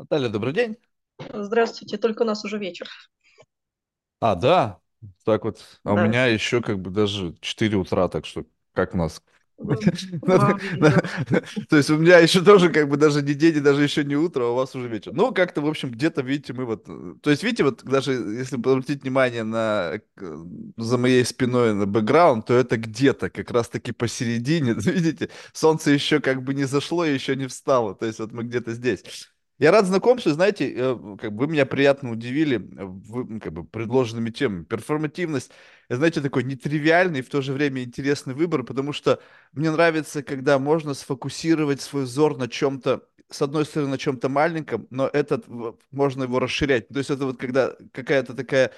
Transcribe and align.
Наталья, 0.00 0.28
добрый 0.28 0.52
день. 0.52 0.76
Здравствуйте, 1.34 1.98
только 1.98 2.22
у 2.22 2.24
нас 2.24 2.44
уже 2.44 2.56
вечер. 2.58 2.88
А, 4.20 4.34
да, 4.34 4.80
так 5.24 5.44
вот. 5.44 5.58
А 5.84 5.94
у 5.94 5.96
Да, 5.96 6.02
меня 6.02 6.26
еще 6.26 6.60
как 6.62 6.78
бы 6.80 6.90
даже 6.90 7.36
4 7.40 7.76
утра, 7.76 8.08
так 8.08 8.26
что 8.26 8.44
как 8.72 8.94
у 8.94 8.98
нас? 8.98 9.22
То 11.68 11.76
есть 11.76 11.90
у 11.90 11.98
меня 11.98 12.18
еще 12.18 12.40
тоже 12.42 12.70
как 12.70 12.88
бы 12.88 12.96
даже 12.96 13.20
не 13.20 13.34
день, 13.34 13.56
и 13.58 13.60
даже 13.60 13.82
еще 13.82 14.04
не 14.04 14.16
утро, 14.16 14.44
а 14.44 14.50
у 14.52 14.54
вас 14.54 14.74
уже 14.74 14.88
вечер. 14.88 15.12
Ну, 15.12 15.34
как-то, 15.34 15.60
в 15.60 15.66
общем, 15.66 15.90
где-то, 15.90 16.22
видите, 16.22 16.54
мы 16.54 16.64
вот... 16.64 16.84
То 17.22 17.30
есть, 17.30 17.42
видите, 17.42 17.64
вот 17.64 17.84
даже 17.84 18.12
если 18.12 18.56
обратить 18.56 19.02
внимание 19.02 19.44
на 19.44 20.00
за 20.78 20.96
моей 20.98 21.24
спиной 21.26 21.74
на 21.74 21.86
бэкграунд, 21.86 22.46
то 22.46 22.54
это 22.54 22.78
где-то 22.78 23.28
как 23.28 23.50
раз-таки 23.50 23.92
посередине. 23.92 24.72
Видите, 24.78 25.28
солнце 25.52 25.90
еще 25.90 26.20
как 26.20 26.42
бы 26.42 26.54
не 26.54 26.64
зашло, 26.64 27.04
и 27.04 27.12
еще 27.12 27.36
не 27.36 27.46
встало. 27.46 27.94
То 27.94 28.06
есть 28.06 28.18
вот 28.18 28.32
мы 28.32 28.44
где-то 28.44 28.72
здесь. 28.72 29.04
Я 29.60 29.72
рад 29.72 29.84
знакомству, 29.84 30.32
знаете, 30.32 30.72
э, 30.74 31.16
как 31.20 31.34
бы 31.34 31.44
вы 31.44 31.52
меня 31.52 31.66
приятно 31.66 32.10
удивили 32.10 32.56
э, 32.56 32.84
вы, 32.86 33.38
как 33.40 33.52
бы 33.52 33.62
предложенными 33.62 34.30
темами. 34.30 34.64
Перформативность, 34.64 35.52
это, 35.88 35.98
знаете, 35.98 36.22
такой 36.22 36.44
нетривиальный 36.44 37.18
и 37.18 37.22
в 37.22 37.28
то 37.28 37.42
же 37.42 37.52
время 37.52 37.84
интересный 37.84 38.32
выбор, 38.32 38.64
потому 38.64 38.94
что 38.94 39.20
мне 39.52 39.70
нравится, 39.70 40.22
когда 40.22 40.58
можно 40.58 40.94
сфокусировать 40.94 41.82
свой 41.82 42.04
взор 42.04 42.38
на 42.38 42.48
чем-то, 42.48 43.02
с 43.28 43.42
одной 43.42 43.66
стороны, 43.66 43.90
на 43.90 43.98
чем-то 43.98 44.30
маленьком, 44.30 44.86
но 44.88 45.08
этот 45.12 45.44
можно 45.90 46.22
его 46.22 46.38
расширять. 46.40 46.88
То 46.88 46.98
есть 46.98 47.10
это 47.10 47.26
вот 47.26 47.38
когда 47.38 47.76
какая-то 47.92 48.32
такая 48.34 48.72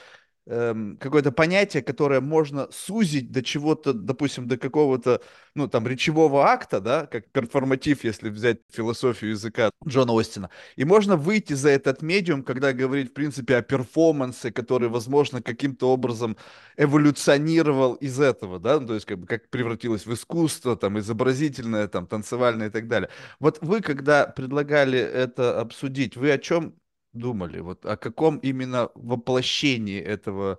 эм, 0.47 0.97
какое-то 0.99 1.33
понятие, 1.33 1.83
которое 1.83 2.21
можно 2.21 2.69
сузить 2.71 3.31
до 3.31 3.43
чего-то, 3.43 3.93
допустим, 3.93 4.49
до 4.49 4.57
какого-то, 4.57 5.21
ну, 5.55 5.69
там, 5.69 5.87
речевого 5.87 6.47
акта, 6.47 6.81
да, 6.81 7.07
как 7.07 7.31
перформатив, 7.31 8.05
если 8.05 8.29
взять 8.31 8.61
философию 8.71 9.31
языка 9.33 9.71
Джона 9.87 10.19
Остина. 10.19 10.51
И 10.77 10.85
можно 10.85 11.17
выйти 11.17 11.53
за 11.55 11.71
этот 11.71 12.03
медиум, 12.03 12.43
когда 12.43 12.73
говорить, 12.73 13.11
в 13.11 13.15
принципе, 13.15 13.57
о 13.57 13.63
перформансе, 13.63 14.53
который, 14.53 14.89
возможно, 14.89 15.43
каким-то 15.43 15.91
образом 15.93 16.37
эволюционировал 16.77 17.95
из 17.95 18.21
этого, 18.21 18.59
да, 18.59 18.81
ну, 18.81 18.87
то 18.89 18.95
есть 18.95 19.07
как 19.07 19.19
бы 19.19 19.27
как 19.27 19.49
превратилось 19.51 20.07
в 20.07 20.13
искусство, 20.15 20.77
там, 20.77 20.99
изобразительное, 20.99 21.89
там, 21.89 22.07
танцевальное 22.07 22.69
и 22.69 22.71
так 22.71 22.89
далее. 22.89 23.11
Вот 23.41 23.59
вы, 23.61 23.81
когда 23.81 24.27
предлагали 24.27 24.99
это 24.99 25.61
обсудить, 25.61 26.17
вы 26.17 26.33
о 26.33 26.39
чем 26.39 26.75
думали? 27.13 27.61
Вот 27.61 27.87
о 27.87 27.97
каком 27.97 28.39
именно 28.39 28.91
воплощении 28.95 30.01
этого 30.01 30.59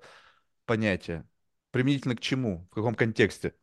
понятия? 0.65 1.27
Применительно 1.71 2.15
к 2.15 2.21
чему? 2.21 2.67
В 2.71 2.75
каком 2.75 2.95
контексте? 2.95 3.55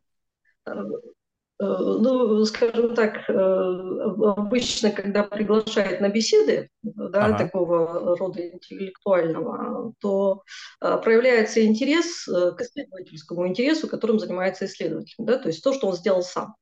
Э, 1.59 1.65
Ну, 1.65 2.43
скажем 2.45 2.95
так, 2.95 3.29
э, 3.29 3.33
обычно, 3.33 4.91
когда 4.91 5.23
приглашают 5.23 6.01
на 6.01 6.09
беседы, 6.09 6.69
да, 6.83 7.33
Ага. 7.33 7.35
такого 7.35 8.17
рода 8.17 8.47
интеллектуального, 8.49 9.93
то 9.99 10.43
э, 10.81 10.97
проявляется 11.03 11.63
интерес 11.65 12.25
к 12.25 12.61
исследовательскому 12.61 13.47
интересу, 13.47 13.87
которым 13.87 14.19
занимается 14.19 14.65
исследователь, 14.65 15.15
да, 15.19 15.37
то 15.37 15.49
есть 15.49 15.63
то, 15.63 15.73
что 15.73 15.87
он 15.87 15.95
сделал 15.95 16.23
сам. 16.23 16.55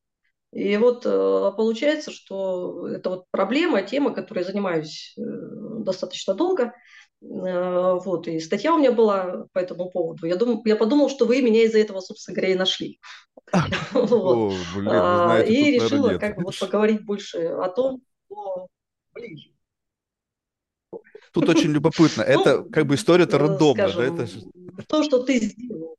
И 0.52 0.78
вот 0.78 1.06
э, 1.06 1.52
получается, 1.56 2.12
что 2.12 2.88
это 2.88 3.10
вот 3.12 3.26
проблема, 3.30 3.84
тема, 3.84 4.14
которой 4.14 4.40
я 4.40 4.46
занимаюсь 4.46 5.14
э, 5.18 5.22
достаточно 5.22 6.34
долго. 6.34 6.74
Э, 7.22 7.94
Вот, 8.04 8.28
и 8.28 8.40
статья 8.40 8.74
у 8.74 8.80
меня 8.80 8.92
была 8.92 9.46
по 9.54 9.60
этому 9.60 9.92
поводу. 9.92 10.26
Я, 10.26 10.38
дум, 10.38 10.62
я 10.66 10.76
подумала, 10.76 11.10
что 11.10 11.26
вы 11.26 11.42
меня 11.42 11.64
из-за 11.66 11.80
этого, 11.80 12.00
собственно 12.00 12.36
говоря, 12.36 12.54
и 12.54 12.58
нашли. 12.58 13.00
И 15.46 15.72
решила 15.72 16.18
как 16.18 16.38
бы 16.38 16.52
поговорить 16.60 17.06
больше 17.06 17.38
о 17.38 17.70
том, 17.70 18.02
что 18.26 18.68
ближе. 19.14 19.52
Тут 21.32 21.48
очень 21.48 21.72
любопытно. 21.72 22.22
Это 22.28 22.58
Ну, 22.58 22.70
как 22.72 22.88
бы 22.88 22.96
история-то 22.96 23.38
рандомная? 23.38 23.88
Это 23.88 24.28
то, 24.88 25.04
что 25.04 25.20
ты 25.20 25.40
сделал, 25.40 25.99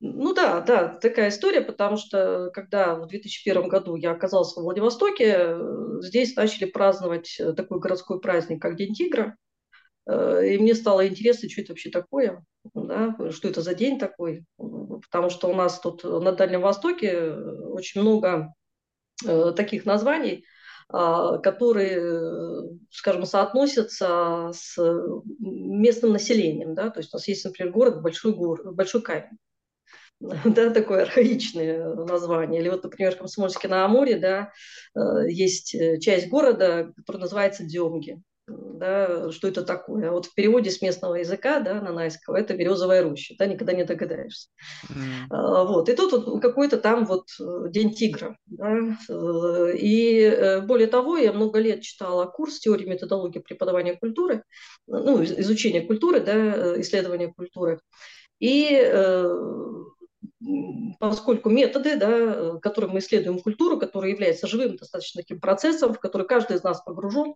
Ну 0.00 0.32
да, 0.32 0.60
да, 0.60 0.88
такая 1.00 1.28
история, 1.28 1.60
потому 1.60 1.96
что 1.96 2.50
когда 2.54 2.94
в 2.94 3.08
2001 3.08 3.68
году 3.68 3.96
я 3.96 4.12
оказалась 4.12 4.54
во 4.56 4.62
Владивостоке, 4.62 5.34
э, 5.38 6.00
здесь 6.02 6.36
начали 6.36 6.66
праздновать 6.66 7.36
э, 7.40 7.52
такой 7.52 7.80
городской 7.80 8.20
праздник, 8.20 8.62
как 8.62 8.76
День 8.76 8.94
тигра. 8.94 9.36
Э, 10.08 10.46
И 10.46 10.58
мне 10.58 10.76
стало 10.76 11.08
интересно, 11.08 11.50
что 11.50 11.62
это 11.62 11.72
вообще 11.72 11.90
такое, 11.90 12.44
да, 12.74 13.16
что 13.32 13.48
это 13.48 13.60
за 13.60 13.74
день 13.74 13.98
такой, 13.98 14.44
потому 14.56 15.30
что 15.30 15.48
у 15.48 15.54
нас 15.54 15.80
тут 15.80 16.04
на 16.04 16.30
Дальнем 16.30 16.60
Востоке 16.60 17.32
очень 17.32 18.00
много 18.00 18.54
таких 19.56 19.84
названий, 19.84 20.44
а, 20.88 21.38
которые, 21.38 22.78
скажем, 22.90 23.26
соотносятся 23.26 24.52
с 24.54 24.78
местным 25.40 26.12
населением, 26.12 26.74
да, 26.74 26.90
то 26.90 27.00
есть 27.00 27.12
у 27.12 27.16
нас 27.16 27.26
есть, 27.26 27.44
например, 27.44 27.72
город 27.72 28.00
Большой, 28.00 28.32
гор, 28.32 28.72
Большой 28.72 29.02
Камень, 29.02 29.38
да, 30.44 30.70
такое 30.70 31.02
архаичное 31.02 31.94
название. 31.94 32.60
Или 32.60 32.68
вот, 32.68 32.82
например, 32.82 33.14
в 33.14 33.18
Комсомольске-на-Амуре, 33.18 34.18
да, 34.18 34.52
э, 34.96 35.30
есть 35.30 35.74
э, 35.74 35.98
часть 36.00 36.28
города, 36.28 36.92
которая 36.96 37.22
называется 37.22 37.64
Демги. 37.64 38.20
Да, 38.48 39.30
что 39.30 39.48
это 39.48 39.62
такое? 39.62 40.08
А 40.08 40.12
вот 40.12 40.24
в 40.24 40.34
переводе 40.34 40.70
с 40.70 40.80
местного 40.80 41.16
языка, 41.16 41.60
да, 41.60 41.82
на 41.82 41.92
найского, 41.92 42.34
это 42.36 42.54
березовая 42.56 43.02
роща, 43.02 43.34
да, 43.38 43.44
никогда 43.44 43.74
не 43.74 43.84
догадаешься. 43.84 44.48
А, 45.30 45.64
Вот. 45.64 45.90
И 45.90 45.94
тут 45.94 46.12
вот 46.12 46.40
какой-то 46.40 46.78
там 46.78 47.04
вот 47.04 47.26
э, 47.38 47.68
День 47.68 47.92
тигра. 47.92 48.38
Да? 48.46 48.96
И 49.74 50.62
более 50.66 50.86
того, 50.88 51.18
я 51.18 51.32
много 51.32 51.58
лет 51.58 51.82
читала 51.82 52.24
курс 52.24 52.58
теории 52.58 52.86
методологии 52.86 53.40
преподавания 53.40 53.96
культуры, 53.96 54.42
ну, 54.86 55.20
из- 55.20 55.38
изучения 55.38 55.82
культуры, 55.82 56.20
да, 56.20 56.80
исследования 56.80 57.32
культуры. 57.36 57.80
И 58.40 58.70
поскольку 61.00 61.50
методы, 61.50 61.96
да, 61.96 62.08
э, 62.10 62.58
которым 62.60 62.92
мы 62.92 63.00
исследуем 63.00 63.40
культуру, 63.40 63.78
которая 63.78 64.12
является 64.12 64.46
живым 64.46 64.76
достаточно 64.76 65.22
таким 65.22 65.40
процессом, 65.40 65.94
в 65.94 66.00
который 66.00 66.26
каждый 66.26 66.56
из 66.56 66.62
нас 66.62 66.80
погружен, 66.80 67.34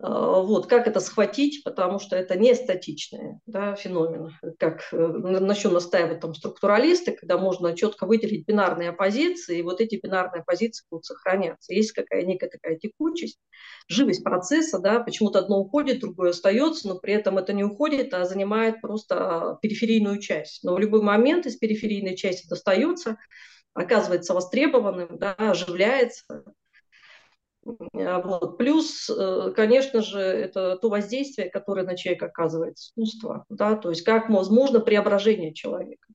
Вот, 0.00 0.66
как 0.66 0.88
это 0.88 0.98
схватить, 0.98 1.62
потому 1.62 2.00
что 2.00 2.16
это 2.16 2.36
не 2.36 2.54
статичный 2.54 3.38
да, 3.46 3.76
феномен, 3.76 4.32
как 4.58 4.88
э, 4.92 4.96
на 4.96 5.54
чем 5.54 5.72
настаивают 5.72 6.20
там 6.20 6.34
структуралисты, 6.34 7.12
когда 7.12 7.38
можно 7.38 7.76
четко 7.76 8.04
выделить 8.04 8.44
бинарные 8.44 8.88
оппозиции, 8.90 9.58
и 9.58 9.62
вот 9.62 9.80
эти 9.80 10.00
бинарные 10.02 10.40
оппозиции 10.40 10.84
будут 10.90 11.04
сохраняться. 11.04 11.72
Есть 11.72 11.92
какая 11.92 12.24
некая 12.24 12.50
такая 12.50 12.76
текучесть, 12.76 13.38
живость 13.86 14.24
процесса, 14.24 14.80
да, 14.80 14.98
почему-то 14.98 15.38
одно 15.38 15.60
уходит, 15.60 16.00
другое 16.00 16.30
остается, 16.30 16.88
но 16.88 16.98
при 16.98 17.14
этом 17.14 17.38
это 17.38 17.52
не 17.52 17.62
уходит, 17.62 18.12
а 18.14 18.24
занимает 18.24 18.80
просто 18.80 19.58
периферийную 19.62 20.18
часть. 20.18 20.64
Но 20.64 20.74
в 20.74 20.80
любой 20.80 21.02
момент 21.02 21.46
из 21.46 21.56
периферийной 21.56 22.16
части 22.16 22.48
достается, 22.48 23.16
оказывается 23.74 24.34
востребованным, 24.34 25.18
да, 25.18 25.34
оживляется, 25.34 26.24
а, 26.28 26.42
Вот. 27.64 28.58
Плюс, 28.58 29.08
э, 29.08 29.52
конечно 29.56 30.02
же, 30.02 30.20
это 30.20 30.76
то 30.76 30.88
воздействие, 30.90 31.48
которое 31.48 31.86
на 31.86 31.96
человека 31.96 32.26
оказывает 32.26 32.76
искусство, 32.76 33.46
да, 33.48 33.74
то 33.76 33.90
есть 33.90 34.02
как 34.02 34.28
возможно 34.28 34.80
преображение 34.80 35.54
человека. 35.54 36.06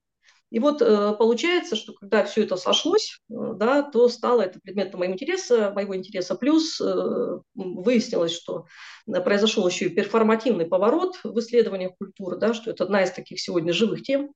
И 0.52 0.60
вот 0.60 0.82
э, 0.82 1.14
получается, 1.18 1.76
что 1.76 1.94
когда 1.94 2.24
все 2.24 2.44
это 2.44 2.56
сошлось, 2.56 3.20
э, 3.30 3.34
да, 3.56 3.84
то 3.84 4.10
стало 4.10 4.42
это 4.42 4.60
предметом 4.60 5.00
моего 5.00 5.14
интереса, 5.14 5.72
моего 5.76 5.96
интереса. 5.96 6.36
Плюс 6.36 6.82
э, 6.82 7.40
выяснилось, 7.54 8.32
что 8.32 8.66
э, 9.08 9.22
произошел 9.22 9.68
еще 9.68 9.86
и 9.86 9.90
перформативный 9.90 10.66
поворот 10.66 11.20
в 11.24 11.38
исследованиях 11.40 11.92
культуры, 12.00 12.38
да, 12.38 12.54
что 12.54 12.72
это 12.72 12.84
одна 12.84 13.04
из 13.04 13.12
таких 13.12 13.40
сегодня 13.40 13.74
живых 13.74 14.02
тем, 14.02 14.34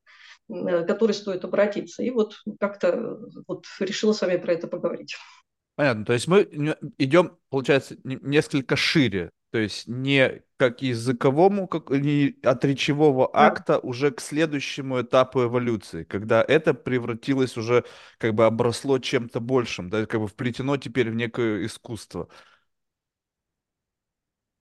э, 0.50 0.84
к 0.84 0.88
которой 0.88 1.14
стоит 1.14 1.46
обратиться. 1.46 2.04
И 2.04 2.12
вот 2.12 2.36
как-то 2.60 2.90
э, 2.90 3.16
вот 3.48 3.66
решила 3.80 4.14
с 4.14 4.22
вами 4.22 4.38
про 4.38 4.54
это 4.54 4.68
поговорить. 4.68 5.16
Понятно. 5.76 6.06
То 6.06 6.14
есть 6.14 6.28
мы 6.28 6.44
идем, 6.98 7.38
получается, 7.50 7.98
не- 8.04 8.20
несколько 8.22 8.76
шире. 8.76 9.32
То 9.52 9.60
есть 9.60 9.88
не 9.88 10.42
как 10.58 10.82
языковому, 10.82 11.68
как, 11.68 11.90
не 11.92 12.36
от 12.44 12.66
речевого 12.66 13.30
Да. 13.34 13.48
акта 13.48 13.78
уже 13.80 14.10
к 14.12 14.20
следующему 14.20 15.02
этапу 15.02 15.44
эволюции, 15.44 16.04
когда 16.06 16.44
это 16.48 16.74
превратилось 16.74 17.56
уже, 17.58 17.84
как 18.18 18.34
бы 18.34 18.46
обросло 18.46 18.98
чем-то 18.98 19.40
большим, 19.42 19.90
да, 19.90 20.06
как 20.08 20.22
бы 20.22 20.28
вплетено 20.28 20.78
теперь 20.78 21.12
в 21.12 21.16
некое 21.16 21.66
искусство. 21.66 22.30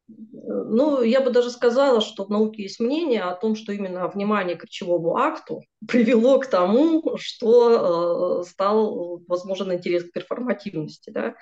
Ну, 0.08 1.02
я 1.02 1.20
бы 1.20 1.30
даже 1.30 1.50
сказала, 1.50 2.00
что 2.00 2.24
в 2.24 2.30
науке 2.30 2.62
есть 2.62 2.80
мнение 2.80 3.22
о 3.22 3.34
том, 3.34 3.54
что 3.54 3.72
именно 3.72 4.08
внимание 4.08 4.56
к 4.56 4.64
речевому 4.64 5.16
акту 5.16 5.62
привело 5.88 6.38
к 6.38 6.46
тому, 6.46 7.16
что 7.16 8.40
э, 8.42 8.48
стал 8.48 9.22
возможен 9.28 9.72
интерес 9.72 10.04
к 10.04 10.12
перформативности. 10.12 11.10
Да? 11.10 11.34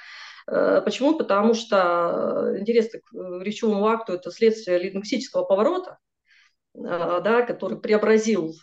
Э, 0.46 0.82
Почему? 0.84 1.16
Потому 1.16 1.54
что 1.54 2.54
интерес 2.58 2.90
к 2.90 3.14
э, 3.14 3.42
речевому 3.42 3.86
акту– 3.86 4.12
это 4.12 4.30
следствие 4.30 4.78
лингвистического 4.78 5.44
поворота, 5.44 5.98
да, 6.74 7.42
который 7.42 7.78
преобразил 7.80 8.54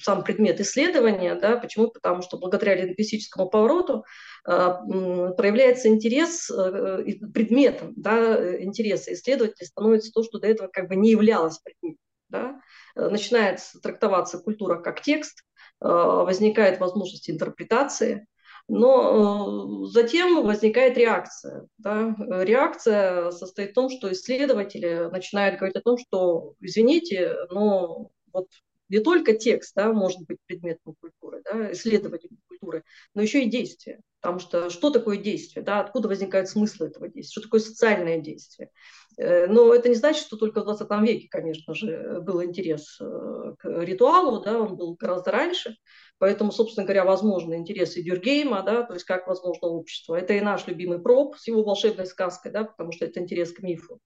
сам 0.00 0.22
предмет 0.22 0.60
исследования. 0.60 1.34
Да, 1.34 1.56
почему? 1.56 1.90
Потому 1.90 2.22
что 2.22 2.38
благодаря 2.38 2.76
лингвистическому 2.76 3.50
повороту 3.50 4.04
проявляется 4.44 5.88
интерес, 5.88 6.48
предметом 6.48 7.94
да, 7.96 8.62
интереса 8.62 9.12
исследователя 9.12 9.66
становится 9.66 10.12
то, 10.12 10.22
что 10.22 10.38
до 10.38 10.46
этого 10.46 10.68
как 10.68 10.88
бы 10.88 10.96
не 10.96 11.10
являлось 11.10 11.58
предметом. 11.58 11.98
Да? 12.28 12.60
Начинает 12.94 13.60
трактоваться 13.82 14.38
культура 14.38 14.80
как 14.80 15.02
текст, 15.02 15.42
возникает 15.80 16.78
возможность 16.78 17.28
интерпретации, 17.28 18.26
но 18.70 19.84
э, 19.84 19.86
затем 19.88 20.44
возникает 20.44 20.96
реакция. 20.96 21.66
Да? 21.78 22.14
Реакция 22.18 23.30
состоит 23.32 23.70
в 23.72 23.74
том, 23.74 23.90
что 23.90 24.12
исследователи 24.12 25.10
начинают 25.10 25.58
говорить 25.58 25.76
о 25.76 25.82
том, 25.82 25.98
что, 25.98 26.54
извините, 26.60 27.34
но 27.50 28.10
вот 28.32 28.46
не 28.88 29.00
только 29.00 29.34
текст 29.34 29.74
да, 29.74 29.92
может 29.92 30.20
быть 30.26 30.38
предметом 30.46 30.94
культуры, 31.00 31.42
да, 31.44 31.72
исследователем 31.72 32.38
культуры, 32.48 32.84
но 33.14 33.22
еще 33.22 33.42
и 33.42 33.50
действие. 33.50 34.00
Потому 34.20 34.38
что 34.38 34.70
что 34.70 34.90
такое 34.90 35.16
действие? 35.16 35.64
Да? 35.64 35.80
Откуда 35.80 36.08
возникает 36.08 36.48
смысл 36.48 36.84
этого 36.84 37.08
действия? 37.08 37.32
Что 37.32 37.42
такое 37.42 37.60
социальное 37.60 38.18
действие? 38.18 38.70
Э, 39.16 39.46
но 39.46 39.74
это 39.74 39.88
не 39.88 39.94
значит, 39.94 40.22
что 40.22 40.36
только 40.36 40.60
в 40.60 40.64
20 40.64 40.88
веке, 41.00 41.28
конечно 41.28 41.74
же, 41.74 42.20
был 42.20 42.42
интерес 42.44 42.98
э, 43.00 43.54
к 43.58 43.68
ритуалу, 43.82 44.42
да, 44.42 44.60
он 44.60 44.76
был 44.76 44.94
гораздо 44.94 45.32
раньше. 45.32 45.76
Поэтому, 46.20 46.52
собственно 46.52 46.84
говоря, 46.84 47.06
возможны 47.06 47.54
интересы 47.54 48.02
Дюргейма, 48.02 48.62
да, 48.62 48.82
то 48.82 48.92
есть 48.92 49.06
как 49.06 49.26
возможно 49.26 49.68
общество. 49.68 50.14
Это 50.14 50.34
и 50.34 50.40
наш 50.42 50.66
любимый 50.66 51.00
проб 51.00 51.38
с 51.38 51.48
его 51.48 51.62
волшебной 51.62 52.04
сказкой, 52.04 52.52
да, 52.52 52.64
потому 52.64 52.92
что 52.92 53.06
это 53.06 53.20
интерес 53.20 53.52
к 53.52 53.60
мифу. 53.60 54.00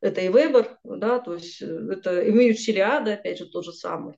Это 0.00 0.22
и 0.22 0.30
Вебер, 0.30 0.78
да, 0.82 1.18
то 1.18 1.34
есть 1.34 1.60
э, 1.60 1.66
это 1.66 2.22
и 2.22 2.54
Сириада, 2.54 3.14
опять 3.14 3.36
же, 3.36 3.44
тот 3.50 3.66
же 3.66 3.74
самый. 3.74 4.16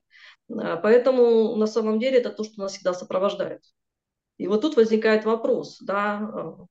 А, 0.49 0.77
поэтому 0.77 1.57
на 1.57 1.67
самом 1.67 1.99
деле 1.99 2.19
это 2.19 2.29
то, 2.29 2.45
что 2.45 2.61
нас 2.61 2.71
всегда 2.71 2.93
сопровождает. 2.93 3.61
И 4.37 4.47
вот 4.47 4.61
тут 4.61 4.77
возникает 4.77 5.25
вопрос, 5.25 5.77
да, 5.81 6.19
а, 6.19 6.65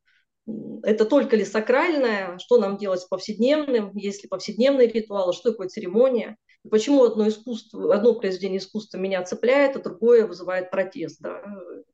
это 0.82 1.04
только 1.04 1.36
ли 1.36 1.44
сакральное, 1.44 2.38
что 2.38 2.56
нам 2.56 2.78
делать 2.78 3.00
с 3.00 3.06
повседневным, 3.06 3.94
есть 3.98 4.22
ли 4.22 4.30
повседневные 4.30 4.88
ритуалы, 4.88 5.34
что 5.34 5.50
такое 5.50 5.68
церемония. 5.68 6.38
Почему 6.68 7.04
одно 7.04 7.26
искусство, 7.28 7.94
одно 7.94 8.14
произведение 8.14 8.58
искусства 8.58 8.98
меня 8.98 9.22
цепляет, 9.22 9.76
а 9.76 9.82
другое 9.82 10.26
вызывает 10.26 10.70
протест 10.70 11.20
да, 11.20 11.42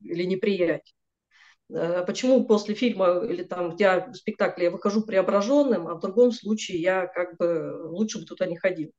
или 0.00 0.24
неприятие? 0.24 0.94
Э, 1.70 2.04
почему 2.04 2.44
после 2.46 2.74
фильма 2.74 3.24
или 3.24 3.42
там 3.44 3.76
я 3.78 4.10
в 4.10 4.14
спектакле 4.14 4.64
я 4.64 4.70
выхожу 4.70 5.02
преображенным, 5.02 5.86
а 5.86 5.94
в 5.94 6.00
другом 6.00 6.32
случае 6.32 6.80
я 6.80 7.06
как 7.06 7.36
бы 7.36 7.88
лучше 7.90 8.18
бы 8.18 8.24
туда 8.24 8.46
не 8.46 8.56
ходил? 8.56 8.90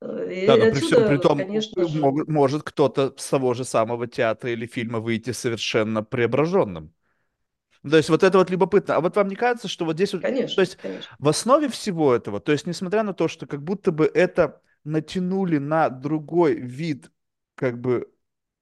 Э, 0.00 0.32
и 0.32 0.46
да, 0.46 0.56
но 0.56 0.66
отсюда, 0.66 0.80
при, 0.80 0.86
всем, 0.86 1.08
при 1.08 1.16
том, 1.16 1.38
конечно 1.38 1.88
же... 1.88 2.00
может 2.00 2.62
кто-то 2.62 3.14
с 3.16 3.28
того 3.28 3.54
же 3.54 3.64
самого 3.64 4.06
театра 4.06 4.50
или 4.50 4.66
фильма 4.66 5.00
выйти 5.00 5.30
совершенно 5.30 6.02
преображенным. 6.02 6.92
То 7.88 7.96
есть 7.96 8.10
вот 8.10 8.22
это 8.22 8.38
вот 8.38 8.48
любопытно. 8.48 8.96
А 8.96 9.00
вот 9.00 9.16
вам 9.16 9.28
не 9.28 9.34
кажется, 9.34 9.68
что 9.68 9.84
вот 9.84 9.96
здесь... 9.96 10.10
Конечно, 10.10 10.54
то 10.54 10.60
есть 10.60 10.76
конечно. 10.76 11.16
в 11.18 11.28
основе 11.28 11.68
всего 11.68 12.14
этого, 12.14 12.40
то 12.40 12.52
есть 12.52 12.66
несмотря 12.66 13.02
на 13.02 13.12
то, 13.12 13.26
что 13.26 13.46
как 13.46 13.62
будто 13.62 13.90
бы 13.90 14.04
это 14.06 14.60
натянули 14.84 15.58
на 15.58 15.88
другой 15.90 16.54
вид 16.54 17.10
как 17.54 17.80
бы 17.80 18.12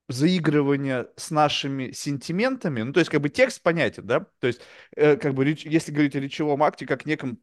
заигрывания 0.09 1.07
с 1.15 1.31
нашими 1.31 1.91
сентиментами, 1.91 2.81
ну, 2.81 2.93
то 2.93 2.99
есть, 2.99 3.09
как 3.09 3.21
бы 3.21 3.29
текст 3.29 3.61
понятен, 3.61 4.05
да, 4.05 4.27
то 4.39 4.47
есть, 4.47 4.61
э, 4.95 5.15
как 5.15 5.33
бы, 5.33 5.45
если 5.45 5.91
говорить 5.91 6.15
о 6.15 6.19
речевом 6.19 6.63
акте, 6.63 6.85
как 6.85 7.05
неком 7.05 7.39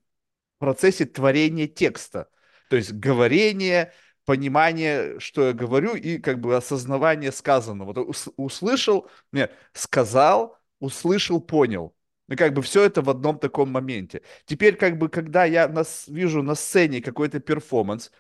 процессе 0.59 1.07
творения 1.07 1.67
текста, 1.67 2.29
то 2.69 2.77
есть, 2.77 2.93
говорение, 2.93 3.93
понимание, 4.25 5.19
что 5.21 5.47
я 5.49 5.53
говорю, 5.55 5.95
и, 5.95 6.19
как 6.19 6.39
бы, 6.41 6.55
осознавание 6.55 7.33
сказанного. 7.33 7.95
Вот 7.95 8.09
ус, 8.09 8.29
услышал, 8.37 9.09
не, 9.33 9.49
сказал, 9.73 10.59
услышал, 10.81 11.41
понял. 11.41 11.97
Ну, 12.29 12.37
как 12.37 12.53
бы 12.53 12.61
все 12.61 12.83
это 12.83 13.01
в 13.01 13.09
одном 13.09 13.39
таком 13.39 13.71
моменте. 13.71 14.21
Теперь, 14.45 14.77
как 14.77 14.99
бы, 14.99 15.09
когда 15.09 15.47
я 15.47 15.67
нас, 15.67 16.07
вижу 16.09 16.43
на 16.43 16.55
сцене 16.55 17.01
какой-то 17.01 17.41
перформанс, 17.41 18.13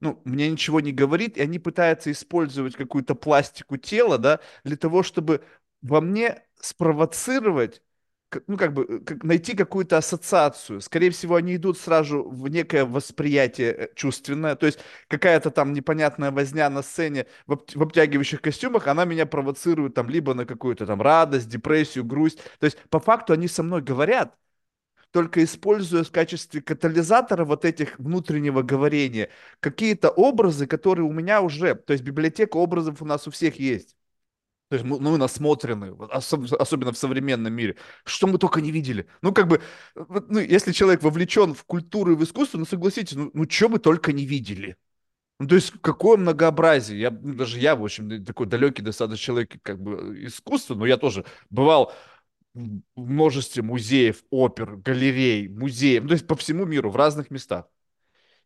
ну, 0.00 0.20
мне 0.24 0.50
ничего 0.50 0.80
не 0.80 0.92
говорит, 0.92 1.36
и 1.36 1.42
они 1.42 1.58
пытаются 1.58 2.10
использовать 2.12 2.76
какую-то 2.76 3.14
пластику 3.14 3.76
тела, 3.76 4.18
да, 4.18 4.40
для 4.64 4.76
того, 4.76 5.02
чтобы 5.02 5.42
во 5.82 6.00
мне 6.00 6.42
спровоцировать, 6.60 7.82
ну, 8.48 8.56
как 8.56 8.72
бы, 8.72 9.00
как, 9.00 9.22
найти 9.22 9.54
какую-то 9.54 9.96
ассоциацию. 9.96 10.80
Скорее 10.80 11.10
всего, 11.10 11.36
они 11.36 11.56
идут 11.56 11.78
сразу 11.78 12.28
в 12.28 12.48
некое 12.48 12.84
восприятие 12.84 13.72
э, 13.72 13.88
чувственное, 13.94 14.56
то 14.56 14.66
есть 14.66 14.80
какая-то 15.08 15.50
там 15.50 15.72
непонятная 15.72 16.30
возня 16.32 16.68
на 16.70 16.82
сцене 16.82 17.26
в, 17.46 17.52
об, 17.52 17.62
в 17.72 17.82
обтягивающих 17.82 18.40
костюмах, 18.42 18.88
она 18.88 19.04
меня 19.04 19.26
провоцирует 19.26 19.94
там 19.94 20.08
либо 20.10 20.34
на 20.34 20.46
какую-то 20.46 20.86
там 20.86 21.00
радость, 21.00 21.48
депрессию, 21.48 22.04
грусть. 22.04 22.40
То 22.58 22.66
есть, 22.66 22.78
по 22.90 22.98
факту, 22.98 23.32
они 23.34 23.46
со 23.48 23.62
мной 23.62 23.82
говорят, 23.82 24.36
только 25.14 25.44
используя 25.44 26.02
в 26.02 26.10
качестве 26.10 26.60
катализатора 26.60 27.44
вот 27.44 27.64
этих 27.64 28.00
внутреннего 28.00 28.62
говорения 28.62 29.30
какие-то 29.60 30.10
образы, 30.10 30.66
которые 30.66 31.06
у 31.06 31.12
меня 31.12 31.40
уже, 31.40 31.76
то 31.76 31.92
есть 31.92 32.02
библиотека 32.02 32.56
образов 32.56 33.00
у 33.00 33.04
нас 33.04 33.28
у 33.28 33.30
всех 33.30 33.60
есть. 33.60 33.94
То 34.70 34.74
есть 34.74 34.84
мы, 34.84 34.98
ну, 34.98 35.16
насмотрены, 35.16 35.94
особенно 36.10 36.90
в 36.90 36.98
современном 36.98 37.52
мире. 37.52 37.76
Что 38.04 38.26
мы 38.26 38.38
только 38.38 38.60
не 38.60 38.72
видели. 38.72 39.06
Ну, 39.22 39.32
как 39.32 39.46
бы, 39.46 39.62
ну, 39.94 40.40
если 40.40 40.72
человек 40.72 41.04
вовлечен 41.04 41.54
в 41.54 41.62
культуру 41.62 42.14
и 42.14 42.16
в 42.16 42.24
искусство, 42.24 42.58
ну, 42.58 42.64
согласитесь, 42.64 43.14
ну, 43.14 43.30
ну 43.34 43.48
что 43.48 43.68
мы 43.68 43.78
только 43.78 44.12
не 44.12 44.26
видели. 44.26 44.76
Ну, 45.38 45.46
то 45.46 45.54
есть, 45.54 45.74
какое 45.80 46.16
многообразие. 46.16 46.98
Я, 46.98 47.12
ну, 47.12 47.34
даже 47.34 47.60
я, 47.60 47.76
в 47.76 47.84
общем, 47.84 48.24
такой 48.24 48.46
далекий 48.46 48.82
достаточно 48.82 49.24
человек, 49.24 49.52
как 49.62 49.80
бы, 49.80 50.26
искусства, 50.26 50.74
но 50.74 50.86
я 50.86 50.96
тоже 50.96 51.24
бывал 51.50 51.92
в 52.54 52.82
множестве 52.96 53.62
музеев, 53.62 54.24
опер, 54.30 54.76
галерей, 54.76 55.48
музеев, 55.48 56.02
ну, 56.04 56.08
то 56.08 56.14
есть 56.14 56.26
по 56.26 56.36
всему 56.36 56.64
миру, 56.64 56.90
в 56.90 56.96
разных 56.96 57.30
местах. 57.30 57.66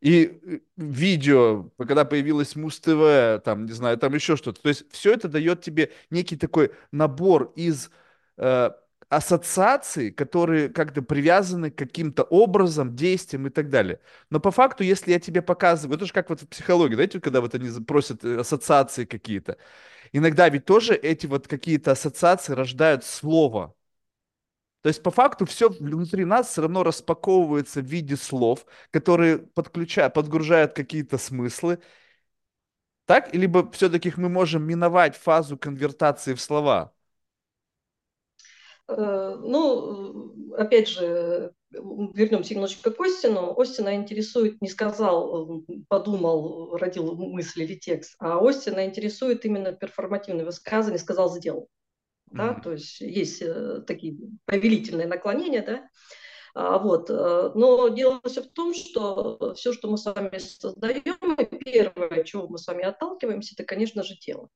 И 0.00 0.40
э, 0.42 0.60
видео, 0.76 1.70
когда 1.78 2.04
появилось 2.04 2.56
Муз-ТВ, 2.56 3.42
там, 3.44 3.66
не 3.66 3.72
знаю, 3.72 3.98
там 3.98 4.14
еще 4.14 4.36
что-то. 4.36 4.62
То 4.62 4.68
есть 4.68 4.90
все 4.92 5.12
это 5.12 5.28
дает 5.28 5.62
тебе 5.62 5.92
некий 6.10 6.36
такой 6.36 6.72
набор 6.92 7.52
из 7.56 7.90
э, 8.36 8.70
ассоциаций, 9.08 10.12
которые 10.12 10.68
как-то 10.68 11.02
привязаны 11.02 11.70
к 11.70 11.78
каким-то 11.78 12.22
образом, 12.24 12.94
действиям 12.94 13.46
и 13.46 13.50
так 13.50 13.70
далее. 13.70 14.00
Но 14.30 14.38
по 14.40 14.50
факту, 14.50 14.84
если 14.84 15.12
я 15.12 15.20
тебе 15.20 15.42
показываю, 15.42 15.96
это 15.96 16.06
же 16.06 16.12
как 16.12 16.30
вот 16.30 16.42
в 16.42 16.48
психологии, 16.48 16.94
знаете, 16.94 17.20
когда 17.20 17.40
вот 17.40 17.54
они 17.54 17.68
просят 17.84 18.24
э, 18.24 18.38
ассоциации 18.38 19.04
какие-то, 19.04 19.58
иногда 20.12 20.48
ведь 20.48 20.64
тоже 20.64 20.94
эти 20.94 21.26
вот 21.26 21.48
какие-то 21.48 21.92
ассоциации 21.92 22.52
рождают 22.52 23.04
слово, 23.04 23.74
то 24.82 24.88
есть 24.88 25.02
по 25.02 25.10
факту 25.10 25.44
все 25.44 25.68
внутри 25.68 26.24
нас 26.24 26.48
все 26.50 26.62
равно 26.62 26.84
распаковывается 26.84 27.80
в 27.80 27.86
виде 27.86 28.16
слов, 28.16 28.64
которые 28.90 29.38
подключают, 29.38 30.14
подгружают 30.14 30.72
какие-то 30.72 31.18
смыслы. 31.18 31.80
Так? 33.06 33.34
Либо 33.34 33.70
все-таки 33.72 34.12
мы 34.16 34.28
можем 34.28 34.62
миновать 34.64 35.16
фазу 35.16 35.58
конвертации 35.58 36.34
в 36.34 36.40
слова? 36.40 36.92
Э, 38.88 39.36
ну, 39.40 40.54
опять 40.56 40.88
же, 40.88 41.52
вернемся 41.70 42.54
немножечко 42.54 42.90
к 42.90 43.00
Остину. 43.00 43.58
Остина 43.58 43.94
интересует, 43.96 44.60
не 44.62 44.68
сказал, 44.68 45.64
подумал, 45.88 46.76
родил 46.76 47.14
мысль 47.14 47.62
или 47.64 47.74
текст, 47.74 48.14
а 48.18 48.38
Остина 48.38 48.86
интересует 48.86 49.44
именно 49.44 49.72
перформативное 49.72 50.44
высказывание, 50.44 50.98
сказал, 50.98 51.34
сделал 51.34 51.68
да, 52.30 52.48
mm-hmm. 52.48 52.62
то 52.62 52.72
есть 52.72 53.00
есть 53.00 53.42
э, 53.42 53.82
такие 53.86 54.16
повелительные 54.44 55.06
наклонения, 55.06 55.64
да, 55.64 55.88
а, 56.54 56.78
вот. 56.78 57.10
Э, 57.10 57.52
но 57.54 57.88
дело 57.88 58.20
все 58.24 58.42
в 58.42 58.48
том, 58.48 58.74
что 58.74 59.54
все, 59.54 59.72
что 59.72 59.88
мы 59.88 59.98
с 59.98 60.04
вами 60.04 60.38
создаем, 60.38 61.36
первое, 61.64 62.24
чего 62.24 62.48
мы 62.48 62.58
с 62.58 62.66
вами 62.66 62.84
отталкиваемся, 62.84 63.54
это, 63.54 63.64
конечно 63.64 64.02
же, 64.02 64.16
тело. 64.16 64.48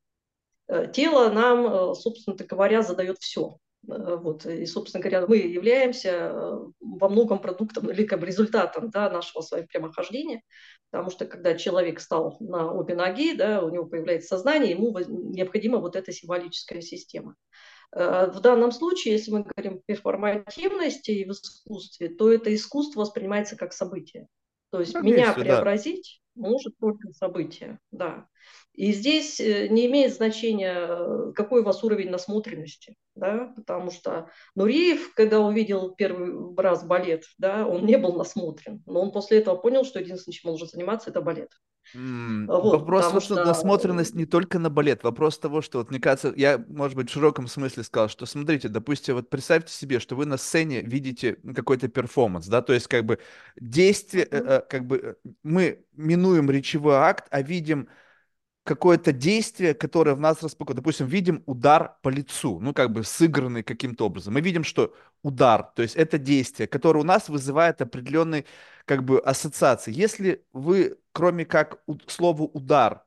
Э, 0.68 0.90
тело 0.92 1.30
нам, 1.30 1.94
собственно 1.94 2.36
говоря, 2.36 2.82
задает 2.82 3.18
все. 3.18 3.58
Вот. 3.82 4.46
И, 4.46 4.64
собственно 4.66 5.02
говоря, 5.02 5.26
мы 5.26 5.38
являемся 5.38 6.32
во 6.80 7.08
многом 7.08 7.40
продуктом 7.40 7.90
или 7.90 8.04
как 8.04 8.20
бы 8.20 8.26
результатом 8.26 8.90
да, 8.90 9.10
нашего 9.10 9.42
с 9.42 9.50
вами 9.50 9.66
прямохождения, 9.66 10.42
потому 10.90 11.10
что 11.10 11.26
когда 11.26 11.54
человек 11.54 11.98
стал 12.00 12.36
на 12.38 12.72
обе 12.72 12.94
ноги, 12.94 13.34
да, 13.34 13.62
у 13.62 13.70
него 13.70 13.86
появляется 13.86 14.28
сознание, 14.28 14.72
ему 14.72 14.96
необходима 14.98 15.78
вот 15.78 15.96
эта 15.96 16.12
символическая 16.12 16.80
система. 16.80 17.34
Э, 17.94 18.30
в 18.30 18.40
данном 18.40 18.72
случае, 18.72 19.14
если 19.14 19.32
мы 19.32 19.42
говорим 19.42 19.78
о 19.78 19.82
перформативности 19.84 21.10
и 21.10 21.24
в 21.24 21.32
искусстве, 21.32 22.08
то 22.08 22.32
это 22.32 22.54
искусство 22.54 23.00
воспринимается 23.00 23.56
как 23.56 23.72
событие. 23.72 24.28
То 24.70 24.80
есть 24.80 24.92
Конечно, 24.92 25.16
меня 25.16 25.32
преобразить 25.34 26.22
да. 26.34 26.48
может 26.48 26.76
только 26.78 27.10
событие, 27.12 27.78
да. 27.90 28.26
И 28.74 28.92
здесь 28.92 29.38
э, 29.38 29.68
не 29.68 29.86
имеет 29.86 30.14
значения, 30.14 31.32
какой 31.32 31.60
у 31.60 31.64
вас 31.64 31.84
уровень 31.84 32.10
насмотренности, 32.10 32.96
да, 33.14 33.52
потому 33.54 33.90
что 33.90 34.30
Нуриев, 34.54 35.12
когда 35.14 35.40
увидел 35.40 35.90
первый 35.90 36.54
раз 36.56 36.84
балет, 36.84 37.24
да, 37.38 37.66
он 37.66 37.84
не 37.84 37.98
был 37.98 38.14
насмотрен, 38.14 38.82
но 38.86 39.02
он 39.02 39.12
после 39.12 39.38
этого 39.38 39.56
понял, 39.56 39.84
что 39.84 40.00
единственное, 40.00 40.34
чем 40.34 40.50
он 40.50 40.54
может 40.54 40.70
заниматься, 40.70 41.10
это 41.10 41.20
балет. 41.20 41.50
Вот, 41.94 42.80
Вопрос 42.80 43.06
вот 43.06 43.14
тут 43.14 43.22
что 43.24 43.44
насмотренность 43.44 44.14
не 44.14 44.24
только 44.24 44.58
на 44.58 44.70
балет. 44.70 45.04
Вопрос 45.04 45.38
того, 45.38 45.60
что 45.60 45.78
вот 45.78 45.90
мне 45.90 46.00
кажется, 46.00 46.32
я, 46.36 46.64
может 46.68 46.96
быть, 46.96 47.10
в 47.10 47.12
широком 47.12 47.48
смысле 47.48 47.82
сказал, 47.82 48.08
что 48.08 48.24
смотрите, 48.24 48.68
допустим, 48.68 49.16
вот 49.16 49.28
представьте 49.28 49.72
себе, 49.72 50.00
что 50.00 50.16
вы 50.16 50.24
на 50.24 50.38
сцене 50.38 50.80
видите 50.80 51.36
какой-то 51.54 51.88
перформанс, 51.88 52.46
да, 52.46 52.62
то 52.62 52.72
есть 52.72 52.86
как 52.86 53.04
бы 53.04 53.18
действие, 53.56 54.26
э, 54.30 54.38
э, 54.38 54.60
как 54.68 54.86
бы 54.86 54.96
э, 54.96 55.28
мы 55.42 55.84
минуем 55.94 56.50
речевой 56.50 56.94
акт, 56.94 57.26
а 57.30 57.42
видим 57.42 57.88
какое-то 58.64 59.12
действие, 59.12 59.74
которое 59.74 60.14
в 60.14 60.20
нас 60.20 60.42
распаковано. 60.42 60.80
Допустим, 60.82 61.06
видим 61.06 61.42
удар 61.46 61.96
по 62.02 62.08
лицу, 62.08 62.60
ну, 62.60 62.72
как 62.72 62.92
бы 62.92 63.04
сыгранный 63.04 63.62
каким-то 63.62 64.06
образом. 64.06 64.34
Мы 64.34 64.40
видим, 64.40 64.64
что 64.64 64.94
удар, 65.22 65.64
то 65.74 65.82
есть 65.82 65.96
это 65.96 66.18
действие, 66.18 66.66
которое 66.68 67.00
у 67.00 67.04
нас 67.04 67.28
вызывает 67.28 67.80
определенные, 67.82 68.44
как 68.84 69.04
бы, 69.04 69.20
ассоциации. 69.20 69.92
Если 69.92 70.44
вы, 70.52 70.98
кроме 71.12 71.44
как 71.44 71.82
у, 71.86 71.96
слова 72.06 72.42
удар, 72.42 73.04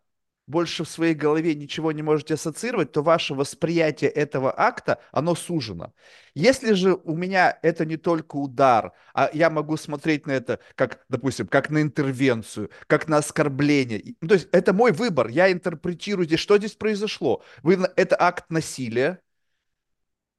больше 0.48 0.84
в 0.84 0.90
своей 0.90 1.14
голове 1.14 1.56
ничего 1.56 1.92
не 1.92 2.02
можете 2.04 2.36
ассоциировать, 2.36 2.92
то 2.92 3.02
ваше 3.02 3.34
восприятие 3.34 4.10
этого 4.10 4.54
акта, 4.56 5.00
оно 5.12 5.36
сужено. 5.36 5.94
Если 6.34 6.74
же 6.74 6.94
у 6.96 7.16
меня 7.16 7.58
это 7.62 7.86
не 7.86 7.98
только 7.98 8.36
удар, 8.36 8.94
а 9.14 9.30
я 9.34 9.50
могу 9.50 9.78
смотреть 9.78 10.28
на 10.28 10.32
это, 10.32 10.60
как, 10.76 11.04
допустим, 11.10 11.48
как 11.48 11.70
на 11.70 11.82
интервенцию, 11.82 12.70
как 12.88 13.08
на 13.08 13.18
оскорбление. 13.18 14.16
Ну, 14.22 14.28
то 14.28 14.34
есть 14.36 14.48
это 14.52 14.74
мой 14.74 14.92
выбор, 14.92 15.28
я 15.28 15.52
интерпретирую 15.52 16.26
здесь, 16.26 16.40
что 16.40 16.58
здесь 16.58 16.74
произошло. 16.74 17.44
Вы, 17.64 17.78
это 17.96 18.16
акт 18.20 18.46
насилия, 18.50 19.22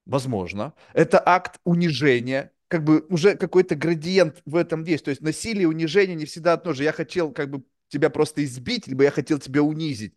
возможно. 0.05 0.75
Это 0.95 1.21
акт 1.25 1.61
унижения, 1.65 2.53
как 2.69 2.85
бы 2.85 3.05
уже 3.09 3.37
какой-то 3.37 3.75
градиент 3.75 4.43
в 4.45 4.57
этом 4.57 4.85
есть. 4.85 5.05
То 5.05 5.11
есть 5.11 5.23
насилие 5.23 5.65
и 5.65 5.67
унижение 5.67 6.17
не 6.17 6.25
всегда 6.25 6.55
одно 6.55 6.73
же. 6.73 6.85
Я 6.85 6.93
хотел 6.93 7.33
как 7.33 7.51
бы 7.51 7.65
тебя 7.89 8.11
просто 8.11 8.45
избить, 8.45 8.87
либо 8.87 9.05
я 9.05 9.11
хотел 9.11 9.39
тебя 9.39 9.63
унизить. 9.63 10.15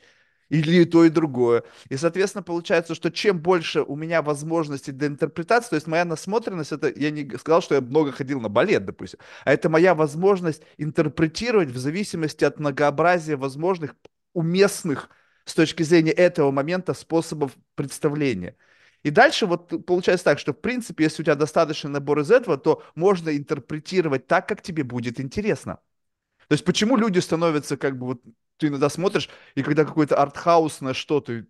Или 0.50 0.82
и 0.82 0.86
то, 0.86 1.06
и 1.06 1.10
другое. 1.10 1.64
И, 1.90 1.98
соответственно, 1.98 2.42
получается, 2.44 2.96
что 2.96 3.12
чем 3.12 3.40
больше 3.40 3.84
у 3.84 3.96
меня 3.96 4.24
возможностей 4.24 4.92
для 4.92 5.08
интерпретации, 5.08 5.70
то 5.70 5.76
есть 5.76 5.86
моя 5.88 6.06
насмотренность, 6.06 6.72
это 6.72 6.92
я 6.96 7.12
не 7.12 7.38
сказал, 7.38 7.62
что 7.62 7.76
я 7.76 7.82
много 7.82 8.12
ходил 8.12 8.42
на 8.42 8.50
балет, 8.50 8.84
допустим, 8.86 9.20
а 9.46 9.54
это 9.54 9.70
моя 9.70 9.94
возможность 9.94 10.64
интерпретировать 10.78 11.70
в 11.70 11.78
зависимости 11.78 12.44
от 12.46 12.60
многообразия 12.60 13.36
возможных, 13.36 13.96
уместных 14.34 15.10
с 15.46 15.54
точки 15.54 15.84
зрения 15.84 16.12
этого 16.12 16.50
момента 16.52 16.94
способов 16.96 17.56
представления. 17.76 18.56
И 19.04 19.12
дальше 19.12 19.46
вот 19.46 19.86
получается 19.86 20.26
так, 20.26 20.40
что 20.40 20.54
в 20.54 20.60
принципе, 20.62 21.06
если 21.06 21.22
у 21.22 21.26
тебя 21.26 21.36
достаточный 21.36 21.92
набор 21.92 22.20
из 22.20 22.32
этого, 22.32 22.58
то 22.58 22.84
можно 22.96 23.36
интерпретировать 23.36 24.28
так, 24.28 24.48
как 24.48 24.62
тебе 24.62 24.84
будет 24.84 25.20
интересно. 25.20 25.80
То 26.50 26.54
есть 26.54 26.66
почему 26.66 26.98
люди 26.98 27.20
становятся 27.20 27.78
как 27.78 27.98
бы 27.98 28.08
вот 28.08 28.22
ты 28.58 28.68
иногда 28.68 28.90
смотришь, 28.90 29.30
и 29.56 29.64
когда 29.64 29.86
какой-то 29.86 30.18
артхаус 30.18 30.82
на 30.82 30.94
что-то, 30.94 31.46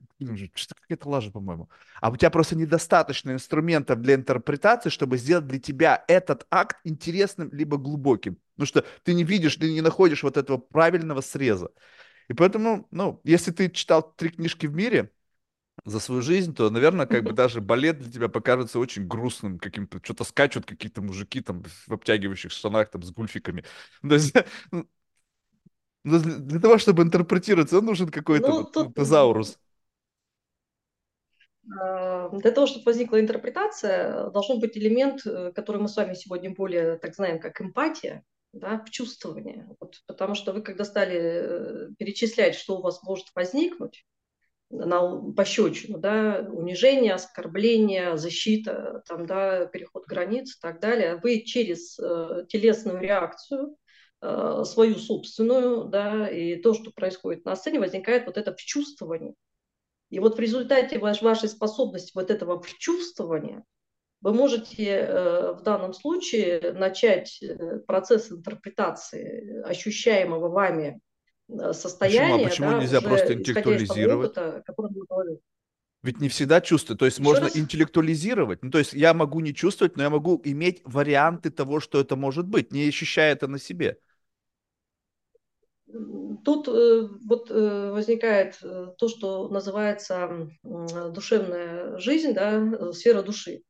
что-то 0.54 0.82
какая-то 0.82 1.10
лажа, 1.10 1.32
по-моему. 1.32 1.68
А 2.02 2.12
у 2.12 2.18
тебя 2.18 2.30
просто 2.30 2.56
недостаточно 2.56 3.32
инструментов 3.32 4.00
для 4.02 4.14
интерпретации, 4.14 4.90
чтобы 4.90 5.18
сделать 5.18 5.48
для 5.48 5.60
тебя 5.60 6.04
этот 6.08 6.46
акт 6.52 6.78
интересным 6.84 7.50
либо 7.52 7.78
глубоким. 7.78 8.38
Потому 8.56 8.68
что 8.68 8.86
ты 9.04 9.14
не 9.14 9.24
видишь, 9.24 9.56
ты 9.56 9.72
не 9.72 9.82
находишь 9.82 10.22
вот 10.22 10.38
этого 10.38 10.58
правильного 10.58 11.22
среза. 11.22 11.72
И 12.28 12.34
поэтому, 12.34 12.88
ну, 12.92 13.20
если 13.24 13.52
ты 13.52 13.70
читал 13.72 14.14
три 14.16 14.30
книжки 14.30 14.68
в 14.68 14.76
мире, 14.76 15.12
за 15.86 16.00
свою 16.00 16.22
жизнь, 16.22 16.54
то, 16.54 16.70
наверное, 16.70 17.06
как 17.06 17.24
бы 17.24 17.34
даже 17.34 17.62
балет 17.62 18.00
для 18.00 18.12
тебя 18.12 18.30
покажется 18.30 18.80
очень 18.80 19.08
грустным, 19.08 19.60
каким-то, 19.60 20.00
что-то 20.04 20.24
скачут 20.24 20.66
какие-то 20.66 21.02
мужики 21.02 21.42
там 21.42 21.64
в 21.64 21.94
обтягивающих 21.94 22.52
штанах 22.52 22.90
там 22.90 23.04
с 23.04 23.12
гульфиками. 23.12 23.64
То 24.02 24.14
есть, 24.14 24.34
ну, 24.72 24.86
для 26.04 26.60
того, 26.60 26.78
чтобы 26.78 27.04
интерпретировать, 27.04 27.74
он 27.74 27.86
нужен 27.86 28.10
какой-то 28.10 28.48
ну, 28.48 28.58
вот, 28.60 28.74
тут... 28.74 28.96
тезаурус. 28.96 29.60
А, 31.78 32.30
для 32.30 32.52
того, 32.52 32.68
чтобы 32.68 32.86
возникла 32.86 33.20
интерпретация, 33.20 34.30
должен 34.30 34.60
быть 34.60 34.78
элемент, 34.78 35.26
э, 35.26 35.52
который 35.54 35.82
мы 35.82 35.88
с 35.88 35.96
вами 35.96 36.14
сегодня 36.14 36.54
более 36.54 36.98
так 36.98 37.16
знаем, 37.16 37.40
как 37.40 37.62
эмпатия, 37.62 38.24
да, 38.54 38.84
чувствование. 38.90 39.68
Вот, 39.80 40.02
потому 40.08 40.36
что 40.36 40.54
вы, 40.54 40.62
когда 40.62 40.84
стали 40.84 41.20
э, 41.20 41.90
перечислять, 41.98 42.56
что 42.56 42.78
у 42.78 42.82
вас 42.82 43.04
может 43.04 43.28
возникнуть, 43.36 44.06
на 44.70 45.32
пощечину, 45.34 45.98
да, 45.98 46.48
унижение, 46.52 47.14
оскорбление, 47.14 48.18
защита, 48.18 49.04
там, 49.08 49.26
да, 49.26 49.66
переход 49.66 50.06
границ 50.06 50.56
и 50.56 50.62
так 50.62 50.80
далее, 50.80 51.20
вы 51.22 51.42
через 51.42 51.98
э, 52.00 52.46
телесную 52.48 53.00
реакцию, 53.00 53.76
э, 54.22 54.64
свою 54.66 54.96
собственную, 54.96 55.86
да, 55.86 56.30
и 56.30 56.56
то, 56.58 56.74
что 56.74 56.92
происходит 56.92 57.46
на 57.46 57.56
сцене, 57.56 57.80
возникает 57.80 58.28
вот 58.28 58.38
это 58.38 58.54
вчувствование. 58.54 59.34
И 60.10 60.20
вот 60.20 60.38
в 60.38 60.40
результате 60.40 61.00
ваш, 61.00 61.22
вашей 61.22 61.50
способности 61.50 62.12
вот 62.16 62.30
этого 62.30 62.62
вчувствования 62.62 63.64
вы 64.22 64.34
можете 64.34 64.86
э, 64.86 65.54
в 65.54 65.62
данном 65.64 65.94
случае 65.94 66.74
начать 66.74 67.42
э, 67.42 67.80
процесс 67.88 68.32
интерпретации 68.32 69.62
ощущаемого 69.64 70.50
вами 70.50 71.00
состояние. 71.74 72.48
Почему, 72.48 72.68
а 72.70 72.72
почему 72.72 72.72
да, 72.72 72.80
нельзя 72.80 73.02
просто 73.02 73.34
интеллектуализировать? 73.34 74.38
Опыта, 74.38 74.64
Ведь 76.04 76.20
не 76.20 76.30
всегда 76.30 76.62
чувствую. 76.62 76.98
То 76.98 77.06
есть 77.06 77.18
Еще 77.18 77.28
можно 77.28 77.46
раз? 77.46 77.58
интеллектуализировать. 77.58 78.64
Ну, 78.64 78.72
то 78.72 78.78
есть 78.78 78.94
я 78.94 79.14
могу 79.14 79.40
не 79.40 79.54
чувствовать, 79.54 79.98
но 79.98 80.04
я 80.04 80.10
могу 80.10 80.40
иметь 80.44 80.82
варианты 80.84 81.50
того, 81.50 81.80
что 81.80 82.00
это 82.00 82.16
может 82.16 82.48
быть, 82.48 82.72
не 82.72 82.88
ощущая 82.88 83.34
это 83.34 83.48
на 83.48 83.60
себе. 83.60 83.98
Тут 86.46 86.68
э, 86.68 87.08
вот 87.28 87.50
э, 87.50 87.92
возникает 87.92 88.60
э, 88.62 88.94
то, 88.98 89.08
что 89.08 89.50
называется 89.50 90.48
э, 90.64 91.10
душевная 91.10 91.98
жизнь, 91.98 92.34
да, 92.34 92.60
э, 92.60 92.92
сфера 92.94 93.24
души. 93.24 93.64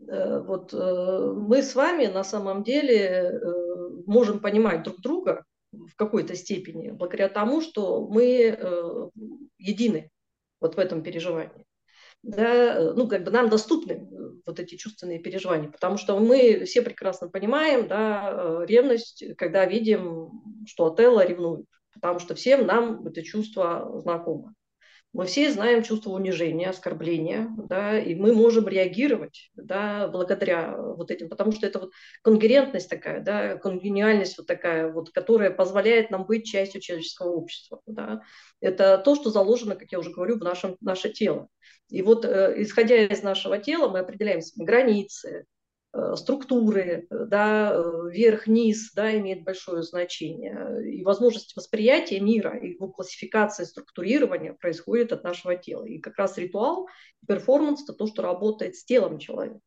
Э, 0.00 0.40
вот 0.40 0.74
э, 0.74 1.32
мы 1.36 1.62
с 1.62 1.74
вами 1.76 2.06
на 2.06 2.24
самом 2.24 2.64
деле 2.64 2.98
э, 2.98 3.40
можем 4.06 4.40
понимать 4.40 4.82
друг 4.82 5.00
друга, 5.00 5.44
в 5.90 5.96
какой-то 5.96 6.34
степени, 6.34 6.90
благодаря 6.90 7.28
тому, 7.28 7.60
что 7.60 8.06
мы 8.06 8.56
э, 8.58 9.08
едины 9.58 10.10
вот 10.60 10.76
в 10.76 10.78
этом 10.78 11.02
переживании. 11.02 11.66
Да, 12.22 12.92
ну, 12.94 13.06
как 13.08 13.22
бы 13.24 13.30
нам 13.30 13.48
доступны 13.48 13.92
э, 13.92 14.06
вот 14.44 14.58
эти 14.58 14.76
чувственные 14.76 15.20
переживания, 15.20 15.70
потому 15.70 15.96
что 15.96 16.18
мы 16.18 16.64
все 16.64 16.82
прекрасно 16.82 17.28
понимаем, 17.28 17.86
да, 17.86 18.30
э, 18.32 18.66
ревность, 18.66 19.24
когда 19.36 19.64
видим, 19.64 20.30
что 20.66 20.86
Отелло 20.86 21.24
ревнует, 21.24 21.66
потому 21.92 22.18
что 22.18 22.34
всем 22.34 22.66
нам 22.66 23.06
это 23.06 23.22
чувство 23.22 24.00
знакомо. 24.00 24.54
Мы 25.12 25.24
все 25.24 25.50
знаем 25.50 25.82
чувство 25.82 26.10
унижения, 26.10 26.68
оскорбления, 26.68 27.48
да, 27.56 27.98
и 27.98 28.14
мы 28.14 28.34
можем 28.34 28.68
реагировать 28.68 29.50
да, 29.54 30.08
благодаря 30.08 30.76
вот 30.76 31.10
этим, 31.10 31.30
потому 31.30 31.52
что 31.52 31.66
это 31.66 31.78
вот 31.78 31.92
конгерентность 32.22 32.90
такая, 32.90 33.22
да, 33.22 33.56
конгениальность 33.56 34.36
вот 34.36 34.46
такая, 34.46 34.92
вот, 34.92 35.10
которая 35.10 35.50
позволяет 35.50 36.10
нам 36.10 36.26
быть 36.26 36.44
частью 36.44 36.82
человеческого 36.82 37.30
общества. 37.30 37.80
Да. 37.86 38.20
Это 38.60 38.98
то, 38.98 39.14
что 39.14 39.30
заложено, 39.30 39.74
как 39.74 39.90
я 39.90 39.98
уже 39.98 40.10
говорю, 40.10 40.38
в 40.38 40.44
нашем, 40.44 40.76
наше 40.80 41.10
тело. 41.10 41.48
И 41.88 42.02
вот 42.02 42.24
э, 42.24 42.54
исходя 42.58 42.96
из 43.06 43.22
нашего 43.22 43.58
тела 43.58 43.88
мы 43.88 44.00
определяем 44.00 44.40
границы, 44.56 45.46
структуры, 46.16 47.06
да, 47.10 47.72
э, 47.74 48.10
верх-низ, 48.10 48.92
да, 48.94 49.16
имеет 49.18 49.44
большое 49.44 49.82
значение. 49.82 50.94
И 50.98 51.02
возможность 51.02 51.56
восприятия 51.56 52.20
мира, 52.20 52.58
его 52.60 52.88
классификация, 52.88 53.66
структурирования 53.66 54.52
происходит 54.52 55.12
от 55.12 55.24
нашего 55.24 55.56
тела. 55.56 55.84
И 55.84 55.98
как 55.98 56.16
раз 56.16 56.36
ритуал, 56.38 56.88
перформанс– 57.26 57.82
это 57.84 57.94
то, 57.94 58.06
что 58.06 58.22
работает 58.22 58.76
с 58.76 58.84
телом 58.84 59.18
человека. 59.18 59.60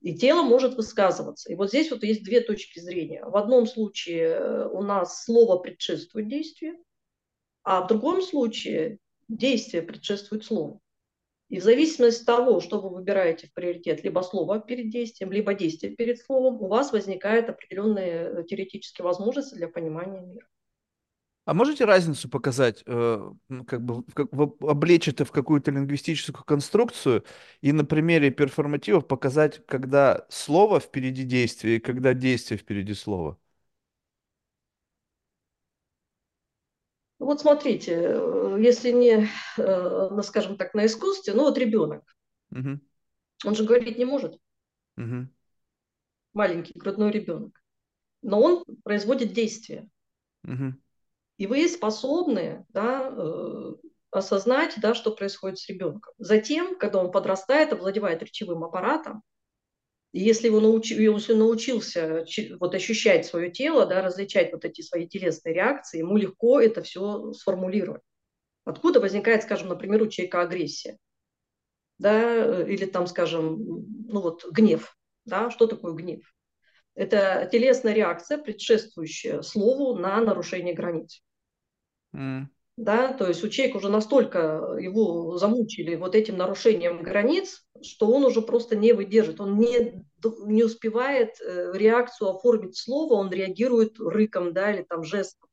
И 0.00 0.14
тело 0.14 0.42
может 0.42 0.74
высказываться. 0.74 1.50
И 1.50 1.56
вот 1.56 1.68
здесь 1.70 1.90
вот 1.90 2.02
есть 2.02 2.22
две 2.22 2.40
точки 2.40 2.78
зрения. 2.78 3.24
В 3.24 3.36
одном 3.36 3.66
случае 3.66 4.28
э, 4.28 4.68
у 4.68 4.82
нас 4.82 5.24
слово 5.24 5.58
предшествует 5.58 6.28
действию, 6.28 6.76
а 7.62 7.82
в 7.82 7.88
другом 7.88 8.22
случае 8.22 8.98
действие 9.28 9.82
предшествует 9.82 10.44
слову. 10.44 10.80
И 11.48 11.60
в 11.60 11.62
зависимости 11.62 12.22
от 12.22 12.26
того, 12.26 12.60
что 12.60 12.80
вы 12.80 12.90
выбираете 12.90 13.46
в 13.46 13.52
приоритет, 13.52 14.02
либо 14.02 14.20
слово 14.22 14.58
перед 14.58 14.90
действием, 14.90 15.30
либо 15.30 15.54
действие 15.54 15.94
перед 15.94 16.18
словом, 16.18 16.60
у 16.60 16.66
вас 16.66 16.92
возникают 16.92 17.48
определенные 17.48 18.40
э, 18.40 18.44
теоретические 18.44 19.04
возможности 19.04 19.54
для 19.54 19.68
понимания 19.68 20.20
мира. 20.20 20.46
А 21.44 21.54
можете 21.54 21.84
разницу 21.84 22.28
показать, 22.28 22.82
э, 22.86 23.30
ну, 23.48 23.64
как 23.64 23.84
бы 23.84 24.02
облечь 24.60 25.06
это 25.06 25.24
в 25.24 25.30
какую-то 25.30 25.70
лингвистическую 25.70 26.44
конструкцию 26.44 27.24
и 27.60 27.70
на 27.70 27.84
примере 27.84 28.32
перформативов 28.32 29.06
показать, 29.06 29.64
когда 29.66 30.26
слово 30.28 30.80
впереди 30.80 31.22
действия 31.22 31.76
и 31.76 31.80
когда 31.80 32.14
действие 32.14 32.58
впереди 32.58 32.94
слова? 32.94 33.38
Вот 37.18 37.40
смотрите, 37.40 37.92
э, 37.94 38.58
если 38.60 38.90
не, 38.90 39.28
ну, 39.56 40.22
скажем 40.22 40.56
так, 40.56 40.74
на 40.74 40.86
искусстве, 40.86 41.34
ну 41.34 41.42
вот 41.44 41.58
ребенок, 41.58 42.02
угу. 42.50 42.80
он 43.44 43.54
же 43.54 43.64
говорить 43.64 43.98
не 43.98 44.04
может. 44.04 44.38
Угу. 44.96 45.28
Маленький 46.34 46.78
грудной 46.78 47.10
ребенок. 47.10 47.62
Но 48.22 48.40
он 48.40 48.64
производит 48.82 49.32
действия. 49.32 49.88
Угу. 50.44 50.74
И 51.38 51.46
вы 51.46 51.68
способны 51.68 52.64
да, 52.70 53.10
э, 53.10 53.74
осознать, 54.10 54.74
да, 54.80 54.94
что 54.94 55.10
происходит 55.10 55.58
с 55.58 55.68
ребенком. 55.68 56.14
Затем, 56.18 56.78
когда 56.78 56.98
он 56.98 57.10
подрастает, 57.10 57.72
овладевает 57.72 58.22
речевым 58.22 58.64
аппаратом, 58.64 59.22
и 60.16 60.20
если, 60.20 60.46
его 60.46 60.60
науч, 60.60 60.92
если 60.92 61.34
научился 61.34 62.24
вот 62.58 62.74
ощущать 62.74 63.26
свое 63.26 63.50
тело, 63.50 63.84
да, 63.84 64.00
различать 64.00 64.50
вот 64.50 64.64
эти 64.64 64.80
свои 64.80 65.06
телесные 65.06 65.54
реакции, 65.54 65.98
ему 65.98 66.16
легко 66.16 66.58
это 66.58 66.82
все 66.82 67.34
сформулировать. 67.34 68.00
Откуда 68.64 68.98
возникает, 68.98 69.42
скажем, 69.42 69.68
например, 69.68 70.00
у 70.00 70.06
человека 70.06 70.40
агрессия? 70.40 70.96
Да, 71.98 72.62
или 72.62 72.86
там, 72.86 73.06
скажем, 73.06 73.58
ну 74.08 74.22
вот 74.22 74.46
гнев. 74.50 74.96
Да? 75.26 75.50
Что 75.50 75.66
такое 75.66 75.92
гнев? 75.92 76.22
Это 76.94 77.46
телесная 77.52 77.92
реакция, 77.92 78.38
предшествующая 78.38 79.42
слову 79.42 79.98
на 79.98 80.18
нарушение 80.22 80.72
границ. 80.72 81.20
Mm. 82.14 82.46
Да, 82.78 83.12
то 83.12 83.26
есть 83.26 83.44
у 83.44 83.50
человека 83.50 83.76
уже 83.76 83.90
настолько 83.90 84.76
его 84.78 85.36
замучили 85.36 85.94
вот 85.94 86.14
этим 86.14 86.38
нарушением 86.38 87.02
границ, 87.02 87.66
что 87.82 88.10
он 88.10 88.24
уже 88.24 88.40
просто 88.40 88.76
не 88.76 88.94
выдержит, 88.94 89.40
он 89.40 89.58
не, 89.58 90.05
не 90.22 90.64
успевает 90.64 91.40
э, 91.40 91.72
реакцию 91.74 92.30
оформить 92.30 92.76
слово, 92.76 93.14
он 93.14 93.30
реагирует 93.30 93.98
рыком, 93.98 94.52
да, 94.52 94.72
или 94.72 94.82
там 94.82 95.04
жестом 95.04 95.48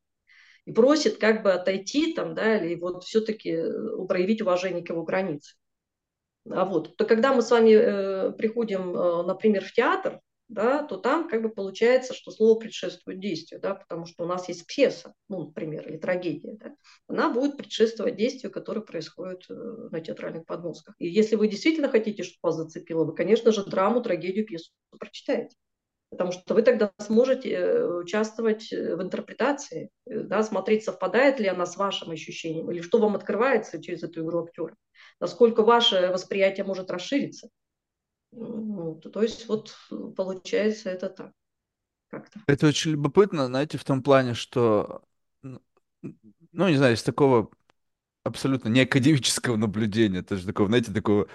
и 0.66 0.72
просит 0.72 1.18
как 1.18 1.44
бы 1.44 1.52
отойти 1.52 2.14
там, 2.14 2.36
да, 2.36 2.58
или 2.58 2.76
вот 2.76 3.04
все-таки 3.04 3.52
э, 3.52 4.06
проявить 4.08 4.42
уважение 4.42 4.84
к 4.84 4.90
его 4.90 5.04
границе. 5.04 5.56
А 6.50 6.66
вот, 6.66 6.96
то 6.98 7.06
когда 7.06 7.34
мы 7.34 7.42
с 7.42 7.52
вами 7.52 7.72
э, 7.72 8.32
приходим, 8.32 8.96
э, 8.96 9.24
например, 9.24 9.64
в 9.64 9.74
театр, 9.74 10.20
да, 10.54 10.84
то 10.84 10.98
там 10.98 11.28
как 11.28 11.42
бы 11.42 11.50
получается, 11.50 12.14
что 12.14 12.32
слово 12.32 12.60
предшествует 12.60 13.20
действию, 13.20 13.60
да, 13.60 13.76
потому 13.76 14.06
что 14.06 14.24
у 14.24 14.28
нас 14.28 14.48
есть 14.48 14.66
пьеса, 14.68 15.14
ну, 15.28 15.48
например, 15.48 15.88
или 15.88 15.98
трагедия, 15.98 16.54
да, 16.54 16.76
она 17.08 17.30
будет 17.30 17.58
предшествовать 17.58 18.16
действию, 18.16 18.52
которое 18.52 18.82
происходит 18.82 19.46
э, 19.50 19.54
на 19.54 20.00
театральных 20.00 20.46
подмостках. 20.46 20.96
И 21.00 21.08
если 21.08 21.36
вы 21.36 21.48
действительно 21.48 21.90
хотите, 21.90 22.24
чтобы 22.24 22.40
вас 22.44 22.56
зацепило, 22.56 23.04
вы, 23.04 23.16
конечно 23.16 23.52
же, 23.52 23.66
драму, 23.66 24.02
трагедию, 24.02 24.46
пьесу 24.46 24.72
прочитаете. 24.98 25.56
Потому 26.12 26.32
что 26.32 26.54
вы 26.54 26.62
тогда 26.62 26.92
сможете 27.00 27.50
э, 27.50 27.86
участвовать 27.86 28.72
э, 28.72 28.96
в 28.96 29.02
интерпретации, 29.02 29.90
да, 30.06 30.44
смотреть, 30.44 30.84
совпадает 30.84 31.40
ли 31.40 31.48
она 31.48 31.66
с 31.66 31.76
вашим 31.76 32.12
ощущением, 32.12 32.72
или 32.72 32.82
что 32.82 33.00
вам 33.00 33.16
открывается 33.16 33.82
через 33.82 34.04
эту 34.04 34.24
игру 34.24 34.44
актера, 34.44 34.76
насколько 35.20 35.64
ваше 35.64 36.12
восприятие 36.12 36.66
может 36.66 36.92
расшириться. 36.92 37.50
Ну, 38.36 38.96
то 38.96 39.22
есть 39.22 39.48
вот 39.48 39.76
получается 40.16 40.90
это 40.90 41.10
так. 41.10 41.32
Как-то. 42.10 42.42
Это 42.46 42.68
очень 42.68 42.92
любопытно, 42.92 43.48
знаете, 43.48 43.78
в 43.80 43.84
том 43.84 44.04
плане, 44.04 44.36
что, 44.36 45.02
ну, 45.42 45.60
не 46.70 46.78
знаю, 46.78 46.94
из 46.94 47.02
такого 47.02 47.50
абсолютно 48.24 48.70
не 48.70 48.82
академического 48.82 49.58
наблюдения, 49.58 50.20
это 50.20 50.38
же 50.38 50.46
такого, 50.46 50.70
знаете, 50.70 50.94
такого 50.94 51.28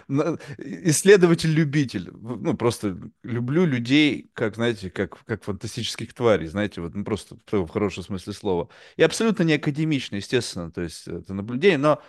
исследователь-любитель. 0.59 2.11
Ну, 2.13 2.57
просто 2.57 2.99
люблю 3.23 3.67
людей, 3.67 4.31
как, 4.33 4.55
знаете, 4.55 4.91
как, 4.91 5.23
как 5.25 5.45
фантастических 5.45 6.15
тварей, 6.15 6.47
знаете, 6.47 6.81
вот, 6.81 6.95
ну, 6.95 7.05
просто 7.05 7.37
в 7.51 7.69
хорошем 7.69 8.05
смысле 8.05 8.33
слова. 8.33 8.69
И 8.97 9.03
абсолютно 9.03 9.43
не 9.43 9.55
академично, 9.55 10.17
естественно, 10.17 10.71
то 10.71 10.81
есть 10.81 11.07
это 11.07 11.35
наблюдение, 11.35 11.79
но 11.79 12.03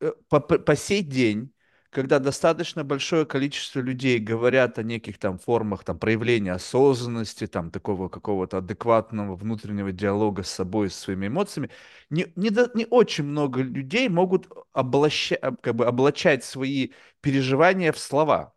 э, 0.00 0.12
по, 0.28 0.40
по, 0.40 0.58
по 0.58 0.76
сей 0.76 1.02
день 1.02 1.52
когда 1.90 2.18
достаточно 2.20 2.84
большое 2.84 3.26
количество 3.26 3.80
людей 3.80 4.18
говорят 4.18 4.78
о 4.78 4.82
неких 4.82 5.18
там 5.18 5.38
формах 5.38 5.84
там 5.84 5.98
проявления 5.98 6.52
осознанности, 6.52 7.46
там 7.46 7.70
такого 7.70 8.08
какого-то 8.08 8.58
адекватного 8.58 9.36
внутреннего 9.36 9.92
диалога 9.92 10.42
с 10.44 10.50
собой, 10.50 10.90
со 10.90 11.00
своими 11.02 11.26
эмоциями, 11.26 11.70
не, 12.10 12.32
не, 12.36 12.50
до, 12.50 12.70
не 12.74 12.86
очень 12.88 13.24
много 13.24 13.62
людей 13.62 14.08
могут 14.08 14.48
облача, 14.72 15.36
как 15.62 15.74
бы 15.74 15.86
облачать 15.86 16.44
свои 16.44 16.90
переживания 17.20 17.92
в 17.92 17.98
слова. 17.98 18.54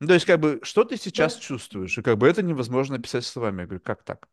Ну, 0.00 0.08
то 0.08 0.14
есть, 0.14 0.26
как 0.26 0.40
бы, 0.40 0.60
что 0.62 0.84
ты 0.84 0.96
сейчас 0.96 1.34
да. 1.36 1.40
чувствуешь? 1.40 1.96
И 1.98 2.02
как 2.02 2.18
бы 2.18 2.28
это 2.28 2.42
невозможно 2.42 2.96
описать 2.96 3.24
словами. 3.24 3.62
Я 3.62 3.66
говорю, 3.66 3.80
как 3.82 4.02
так? 4.02 4.28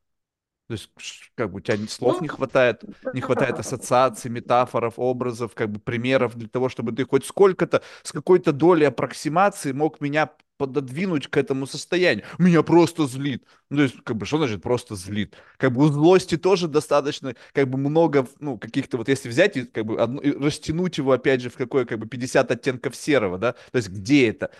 То 0.71 0.75
есть, 0.75 0.89
как 1.35 1.51
бы 1.51 1.57
у 1.57 1.59
тебя 1.59 1.77
слов 1.89 2.15
ну, 2.15 2.21
не 2.21 2.27
хватает, 2.29 2.81
не 3.13 3.19
хватает 3.19 3.55
ассоциаций, 3.59 4.31
метафоров, 4.31 4.93
образов, 4.95 5.53
как 5.53 5.69
бы 5.69 5.81
примеров 5.81 6.37
для 6.37 6.47
того, 6.47 6.69
чтобы 6.69 6.93
ты 6.93 7.03
хоть 7.03 7.25
сколько-то, 7.25 7.81
с 8.03 8.13
какой-то 8.13 8.53
долей 8.53 8.85
аппроксимации 8.85 9.73
мог 9.73 9.99
меня 9.99 10.29
пододвинуть 10.55 11.27
к 11.27 11.35
этому 11.35 11.67
состоянию. 11.67 12.23
Меня 12.37 12.63
просто 12.63 13.05
злит. 13.05 13.43
Ну, 13.69 13.77
то 13.77 13.83
есть, 13.83 13.95
как 14.05 14.15
бы, 14.15 14.25
что 14.25 14.37
значит 14.37 14.61
просто 14.63 14.95
злит? 14.95 15.35
Как 15.57 15.73
бы 15.73 15.83
у 15.83 15.87
злости 15.89 16.37
тоже 16.37 16.69
достаточно, 16.69 17.35
как 17.51 17.69
бы 17.69 17.77
много, 17.77 18.25
ну, 18.39 18.57
каких-то, 18.57 18.95
вот 18.95 19.09
если 19.09 19.27
взять 19.27 19.57
и, 19.57 19.63
как 19.65 19.85
бы, 19.85 19.99
одно, 19.99 20.21
и 20.21 20.31
растянуть 20.31 20.97
его, 20.97 21.11
опять 21.11 21.41
же, 21.41 21.49
в 21.49 21.55
какое, 21.55 21.83
как 21.83 21.99
бы, 21.99 22.07
50 22.07 22.49
оттенков 22.49 22.95
серого, 22.95 23.37
да, 23.37 23.55
то 23.71 23.75
есть, 23.75 23.89
где 23.89 24.29
это? 24.29 24.51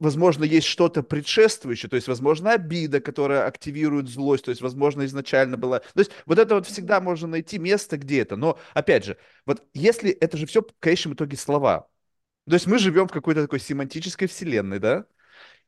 Возможно, 0.00 0.44
есть 0.44 0.66
что-то 0.66 1.02
предшествующее, 1.02 1.88
то 1.88 1.96
есть, 1.96 2.08
возможно, 2.08 2.52
обида, 2.52 3.00
которая 3.00 3.46
активирует 3.46 4.08
злость, 4.08 4.44
то 4.44 4.50
есть, 4.50 4.60
возможно, 4.60 5.04
изначально 5.04 5.56
была... 5.56 5.80
То 5.80 6.00
есть, 6.00 6.10
вот 6.26 6.38
это 6.38 6.56
вот 6.56 6.66
всегда 6.66 7.00
можно 7.00 7.28
найти 7.28 7.58
место 7.58 7.96
где-то, 7.96 8.36
но, 8.36 8.58
опять 8.72 9.04
же, 9.04 9.18
вот 9.46 9.66
если 9.74 10.10
это 10.10 10.36
же 10.36 10.46
все 10.46 10.62
в 10.62 10.66
конечном 10.80 11.14
итоге 11.14 11.36
слова, 11.36 11.88
то 12.46 12.54
есть 12.54 12.66
мы 12.66 12.78
живем 12.78 13.08
в 13.08 13.12
какой-то 13.12 13.42
такой 13.42 13.60
семантической 13.60 14.28
вселенной, 14.28 14.78
да, 14.78 15.06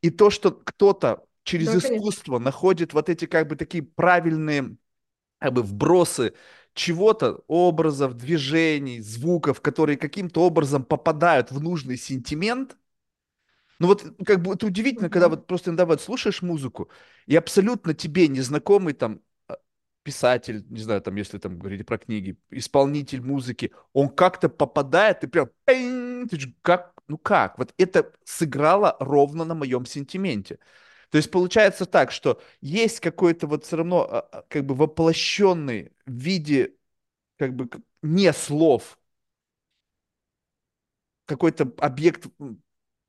и 0.03 0.11
то, 0.11 0.31
что 0.31 0.51
кто-то 0.53 1.25
через 1.45 1.69
да, 1.69 1.79
искусство 1.79 2.33
конечно. 2.35 2.45
находит 2.45 2.93
вот 2.93 3.09
эти 3.09 3.27
как 3.27 3.49
бы 3.49 3.57
такие 3.57 3.83
правильные 3.83 4.77
как 5.39 5.53
бы 5.53 5.63
вбросы 5.63 6.35
чего-то, 6.75 7.43
образов, 7.47 8.15
движений, 8.15 9.01
звуков, 9.01 9.61
которые 9.61 9.97
каким-то 9.97 10.43
образом 10.43 10.85
попадают 10.85 11.51
в 11.51 11.61
нужный 11.61 11.97
сентимент, 11.97 12.77
ну 13.79 13.89
вот 13.89 14.05
как 14.25 14.43
бы 14.43 14.55
это 14.55 14.67
удивительно, 14.67 15.11
когда 15.11 15.29
вот 15.29 15.47
просто 15.47 15.71
иногда 15.71 15.87
вот 15.87 16.01
слушаешь 16.01 16.43
музыку, 16.43 16.91
и 17.27 17.37
абсолютно 17.37 17.95
тебе 17.95 18.29
незнакомый 18.29 18.95
там 18.95 19.21
а, 19.49 19.59
писатель, 20.03 20.65
не 20.71 20.81
знаю, 20.81 21.03
там, 21.03 21.17
если 21.17 21.39
там 21.39 21.59
говорить 21.59 21.87
про 21.87 21.99
книги, 21.99 22.39
исполнитель 22.51 23.21
музыки, 23.23 23.73
он 23.93 24.09
как-то 24.09 24.49
попадает, 24.49 25.25
и 25.25 25.27
прям, 25.27 25.51
ты 25.67 26.29
же 26.39 26.55
как, 26.63 26.95
ну 27.09 27.19
как? 27.19 27.59
Вот 27.59 27.75
это 27.79 28.13
сыграло 28.25 28.97
ровно 29.01 29.45
на 29.45 29.55
моем 29.55 29.87
сентименте. 29.87 30.59
То 31.11 31.19
есть 31.19 31.31
получается 31.31 31.87
так, 31.87 32.11
что 32.13 32.41
есть 32.61 33.01
какой-то 33.01 33.47
вот 33.47 33.65
все 33.65 33.77
равно 33.77 34.03
а, 34.03 34.21
а, 34.21 34.43
как 34.49 34.65
бы 34.67 34.75
воплощенный 34.75 35.93
в 36.07 36.13
виде 36.13 36.75
как 37.39 37.55
бы 37.55 37.69
не 38.03 38.33
слов 38.33 38.99
какой-то 41.27 41.73
объект 41.79 42.27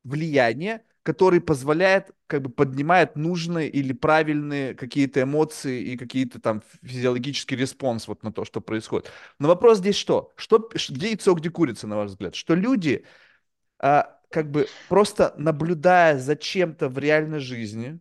влияние, 0.08 0.84
который 1.04 1.39
позволяет, 1.39 2.12
как 2.28 2.41
бы 2.41 2.50
поднимает 2.50 3.15
нужные 3.15 3.70
или 3.70 3.93
правильные 3.93 4.74
какие-то 4.74 5.22
эмоции 5.22 5.82
и 5.82 5.98
какие-то 5.98 6.41
там 6.41 6.62
физиологический 6.84 7.56
response 7.56 8.08
вот 8.08 8.24
на 8.24 8.32
то, 8.32 8.43
что 8.46 8.62
происходит. 8.62 9.12
Но 9.39 9.48
вопрос 9.48 9.78
здесь 9.78 9.96
что? 9.96 10.34
что 10.36 10.70
где 10.89 11.08
яйцо, 11.08 11.34
где 11.34 11.50
курица, 11.50 11.88
на 11.88 11.98
ваш 11.98 12.10
взгляд? 12.10 12.36
Что 12.36 12.56
люди, 12.56 13.06
а, 13.80 14.20
как 14.30 14.52
бы 14.52 14.67
просто 14.89 15.34
наблюдая 15.38 16.17
за 16.20 16.36
чем-то 16.36 16.89
в 16.89 16.98
реальной 16.98 17.39
жизни, 17.39 18.00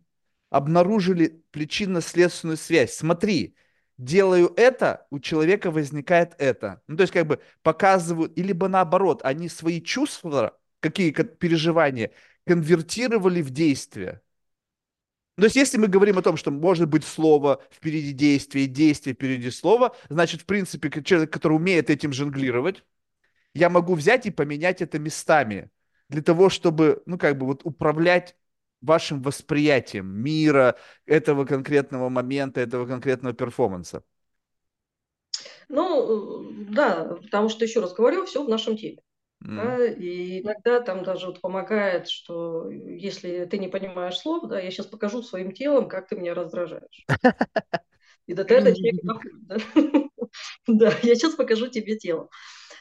обнаружили 0.49 1.43
причинно-следственную 1.51 2.57
связь. 2.57 2.93
Смотри, 2.93 3.55
делаю 3.97 4.53
это, 4.55 5.07
у 5.09 5.19
человека 5.19 5.71
возникает 5.71 6.35
это. 6.37 6.81
Ну, 6.87 6.97
то 6.97 7.01
есть, 7.01 7.13
как 7.13 7.27
бы 7.27 7.39
показывают, 7.63 8.37
или 8.37 8.47
либо 8.47 8.67
наоборот, 8.67 9.21
они 9.23 9.49
свои 9.49 9.81
чувства 9.81 10.57
какие 10.79 11.11
переживания 11.11 12.11
конвертировали 12.45 13.41
в 13.41 13.49
действие. 13.49 14.21
То 15.35 15.43
есть, 15.43 15.55
если 15.55 15.77
мы 15.77 15.87
говорим 15.87 16.17
о 16.17 16.23
том, 16.23 16.35
что 16.35 16.49
может 16.49 16.89
быть 16.89 17.03
слово 17.03 17.61
впереди 17.69 18.11
действия, 18.11 18.65
действие 18.65 19.13
впереди 19.13 19.51
слова, 19.51 19.95
значит, 20.09 20.41
в 20.41 20.45
принципе, 20.45 20.89
человек, 21.03 21.31
который 21.31 21.53
умеет 21.53 21.91
этим 21.91 22.11
жонглировать, 22.11 22.83
я 23.53 23.69
могу 23.69 23.93
взять 23.93 24.25
и 24.25 24.31
поменять 24.31 24.81
это 24.81 24.97
местами 24.97 25.69
для 26.09 26.23
того, 26.23 26.49
чтобы, 26.49 27.03
ну, 27.05 27.19
как 27.19 27.37
бы 27.37 27.45
вот 27.45 27.61
управлять 27.65 28.35
вашим 28.81 29.21
восприятием 29.21 30.07
мира, 30.07 30.75
этого 31.05 31.45
конкретного 31.45 32.09
момента, 32.09 32.59
этого 32.61 32.87
конкретного 32.87 33.35
перформанса. 33.35 34.03
Ну, 35.69 36.51
да, 36.69 37.15
потому 37.21 37.49
что, 37.49 37.65
еще 37.65 37.81
раз 37.81 37.93
говорю, 37.93 38.25
все 38.25 38.43
в 38.43 38.49
нашем 38.49 38.75
теле. 38.77 39.01
Да, 39.39 39.85
и 39.85 40.41
иногда 40.41 40.81
там 40.81 41.03
даже 41.03 41.27
вот 41.27 41.41
помогает, 41.41 42.07
что 42.07 42.69
если 42.69 43.45
ты 43.45 43.59
не 43.59 43.67
понимаешь 43.67 44.17
слов, 44.17 44.47
да, 44.47 44.59
я 44.59 44.71
сейчас 44.71 44.87
покажу 44.87 45.21
своим 45.21 45.51
телом, 45.51 45.87
как 45.87 46.07
ты 46.07 46.15
меня 46.15 46.33
раздражаешь. 46.33 47.05
И 48.25 48.33
до 48.33 48.43
этого 48.43 48.75
Да, 50.67 50.87
я 51.03 51.15
сейчас 51.15 51.35
покажу 51.35 51.67
тебе 51.67 51.97
тело. 51.97 52.29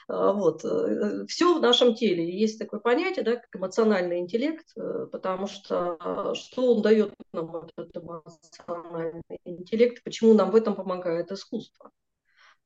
А, 0.08 0.32
вот. 0.32 0.64
Э, 0.64 1.24
Все 1.26 1.58
в 1.58 1.60
нашем 1.60 1.94
теле. 1.94 2.28
Есть 2.28 2.58
такое 2.58 2.80
понятие, 2.80 3.24
да, 3.24 3.36
как 3.36 3.48
эмоциональный 3.54 4.18
интеллект, 4.18 4.66
э, 4.76 5.06
потому 5.10 5.46
что 5.46 5.96
а, 6.00 6.34
что 6.34 6.74
он 6.74 6.82
дает 6.82 7.14
нам, 7.32 7.68
этот 7.76 7.96
эмоциональный 7.96 9.22
интеллект, 9.44 10.02
почему 10.04 10.34
нам 10.34 10.50
в 10.50 10.56
этом 10.56 10.74
помогает 10.74 11.32
искусство. 11.32 11.90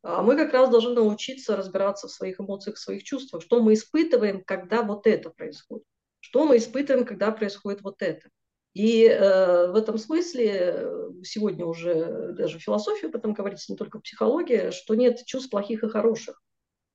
А 0.03 0.23
мы 0.23 0.37
как 0.37 0.53
раз 0.53 0.71
должны 0.71 0.95
научиться 0.95 1.57
разбираться 1.57 2.09
в 2.09 2.13
своих 2.13 2.41
эмоциях, 2.41 2.77
в 2.77 2.81
своих 2.81 3.03
чувствах, 3.03 3.43
что 3.43 3.61
мы 3.61 3.75
испытываем, 3.75 4.43
когда 4.45 4.83
вот 4.83 5.07
это 5.07 5.31
происходит, 5.31 5.85
что 6.21 6.47
мы 6.47 6.57
испытываем, 6.57 7.05
когда 7.05 7.31
происходит 7.33 7.83
вот 7.83 8.01
это. 8.01 8.29
И 8.73 9.05
э, 9.05 9.71
в 9.73 9.75
этом 9.75 9.99
смысле 9.99 10.53
э, 10.55 11.11
сегодня 11.25 11.67
уже 11.67 12.33
даже 12.33 12.59
философия 12.61 13.09
об 13.09 13.17
этом 13.17 13.35
говорится, 13.35 13.73
не 13.73 13.77
только 13.77 13.99
психология, 13.99 14.71
что 14.71 14.95
нет 14.95 15.25
чувств 15.27 15.51
плохих 15.51 15.83
и 15.83 15.89
хороших. 15.89 16.41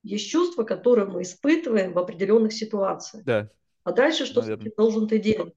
Есть 0.02 0.30
чувства, 0.30 0.64
которые 0.64 1.08
мы 1.08 1.24
испытываем 1.24 1.94
в 1.94 2.00
определенных 2.00 2.54
ситуациях. 2.54 3.26
Да. 3.26 3.50
А 3.84 3.92
дальше 3.92 4.26
что 4.26 4.42
Наверное. 4.42 4.72
должен 4.78 5.08
ты 5.08 5.20
делать? 5.20 5.54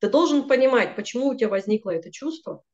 Ты 0.00 0.10
должен 0.10 0.48
понимать, 0.48 0.96
почему 0.96 1.28
у 1.28 1.34
тебя 1.34 1.48
возникло 1.48 1.90
это 1.90 2.10
чувство, 2.10 2.64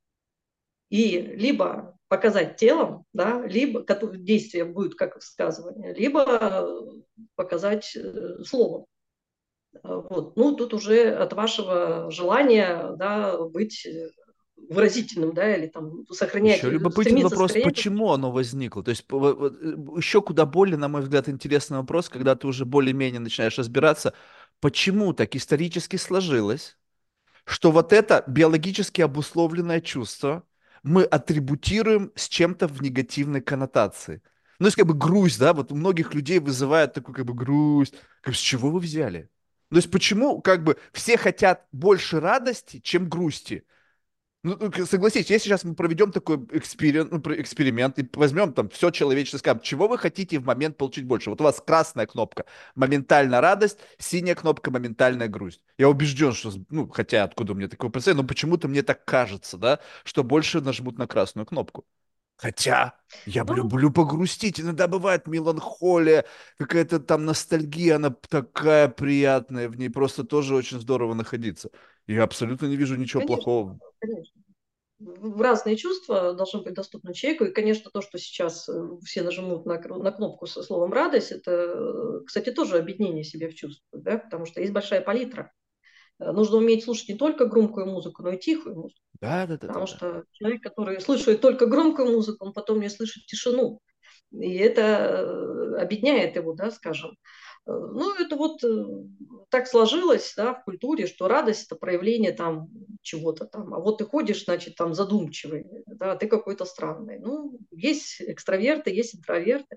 и 0.88 1.20
либо 1.20 1.97
показать 2.08 2.56
телом, 2.56 3.04
да, 3.12 3.42
либо 3.46 3.84
действие 4.16 4.64
будет 4.64 4.94
как 4.94 5.16
высказывание, 5.16 5.94
либо 5.94 6.66
показать 7.36 7.94
э, 7.96 8.42
словом. 8.44 8.86
Вот. 9.82 10.36
Ну, 10.36 10.56
тут 10.56 10.74
уже 10.74 11.14
от 11.14 11.34
вашего 11.34 12.10
желания 12.10 12.94
да, 12.96 13.38
быть 13.38 13.84
э, 13.86 14.10
выразительным, 14.56 15.34
да, 15.34 15.54
или 15.54 15.66
там 15.66 16.06
сохранять... 16.10 16.58
Еще 16.58 16.70
любопытный 16.70 17.22
вопрос, 17.22 17.52
сохранять... 17.52 17.64
почему 17.74 18.12
оно 18.12 18.32
возникло? 18.32 18.82
То 18.82 18.90
есть 18.90 19.04
э, 19.10 19.14
еще 19.96 20.22
куда 20.22 20.46
более, 20.46 20.78
на 20.78 20.88
мой 20.88 21.02
взгляд, 21.02 21.28
интересный 21.28 21.78
вопрос, 21.78 22.08
когда 22.08 22.34
ты 22.34 22.46
уже 22.46 22.64
более-менее 22.64 23.20
начинаешь 23.20 23.58
разбираться, 23.58 24.14
почему 24.60 25.12
так 25.12 25.36
исторически 25.36 25.96
сложилось, 25.96 26.78
что 27.44 27.70
вот 27.70 27.92
это 27.92 28.24
биологически 28.26 29.02
обусловленное 29.02 29.82
чувство 29.82 30.44
мы 30.88 31.05
атрибутируем 31.05 32.12
с 32.14 32.29
чем-то 32.29 32.66
в 32.66 32.81
негативной 32.81 33.42
коннотации. 33.42 34.22
Ну, 34.59 34.66
есть 34.66 34.77
как 34.77 34.87
бы 34.87 34.94
грусть, 34.94 35.38
да, 35.38 35.53
вот 35.53 35.70
у 35.70 35.74
многих 35.74 36.14
людей 36.14 36.38
вызывает 36.38 36.94
такую 36.94 37.14
как 37.14 37.27
бы 37.27 37.35
грусть. 37.35 37.94
Как, 38.22 38.35
с 38.35 38.38
чего 38.38 38.70
вы 38.70 38.81
взяли? 38.81 39.29
То 39.70 39.77
есть 39.77 39.90
почему 39.90 40.40
как 40.40 40.64
бы 40.64 40.79
все 40.92 41.18
хотят 41.18 41.66
больше 41.72 42.20
радости, 42.20 42.81
чем 42.81 43.11
грусти? 43.11 43.64
Ну, 44.48 44.56
ну 44.58 44.87
согласитесь, 44.87 45.30
если 45.30 45.48
сейчас 45.48 45.64
мы 45.64 45.74
проведем 45.74 46.11
такой 46.11 46.38
эксперимент, 46.52 47.12
ну, 47.12 47.20
эксперимент 47.34 47.98
и 47.98 48.08
возьмем 48.14 48.54
там 48.54 48.70
все 48.70 48.90
человеческое, 48.90 49.38
скажем, 49.38 49.61
чего 49.61 49.88
вы 49.88 49.98
хотите 49.98 50.38
в 50.38 50.46
момент 50.46 50.78
получить 50.78 51.04
больше? 51.04 51.28
Вот 51.28 51.40
у 51.42 51.44
вас 51.44 51.62
красная 51.64 52.06
кнопка, 52.06 52.46
моментальная 52.74 53.42
радость, 53.42 53.78
синяя 53.98 54.34
кнопка, 54.34 54.70
моментальная 54.70 55.28
грусть. 55.28 55.62
Я 55.76 55.90
убежден, 55.90 56.32
что, 56.32 56.50
ну, 56.70 56.88
хотя 56.88 57.24
откуда 57.24 57.52
у 57.52 57.56
меня 57.56 57.68
такое 57.68 57.90
представление, 57.90 58.22
но 58.22 58.28
почему-то 58.28 58.68
мне 58.68 58.82
так 58.82 59.04
кажется, 59.04 59.58
да, 59.58 59.80
что 60.04 60.24
больше 60.24 60.62
нажмут 60.62 60.96
на 60.96 61.06
красную 61.06 61.44
кнопку. 61.44 61.84
Хотя 62.38 62.94
я 63.26 63.44
ну, 63.44 63.54
люблю 63.54 63.90
погрустить. 63.90 64.61
Иногда 64.61 64.87
бывает 64.87 65.26
меланхолия, 65.26 66.24
какая-то 66.56 67.00
там 67.00 67.24
ностальгия, 67.24 67.96
она 67.96 68.11
такая 68.11 68.88
приятная, 68.88 69.68
в 69.68 69.76
ней 69.76 69.90
просто 69.90 70.22
тоже 70.22 70.54
очень 70.54 70.80
здорово 70.80 71.14
находиться. 71.14 71.70
Я 72.06 72.22
абсолютно 72.22 72.66
не 72.66 72.76
вижу 72.76 72.94
ничего 72.94 73.22
конечно, 73.22 73.37
плохого. 73.37 73.80
Конечно. 73.98 74.42
Разные 75.00 75.76
чувства 75.76 76.34
должны 76.34 76.62
быть 76.62 76.74
доступны 76.74 77.14
человеку. 77.14 77.44
И, 77.44 77.52
конечно, 77.52 77.90
то, 77.90 78.02
что 78.02 78.18
сейчас 78.18 78.68
э, 78.68 78.72
все 79.04 79.22
нажмут 79.22 79.64
на, 79.64 79.78
на 79.78 80.11
кнопку 80.11 80.46
со 80.46 80.62
словом 80.62 80.92
«радость», 80.92 81.30
это, 81.30 81.52
э, 81.52 82.20
кстати, 82.26 82.50
тоже 82.50 82.78
объединение 82.78 83.22
себе 83.22 83.48
в 83.48 83.54
чувствах, 83.54 84.02
да? 84.02 84.18
потому 84.18 84.44
что 84.44 84.61
есть 84.61 84.72
большая 84.72 85.00
палитра. 85.00 85.52
Э, 86.18 86.32
нужно 86.32 86.56
уметь 86.56 86.82
слушать 86.82 87.08
не 87.11 87.14
только 87.14 87.46
громкую 87.46 87.87
музыку, 87.87 88.24
но 88.24 88.30
и 88.30 88.38
тихую 88.38 88.74
музыку. 88.74 89.00
Да, 89.20 89.46
да, 89.46 89.56
да. 89.56 89.68
Потому 89.68 89.87
да, 89.87 89.92
что 89.92 90.24
человек, 90.32 90.62
который 90.64 91.00
слышит 91.00 91.40
только 91.40 91.66
громкую 91.66 92.11
музыку, 92.11 92.46
он 92.46 92.52
потом 92.52 92.80
не 92.80 92.88
слышит 92.88 93.24
тишину. 93.26 93.80
И 94.32 94.56
это 94.56 95.80
объединяет 95.80 96.34
его, 96.34 96.54
да, 96.54 96.72
скажем. 96.72 97.16
Ну, 97.68 98.14
это 98.14 98.35
вот 98.37 98.62
так 99.50 99.66
сложилось, 99.66 100.33
да, 100.37 100.54
в 100.54 100.64
культуре, 100.64 101.07
что 101.07 101.28
радость– 101.28 101.66
это 101.66 101.76
проявление 101.76 102.33
там 102.33 102.68
чего-то 103.02 103.44
там. 103.44 103.74
А 103.74 103.78
вот 103.78 103.98
ты 103.98 104.04
ходишь, 104.04 104.44
значит, 104.44 104.74
там 104.76 104.94
задумчивый, 104.94 105.66
да, 105.87 106.16
ты 106.16 106.28
какой-то 106.28 106.64
странный. 106.64 107.18
Ну, 107.18 107.59
есть 107.70 108.20
экстраверты, 108.20 108.90
есть 108.90 109.16
интроверты. 109.16 109.76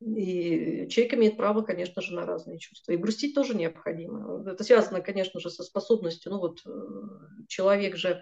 И 0.00 0.86
человек 0.88 1.14
имеет 1.14 1.36
право, 1.36 1.62
конечно 1.62 2.00
же, 2.00 2.14
на 2.14 2.24
разные 2.24 2.58
чувства. 2.58 2.92
И 2.92 2.96
грустить 2.96 3.34
тоже 3.34 3.54
необходимо. 3.54 4.48
Это 4.48 4.62
связано, 4.62 5.00
конечно 5.00 5.40
же, 5.40 5.50
со 5.50 5.64
способностью. 5.64 6.32
Ну 6.32 6.38
вот 6.38 6.60
э, 6.64 6.70
человек 7.48 7.96
же, 7.96 8.10
э, 8.10 8.20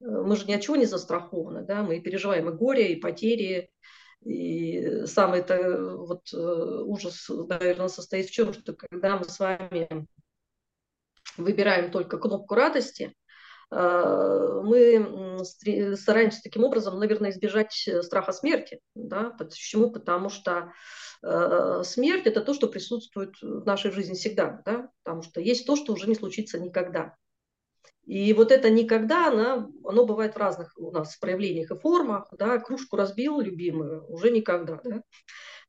мы 0.00 0.34
же 0.36 0.46
ни 0.46 0.52
от 0.54 0.62
чего 0.62 0.76
не 0.76 0.86
застрахованы, 0.86 1.62
да, 1.62 1.82
мы 1.82 2.00
переживаем 2.00 2.48
и 2.48 2.52
горе, 2.52 2.94
и 2.94 3.00
потери, 3.00 3.70
и 4.22 5.06
самый 5.06 5.40
это 5.40 5.96
вот 5.96 6.32
э, 6.32 6.36
ужас, 6.36 7.26
наверное, 7.28 7.88
состоит 7.88 8.28
в 8.28 8.32
чем, 8.32 8.52
что 8.52 8.74
когда 8.74 9.16
мы 9.18 9.24
с 9.24 9.38
вами 9.38 10.06
выбираем 11.36 11.90
только 11.90 12.18
кнопку 12.18 12.54
радости, 12.54 13.14
мы 13.72 15.38
стараемся 15.96 16.40
таким 16.42 16.64
образом, 16.64 16.98
наверное, 16.98 17.30
избежать 17.30 17.88
страха 18.02 18.32
смерти. 18.32 18.80
Да? 18.96 19.30
Почему? 19.30 19.92
Потому 19.92 20.28
что 20.28 20.72
Э, 21.22 21.82
смерть– 21.84 22.22
это 22.26 22.40
то, 22.40 22.54
что 22.54 22.66
присутствует 22.66 23.34
в 23.42 23.66
нашей 23.66 23.90
жизни 23.90 24.14
всегда, 24.14 24.62
да? 24.64 24.90
потому 25.02 25.22
что 25.22 25.40
есть 25.40 25.66
то, 25.66 25.76
что 25.76 25.92
уже 25.92 26.08
не 26.08 26.14
случится 26.14 26.58
никогда. 26.58 27.14
И 28.10 28.32
вот 28.32 28.50
это 28.50 28.70
никогда, 28.70 29.28
она, 29.28 29.70
оно 29.84 30.04
бывает 30.04 30.34
в 30.34 30.36
разных 30.36 30.74
у 30.76 30.90
нас 30.90 31.16
проявлениях 31.16 31.70
и 31.70 31.78
формах. 31.78 32.26
Да? 32.36 32.58
Кружку 32.58 32.96
разбил 32.96 33.38
любимую, 33.38 34.04
уже 34.08 34.32
никогда. 34.32 34.80
Да? 34.82 35.02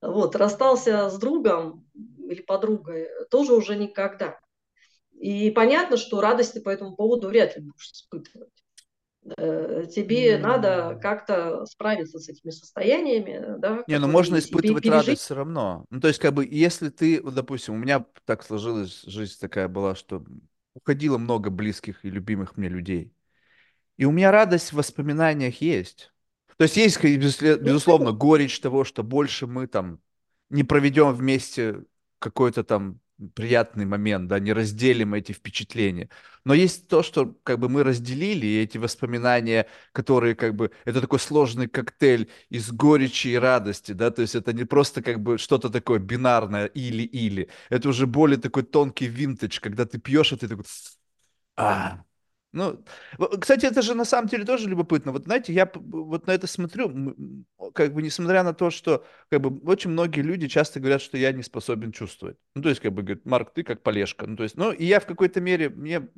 Вот, 0.01 0.35
расстался 0.35 1.11
с 1.11 1.19
другом 1.19 1.87
или 1.93 2.41
подругой, 2.41 3.09
тоже 3.29 3.53
уже 3.53 3.75
никогда. 3.75 4.39
И 5.19 5.51
понятно, 5.51 5.97
что 5.97 6.19
радость 6.19 6.55
ты 6.55 6.61
по 6.61 6.71
этому 6.71 6.95
поводу 6.95 7.27
вряд 7.27 7.55
ли 7.55 7.61
будешь 7.61 7.91
испытывать. 7.91 8.49
Э, 9.37 9.85
тебе 9.95 10.33
mm. 10.33 10.39
надо 10.39 10.99
как-то 10.99 11.67
справиться 11.67 12.17
с 12.17 12.27
этими 12.27 12.49
состояниями, 12.49 13.59
да. 13.59 13.83
Не, 13.85 13.99
ну 13.99 14.07
можно 14.07 14.39
испытывать 14.39 14.87
радость 14.87 15.21
все 15.21 15.35
равно. 15.35 15.85
Ну 15.91 16.01
то 16.01 16.07
есть 16.07 16.19
как 16.19 16.33
бы 16.33 16.47
если 16.49 16.89
ты, 16.89 17.21
вот, 17.21 17.35
допустим, 17.35 17.75
у 17.75 17.77
меня 17.77 18.03
так 18.25 18.43
сложилась 18.43 19.03
жизнь 19.03 19.39
такая 19.39 19.67
была, 19.67 19.93
что 19.93 20.23
уходило 20.73 21.17
много 21.17 21.49
близких 21.49 22.05
и 22.05 22.09
любимых 22.09 22.57
мне 22.57 22.69
людей, 22.69 23.13
и 23.97 24.05
у 24.05 24.11
меня 24.11 24.31
радость 24.31 24.71
в 24.71 24.77
воспоминаниях 24.77 25.61
есть. 25.61 26.13
То 26.57 26.63
есть 26.63 26.77
есть, 26.77 27.03
ну, 27.03 27.57
безусловно, 27.57 28.11
горечь 28.11 28.59
того, 28.59 28.83
что 28.83 29.03
больше 29.03 29.47
мы 29.47 29.67
там 29.67 29.99
не 30.49 30.63
проведем 30.63 31.13
вместе 31.13 31.83
какой-то 32.19 32.63
там 32.63 33.00
приятный 33.35 33.85
момент, 33.85 34.27
да, 34.27 34.39
не 34.39 34.53
разделим 34.53 35.13
эти 35.13 35.31
впечатления. 35.31 36.09
Но 36.43 36.53
есть 36.53 36.87
то, 36.87 37.03
что 37.03 37.35
как 37.43 37.59
бы 37.59 37.69
мы 37.69 37.83
разделили, 37.83 38.45
и 38.45 38.61
эти 38.63 38.77
воспоминания, 38.77 39.67
которые 39.93 40.35
как 40.35 40.55
бы, 40.55 40.71
это 40.85 41.01
такой 41.01 41.19
сложный 41.19 41.67
коктейль 41.67 42.29
из 42.49 42.71
горечи 42.71 43.29
и 43.29 43.35
радости, 43.35 43.91
да, 43.91 44.11
то 44.11 44.21
есть 44.21 44.35
это 44.35 44.53
не 44.53 44.63
просто 44.65 45.01
как 45.01 45.19
бы 45.21 45.37
что-то 45.37 45.69
такое 45.69 45.99
бинарное 45.99 46.65
или-или, 46.65 47.49
это 47.69 47.89
уже 47.89 48.07
более 48.07 48.39
такой 48.39 48.63
тонкий 48.63 49.07
винтаж, 49.07 49.59
когда 49.59 49.85
ты 49.85 49.99
пьешь, 49.99 50.31
и 50.33 50.37
ты 50.37 50.47
такой, 50.47 50.65
а, 51.55 52.03
ну, 52.53 52.83
кстати, 53.39 53.65
это 53.65 53.81
же 53.81 53.93
на 53.95 54.03
самом 54.05 54.27
деле 54.27 54.43
тоже 54.45 54.67
любопытно. 54.67 55.11
Вот 55.11 55.23
знаете, 55.23 55.53
я 55.53 55.71
вот 55.73 56.27
на 56.27 56.31
это 56.31 56.47
смотрю, 56.47 57.15
как 57.73 57.93
бы 57.93 58.01
несмотря 58.01 58.43
на 58.43 58.53
то, 58.53 58.69
что 58.69 59.05
как 59.29 59.41
бы 59.41 59.57
очень 59.69 59.91
многие 59.91 60.21
люди 60.21 60.47
часто 60.47 60.79
говорят, 60.79 61.01
что 61.01 61.17
я 61.17 61.31
не 61.31 61.43
способен 61.43 61.91
чувствовать. 61.91 62.37
Ну, 62.55 62.61
то 62.61 62.69
есть, 62.69 62.81
как 62.81 62.91
бы 62.93 63.03
говорят, 63.03 63.25
Марк, 63.25 63.53
ты 63.53 63.63
как 63.63 63.83
полежка. 63.83 64.27
Ну, 64.27 64.35
то 64.35 64.43
есть, 64.43 64.57
ну, 64.57 64.71
и 64.71 64.85
я 64.85 64.99
в 64.99 65.05
какой-то 65.05 65.39
мере, 65.39 65.69
мне 65.69 66.09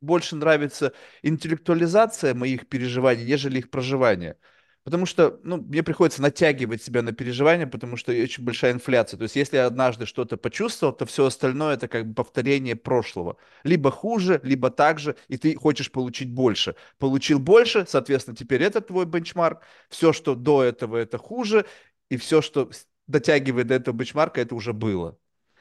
больше 0.00 0.36
нравится 0.36 0.92
интеллектуализация 1.22 2.34
моих 2.34 2.68
переживаний, 2.68 3.24
нежели 3.26 3.58
их 3.58 3.70
проживание. 3.70 4.36
Потому 4.84 5.06
что, 5.06 5.40
ну, 5.44 5.56
мне 5.56 5.82
приходится 5.82 6.20
натягивать 6.20 6.82
себя 6.82 7.00
на 7.00 7.12
переживания, 7.12 7.66
потому 7.66 7.96
что 7.96 8.12
очень 8.12 8.44
большая 8.44 8.72
инфляция. 8.72 9.16
То 9.16 9.22
есть, 9.22 9.34
если 9.34 9.56
я 9.56 9.64
однажды 9.66 10.04
что-то 10.04 10.36
почувствовал, 10.36 10.92
то 10.92 11.06
все 11.06 11.24
остальное 11.24 11.74
это 11.74 11.88
как 11.88 12.06
бы 12.06 12.14
повторение 12.14 12.76
прошлого. 12.76 13.38
Либо 13.62 13.90
хуже, 13.90 14.40
либо 14.42 14.70
так 14.70 14.98
же, 14.98 15.16
и 15.28 15.38
ты 15.38 15.56
хочешь 15.56 15.90
получить 15.90 16.30
больше. 16.30 16.76
Получил 16.98 17.38
больше, 17.38 17.86
соответственно, 17.88 18.36
теперь 18.36 18.62
это 18.62 18.82
твой 18.82 19.06
бенчмарк. 19.06 19.62
Все, 19.88 20.12
что 20.12 20.34
до 20.34 20.62
этого, 20.62 20.98
это 20.98 21.16
хуже, 21.16 21.64
и 22.10 22.18
все, 22.18 22.42
что 22.42 22.70
дотягивает 23.06 23.68
до 23.68 23.74
этого 23.74 23.94
бенчмарка, 23.94 24.42
это 24.42 24.54
уже 24.54 24.74
было 24.74 25.16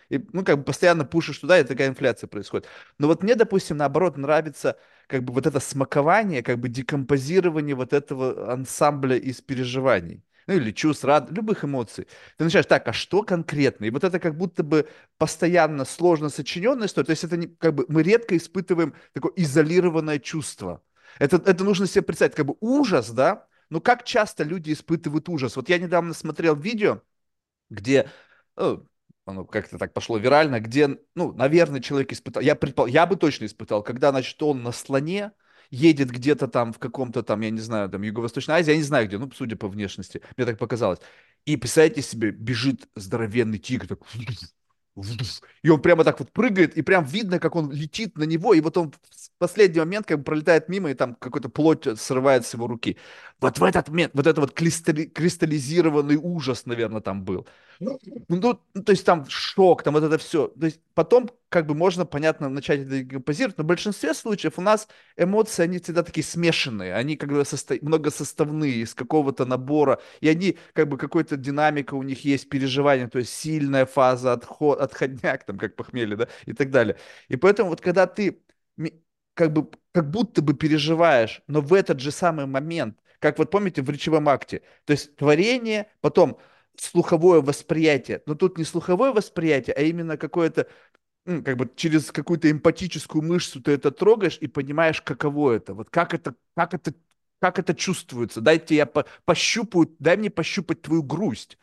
и, 0.10 0.24
ну, 0.32 0.44
как 0.44 0.60
бы 0.60 0.64
постоянно 0.64 1.06
пушишь 1.06 1.40
туда, 1.40 1.60
и 1.60 1.64
такая 1.64 1.88
инфляция 1.88 2.28
происходит. 2.28 2.68
Но 3.00 3.08
вот 3.08 3.24
мне, 3.24 3.36
допустим, 3.36 3.78
наоборот, 3.78 4.18
нравится 4.18 4.78
как 5.08 5.24
бы 5.24 5.34
вот 5.34 5.46
это 5.48 5.60
смакование, 5.60 6.44
как 6.44 6.60
бы 6.60 6.70
декомпозирование 6.70 7.76
вот 7.76 7.94
этого 7.94 8.52
ансамбля 8.52 9.18
из 9.18 9.42
переживаний. 9.42 10.24
Ну, 10.48 10.56
или 10.56 10.72
чувств, 10.72 11.06
рад, 11.06 11.32
любых 11.32 11.64
эмоций. 11.64 12.06
Ты 12.38 12.44
начинаешь, 12.44 12.66
так, 12.66 12.86
а 12.88 12.94
что 12.94 13.24
конкретно? 13.24 13.86
И 13.86 13.90
вот 13.92 14.04
это 14.04 14.20
как 14.20 14.38
будто 14.38 14.62
бы 14.64 14.90
постоянно 15.18 15.86
сложно 15.86 16.30
сочиненная 16.30 16.88
история. 16.88 17.06
То 17.06 17.12
есть 17.12 17.24
это 17.24 17.38
не, 17.38 17.48
как 17.48 17.74
бы 17.74 17.86
мы 17.88 18.04
редко 18.04 18.36
испытываем 18.36 18.94
такое 19.14 19.32
изолированное 19.38 20.20
чувство. 20.20 20.82
Это, 21.20 21.38
это 21.38 21.64
нужно 21.64 21.88
себе 21.88 22.02
представить, 22.02 22.36
как 22.36 22.46
бы 22.46 22.56
ужас, 22.60 23.10
да, 23.12 23.48
Но 23.70 23.80
как 23.82 24.04
часто 24.04 24.44
люди 24.44 24.74
испытывают 24.74 25.30
ужас? 25.30 25.56
Вот 25.56 25.70
я 25.70 25.78
недавно 25.78 26.14
смотрел 26.14 26.56
видео, 26.56 27.02
где 27.70 28.10
ну, 28.56 28.88
оно 29.26 29.46
как-то 29.46 29.78
так 29.78 29.94
пошло 29.94 30.18
вирально, 30.18 30.60
где, 30.60 30.98
ну, 31.16 31.34
наверное, 31.34 31.80
человек 31.80 32.12
испытал, 32.12 32.42
я, 32.42 32.56
предпол... 32.56 32.88
я 32.88 33.06
бы 33.06 33.16
точно 33.16 33.46
испытал, 33.46 33.84
когда, 33.84 34.12
значит, 34.12 34.42
он 34.44 34.64
на 34.64 34.72
слоне, 34.72 35.32
едет 35.70 36.12
где-то 36.12 36.48
там 36.48 36.72
в 36.72 36.80
каком-то 36.80 37.24
там, 37.24 37.42
я 37.42 37.50
не 37.50 37.60
знаю, 37.60 37.90
там 37.90 38.02
Юго-Восточной 38.02 38.56
Азии, 38.56 38.72
я 38.72 38.78
не 38.78 38.84
знаю 38.84 39.08
где, 39.08 39.18
ну, 39.18 39.32
судя 39.34 39.56
по 39.56 39.68
внешности, 39.68 40.22
мне 40.38 40.46
так 40.46 40.60
показалось. 40.60 41.00
И 41.46 41.58
представьте 41.58 42.02
себе, 42.02 42.32
бежит 42.32 42.88
здоровенный 42.96 43.58
тигр, 43.58 43.88
так, 43.88 44.00
и 45.64 45.70
он 45.70 45.82
прямо 45.82 46.04
так 46.04 46.20
вот 46.20 46.32
прыгает, 46.32 46.78
и 46.78 46.82
прям 46.82 47.04
видно, 47.06 47.40
как 47.40 47.56
он 47.56 47.72
летит 47.72 48.18
на 48.18 48.24
него, 48.24 48.54
и 48.54 48.62
вот 48.62 48.78
он 48.78 48.92
в 48.92 49.32
последний 49.40 49.80
момент 49.80 50.06
как 50.06 50.20
бы 50.20 50.24
пролетает 50.24 50.70
мимо, 50.70 50.92
и 50.92 50.94
там 50.94 51.16
какой-то 51.16 51.50
плоть 51.50 51.88
срывает 52.00 52.46
с 52.46 52.54
его 52.54 52.68
руки. 52.68 52.98
Вот 53.40 53.60
в 53.60 53.64
этот 53.64 53.90
момент, 53.90 54.12
вот 54.14 54.28
это 54.28 54.40
вот 54.40 54.54
кристалли, 54.54 55.06
кристаллизированный 55.06 56.18
ужас, 56.18 56.66
наверное, 56.66 57.02
там 57.02 57.24
был. 57.24 57.48
Ну, 57.80 58.00
ну, 58.30 58.60
ну, 58.74 58.84
то 58.84 58.92
есть 58.92 59.06
там 59.06 59.26
шок, 59.28 59.84
там 59.84 59.96
вот 59.96 60.04
это 60.04 60.18
все. 60.18 60.48
То 60.48 60.66
есть 60.68 60.80
потом 60.94 61.30
как 61.50 61.68
бы 61.68 61.76
можно, 61.76 62.06
понятно, 62.06 62.50
начать 62.50 62.82
это 62.82 63.04
композировать, 63.04 63.58
но 63.58 63.64
в 63.64 63.68
большинстве 63.68 64.14
случаев 64.14 64.58
у 64.58 64.62
нас 64.62 64.88
эмоции, 65.18 65.64
они 65.64 65.80
всегда 65.80 66.04
такие 66.04 66.24
смешанные, 66.24 66.96
они 66.96 67.16
как 67.16 67.30
бы 67.30 67.46
состо... 67.46 67.76
многосоставные, 67.82 68.82
из 68.82 68.96
какого-то 68.96 69.46
набора, 69.46 70.00
и 70.22 70.30
они 70.30 70.58
как 70.74 70.88
бы 70.88 70.98
какой-то 70.98 71.38
динамика 71.38 71.94
у 71.94 72.04
них 72.04 72.26
есть, 72.26 72.50
переживание, 72.50 73.08
то 73.08 73.20
есть 73.20 73.34
сильная 73.34 73.86
фаза, 73.86 74.34
отход, 74.34 74.82
отходняк, 74.84 75.46
там, 75.46 75.58
как 75.58 75.76
похмелье, 75.76 76.16
да, 76.16 76.28
и 76.46 76.54
так 76.54 76.72
далее. 76.72 76.98
И 77.28 77.36
поэтому 77.38 77.70
вот 77.70 77.82
когда 77.82 78.08
ты 78.08 78.42
как 79.34 79.52
бы, 79.54 79.70
как 79.92 80.10
будто 80.12 80.42
бы 80.42 80.54
переживаешь, 80.54 81.42
но 81.48 81.62
в 81.62 81.74
этот 81.74 82.00
же 82.00 82.12
самый 82.12 82.46
момент, 82.46 83.00
как 83.20 83.40
вот 83.40 83.52
помните 83.52 83.82
в 83.82 83.90
речевом 83.90 84.30
акте, 84.30 84.62
то 84.86 84.92
есть 84.92 85.16
творение, 85.16 85.88
потом 86.02 86.38
слуховое 86.78 87.42
восприятие, 87.42 88.22
но 88.26 88.36
тут 88.36 88.58
не 88.58 88.64
слуховое 88.64 89.12
восприятие, 89.12 89.76
а 89.76 89.82
именно 89.82 90.18
какое-то 90.18 90.68
как 91.26 91.58
бы 91.58 91.72
через 91.76 92.12
какую-то 92.12 92.52
эмпатическую 92.52 93.24
мышцу 93.24 93.62
ты 93.62 93.72
это 93.72 93.92
трогаешь 93.92 94.38
и 94.42 94.48
понимаешь, 94.48 95.02
каково 95.02 95.54
это, 95.54 95.74
вот 95.74 95.90
как 95.90 96.14
это, 96.14 96.36
как 96.56 96.74
это, 96.74 96.94
как 97.40 97.60
это 97.60 97.74
чувствуется. 97.74 98.42
Дайте 98.42 98.76
я 98.76 98.86
по 98.86 99.06
пощупаю, 99.26 99.96
дай 100.00 100.18
мне 100.18 100.30
пощупать 100.30 100.82
твою 100.82 101.04
грусть. 101.04 101.58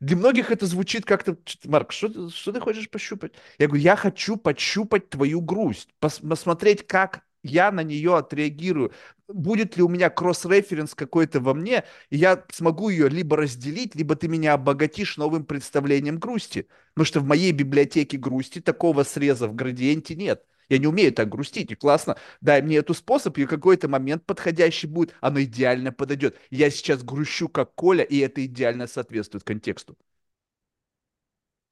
Для 0.00 0.16
многих 0.16 0.50
это 0.50 0.64
звучит 0.66 1.04
как-то, 1.04 1.36
Марк, 1.64 1.92
что, 1.92 2.30
что 2.30 2.52
ты 2.52 2.60
хочешь 2.60 2.88
пощупать? 2.88 3.34
Я 3.58 3.66
говорю, 3.66 3.82
я 3.82 3.96
хочу 3.96 4.36
пощупать 4.36 5.10
твою 5.10 5.42
грусть, 5.42 5.90
пос 6.00 6.20
посмотреть, 6.20 6.86
как 6.86 7.22
я 7.42 7.70
на 7.70 7.82
нее 7.82 8.16
отреагирую. 8.16 8.92
Будет 9.28 9.76
ли 9.76 9.82
у 9.82 9.88
меня 9.88 10.08
кросс-референс 10.08 10.94
какой-то 10.94 11.40
во 11.40 11.52
мне, 11.54 11.84
и 12.08 12.16
я 12.16 12.44
смогу 12.50 12.88
ее 12.88 13.08
либо 13.10 13.36
разделить, 13.36 13.94
либо 13.94 14.16
ты 14.16 14.26
меня 14.28 14.54
обогатишь 14.54 15.18
новым 15.18 15.44
представлением 15.44 16.18
грусти. 16.18 16.66
Потому 16.94 17.06
что 17.06 17.20
в 17.20 17.26
моей 17.26 17.52
библиотеке 17.52 18.16
грусти 18.16 18.60
такого 18.60 19.02
среза 19.04 19.48
в 19.48 19.54
градиенте 19.54 20.14
нет. 20.16 20.44
Я 20.70 20.78
не 20.78 20.86
умею 20.86 21.12
так 21.12 21.28
грустить, 21.28 21.70
и 21.70 21.74
классно. 21.74 22.16
Дай 22.40 22.62
мне 22.62 22.78
эту 22.78 22.94
способ, 22.94 23.36
и 23.36 23.44
какой-то 23.44 23.88
момент 23.88 24.24
подходящий 24.24 24.86
будет, 24.86 25.14
оно 25.20 25.42
идеально 25.42 25.92
подойдет. 25.92 26.36
Я 26.48 26.70
сейчас 26.70 27.02
грущу, 27.02 27.48
как 27.50 27.74
Коля, 27.74 28.04
и 28.04 28.18
это 28.18 28.44
идеально 28.46 28.86
соответствует 28.86 29.44
контексту. 29.44 29.98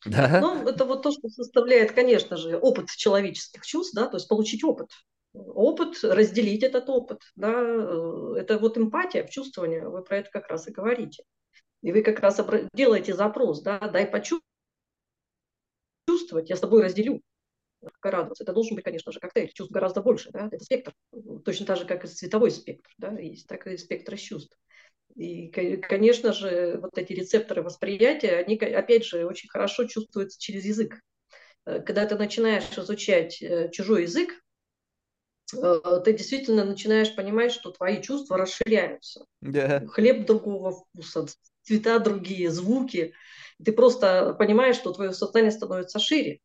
Да? 0.04 0.40
Ну, 0.40 0.68
это 0.68 0.84
вот 0.84 1.02
то, 1.02 1.11
что 1.11 1.28
составляет, 1.30 1.92
конечно 1.92 2.37
же, 2.37 2.58
опыт 2.58 2.90
человеческих 2.90 3.64
чувств, 3.64 3.94
да, 3.94 4.06
то 4.06 4.18
есть 4.18 4.28
получить 4.28 4.62
опыт 4.62 4.90
опыт, 5.32 6.02
разделить 6.02 6.62
этот 6.62 6.88
опыт. 6.88 7.22
Да, 7.37 7.52
э, 7.52 8.34
это 8.38 8.58
вот 8.58 8.78
эмпатия, 8.78 9.26
чувствование, 9.26 9.88
вы 9.88 10.02
про 10.02 10.18
это 10.18 10.30
как 10.30 10.48
раз 10.48 10.68
и 10.68 10.72
говорите. 10.72 11.24
И 11.82 11.92
вы 11.92 12.02
как 12.02 12.20
раз 12.20 12.40
делаете 12.74 13.14
запрос, 13.14 13.62
да, 13.62 13.78
дай 13.78 14.06
почувствовать, 14.06 14.42
я 16.50 16.56
с 16.56 16.61
тобой 16.61 16.82
разделю. 16.82 17.22
Радоваться. 18.02 18.44
Это 18.44 18.52
должен 18.52 18.74
быть, 18.74 18.84
конечно 18.84 19.12
же, 19.12 19.20
коктейль. 19.20 19.52
Чувств 19.52 19.72
гораздо 19.72 20.02
больше. 20.02 20.30
Да? 20.30 20.48
Это 20.50 20.62
спектр. 20.64 20.92
Точно 21.44 21.66
так 21.66 21.78
же, 21.78 21.84
как 21.84 22.04
и 22.04 22.08
цветовой 22.08 22.50
спектр. 22.50 22.90
Да? 22.98 23.12
Есть 23.18 23.46
так 23.46 23.66
и 23.66 23.76
спектр 23.76 24.16
чувств. 24.16 24.56
И, 25.14 25.48
конечно 25.48 26.32
же, 26.32 26.78
вот 26.80 26.96
эти 26.98 27.12
рецепторы 27.12 27.62
восприятия, 27.62 28.36
они, 28.36 28.56
опять 28.56 29.04
же, 29.04 29.26
очень 29.26 29.48
хорошо 29.48 29.84
чувствуются 29.84 30.40
через 30.40 30.64
язык. 30.64 31.00
Э, 31.66 31.80
когда 31.80 32.06
ты 32.06 32.16
начинаешь 32.16 32.64
изучать 32.76 33.42
э, 33.42 33.70
чужой 33.70 34.02
язык, 34.02 34.30
Э, 35.54 36.00
ты 36.04 36.12
действительно 36.12 36.64
начинаешь 36.64 37.14
понимать, 37.14 37.52
что 37.52 37.70
твои 37.70 38.02
чувства 38.02 38.36
расширяются. 38.36 39.24
Yeah. 39.42 39.86
Хлеб 39.86 40.26
другого 40.26 40.72
вкуса, 40.72 41.26
цвета 41.62 41.98
другие, 41.98 42.50
звуки. 42.50 43.14
Ты 43.64 43.72
просто 43.72 44.34
понимаешь, 44.38 44.76
что 44.76 44.92
твое 44.92 45.12
сознание 45.12 45.50
становится 45.50 45.98
шире 45.98 46.40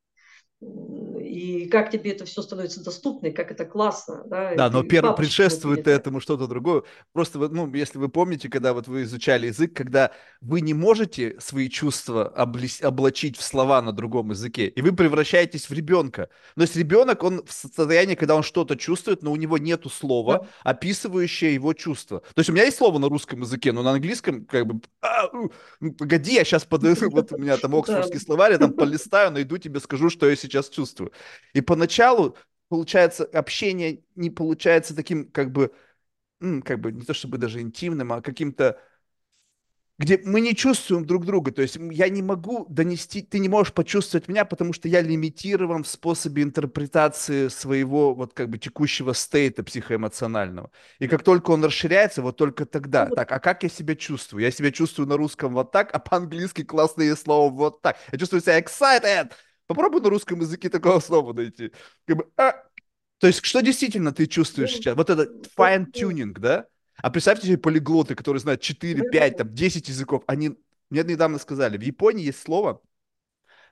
и 1.34 1.66
как 1.66 1.90
тебе 1.90 2.12
это 2.12 2.26
все 2.26 2.44
становится 2.44 2.84
доступно, 2.84 3.28
и 3.28 3.32
как 3.32 3.52
это 3.52 3.66
классно. 3.66 4.24
Да, 4.28 4.54
да 4.54 4.70
но 4.70 4.84
первое 4.84 5.14
предшествует 5.14 5.88
этому 5.88 6.20
что-то 6.20 6.46
другое. 6.46 6.84
Просто, 7.12 7.40
ну, 7.40 7.74
если 7.74 7.98
вы 7.98 8.10
помните, 8.10 8.50
когда 8.50 8.74
вот 8.74 8.88
вы 8.88 9.02
изучали 9.02 9.48
язык, 9.48 9.74
когда 9.74 10.12
вы 10.42 10.62
не 10.62 10.76
можете 10.76 11.36
свои 11.40 11.70
чувства 11.70 12.28
облачить 12.28 13.38
в 13.38 13.42
слова 13.42 13.82
на 13.82 13.94
другом 13.94 14.30
языке, 14.30 14.68
и 14.68 14.82
вы 14.84 14.92
превращаетесь 14.92 15.70
в 15.70 15.74
ребенка. 15.74 16.30
Но 16.56 16.64
есть 16.64 16.76
ребенок, 16.76 17.24
он 17.24 17.44
в 17.44 17.52
состоянии, 17.52 18.14
когда 18.14 18.36
он 18.36 18.44
что-то 18.44 18.76
чувствует, 18.76 19.24
но 19.24 19.32
у 19.32 19.36
него 19.36 19.58
нету 19.58 19.90
слова, 19.90 20.40
да. 20.40 20.72
описывающее 20.72 21.56
его 21.56 21.74
чувство. 21.74 22.20
То 22.20 22.40
есть 22.42 22.50
у 22.52 22.54
меня 22.54 22.66
есть 22.66 22.78
слово 22.78 23.00
на 23.00 23.10
русском 23.10 23.42
языке, 23.42 23.72
но 23.72 23.82
на 23.82 23.92
английском 23.92 24.46
как 24.46 24.68
бы... 24.68 24.82
А, 25.02 25.30
ну, 25.34 25.52
погоди, 25.94 26.36
я 26.36 26.44
сейчас 26.44 26.64
подойду, 26.64 27.10
вот 27.10 27.32
у 27.32 27.38
меня 27.40 27.58
там 27.58 27.76
оксфордский 27.80 28.20
словарь, 28.20 28.52
я 28.52 28.60
там 28.60 28.74
полистаю, 28.74 29.32
найду 29.32 29.58
тебе, 29.58 29.80
скажу, 29.80 30.12
что 30.12 30.30
я 30.30 30.36
сейчас 30.36 30.70
чувствую. 30.70 31.12
И 31.54 31.62
поначалу, 31.62 32.38
получается, 32.70 33.26
общение 33.26 34.04
не 34.16 34.30
получается 34.30 34.96
таким, 34.96 35.30
как 35.32 35.52
бы, 35.52 35.72
как 36.40 36.80
бы, 36.80 36.92
не 36.92 37.04
то 37.04 37.14
чтобы 37.14 37.38
даже 37.38 37.62
интимным, 37.62 38.14
а 38.14 38.22
каким-то 38.22 38.80
где 40.00 40.20
мы 40.24 40.42
не 40.42 40.56
чувствуем 40.56 41.06
друг 41.06 41.26
друга. 41.26 41.52
То 41.52 41.62
есть 41.62 41.78
я 41.80 42.10
не 42.10 42.22
могу 42.22 42.66
донести, 42.68 43.22
ты 43.22 43.40
не 43.40 43.48
можешь 43.48 43.74
почувствовать 43.74 44.28
меня, 44.28 44.44
потому 44.44 44.74
что 44.74 44.88
я 44.88 45.02
лимитирован 45.02 45.84
в 45.84 45.88
способе 45.88 46.44
интерпретации 46.44 47.48
своего 47.48 48.14
вот 48.14 48.34
как 48.34 48.50
бы 48.50 48.58
текущего 48.58 49.14
стейта 49.14 49.64
психоэмоционального. 49.64 50.72
И 51.00 51.08
как 51.08 51.24
только 51.24 51.52
он 51.52 51.64
расширяется, 51.64 52.22
вот 52.22 52.38
только 52.38 52.66
тогда. 52.66 53.06
Так, 53.06 53.32
а 53.32 53.40
как 53.40 53.64
я 53.64 53.70
себя 53.70 53.96
чувствую? 53.96 54.44
Я 54.44 54.52
себя 54.52 54.72
чувствую 54.72 55.08
на 55.08 55.16
русском 55.16 55.54
вот 55.54 55.72
так, 55.72 55.94
а 55.94 56.00
по-английски 56.00 56.64
классные 56.64 57.16
слова 57.16 57.50
вот 57.52 57.82
так. 57.82 57.98
Я 58.12 58.18
чувствую 58.18 58.42
себя 58.42 58.60
excited, 58.60 59.32
Попробуй 59.68 60.02
на 60.02 60.10
русском 60.10 60.40
языке 60.40 60.70
такого 60.70 61.00
слова 61.00 61.34
найти. 61.34 61.72
Как 62.06 62.18
бы, 62.18 62.30
а... 62.38 62.54
То 63.20 63.28
есть, 63.28 63.46
что 63.46 63.62
действительно 63.62 64.12
ты 64.12 64.28
чувствуешь 64.28 64.72
ну, 64.72 64.78
сейчас? 64.78 64.98
Вот 64.98 65.10
это 65.10 65.32
fine-tuning, 65.58 66.34
да? 66.34 66.66
А 66.98 67.10
представьте 67.10 67.48
себе 67.48 67.58
полиглоты, 67.58 68.16
которые 68.16 68.42
знают 68.42 68.62
4, 68.62 69.10
5, 69.10 69.38
там, 69.38 69.54
10 69.54 69.88
языков. 69.88 70.24
Они 70.28 70.58
мне 70.90 71.04
недавно 71.04 71.40
сказали, 71.40 71.78
в 71.78 71.82
Японии 71.82 72.26
есть 72.26 72.40
слово, 72.40 72.82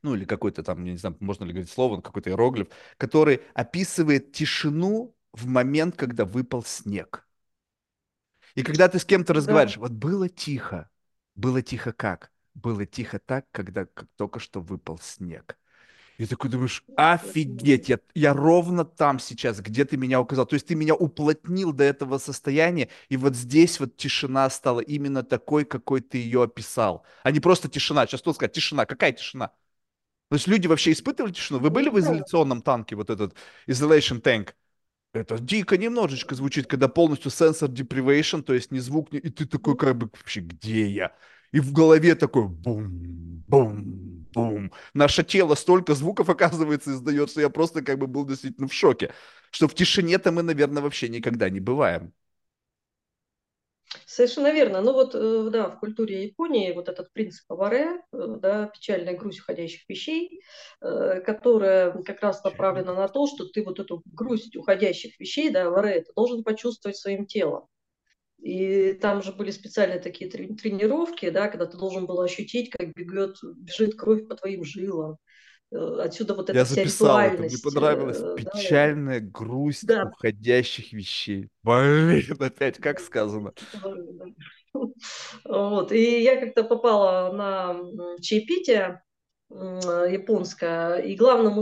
ну 0.02 0.16
или 0.16 0.26
какой-то 0.26 0.64
там, 0.64 0.84
я 0.86 0.94
не 0.94 0.98
знаю, 0.98 1.16
можно 1.20 1.44
ли 1.44 1.52
говорить 1.52 1.70
слово, 1.70 2.02
какой-то 2.02 2.32
иероглиф, 2.32 2.68
который 2.98 3.42
описывает 3.54 4.32
тишину 4.32 5.16
в 5.32 5.46
момент, 5.46 5.96
когда 5.96 6.26
выпал 6.26 6.64
снег. 6.64 7.28
И 8.56 8.64
когда 8.64 8.88
ты 8.90 8.98
с 8.98 9.06
кем-то 9.06 9.34
разговариваешь, 9.34 9.76
да. 9.76 9.82
вот 9.82 9.92
было 9.92 10.28
тихо. 10.30 10.90
Было 11.36 11.62
тихо 11.62 11.94
как? 11.94 12.32
Было 12.54 12.86
тихо 12.86 13.20
так, 13.20 13.46
когда 13.52 13.86
как 13.86 14.08
только 14.18 14.40
что 14.40 14.60
выпал 14.60 14.98
снег. 15.00 15.58
И 16.22 16.28
такой 16.28 16.52
думаешь, 16.52 16.84
офигеть, 16.96 17.90
я, 17.90 18.00
я 18.14 18.34
ровно 18.36 18.86
там 18.86 19.18
сейчас, 19.18 19.60
где 19.60 19.86
ты 19.86 19.98
меня 19.98 20.22
указал. 20.22 20.46
То 20.46 20.54
есть 20.54 20.68
ты 20.68 20.76
меня 20.76 20.94
уплотнил 20.94 21.74
до 21.74 21.84
этого 21.84 22.20
состояния, 22.20 22.90
и 23.10 23.18
вот 23.18 23.36
здесь 23.36 23.80
вот 23.80 23.98
тишина 23.98 24.48
стала 24.52 24.82
именно 24.82 25.24
такой, 25.24 25.66
какой 25.66 26.00
ты 26.02 26.20
ее 26.20 26.44
описал. 26.44 27.04
А 27.24 27.32
не 27.32 27.40
просто 27.40 27.70
тишина. 27.70 28.06
Сейчас 28.06 28.22
кто 28.22 28.34
сказать, 28.34 28.54
тишина. 28.54 28.86
Какая 28.86 29.14
тишина? 29.14 29.48
То 30.30 30.36
есть 30.36 30.46
люди 30.46 30.68
вообще 30.68 30.92
испытывали 30.92 31.32
тишину? 31.32 31.60
Вы 31.60 31.72
были 31.72 31.90
в 31.90 31.98
изоляционном 31.98 32.62
танке, 32.62 32.96
вот 32.96 33.10
этот 33.10 33.36
isolation 33.68 34.22
tank? 34.22 34.54
Это 35.14 35.40
дико 35.40 35.76
немножечко 35.76 36.36
звучит, 36.36 36.68
когда 36.68 36.88
полностью 36.88 37.32
sensor 37.32 37.68
deprivation, 37.68 38.44
то 38.44 38.54
есть 38.54 38.70
ни 38.70 38.78
звук, 38.78 39.12
и 39.12 39.30
ты 39.32 39.48
такой 39.48 39.76
как 39.76 39.98
бы, 39.98 40.12
вообще, 40.14 40.42
где 40.42 40.88
я? 40.88 41.16
И 41.52 41.60
в 41.60 41.74
голове 41.74 42.16
такой 42.16 42.48
бум, 42.48 43.44
бум, 43.48 44.28
бум. 44.34 44.72
Наше 44.94 45.24
тело 45.24 45.56
столько 45.56 45.96
звуков, 45.96 46.30
оказывается, 46.30 46.92
издает, 46.92 47.30
что 47.30 47.42
я 47.42 47.50
просто 47.50 47.82
как 47.84 48.00
бы 48.00 48.08
был 48.08 48.26
действительно 48.26 48.68
в 48.68 48.74
шоке. 48.74 49.14
Что 49.52 49.68
в 49.68 49.76
тишине-то 49.76 50.32
мы, 50.32 50.44
наверное, 50.44 50.82
вообще 50.84 51.10
никогда 51.10 51.50
не 51.50 51.60
бываем. 51.60 52.14
Совершенно 54.06 54.52
верно. 54.52 54.82
Ну 54.82 54.94
вот, 54.94 55.16
э, 55.16 55.50
да, 55.52 55.70
в 55.70 55.80
культуре 55.80 56.24
Японии 56.24 56.72
вот 56.72 56.88
этот 56.88 57.12
принцип 57.12 57.52
аваре, 57.52 58.02
э, 58.14 58.36
да, 58.40 58.68
печальная 58.68 59.18
грусть 59.18 59.42
уходящих 59.42 59.82
вещей, 59.90 60.42
э, 60.82 61.20
которая 61.22 61.92
как 62.04 62.22
раз 62.22 62.44
направлена 62.44 62.94
на 62.94 63.08
то, 63.10 63.28
что 63.28 63.46
ты 63.46 63.64
вот 63.64 63.80
эту 63.80 64.02
грусть 64.06 64.56
уходящих 64.56 65.20
вещей, 65.20 65.50
да, 65.50 65.68
аваре, 65.68 66.02
ты 66.02 66.14
должен 66.16 66.44
почувствовать 66.44 66.98
своим 66.98 67.26
телом. 67.26 67.68
И 68.42 68.94
там 68.94 69.20
уже 69.20 69.32
были 69.34 69.52
специальные 69.52 70.00
такие 70.00 70.30
тренировки, 70.30 71.30
да, 71.30 71.48
когда 71.48 71.68
ты 71.68 71.78
должен 71.78 72.06
был 72.08 72.22
ощутить, 72.22 72.72
как 72.72 72.94
бегет, 72.96 73.38
бежит 73.58 73.96
кровь 73.96 74.28
по 74.28 74.36
твоим 74.36 74.64
жилам. 74.64 75.18
Э, 75.72 76.02
отсюда 76.02 76.34
вот 76.34 76.50
эта 76.50 76.58
Я 76.58 76.66
вся 76.66 76.76
записал 76.76 77.20
это, 77.20 77.44
мне 77.44 77.58
понравилось. 77.64 78.18
э, 78.18 78.36
Да, 78.44 78.52
Печальная 78.52 79.20
грусть 79.20 79.86
да, 79.86 80.06
уходящих 80.06 80.92
вещей. 80.92 81.50
Блин, 81.64 82.36
опять 82.40 82.78
как 82.78 83.00
сказано. 83.00 83.54
Вот. 85.44 85.92
И 85.92 86.22
я 86.22 86.40
как-то 86.40 86.64
попала 86.64 87.34
на 87.34 88.18
чаепитие 88.22 89.02
японское, 89.52 90.98
и 90.98 91.16
главному 91.16 91.62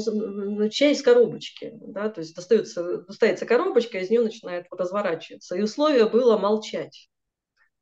чай 0.70 0.92
из 0.92 1.02
коробочки, 1.02 1.74
да, 1.82 2.10
то 2.10 2.22
есть 2.22 2.36
достается, 2.36 3.00
достается 3.04 3.46
коробочка, 3.46 3.98
из 3.98 4.10
нее 4.10 4.22
начинает 4.22 4.68
разворачиваться. 4.70 5.56
И 5.56 5.62
условие 5.62 6.08
было 6.08 6.38
молчать. 6.38 7.10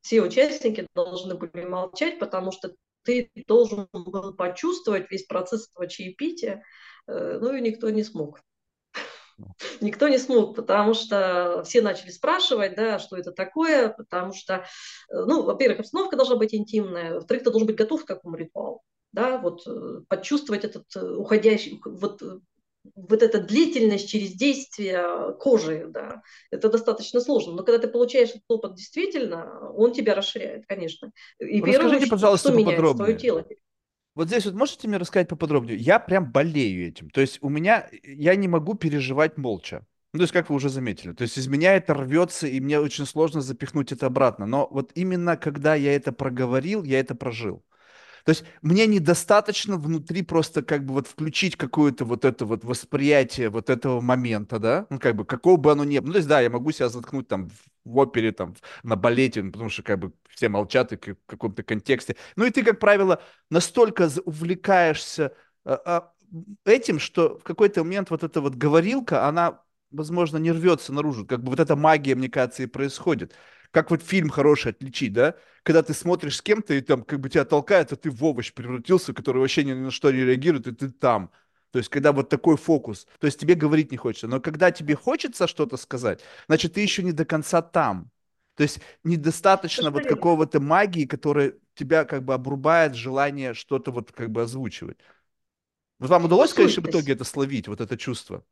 Все 0.02 0.22
участники 0.22 0.88
должны 0.96 1.36
были 1.36 1.65
молчать, 1.65 2.20
потому 2.20 2.52
что 2.52 2.74
ты 3.04 3.30
должен 3.48 3.88
был 3.91 4.34
почувствовать 4.36 5.10
весь 5.12 5.26
процесс 5.26 5.70
этого 5.70 5.88
чаепития, 5.88 6.63
э, 7.08 7.39
ну 7.41 7.54
и 7.54 7.62
никто 7.62 7.89
не 7.89 8.04
смог. 8.04 8.41
Никто 9.82 10.08
не 10.08 10.17
смог, 10.17 10.56
потому 10.56 10.93
что 10.93 11.63
все 11.65 11.82
начали 11.82 12.10
спрашивать, 12.10 12.76
да, 12.76 13.00
что 13.00 13.17
это 13.17 13.32
такое, 13.32 13.89
потому 13.89 14.34
что, 14.34 14.65
э, 15.10 15.24
ну, 15.26 15.43
во-первых, 15.43 15.82
обстановка 15.82 16.15
должна 16.15 16.36
быть 16.36 16.54
интимная, 16.54 17.13
во-вторых, 17.13 17.43
ты 17.43 17.50
должен 17.50 17.67
быть 17.67 17.78
готов 17.78 18.04
к 18.04 18.08
какому 18.08 18.36
ритуалу, 18.36 18.82
да, 19.17 19.39
вот 19.39 19.63
э, 19.65 20.01
почувствовать 20.08 20.63
этот 20.63 20.86
э, 20.95 21.15
уходящий, 21.15 21.82
вот 21.84 22.21
вот 22.95 23.21
эта 23.21 23.41
длительность 23.41 24.08
через 24.08 24.32
действие 24.32 25.34
кожи, 25.39 25.88
да, 25.89 26.21
это 26.51 26.69
достаточно 26.69 27.19
сложно. 27.19 27.53
Но 27.53 27.63
когда 27.63 27.80
ты 27.80 27.88
получаешь 27.89 28.30
этот 28.30 28.43
опыт 28.47 28.75
действительно, 28.75 29.71
он 29.71 29.91
тебя 29.91 30.15
расширяет, 30.15 30.65
конечно. 30.67 31.12
И 31.39 31.60
Расскажите, 31.60 31.89
первое, 31.89 32.10
пожалуйста, 32.10 32.49
что 32.49 32.58
меняет 32.58 32.95
твое 32.95 33.17
тело. 33.17 33.45
Вот 34.15 34.27
здесь 34.27 34.45
вот 34.45 34.53
можете 34.53 34.88
мне 34.88 34.97
рассказать 34.97 35.27
поподробнее? 35.27 35.77
Я 35.77 35.99
прям 35.99 36.32
болею 36.32 36.88
этим. 36.88 37.10
То 37.10 37.19
есть 37.19 37.39
у 37.41 37.49
меня, 37.49 37.89
я 38.03 38.36
не 38.36 38.47
могу 38.47 38.75
переживать 38.75 39.38
молча. 39.38 39.86
Ну, 40.13 40.19
то 40.19 40.23
есть, 40.23 40.34
как 40.34 40.49
вы 40.49 40.56
уже 40.56 40.69
заметили, 40.69 41.12
то 41.12 41.23
есть 41.23 41.38
из 41.38 41.47
меня 41.47 41.75
это 41.75 41.93
рвется, 41.93 42.47
и 42.47 42.60
мне 42.62 42.80
очень 42.80 43.06
сложно 43.06 43.41
запихнуть 43.41 43.91
это 43.91 44.06
обратно. 44.06 44.45
Но 44.45 44.67
вот 44.71 44.91
именно 44.95 45.36
когда 45.36 45.75
я 45.75 45.93
это 45.93 46.13
проговорил, 46.13 46.84
я 46.84 46.99
это 46.99 47.13
прожил. 47.15 47.63
То 48.28 48.32
есть 48.32 48.44
мне 48.62 48.88
недостаточно 48.88 49.78
внутри 49.78 50.22
просто 50.22 50.62
как 50.62 50.84
бы 50.84 50.96
вот 50.96 51.08
включить 51.08 51.56
какое-то 51.56 52.04
вот 52.04 52.26
это 52.26 52.46
вот 52.46 52.66
восприятие 52.66 53.48
вот 53.48 53.70
этого 53.70 54.02
момента, 54.02 54.60
да, 54.60 54.86
ну 54.90 55.00
как 55.00 55.16
бы 55.16 55.24
какого 55.24 55.56
бы 55.56 55.72
оно 55.72 55.86
ни 55.86 55.98
было. 56.00 56.08
Ну 56.08 56.12
то 56.12 56.18
есть 56.18 56.28
да, 56.28 56.42
я 56.42 56.50
могу 56.50 56.74
себя 56.74 56.90
заткнуть 56.90 57.30
там 57.30 57.50
в 57.86 57.98
опере, 57.98 58.34
там 58.34 58.54
на 58.84 58.98
балете, 58.98 59.42
потому 59.44 59.70
что 59.70 59.82
как 59.82 60.00
бы 60.00 60.12
все 60.28 60.50
молчат 60.50 60.92
и 60.92 60.98
в 60.98 61.16
каком-то 61.26 61.63
контексте. 61.63 62.18
Ну 62.36 62.44
и 62.44 62.52
ты, 62.52 62.66
как 62.66 62.82
правило, 62.82 63.24
настолько 63.50 64.10
увлекаешься 64.26 65.32
а, 65.63 65.80
а, 65.86 66.13
этим, 66.66 67.00
что 67.00 67.38
в 67.38 67.44
какой-то 67.44 67.86
момент 67.86 68.10
вот 68.10 68.26
эта 68.26 68.42
вот 68.42 68.56
говорилка, 68.56 69.26
она 69.26 69.62
возможно, 69.90 70.36
не 70.36 70.52
рвется 70.52 70.92
наружу. 70.92 71.26
Как 71.26 71.42
бы 71.42 71.52
вот 71.52 71.62
эта 71.62 71.78
магия, 71.78 72.13
мне 72.16 72.28
кажется, 72.28 72.63
и 72.63 72.66
происходит 72.66 73.34
как 73.71 73.91
вот 73.91 74.01
фильм 74.01 74.30
хороший 74.30 74.71
отличить, 74.71 75.13
да? 75.13 75.36
Когда 75.63 75.84
ты 75.84 75.93
смотришь 75.93 76.38
с 76.38 76.41
кем-то, 76.41 76.73
и 76.73 76.82
там 76.82 77.03
как 77.03 77.19
бы 77.19 77.30
тебя 77.30 77.45
толкает, 77.45 77.91
а 77.91 77.95
ты 77.95 78.10
в 78.10 78.23
овощ 78.23 78.53
превратился, 78.53 79.13
который 79.13 79.39
вообще 79.39 79.63
ни 79.63 79.73
на 79.73 79.91
что 79.91 80.12
не 80.12 80.23
реагирует, 80.23 80.67
и 80.67 80.71
ты 80.71 80.89
там. 80.89 81.32
То 81.71 81.80
есть, 81.80 81.89
когда 81.89 82.13
вот 82.13 82.30
такой 82.30 82.56
фокус, 82.58 83.06
то 83.19 83.27
есть 83.27 83.39
тебе 83.39 83.53
говорить 83.53 83.91
не 83.91 83.97
хочется. 83.97 84.27
Но 84.27 84.39
когда 84.39 84.71
тебе 84.71 84.95
хочется 84.95 85.47
что-то 85.47 85.77
сказать, 85.77 86.21
значит, 86.47 86.73
ты 86.73 86.82
еще 86.82 87.03
не 87.03 87.12
до 87.12 87.25
конца 87.25 87.62
там. 87.62 88.10
То 88.56 88.63
есть 88.63 88.80
недостаточно 89.03 89.91
вот 89.91 90.06
какого-то 90.06 90.60
магии, 90.60 91.06
которая 91.06 91.53
тебя 91.75 92.06
как 92.06 92.23
бы 92.23 92.34
обрубает 92.34 92.95
желание 92.95 93.53
что-то 93.53 93.91
вот 93.91 94.12
как 94.12 94.32
бы 94.32 94.41
озвучивать. 94.41 94.97
Вот 95.99 96.10
вам 96.10 96.25
удалось, 96.25 96.53
конечно, 96.53 96.82
в 96.82 96.88
итоге 96.88 97.13
это 97.13 97.23
словить, 97.23 97.67
вот 97.67 97.82
это 97.82 97.97
чувство? 97.97 98.43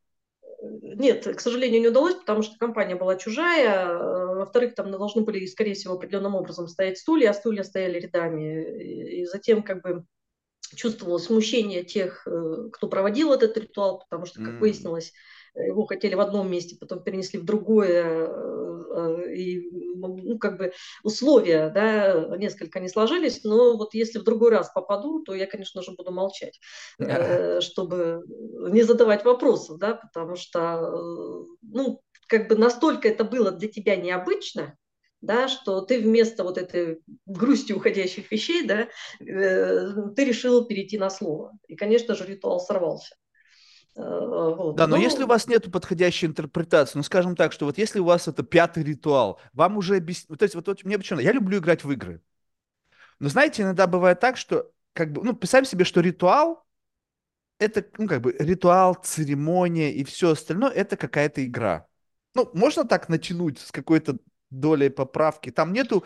Нет, 0.61 1.25
к 1.25 1.39
сожалению, 1.39 1.81
не 1.81 1.87
удалось, 1.87 2.15
потому 2.15 2.41
что 2.43 2.57
компания 2.57 2.95
была 2.95 3.15
чужая. 3.15 3.97
Э, 4.45 4.55
во-вторых, 4.55 4.75
там 4.75 4.91
должны 4.91 5.23
были, 5.23 5.45
скорее 5.45 5.73
всего, 5.73 5.95
определенным 5.95 6.35
образом 6.35 6.67
стоять 6.67 6.97
стулья, 6.97 7.31
а 7.31 7.33
стулья 7.33 7.63
стояли 7.63 7.99
рядами. 7.99 9.21
И 9.21 9.25
затем 9.25 9.63
как 9.63 9.81
бы 9.81 10.05
чувствовалось 10.75 11.25
смущение 11.25 11.83
тех, 11.83 12.27
э, 12.27 12.69
кто 12.71 12.87
проводил 12.87 13.33
этот 13.33 13.57
ритуал, 13.57 13.99
потому 13.99 14.25
что, 14.25 14.43
как 14.43 14.59
выяснилось, 14.59 15.13
его 15.55 15.85
хотели 15.85 16.15
в 16.15 16.19
одном 16.19 16.51
месте, 16.51 16.75
потом 16.79 17.03
перенесли 17.03 17.39
в 17.39 17.45
другое, 17.45 18.27
э, 18.27 19.33
и 19.33 19.69
ну, 19.95 20.37
как 20.37 20.57
бы 20.57 20.73
условия 21.03 21.69
да, 21.69 22.35
несколько 22.37 22.79
не 22.79 22.89
сложились, 22.89 23.43
но 23.43 23.77
вот 23.77 23.93
если 23.93 24.19
в 24.19 24.23
другой 24.23 24.51
раз 24.51 24.69
попаду, 24.73 25.23
то 25.23 25.33
я, 25.33 25.45
конечно 25.45 25.81
же, 25.81 25.91
буду 25.91 26.11
молчать, 26.11 26.59
э, 26.99 27.59
чтобы 27.61 28.23
не 28.71 28.83
задавать 28.83 29.23
вопросов, 29.23 29.77
да, 29.79 29.93
потому 29.93 30.35
что, 30.35 31.45
ну, 31.61 32.01
как 32.27 32.47
бы 32.47 32.55
настолько 32.55 33.07
это 33.07 33.23
было 33.23 33.51
для 33.51 33.67
тебя 33.67 33.95
необычно, 33.95 34.77
да, 35.21 35.47
что 35.47 35.81
ты 35.81 35.99
вместо 35.99 36.43
вот 36.43 36.57
этой 36.57 37.01
грусти 37.25 37.73
уходящих 37.73 38.31
вещей, 38.31 38.65
да, 38.65 38.87
э, 39.19 39.91
ты 40.15 40.25
решил 40.25 40.65
перейти 40.65 40.97
на 40.97 41.09
слово. 41.09 41.53
И, 41.67 41.75
конечно 41.75 42.15
же, 42.15 42.25
ритуал 42.25 42.59
сорвался. 42.59 43.15
Э, 43.95 44.01
вот. 44.01 44.75
Да, 44.75 44.87
но 44.87 44.97
ну, 44.97 45.01
если 45.01 45.23
у 45.23 45.27
вас 45.27 45.47
нет 45.47 45.71
подходящей 45.71 46.27
интерпретации, 46.27 46.97
ну, 46.97 47.03
скажем 47.03 47.35
так, 47.35 47.53
что 47.53 47.65
вот 47.65 47.77
если 47.77 47.99
у 47.99 48.05
вас 48.05 48.27
это 48.27 48.43
пятый 48.43 48.83
ритуал, 48.83 49.39
вам 49.53 49.77
уже 49.77 49.97
объяснить, 49.97 50.37
то 50.37 50.43
есть 50.43 50.55
вот, 50.55 50.67
вот 50.67 50.83
мне 50.83 50.97
почему, 50.97 51.19
я 51.19 51.31
люблю 51.31 51.59
играть 51.59 51.83
в 51.83 51.91
игры, 51.91 52.21
но 53.19 53.29
знаете, 53.29 53.63
иногда 53.63 53.87
бывает 53.87 54.19
так, 54.19 54.37
что 54.37 54.71
как 54.93 55.11
бы, 55.11 55.23
ну, 55.23 55.35
представим 55.35 55.65
себе, 55.65 55.85
что 55.85 56.01
ритуал 56.01 56.65
это, 57.57 57.85
ну, 57.97 58.07
как 58.07 58.21
бы 58.21 58.35
ритуал, 58.37 58.95
церемония 58.95 59.91
и 59.91 60.03
все 60.03 60.31
остальное, 60.31 60.71
это 60.71 60.97
какая-то 60.97 61.45
игра. 61.45 61.87
Ну, 62.35 62.49
можно 62.53 62.85
так 62.85 63.09
натянуть 63.09 63.59
с 63.59 63.71
какой-то 63.71 64.17
долей 64.49 64.89
поправки. 64.89 65.51
Там 65.51 65.73
нету, 65.73 66.03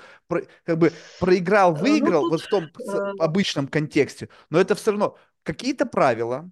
как 0.63 0.78
бы, 0.78 0.94
проиграл, 1.20 1.76
э, 1.76 1.80
выиграл, 1.80 2.24
ну, 2.24 2.30
вот 2.30 2.42
в 2.42 2.48
том 2.48 2.70
в 2.76 3.22
обычном 3.22 3.68
контексте, 3.68 4.30
но 4.50 4.60
это 4.60 4.76
все 4.76 4.92
равно 4.92 5.18
какие-то 5.44 5.86
правила, 5.86 6.50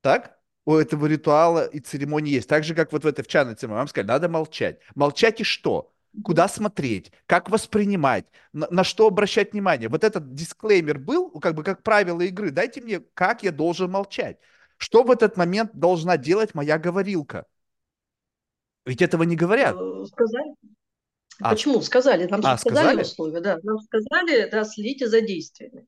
так? 0.00 0.38
У 0.66 0.74
этого 0.74 1.06
ритуала 1.06 1.66
и 1.66 1.80
церемонии 1.80 2.32
есть. 2.32 2.48
Так 2.48 2.64
же, 2.64 2.74
как 2.74 2.92
вот 2.92 3.04
в 3.04 3.06
этой 3.06 3.24
в 3.24 3.26
чайной 3.26 3.54
церемонии. 3.54 3.80
Вам 3.80 3.88
сказали, 3.88 4.08
надо 4.08 4.28
молчать. 4.28 4.80
Молчать 4.94 5.40
и 5.40 5.44
что? 5.44 5.92
Куда 6.22 6.48
смотреть? 6.48 7.12
Как 7.26 7.50
воспринимать? 7.50 8.26
На, 8.52 8.68
на 8.70 8.84
что 8.84 9.06
обращать 9.06 9.52
внимание? 9.52 9.88
Вот 9.88 10.04
этот 10.04 10.34
дисклеймер 10.34 10.98
был, 10.98 11.30
как 11.40 11.54
бы 11.54 11.64
как 11.64 11.82
правило 11.82 12.20
игры. 12.20 12.50
Дайте 12.50 12.80
мне, 12.82 13.00
как 13.14 13.42
я 13.42 13.52
должен 13.52 13.90
молчать. 13.90 14.38
Что 14.76 15.02
в 15.02 15.10
этот 15.10 15.36
момент 15.36 15.70
должна 15.74 16.16
делать 16.16 16.54
моя 16.54 16.78
говорилка? 16.78 17.46
Ведь 18.86 19.02
этого 19.02 19.22
не 19.24 19.36
говорят. 19.36 19.76
Э, 19.76 20.04
сказали. 20.06 20.54
А, 21.40 21.50
Почему? 21.50 21.80
Сказали. 21.80 22.26
Нам 22.26 22.40
а, 22.44 22.58
сказали, 22.58 22.84
сказали 22.84 23.02
условия, 23.02 23.40
да. 23.40 23.58
Нам 23.62 23.78
сказали, 23.80 24.48
да, 24.50 24.64
следите 24.64 25.08
за 25.08 25.20
действиями. 25.20 25.86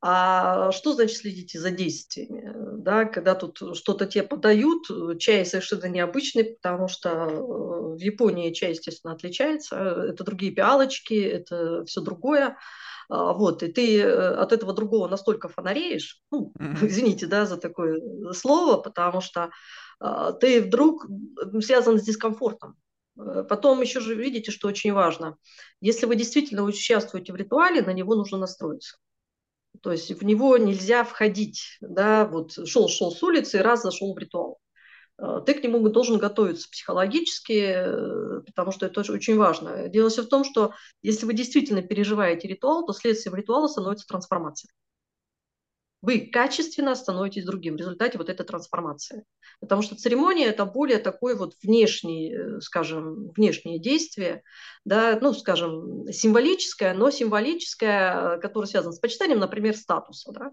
А 0.00 0.70
что 0.70 0.92
значит 0.92 1.16
следите 1.16 1.58
за 1.58 1.70
действиями? 1.70 2.52
Да, 2.82 3.04
когда 3.04 3.34
тут 3.34 3.60
что-то 3.76 4.06
тебе 4.06 4.22
подают, 4.22 4.86
чай 5.18 5.44
совершенно 5.44 5.86
необычный, 5.86 6.44
потому 6.44 6.86
что 6.86 7.08
э, 7.08 7.96
в 7.96 7.98
Японии 7.98 8.52
чай, 8.52 8.70
естественно, 8.70 9.14
отличается. 9.14 9.76
Это 9.76 10.22
другие 10.22 10.52
пиалочки, 10.52 11.14
это 11.14 11.84
все 11.86 12.00
другое. 12.00 12.56
А, 13.08 13.32
вот, 13.32 13.62
и 13.62 13.72
ты 13.72 14.00
э, 14.00 14.34
от 14.34 14.52
этого 14.52 14.72
другого 14.72 15.08
настолько 15.08 15.48
фонареешь, 15.48 16.20
ну, 16.30 16.52
mm-hmm. 16.58 16.78
извините, 16.86 17.26
да, 17.26 17.46
за 17.46 17.56
такое 17.56 18.00
слово, 18.32 18.76
потому 18.80 19.20
что 19.20 19.50
ты 20.40 20.62
вдруг 20.62 21.06
связан 21.60 21.98
с 21.98 22.02
дискомфортом. 22.02 22.76
Э, 23.18 23.44
потом 23.48 23.80
еще 23.80 24.00
же 24.00 24.14
видите, 24.14 24.50
что 24.50 24.68
очень 24.68 24.92
важно. 24.92 25.36
Если 25.80 26.06
вы 26.06 26.16
действительно 26.16 26.62
участвуете 26.62 27.32
в 27.32 27.36
ритуале, 27.36 27.82
на 27.82 27.92
него 27.92 28.14
нужно 28.14 28.38
настроиться. 28.38 28.98
То 29.82 29.92
есть 29.92 30.10
в 30.10 30.24
него 30.24 30.56
нельзя 30.56 31.04
входить, 31.04 31.78
да, 31.80 32.24
вот 32.24 32.52
шел-шел 32.66 33.12
с 33.12 33.22
улицы 33.22 33.58
и 33.58 33.62
раз 33.62 33.82
зашел 33.82 34.14
в 34.14 34.18
ритуал. 34.18 34.58
Э, 35.18 35.40
ты 35.44 35.54
к 35.54 35.62
нему 35.62 35.86
должен 35.88 36.18
готовиться 36.18 36.68
психологически, 36.70 37.72
э, 37.74 38.40
потому 38.46 38.72
что 38.72 38.86
это 38.86 39.00
очень 39.00 39.36
важно. 39.36 39.88
Дело 39.88 40.10
все 40.10 40.22
в 40.22 40.28
том, 40.28 40.44
что 40.44 40.74
если 41.02 41.26
вы 41.26 41.34
действительно 41.34 41.82
переживаете 41.82 42.48
ритуал, 42.48 42.86
то 42.86 42.92
следствием 42.92 43.36
ритуала 43.36 43.68
становится 43.68 44.06
трансформация 44.06 44.70
вы 46.00 46.30
качественно 46.32 46.94
становитесь 46.94 47.44
другим 47.44 47.74
в 47.74 47.78
результате 47.78 48.18
вот 48.18 48.28
этой 48.28 48.44
трансформации. 48.44 49.24
Потому 49.60 49.82
что 49.82 49.96
церемония– 49.96 50.46
это 50.48 50.64
более 50.64 50.98
такое 50.98 51.34
вот 51.34 51.54
внешний, 51.62 52.32
э, 52.32 52.60
скажем, 52.60 53.30
внешнее 53.36 53.80
действие, 53.80 54.42
да, 54.84 55.18
ну, 55.20 55.32
скажем, 55.34 56.06
символическое, 56.12 56.94
но 56.94 57.10
символическое, 57.10 58.38
которое 58.38 58.66
связано 58.66 58.92
с 58.92 59.00
почитанием, 59.00 59.40
например, 59.40 59.76
статуса, 59.76 60.30
да, 60.32 60.52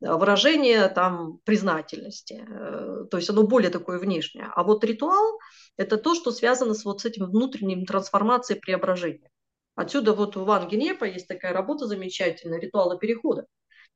выражение 0.00 0.88
там 0.88 1.38
признательности. 1.44 2.44
Э, 2.48 3.04
то 3.08 3.16
есть 3.18 3.30
оно 3.30 3.44
более 3.44 3.70
такое 3.70 4.00
внешнее. 4.00 4.48
А 4.54 4.64
вот 4.64 4.82
ритуал– 4.82 5.38
это 5.76 5.96
то, 5.96 6.16
что 6.16 6.32
связано 6.32 6.74
с 6.74 6.84
вот 6.84 7.02
с 7.02 7.04
этим 7.04 7.26
внутренним 7.26 7.86
трансформацией, 7.86 8.60
преображением. 8.60 9.30
Отсюда 9.76 10.12
вот 10.12 10.36
у 10.36 10.44
Ван 10.44 10.68
Генепа 10.68 11.04
есть 11.04 11.28
такая 11.28 11.52
работа 11.52 11.86
замечательная 11.86 12.60
«Ритуалы 12.60 12.98
перехода», 12.98 13.46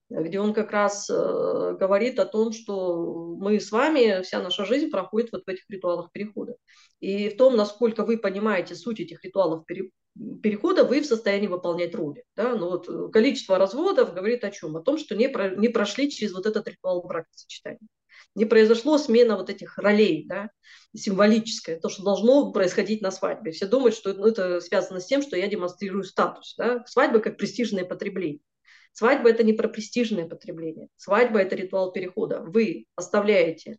где 0.09 0.41
он 0.41 0.55
как 0.55 0.71
раз 0.71 1.11
э, 1.11 1.77
говорит 1.79 2.19
о 2.19 2.27
том, 2.27 2.53
что 2.53 3.37
мы 3.39 3.59
с 3.59 3.73
вами, 3.73 4.23
вся 4.23 4.41
наша 4.41 4.65
жизнь 4.65 4.91
проходит 4.91 5.33
вот 5.33 5.43
в 5.45 5.49
этих 5.49 5.69
ритуалах 5.69 6.13
перехода. 6.13 6.57
И 7.01 7.29
в 7.29 7.37
том, 7.37 7.57
насколько 7.57 8.05
вы 8.05 8.17
понимаете 8.17 8.75
суть 8.75 9.01
этих 9.01 9.25
ритуалов 9.25 9.67
пере, 9.67 9.91
перехода, 10.43 10.85
вы 10.85 11.01
в 11.01 11.07
состоянии 11.07 11.49
выполнять 11.49 11.95
роли. 11.95 12.25
Да? 12.37 12.55
Но 12.55 12.71
вот 12.71 12.89
э, 12.89 13.09
количество 13.13 13.59
разводов 13.59 14.15
говорит 14.15 14.45
о 14.45 14.51
чем? 14.51 14.77
О 14.77 14.81
том, 14.81 14.97
что 14.97 15.17
не, 15.17 15.29
про, 15.29 15.51
не 15.57 15.69
прошли 15.69 16.11
через 16.11 16.33
вот 16.33 16.47
этот 16.47 16.69
ритуал 16.69 17.03
бракосочетания. 17.03 17.81
Не 18.37 18.45
произошло 18.45 18.99
смена 18.99 19.37
вот 19.37 19.51
этих 19.51 19.79
ролей, 19.79 20.27
да, 20.29 20.51
символическое, 20.95 21.81
то, 21.81 21.89
что 21.89 22.03
должно 22.03 22.53
происходить 22.53 23.01
на 23.01 23.11
свадьбе. 23.11 23.51
Все 23.51 23.67
думают, 23.67 23.95
что 23.95 24.13
ну, 24.13 24.27
это 24.27 24.61
связано 24.61 25.01
с 25.01 25.07
тем, 25.07 25.23
что 25.23 25.37
я 25.37 25.49
демонстрирую 25.49 26.05
статус. 26.05 26.55
Да? 26.57 26.85
Свадьба 26.87 27.21
как 27.21 27.39
престижное 27.39 27.85
потребление. 27.85 28.41
Свадьба– 28.97 29.29
это 29.31 29.43
не 29.43 29.53
про 29.53 29.69
престижное 29.69 30.27
потребление. 30.27 30.89
Свадьба– 30.97 31.39
это 31.41 31.55
ритуал 31.55 31.93
перехода. 31.93 32.41
Вы 32.41 32.87
оставляете 32.95 33.77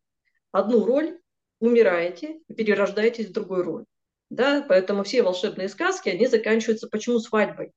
одну 0.52 0.86
роль, 0.86 1.20
умираете 1.60 2.40
и 2.48 2.54
перерождаетесь 2.54 3.26
в 3.26 3.32
другую 3.32 3.64
роль. 3.64 3.86
Да? 4.30 4.64
Поэтому 4.70 5.04
все 5.04 5.24
волшебные 5.24 5.70
сказки, 5.70 6.10
они 6.10 6.28
заканчиваются 6.28 6.88
почему 6.88 7.18
свадьбой? 7.18 7.72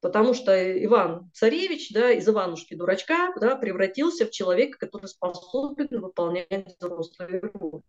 Потому 0.00 0.34
что 0.34 0.52
Иван 0.84 1.30
Царевич 1.32 1.92
да, 1.92 2.10
из 2.10 2.28
Иванушки 2.28 2.74
дурачка 2.74 3.32
да, 3.40 3.54
превратился 3.54 4.26
в 4.26 4.32
человека, 4.32 4.76
который 4.76 5.06
способен 5.06 5.86
выполнять 5.92 6.76
взрослые 6.80 7.38
роли, 7.54 7.84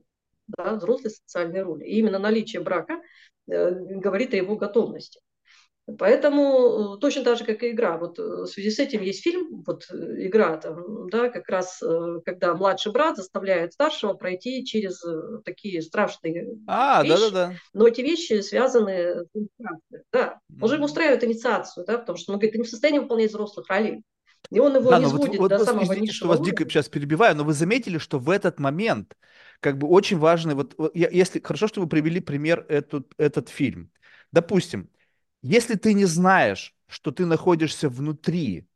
да, 0.46 0.76
взрослые 0.76 1.10
социальные 1.10 1.64
роли. 1.64 1.86
И 1.86 1.98
именно 1.98 2.20
наличие 2.20 2.62
брака 2.62 3.02
э, 3.50 3.72
говорит 3.72 4.36
о 4.36 4.38
его 4.38 4.58
готовности. 4.58 5.22
Поэтому 5.98 6.96
э, 6.96 7.00
точно 7.00 7.24
так 7.24 7.38
же, 7.38 7.44
как 7.44 7.64
и 7.64 7.72
игра. 7.72 7.98
Вот 7.98 8.20
э, 8.20 8.22
в 8.22 8.46
связи 8.46 8.70
с 8.70 8.80
этим 8.80 9.02
есть 9.02 9.24
фильм, 9.24 9.64
вот 9.66 9.88
э, 9.92 10.28
игра, 10.28 10.58
там, 10.58 11.10
да, 11.10 11.30
как 11.30 11.50
раз 11.50 11.82
когда 12.26 12.54
младший 12.54 12.92
брат 12.92 13.18
заставляет 13.18 13.74
старшего 13.74 14.14
пройти 14.14 14.64
через 14.64 15.04
такие 15.44 15.82
страшные 15.82 16.48
а, 16.68 17.04
вещи. 17.04 17.14
Да-да-да. 17.14 17.54
Но 17.74 17.88
эти 17.88 18.02
вещи 18.02 18.42
связаны 18.42 19.26
с 19.26 19.30
инициацией. 19.34 20.04
Да. 20.12 20.40
Он 20.62 20.70
же 20.70 20.76
ему 20.76 20.86
устраивает 20.86 21.24
инициацию, 21.24 21.86
да, 21.86 21.98
потому 21.98 22.18
что 22.18 22.32
он 22.32 22.40
говорит, 22.40 22.54
ты 22.54 22.58
не 22.60 22.66
в 22.66 22.70
состоянии 22.70 23.00
выполнять 23.00 23.30
взрослых 23.30 23.68
ролей. 23.68 24.04
И 24.50 24.60
он 24.60 24.76
его 24.76 24.90
да, 24.90 25.00
не 25.00 25.06
сводит 25.06 25.40
вот, 25.40 25.50
до 25.50 25.58
вот, 25.58 25.68
самого 25.68 25.84
извините, 25.84 26.14
что 26.14 26.28
вас 26.28 26.42
дико 26.42 26.64
сейчас 26.66 26.90
перебиваю, 26.90 27.36
но 27.36 27.44
вы 27.44 27.54
заметили, 27.54 27.98
что 27.98 28.20
в 28.20 28.30
этот 28.30 28.60
момент 28.60 29.16
как 29.60 29.78
бы 29.78 29.88
очень 29.88 30.18
важный, 30.18 30.56
вот, 30.56 30.74
вот 30.78 30.96
если 30.96 31.40
хорошо, 31.40 31.68
что 31.68 31.82
вы 31.82 31.88
привели 31.88 32.20
пример 32.20 32.66
этот, 32.68 33.12
этот 33.18 33.50
фильм. 33.50 33.92
Допустим, 34.32 34.90
если 35.42 35.76
ты 35.76 35.94
не 35.94 36.06
знаешь, 36.06 36.76
что 36.88 37.12
ты 37.12 37.26
находишься 37.26 37.90
внутри 37.90 38.68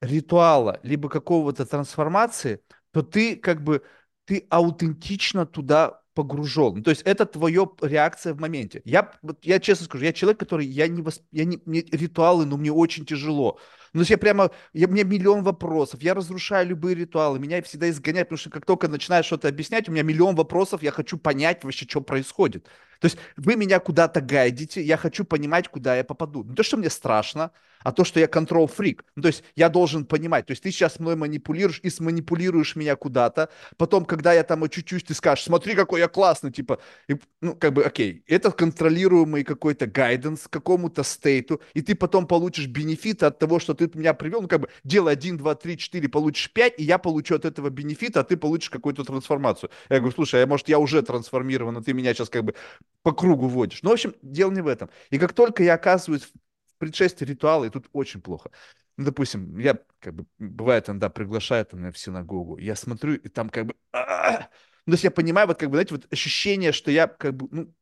ритуала, 0.00 0.80
либо 0.82 1.08
какого-то 1.08 1.66
трансформации, 1.66 2.60
то 2.92 3.02
ты 3.02 3.36
как 3.36 3.62
бы, 3.62 3.82
ты 4.24 4.46
аутентично 4.50 5.46
туда 5.46 6.02
погружен. 6.14 6.74
Ну, 6.76 6.82
то 6.82 6.90
есть 6.90 7.02
это 7.02 7.26
твоя 7.26 7.68
реакция 7.80 8.34
в 8.34 8.40
моменте. 8.40 8.82
Я, 8.84 9.12
я 9.42 9.60
честно 9.60 9.86
скажу, 9.86 10.04
я 10.04 10.12
человек, 10.12 10.40
который, 10.40 10.66
я 10.66 10.88
не, 10.88 11.00
восп... 11.02 11.22
я 11.30 11.44
не, 11.44 11.60
мне 11.64 11.82
ритуалы, 11.82 12.44
но 12.44 12.56
мне 12.56 12.72
очень 12.72 13.06
тяжело. 13.06 13.60
Ну, 13.92 14.02
я 14.02 14.18
прямо, 14.18 14.50
я, 14.72 14.88
у 14.88 14.90
меня 14.90 15.04
миллион 15.04 15.44
вопросов, 15.44 16.02
я 16.02 16.14
разрушаю 16.14 16.66
любые 16.68 16.96
ритуалы, 16.96 17.38
меня 17.38 17.62
всегда 17.62 17.88
изгоняют, 17.88 18.28
потому 18.28 18.38
что 18.38 18.50
как 18.50 18.66
только 18.66 18.88
начинаешь 18.88 19.26
что-то 19.26 19.48
объяснять, 19.48 19.88
у 19.88 19.92
меня 19.92 20.02
миллион 20.02 20.34
вопросов, 20.34 20.82
я 20.82 20.90
хочу 20.90 21.18
понять 21.18 21.62
вообще, 21.64 21.86
что 21.88 22.00
происходит. 22.00 22.66
То 23.00 23.06
есть 23.06 23.18
вы 23.36 23.56
меня 23.56 23.78
куда-то 23.78 24.20
гайдите, 24.20 24.82
я 24.82 24.96
хочу 24.96 25.24
понимать, 25.24 25.68
куда 25.68 25.96
я 25.96 26.04
попаду. 26.04 26.44
Не 26.44 26.54
то, 26.54 26.62
что 26.62 26.76
мне 26.76 26.90
страшно, 26.90 27.52
а 27.82 27.92
то, 27.92 28.04
что 28.04 28.20
я 28.20 28.26
контрол-фрик. 28.26 29.04
Ну, 29.16 29.22
то 29.22 29.28
есть 29.28 29.44
я 29.56 29.68
должен 29.68 30.04
понимать. 30.04 30.46
То 30.46 30.52
есть 30.52 30.62
ты 30.62 30.70
сейчас 30.70 30.98
мной 30.98 31.16
манипулируешь 31.16 31.80
и 31.82 31.90
сманипулируешь 31.90 32.76
меня 32.76 32.96
куда-то. 32.96 33.50
Потом, 33.76 34.04
когда 34.04 34.32
я 34.32 34.42
там 34.42 34.68
чуть-чуть, 34.68 35.06
ты 35.06 35.14
скажешь, 35.14 35.44
смотри, 35.44 35.74
какой 35.74 36.00
я 36.00 36.08
классный, 36.08 36.50
типа, 36.50 36.80
и, 37.08 37.16
ну, 37.40 37.54
как 37.54 37.72
бы, 37.72 37.84
окей, 37.84 38.22
это 38.26 38.50
контролируемый 38.50 39.44
какой-то 39.44 39.86
гайденс 39.86 40.48
какому-то 40.48 41.04
стейту, 41.04 41.60
и 41.74 41.82
ты 41.82 41.94
потом 41.94 42.26
получишь 42.26 42.66
бенефиты 42.66 43.26
от 43.26 43.38
того, 43.38 43.60
что 43.60 43.74
ты 43.74 43.90
меня 43.94 44.14
привел, 44.14 44.42
ну, 44.42 44.48
как 44.48 44.60
бы, 44.60 44.68
делай 44.84 45.12
1, 45.12 45.36
2, 45.38 45.54
3, 45.54 45.78
4, 45.78 46.08
получишь 46.08 46.52
5, 46.52 46.74
и 46.78 46.84
я 46.84 46.98
получу 46.98 47.36
от 47.36 47.44
этого 47.44 47.70
бенефита, 47.70 48.20
а 48.20 48.24
ты 48.24 48.36
получишь 48.36 48.70
какую-то 48.70 49.04
трансформацию. 49.04 49.70
Я 49.88 49.98
говорю, 49.98 50.14
слушай, 50.14 50.42
а 50.42 50.46
может, 50.46 50.68
я 50.68 50.78
уже 50.78 51.02
трансформирован, 51.02 51.76
а 51.76 51.82
ты 51.82 51.92
меня 51.92 52.12
сейчас 52.14 52.28
как 52.28 52.44
бы 52.44 52.54
по 53.02 53.12
кругу 53.12 53.48
водишь. 53.48 53.82
Ну, 53.82 53.90
в 53.90 53.92
общем, 53.94 54.14
дело 54.22 54.50
не 54.50 54.60
в 54.60 54.66
этом. 54.66 54.90
И 55.10 55.18
как 55.18 55.32
только 55.32 55.62
я 55.62 55.74
оказываюсь 55.74 56.24
в 56.24 56.32
предшествии 56.78 57.26
ритуала, 57.26 57.64
и 57.64 57.70
тут 57.70 57.88
очень 57.92 58.20
плохо. 58.20 58.50
Ну, 58.96 59.04
допустим, 59.04 59.58
я, 59.58 59.78
как 60.00 60.14
бы, 60.14 60.26
бывает, 60.38 60.88
иногда 60.88 61.08
приглашают 61.08 61.72
меня 61.72 61.92
в 61.92 61.98
синагогу, 61.98 62.58
я 62.58 62.74
смотрю, 62.74 63.14
и 63.14 63.28
там 63.28 63.48
как 63.48 63.66
бы... 63.66 63.74
Ну, 63.92 64.92
то 64.92 64.94
есть 64.94 65.04
я 65.04 65.10
понимаю, 65.10 65.46
вот 65.46 65.58
как 65.58 65.68
бы, 65.68 65.76
знаете, 65.76 65.94
вот 65.94 66.10
ощущение, 66.10 66.72
что 66.72 66.90
я 66.90 67.06
как 67.08 67.34
бы, 67.36 67.46
ну, 67.50 67.74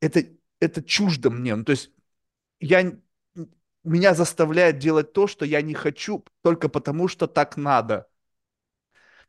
это, 0.00 0.24
это 0.60 0.82
чуждо 0.82 1.30
мне. 1.30 1.54
Ну, 1.54 1.64
то 1.64 1.72
есть 1.72 1.90
я, 2.60 2.92
меня 3.84 4.14
заставляет 4.14 4.78
делать 4.78 5.12
то, 5.12 5.26
что 5.26 5.44
я 5.44 5.62
не 5.62 5.74
хочу, 5.74 6.24
только 6.42 6.68
потому, 6.68 7.06
что 7.08 7.26
так 7.26 7.56
надо. 7.56 8.08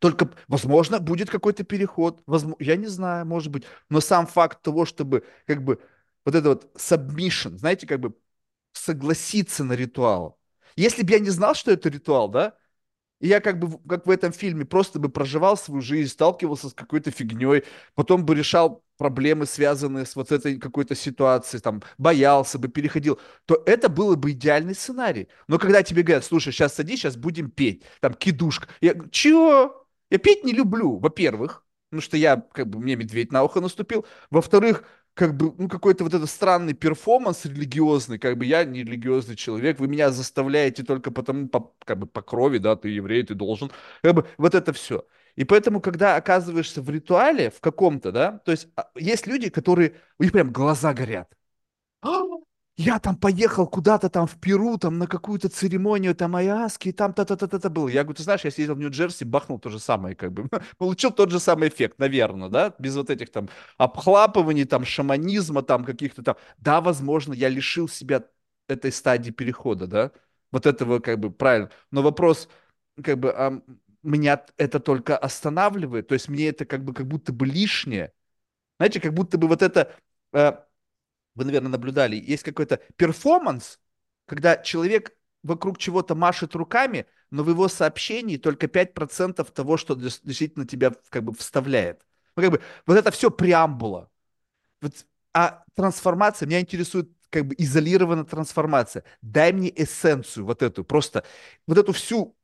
Только, 0.05 0.29
возможно, 0.47 0.99
будет 0.99 1.31
какой-то 1.31 1.63
переход, 1.63 2.21
возможно, 2.27 2.63
я 2.63 2.75
не 2.75 2.85
знаю, 2.85 3.25
может 3.25 3.51
быть, 3.51 3.63
но 3.89 4.01
сам 4.01 4.27
факт 4.27 4.61
того, 4.61 4.85
чтобы 4.85 5.25
как 5.47 5.63
бы 5.63 5.81
вот 6.23 6.35
это 6.35 6.49
вот 6.49 6.71
submission, 6.77 7.57
знаете, 7.57 7.87
как 7.87 7.99
бы 8.01 8.13
согласиться 8.73 9.63
на 9.63 9.73
ритуал. 9.73 10.39
Если 10.75 11.01
бы 11.01 11.11
я 11.11 11.17
не 11.17 11.31
знал, 11.31 11.55
что 11.55 11.71
это 11.71 11.89
ритуал, 11.89 12.29
да, 12.29 12.55
и 13.19 13.27
я 13.29 13.41
как 13.41 13.57
бы, 13.57 13.79
как 13.89 14.05
в 14.05 14.11
этом 14.11 14.31
фильме, 14.31 14.63
просто 14.63 14.99
бы 14.99 15.09
проживал 15.09 15.57
свою 15.57 15.81
жизнь, 15.81 16.11
сталкивался 16.11 16.69
с 16.69 16.75
какой-то 16.75 17.09
фигней, 17.09 17.63
потом 17.95 18.25
бы 18.27 18.35
решал 18.35 18.83
проблемы, 18.97 19.47
связанные 19.47 20.05
с 20.05 20.15
вот 20.15 20.31
этой 20.31 20.59
какой-то 20.59 20.93
ситуацией, 20.93 21.61
там, 21.63 21.81
боялся 21.97 22.59
бы, 22.59 22.67
переходил, 22.67 23.19
то 23.45 23.63
это 23.65 23.89
было 23.89 24.15
бы 24.15 24.33
идеальный 24.33 24.75
сценарий. 24.75 25.29
Но 25.47 25.57
когда 25.57 25.81
тебе 25.81 26.03
говорят, 26.03 26.25
слушай, 26.25 26.53
сейчас 26.53 26.75
садись, 26.75 26.99
сейчас 26.99 27.17
будем 27.17 27.49
петь, 27.49 27.83
там, 28.01 28.13
кидушка. 28.13 28.67
Я 28.81 28.93
говорю, 28.93 29.09
чего? 29.09 29.84
Я 30.09 30.19
петь 30.19 30.43
не 30.43 30.53
люблю, 30.53 30.97
во-первых, 30.97 31.65
потому 31.89 32.01
что 32.01 32.17
я, 32.17 32.37
как 32.37 32.67
бы, 32.67 32.79
мне 32.79 32.95
медведь 32.95 33.31
на 33.31 33.43
ухо 33.43 33.61
наступил. 33.61 34.05
Во-вторых, 34.29 34.83
как 35.13 35.35
бы, 35.37 35.53
ну, 35.57 35.69
какой-то 35.69 36.03
вот 36.03 36.13
этот 36.13 36.29
странный 36.29 36.73
перформанс 36.73 37.45
религиозный, 37.45 38.19
как 38.19 38.37
бы 38.37 38.45
я 38.45 38.65
не 38.65 38.83
религиозный 38.83 39.35
человек, 39.35 39.79
вы 39.79 39.87
меня 39.87 40.11
заставляете 40.11 40.83
только 40.83 41.11
потому, 41.11 41.47
по, 41.47 41.73
как 41.85 41.99
бы 41.99 42.05
по 42.07 42.21
крови, 42.21 42.57
да, 42.57 42.75
ты 42.75 42.89
еврей, 42.89 43.23
ты 43.23 43.33
должен, 43.33 43.71
как 44.01 44.13
бы 44.15 44.27
вот 44.37 44.55
это 44.55 44.73
все. 44.73 45.05
И 45.35 45.43
поэтому, 45.45 45.81
когда 45.81 46.15
оказываешься 46.15 46.81
в 46.81 46.89
ритуале 46.89 47.49
в 47.49 47.59
каком-то, 47.61 48.11
да, 48.11 48.39
то 48.45 48.51
есть 48.51 48.67
а, 48.75 48.89
есть 48.95 49.27
люди, 49.27 49.49
которые, 49.49 49.95
у 50.19 50.23
них 50.23 50.31
прям 50.31 50.51
глаза 50.51 50.93
горят. 50.93 51.29
«А, 52.77 52.81
я 52.81 52.99
там 52.99 53.15
поехал 53.15 53.67
куда-то 53.67 54.09
там 54.09 54.27
в 54.27 54.37
Перу, 54.39 54.77
там 54.77 54.97
на 54.97 55.07
какую-то 55.07 55.49
церемонию 55.49 56.15
там 56.15 56.35
айаски, 56.35 56.91
там 56.91 57.13
та-та-та-та 57.13 57.69
был. 57.69 57.87
Я 57.87 58.03
говорю, 58.03 58.17
ты 58.17 58.23
знаешь, 58.23 58.43
я 58.43 58.51
съездил 58.51 58.75
в 58.75 58.79
Нью-Джерси, 58.79 59.23
бахнул 59.23 59.59
то 59.59 59.69
же 59.69 59.79
самое, 59.79 60.15
как 60.15 60.33
бы, 60.33 60.49
получил 60.77 61.11
тот 61.11 61.31
же 61.31 61.39
самый 61.39 61.69
эффект, 61.69 61.99
наверное, 61.99 62.49
да, 62.49 62.73
без 62.79 62.95
вот 62.95 63.09
этих 63.09 63.31
там 63.31 63.49
обхлапываний, 63.77 64.65
там 64.65 64.85
шаманизма, 64.85 65.61
там 65.63 65.85
каких-то 65.85 66.23
там. 66.23 66.35
Да, 66.57 66.81
возможно, 66.81 67.33
я 67.33 67.49
лишил 67.49 67.87
себя 67.87 68.23
этой 68.67 68.91
стадии 68.91 69.31
перехода, 69.31 69.87
да, 69.87 70.11
вот 70.51 70.65
этого 70.65 70.99
как 70.99 71.19
бы 71.19 71.31
правильно. 71.31 71.69
Но 71.91 72.01
вопрос, 72.01 72.49
как 73.03 73.19
бы, 73.19 73.31
а 73.31 73.61
меня 74.03 74.45
это 74.57 74.79
только 74.79 75.17
останавливает, 75.17 76.07
то 76.07 76.13
есть 76.13 76.29
мне 76.29 76.49
это 76.49 76.65
как 76.65 76.83
бы 76.83 76.93
как 76.93 77.07
будто 77.07 77.33
бы 77.33 77.45
лишнее. 77.45 78.11
Знаете, 78.79 78.99
как 79.01 79.13
будто 79.13 79.37
бы 79.37 79.47
вот 79.47 79.61
это 79.61 79.95
э, 80.33 80.53
вы, 81.35 81.45
наверное, 81.45 81.69
наблюдали, 81.69 82.15
есть 82.15 82.43
какой-то 82.43 82.79
перформанс, 82.95 83.79
когда 84.25 84.57
человек 84.57 85.15
вокруг 85.43 85.77
чего-то 85.77 86.15
машет 86.15 86.55
руками, 86.55 87.05
но 87.29 87.43
в 87.43 87.49
его 87.49 87.67
сообщении 87.67 88.37
только 88.37 88.67
5% 88.67 89.51
того, 89.51 89.77
что 89.77 89.95
действительно 89.95 90.65
тебя 90.65 90.91
как 91.09 91.23
бы 91.23 91.33
вставляет. 91.33 92.05
Ну, 92.35 92.43
как 92.43 92.51
бы, 92.51 92.61
вот 92.85 92.97
это 92.97 93.11
все 93.11 93.29
преамбула. 93.31 94.09
Вот, 94.81 94.93
а 95.33 95.63
трансформация, 95.75 96.47
меня 96.47 96.61
интересует 96.61 97.09
как 97.29 97.47
бы 97.47 97.55
изолированная 97.57 98.23
трансформация. 98.23 99.03
Дай 99.21 99.51
мне 99.53 99.71
эссенцию 99.75 100.45
вот 100.45 100.61
эту, 100.63 100.83
просто 100.83 101.25
вот 101.67 101.77
эту 101.77 101.93
всю, 101.93 102.37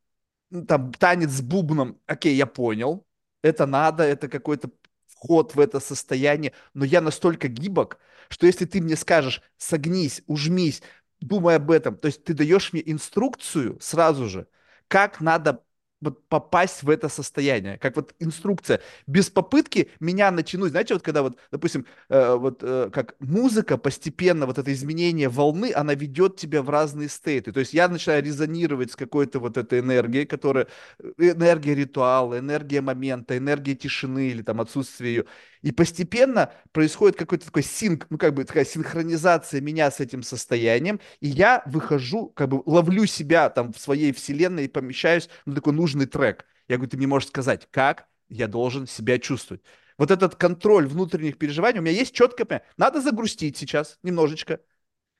ну, 0.49 0.65
там, 0.65 0.93
танец 0.93 1.29
с 1.31 1.41
бубном, 1.41 1.99
окей, 2.07 2.35
я 2.35 2.45
понял, 2.45 3.05
это 3.41 3.65
надо, 3.65 4.03
это 4.03 4.27
какой-то 4.29 4.71
вход 5.07 5.55
в 5.55 5.59
это 5.59 5.79
состояние, 5.79 6.53
но 6.73 6.85
я 6.85 7.01
настолько 7.01 7.47
гибок, 7.47 7.99
что 8.32 8.47
если 8.47 8.65
ты 8.65 8.82
мне 8.82 8.95
скажешь, 8.95 9.41
согнись, 9.57 10.23
ужмись, 10.27 10.82
думай 11.19 11.55
об 11.57 11.71
этом, 11.71 11.97
то 11.97 12.07
есть 12.07 12.23
ты 12.23 12.34
даешь 12.34 12.73
мне 12.73 12.82
инструкцию 12.86 13.77
сразу 13.82 14.27
же, 14.29 14.47
как 14.88 15.21
надо 15.21 15.63
вот 16.01 16.27
попасть 16.27 16.82
в 16.82 16.89
это 16.89 17.09
состояние, 17.09 17.77
как 17.77 17.95
вот 17.95 18.15
инструкция. 18.19 18.82
Без 19.05 19.29
попытки 19.29 19.91
меня 19.99 20.32
натянуть, 20.32 20.71
знаете, 20.71 20.95
вот 20.95 21.03
когда 21.03 21.21
вот, 21.21 21.38
допустим, 21.51 21.86
э, 22.09 22.36
вот 22.36 22.63
э, 22.63 22.89
как 22.91 23.15
музыка 23.19 23.77
постепенно, 23.77 24.47
вот 24.47 24.57
это 24.57 24.73
изменение 24.73 25.29
волны, 25.29 25.71
она 25.73 25.93
ведет 25.93 26.38
тебя 26.38 26.63
в 26.63 26.69
разные 26.71 27.07
стейты. 27.07 27.51
То 27.51 27.59
есть 27.59 27.73
я 27.73 27.88
начинаю 27.88 28.23
резонировать 28.23 28.91
с 28.91 28.95
какой-то 28.95 29.39
вот 29.39 29.57
этой 29.57 29.79
энергией, 29.79 30.25
которая, 30.25 30.67
э, 30.99 31.11
энергия 31.19 31.75
ритуала, 31.75 32.39
энергия 32.39 32.82
момента, 32.82 33.38
энергия 33.38 33.75
тишины 33.75 34.29
или 34.29 34.41
там 34.41 34.59
отсутствие 34.59 35.13
ее. 35.13 35.25
И 35.62 35.72
постепенно 35.72 36.51
происходит 36.72 37.18
какой-то 37.18 37.45
такой 37.45 37.64
синк, 37.64 38.07
ну 38.09 38.18
как 38.18 38.34
бы 38.34 38.43
такая 38.43 38.66
синхронизация 38.66 39.62
меня 39.62 39.91
с 39.91 39.99
этим 39.99 40.24
состоянием, 40.24 40.99
и 41.20 41.28
я 41.28 41.62
выхожу, 41.66 42.30
как 42.30 42.49
бы 42.49 42.64
ловлю 42.66 43.05
себя 43.05 43.49
там 43.49 43.72
в 43.74 43.80
своей 43.80 44.12
вселенной 44.12 44.66
и 44.66 44.68
помещаюсь 44.68 45.30
на 45.45 45.55
такой 45.55 45.74
нужный 45.74 46.07
трек. 46.07 46.45
Я 46.68 46.78
говорю, 46.78 46.89
ты 46.89 46.97
мне 46.97 47.07
можешь 47.07 47.30
сказать, 47.30 47.68
как 47.72 48.07
я 48.30 48.47
должен 48.47 48.88
себя 48.88 49.20
чувствовать. 49.20 49.62
Вот 49.97 50.09
этот 50.09 50.36
контроль 50.36 50.88
внутренних 50.88 51.38
переживаний, 51.38 51.80
у 51.80 51.84
меня 51.84 51.95
есть 51.95 52.14
четкое, 52.16 52.64
надо 52.78 53.01
загрустить 53.01 53.57
сейчас 53.57 53.99
немножечко, 54.01 54.62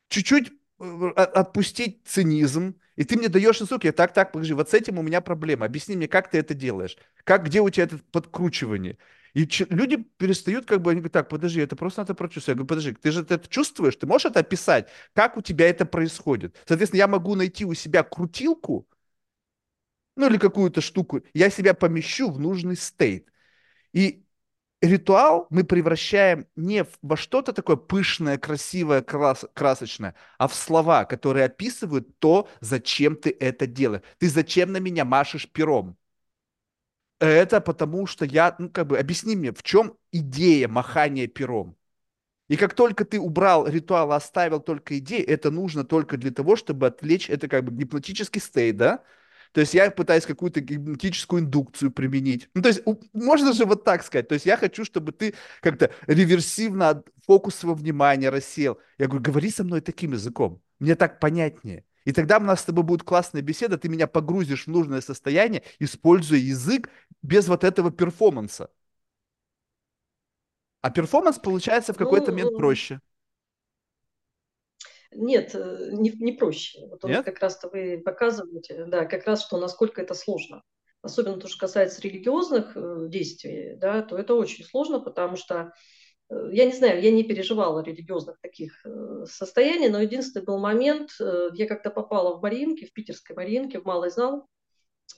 чуть-чуть 0.10 0.52
э, 0.80 1.10
отпустить 1.16 2.02
цинизм, 2.06 2.80
и 2.96 3.04
ты 3.04 3.18
мне 3.18 3.30
даешь 3.30 3.62
инструкцию, 3.62 3.90
я 3.90 3.94
так, 3.94 4.14
так, 4.14 4.32
подожди, 4.32 4.54
вот 4.54 4.70
с 4.70 4.74
этим 4.74 4.98
у 4.98 5.02
меня 5.02 5.22
проблема, 5.22 5.66
объясни 5.66 5.96
мне, 5.96 6.08
как 6.08 6.32
ты 6.32 6.40
это 6.40 6.54
делаешь, 6.54 6.98
как, 7.24 7.46
где 7.46 7.62
у 7.62 7.70
тебя 7.70 7.84
это 7.84 8.00
подкручивание. 8.12 8.98
И 9.34 9.48
люди 9.70 9.98
перестают, 10.18 10.66
как 10.66 10.82
бы, 10.82 10.92
они 10.92 11.00
говорят, 11.00 11.14
так, 11.14 11.30
подожди, 11.30 11.62
это 11.62 11.76
просто 11.76 12.02
надо 12.02 12.16
прочувствовать. 12.16 12.56
Я 12.58 12.64
говорю, 12.64 12.68
подожди, 12.68 12.94
ты 12.94 13.12
же 13.12 13.22
это 13.22 13.48
чувствуешь, 13.48 13.96
ты 13.96 14.06
можешь 14.08 14.26
это 14.26 14.40
описать, 14.42 14.90
как 15.14 15.38
у 15.38 15.42
тебя 15.42 15.70
это 15.70 15.86
происходит? 15.86 16.56
Соответственно, 16.68 17.00
я 17.00 17.08
могу 17.08 17.36
найти 17.36 17.66
у 17.66 17.74
себя 17.74 18.04
крутилку, 18.04 18.88
ну 20.16 20.28
или 20.28 20.38
какую-то 20.38 20.82
штуку, 20.82 21.22
я 21.34 21.50
себя 21.50 21.74
помещу 21.74 22.30
в 22.30 22.40
нужный 22.40 22.76
стейт. 22.76 23.32
И 23.94 24.26
ритуал 24.82 25.48
мы 25.50 25.64
превращаем 25.64 26.48
не 26.56 26.86
во 27.02 27.18
что-то 27.18 27.54
такое 27.54 27.78
пышное, 27.78 28.38
красивое, 28.38 29.02
крас 29.02 29.46
красочное, 29.54 30.16
а 30.38 30.48
в 30.48 30.56
слова, 30.56 31.06
которые 31.06 31.46
описывают 31.46 32.20
то, 32.20 32.50
зачем 32.62 33.16
ты 33.16 33.36
это 33.40 33.68
делаешь. 33.68 34.04
Ты 34.20 34.30
зачем 34.30 34.72
на 34.72 34.78
меня 34.78 35.06
машешь 35.06 35.50
пером? 35.52 35.98
Это 37.22 37.62
потому 37.62 38.08
что 38.08 38.26
я, 38.26 38.56
ну 38.58 38.70
как 38.70 38.88
бы, 38.88 38.98
объясни 38.98 39.36
мне, 39.36 39.54
в 39.54 39.62
чем 39.62 39.96
идея 40.12 40.68
махания 40.68 41.28
пером? 41.28 41.78
И 42.48 42.58
как 42.58 42.74
только 42.74 43.06
ты 43.06 43.20
убрал 43.20 43.68
ритуал, 43.68 44.12
оставил 44.12 44.60
только 44.60 44.98
идею, 44.98 45.30
это 45.30 45.52
нужно 45.52 45.84
только 45.86 46.18
для 46.18 46.32
того, 46.32 46.56
чтобы 46.56 46.88
отвлечь, 46.88 47.30
это 47.30 47.48
как 47.48 47.64
бы 47.64 47.72
гипнотический 47.72 48.42
стейт, 48.42 48.76
да? 48.78 49.04
То 49.54 49.62
есть 49.62 49.74
я 49.76 49.92
пытаюсь 49.92 50.26
какую-то 50.26 50.62
гипнотическую 50.62 51.44
индукцию 51.44 51.92
применить. 51.92 52.50
Ну, 52.56 52.62
то 52.64 52.70
есть 52.70 52.82
можно 53.14 53.54
же 53.54 53.66
вот 53.66 53.84
так 53.84 54.04
сказать. 54.04 54.28
То 54.28 54.34
есть 54.34 54.46
я 54.46 54.58
хочу, 54.58 54.84
чтобы 54.84 55.12
ты 55.12 55.36
как-то 55.62 55.92
реверсивно 56.08 57.04
фокус 57.28 57.56
своего 57.56 57.76
внимания 57.76 58.30
рассел. 58.30 58.80
Я 58.98 59.08
говорю, 59.08 59.24
говори 59.24 59.52
со 59.52 59.64
мной 59.64 59.82
таким 59.82 60.14
языком. 60.14 60.62
Мне 60.80 60.96
так 60.96 61.20
понятнее. 61.20 61.86
И 62.06 62.14
тогда 62.14 62.38
у 62.38 62.42
нас 62.42 62.62
с 62.62 62.66
тобой 62.66 62.84
будет 62.84 63.04
классная 63.04 63.42
беседа, 63.42 63.78
ты 63.78 63.90
меня 63.90 64.08
погрузишь 64.08 64.66
в 64.66 64.70
нужное 64.70 65.02
состояние, 65.02 65.64
используя 65.80 66.40
язык 66.40 66.90
без 67.22 67.48
вот 67.48 67.64
этого 67.64 67.92
перформанса. 67.92 68.70
А 70.82 70.90
перформанс 70.90 71.38
получается 71.38 71.94
в 71.94 71.98
какой-то 71.98 72.32
ну, 72.32 72.38
момент 72.38 72.58
проще. 72.58 73.00
Нет, 75.12 75.54
э, 75.54 75.90
не, 75.92 76.10
не 76.12 76.32
проще. 76.32 76.80
Вот 76.88 77.04
Нет? 77.04 77.26
как 77.26 77.40
раз-то 77.40 77.70
вы 77.70 78.02
показываете, 78.04 78.86
да, 78.86 79.06
как 79.06 79.26
раз, 79.26 79.46
что 79.46 79.60
насколько 79.60 80.02
это 80.02 80.14
сложно. 80.14 80.64
Особенно 81.02 81.38
то, 81.40 81.48
что 81.48 81.60
касается 81.60 82.02
религиозных 82.02 82.76
э, 82.76 83.08
действий, 83.10 83.76
да, 83.76 84.02
то 84.02 84.18
это 84.18 84.36
очень 84.36 84.64
сложно, 84.64 85.00
потому 85.00 85.36
что 85.36 85.74
я 86.52 86.66
не 86.66 86.74
знаю, 86.74 87.02
я 87.02 87.12
не 87.12 87.24
переживала 87.24 87.82
религиозных 87.82 88.40
таких 88.40 88.86
э, 88.86 89.26
состояний, 89.28 89.90
но 89.90 90.02
единственный 90.02 90.46
был 90.46 90.60
момент, 90.60 91.12
э, 91.20 91.50
я 91.54 91.68
как-то 91.68 91.90
попала 91.90 92.38
в 92.38 92.42
Маринке, 92.42 92.86
в 92.86 92.94
питерской 92.94 93.36
Маринке, 93.36 93.80
в 93.80 93.86
малый 93.86 94.10
зал. 94.10 94.48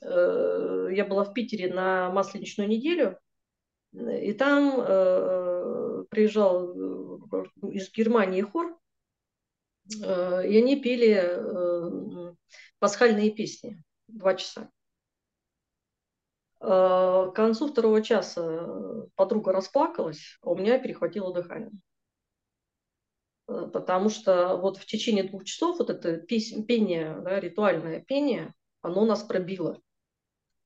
Я 0.00 1.06
была 1.08 1.22
в 1.22 1.32
Питере 1.34 1.72
на 1.72 2.10
Масленичную 2.10 2.68
неделю, 2.68 3.16
и 3.92 4.32
там 4.32 4.72
приезжал 6.08 6.74
из 7.70 7.92
Германии 7.92 8.42
хор, 8.42 8.76
и 9.88 10.58
они 10.58 10.82
пели 10.82 12.34
пасхальные 12.80 13.30
песни 13.30 13.84
два 14.08 14.34
часа. 14.34 14.68
Э, 16.66 17.30
к 17.30 17.34
концу 17.34 17.68
второго 17.68 18.02
часа 18.02 18.66
подруга 19.16 19.52
расплакалась, 19.52 20.38
а 20.40 20.50
у 20.50 20.56
меня 20.56 20.78
перехватило 20.78 21.32
дыхание. 21.34 21.70
Э, 23.48 23.68
потому 23.70 24.08
что 24.08 24.56
вот 24.56 24.78
в 24.78 24.86
течение 24.86 25.24
двух 25.24 25.44
часов 25.44 25.78
вот 25.78 25.90
это 25.90 26.16
пение, 26.16 27.20
да, 27.20 27.38
ритуальное 27.38 28.00
пение, 28.00 28.54
оно 28.80 29.04
нас 29.04 29.22
пробило. 29.22 29.78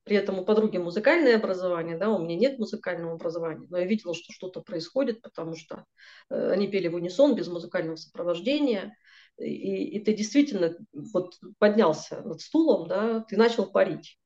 При 0.05 0.17
этом 0.17 0.39
у 0.39 0.45
подруги 0.45 0.79
музыкальное 0.79 1.37
образование, 1.37 1.99
да, 1.99 2.11
у 2.11 2.23
меня 2.23 2.37
нет 2.37 2.59
музыкального 2.61 3.15
образования, 3.15 3.67
но 3.69 3.79
я 3.79 3.85
видела, 3.85 4.15
что 4.15 4.33
что-то 4.33 4.61
происходит, 4.61 5.21
потому 5.21 5.57
что 5.57 5.85
э, 6.31 6.53
они 6.53 6.69
пели 6.69 6.87
в 6.87 6.95
унисон 6.95 7.35
без 7.35 7.49
музыкального 7.49 7.97
сопровождения, 7.97 8.97
и, 9.37 9.99
и 9.99 10.05
ты 10.05 10.15
действительно 10.15 10.77
вот 10.93 11.35
поднялся 11.59 12.23
над 12.23 12.41
стулом, 12.41 12.87
да, 12.87 13.21
ты 13.29 13.37
начал 13.37 13.67
парить 13.67 14.17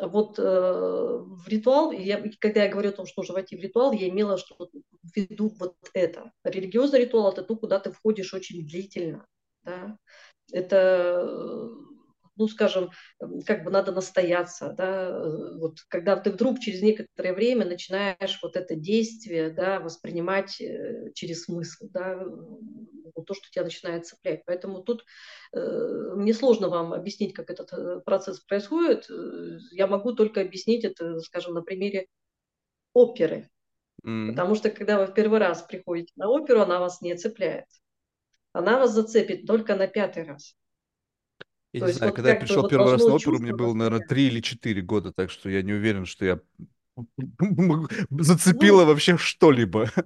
вот 0.00 0.38
э, 0.38 0.42
в 0.42 1.48
ритуал, 1.48 1.92
я, 1.92 2.22
когда 2.38 2.64
я 2.64 2.70
говорю 2.70 2.90
о 2.90 2.92
том, 2.92 3.06
что 3.06 3.20
нужно 3.20 3.34
войти 3.34 3.56
в 3.56 3.60
ритуал, 3.60 3.92
я 3.92 4.08
имела 4.08 4.38
что 4.38 4.56
в 4.56 5.16
виду 5.16 5.52
вот 5.58 5.76
это. 5.92 6.32
Религиозный 6.44 7.00
ритуал– 7.00 7.32
это 7.32 7.42
то, 7.42 7.56
куда 7.56 7.78
ты 7.78 7.92
входишь 7.92 8.32
очень 8.34 8.66
длительно. 8.66 9.26
Да? 9.64 9.98
Это 10.52 11.26
э, 11.28 11.68
ну, 12.42 12.48
скажем, 12.48 12.90
как 13.46 13.62
бы 13.62 13.70
надо 13.70 13.92
настояться, 13.92 14.74
да, 14.76 15.10
э, 15.10 15.58
вот 15.58 15.78
когда 15.86 16.16
ты 16.16 16.32
вдруг 16.32 16.58
через 16.58 16.82
некоторое 16.82 17.34
время 17.34 17.64
начинаешь 17.64 18.40
вот 18.42 18.56
это 18.56 18.74
действие, 18.74 19.50
да, 19.50 19.78
воспринимать 19.78 20.60
э, 20.60 21.12
через 21.14 21.44
смысл, 21.44 21.86
да, 21.90 22.20
то, 23.26 23.34
что 23.34 23.48
тебя 23.50 23.62
начинает 23.62 24.06
цеплять. 24.06 24.42
Поэтому 24.44 24.82
тут 24.82 25.04
э, 25.52 26.12
мне 26.16 26.34
сложно 26.34 26.68
вам 26.68 26.92
объяснить, 26.92 27.32
как 27.32 27.50
этот 27.50 27.72
э, 27.72 28.00
процесс 28.00 28.40
происходит. 28.40 29.08
Я 29.70 29.86
могу 29.86 30.12
только 30.14 30.40
объяснить 30.40 30.84
это, 30.84 31.20
скажем, 31.20 31.54
на 31.54 31.62
примере 31.62 32.08
оперы. 32.92 33.50
Mm. 34.04 34.30
Потому 34.30 34.56
что 34.56 34.70
когда 34.70 34.98
вы 34.98 35.06
в 35.06 35.14
первый 35.14 35.38
раз 35.38 35.62
приходите 35.62 36.12
на 36.16 36.28
оперу, 36.28 36.62
она 36.62 36.80
вас 36.80 37.00
не 37.02 37.14
цепляет. 37.14 37.66
Она 38.52 38.78
вас 38.78 38.92
зацепит 38.92 39.46
только 39.46 39.76
на 39.76 39.86
пятый 39.86 40.24
раз. 40.24 40.56
Я 41.72 41.80
То 41.80 41.86
не 41.86 41.92
знаю, 41.92 42.10
вот 42.10 42.16
когда 42.16 42.30
я 42.30 42.36
пришел 42.36 42.62
вот 42.62 42.70
первый 42.70 42.92
раз 42.92 43.04
на 43.04 43.14
оперу, 43.14 43.38
мне 43.38 43.54
было, 43.54 43.72
наверное, 43.72 44.06
три 44.06 44.26
или 44.26 44.40
четыре 44.40 44.82
года, 44.82 45.12
так 45.12 45.30
что 45.30 45.48
я 45.48 45.62
не 45.62 45.72
уверен, 45.72 46.04
что 46.04 46.24
я 46.24 46.40
зацепила 48.10 48.82
ну, 48.82 48.86
вообще 48.88 49.16
что-либо. 49.16 49.90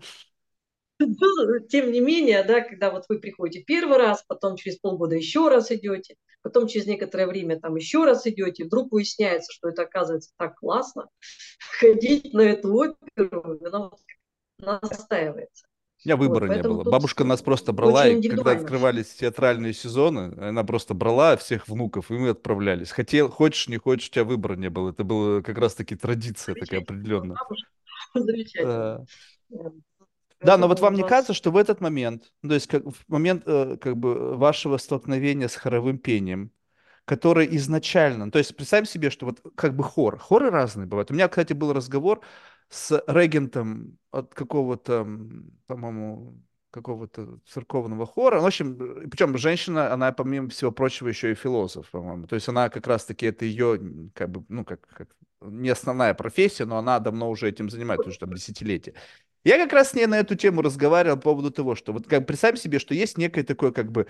Ну, 0.98 1.58
тем 1.68 1.92
не 1.92 2.00
менее, 2.00 2.42
да, 2.42 2.62
когда 2.62 2.90
вот 2.90 3.04
вы 3.10 3.18
приходите 3.18 3.62
первый 3.62 3.98
раз, 3.98 4.24
потом 4.26 4.56
через 4.56 4.78
полгода 4.78 5.14
еще 5.14 5.50
раз 5.50 5.70
идете, 5.70 6.16
потом 6.40 6.68
через 6.68 6.86
некоторое 6.86 7.26
время 7.26 7.60
там 7.60 7.76
еще 7.76 8.06
раз 8.06 8.26
идете, 8.26 8.64
вдруг 8.64 8.90
выясняется, 8.92 9.52
что 9.52 9.68
это 9.68 9.82
оказывается 9.82 10.30
так 10.38 10.56
классно, 10.56 11.10
ходить 11.80 12.32
на 12.32 12.40
эту 12.40 12.72
оперу, 12.72 13.58
она 14.58 14.80
настаивается 14.80 15.66
меня 16.04 16.16
выбора 16.16 16.46
вот, 16.46 16.56
не 16.56 16.62
было. 16.62 16.84
Бабушка 16.84 17.24
нас 17.24 17.42
просто 17.42 17.72
брала, 17.72 18.06
и 18.06 18.28
когда 18.28 18.52
открывались 18.52 19.14
театральные 19.14 19.72
сезоны, 19.72 20.34
она 20.38 20.62
просто 20.64 20.94
брала 20.94 21.36
всех 21.36 21.68
внуков, 21.68 22.10
и 22.10 22.14
мы 22.14 22.30
отправлялись. 22.30 22.90
Хотел, 22.90 23.30
хочешь, 23.30 23.68
не 23.68 23.78
хочешь, 23.78 24.08
у 24.08 24.12
тебя 24.12 24.24
выбора 24.24 24.56
не 24.56 24.70
было. 24.70 24.90
Это 24.90 25.04
была 25.04 25.42
как 25.42 25.58
раз-таки 25.58 25.96
традиция 25.96 26.54
такая 26.54 26.80
определенная. 26.80 27.36
Замечательно. 28.14 29.06
Да, 30.40 30.58
но 30.58 30.68
вот 30.68 30.80
вам 30.80 30.94
не 30.94 31.02
кажется, 31.02 31.32
что 31.32 31.50
в 31.50 31.56
этот 31.56 31.80
момент, 31.80 32.30
то 32.42 32.54
есть 32.54 32.66
как, 32.66 32.84
в 32.84 33.04
момент 33.08 33.44
э, 33.46 33.78
как 33.80 33.96
бы 33.96 34.36
вашего 34.36 34.76
столкновения 34.76 35.48
с 35.48 35.56
хоровым 35.56 35.98
пением, 35.98 36.52
который 37.06 37.48
изначально, 37.56 38.30
то 38.30 38.38
есть 38.38 38.54
представим 38.54 38.84
себе, 38.84 39.10
что 39.10 39.26
вот 39.26 39.40
как 39.54 39.74
бы 39.74 39.82
хор, 39.82 40.18
хоры 40.18 40.50
разные 40.50 40.86
бывают. 40.86 41.10
У 41.10 41.14
меня, 41.14 41.28
кстати, 41.28 41.54
был 41.54 41.72
разговор 41.72 42.20
с 42.68 43.02
регентом 43.06 43.98
от 44.10 44.34
какого-то, 44.34 45.06
по-моему, 45.66 46.42
какого-то 46.70 47.38
церковного 47.46 48.06
хора. 48.06 48.40
В 48.40 48.46
общем, 48.46 49.08
причем 49.10 49.38
женщина, 49.38 49.92
она, 49.92 50.12
помимо 50.12 50.48
всего 50.50 50.72
прочего, 50.72 51.08
еще 51.08 51.32
и 51.32 51.34
философ, 51.34 51.90
по-моему. 51.90 52.26
То 52.26 52.34
есть 52.34 52.48
она 52.48 52.68
как 52.68 52.86
раз-таки, 52.86 53.26
это 53.26 53.44
ее, 53.44 54.10
как 54.14 54.30
бы, 54.30 54.44
ну, 54.48 54.64
как, 54.64 54.86
как 54.88 55.08
не 55.40 55.70
основная 55.70 56.14
профессия, 56.14 56.64
но 56.64 56.78
она 56.78 56.98
давно 56.98 57.30
уже 57.30 57.48
этим 57.48 57.70
занимается, 57.70 58.08
уже 58.08 58.18
там 58.18 58.32
десятилетия. 58.34 58.94
Я 59.44 59.58
как 59.58 59.72
раз 59.72 59.90
с 59.90 59.94
ней 59.94 60.06
на 60.06 60.18
эту 60.18 60.34
тему 60.34 60.60
разговаривал 60.60 61.16
по 61.16 61.22
поводу 61.22 61.50
того, 61.50 61.76
что 61.76 61.92
вот 61.92 62.06
как 62.06 62.26
представь 62.26 62.58
себе, 62.58 62.78
что 62.78 62.94
есть 62.94 63.16
некое 63.16 63.44
такое 63.44 63.70
как 63.70 63.92
бы 63.92 64.06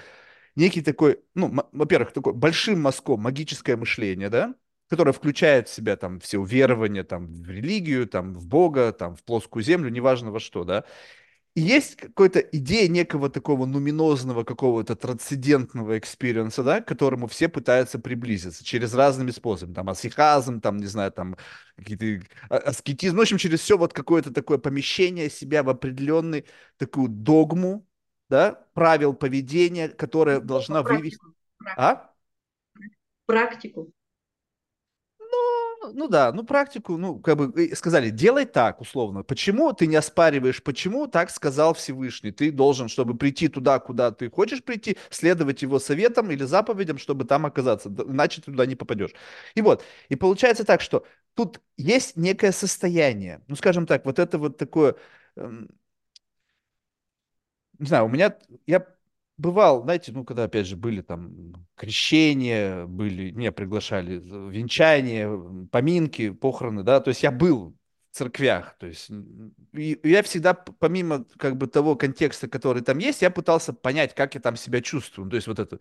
некий 0.55 0.81
такой, 0.81 1.21
ну, 1.35 1.55
во-первых, 1.73 2.13
такой 2.13 2.33
большим 2.33 2.81
мазком 2.81 3.21
магическое 3.21 3.77
мышление, 3.77 4.31
да, 4.31 4.55
которая 4.89 5.13
включает 5.13 5.69
в 5.69 5.75
себя 5.75 5.97
там 5.97 6.21
все 6.21 6.39
верования, 6.39 7.05
там, 7.05 7.27
в 7.43 7.51
религию, 7.51 8.07
там, 8.07 8.35
в 8.35 8.47
Бога, 8.47 8.93
там, 8.93 9.17
в 9.17 9.23
плоскую 9.25 9.63
землю, 9.63 9.91
неважно 9.91 10.31
во 10.31 10.41
что, 10.41 10.65
да. 10.65 10.85
И 11.57 11.63
есть 11.63 11.97
какая-то 11.97 12.41
идея 12.41 12.87
некого 12.87 13.31
такого 13.31 13.65
нуминозного, 13.65 14.45
какого-то 14.45 14.95
трансцендентного 14.95 15.99
experience 15.99 16.52
а, 16.52 16.63
да, 16.63 16.83
к 16.83 16.87
которому 16.87 17.29
все 17.29 17.49
пытаются 17.49 17.99
приблизиться 17.99 18.63
через 18.63 18.93
разными 18.93 19.31
способами. 19.31 19.73
Там 19.73 19.89
исихазм, 19.89 20.61
там, 20.61 20.77
не 20.77 20.85
знаю, 20.85 21.13
там 21.13 21.39
какие-то 21.79 22.27
а, 22.51 22.57
аскетизм. 22.59 23.15
Ну, 23.15 23.21
в 23.21 23.23
общем, 23.23 23.39
через 23.39 23.61
все 23.61 23.79
вот 23.79 23.95
какое-то 23.95 24.35
такое 24.35 24.59
помещение 24.59 25.31
себя 25.31 25.63
в 25.63 25.71
определенный 25.71 26.45
такую 26.77 27.09
догму, 27.09 27.87
да, 28.29 28.63
правил 28.75 29.15
поведения, 29.15 29.89
которая 29.89 30.41
должна 30.41 30.83
вывести... 30.83 31.25
А? 31.79 32.11
Практику. 33.25 33.95
Ну, 35.87 35.93
ну 35.95 36.09
да, 36.09 36.33
ну 36.33 36.43
практику, 36.45 36.97
ну 36.97 37.19
как 37.21 37.37
бы 37.39 37.75
сказали, 37.77 38.11
делай 38.11 38.45
так, 38.45 38.81
условно. 38.81 39.23
Почему 39.23 39.73
ты 39.73 39.87
не 39.87 39.95
оспариваешь, 39.97 40.63
почему 40.63 41.07
так 41.07 41.31
сказал 41.31 41.75
Всевышний? 41.75 42.33
Ты 42.33 42.51
должен, 42.51 42.89
чтобы 42.89 43.17
прийти 43.17 43.47
туда, 43.49 43.79
куда 43.79 44.11
ты 44.11 44.29
хочешь 44.31 44.63
прийти, 44.65 44.97
следовать 45.11 45.63
его 45.63 45.79
советам 45.79 46.31
или 46.33 46.43
заповедям, 46.45 46.99
чтобы 46.99 47.25
там 47.25 47.47
оказаться, 47.47 47.89
иначе 47.89 48.41
ты 48.41 48.51
туда 48.51 48.67
не 48.67 48.75
попадешь. 48.75 49.13
И 49.55 49.63
вот, 49.63 49.85
и 50.09 50.17
получается 50.17 50.65
так, 50.65 50.81
что 50.81 51.07
тут 51.35 51.61
есть 51.77 52.17
некое 52.17 52.51
состояние, 52.53 53.43
ну 53.47 53.55
скажем 53.55 53.87
так, 53.87 54.05
вот 54.07 54.19
это 54.19 54.39
вот 54.39 54.57
такое, 54.59 54.97
эм, 55.37 55.69
не 57.79 57.87
знаю, 57.87 58.07
у 58.07 58.09
меня, 58.09 58.37
я 58.67 58.87
бывал, 59.39 59.83
знаете, 59.83 60.13
ну, 60.13 60.25
когда, 60.25 60.45
опять 60.45 60.67
же, 60.67 60.77
были 60.77 61.01
там 61.03 61.55
крещения, 61.77 62.87
были, 62.87 63.31
меня 63.31 63.53
приглашали, 63.53 64.17
венчания, 64.51 65.31
поминки, 65.71 66.31
похороны, 66.31 66.83
да, 66.83 67.01
то 67.01 67.09
есть 67.09 67.23
я 67.23 67.31
был 67.31 67.77
церквях, 68.17 68.77
то 68.79 68.87
есть 68.87 69.11
я 69.73 70.23
всегда, 70.23 70.55
помимо 70.55 71.25
как 71.37 71.57
бы 71.57 71.67
того 71.67 71.97
контекста, 71.97 72.49
который 72.49 72.83
там 72.83 72.99
есть, 72.99 73.23
я 73.23 73.31
пытался 73.31 73.73
понять, 73.73 74.15
как 74.15 74.35
я 74.35 74.41
там 74.41 74.57
себя 74.57 74.81
чувствую, 74.81 75.29
то 75.29 75.37
есть 75.37 75.47
вот 75.47 75.59
это. 75.59 75.81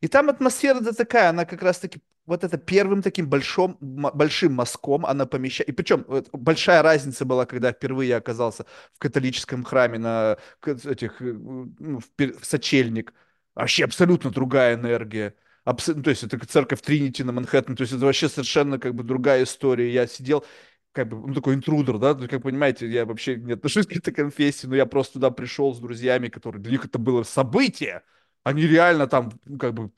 И 0.00 0.08
там 0.08 0.30
атмосфера 0.30 0.80
да 0.80 0.92
такая, 0.92 1.30
она 1.30 1.44
как 1.44 1.62
раз-таки 1.62 2.00
вот 2.26 2.42
это 2.42 2.56
первым 2.58 3.02
таким 3.02 3.28
большим, 3.28 3.76
большим 3.80 4.54
мазком 4.54 5.04
она 5.06 5.26
помещает. 5.26 5.68
И 5.68 5.72
причем 5.72 6.04
вот, 6.08 6.28
большая 6.32 6.82
разница 6.82 7.24
была, 7.24 7.46
когда 7.46 7.72
впервые 7.72 8.08
я 8.08 8.16
оказался 8.16 8.64
в 8.94 8.98
католическом 8.98 9.62
храме 9.64 9.98
на 9.98 10.38
этих, 10.66 11.20
э, 11.20 11.32
ну, 11.32 12.00
в, 12.00 12.40
в 12.40 12.44
сочельник. 12.44 13.12
Вообще 13.54 13.84
абсолютно 13.84 14.30
другая 14.30 14.74
энергия. 14.74 15.34
Абс... 15.64 15.88
Ну, 15.88 16.02
то 16.02 16.10
есть 16.10 16.22
это 16.22 16.38
церковь 16.46 16.80
Тринити 16.82 17.22
на 17.22 17.32
Манхэттен, 17.32 17.76
то 17.76 17.82
есть 17.82 17.92
это 17.92 18.04
вообще 18.04 18.28
совершенно 18.28 18.78
как 18.78 18.94
бы 18.94 19.04
другая 19.04 19.44
история. 19.44 19.92
Я 19.92 20.06
сидел, 20.06 20.44
как 20.94 21.08
бы, 21.08 21.16
ну, 21.28 21.34
такой 21.34 21.54
интрудер, 21.54 21.98
да, 21.98 22.14
как 22.14 22.42
понимаете, 22.42 22.88
я 22.88 23.04
вообще 23.04 23.36
не 23.36 23.52
отношусь 23.52 23.86
к 23.86 23.92
этой 23.92 24.14
конфессии, 24.14 24.66
но 24.66 24.76
я 24.76 24.86
просто 24.86 25.14
туда 25.14 25.30
пришел 25.30 25.74
с 25.74 25.80
друзьями, 25.80 26.28
которые, 26.28 26.62
для 26.62 26.72
них 26.72 26.84
это 26.84 26.98
было 26.98 27.24
событие. 27.24 28.02
Они 28.44 28.62
реально 28.66 29.08
там, 29.08 29.32
ну, 29.44 29.58
как 29.58 29.74
бы, 29.74 29.90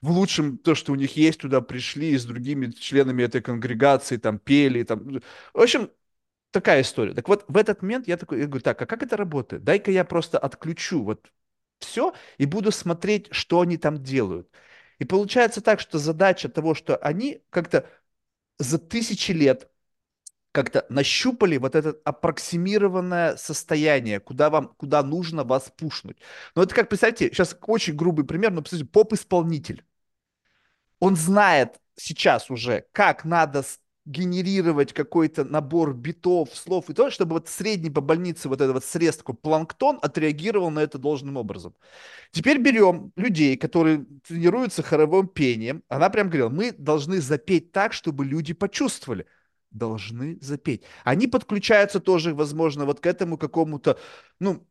в 0.00 0.10
лучшем 0.10 0.58
то, 0.58 0.74
что 0.76 0.92
у 0.92 0.94
них 0.94 1.16
есть, 1.16 1.40
туда 1.40 1.60
пришли 1.60 2.16
с 2.16 2.24
другими 2.24 2.70
членами 2.70 3.24
этой 3.24 3.42
конгрегации 3.42 4.16
там 4.16 4.38
пели. 4.38 4.84
Там. 4.84 5.20
В 5.54 5.60
общем, 5.60 5.90
такая 6.52 6.82
история. 6.82 7.14
Так 7.14 7.28
вот, 7.28 7.44
в 7.48 7.56
этот 7.56 7.82
момент 7.82 8.08
я 8.08 8.16
такой, 8.16 8.40
я 8.40 8.46
говорю, 8.46 8.62
так, 8.62 8.80
а 8.80 8.86
как 8.86 9.02
это 9.02 9.16
работает? 9.16 9.64
Дай-ка 9.64 9.90
я 9.90 10.04
просто 10.04 10.38
отключу 10.38 11.02
вот 11.02 11.32
все 11.80 12.14
и 12.38 12.46
буду 12.46 12.72
смотреть, 12.72 13.28
что 13.32 13.60
они 13.60 13.76
там 13.76 14.02
делают. 14.02 14.48
И 14.98 15.04
получается 15.04 15.60
так, 15.60 15.80
что 15.80 15.98
задача 15.98 16.48
того, 16.48 16.74
что 16.74 16.96
они 16.96 17.42
как-то 17.50 17.88
за 18.58 18.78
тысячи 18.78 19.32
лет 19.32 19.70
как-то 20.52 20.86
нащупали 20.88 21.56
вот 21.58 21.74
это 21.74 21.96
аппроксимированное 22.04 23.36
состояние, 23.36 24.20
куда 24.20 24.50
вам, 24.50 24.74
куда 24.76 25.02
нужно 25.02 25.44
вас 25.44 25.72
пушнуть. 25.76 26.18
Но 26.54 26.62
это 26.62 26.74
как, 26.74 26.88
представьте, 26.88 27.28
сейчас 27.28 27.56
очень 27.62 27.94
грубый 27.94 28.24
пример, 28.24 28.50
но 28.50 28.62
представьте, 28.62 28.86
поп-исполнитель. 28.86 29.84
Он 31.00 31.16
знает 31.16 31.80
сейчас 31.96 32.50
уже, 32.50 32.86
как 32.92 33.24
надо 33.24 33.62
генерировать 34.08 34.94
какой-то 34.94 35.44
набор 35.44 35.94
битов, 35.94 36.48
слов 36.54 36.88
и 36.88 36.94
то, 36.94 37.10
чтобы 37.10 37.34
вот 37.34 37.48
средний 37.48 37.90
по 37.90 38.00
больнице 38.00 38.48
вот 38.48 38.60
этот 38.62 38.74
вот 38.74 38.84
срез 38.84 39.18
такой 39.18 39.34
планктон 39.34 39.98
отреагировал 40.00 40.70
на 40.70 40.80
это 40.80 40.96
должным 40.96 41.36
образом. 41.36 41.74
Теперь 42.30 42.58
берем 42.58 43.12
людей, 43.16 43.58
которые 43.58 44.06
тренируются 44.26 44.82
хоровым 44.82 45.28
пением. 45.28 45.82
Она 45.88 46.08
прям 46.08 46.28
говорила, 46.28 46.48
мы 46.48 46.72
должны 46.72 47.20
запеть 47.20 47.70
так, 47.70 47.92
чтобы 47.92 48.24
люди 48.24 48.54
почувствовали 48.54 49.26
должны 49.70 50.38
запеть. 50.40 50.82
Они 51.04 51.26
подключаются 51.26 52.00
тоже, 52.00 52.34
возможно, 52.34 52.84
вот 52.84 53.00
к 53.00 53.06
этому 53.06 53.38
какому-то, 53.38 53.98
ну, 54.40 54.66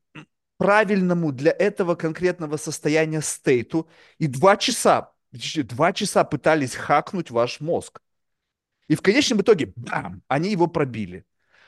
правильному 0.58 1.32
для 1.32 1.52
этого 1.52 1.96
конкретного 1.96 2.58
состояния 2.58 3.22
стейту. 3.22 3.88
И 4.18 4.28
два 4.28 4.58
часа, 4.58 5.14
два 5.32 5.94
часа 5.94 6.24
пытались 6.24 6.76
хакнуть 6.76 7.32
ваш 7.32 7.60
мозг. 7.60 8.02
И 8.88 8.96
в 8.96 9.02
конечном 9.02 9.42
итоге, 9.42 9.74
бам, 9.76 10.24
они 10.28 10.52
его 10.52 10.68
пробили. 10.68 11.26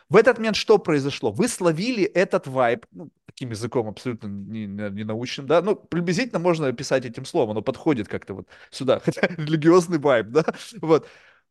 В 0.10 0.16
этот 0.16 0.40
момент 0.40 0.56
что 0.56 0.80
произошло? 0.80 1.32
Вы 1.32 1.48
словили 1.48 2.04
этот 2.04 2.48
вайб, 2.48 2.86
ну, 2.92 3.12
таким 3.28 3.52
языком 3.52 3.88
абсолютно 3.88 4.28
не, 4.28 4.66
не 4.66 5.04
научным, 5.04 5.46
да, 5.46 5.62
ну, 5.62 5.76
приблизительно 5.76 6.40
можно 6.40 6.68
описать 6.68 7.06
этим 7.06 7.26
словом, 7.26 7.52
оно 7.52 7.62
подходит 7.62 8.08
как-то 8.08 8.34
вот 8.34 8.48
сюда, 8.72 9.00
хотя 9.06 9.28
религиозный 9.28 10.00
вайб, 10.00 10.28
да, 10.30 10.46
вот. 10.82 11.08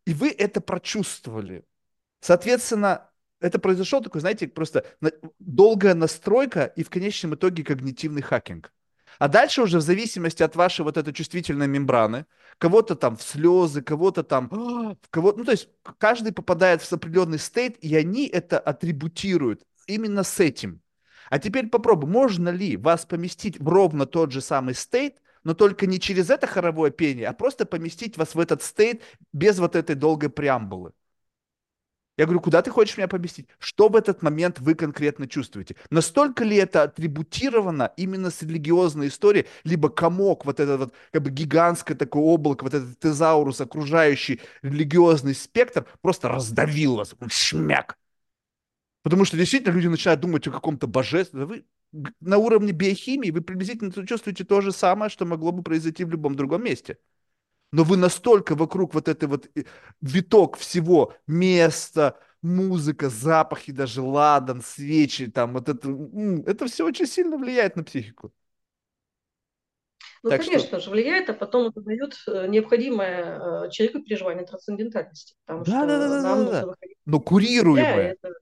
И 0.06 0.14
вы 0.14 0.30
это 0.30 0.60
прочувствовали. 0.60 1.64
Соответственно, 2.20 3.10
это 3.40 3.58
произошло 3.58 4.00
такой, 4.00 4.20
знаете, 4.20 4.48
просто 4.48 4.84
долгая 5.38 5.94
настройка 5.94 6.64
и 6.64 6.82
в 6.82 6.90
конечном 6.90 7.34
итоге 7.34 7.62
когнитивный 7.62 8.22
хакинг. 8.22 8.72
А 9.18 9.28
дальше 9.28 9.62
уже 9.62 9.78
в 9.78 9.82
зависимости 9.82 10.42
от 10.42 10.54
вашей 10.54 10.82
вот 10.82 10.96
этой 10.96 11.12
чувствительной 11.12 11.66
мембраны, 11.66 12.26
кого-то 12.58 12.94
там 12.94 13.16
в 13.16 13.22
слезы, 13.22 13.82
кого-то 13.82 14.22
там, 14.22 14.48
в 14.50 15.08
кого 15.10 15.32
ну 15.32 15.44
то 15.44 15.52
есть 15.52 15.68
каждый 15.98 16.32
попадает 16.32 16.82
в 16.82 16.92
определенный 16.92 17.38
стейт, 17.38 17.76
и 17.82 17.94
они 17.96 18.26
это 18.26 18.58
атрибутируют 18.58 19.62
именно 19.86 20.22
с 20.22 20.38
этим. 20.38 20.82
А 21.30 21.38
теперь 21.38 21.68
попробуй, 21.68 22.08
можно 22.08 22.48
ли 22.48 22.76
вас 22.76 23.04
поместить 23.04 23.60
в 23.60 23.68
ровно 23.68 24.06
тот 24.06 24.32
же 24.32 24.40
самый 24.40 24.74
стейт, 24.74 25.20
но 25.48 25.54
только 25.54 25.86
не 25.86 25.98
через 25.98 26.28
это 26.28 26.46
хоровое 26.46 26.90
пение, 26.90 27.26
а 27.26 27.32
просто 27.32 27.64
поместить 27.64 28.18
вас 28.18 28.34
в 28.34 28.38
этот 28.38 28.62
стейт 28.62 29.00
без 29.32 29.58
вот 29.58 29.76
этой 29.76 29.96
долгой 29.96 30.28
преамбулы. 30.28 30.92
Я 32.18 32.26
говорю, 32.26 32.40
куда 32.40 32.60
ты 32.60 32.70
хочешь 32.70 32.98
меня 32.98 33.08
поместить? 33.08 33.48
Что 33.58 33.88
в 33.88 33.96
этот 33.96 34.20
момент 34.20 34.60
вы 34.60 34.74
конкретно 34.74 35.26
чувствуете? 35.26 35.76
Настолько 35.88 36.44
ли 36.44 36.56
это 36.56 36.82
атрибутировано 36.82 37.94
именно 37.96 38.30
с 38.30 38.42
религиозной 38.42 39.08
историей, 39.08 39.46
либо 39.64 39.88
комок, 39.88 40.44
вот 40.44 40.60
этот 40.60 40.80
вот 40.80 40.94
как 41.12 41.22
бы 41.22 41.30
гигантское 41.30 41.96
такое 41.96 42.24
облако, 42.24 42.64
вот 42.64 42.74
этот 42.74 42.98
тезаурус, 42.98 43.62
окружающий 43.62 44.42
религиозный 44.60 45.34
спектр, 45.34 45.86
просто 46.02 46.28
раздавил 46.28 46.96
вас, 46.96 47.14
шмяк. 47.30 47.96
Потому 49.02 49.24
что 49.24 49.38
действительно 49.38 49.72
люди 49.72 49.86
начинают 49.86 50.20
думать 50.20 50.46
о 50.46 50.50
каком-то 50.50 50.86
божественном. 50.86 51.48
Вы 51.48 51.64
на 52.20 52.38
уровне 52.38 52.72
биохимии 52.72 53.30
вы 53.30 53.40
приблизительно 53.40 53.92
чувствуете 54.06 54.44
то 54.44 54.60
же 54.60 54.72
самое, 54.72 55.10
что 55.10 55.24
могло 55.24 55.52
бы 55.52 55.62
произойти 55.62 56.04
в 56.04 56.10
любом 56.10 56.34
другом 56.34 56.64
месте 56.64 56.98
но 57.72 57.84
вы 57.84 57.96
настолько 57.96 58.54
вокруг 58.54 58.94
вот 58.94 59.08
этой 59.08 59.28
вот 59.28 59.48
э, 59.54 59.64
виток 60.00 60.56
всего, 60.56 61.14
места, 61.26 62.18
музыка, 62.42 63.08
запахи, 63.08 63.72
даже 63.72 64.00
ладан, 64.00 64.62
свечи, 64.62 65.30
там 65.30 65.52
вот 65.52 65.68
это, 65.68 65.88
это 66.46 66.66
все 66.66 66.86
очень 66.86 67.06
сильно 67.06 67.36
влияет 67.36 67.76
на 67.76 67.84
психику. 67.84 68.32
Ну, 70.22 70.30
так 70.30 70.40
конечно 70.40 70.66
что... 70.66 70.80
же, 70.80 70.90
влияет, 70.90 71.30
а 71.30 71.34
потом 71.34 71.68
это 71.68 71.80
дает 71.80 72.16
э, 72.26 72.48
необходимое 72.48 73.66
э, 73.66 73.70
человеку 73.70 74.02
переживание 74.02 74.44
трансцендентальности. 74.44 75.34
Потому 75.44 75.64
да, 75.64 75.70
что 75.70 75.86
да, 75.86 76.08
да, 76.08 76.22
нам 76.22 76.44
да, 76.46 76.66
да. 76.66 76.74
Но 77.06 77.20
курируемое. 77.20 78.16
Это... 78.20 78.34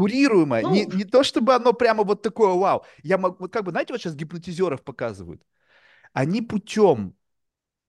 Курируемое. 0.00 0.62
Ну... 0.62 0.72
Не, 0.72 0.86
не 0.86 1.04
то, 1.04 1.22
чтобы 1.22 1.54
оно 1.54 1.74
прямо 1.74 2.04
вот 2.04 2.22
такое 2.22 2.54
вау. 2.54 2.86
Я 3.02 3.18
могу, 3.18 3.48
как 3.48 3.64
бы, 3.64 3.70
знаете, 3.70 3.92
вот 3.92 4.00
сейчас 4.00 4.14
гипнотизеров 4.14 4.82
показывают. 4.82 5.42
Они 6.14 6.40
путем 6.40 7.14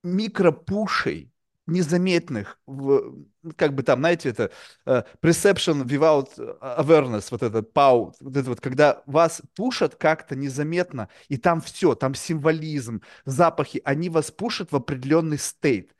микропушей 0.04 1.32
незаметных, 1.68 2.60
в, 2.66 3.24
как 3.56 3.76
бы 3.76 3.84
там, 3.84 4.00
знаете, 4.00 4.28
это 4.28 4.52
uh, 4.86 5.06
perception 5.22 5.86
without 5.86 6.28
awareness, 6.60 7.28
вот 7.32 7.44
этот 7.44 7.72
пау, 7.72 8.14
вот 8.20 8.36
это 8.36 8.50
вот, 8.50 8.60
когда 8.60 9.04
вас 9.06 9.42
пушат 9.56 9.96
как-то 9.96 10.36
незаметно, 10.36 11.08
и 11.30 11.38
там 11.38 11.62
все, 11.62 11.96
там 11.96 12.14
символизм, 12.14 13.02
запахи, 13.24 13.82
они 13.86 14.10
вас 14.10 14.32
пушат 14.32 14.74
в 14.74 14.76
определенный 14.76 15.38
стейт. 15.38 15.96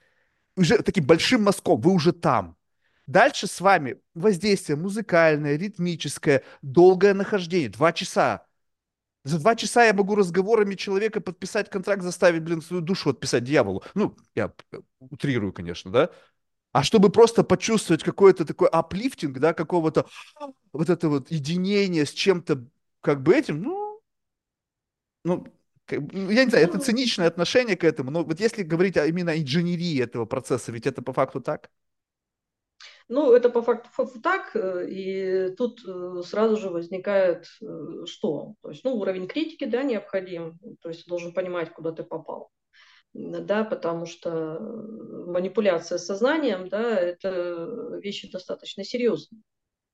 Уже 0.58 0.82
таким 0.84 1.06
большим 1.06 1.44
мазком, 1.44 1.80
вы 1.80 1.94
уже 1.94 2.12
там. 2.12 2.58
Дальше 3.12 3.48
с 3.48 3.60
вами 3.60 4.00
воздействие 4.14 4.78
музыкальное, 4.78 5.58
ритмическое, 5.58 6.44
долгое 6.62 7.14
нахождение, 7.14 7.68
два 7.68 7.92
часа. 7.92 8.48
За 9.26 9.38
два 9.38 9.58
часа 9.58 9.84
я 9.84 9.94
могу 9.94 10.16
разговорами 10.16 10.76
человека 10.76 11.20
подписать 11.20 11.70
контракт, 11.70 12.04
заставить, 12.04 12.42
блин, 12.42 12.62
свою 12.62 12.82
душу 12.82 13.10
отписать 13.10 13.44
дьяволу. 13.44 13.84
Ну, 13.96 14.16
я 14.34 14.54
утрирую, 15.00 15.52
конечно, 15.52 15.92
да? 15.92 16.10
А 16.72 16.84
чтобы 16.84 17.10
просто 17.10 17.44
почувствовать 17.44 18.02
какой-то 18.02 18.46
такой 18.46 18.70
аплифтинг, 18.70 19.40
да, 19.40 19.54
какого-то 19.54 20.08
вот 20.72 20.90
это 20.90 21.10
вот 21.10 21.32
единение 21.32 22.06
с 22.06 22.14
чем-то 22.14 22.66
как 23.02 23.24
бы 23.24 23.36
этим, 23.36 23.62
ну, 23.62 24.02
ну, 25.26 25.46
ну, 25.90 26.30
я 26.30 26.46
не 26.46 26.50
знаю, 26.50 26.66
это 26.66 26.80
циничное 26.80 27.28
отношение 27.28 27.76
к 27.76 27.84
этому, 27.84 28.10
но 28.10 28.24
вот 28.24 28.40
если 28.40 28.64
говорить 28.64 28.96
о 28.96 29.06
именно 29.06 29.38
инженерии 29.38 30.02
этого 30.02 30.26
процесса, 30.26 30.72
ведь 30.72 30.88
это 30.88 31.02
по 31.02 31.12
факту 31.12 31.42
так? 31.42 31.70
Ну, 33.12 33.34
это 33.34 33.50
по 33.50 33.62
факту 33.62 33.90
так, 34.24 34.56
э, 34.56 34.88
и 34.90 35.54
тут 35.56 35.82
э, 35.86 36.22
сразу 36.24 36.56
же 36.56 36.70
возникает 36.70 37.46
э, 37.62 38.06
что? 38.06 38.56
То 38.62 38.70
есть, 38.70 38.86
ну, 38.86 38.96
уровень 38.96 39.28
критики, 39.28 39.66
да, 39.66 39.84
необходим, 39.84 40.58
то 40.82 40.88
есть 40.88 41.08
должен 41.08 41.34
понимать, 41.34 41.74
куда 41.74 41.92
ты 41.92 42.04
попал 42.04 42.50
да, 43.14 43.66
потому 43.66 44.06
что 44.06 44.58
манипуляция 45.28 45.98
сознанием, 45.98 46.70
да, 46.70 46.98
это 46.98 48.00
вещи 48.02 48.32
достаточно 48.32 48.86
серьезные. 48.86 49.42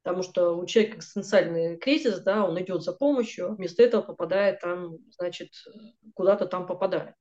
Потому 0.04 0.22
что 0.22 0.52
у 0.56 0.68
человека 0.68 0.98
экзистенциальный 0.98 1.78
кризис, 1.78 2.20
да, 2.20 2.46
он 2.46 2.62
идет 2.62 2.84
за 2.84 2.94
помощью, 2.94 3.56
вместо 3.56 3.82
этого 3.82 4.04
попадает 4.04 4.60
там, 4.62 4.98
значит, 5.18 5.50
куда-то 6.14 6.46
там 6.46 6.68
попадает. 6.68 7.16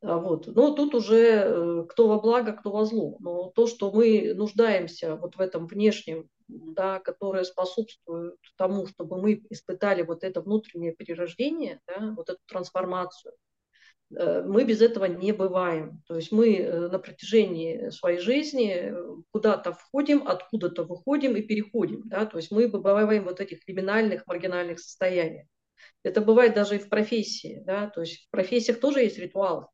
А 0.00 0.16
вот. 0.18 0.46
Но 0.46 0.74
тут 0.74 0.94
уже 0.94 1.42
э, 1.44 1.84
кто 1.88 2.06
во 2.06 2.20
благо, 2.20 2.52
кто 2.52 2.70
во 2.70 2.84
зло. 2.84 3.16
Но 3.18 3.50
то, 3.54 3.66
что 3.66 3.90
мы 3.90 4.32
нуждаемся 4.34 5.16
вот 5.16 5.36
в 5.36 5.40
этом 5.40 5.66
внешнем, 5.66 6.28
да, 6.46 7.00
которое 7.00 7.44
способствует 7.44 8.36
тому, 8.56 8.86
чтобы 8.86 9.20
мы 9.20 9.42
испытали 9.50 10.02
вот 10.02 10.22
это 10.22 10.40
внутреннее 10.40 10.92
перерождение, 10.92 11.80
да, 11.86 12.14
вот 12.16 12.30
эту 12.30 12.38
трансформацию, 12.46 13.34
э, 14.14 14.44
мы 14.46 14.62
без 14.64 14.80
этого 14.82 15.06
не 15.06 15.32
бываем. 15.32 16.00
То 16.06 16.14
есть 16.14 16.30
мы 16.30 16.56
э, 16.56 16.88
на 16.88 17.00
протяжении 17.00 17.90
своей 17.90 18.20
жизни 18.20 18.94
куда-то 19.32 19.72
входим, 19.72 20.28
откуда-то 20.28 20.84
выходим 20.84 21.34
и 21.34 21.42
переходим. 21.42 22.02
Да? 22.04 22.24
То 22.24 22.36
есть 22.36 22.52
мы 22.52 22.68
бываем 22.68 23.24
вот 23.24 23.40
этих 23.40 23.64
криминальных, 23.64 24.24
маргинальных 24.28 24.78
состояниях. 24.78 25.48
Это 26.04 26.20
бывает 26.20 26.54
даже 26.54 26.76
и 26.76 26.78
в 26.78 26.88
профессии. 26.88 27.62
Да? 27.66 27.88
То 27.90 28.02
есть 28.02 28.28
в 28.28 28.30
профессиях 28.30 28.78
тоже 28.78 29.00
есть 29.00 29.18
ритуалы. 29.18 29.66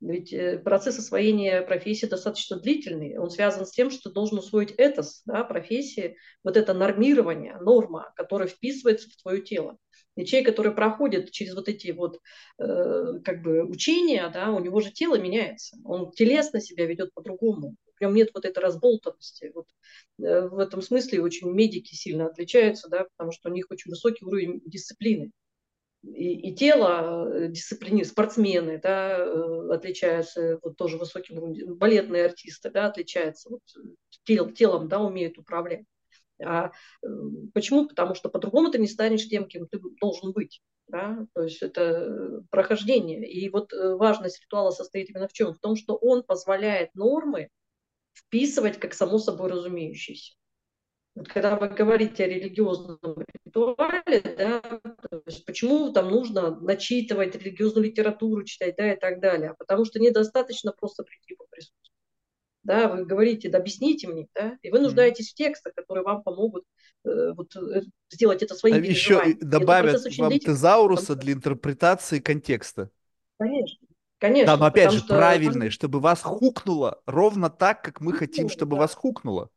Ведь 0.00 0.32
э, 0.32 0.58
процесс 0.58 0.98
освоения 0.98 1.60
профессии 1.62 2.06
достаточно 2.06 2.58
длительный. 2.58 3.18
Он 3.18 3.30
связан 3.30 3.66
с 3.66 3.70
тем, 3.70 3.90
что 3.90 4.10
должен 4.10 4.38
усвоить 4.38 4.72
этос 4.72 5.22
да, 5.26 5.44
профессии, 5.44 6.16
вот 6.42 6.56
это 6.56 6.72
нормирование, 6.72 7.56
норма, 7.60 8.12
которая 8.16 8.48
вписывается 8.48 9.10
в 9.10 9.16
твое 9.16 9.42
тело. 9.42 9.76
И 10.16 10.24
человек, 10.24 10.48
который 10.48 10.72
проходит 10.72 11.30
через 11.30 11.54
вот 11.54 11.68
эти 11.68 11.90
вот 11.90 12.18
э, 12.58 13.20
как 13.24 13.42
бы 13.42 13.62
учения, 13.62 14.28
да, 14.32 14.50
у 14.50 14.60
него 14.60 14.80
же 14.80 14.90
тело 14.90 15.18
меняется. 15.18 15.76
Он 15.84 16.10
телесно 16.12 16.60
себя 16.60 16.86
ведет 16.86 17.12
по-другому. 17.12 17.76
В 17.96 18.00
нем 18.00 18.14
нет 18.14 18.30
вот 18.34 18.46
этой 18.46 18.60
разболтанности. 18.60 19.52
Вот, 19.54 19.66
э, 20.22 20.48
в 20.48 20.58
этом 20.58 20.80
смысле 20.80 21.20
очень 21.20 21.50
медики 21.50 21.94
сильно 21.94 22.26
отличаются, 22.26 22.88
да, 22.88 23.06
потому 23.16 23.32
что 23.32 23.50
у 23.50 23.52
них 23.52 23.66
очень 23.70 23.90
высокий 23.90 24.24
уровень 24.24 24.62
дисциплины 24.64 25.30
и, 26.02 26.50
и 26.50 26.54
тело, 26.54 27.28
э, 27.30 27.48
дисциплины, 27.48 28.04
спортсмены, 28.04 28.80
да, 28.82 29.18
э, 29.18 29.68
отличаются 29.72 30.58
вот 30.62 30.76
тоже 30.76 30.96
высоким, 30.96 31.76
балетные 31.76 32.26
артисты, 32.26 32.70
да, 32.70 32.86
отличаются, 32.86 33.50
вот, 33.50 33.60
тел, 34.24 34.50
телом, 34.50 34.88
да, 34.88 35.00
умеют 35.00 35.38
управлять. 35.38 35.84
А 36.42 36.70
э, 37.02 37.06
почему? 37.52 37.86
Потому 37.86 38.14
что 38.14 38.30
по-другому 38.30 38.70
ты 38.70 38.78
не 38.78 38.88
станешь 38.88 39.28
тем, 39.28 39.46
кем 39.46 39.68
ты 39.68 39.78
должен 40.00 40.32
быть. 40.32 40.62
Да? 40.88 41.24
То 41.34 41.42
есть 41.42 41.62
это 41.62 42.42
прохождение. 42.50 43.30
И 43.30 43.48
вот 43.48 43.72
важность 43.72 44.42
ритуала 44.42 44.70
состоит 44.70 45.10
именно 45.10 45.28
в 45.28 45.32
чем? 45.32 45.54
В 45.54 45.60
том, 45.60 45.76
что 45.76 45.94
он 45.94 46.24
позволяет 46.24 46.92
нормы 46.96 47.48
вписывать 48.12 48.80
как 48.80 48.94
само 48.94 49.18
собой 49.18 49.50
разумеющиеся. 49.50 50.34
Вот 51.20 51.28
когда 51.28 51.54
вы 51.54 51.68
говорите 51.68 52.24
о 52.24 52.28
религиозном 52.28 52.98
ритуале, 53.44 54.22
да, 54.38 54.62
то 54.62 55.22
есть 55.26 55.44
почему 55.44 55.92
там 55.92 56.08
нужно 56.08 56.58
начитывать 56.58 57.36
религиозную 57.36 57.88
литературу, 57.88 58.42
читать, 58.42 58.76
да, 58.78 58.94
и 58.94 58.98
так 58.98 59.20
далее, 59.20 59.54
потому 59.58 59.84
что 59.84 59.98
недостаточно 60.00 60.72
просто 60.72 61.02
прийти 61.02 61.34
поприсутствовать. 61.34 61.92
Да, 62.62 62.88
вы 62.88 63.04
говорите, 63.04 63.50
да, 63.50 63.58
объясните 63.58 64.08
мне, 64.08 64.28
да, 64.34 64.56
и 64.62 64.70
вы 64.70 64.78
нуждаетесь 64.80 65.32
в 65.32 65.34
текстах, 65.34 65.74
которые 65.74 66.04
вам 66.04 66.22
помогут 66.22 66.64
э, 67.04 67.32
вот, 67.36 67.54
э, 67.54 67.82
сделать 68.08 68.42
это 68.42 68.54
своим 68.54 68.76
а 68.76 68.78
Еще 68.78 69.34
добавят 69.42 70.00
вам 70.16 70.38
тезауруса 70.38 71.16
для 71.16 71.34
интерпретации 71.34 72.20
контекста. 72.20 72.88
Конечно. 73.38 73.86
Конечно. 74.16 74.54
Да, 74.54 74.56
но 74.56 74.64
опять 74.64 74.92
же, 74.92 75.00
что... 75.00 75.08
правильный, 75.08 75.68
чтобы 75.68 76.00
вас 76.00 76.22
хукнуло 76.22 77.02
ровно 77.04 77.50
так, 77.50 77.84
как 77.84 78.00
мы 78.00 78.12
ну, 78.12 78.18
хотим, 78.18 78.48
чтобы 78.48 78.78
вас 78.78 78.94
хукнуло. 78.94 79.50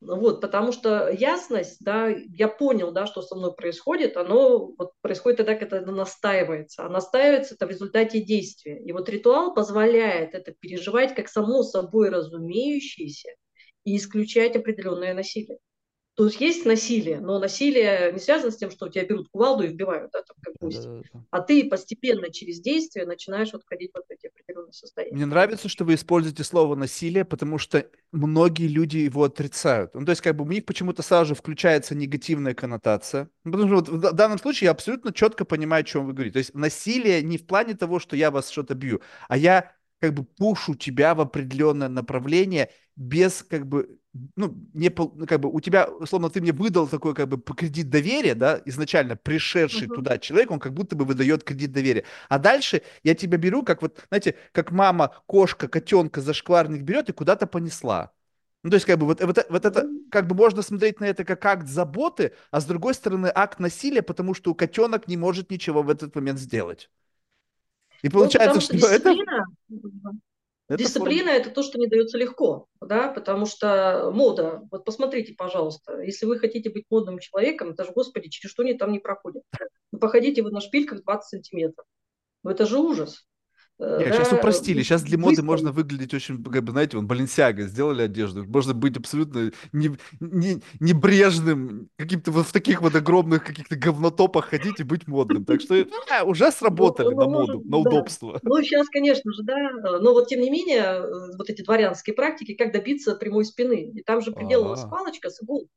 Вот, 0.00 0.40
потому 0.42 0.72
что 0.72 1.08
ясность, 1.10 1.78
да, 1.80 2.08
я 2.08 2.48
понял, 2.48 2.92
да, 2.92 3.06
что 3.06 3.22
со 3.22 3.34
мной 3.34 3.54
происходит, 3.54 4.16
оно 4.16 4.72
вот 4.78 4.92
происходит 5.00 5.38
тогда, 5.38 5.54
когда 5.54 5.78
это 5.78 5.90
настаивается. 5.90 6.84
А 6.84 6.88
настаивается 6.88 7.54
это 7.54 7.66
в 7.66 7.70
результате 7.70 8.20
действия. 8.20 8.78
И 8.82 8.92
вот 8.92 9.08
ритуал 9.08 9.54
позволяет 9.54 10.34
это 10.34 10.52
переживать 10.52 11.14
как 11.14 11.28
само 11.28 11.62
собой 11.62 12.10
разумеющееся 12.10 13.30
и 13.84 13.96
исключать 13.96 14.54
определенное 14.54 15.14
насилие. 15.14 15.58
То 16.16 16.24
есть 16.24 16.40
есть 16.40 16.64
насилие, 16.64 17.20
но 17.20 17.38
насилие 17.38 18.10
не 18.10 18.18
связано 18.18 18.50
с 18.50 18.56
тем, 18.56 18.70
что 18.70 18.86
у 18.86 18.88
тебя 18.88 19.04
берут 19.04 19.28
кувалду 19.28 19.64
и 19.64 19.68
вбивают, 19.68 20.10
да, 20.12 20.22
там, 20.22 20.36
как 20.40 20.54
гвоздь. 20.58 20.82
Да, 20.82 20.90
да, 20.90 21.02
да. 21.12 21.20
А 21.30 21.40
ты 21.42 21.68
постепенно 21.68 22.32
через 22.32 22.58
действие 22.60 23.04
начинаешь 23.04 23.52
вот 23.52 23.64
входить 23.64 23.90
в 23.92 23.96
вот 23.96 24.06
эти 24.08 24.28
определенные 24.28 24.72
состояния. 24.72 25.14
Мне 25.14 25.26
нравится, 25.26 25.68
что 25.68 25.84
вы 25.84 25.92
используете 25.92 26.42
слово 26.42 26.74
насилие, 26.74 27.26
потому 27.26 27.58
что 27.58 27.86
многие 28.12 28.66
люди 28.66 28.96
его 28.96 29.24
отрицают. 29.24 29.92
Ну, 29.92 30.06
то 30.06 30.10
есть, 30.10 30.22
как 30.22 30.34
бы 30.36 30.44
у 30.44 30.48
них 30.48 30.64
почему-то 30.64 31.02
сразу 31.02 31.26
же 31.26 31.34
включается 31.34 31.94
негативная 31.94 32.54
коннотация. 32.54 33.28
Ну, 33.44 33.52
потому 33.52 33.68
что 33.68 33.92
вот 33.92 34.12
в 34.12 34.14
данном 34.14 34.38
случае 34.38 34.66
я 34.66 34.70
абсолютно 34.70 35.12
четко 35.12 35.44
понимаю, 35.44 35.82
о 35.82 35.84
чем 35.84 36.06
вы 36.06 36.14
говорите. 36.14 36.32
То 36.32 36.38
есть 36.38 36.54
насилие 36.54 37.20
не 37.22 37.36
в 37.36 37.46
плане 37.46 37.74
того, 37.74 37.98
что 37.98 38.16
я 38.16 38.30
вас 38.30 38.48
что-то 38.48 38.74
бью, 38.74 39.02
а 39.28 39.36
я 39.36 39.72
как 40.00 40.14
бы 40.14 40.24
пушу 40.24 40.74
тебя 40.74 41.14
в 41.14 41.20
определенное 41.20 41.88
направление 41.88 42.70
без 42.96 43.42
как 43.42 43.66
бы 43.66 43.98
ну, 44.36 44.54
не, 44.72 44.92
ну, 44.96 45.26
как 45.26 45.40
бы 45.40 45.50
у 45.50 45.60
тебя, 45.60 45.86
условно, 45.86 46.30
ты 46.30 46.40
мне 46.40 46.52
выдал 46.52 46.88
такой, 46.88 47.14
как 47.14 47.28
бы, 47.28 47.38
кредит 47.54 47.90
доверия, 47.90 48.34
да, 48.34 48.60
изначально 48.64 49.16
пришедший 49.16 49.88
uh-huh. 49.88 49.94
туда 49.94 50.18
человек, 50.18 50.50
он 50.50 50.58
как 50.58 50.72
будто 50.72 50.96
бы 50.96 51.04
выдает 51.04 51.44
кредит 51.44 51.72
доверия. 51.72 52.04
А 52.28 52.38
дальше 52.38 52.82
я 53.02 53.14
тебя 53.14 53.36
беру, 53.38 53.62
как 53.62 53.82
вот, 53.82 54.04
знаете, 54.08 54.36
как 54.52 54.70
мама 54.70 55.14
кошка, 55.26 55.68
котенка 55.68 56.20
за 56.20 56.32
шкварник 56.32 56.82
берет 56.82 57.08
и 57.08 57.12
куда-то 57.12 57.46
понесла. 57.46 58.12
Ну, 58.62 58.70
то 58.70 58.74
есть, 58.76 58.86
как 58.86 58.98
бы, 58.98 59.06
вот, 59.06 59.22
вот, 59.22 59.46
вот 59.48 59.64
это, 59.64 59.86
как 60.10 60.26
бы, 60.26 60.34
можно 60.34 60.62
смотреть 60.62 61.00
на 61.00 61.04
это 61.04 61.24
как 61.24 61.44
акт 61.44 61.68
заботы, 61.68 62.32
а 62.50 62.60
с 62.60 62.64
другой 62.64 62.94
стороны, 62.94 63.30
акт 63.32 63.60
насилия, 63.60 64.02
потому 64.02 64.34
что 64.34 64.54
котенок 64.54 65.08
не 65.08 65.16
может 65.16 65.50
ничего 65.50 65.82
в 65.82 65.90
этот 65.90 66.14
момент 66.14 66.38
сделать. 66.38 66.90
И 68.02 68.08
ну, 68.08 68.12
получается, 68.12 68.54
ну, 68.54 68.60
что, 68.60 68.78
что 68.78 68.86
это... 68.88 69.14
Это 70.68 70.82
Дисциплина 70.82 71.30
форма. 71.30 71.38
это 71.38 71.50
то, 71.50 71.62
что 71.62 71.78
не 71.78 71.86
дается 71.86 72.18
легко, 72.18 72.66
да, 72.80 73.08
потому 73.08 73.46
что 73.46 74.10
мода, 74.12 74.62
вот 74.72 74.84
посмотрите, 74.84 75.34
пожалуйста, 75.34 76.00
если 76.00 76.26
вы 76.26 76.40
хотите 76.40 76.70
быть 76.70 76.86
модным 76.90 77.20
человеком, 77.20 77.74
даже, 77.74 77.92
господи, 77.92 78.28
через 78.28 78.50
что 78.50 78.62
они 78.62 78.74
там 78.74 78.90
не 78.90 78.98
проходят. 78.98 79.44
Ну, 79.92 80.00
походите 80.00 80.42
вы 80.42 80.50
на 80.50 80.60
шпильках 80.60 81.04
20 81.04 81.28
сантиметров. 81.28 81.86
Ну, 82.42 82.50
это 82.50 82.66
же 82.66 82.78
ужас. 82.78 83.24
Нет, 83.78 84.08
да, 84.08 84.12
сейчас 84.12 84.32
упростили. 84.32 84.82
Сейчас 84.82 85.02
для 85.02 85.18
моды 85.18 85.42
можно 85.42 85.70
выглядеть 85.70 86.14
очень, 86.14 86.42
как 86.42 86.64
бы, 86.64 86.72
знаете, 86.72 86.96
вон 86.96 87.06
Баленсиага 87.06 87.64
сделали 87.64 88.02
одежду. 88.02 88.44
Можно 88.44 88.72
быть 88.72 88.96
абсолютно 88.96 89.52
не, 89.72 89.90
не, 90.20 90.62
небрежным, 90.80 91.90
каким-то 91.98 92.30
вот 92.30 92.46
в 92.46 92.52
таких 92.52 92.80
вот 92.80 92.94
огромных 92.94 93.44
каких-то 93.44 93.76
говнотопах 93.76 94.46
ходить 94.46 94.80
и 94.80 94.82
быть 94.82 95.06
модным. 95.06 95.44
Так 95.44 95.60
что 95.60 95.86
а, 96.10 96.24
уже 96.24 96.50
сработали 96.52 97.14
ну, 97.14 97.20
на 97.20 97.28
моду, 97.28 97.62
на 97.66 97.76
удобство. 97.76 98.38
Ну, 98.42 98.62
сейчас, 98.62 98.88
конечно 98.88 99.30
же, 99.32 99.42
да. 99.42 99.70
Но 100.00 100.12
вот 100.12 100.28
тем 100.28 100.40
не 100.40 100.50
менее, 100.50 100.82
э, 100.82 101.36
вот 101.36 101.50
эти 101.50 101.62
дворянские 101.62 102.14
практики, 102.14 102.54
как 102.54 102.72
добиться 102.72 103.14
прямой 103.14 103.44
спины. 103.44 103.92
И 103.94 104.02
там 104.02 104.22
же 104.22 104.32
приделалась 104.32 104.80
А-а-а. 104.80 104.90
палочка 104.90 105.28
с 105.28 105.42
иголкой 105.42 105.68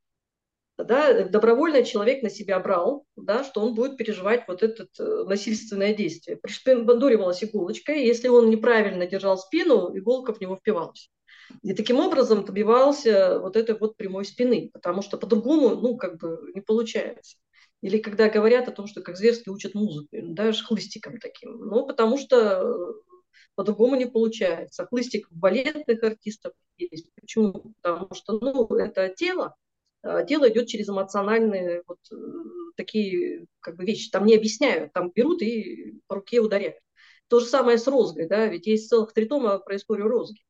да, 0.84 1.24
добровольно 1.24 1.84
человек 1.84 2.24
на 2.24 2.30
себя 2.30 2.60
брал, 2.60 3.06
да, 3.16 3.44
что 3.44 3.62
он 3.62 3.74
будет 3.74 3.98
переживать 3.98 4.46
вот 4.48 4.64
это 4.64 4.88
э, 5.00 5.24
насильственное 5.28 5.94
действие. 5.94 6.38
Пришпендуривалась 6.38 7.44
иголочка, 7.44 7.94
и 7.94 8.06
если 8.06 8.28
он 8.28 8.50
неправильно 8.50 9.06
держал 9.06 9.38
спину, 9.38 9.96
иголка 9.98 10.34
в 10.34 10.42
него 10.42 10.56
впивалась. 10.56 11.10
И 11.64 11.74
таким 11.74 12.00
образом 12.00 12.46
добивался 12.46 13.40
вот 13.40 13.56
этой 13.56 13.78
вот 13.78 13.98
прямой 13.98 14.26
спины, 14.26 14.70
потому 14.72 15.02
что 15.02 15.18
по-другому, 15.18 15.76
ну, 15.76 15.98
как 15.98 16.18
бы 16.18 16.52
не 16.54 16.62
получается. 16.62 17.38
Или 17.82 17.98
когда 17.98 18.30
говорят 18.30 18.68
о 18.68 18.72
том, 18.72 18.88
что 18.88 19.02
как 19.02 19.18
зверски 19.18 19.50
учат 19.50 19.74
музыку, 19.74 20.10
даже 20.12 20.64
хлыстиком 20.64 21.18
таким. 21.20 21.58
Ну, 21.58 21.86
потому 21.86 22.18
что 22.18 22.62
э, 22.62 22.94
по-другому 23.56 23.96
не 23.96 24.06
получается. 24.06 24.86
Хлыстик 24.86 25.28
балетных 25.32 26.04
артистов 26.04 26.54
есть. 26.78 27.10
Почему? 27.20 27.74
Потому 27.82 28.14
что, 28.14 28.40
ну, 28.40 28.66
это 28.76 29.10
тело, 29.10 29.56
а, 30.02 30.24
дело 30.24 30.50
идет 30.50 30.68
через 30.68 30.90
эмоциональные 30.90 31.84
вот 31.88 32.00
э, 32.12 32.16
такие 32.78 33.46
как 33.60 33.76
бы 33.78 33.86
вещи. 33.86 34.10
Там 34.10 34.26
не 34.26 34.36
объясняют, 34.36 34.94
там 34.94 35.12
берут 35.14 35.42
и 35.42 36.00
по 36.08 36.16
руке 36.16 36.40
ударяют. 36.40 36.78
То 37.28 37.40
же 37.40 37.46
самое 37.46 37.78
с 37.78 37.88
розгой, 37.88 38.28
да, 38.28 38.48
ведь 38.48 38.68
есть 38.68 38.90
целых 38.90 39.14
три 39.14 39.26
тома 39.26 39.60
про 39.60 39.76
историю 39.76 40.08
розги. 40.08 40.42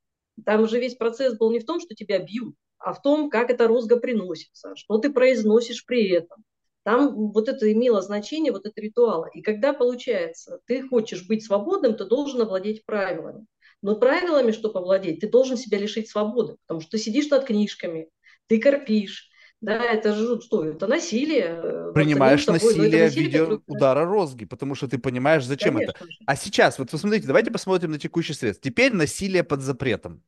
Там 0.46 0.64
уже 0.64 0.80
весь 0.80 0.96
процесс 0.96 1.38
был 1.38 1.52
не 1.52 1.60
в 1.60 1.66
том, 1.66 1.82
что 1.82 1.94
тебя 1.96 2.20
бьют, 2.20 2.56
а 2.78 2.94
в 2.94 3.02
том, 3.02 3.30
как 3.30 3.50
эта 3.50 3.68
розга 3.68 3.98
приносится, 3.98 4.76
что 4.76 4.98
ты 4.98 5.12
произносишь 5.12 5.86
при 5.86 6.10
этом. 6.10 6.44
Там 6.84 7.32
вот 7.32 7.50
это 7.50 7.72
имело 7.72 8.02
значение, 8.02 8.54
вот 8.54 8.66
это 8.66 8.80
ритуалы. 8.80 9.30
И 9.34 9.42
когда 9.42 9.74
получается, 9.74 10.62
ты 10.66 10.88
хочешь 10.88 11.28
быть 11.28 11.44
свободным, 11.44 11.96
ты 11.96 12.06
должен 12.06 12.42
овладеть 12.42 12.86
правилами. 12.86 13.46
Но 13.82 13.96
правилами, 13.96 14.52
чтобы 14.52 14.80
овладеть, 14.80 15.20
ты 15.20 15.30
должен 15.30 15.58
себя 15.58 15.78
лишить 15.78 16.10
свободы, 16.10 16.56
потому 16.66 16.82
что 16.82 16.92
ты 16.92 16.98
сидишь 16.98 17.30
над 17.30 17.46
книжками, 17.46 18.10
ты 18.48 18.60
корпишь, 18.60 19.29
да, 19.62 19.84
это 19.84 20.14
же 20.14 20.40
что? 20.42 20.66
Это 20.66 20.88
насилие. 20.88 21.60
Э, 21.62 21.92
Принимаешь 21.94 22.48
насилие, 22.48 23.06
насилие 23.06 23.10
видео 23.10 23.40
которое... 23.46 23.62
удара 23.68 24.06
розги, 24.06 24.46
потому 24.46 24.76
что 24.76 24.88
ты 24.88 24.98
понимаешь, 24.98 25.46
зачем 25.46 25.76
Конечно 25.76 25.94
это. 26.06 26.14
А 26.26 26.36
сейчас, 26.36 26.80
вот 26.80 26.90
посмотрите, 26.92 27.28
давайте 27.28 27.52
посмотрим 27.52 27.92
на 27.92 28.00
текущий 28.00 28.34
средств. 28.34 28.64
Теперь 28.64 28.94
насилие 28.94 29.44
под 29.44 29.62
запретом. 29.62 30.24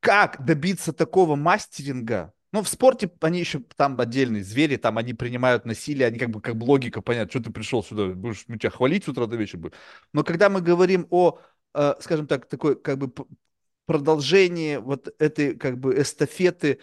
Как 0.00 0.44
добиться 0.44 0.92
такого 0.92 1.36
мастеринга? 1.36 2.32
Ну, 2.52 2.62
в 2.62 2.68
спорте 2.68 3.10
они 3.20 3.40
еще 3.40 3.60
там 3.76 4.00
отдельные 4.00 4.42
звери, 4.42 4.76
там 4.76 4.96
они 4.96 5.12
принимают 5.12 5.66
насилие, 5.66 6.06
они 6.06 6.18
как 6.18 6.30
бы 6.30 6.40
как 6.40 6.56
бы 6.56 6.64
логика, 6.64 7.02
понятно, 7.02 7.30
что 7.30 7.42
ты 7.42 7.50
пришел 7.52 7.84
сюда, 7.84 8.06
будешь 8.06 8.44
мы 8.48 8.58
тебя 8.58 8.70
хвалить 8.70 9.04
с 9.04 9.08
утра 9.08 9.26
до 9.26 9.36
вечера. 9.36 9.60
Будет. 9.60 9.74
Но 10.14 10.24
когда 10.24 10.48
мы 10.48 10.62
говорим 10.62 11.06
о, 11.10 11.38
э, 11.74 11.94
скажем 12.00 12.26
так, 12.26 12.48
такой 12.48 12.80
как 12.80 12.96
бы 12.96 13.12
продолжении 13.84 14.76
вот 14.76 15.14
этой 15.18 15.54
как 15.54 15.78
бы 15.78 16.00
эстафеты 16.00 16.80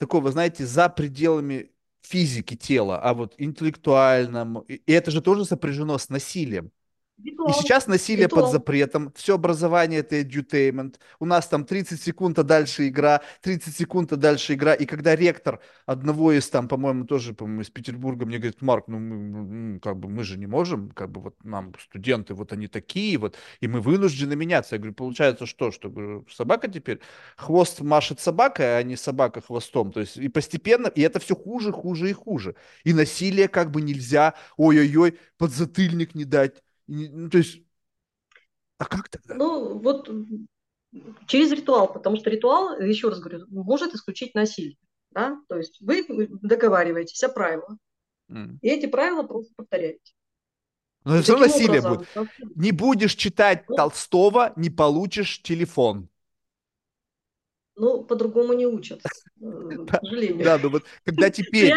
такого, 0.00 0.32
знаете, 0.32 0.66
за 0.66 0.88
пределами 0.88 1.70
физики 2.02 2.56
тела, 2.56 2.98
а 3.00 3.12
вот 3.14 3.34
интеллектуальном. 3.38 4.60
И 4.60 4.82
это 4.90 5.10
же 5.10 5.20
тоже 5.20 5.44
сопряжено 5.44 5.98
с 5.98 6.08
насилием. 6.08 6.72
И 7.22 7.52
сейчас 7.52 7.86
насилие 7.86 8.26
Ритуал. 8.26 8.44
под 8.44 8.52
запретом, 8.52 9.12
все 9.14 9.34
образование 9.34 10.00
это 10.00 10.20
edutainment, 10.20 10.96
у 11.18 11.26
нас 11.26 11.46
там 11.46 11.64
30 11.64 12.00
секунд, 12.02 12.38
а 12.38 12.42
дальше 12.42 12.88
игра, 12.88 13.22
30 13.42 13.76
секунд, 13.76 14.12
а 14.12 14.16
дальше 14.16 14.54
игра, 14.54 14.74
и 14.74 14.86
когда 14.86 15.16
ректор 15.16 15.60
одного 15.86 16.32
из 16.32 16.48
там, 16.48 16.68
по-моему, 16.68 17.04
тоже, 17.04 17.34
по-моему, 17.34 17.62
из 17.62 17.70
Петербурга 17.70 18.26
мне 18.26 18.38
говорит, 18.38 18.62
Марк, 18.62 18.88
ну, 18.88 18.98
мы, 18.98 19.80
как 19.80 19.98
бы 19.98 20.08
мы 20.08 20.24
же 20.24 20.38
не 20.38 20.46
можем, 20.46 20.90
как 20.90 21.10
бы 21.10 21.20
вот 21.20 21.44
нам 21.44 21.74
студенты, 21.82 22.34
вот 22.34 22.52
они 22.52 22.68
такие, 22.68 23.18
вот, 23.18 23.36
и 23.60 23.68
мы 23.68 23.80
вынуждены 23.80 24.36
меняться. 24.36 24.76
Я 24.76 24.78
говорю, 24.78 24.94
получается 24.94 25.46
что, 25.46 25.70
что 25.70 25.90
говорю, 25.90 26.26
собака 26.30 26.68
теперь, 26.68 27.00
хвост 27.36 27.80
машет 27.80 28.20
собакой, 28.20 28.78
а 28.78 28.82
не 28.82 28.96
собака 28.96 29.40
хвостом, 29.40 29.92
то 29.92 30.00
есть 30.00 30.16
и 30.16 30.28
постепенно, 30.28 30.86
и 30.86 31.00
это 31.02 31.18
все 31.20 31.34
хуже, 31.36 31.72
хуже 31.72 32.10
и 32.10 32.12
хуже. 32.12 32.54
И 32.84 32.92
насилие 32.92 33.48
как 33.48 33.70
бы 33.70 33.82
нельзя, 33.82 34.34
ой-ой-ой, 34.56 35.18
подзатыльник 35.38 36.14
не 36.14 36.24
дать, 36.24 36.62
ну, 36.90 37.30
то 37.30 37.38
есть, 37.38 37.62
а 38.78 38.84
как 38.84 39.08
тогда? 39.08 39.34
Ну, 39.34 39.78
вот 39.78 40.10
через 41.26 41.52
ритуал, 41.52 41.92
потому 41.92 42.16
что 42.16 42.30
ритуал, 42.30 42.80
еще 42.80 43.08
раз 43.08 43.20
говорю, 43.20 43.46
может 43.48 43.94
исключить 43.94 44.34
насилие. 44.34 44.76
Да? 45.12 45.40
То 45.48 45.56
есть 45.56 45.80
вы 45.80 46.04
договариваетесь 46.42 47.22
о 47.22 47.28
правилах, 47.28 47.76
mm. 48.30 48.58
и 48.60 48.68
эти 48.68 48.86
правила 48.86 49.22
просто 49.22 49.52
повторяете. 49.56 50.12
Но 51.04 51.14
это 51.14 51.22
все 51.22 51.38
насилие 51.38 51.80
образом, 51.80 52.28
будет. 52.38 52.56
Не 52.56 52.72
будешь 52.72 53.14
читать 53.14 53.64
ну, 53.68 53.76
Толстого, 53.76 54.52
не 54.56 54.68
получишь 54.68 55.42
телефон. 55.42 56.08
Ну, 57.76 58.04
по-другому 58.04 58.52
не 58.52 58.66
учат, 58.66 59.00
э, 59.40 59.86
к 59.86 60.00
сожалению. 60.00 60.44
Да, 60.44 60.58
ну 60.58 60.70
вот 60.70 60.84
когда 61.04 61.30
теперь... 61.30 61.72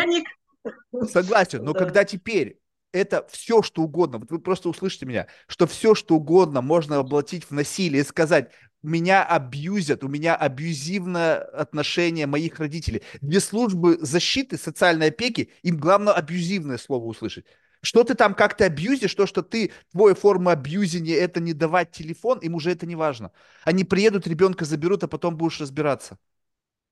Согласен, 1.07 1.63
но 1.63 1.73
когда 1.73 2.03
теперь 2.03 2.62
это 2.93 3.27
все, 3.29 3.61
что 3.61 3.81
угодно. 3.81 4.19
Вот 4.19 4.31
вы 4.31 4.39
просто 4.39 4.69
услышите 4.69 5.05
меня, 5.05 5.27
что 5.47 5.67
все, 5.67 5.95
что 5.95 6.15
угодно 6.15 6.61
можно 6.61 6.97
облатить 6.97 7.43
в 7.45 7.51
насилие 7.51 8.03
и 8.03 8.05
сказать, 8.05 8.51
меня 8.83 9.23
абьюзят, 9.23 10.03
у 10.03 10.07
меня 10.07 10.35
абьюзивное 10.35 11.37
отношение 11.39 12.27
моих 12.27 12.59
родителей. 12.59 13.01
Две 13.21 13.39
службы 13.39 13.97
защиты, 13.99 14.57
социальной 14.57 15.07
опеки, 15.07 15.49
им 15.63 15.77
главное 15.77 16.13
абьюзивное 16.13 16.77
слово 16.77 17.05
услышать. 17.05 17.45
Что 17.81 18.03
ты 18.03 18.13
там 18.13 18.33
как-то 18.33 18.65
абьюзишь, 18.65 19.13
то, 19.13 19.25
что 19.25 19.41
ты, 19.41 19.71
твоя 19.91 20.15
форма 20.15 20.51
абьюзения, 20.53 21.15
это 21.15 21.41
не 21.41 21.53
давать 21.53 21.91
телефон, 21.91 22.39
им 22.39 22.55
уже 22.55 22.71
это 22.71 22.85
не 22.85 22.95
важно. 22.95 23.31
Они 23.65 23.83
приедут, 23.83 24.27
ребенка 24.27 24.63
заберут, 24.63 25.03
а 25.03 25.07
потом 25.07 25.35
будешь 25.35 25.59
разбираться. 25.59 26.17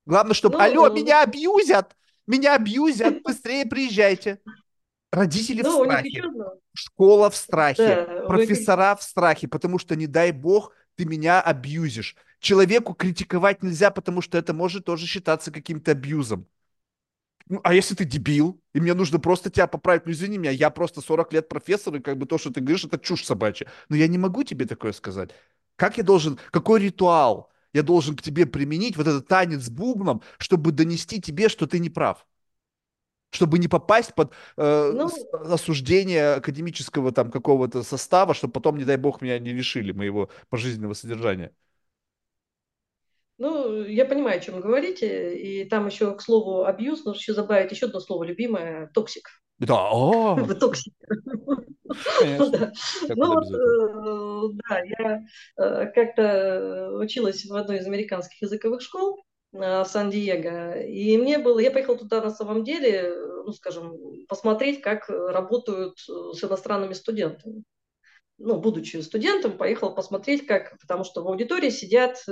Главное, 0.06 0.34
чтобы, 0.34 0.58
ну, 0.58 0.64
алло, 0.64 0.90
ну... 0.90 0.96
меня 0.96 1.24
абьюзят, 1.24 1.96
меня 2.28 2.56
абьюзят, 2.56 3.22
быстрее 3.24 3.66
приезжайте. 3.66 4.40
Родители 5.12 5.62
ну, 5.62 5.82
в 5.82 5.86
страхе, 5.86 6.24
школа 6.74 7.30
в 7.30 7.36
страхе, 7.36 8.08
да, 8.08 8.26
профессора 8.28 8.94
вы... 8.94 9.00
в 9.00 9.04
страхе, 9.04 9.48
потому 9.48 9.78
что, 9.78 9.96
не 9.96 10.08
дай 10.08 10.32
бог, 10.32 10.72
ты 10.96 11.06
меня 11.06 11.42
абьюзишь. 11.42 12.16
Человеку 12.40 12.94
критиковать 12.94 13.62
нельзя, 13.62 13.92
потому 13.92 14.22
что 14.22 14.38
это 14.38 14.54
может 14.54 14.86
тоже 14.86 15.08
считаться 15.08 15.52
каким-то 15.52 15.92
абьюзом. 15.92 16.48
Ну, 17.48 17.60
а 17.64 17.74
если 17.74 17.96
ты 17.96 18.06
дебил, 18.06 18.62
и 18.74 18.80
мне 18.80 18.94
нужно 18.94 19.20
просто 19.20 19.50
тебя 19.50 19.68
поправить, 19.68 20.06
ну 20.06 20.14
извини 20.14 20.38
меня, 20.38 20.52
я 20.52 20.70
просто 20.70 21.02
40 21.02 21.34
лет 21.34 21.50
профессор, 21.50 21.96
и 21.96 22.00
как 22.00 22.18
бы 22.18 22.26
то, 22.26 22.38
что 22.38 22.50
ты 22.52 22.62
говоришь, 22.62 22.86
это 22.86 22.98
чушь 22.98 23.26
собачья. 23.26 23.68
Но 23.90 23.98
я 23.98 24.08
не 24.08 24.18
могу 24.18 24.44
тебе 24.44 24.66
такое 24.66 24.94
сказать. 24.94 25.32
Как 25.76 25.98
я 25.98 26.04
должен, 26.04 26.40
какой 26.52 26.80
ритуал 26.80 27.52
я 27.74 27.84
должен 27.84 28.16
к 28.16 28.22
тебе 28.22 28.46
применить, 28.46 28.98
вот 28.98 29.08
этот 29.08 29.28
танец 29.28 29.64
с 29.64 29.70
бубном, 29.70 30.22
чтобы 30.38 30.72
донести 30.72 31.22
тебе, 31.22 31.50
что 31.50 31.68
ты 31.68 31.80
не 31.80 31.90
прав? 31.90 32.26
Чтобы 33.32 33.58
не 33.60 33.68
попасть 33.68 34.14
под 34.14 34.34
э, 34.58 34.92
ну, 34.94 35.10
осуждение 35.32 36.34
академического 36.34 37.12
там 37.12 37.32
какого-то 37.32 37.82
состава, 37.82 38.34
чтобы 38.34 38.54
потом, 38.54 38.78
не 38.78 38.84
дай 38.84 38.98
бог, 38.98 39.22
меня 39.22 39.40
не 39.40 39.54
лишили 39.54 39.92
моего 39.92 40.30
пожизненного 40.50 40.94
содержания. 40.94 41.52
Ну, 43.38 43.84
я 43.86 44.06
понимаю, 44.06 44.38
о 44.38 44.40
чем 44.40 44.56
вы 44.56 44.62
говорите. 44.62 45.36
И 45.36 45.66
там 45.66 45.88
еще, 45.88 46.14
к 46.16 46.22
слову, 46.22 46.66
абьюз, 46.66 47.06
нужно 47.06 47.20
еще 47.20 47.34
добавить 47.34 47.72
еще 47.72 47.88
одно 47.88 48.00
слово 48.00 48.24
любимое– 48.24 48.92
токсик. 48.94 49.30
Да, 49.58 49.90
о! 49.92 50.36
Токсик. 50.60 50.94
Ну 53.10 53.34
вот, 53.34 53.52
э, 53.52 54.60
да, 54.70 54.82
я 55.00 55.24
э, 55.58 55.86
как-то 55.94 56.92
училась 57.00 57.46
в 57.46 57.56
одной 57.56 57.80
из 57.80 57.88
американских 57.88 58.42
языковых 58.42 58.82
школ, 58.82 59.24
в 59.52 59.86
Сан-Диего. 59.86 60.80
И 60.80 61.18
мне 61.18 61.38
было, 61.38 61.60
я 61.60 61.72
поехала 61.72 61.98
туда 61.98 62.22
на 62.22 62.32
самом 62.32 62.64
деле, 62.64 63.14
ну, 63.46 63.52
скажем, 63.52 63.98
посмотреть, 64.28 64.82
как 64.82 65.10
работают 65.10 65.98
э, 66.10 66.34
с 66.34 66.44
иностранными 66.44 66.94
студентами. 66.94 67.64
Ну, 68.38 68.60
будучи 68.60 68.98
студентом, 68.98 69.58
поехала 69.58 69.92
посмотреть, 69.92 70.48
как, 70.48 70.78
потому 70.80 71.04
что 71.04 71.22
в 71.22 71.28
аудитории 71.28 71.70
сидят 71.70 72.24
э, 72.28 72.32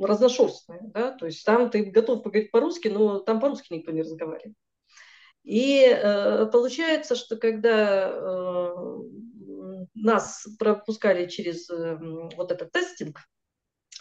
разношерстные, 0.00 0.80
да, 0.94 1.10
то 1.12 1.26
есть 1.26 1.44
там 1.44 1.70
ты 1.70 1.84
готов 1.84 2.22
поговорить 2.22 2.50
по-русски, 2.50 2.88
но 2.88 3.18
там 3.18 3.38
по-русски 3.40 3.74
никто 3.74 3.90
не 3.92 4.02
разговаривает. 4.02 4.56
И 5.44 5.84
э, 5.84 6.46
получается, 6.46 7.16
что 7.16 7.36
когда 7.36 8.08
э, 8.08 8.74
нас 9.94 10.46
пропускали 10.58 11.28
через 11.28 11.68
э, 11.68 11.98
вот 12.36 12.52
этот 12.52 12.72
тестинг, 12.72 13.18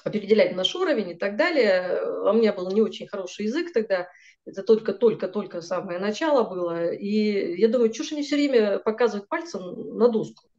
определять 0.04 0.56
наш 0.56 0.76
уровень 0.76 1.12
и 1.12 1.16
так 1.16 1.36
далее. 1.36 1.99
А 1.99 2.32
у 2.32 2.34
меня 2.34 2.54
был 2.54 2.72
не 2.72 2.82
очень 2.82 3.08
хороший 3.08 3.45
язык 3.45 3.74
тогда, 3.74 4.08
это 4.45 4.64
только-только-только 4.64 5.62
самое 5.62 5.99
начало 5.99 6.47
было. 6.49 6.91
И 6.93 7.60
я 7.60 7.68
думаю, 7.68 7.93
же 7.93 8.16
они 8.16 8.24
все 8.24 8.36
время 8.36 8.80
показывают 8.80 9.30
пальцем 9.30 9.97
на 9.97 10.10
доску? 10.10 10.49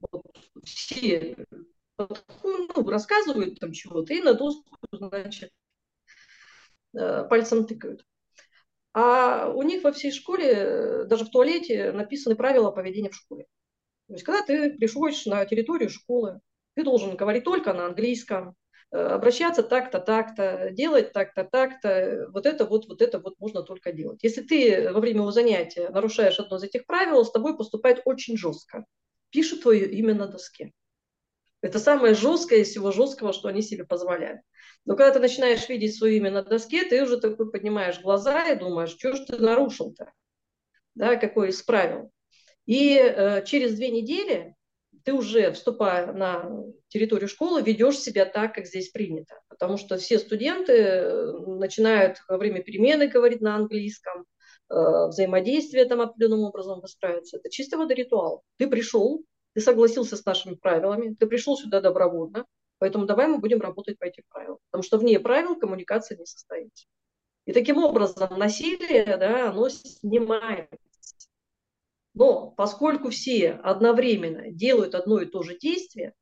Вот, 0.00 0.24
все 0.64 1.36
ну, 2.42 2.88
рассказывают 2.88 3.58
там 3.58 3.72
чего-то 3.72 4.14
и 4.14 4.22
на 4.22 4.34
доску, 4.34 4.76
значит, 4.92 5.50
э, 6.94 7.24
пальцем 7.28 7.66
тыкают. 7.66 8.04
А 8.92 9.48
у 9.48 9.62
них 9.62 9.84
во 9.84 9.92
всей 9.92 10.10
школе, 10.10 11.04
даже 11.04 11.24
в 11.24 11.30
туалете, 11.30 11.92
написаны 11.92 12.34
правила 12.34 12.70
поведения 12.70 13.10
в 13.10 13.14
школе. 13.14 13.46
То 14.08 14.14
есть, 14.14 14.24
когда 14.24 14.42
ты 14.42 14.76
приходишь 14.76 15.26
на 15.26 15.44
территорию 15.44 15.90
школы, 15.90 16.40
ты 16.80 16.84
должен 16.84 17.14
говорить 17.14 17.44
только 17.44 17.74
на 17.74 17.86
английском, 17.86 18.56
э, 18.90 18.96
обращаться 18.96 19.62
так-то, 19.62 20.00
так-то, 20.00 20.70
делать 20.70 21.12
так-то, 21.12 21.44
так-то. 21.44 22.28
Вот 22.32 22.46
это 22.46 22.64
вот, 22.64 22.88
вот 22.88 23.02
это 23.02 23.18
вот 23.18 23.38
можно 23.38 23.62
только 23.62 23.92
делать. 23.92 24.22
Если 24.22 24.40
ты 24.40 24.90
во 24.90 25.00
время 25.00 25.20
его 25.20 25.30
занятия 25.30 25.90
нарушаешь 25.90 26.38
одно 26.38 26.56
из 26.56 26.62
этих 26.62 26.86
правил, 26.86 27.22
с 27.22 27.30
тобой 27.30 27.56
поступает 27.56 28.00
очень 28.06 28.38
жестко. 28.38 28.86
Пишут 29.28 29.62
твое 29.62 29.90
имя 29.90 30.14
на 30.14 30.26
доске. 30.26 30.72
Это 31.60 31.78
самое 31.78 32.14
жесткое 32.14 32.60
из 32.60 32.70
всего 32.70 32.90
жесткого, 32.92 33.34
что 33.34 33.48
они 33.48 33.60
себе 33.60 33.84
позволяют. 33.84 34.40
Но 34.86 34.96
когда 34.96 35.12
ты 35.12 35.20
начинаешь 35.20 35.68
видеть 35.68 35.94
свое 35.94 36.16
имя 36.16 36.30
на 36.30 36.42
доске, 36.42 36.84
ты 36.84 37.02
уже 37.02 37.20
такой 37.20 37.50
поднимаешь 37.50 38.00
глаза 38.00 38.48
и 38.48 38.58
думаешь, 38.58 38.96
что 38.98 39.12
же 39.14 39.26
ты 39.26 39.36
нарушил-то? 39.36 40.10
Да, 40.94 41.16
какой 41.16 41.50
из 41.50 41.62
правил? 41.62 42.10
И 42.64 42.96
э, 42.96 43.44
через 43.44 43.74
две 43.74 43.90
недели 43.90 44.56
ты 45.04 45.12
уже, 45.12 45.52
вступая 45.52 46.12
на 46.12 46.64
территорию 46.88 47.28
школы, 47.28 47.62
ведешь 47.62 47.98
себя 47.98 48.24
так, 48.24 48.54
как 48.54 48.66
здесь 48.66 48.90
принято. 48.90 49.40
Потому 49.48 49.76
что 49.76 49.96
все 49.96 50.18
студенты 50.18 50.72
э, 50.72 51.32
начинают 51.46 52.18
во 52.28 52.38
время 52.38 52.62
перемены 52.62 53.08
говорить 53.08 53.40
на 53.40 53.56
английском, 53.56 54.24
э, 54.70 54.74
взаимодействие 55.08 55.84
там 55.84 56.00
определенным 56.00 56.44
образом 56.44 56.80
выстраивается. 56.80 57.38
Это 57.38 57.50
чисто 57.50 57.78
вода 57.78 57.94
ритуал. 57.94 58.42
Ты 58.58 58.68
пришел, 58.68 59.24
ты 59.54 59.60
согласился 59.60 60.16
с 60.16 60.24
нашими 60.24 60.54
правилами, 60.54 61.14
ты 61.14 61.26
пришел 61.26 61.56
сюда 61.56 61.80
добровольно, 61.80 62.46
Поэтому 62.80 63.04
давай 63.04 63.28
мы 63.28 63.38
будем 63.38 63.60
работать 63.60 63.98
по 63.98 64.04
этим 64.04 64.24
правилам. 64.30 64.58
Потому 64.70 64.82
что 64.82 64.96
вне 64.98 65.20
правил 65.20 65.54
коммуникация 65.56 66.16
не 66.16 66.24
состоится. 66.24 66.86
И 67.44 67.52
таким 67.52 67.76
образом 67.78 68.38
насилие, 68.38 69.16
да, 69.18 69.50
оно 69.50 69.68
снимается. 69.68 70.78
Но 72.14 72.50
поскольку 72.50 73.10
все 73.10 73.52
одновременно 73.52 74.50
делают 74.50 74.94
одно 74.94 75.20
и 75.20 75.26
то 75.26 75.42
же 75.42 75.58
действие, 75.58 76.14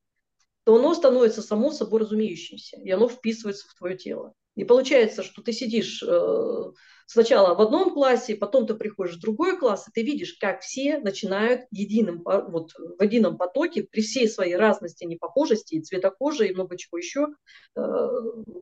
то 0.64 0.76
оно 0.76 0.94
становится 0.94 1.40
само 1.40 1.70
собой 1.70 2.00
разумеющимся, 2.00 2.76
и 2.76 2.90
оно 2.90 3.08
вписывается 3.08 3.66
в 3.68 3.74
твое 3.74 3.96
тело. 3.96 4.34
И 4.54 4.64
получается, 4.64 5.22
что 5.22 5.40
ты 5.40 5.52
сидишь 5.52 6.02
э, 6.02 6.64
сначала 7.08 7.54
в 7.54 7.60
одном 7.60 7.92
классе, 7.92 8.36
потом 8.36 8.66
ты 8.66 8.74
приходишь 8.74 9.16
в 9.16 9.20
другой 9.20 9.58
класс, 9.58 9.88
и 9.88 9.90
ты 9.90 10.02
видишь, 10.02 10.36
как 10.38 10.60
все 10.60 10.98
начинают 10.98 11.62
единым, 11.70 12.22
вот, 12.24 12.72
в 12.76 13.02
едином 13.02 13.38
потоке 13.38 13.82
при 13.82 14.02
всей 14.02 14.28
своей 14.28 14.56
разности, 14.56 15.04
непохожести, 15.04 15.76
и 15.76 15.80
цвета 15.80 16.10
кожи, 16.10 16.48
и 16.48 16.54
много 16.54 16.76
чего 16.76 16.98
еще, 16.98 17.28
э, 17.76 17.80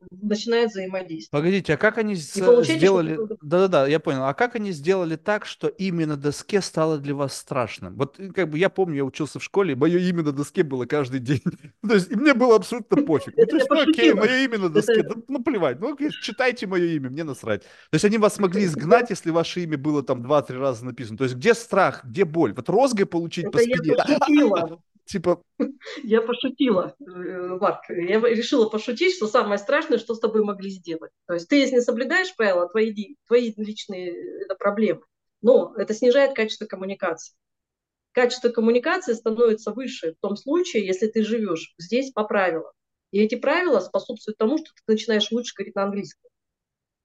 начинают 0.09 0.71
взаимодействовать. 0.71 1.29
Погодите, 1.29 1.73
а 1.73 1.77
как 1.77 1.97
они 1.97 2.15
сделали... 2.15 3.19
Да-да-да, 3.41 3.85
я 3.87 3.99
понял. 3.99 4.23
А 4.23 4.33
как 4.33 4.55
они 4.55 4.71
сделали 4.71 5.17
так, 5.17 5.45
что 5.45 5.67
имя 5.67 6.07
на 6.07 6.15
доске 6.15 6.61
стало 6.61 6.97
для 6.97 7.15
вас 7.15 7.35
страшным? 7.35 7.95
Вот 7.97 8.17
э, 8.17 8.29
как 8.29 8.49
бы 8.49 8.57
я 8.57 8.69
помню, 8.69 8.97
я 8.97 9.05
учился 9.05 9.39
в 9.39 9.43
школе, 9.43 9.73
и 9.73 9.75
мое 9.75 9.99
имя 9.99 10.23
на 10.23 10.31
доске 10.31 10.63
было 10.63 10.85
каждый 10.85 11.19
день. 11.19 11.43
то 11.87 11.93
есть 11.93 12.09
и 12.09 12.15
мне 12.15 12.33
было 12.33 12.55
абсолютно 12.55 13.03
пофиг. 13.03 13.33
Ну, 13.35 13.45
то 13.45 13.55
есть, 13.57 13.69
ну 13.69 13.81
окей, 13.81 14.13
мое 14.13 14.45
имя 14.45 14.57
на 14.57 14.69
доске, 14.69 15.05
ну 15.27 15.43
плевать, 15.43 15.81
ну 15.81 15.97
читайте 16.21 16.65
мое 16.65 16.85
имя, 16.95 17.09
мне 17.09 17.25
насрать. 17.25 17.63
То 17.63 17.95
есть 17.95 18.05
они 18.05 18.17
вас 18.17 18.36
смогли 18.37 18.65
изгнать, 18.65 19.09
если 19.09 19.31
ваше 19.31 19.61
имя 19.61 19.77
было 19.77 20.03
там 20.03 20.23
два-три 20.23 20.57
раза 20.57 20.85
написано. 20.85 21.17
То 21.17 21.25
есть 21.25 21.35
где 21.35 21.53
страх, 21.53 22.05
где 22.05 22.25
боль? 22.25 22.53
Вот 22.53 22.69
розгой 22.69 23.05
получить 23.05 23.45
Это 23.45 23.51
по 23.51 23.59
спине. 23.59 23.95
Я 24.07 24.77
типа... 25.05 25.41
Я 26.03 26.21
пошутила, 26.21 26.95
э, 26.99 27.57
Марк. 27.59 27.81
Я 27.89 28.19
решила 28.21 28.69
пошутить, 28.69 29.15
что 29.15 29.27
самое 29.27 29.57
страшное, 29.57 29.97
что 29.97 30.15
с 30.15 30.19
тобой 30.19 30.43
могли 30.43 30.69
сделать. 30.69 31.11
То 31.27 31.33
есть 31.33 31.47
ты, 31.47 31.57
если 31.57 31.75
не 31.75 31.81
соблюдаешь 31.81 32.35
правила, 32.35 32.69
твои, 32.69 33.15
твои 33.25 33.53
личные 33.57 34.11
э, 34.11 34.43
это 34.45 34.55
проблемы. 34.55 35.01
Но 35.41 35.73
это 35.77 35.93
снижает 35.93 36.35
качество 36.35 36.65
коммуникации. 36.65 37.35
Качество 38.11 38.49
коммуникации 38.49 39.13
становится 39.13 39.71
выше 39.71 40.13
в 40.13 40.21
том 40.21 40.35
случае, 40.35 40.85
если 40.85 41.07
ты 41.07 41.23
живешь 41.23 41.73
здесь 41.77 42.11
по 42.11 42.23
правилам. 42.23 42.71
И 43.11 43.19
эти 43.19 43.35
правила 43.35 43.79
способствуют 43.79 44.37
тому, 44.37 44.57
что 44.57 44.71
ты 44.73 44.81
начинаешь 44.93 45.31
лучше 45.31 45.53
говорить 45.55 45.75
на 45.75 45.83
английском. 45.83 46.29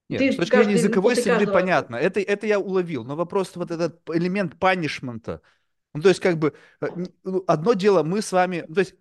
Нет, 0.09 0.19
ты 0.19 0.31
с 0.31 0.35
точки 0.35 0.55
зрения 0.55 0.73
языковой 0.73 1.15
среды 1.15 1.45
каждого... 1.45 1.53
понятно. 1.53 1.95
Это, 1.95 2.19
это 2.19 2.47
я 2.47 2.59
уловил. 2.59 3.03
Но 3.03 3.15
вопрос 3.15 3.55
вот 3.55 3.71
этот 3.71 4.01
элемент 4.09 4.59
панишмента. 4.59 5.41
Ну, 5.93 6.01
то 6.01 6.09
есть, 6.09 6.19
как 6.19 6.37
бы, 6.37 6.53
э, 6.81 6.87
ну, 7.23 7.43
одно 7.47 7.73
дело, 7.73 8.03
мы 8.03 8.21
с 8.21 8.31
вами... 8.31 8.61
То 8.73 8.79
есть, 8.79 8.95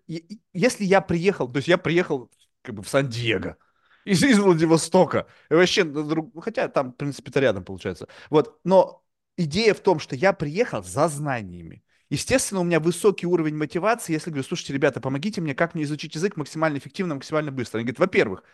если 0.52 0.84
я 0.84 1.00
приехал, 1.00 1.48
то 1.48 1.56
есть, 1.56 1.68
я 1.68 1.78
приехал 1.78 2.30
как 2.62 2.74
бы 2.74 2.82
в 2.82 2.88
Сан-Диего, 2.88 3.56
из, 4.04 4.22
из 4.22 4.38
Владивостока, 4.38 5.26
и 5.50 5.54
вообще, 5.54 5.84
ну, 5.84 6.32
хотя 6.40 6.68
там, 6.68 6.92
в 6.92 6.96
принципе, 6.96 7.30
это 7.30 7.40
рядом 7.40 7.64
получается. 7.64 8.08
Вот, 8.30 8.60
но 8.64 9.02
идея 9.36 9.74
в 9.74 9.80
том, 9.80 9.98
что 9.98 10.16
я 10.16 10.32
приехал 10.32 10.82
за 10.82 11.08
знаниями. 11.08 11.82
Естественно, 12.10 12.60
у 12.60 12.64
меня 12.64 12.78
высокий 12.78 13.26
уровень 13.26 13.56
мотивации, 13.56 14.12
если 14.12 14.28
говорю, 14.28 14.44
слушайте, 14.44 14.74
ребята, 14.74 15.00
помогите 15.00 15.40
мне, 15.40 15.54
как 15.54 15.74
мне 15.74 15.84
изучить 15.84 16.14
язык 16.14 16.36
максимально 16.36 16.76
эффективно, 16.76 17.14
максимально 17.14 17.52
быстро. 17.52 17.78
Они 17.78 17.86
говорят, 17.86 18.00
во-первых, 18.00 18.44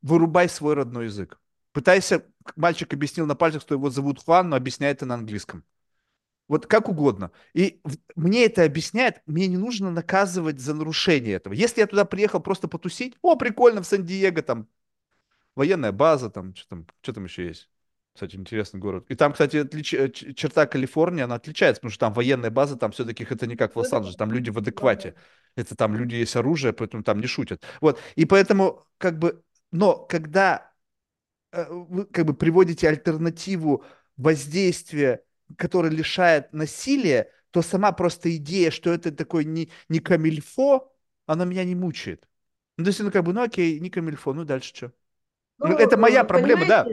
вырубай 0.00 0.48
свой 0.48 0.74
родной 0.74 1.06
язык. 1.06 1.38
Пытайся, 1.72 2.24
мальчик 2.56 2.92
объяснил 2.92 3.26
на 3.26 3.34
пальцах, 3.34 3.62
что 3.62 3.74
его 3.74 3.90
зовут 3.90 4.22
Хуан, 4.22 4.48
но 4.48 4.56
объясняет 4.56 4.98
это 4.98 5.06
на 5.06 5.14
английском. 5.14 5.64
Вот 6.48 6.66
как 6.66 6.88
угодно. 6.88 7.30
И 7.54 7.80
мне 8.14 8.44
это 8.44 8.64
объясняет, 8.64 9.22
мне 9.26 9.46
не 9.46 9.56
нужно 9.56 9.90
наказывать 9.90 10.60
за 10.60 10.74
нарушение 10.74 11.34
этого. 11.34 11.54
Если 11.54 11.80
я 11.80 11.86
туда 11.86 12.04
приехал 12.04 12.40
просто 12.40 12.68
потусить, 12.68 13.16
о, 13.22 13.36
прикольно, 13.36 13.82
в 13.82 13.86
Сан-Диего, 13.86 14.42
там, 14.42 14.68
военная 15.54 15.92
база, 15.92 16.30
там, 16.30 16.54
что 16.54 16.68
там, 16.68 16.86
что 17.00 17.12
там 17.14 17.24
еще 17.24 17.46
есть? 17.46 17.70
Кстати, 18.14 18.36
интересный 18.36 18.78
город. 18.78 19.06
И 19.08 19.14
там, 19.14 19.32
кстати, 19.32 19.56
отлич... 19.58 19.94
Э, 19.94 20.10
черта 20.10 20.66
Калифорнии, 20.66 21.22
она 21.22 21.36
отличается, 21.36 21.80
потому 21.80 21.92
что 21.92 22.00
там 22.00 22.12
военная 22.12 22.50
база, 22.50 22.76
там 22.76 22.92
все-таки 22.92 23.26
это 23.28 23.46
не 23.46 23.56
как 23.56 23.74
в 23.74 23.78
Лос-Анджелесе, 23.78 24.18
там 24.18 24.30
люди 24.30 24.50
в 24.50 24.58
адеквате. 24.58 25.14
Это 25.56 25.74
там 25.74 25.96
люди 25.96 26.16
есть 26.16 26.36
оружие, 26.36 26.74
поэтому 26.74 27.02
там 27.02 27.20
не 27.20 27.26
шутят. 27.26 27.62
Вот, 27.80 27.98
и 28.14 28.26
поэтому, 28.26 28.84
как 28.98 29.18
бы, 29.18 29.42
но 29.70 29.96
когда 29.96 30.71
вы 31.52 32.06
как 32.06 32.24
бы 32.24 32.34
приводите 32.34 32.88
альтернативу 32.88 33.84
воздействия, 34.16 35.22
которое 35.56 35.90
лишает 35.90 36.52
насилия, 36.52 37.30
то 37.50 37.62
сама 37.62 37.92
просто 37.92 38.34
идея, 38.36 38.70
что 38.70 38.90
это 38.90 39.12
такой 39.12 39.44
не, 39.44 39.70
не 39.88 40.00
камильфо, 40.00 40.92
она 41.26 41.44
меня 41.44 41.64
не 41.64 41.74
мучает. 41.74 42.26
Ну, 42.78 42.84
то 42.84 42.88
есть, 42.88 43.00
ну, 43.00 43.10
как 43.10 43.24
бы, 43.24 43.32
ну, 43.32 43.42
окей, 43.42 43.78
не 43.80 43.90
камильфо, 43.90 44.32
ну, 44.32 44.44
дальше 44.44 44.74
что? 44.74 44.92
Ну, 45.58 45.68
ну, 45.68 45.76
это 45.76 45.96
моя 45.96 46.24
проблема, 46.24 46.66
да. 46.66 46.86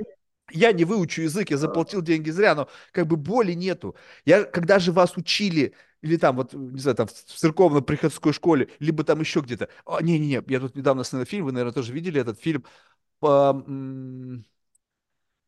Я 0.52 0.72
не 0.72 0.84
выучу 0.84 1.22
язык, 1.22 1.52
я 1.52 1.58
заплатил 1.58 2.02
деньги 2.02 2.32
зря, 2.32 2.56
но 2.56 2.68
как 2.92 3.06
бы 3.08 3.18
боли 3.18 3.54
нету. 3.54 3.96
Я, 4.26 4.44
когда 4.44 4.80
же 4.80 4.92
вас 4.92 5.16
учили, 5.16 5.76
или 6.02 6.18
там, 6.18 6.38
вот, 6.38 6.54
не 6.54 6.80
знаю, 6.80 6.96
там 6.96 7.08
в 7.08 7.12
церковно-приходской 7.12 8.34
школе, 8.34 8.70
либо 8.80 9.04
там 9.04 9.20
еще 9.20 9.42
где-то. 9.42 9.70
Не-не-не, 10.02 10.44
я 10.48 10.60
тут 10.60 10.76
недавно 10.76 11.04
смотрел 11.04 11.28
фильм, 11.28 11.46
вы, 11.46 11.52
наверное, 11.52 11.74
тоже 11.74 11.94
видели 11.94 12.20
этот 12.20 12.40
фильм 12.40 12.66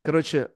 короче, 0.03 0.49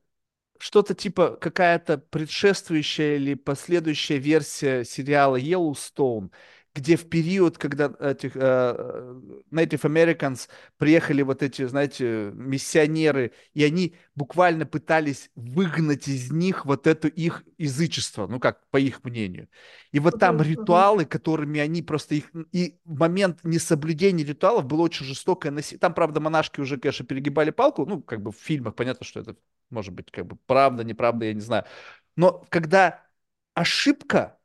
что-то 0.59 0.95
типа 0.95 1.37
какая-то 1.37 1.97
предшествующая 1.99 3.17
или 3.17 3.35
последующая 3.35 4.17
версия 4.19 4.83
сериала 4.85 5.37
Yellowstone, 5.39 6.31
где 6.75 6.97
в 6.97 7.07
период, 7.07 7.57
когда 7.57 7.85
этих 8.01 8.35
uh, 8.35 9.41
Native 9.49 9.81
Americans 9.83 10.49
приехали 10.77 11.21
вот 11.21 11.41
эти, 11.41 11.65
знаете, 11.65 12.31
миссионеры, 12.33 13.31
и 13.53 13.63
они 13.63 13.95
буквально 14.13 14.65
пытались 14.65 15.31
выгнать 15.35 16.09
из 16.09 16.31
них 16.33 16.65
вот 16.65 16.85
это 16.85 17.07
их 17.07 17.45
язычество, 17.57 18.27
ну 18.27 18.41
как, 18.41 18.69
по 18.71 18.77
их 18.77 19.05
мнению. 19.05 19.47
И 19.93 19.99
вот 19.99 20.19
там 20.19 20.41
ритуалы, 20.41 21.05
которыми 21.05 21.61
они 21.61 21.81
просто 21.81 22.15
их... 22.15 22.25
И 22.51 22.77
в 22.83 22.99
момент 22.99 23.39
несоблюдения 23.43 24.25
ритуалов 24.25 24.65
было 24.65 24.81
очень 24.81 25.05
жестокое 25.05 25.53
насилие. 25.53 25.79
Там, 25.79 25.93
правда, 25.93 26.19
монашки 26.19 26.59
уже, 26.59 26.77
конечно, 26.77 27.05
перегибали 27.05 27.51
палку, 27.51 27.85
ну, 27.85 28.01
как 28.01 28.21
бы 28.21 28.33
в 28.33 28.37
фильмах 28.37 28.75
понятно, 28.75 29.05
что 29.05 29.21
это 29.21 29.37
может 29.69 29.93
быть 29.93 30.11
как 30.11 30.25
бы 30.27 30.37
правда, 30.45 30.83
неправда, 30.83 31.25
я 31.25 31.33
не 31.33 31.39
знаю. 31.39 31.63
Но 32.17 32.45
когда 32.49 33.01
ошибка 33.53 34.37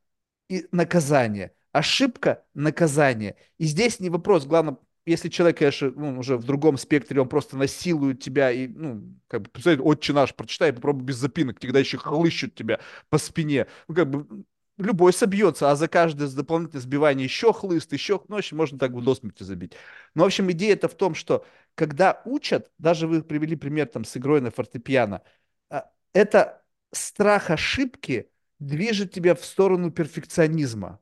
и 0.49 0.68
наказание– 0.70 1.53
ошибка, 1.73 2.45
наказание. 2.55 3.37
И 3.59 3.64
здесь 3.64 4.01
не 4.01 4.11
вопрос, 4.11 4.47
главное, 4.47 4.77
если 5.07 5.29
человек, 5.29 5.59
конечно, 5.59 5.91
ну, 5.95 6.18
уже 6.18 6.37
в 6.37 6.45
другом 6.45 6.77
спектре, 6.77 7.21
он 7.21 7.29
просто 7.29 7.57
насилует 7.57 8.21
тебя 8.23 8.51
и, 8.51 8.68
ну, 8.68 9.03
как 9.29 9.43
бы, 9.43 9.51
представляете, 9.51 9.85
отче 9.85 10.12
наш, 10.12 10.35
прочитай, 10.35 10.73
попробуй 10.73 11.05
без 11.05 11.16
запинок, 11.16 11.59
когда 11.59 11.79
еще 11.79 11.99
хлыщут 11.99 12.55
тебя 12.55 12.81
по 13.09 13.18
спине. 13.18 13.66
Ну, 13.89 13.95
как 13.95 14.11
бы, 14.11 14.45
любой 14.79 15.12
собьется, 15.12 15.71
а 15.71 15.77
за 15.77 15.89
каждое 15.89 16.29
дополнительное 16.29 16.83
сбивание 16.83 17.25
еще 17.25 17.53
хлыст, 17.53 17.93
еще, 17.93 18.23
ну, 18.29 18.41
в 18.41 18.53
можно 18.53 18.79
так 18.79 18.93
бы 18.93 19.03
до 19.03 19.14
смерти 19.14 19.43
забить. 19.43 19.73
Но, 20.14 20.25
в 20.25 20.27
общем, 20.27 20.51
идея 20.53 20.75
это 20.75 20.89
в 20.89 20.95
том, 20.95 21.14
что 21.14 21.47
когда 21.75 22.21
учат, 22.25 22.71
даже 22.79 23.07
вы 23.07 23.23
привели 23.23 23.57
пример 23.57 23.87
там 23.87 24.05
с 24.05 24.16
игрой 24.16 24.41
на 24.41 24.51
фортепиано, 24.51 25.23
а, 25.71 25.91
это 26.12 26.62
страх 26.93 27.51
ошибки 27.51 28.31
движет 28.59 29.12
тебя 29.12 29.35
в 29.35 29.45
сторону 29.45 29.91
перфекционизма. 29.91 31.01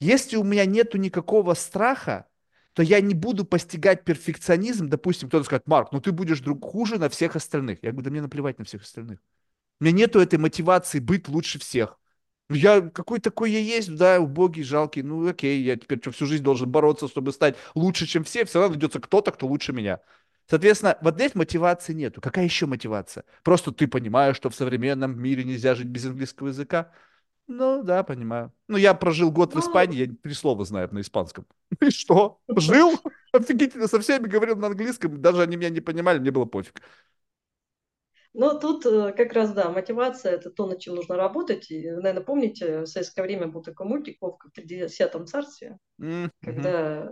Если 0.00 0.36
у 0.36 0.44
меня 0.44 0.66
нету 0.66 0.98
никакого 0.98 1.54
страха, 1.54 2.26
то 2.74 2.82
я 2.82 3.00
не 3.00 3.14
буду 3.14 3.44
постигать 3.44 4.04
перфекционизм. 4.04 4.88
Допустим, 4.88 5.28
кто-то 5.28 5.44
скажет, 5.44 5.66
Марк, 5.66 5.92
ну 5.92 6.00
ты 6.00 6.12
будешь 6.12 6.40
друг 6.40 6.62
хуже 6.64 6.98
на 6.98 7.08
всех 7.08 7.34
остальных. 7.34 7.78
Я 7.82 7.92
говорю, 7.92 8.04
да 8.04 8.10
мне 8.10 8.22
наплевать 8.22 8.58
на 8.58 8.64
всех 8.64 8.82
остальных. 8.82 9.18
У 9.80 9.84
меня 9.84 9.96
нету 9.96 10.20
этой 10.20 10.38
мотивации 10.38 10.98
быть 11.00 11.28
лучше 11.28 11.58
всех. 11.58 11.98
Ну, 12.48 12.56
я 12.56 12.80
какой 12.80 13.18
такой 13.18 13.50
я 13.50 13.58
есть, 13.58 13.94
да, 13.96 14.20
убогий, 14.20 14.62
жалкий. 14.62 15.02
Ну 15.02 15.26
окей, 15.26 15.62
я 15.62 15.76
теперь 15.76 16.00
что, 16.00 16.12
всю 16.12 16.26
жизнь 16.26 16.44
должен 16.44 16.70
бороться, 16.70 17.08
чтобы 17.08 17.32
стать 17.32 17.56
лучше, 17.74 18.06
чем 18.06 18.24
все. 18.24 18.44
Все 18.44 18.60
равно 18.60 18.74
найдется 18.74 19.00
кто-то, 19.00 19.32
кто 19.32 19.46
лучше 19.46 19.72
меня. 19.72 20.00
Соответственно, 20.48 20.96
вот 21.00 21.14
здесь 21.14 21.34
мотивации 21.34 21.92
нету. 21.92 22.20
Какая 22.20 22.44
еще 22.44 22.66
мотивация? 22.66 23.24
Просто 23.42 23.72
ты 23.72 23.88
понимаешь, 23.88 24.36
что 24.36 24.48
в 24.48 24.54
современном 24.54 25.18
мире 25.20 25.42
нельзя 25.44 25.74
жить 25.74 25.88
без 25.88 26.06
английского 26.06 26.48
языка. 26.48 26.92
Ну, 27.48 27.82
да, 27.82 28.02
понимаю. 28.02 28.52
Ну, 28.68 28.76
я 28.76 28.94
прожил 28.94 29.30
год 29.30 29.54
ну... 29.54 29.60
в 29.60 29.64
Испании, 29.64 29.98
я 29.98 30.14
три 30.22 30.34
слова 30.34 30.64
знаю 30.64 30.88
на 30.92 31.00
испанском. 31.00 31.46
И 31.80 31.90
что? 31.90 32.40
Жил? 32.48 32.98
Офигительно, 33.32 33.86
со 33.86 34.00
всеми 34.00 34.26
говорил 34.26 34.56
на 34.56 34.68
английском, 34.68 35.20
даже 35.20 35.42
они 35.42 35.56
меня 35.56 35.70
не 35.70 35.80
понимали, 35.80 36.18
мне 36.18 36.30
было 36.30 36.44
пофиг. 36.44 36.82
Ну, 38.38 38.60
тут 38.60 38.84
э, 38.84 39.12
как 39.16 39.32
раз, 39.32 39.52
да, 39.54 39.70
мотивация– 39.70 40.32
это 40.34 40.50
то, 40.50 40.66
над 40.66 40.78
чем 40.78 40.96
нужно 40.96 41.16
работать. 41.16 41.70
И, 41.70 41.90
наверное, 41.90 42.22
помните, 42.22 42.80
в 42.80 42.86
советское 42.86 43.22
время 43.22 43.46
был 43.46 43.62
такой 43.62 43.86
мультик 43.86 44.18
«Вовка 44.20 44.50
в 44.50 44.58
50-м 44.58 45.26
царстве», 45.26 45.78
mm-hmm. 45.98 46.28
когда 46.44 47.08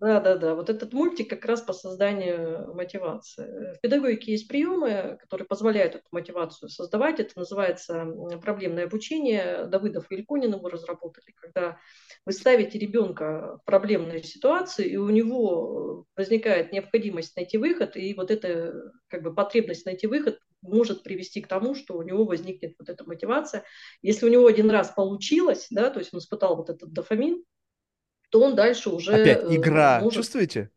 Да, 0.00 0.20
да, 0.20 0.36
да. 0.36 0.54
Вот 0.54 0.70
этот 0.70 0.92
мультик 0.92 1.28
как 1.28 1.44
раз 1.46 1.62
по 1.62 1.72
созданию 1.72 2.72
мотивации. 2.74 3.74
В 3.76 3.80
педагогике 3.80 4.32
есть 4.32 4.46
приемы, 4.46 5.16
которые 5.20 5.48
позволяют 5.48 5.96
эту 5.96 6.04
мотивацию 6.12 6.68
создавать. 6.68 7.18
Это 7.18 7.36
называется 7.40 8.06
проблемное 8.40 8.84
обучение. 8.84 9.66
Давыдов 9.66 10.12
и 10.12 10.14
Ильконин 10.14 10.54
его 10.54 10.68
разработали, 10.68 11.34
когда 11.34 11.78
вы 12.24 12.32
ставите 12.32 12.78
ребенка 12.78 13.58
в 13.60 13.64
проблемную 13.64 14.22
ситуацию, 14.22 14.88
и 14.88 14.96
у 14.96 15.10
него 15.10 16.06
возникает 16.16 16.70
необходимость 16.70 17.34
найти 17.36 17.58
выход, 17.58 17.96
и 17.96 18.14
вот 18.14 18.30
эта 18.30 18.92
как 19.08 19.22
бы, 19.22 19.34
потребность 19.34 19.86
найти 19.86 20.06
выход 20.06 20.38
может 20.62 21.02
привести 21.02 21.40
к 21.40 21.48
тому, 21.48 21.74
что 21.74 21.94
у 21.96 22.02
него 22.02 22.24
возникнет 22.24 22.74
вот 22.78 22.88
эта 22.88 23.04
мотивация. 23.04 23.64
Если 24.00 24.26
у 24.26 24.28
него 24.30 24.46
один 24.46 24.70
раз 24.70 24.90
получилось, 24.90 25.66
да, 25.70 25.90
то 25.90 25.98
есть 25.98 26.14
он 26.14 26.20
испытал 26.20 26.56
вот 26.56 26.70
этот 26.70 26.92
дофамин, 26.92 27.44
то 28.30 28.40
он 28.40 28.54
дальше 28.56 28.90
уже 28.90 29.12
Опять 29.14 29.44
игра. 29.52 30.00
может... 30.00 30.18
Чувствуете? 30.18 30.70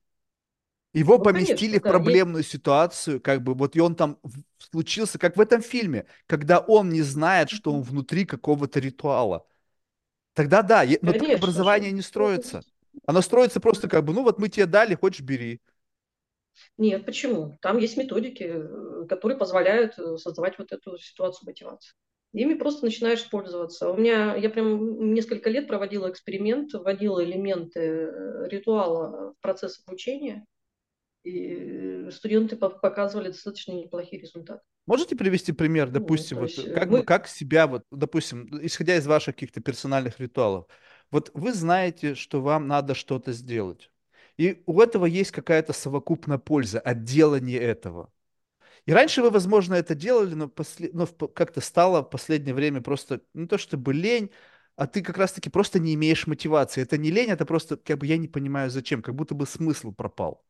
Его 0.94 1.18
Ну, 1.18 1.24
поместили 1.26 1.72
конечно, 1.72 1.80
в 1.80 1.84
да, 1.84 1.92
проблемную 1.92 2.44
ситуацию, 2.44 3.20
как 3.20 3.44
бы 3.44 3.54
вот 3.54 3.76
и 3.76 3.82
он 3.82 3.96
там 3.96 4.18
случился, 4.58 5.20
как 5.20 5.36
в 5.36 5.42
этом 5.42 5.62
фильме, 5.62 6.06
когда 6.26 6.60
он 6.60 6.90
не 6.90 7.02
знает, 7.02 7.50
что 7.50 7.74
он 7.74 7.82
внутри 7.82 8.26
какого-то 8.26 8.80
ритуала. 8.80 9.46
Тогда 10.34 10.62
да, 10.62 10.84
но 11.02 11.12
конечно 11.12 11.36
образование 11.36 11.92
не 11.92 12.02
строится. 12.02 12.64
Оно 13.06 13.22
строится 13.22 13.60
просто 13.60 13.88
как 13.90 14.06
бы, 14.06 14.14
ну 14.14 14.24
вот 14.24 14.40
мы 14.40 14.50
тебе 14.50 14.66
дали, 14.66 14.96
хочешь 14.96 15.22
бери. 15.22 15.62
Нет, 16.78 17.06
почему? 17.06 17.58
Там 17.62 17.78
есть 17.78 17.98
методики, 17.98 18.44
э, 18.44 19.06
которые 19.08 19.38
позволяют 19.38 19.98
э, 20.00 20.18
создавать 20.18 20.58
вот 20.58 20.72
эту 20.72 20.98
ситуацию 20.98 21.48
мотивации. 21.48 21.94
Ими 22.34 22.54
просто 22.56 22.86
начинаешь 22.86 23.30
пользоваться. 23.30 23.90
У 23.90 23.98
меня, 23.98 24.36
я 24.36 24.50
прям 24.50 25.14
несколько 25.14 25.50
лет 25.50 25.68
проводила 25.68 26.10
эксперимент, 26.10 26.74
вводила 26.74 27.24
элементы 27.24 27.80
э, 27.80 28.48
ритуала 28.50 29.34
в 29.34 29.42
процесс 29.42 29.82
обучения, 29.88 30.46
и 31.24 32.10
студенты 32.12 32.56
по- 32.56 32.70
показывали 32.70 33.28
достаточно 33.30 33.74
неплохие 33.74 34.22
результаты. 34.22 34.62
Можете 34.88 35.16
привести 35.16 35.52
пример, 35.52 35.90
Ну, 35.94 35.94
допустим, 36.00 36.38
то 36.38 36.42
вот 36.42 36.56
как 36.74 36.92
бы 36.92 36.98
мы, 36.98 37.04
как 37.04 37.28
себя 37.28 37.66
вот, 37.66 37.86
допустим, 37.90 38.48
исходя 38.64 38.96
из 38.98 39.08
ваших 39.08 39.34
каких-то 39.36 39.60
персональных 39.60 40.20
ритуалов, 40.20 40.68
вот 41.10 41.32
вы 41.34 41.54
знаете, 41.54 42.14
что 42.14 42.42
вам 42.42 42.68
надо 42.68 42.94
что-то 42.94 43.32
сделать, 43.32 43.90
и 44.38 44.64
у 44.66 44.82
этого 44.82 45.06
есть 45.06 45.32
какая-то 45.32 45.74
совокупная 45.74 46.38
польза 46.38 46.80
от 46.80 47.04
делания 47.04 47.60
этого. 47.60 48.12
И 48.86 48.94
раньше 48.94 49.22
вы, 49.22 49.32
возможно, 49.32 49.74
это 49.74 49.96
делали, 49.96 50.36
но, 50.36 50.48
после... 50.48 50.90
но 50.94 51.08
как-то 51.08 51.62
стало 51.62 52.02
в 52.02 52.10
последнее 52.10 52.54
время 52.54 52.82
просто 52.82 53.22
не 53.34 53.48
то 53.48 53.58
чтобы 53.58 53.94
лень, 53.94 54.32
а 54.76 54.88
ты 54.88 55.02
как 55.02 55.18
раз-таки 55.18 55.50
просто 55.50 55.80
не 55.80 55.96
имеешь 55.96 56.28
мотивации. 56.28 56.82
Это 56.82 56.98
не 56.98 57.10
лень, 57.10 57.30
это 57.30 57.46
просто 57.46 57.78
как 57.78 57.98
бы 57.98 58.06
я 58.06 58.18
не 58.18 58.28
понимаю 58.28 58.70
зачем, 58.70 59.02
как 59.02 59.16
будто 59.16 59.34
бы 59.34 59.48
смысл 59.48 59.92
пропал. 59.92 60.44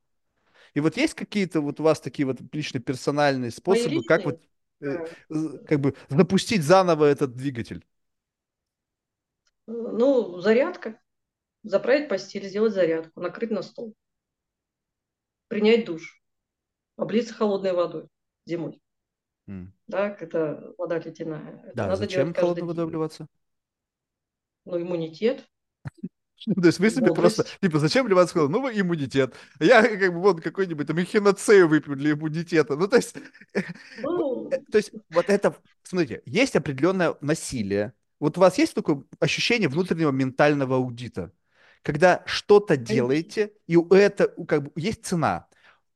И 0.74 0.82
вот 0.82 0.98
есть 0.98 1.14
какие-то 1.14 1.62
вот 1.62 1.80
у 1.80 1.84
вас 1.84 2.02
такие 2.02 2.26
вот 2.26 2.38
лично 2.52 2.80
персональные 2.80 3.44
мои 3.44 3.50
способы, 3.52 4.04
как 4.04 4.26
вот 4.26 4.42
э, 4.82 5.06
как 5.68 5.80
бы 5.80 5.96
запустить 6.10 6.64
заново 6.64 7.06
этот 7.06 7.36
двигатель? 7.36 7.86
ну, 9.68 10.40
зарядка, 10.40 11.00
заправить 11.66 12.10
постель, 12.10 12.48
сделать 12.48 12.74
зарядку, 12.74 13.20
накрыть 13.22 13.52
на 13.52 13.62
стол, 13.62 13.94
принять 15.48 15.86
душ, 15.86 16.22
облиться 16.98 17.34
холодной 17.34 17.74
водой 17.74 18.10
зимой. 18.46 18.82
М. 19.50 19.74
Да, 19.88 20.10
когда 20.12 20.62
вода 20.78 21.00
ледяная. 21.00 21.62
Это 21.68 21.78
Да, 21.78 21.88
надо 21.88 21.98
зачем 21.98 22.34
холодной 22.34 22.68
водой 22.68 22.86
обливаться? 22.86 23.28
Ну, 24.66 24.78
иммунитет, 24.80 25.50
То 26.62 26.68
есть 26.68 26.80
вы 26.80 26.90
себе 26.90 27.12
просто, 27.12 27.46
типа, 27.62 27.80
зачем 27.80 28.08
в 28.08 28.32
холод? 28.32 28.50
Ну, 28.52 28.70
иммунитет. 28.70 29.34
Я 29.60 29.82
как 29.84 30.14
бы 30.14 30.20
вот 30.20 30.42
какой-нибудь 30.42 30.88
там 30.88 30.98
эхиноцею 31.02 31.68
выпью 31.68 31.96
для 31.96 32.12
иммунитета. 32.12 32.76
Ну, 32.76 32.88
то 32.88 32.98
есть, 32.98 33.16
Ну, 34.02 34.50
то 34.72 34.78
есть 34.78 34.92
вот 35.10 35.30
это, 35.30 35.56
смотрите, 35.84 36.22
есть 36.26 36.56
определенное 36.56 37.16
насилие. 37.22 37.94
Вот 38.20 38.38
у 38.38 38.42
вас 38.42 38.58
есть 38.58 38.74
такое 38.74 39.04
ощущение 39.20 39.70
внутреннего 39.70 40.12
ментального 40.12 40.78
аудита, 40.78 41.32
когда 41.86 42.24
что-то 42.26 42.78
делаете, 42.78 43.54
и 43.68 43.76
у 43.76 43.88
это 43.94 44.30
как 44.48 44.64
бы 44.64 44.72
есть 44.76 45.06
цена. 45.06 45.46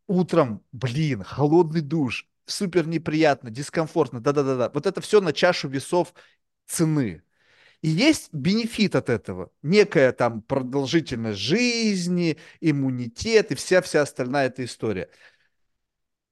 Утром, 0.06 0.64
блин, 0.72 1.24
холодный 1.24 1.82
душ, 1.82 2.28
супер 2.46 2.88
неприятно, 2.88 3.50
дискомфортно, 3.50 4.22
да-да-да-да. 4.22 4.70
Вот 4.72 4.86
это 4.86 5.02
все 5.02 5.20
на 5.20 5.34
чашу 5.34 5.68
весов 5.68 6.14
цены. 6.68 7.24
И 7.82 7.90
есть 7.90 8.32
бенефит 8.32 8.96
от 8.96 9.10
этого. 9.10 9.52
Некая 9.64 10.12
там 10.12 10.44
продолжительность 10.44 11.40
жизни, 11.40 12.38
иммунитет 12.62 13.52
и 13.52 13.56
вся-вся 13.56 14.04
остальная 14.04 14.46
эта 14.46 14.66
история. 14.66 15.10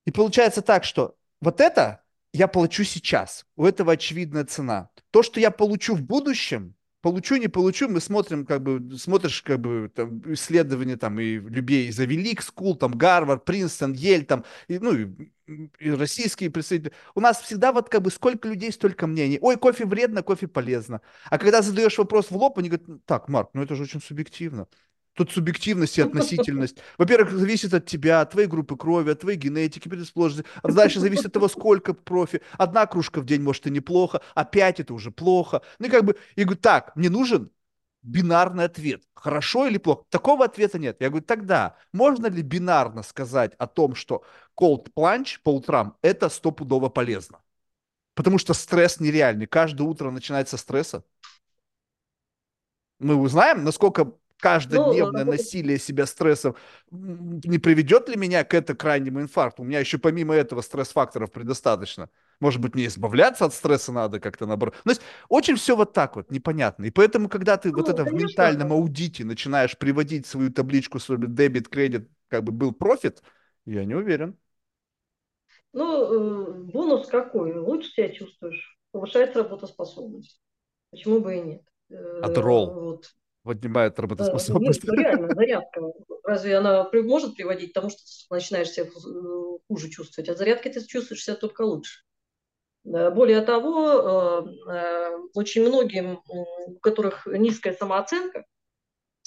И 0.05 0.11
получается 0.11 0.61
так, 0.61 0.83
что 0.83 1.17
вот 1.41 1.61
это 1.61 2.03
я 2.31 2.47
получу 2.47 2.83
сейчас. 2.83 3.47
У 3.55 3.65
этого 3.65 3.93
очевидная 3.93 4.45
цена. 4.45 4.91
То, 5.09 5.23
что 5.23 5.39
я 5.39 5.49
получу 5.49 5.95
в 5.95 6.03
будущем, 6.03 6.76
получу, 7.01 7.35
не 7.37 7.47
получу, 7.47 7.89
мы 7.89 8.01
смотрим, 8.01 8.45
как 8.45 8.61
бы, 8.61 8.97
смотришь, 8.97 9.41
как 9.41 9.59
бы, 9.59 9.91
там, 9.93 10.21
исследования, 10.33 10.97
там, 10.97 11.19
и 11.19 11.37
людей 11.37 11.87
из 11.87 11.99
Ivy 11.99 12.13
League 12.13 12.41
School, 12.41 12.75
там, 12.75 12.91
Гарвард, 12.91 13.45
Принстон, 13.45 13.93
Йель, 13.93 14.25
там, 14.25 14.43
и, 14.67 14.79
ну, 14.79 14.93
и, 14.93 15.31
и 15.79 15.91
российские 15.91 16.49
представители. 16.51 16.93
У 17.15 17.21
нас 17.21 17.41
всегда 17.41 17.71
вот, 17.71 17.89
как 17.89 18.01
бы, 18.01 18.11
сколько 18.11 18.47
людей, 18.47 18.71
столько 18.71 19.07
мнений. 19.07 19.39
Ой, 19.41 19.57
кофе 19.57 19.85
вредно, 19.85 20.23
кофе 20.23 20.47
полезно. 20.47 21.01
А 21.29 21.37
когда 21.37 21.61
задаешь 21.61 21.97
вопрос 21.97 22.31
в 22.31 22.35
лоб, 22.37 22.57
они 22.57 22.69
говорят, 22.69 23.05
так, 23.05 23.29
Марк, 23.29 23.49
ну 23.53 23.63
это 23.63 23.75
же 23.75 23.83
очень 23.83 24.01
субъективно. 24.01 24.67
Тут 25.17 25.31
субъективность 25.31 25.97
и 25.97 26.03
относительность. 26.03 26.77
Во-первых, 26.99 27.31
зависит 27.31 27.73
от 27.73 27.87
тебя, 27.87 28.21
от 28.21 28.29
твоей 28.29 28.47
группы 28.47 28.77
крови, 28.77 29.09
от 29.09 29.21
твоей 29.21 29.35
генетики, 29.35 29.89
предрасположенности. 29.89 30.47
А 30.61 30.71
дальше 30.71 30.99
зависит 30.99 31.25
от 31.25 31.33
того, 31.33 31.47
сколько 31.47 31.95
профи. 31.95 32.41
Одна 32.59 32.85
кружка 32.85 33.19
в 33.19 33.25
день, 33.25 33.41
может, 33.41 33.65
и 33.65 33.71
неплохо, 33.71 34.21
а 34.35 34.45
пять 34.45 34.79
это 34.79 34.93
уже 34.93 35.09
плохо. 35.09 35.63
Ну 35.79 35.87
и 35.87 35.89
как 35.89 36.05
бы, 36.05 36.17
я 36.35 36.43
говорю, 36.43 36.59
так, 36.61 36.95
мне 36.95 37.09
нужен 37.09 37.49
бинарный 38.03 38.65
ответ. 38.65 39.01
Хорошо 39.15 39.65
или 39.65 39.79
плохо? 39.79 40.03
Такого 40.11 40.45
ответа 40.45 40.77
нет. 40.77 40.97
Я 40.99 41.09
говорю, 41.09 41.25
тогда 41.25 41.77
можно 41.93 42.27
ли 42.27 42.43
бинарно 42.43 43.01
сказать 43.01 43.55
о 43.57 43.65
том, 43.65 43.95
что 43.95 44.23
cold 44.55 44.91
plunge 44.95 45.39
по 45.41 45.49
утрам 45.49 45.97
это 46.03 46.29
стопудово 46.29 46.89
полезно? 46.89 47.39
Потому 48.13 48.37
что 48.37 48.53
стресс 48.53 48.99
нереальный. 48.99 49.47
Каждое 49.47 49.85
утро 49.87 50.11
начинается 50.11 50.57
со 50.57 50.61
стресса 50.61 51.03
мы 52.99 53.15
узнаем, 53.15 53.63
насколько 53.63 54.13
каждодневное 54.39 55.23
работать 55.23 55.25
насилие 55.25 55.79
себя 55.79 56.05
стрессом 56.05 56.55
не 56.91 57.57
приведет 57.59 58.09
ли 58.09 58.15
меня 58.15 58.43
к 58.43 58.53
это 58.53 58.75
крайнему 58.75 59.21
инфаркту. 59.21 59.63
У 59.63 59.65
меня 59.65 59.79
еще 59.79 59.97
помимо 59.97 60.33
этого 60.35 60.61
стресс-факторов 60.61 61.31
предостаточно. 61.31 62.09
Может 62.39 62.61
быть, 62.61 62.75
мне 62.75 62.85
избавляться 62.87 63.45
от 63.45 63.53
стресса 63.53 63.91
надо 63.91 64.19
как-то 64.19 64.45
наоборот. 64.45 64.75
Ну, 64.85 64.91
То 64.93 64.99
есть 64.99 65.01
очень 65.29 65.55
все 65.55 65.75
вот 65.75 65.93
так 65.93 66.15
вот, 66.15 66.31
непонятно. 66.31 66.85
И 66.85 66.91
поэтому, 66.91 67.29
когда 67.29 67.57
ты 67.57 67.71
вот 67.71 67.87
Ну, 67.87 67.93
это 67.93 68.03
в 68.03 68.05
конечно, 68.05 68.27
ментальном 68.27 68.71
аудите 68.73 69.25
начинаешь 69.25 69.77
приводить 69.77 70.27
свою 70.27 70.51
табличку, 70.51 70.99
свой 70.99 71.17
дебет, 71.19 71.67
кредит, 71.67 72.09
как 72.27 72.43
бы 72.43 72.51
был 72.51 72.73
профит, 72.73 73.23
я 73.65 73.85
не 73.85 73.95
уверен. 73.95 74.37
ну, 75.73 76.63
э, 76.63 76.63
бонус 76.71 77.07
какой? 77.07 77.57
Лучше 77.57 77.89
себя 77.91 78.09
чувствуешь, 78.09 78.77
повышается 78.91 79.39
работоспособность. 79.39 80.41
Почему 80.91 81.19
бы 81.19 81.37
и 81.37 81.41
нет? 81.41 81.61
Э, 81.89 82.21
Адрол 82.21 82.65
Вот. 82.73 83.13
Поднимает 83.47 83.95
Да, 83.95 84.01
ну 84.03 84.07
нет, 84.07 84.19
работоспособность. 84.19 84.83
ну 84.83 84.93
реально, 84.93 85.33
зарядка. 85.33 85.81
Разве 86.23 86.57
она 86.57 86.89
может 86.93 87.35
приводить 87.35 87.71
к 87.71 87.73
тому, 87.73 87.89
что 87.89 87.99
ты 87.99 88.33
начинаешь 88.35 88.69
себя 88.69 88.85
э, 88.85 89.57
хуже 89.67 89.89
чувствовать? 89.89 90.29
От 90.29 90.37
зарядки 90.37 90.69
ты 90.69 90.85
чувствуешь 90.85 91.23
себя 91.23 91.35
только 91.35 91.61
лучше. 91.61 92.01
Да, 92.83 93.11
Более 93.11 93.41
того, 93.41 94.45
э, 94.67 94.71
э, 94.71 95.17
очень 95.33 95.67
многим, 95.67 96.21
у 96.27 96.79
которых 96.79 97.25
низкая 97.25 97.73
самооценка, 97.73 98.45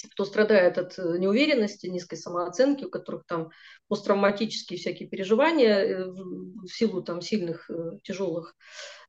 кто 0.09 0.25
страдает 0.25 0.77
от 0.77 0.97
э, 0.97 1.17
неуверенности, 1.17 1.87
низкой 1.87 2.15
самооценки, 2.15 2.85
у 2.85 2.89
которых 2.89 3.25
там 3.25 3.49
посттравматические 3.87 4.79
всякие 4.79 5.09
переживания 5.09 5.79
э, 5.79 6.05
в 6.05 6.67
силу 6.67 7.01
там 7.01 7.21
сильных 7.21 7.69
э, 7.69 7.99
тяжелых, 8.03 8.55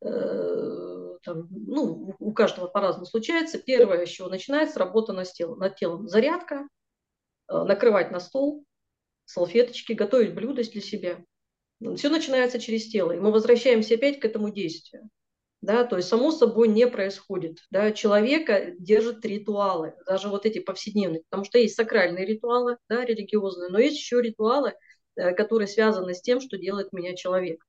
там, 0.00 1.46
ну, 1.50 2.16
у 2.18 2.32
каждого 2.32 2.66
по-разному 2.66 3.06
случается. 3.06 3.58
Первое, 3.58 4.04
с 4.04 4.08
чего 4.08 4.28
начинается, 4.28 4.80
работа 4.80 5.12
над 5.12 5.32
телом, 5.32 5.60
над 5.60 5.76
телом. 5.76 6.08
Зарядка, 6.08 6.66
накрывать 7.46 8.10
на 8.10 8.18
стол, 8.18 8.64
салфеточки, 9.24 9.92
готовить 9.92 10.34
блюда 10.34 10.64
для 10.68 10.80
себя. 10.80 11.24
Все 11.94 12.08
начинается 12.08 12.58
через 12.58 12.88
тело, 12.88 13.12
и 13.12 13.20
мы 13.20 13.30
возвращаемся 13.30 13.94
опять 13.94 14.18
к 14.18 14.24
этому 14.24 14.50
действию 14.50 15.08
да, 15.62 15.84
то 15.84 15.96
есть 15.96 16.08
само 16.08 16.32
собой 16.32 16.68
не 16.68 16.88
происходит, 16.88 17.60
да, 17.70 17.92
человека 17.92 18.74
держат 18.78 19.24
ритуалы, 19.24 19.94
даже 20.06 20.28
вот 20.28 20.44
эти 20.44 20.58
повседневные, 20.58 21.22
потому 21.22 21.44
что 21.44 21.58
есть 21.58 21.76
сакральные 21.76 22.26
ритуалы, 22.26 22.78
да, 22.88 23.04
религиозные, 23.04 23.70
но 23.70 23.78
есть 23.78 23.96
еще 23.96 24.20
ритуалы, 24.20 24.74
э, 25.14 25.32
которые 25.34 25.68
связаны 25.68 26.14
с 26.14 26.20
тем, 26.20 26.40
что 26.40 26.58
делает 26.58 26.92
меня 26.92 27.14
человек. 27.14 27.64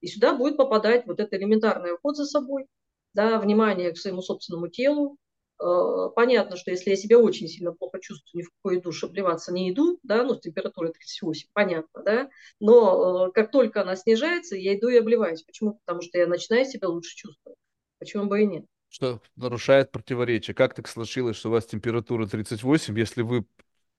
И 0.00 0.06
сюда 0.06 0.34
будет 0.34 0.56
попадать 0.56 1.06
вот 1.06 1.20
это 1.20 1.36
элементарный 1.36 1.92
уход 1.94 2.16
за 2.16 2.24
собой, 2.24 2.66
да, 3.12 3.38
внимание 3.38 3.92
к 3.92 3.98
своему 3.98 4.22
собственному 4.22 4.68
телу, 4.68 5.18
понятно, 5.58 6.56
что 6.56 6.70
если 6.70 6.90
я 6.90 6.96
себя 6.96 7.18
очень 7.18 7.48
сильно 7.48 7.72
плохо 7.72 7.98
чувствую, 8.00 8.42
ни 8.42 8.46
в 8.46 8.50
какой 8.50 8.80
душ 8.80 9.02
обливаться 9.02 9.52
не 9.52 9.70
иду, 9.70 9.98
да, 10.02 10.22
ну, 10.22 10.34
с 10.34 10.40
температурой 10.40 10.92
38, 10.92 11.48
понятно, 11.52 12.02
да, 12.02 12.30
но 12.60 13.28
э, 13.28 13.32
как 13.32 13.50
только 13.50 13.82
она 13.82 13.96
снижается, 13.96 14.56
я 14.56 14.76
иду 14.76 14.88
и 14.88 14.96
обливаюсь. 14.98 15.42
Почему? 15.42 15.80
Потому 15.84 16.02
что 16.02 16.18
я 16.18 16.26
начинаю 16.26 16.64
себя 16.64 16.88
лучше 16.88 17.16
чувствовать. 17.16 17.58
Почему 17.98 18.26
бы 18.26 18.42
и 18.42 18.46
нет? 18.46 18.64
Что 18.88 19.20
нарушает 19.36 19.90
противоречие. 19.90 20.54
Как 20.54 20.74
так 20.74 20.88
случилось, 20.88 21.36
что 21.36 21.48
у 21.48 21.52
вас 21.52 21.66
температура 21.66 22.26
38, 22.26 22.98
если 22.98 23.22
вы 23.22 23.44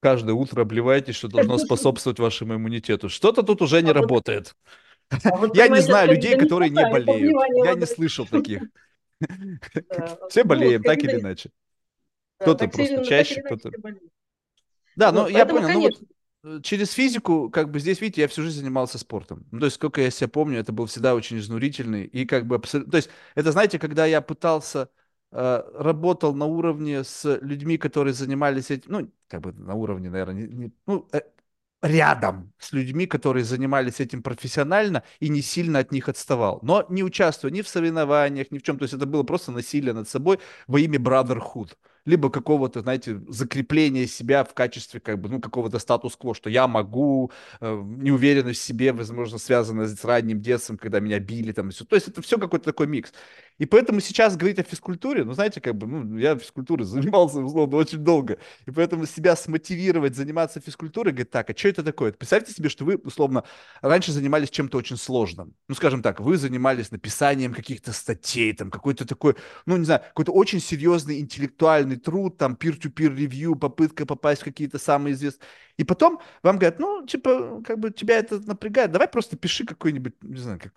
каждое 0.00 0.32
утро 0.32 0.62
обливаетесь, 0.62 1.14
что 1.14 1.28
должно 1.28 1.58
способствовать 1.58 2.18
вашему 2.18 2.54
иммунитету? 2.54 3.08
Что-то 3.08 3.42
тут 3.42 3.62
уже 3.62 3.82
не 3.82 3.90
а 3.90 3.94
работает. 3.94 4.54
А 5.24 5.36
вот, 5.36 5.56
я 5.56 5.68
не 5.68 5.80
знаю 5.80 6.10
людей, 6.10 6.36
которые 6.36 6.70
не 6.70 6.88
болеют. 6.90 7.34
Я 7.64 7.74
не 7.74 7.86
слышал 7.86 8.26
таких. 8.26 8.62
Все 10.28 10.44
болеем, 10.44 10.82
так 10.82 10.98
или 10.98 11.20
иначе. 11.20 11.50
Кто-то 12.38 12.68
просто 12.68 13.04
чаще, 13.04 13.42
кто-то... 13.42 13.70
Да, 14.96 15.12
ну 15.12 15.28
я 15.28 15.46
понял. 15.46 15.68
Ну, 15.68 15.80
вот 15.80 16.02
э, 16.44 16.60
через 16.62 16.92
физику, 16.92 17.50
как 17.50 17.70
бы 17.70 17.78
здесь, 17.80 18.00
видите, 18.00 18.22
я 18.22 18.28
всю 18.28 18.42
жизнь 18.42 18.58
занимался 18.60 18.98
спортом. 18.98 19.46
Ну, 19.50 19.60
то 19.60 19.66
есть, 19.66 19.76
сколько 19.76 20.00
я 20.00 20.10
себя 20.10 20.28
помню, 20.28 20.58
это 20.58 20.72
был 20.72 20.86
всегда 20.86 21.14
очень 21.14 21.38
изнурительный. 21.38 22.04
И 22.04 22.26
как 22.26 22.46
бы 22.46 22.56
абсолютно... 22.56 22.90
То 22.90 22.96
есть, 22.96 23.10
это, 23.34 23.52
знаете, 23.52 23.78
когда 23.78 24.04
я 24.06 24.20
пытался, 24.20 24.88
э, 25.32 25.62
работал 25.74 26.34
на 26.34 26.46
уровне 26.46 27.04
с 27.04 27.38
людьми, 27.40 27.78
которые 27.78 28.14
занимались 28.14 28.70
этим, 28.70 28.90
ну, 28.90 29.12
как 29.28 29.42
бы 29.42 29.52
на 29.52 29.74
уровне, 29.74 30.10
наверное, 30.10 30.34
не, 30.34 30.54
не, 30.54 30.72
ну, 30.86 31.08
э, 31.12 31.20
рядом 31.82 32.52
с 32.58 32.72
людьми, 32.72 33.06
которые 33.06 33.44
занимались 33.44 34.00
этим 34.00 34.22
профессионально 34.22 35.02
и 35.18 35.28
не 35.28 35.42
сильно 35.42 35.78
от 35.78 35.92
них 35.92 36.08
отставал. 36.08 36.58
Но 36.62 36.86
не 36.88 37.02
участвуя 37.02 37.50
ни 37.50 37.62
в 37.62 37.68
соревнованиях, 37.68 38.50
ни 38.50 38.58
в 38.58 38.62
чем. 38.62 38.78
То 38.78 38.84
есть 38.84 38.94
это 38.94 39.06
было 39.06 39.22
просто 39.22 39.52
насилие 39.52 39.92
над 39.92 40.08
собой 40.08 40.38
во 40.66 40.78
имя 40.78 40.98
brotherhood 40.98 41.72
либо 42.06 42.30
какого-то, 42.30 42.80
знаете, 42.80 43.20
закрепления 43.28 44.06
себя 44.06 44.44
в 44.44 44.54
качестве 44.54 45.00
как 45.00 45.20
бы, 45.20 45.28
ну, 45.28 45.40
какого-то 45.40 45.78
статус-кво, 45.78 46.34
что 46.34 46.50
я 46.50 46.66
могу, 46.66 47.30
э, 47.60 47.82
неуверенность 47.98 48.60
в 48.60 48.64
себе, 48.64 48.92
возможно, 48.92 49.38
связана 49.38 49.86
с 49.86 50.04
ранним 50.04 50.40
детством, 50.40 50.78
когда 50.78 51.00
меня 51.00 51.18
били 51.18 51.52
там 51.52 51.68
и 51.68 51.72
все. 51.72 51.84
То 51.84 51.96
есть 51.96 52.08
это 52.08 52.22
все 52.22 52.38
какой-то 52.38 52.64
такой 52.64 52.86
микс. 52.86 53.12
И 53.60 53.66
поэтому 53.66 54.00
сейчас 54.00 54.38
говорить 54.38 54.58
о 54.58 54.62
физкультуре, 54.62 55.22
ну, 55.22 55.34
знаете, 55.34 55.60
как 55.60 55.76
бы, 55.76 55.86
ну, 55.86 56.16
я 56.16 56.34
физкультурой 56.34 56.84
занимался, 56.86 57.40
условно, 57.40 57.76
очень 57.76 57.98
долго, 57.98 58.38
и 58.66 58.70
поэтому 58.70 59.04
себя 59.04 59.36
смотивировать 59.36 60.16
заниматься 60.16 60.60
физкультурой, 60.60 61.12
говорит, 61.12 61.30
так, 61.30 61.50
а 61.50 61.54
что 61.54 61.68
это 61.68 61.82
такое? 61.84 62.12
Представьте 62.12 62.54
себе, 62.54 62.70
что 62.70 62.86
вы, 62.86 62.96
условно, 62.96 63.44
раньше 63.82 64.12
занимались 64.12 64.48
чем-то 64.48 64.78
очень 64.78 64.96
сложным. 64.96 65.54
Ну, 65.68 65.74
скажем 65.74 66.02
так, 66.02 66.20
вы 66.20 66.38
занимались 66.38 66.90
написанием 66.90 67.52
каких-то 67.52 67.92
статей, 67.92 68.54
там, 68.54 68.70
какой-то 68.70 69.06
такой, 69.06 69.36
ну, 69.66 69.76
не 69.76 69.84
знаю, 69.84 70.00
какой-то 70.00 70.32
очень 70.32 70.60
серьезный 70.60 71.20
интеллектуальный 71.20 71.96
труд, 71.96 72.38
там, 72.38 72.54
peer-to-peer 72.54 73.14
ревью, 73.14 73.56
попытка 73.56 74.06
попасть 74.06 74.40
в 74.40 74.44
какие-то 74.44 74.78
самые 74.78 75.12
известные. 75.12 75.46
И 75.76 75.84
потом 75.84 76.18
вам 76.42 76.56
говорят, 76.56 76.78
ну, 76.78 77.06
типа, 77.06 77.62
как 77.62 77.78
бы 77.78 77.90
тебя 77.90 78.16
это 78.20 78.40
напрягает, 78.40 78.90
давай 78.90 79.08
просто 79.08 79.36
пиши 79.36 79.66
какой-нибудь, 79.66 80.14
не 80.22 80.38
знаю, 80.38 80.58
как 80.60 80.72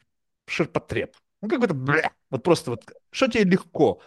ширпотреб. 0.47 1.15
Ну, 1.43 1.49
какой-то, 1.49 1.73
бля, 1.73 2.13
вот 2.29 2.41
просто 2.41 2.71
вот, 2.71 2.85
что 3.11 3.27
тебе 3.27 3.43
легко. 3.43 4.01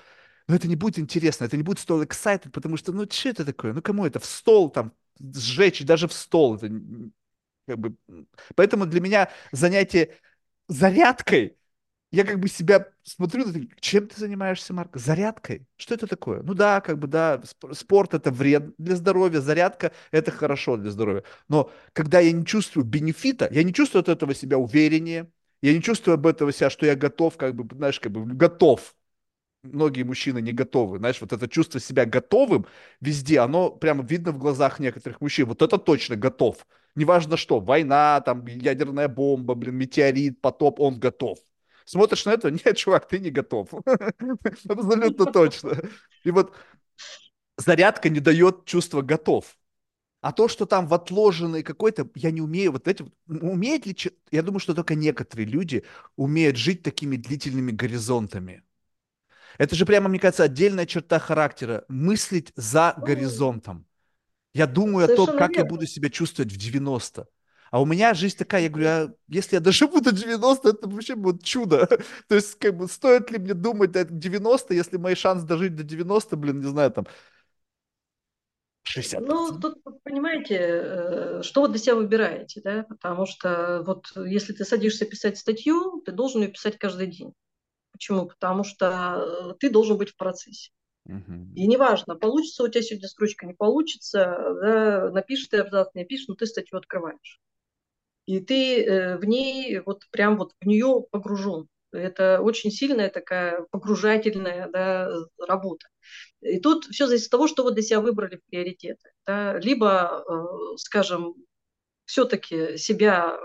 Но 0.49 0.55
это 0.55 0.69
не 0.69 0.75
будет 0.77 0.99
интересно, 0.99 1.45
это 1.45 1.59
не 1.59 1.63
будет 1.63 1.79
стол 1.79 2.03
excited, 2.03 2.51
потому 2.51 2.79
что, 2.79 2.93
ну, 2.93 3.07
что 3.11 3.29
это 3.29 3.45
такое? 3.45 3.75
Ну, 3.75 3.83
кому 3.83 4.07
это? 4.07 4.21
В 4.21 4.25
стол 4.25 4.71
там 4.71 4.93
сжечь, 5.21 5.85
даже 5.85 6.09
в 6.09 6.15
стол. 6.15 6.57
Это 6.57 6.71
как 7.69 7.79
бы... 7.79 7.95
Поэтому 8.55 8.87
для 8.87 9.03
меня 9.03 9.29
занятие 9.53 10.15
зарядкой 10.67 11.59
я 12.11 12.25
как 12.25 12.41
бы 12.41 12.49
себя 12.49 12.89
смотрю, 13.03 13.45
чем 13.81 14.09
ты 14.09 14.19
занимаешься, 14.19 14.73
Марк? 14.73 14.97
Зарядкой? 14.97 15.67
Что 15.77 15.95
это 15.95 16.07
такое? 16.07 16.43
Ну 16.43 16.55
да, 16.55 16.81
как 16.81 16.99
бы 16.99 17.07
да, 17.07 17.43
спорт 17.73 18.15
это 18.15 18.31
вред 18.31 18.75
для 18.79 18.97
здоровья, 18.97 19.41
зарядка 19.41 19.93
это 20.11 20.31
хорошо 20.31 20.79
для 20.79 20.91
здоровья. 20.91 21.25
Но 21.49 21.71
когда 21.93 22.21
я 22.21 22.33
не 22.33 22.47
чувствую 22.47 22.87
бенефита, 22.87 23.47
я 23.51 23.63
не 23.63 23.75
чувствую 23.75 24.01
от 24.01 24.09
этого 24.09 24.35
себя 24.35 24.57
увереннее, 24.57 25.31
я 25.63 25.73
не 25.75 25.83
чувствую 25.83 26.15
об 26.15 26.27
этого 26.27 26.53
себя, 26.53 26.71
что 26.71 26.87
я 26.87 26.95
готов, 26.97 27.37
как 27.37 27.55
бы, 27.55 27.77
знаешь, 27.77 28.01
как 28.01 28.13
бы 28.13 28.25
готов. 28.25 28.95
Многие 29.63 30.05
мужчины 30.05 30.41
не 30.41 30.53
готовы. 30.53 30.99
Знаешь, 30.99 31.21
вот 31.21 31.33
это 31.33 31.49
чувство 31.49 31.81
себя 31.81 32.05
готовым 32.07 32.67
везде, 33.01 33.41
оно 33.41 33.71
прямо 33.71 34.05
видно 34.05 34.33
в 34.33 34.39
глазах 34.39 34.79
некоторых 34.79 35.21
мужчин. 35.21 35.47
Вот 35.47 35.63
это 35.63 35.79
точно 35.79 36.17
готов. 36.17 36.67
Неважно 36.95 37.37
что, 37.37 37.61
война, 37.61 38.21
там, 38.21 38.47
ядерная 38.47 39.09
бомба, 39.09 39.55
блин, 39.55 39.75
метеорит, 39.77 40.41
потоп, 40.41 40.81
он 40.81 40.99
готов 40.99 41.39
смотришь 41.87 42.25
на 42.27 42.31
это, 42.33 42.51
нет, 42.65 42.77
чувак, 42.77 43.09
ты 43.09 43.19
не 43.19 43.31
готов. 43.31 43.71
Абсолютно 44.69 45.27
точно. 45.27 45.83
И 46.25 46.31
вот 46.31 46.55
зарядка 47.57 48.09
не 48.09 48.21
дает 48.21 48.65
чувства 48.67 49.03
готов. 49.03 49.57
А 50.27 50.33
то, 50.33 50.49
что 50.49 50.67
там 50.67 50.89
в 50.89 50.95
отложенной 50.95 51.63
какой-то, 51.63 52.09
я 52.17 52.33
не 52.33 52.41
умею, 52.41 52.73
вот 52.73 52.89
эти, 52.89 53.07
умеет 53.29 53.87
ли, 53.87 53.97
я 54.33 54.43
думаю, 54.43 54.59
что 54.59 54.75
только 54.75 54.97
некоторые 54.97 55.47
люди 55.47 55.85
умеют 56.17 56.57
жить 56.57 56.83
такими 56.83 57.15
длительными 57.15 57.71
горизонтами. 57.71 58.65
Это 59.57 59.77
же 59.77 59.87
прямо, 59.87 60.09
мне 60.09 60.19
кажется, 60.19 60.43
отдельная 60.43 60.85
черта 60.85 61.21
характера, 61.21 61.85
мыслить 61.87 62.53
за 62.57 62.95
горизонтом. 62.97 63.87
Я 64.53 64.67
думаю 64.67 65.07
Совершенно 65.07 65.23
о 65.23 65.27
том, 65.27 65.39
как 65.39 65.51
верно. 65.51 65.63
я 65.63 65.65
буду 65.65 65.87
себя 65.87 66.11
чувствовать 66.11 66.51
в 66.51 66.57
90. 66.57 67.29
А 67.71 67.81
у 67.81 67.87
меня 67.87 68.13
жизнь 68.13 68.37
такая, 68.37 68.63
я 68.63 68.69
говорю, 68.69 68.89
а 68.89 69.15
если 69.29 69.55
я 69.55 69.61
доживу 69.61 70.01
до 70.01 70.11
90, 70.11 70.69
это 70.71 70.89
вообще 70.89 71.15
будет 71.15 71.45
чудо. 71.45 71.87
То 72.29 72.35
есть, 72.35 72.59
как 72.59 72.77
бы, 72.77 72.89
стоит 72.89 73.31
ли 73.31 73.39
мне 73.39 73.55
думать 73.55 73.93
до 73.93 74.05
90, 74.05 74.75
если 74.75 74.97
мой 74.97 75.15
шанс 75.15 75.45
дожить 75.45 75.77
до 75.77 75.85
90, 75.85 76.37
блин, 76.37 76.59
не 76.59 76.69
знаю, 76.69 76.91
там, 76.91 77.07
60%. 78.87 79.21
Ну, 79.21 79.61
тут, 79.61 79.83
понимаете, 80.03 80.59
э, 80.59 81.43
что 81.43 81.63
вы 81.63 81.69
для 81.69 81.79
себя 81.79 81.95
выбираете, 81.97 82.61
да, 82.63 82.85
потому 82.89 83.27
что 83.27 83.83
вот 83.87 84.07
если 84.17 84.53
ты 84.53 84.65
садишься 84.65 85.07
писать 85.07 85.39
статью, 85.39 86.03
ты 86.05 86.13
должен 86.13 86.43
ее 86.43 86.49
писать 86.49 86.79
каждый 86.79 87.07
день. 87.07 87.33
Почему? 87.93 88.27
Потому 88.27 88.65
что 88.65 89.51
э, 89.51 89.55
ты 89.59 89.71
должен 89.71 89.97
быть 89.99 90.11
в 90.11 90.17
процессе. 90.17 90.71
Угу. 91.07 91.55
И 91.55 91.67
неважно, 91.67 92.17
получится 92.17 92.65
у 92.65 92.69
тебя 92.69 92.83
сегодня 92.83 93.09
строчка, 93.09 93.47
не 93.47 93.55
получится, 93.55 94.37
да, 94.61 95.11
напишешь 95.11 95.49
ты 95.49 95.59
абзац, 95.59 95.89
не 95.95 96.03
напишешь, 96.03 96.29
но 96.29 96.35
ты 96.35 96.47
статью 96.47 96.79
открываешь 96.79 97.41
и 98.27 98.41
ты 98.41 98.85
э, 98.85 99.17
в 99.17 99.25
ней 99.25 99.81
вот 99.81 100.05
прям 100.11 100.37
вот 100.37 100.53
в 100.61 100.67
нее 100.67 101.05
погружен. 101.11 101.69
Это 101.99 102.41
очень 102.41 102.71
сильная 102.71 103.11
такая 103.11 103.67
погружательная 103.71 104.69
да, 104.69 105.11
работа. 105.39 105.89
И 106.41 106.61
тут 106.61 106.85
все 106.87 107.07
зависит 107.07 107.27
от 107.27 107.31
того, 107.33 107.49
что 107.49 107.65
вы 107.65 107.73
для 107.73 107.83
себя 107.83 108.01
выбрали 108.01 108.41
приоритеты. 108.49 109.11
Да? 109.27 109.59
Либо, 109.59 110.25
э, 110.29 110.77
скажем, 110.77 111.35
все-таки 112.05 112.77
себя 112.79 113.39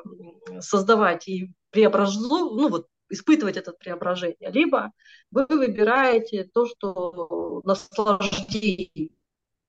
создавать 0.60 1.28
и 1.28 1.52
преобразовывать, 1.72 2.62
ну 2.62 2.70
вот 2.70 2.88
испытывать 3.10 3.58
это 3.58 3.74
преображение, 3.74 4.52
либо 4.52 4.92
вы 5.32 5.46
выбираете 5.50 6.50
то, 6.54 6.66
что 6.66 7.62
наслаждение, 7.66 9.10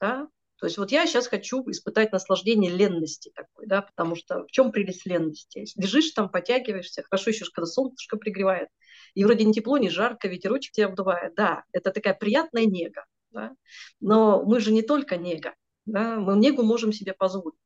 да? 0.00 0.28
То 0.62 0.66
есть 0.66 0.78
вот 0.78 0.93
я 0.93 1.09
сейчас 1.09 1.26
хочу 1.26 1.68
испытать 1.68 2.12
наслаждение 2.12 2.70
ленности 2.70 3.32
такой, 3.34 3.66
да, 3.66 3.82
потому 3.82 4.14
что 4.14 4.44
в 4.44 4.47
чем 4.52 4.70
прелесть 4.70 5.05
ленности? 5.05 5.66
Лежишь 5.74 6.12
там, 6.12 6.28
потягиваешься, 6.28 7.02
хорошо 7.02 7.30
еще, 7.30 7.47
когда 7.52 7.66
солнышко 7.66 8.16
пригревает, 8.16 8.68
и 9.14 9.24
вроде 9.24 9.44
не 9.44 9.52
тепло, 9.52 9.76
не 9.76 9.90
жарко, 9.90 10.28
ветерочек 10.28 10.70
тебя 10.70 10.86
обдувает. 10.86 11.34
Да, 11.34 11.64
это 11.72 11.90
такая 11.90 12.14
приятная 12.14 12.66
нега, 12.66 13.06
да? 13.32 13.56
но 13.98 14.44
мы 14.44 14.60
же 14.60 14.70
не 14.70 14.82
только 14.82 15.16
нега, 15.16 15.56
да? 15.84 16.14
мы 16.14 16.36
негу 16.36 16.62
можем 16.62 16.93
себе 16.93 17.12
позволить. 17.12 17.59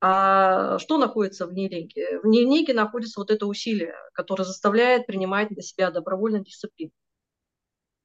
А 0.00 0.78
что 0.78 0.96
находится 0.96 1.46
в 1.46 1.52
неге? 1.52 2.20
В 2.22 2.26
неге 2.26 2.72
находится 2.72 3.20
вот 3.20 3.30
это 3.30 3.44
усилие, 3.44 3.94
которое 4.14 4.44
заставляет 4.44 5.06
принимать 5.06 5.50
на 5.50 5.60
себя 5.60 5.90
добровольно 5.90 6.40
дисциплину. 6.42 6.92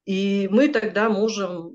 И 0.04 0.46
мы 0.52 0.68
тогда 0.68 1.08
можем 1.08 1.74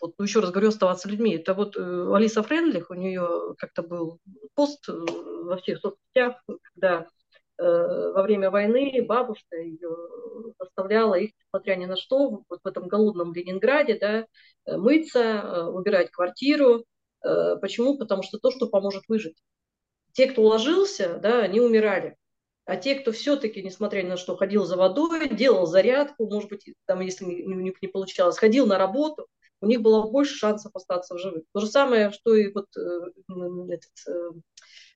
вот, 0.00 0.14
ну, 0.18 0.24
еще 0.24 0.40
раз 0.40 0.50
говорю, 0.50 0.68
оставаться 0.68 1.08
людьми. 1.08 1.36
Это 1.36 1.54
вот 1.54 1.76
э, 1.76 2.14
Алиса 2.14 2.42
Френдлих, 2.42 2.90
у 2.90 2.94
нее 2.94 3.54
как-то 3.58 3.82
был 3.82 4.18
пост 4.54 4.88
э, 4.88 4.92
во 4.92 5.56
всех 5.58 5.78
соцсетях, 5.80 6.42
когда 6.72 7.06
э, 7.58 8.12
во 8.14 8.22
время 8.22 8.50
войны 8.50 9.04
бабушка 9.06 9.56
ее 9.56 9.94
заставляла 10.58 11.14
их, 11.16 11.30
несмотря 11.38 11.76
ни 11.76 11.84
на 11.84 11.96
что, 11.96 12.42
вот 12.48 12.60
в 12.62 12.66
этом 12.66 12.88
голодном 12.88 13.34
Ленинграде, 13.34 13.98
да, 13.98 14.26
э, 14.64 14.76
мыться, 14.76 15.68
убирать 15.68 16.10
квартиру. 16.10 16.84
Почему? 17.60 17.98
Потому 17.98 18.22
что 18.22 18.38
то, 18.38 18.50
что 18.50 18.66
поможет 18.66 19.02
выжить. 19.06 19.36
Те, 20.12 20.26
кто 20.30 20.40
уложился, 20.40 21.18
да, 21.18 21.40
они 21.40 21.60
умирали. 21.60 22.16
А 22.64 22.76
те, 22.76 22.94
кто 22.94 23.12
все-таки, 23.12 23.62
несмотря 23.62 24.02
ни 24.02 24.08
на 24.08 24.16
что, 24.16 24.36
ходил 24.36 24.64
за 24.64 24.76
водой, 24.76 25.28
делал 25.28 25.66
зарядку, 25.66 26.26
может 26.26 26.48
быть, 26.48 26.64
там, 26.86 27.00
если 27.00 27.24
у 27.26 27.60
них 27.60 27.74
не 27.82 27.88
получалось, 27.88 28.38
ходил 28.38 28.66
на 28.66 28.78
работу, 28.78 29.26
у 29.60 29.66
них 29.66 29.82
было 29.82 30.10
больше 30.10 30.34
шансов 30.34 30.74
остаться 30.74 31.14
в 31.14 31.18
живых. 31.18 31.44
То 31.52 31.60
же 31.60 31.66
самое, 31.66 32.10
что 32.10 32.34
и 32.34 32.52
вот 32.52 32.66
э, 32.76 33.72
этот, 33.72 33.90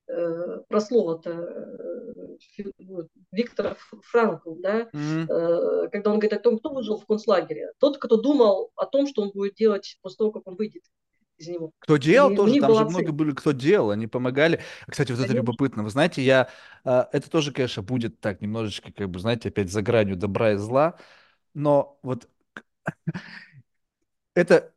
э, 0.07 0.61
про 0.69 0.81
слово-то 0.81 1.31
э, 1.31 2.65
Виктор 3.32 3.77
Франкл, 4.03 4.55
да, 4.57 4.89
э, 4.93 5.89
когда 5.93 6.11
он 6.11 6.19
говорит 6.19 6.32
о 6.32 6.39
том, 6.39 6.59
кто 6.59 6.70
выжил 6.70 6.99
в 6.99 7.07
концлагере. 7.07 7.73
Тот, 7.78 7.99
кто 7.99 8.16
думал 8.16 8.70
о 8.77 8.86
том, 8.86 9.07
что 9.07 9.23
он 9.23 9.31
будет 9.32 9.55
делать 9.55 9.99
после 10.03 10.19
того, 10.19 10.32
как 10.32 10.47
он 10.47 10.57
выйдет 10.57 10.82
из 11.36 11.49
него. 11.49 11.73
Кто 11.81 11.97
делал 11.97 12.31
И 12.31 12.36
тоже, 12.36 12.61
там 12.61 12.74
же 12.74 12.85
много 12.85 13.12
были, 13.12 13.32
кто 13.32 13.53
делал, 13.53 13.91
они 13.91 14.07
помогали. 14.07 14.61
Кстати, 14.89 15.11
вот 15.11 15.19
это 15.19 15.28
Конечно. 15.28 15.47
любопытно. 15.47 15.82
Вы 15.82 15.91
знаете, 15.91 16.23
я, 16.23 16.49
это 16.85 17.28
тоже, 17.28 17.53
конечно, 17.53 17.82
будет 17.82 18.20
так 18.20 18.41
немножечко, 18.41 18.93
как 18.93 19.11
бы, 19.11 19.19
знаете, 19.19 19.49
опять 19.49 19.70
за 19.70 19.82
гранью 19.82 20.16
добра 20.16 20.53
и 20.53 20.57
зла, 20.57 20.97
но 21.55 21.99
вот 22.03 22.28
это 24.35 24.74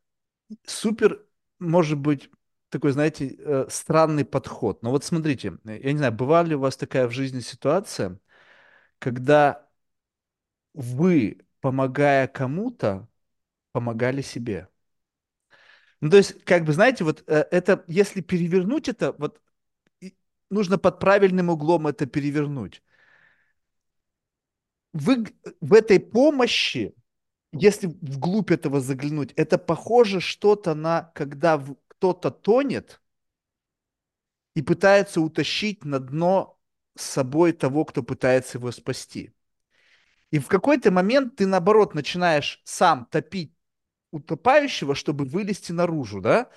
супер, 0.66 1.26
может 1.60 2.00
быть, 2.00 2.30
такой, 2.70 2.92
знаете, 2.92 3.36
э, 3.40 3.68
странный 3.70 4.26
подход. 4.26 4.84
Но 4.84 4.92
вот 4.92 5.04
смотрите, 5.06 5.58
я 5.66 5.92
не 5.94 5.98
знаю, 5.98 6.14
бывала 6.14 6.46
ли 6.46 6.56
у 6.56 6.60
вас 6.60 6.78
такая 6.78 7.08
в 7.08 7.12
жизни 7.12 7.42
ситуация, 7.42 8.20
когда 9.00 9.68
вы, 10.74 11.40
помогая 11.62 12.28
кому-то, 12.28 13.08
помогали 13.74 14.22
себе? 14.22 14.70
Ну, 16.02 16.10
то 16.10 16.18
есть, 16.18 16.44
как 16.46 16.64
бы, 16.66 16.74
знаете, 16.74 17.04
вот 17.04 17.24
э, 17.28 17.46
это, 17.52 17.84
если 17.88 18.22
перевернуть 18.22 18.88
это, 18.88 19.14
вот 19.18 19.42
нужно 20.50 20.78
под 20.78 21.00
правильным 21.00 21.50
углом 21.50 21.88
это 21.88 22.06
перевернуть. 22.06 22.82
Вы 24.94 25.26
в 25.62 25.74
этой 25.74 26.00
помощи, 26.00 26.94
если 27.52 27.88
вглубь 27.88 28.52
этого 28.52 28.80
заглянуть, 28.80 29.34
это 29.36 29.58
похоже 29.58 30.20
что-то 30.20 30.76
на, 30.76 31.12
когда 31.16 31.64
кто-то 31.88 32.32
тонет 32.32 33.02
и 34.56 34.62
пытается 34.62 35.22
утащить 35.22 35.86
на 35.86 36.00
дно 36.00 36.60
с 36.96 37.04
собой 37.04 37.54
того, 37.54 37.86
кто 37.86 38.04
пытается 38.04 38.58
его 38.58 38.72
спасти. 38.72 39.32
И 40.32 40.40
в 40.40 40.48
какой-то 40.48 40.92
момент 40.92 41.38
ты, 41.38 41.46
наоборот, 41.46 41.94
начинаешь 41.94 42.62
сам 42.66 43.06
топить 43.06 43.54
утопающего, 44.12 44.96
чтобы 44.96 45.26
вылезти 45.26 45.72
наружу, 45.72 46.22
да? 46.22 46.50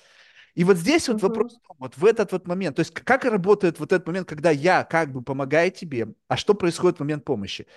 И 0.53 0.63
вот 0.65 0.77
здесь 0.77 1.07
вот 1.07 1.21
вопрос, 1.21 1.57
вот 1.77 1.95
в 1.95 2.05
этот 2.05 2.33
вот 2.33 2.45
момент, 2.47 2.75
то 2.75 2.81
есть 2.81 2.93
как 2.93 3.23
работает 3.23 3.79
вот 3.79 3.93
этот 3.93 4.05
момент, 4.07 4.27
когда 4.27 4.51
я 4.51 4.83
как 4.83 5.11
бы 5.13 5.23
помогаю 5.23 5.71
тебе, 5.71 6.13
а 6.27 6.35
что 6.35 6.53
происходит 6.53 6.97
в 6.97 7.01
момент 7.01 7.23
помощи? 7.23 7.67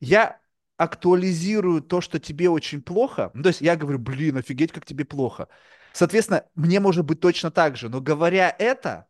Я 0.00 0.40
актуализирую 0.76 1.82
то, 1.82 2.00
что 2.00 2.18
тебе 2.18 2.50
очень 2.50 2.82
плохо, 2.82 3.30
ну, 3.34 3.42
то 3.42 3.48
есть 3.48 3.60
я 3.60 3.76
говорю, 3.76 3.98
блин, 3.98 4.36
офигеть, 4.36 4.72
как 4.72 4.84
тебе 4.84 5.04
плохо. 5.04 5.48
Соответственно, 5.92 6.44
мне 6.54 6.80
может 6.80 7.04
быть 7.04 7.20
точно 7.20 7.50
так 7.50 7.76
же, 7.76 7.88
но 7.88 8.00
говоря 8.00 8.54
это, 8.58 9.06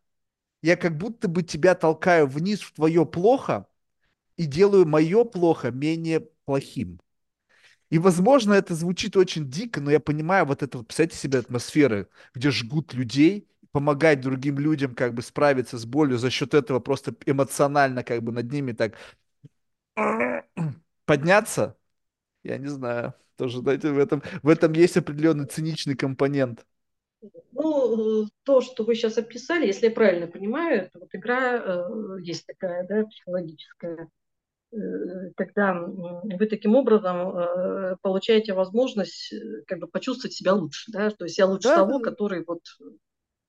я 0.63 0.77
как 0.77 0.97
будто 0.97 1.29
бы 1.29 1.43
тебя 1.43 1.75
толкаю 1.75 2.27
вниз 2.27 2.61
в 2.61 2.73
твое 2.73 3.07
плохо 3.07 3.67
и 4.37 4.47
делаю 4.47 4.87
мое 4.87 5.25
плохо 5.25 5.71
менее 5.71 6.29
плохим. 6.45 7.01
И, 7.91 7.99
возможно, 7.99 8.55
это 8.55 8.75
звучит 8.75 9.17
очень 9.17 9.49
дико, 9.49 9.81
но 9.81 9.91
я 9.91 10.01
понимаю 10.01 10.47
вот 10.47 10.63
это, 10.63 10.83
представьте 10.83 11.17
себе 11.17 11.39
атмосферы, 11.39 12.09
где 12.35 12.51
жгут 12.51 12.93
людей, 12.95 13.49
помогать 13.73 14.21
другим 14.21 14.59
людям 14.59 14.95
как 14.95 15.15
бы 15.15 15.23
справиться 15.23 15.79
с 15.79 15.85
болью, 15.85 16.19
за 16.19 16.31
счет 16.31 16.55
этого 16.55 16.81
просто 16.81 17.15
эмоционально 17.27 18.03
как 18.05 18.23
бы 18.23 18.33
над 18.33 18.51
ними 18.51 18.73
так 18.73 18.95
подняться, 21.07 21.77
я 22.45 22.59
не 22.59 22.69
знаю. 22.69 23.15
Тоже, 23.37 23.59
знаете, 23.61 23.93
в 23.93 23.99
этом, 23.99 24.23
в 24.43 24.49
этом 24.49 24.73
есть 24.75 24.97
определенный 24.97 25.47
циничный 25.47 25.97
компонент. 25.97 26.67
Ну, 27.53 28.25
э, 28.25 28.29
то, 28.43 28.61
что 28.61 28.85
вы 28.85 28.95
сейчас 28.95 29.17
описали, 29.19 29.67
если 29.67 29.87
я 29.87 29.93
правильно 29.93 30.27
понимаю, 30.27 30.83
это 30.83 30.99
вот 30.99 31.09
игра 31.13 31.57
э, 31.57 32.17
есть 32.23 32.47
такая, 32.47 32.87
да, 32.87 33.05
психологическая, 33.07 34.09
э, 34.73 34.77
когда 35.37 35.73
м, 35.73 36.23
вы 36.39 36.47
таким 36.47 36.77
образом 36.77 37.37
э, 37.37 37.97
получаете 38.03 38.55
возможность 38.55 39.33
э, 39.33 39.63
как 39.67 39.81
бы 39.81 39.89
почувствовать 39.89 40.35
себя 40.35 40.55
лучше, 40.55 40.93
да, 40.93 41.11
то 41.11 41.25
есть 41.25 41.39
я 41.39 41.47
лучше 41.47 41.69
да, 41.69 41.77
того, 41.77 41.99
да. 42.01 42.11
который 42.11 42.45
вот 42.47 42.63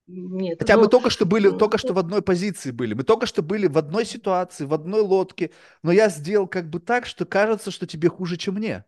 не 0.07 0.51
это. 0.53 0.63
Хотя 0.63 0.77
мы 0.77 0.81
Но 0.83 0.87
только 0.87 1.09
что 1.09 1.25
были, 1.25 1.49
м, 1.49 1.57
только 1.57 1.77
что 1.77 1.93
в 1.93 1.99
одной 1.99 2.21
позиции 2.21 2.71
были. 2.71 2.93
Мы 2.93 3.03
только 3.03 3.25
что 3.25 3.41
были 3.41 3.67
в 3.67 3.77
одной 3.77 4.05
ситуации, 4.05 4.65
в 4.65 4.73
одной 4.73 5.01
лодке, 5.01 5.51
но 5.83 5.91
я 5.91 6.09
сделал 6.09 6.47
как 6.47 6.69
бы 6.69 6.79
так, 6.79 7.05
что 7.05 7.25
кажется, 7.25 7.71
что 7.71 7.85
тебе 7.87 8.09
хуже, 8.09 8.37
чем 8.37 8.55
мне. 8.55 8.85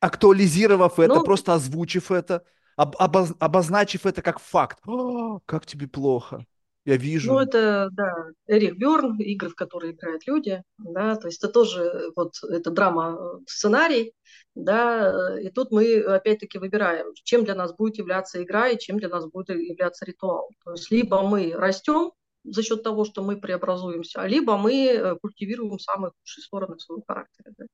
актуализировав 0.00 0.98
это, 1.00 1.20
ну, 1.20 1.24
просто 1.24 1.54
озвучив 1.54 2.10
это, 2.12 2.44
об- 2.76 2.96
обоз- 2.96 3.36
обозначив 3.40 4.06
это 4.06 4.22
как 4.22 4.38
факт. 4.40 4.80
«О, 4.86 5.40
как 5.46 5.66
тебе 5.66 5.88
плохо. 5.88 6.46
Я 6.86 6.94
Ну, 6.94 7.00
вижу. 7.00 7.38
это, 7.38 7.88
да, 7.92 8.12
Эрих 8.46 8.76
Бёрн, 8.76 9.18
игры, 9.18 9.48
в 9.48 9.54
которые 9.54 9.92
играют 9.92 10.26
люди, 10.26 10.62
да, 10.78 11.16
то 11.16 11.28
есть 11.28 11.42
это 11.42 11.52
тоже 11.52 12.10
вот, 12.14 12.34
это 12.42 12.70
драма, 12.70 13.18
э, 13.46 14.10
да, 14.54 15.36
э, 15.36 15.42
и 15.44 15.50
тут 15.50 15.70
мы 15.70 16.00
опять-таки 16.00 16.58
выбираем, 16.58 17.06
чем 17.24 17.44
для 17.44 17.54
нас 17.54 17.74
будет 17.74 17.96
являться 17.98 18.42
игра 18.42 18.68
и 18.68 18.78
чем 18.78 18.98
для 18.98 19.08
нас 19.08 19.26
будет 19.26 19.48
являться 19.50 20.04
ритуал. 20.04 20.50
То 20.64 20.72
есть 20.72 20.90
либо 20.90 21.22
мы 21.22 21.52
растем 21.54 22.12
за 22.44 22.62
счет 22.62 22.82
того, 22.82 23.04
что 23.04 23.22
мы 23.22 23.36
преобразуемся, 23.36 24.24
либо 24.26 24.56
мы 24.56 24.86
э, 24.86 25.16
культивируем 25.16 25.78
самые 25.78 26.12
худшие 26.12 26.44
стороны 26.44 26.78
своего 26.78 27.02
характера. 27.06 27.52
да. 27.58 27.64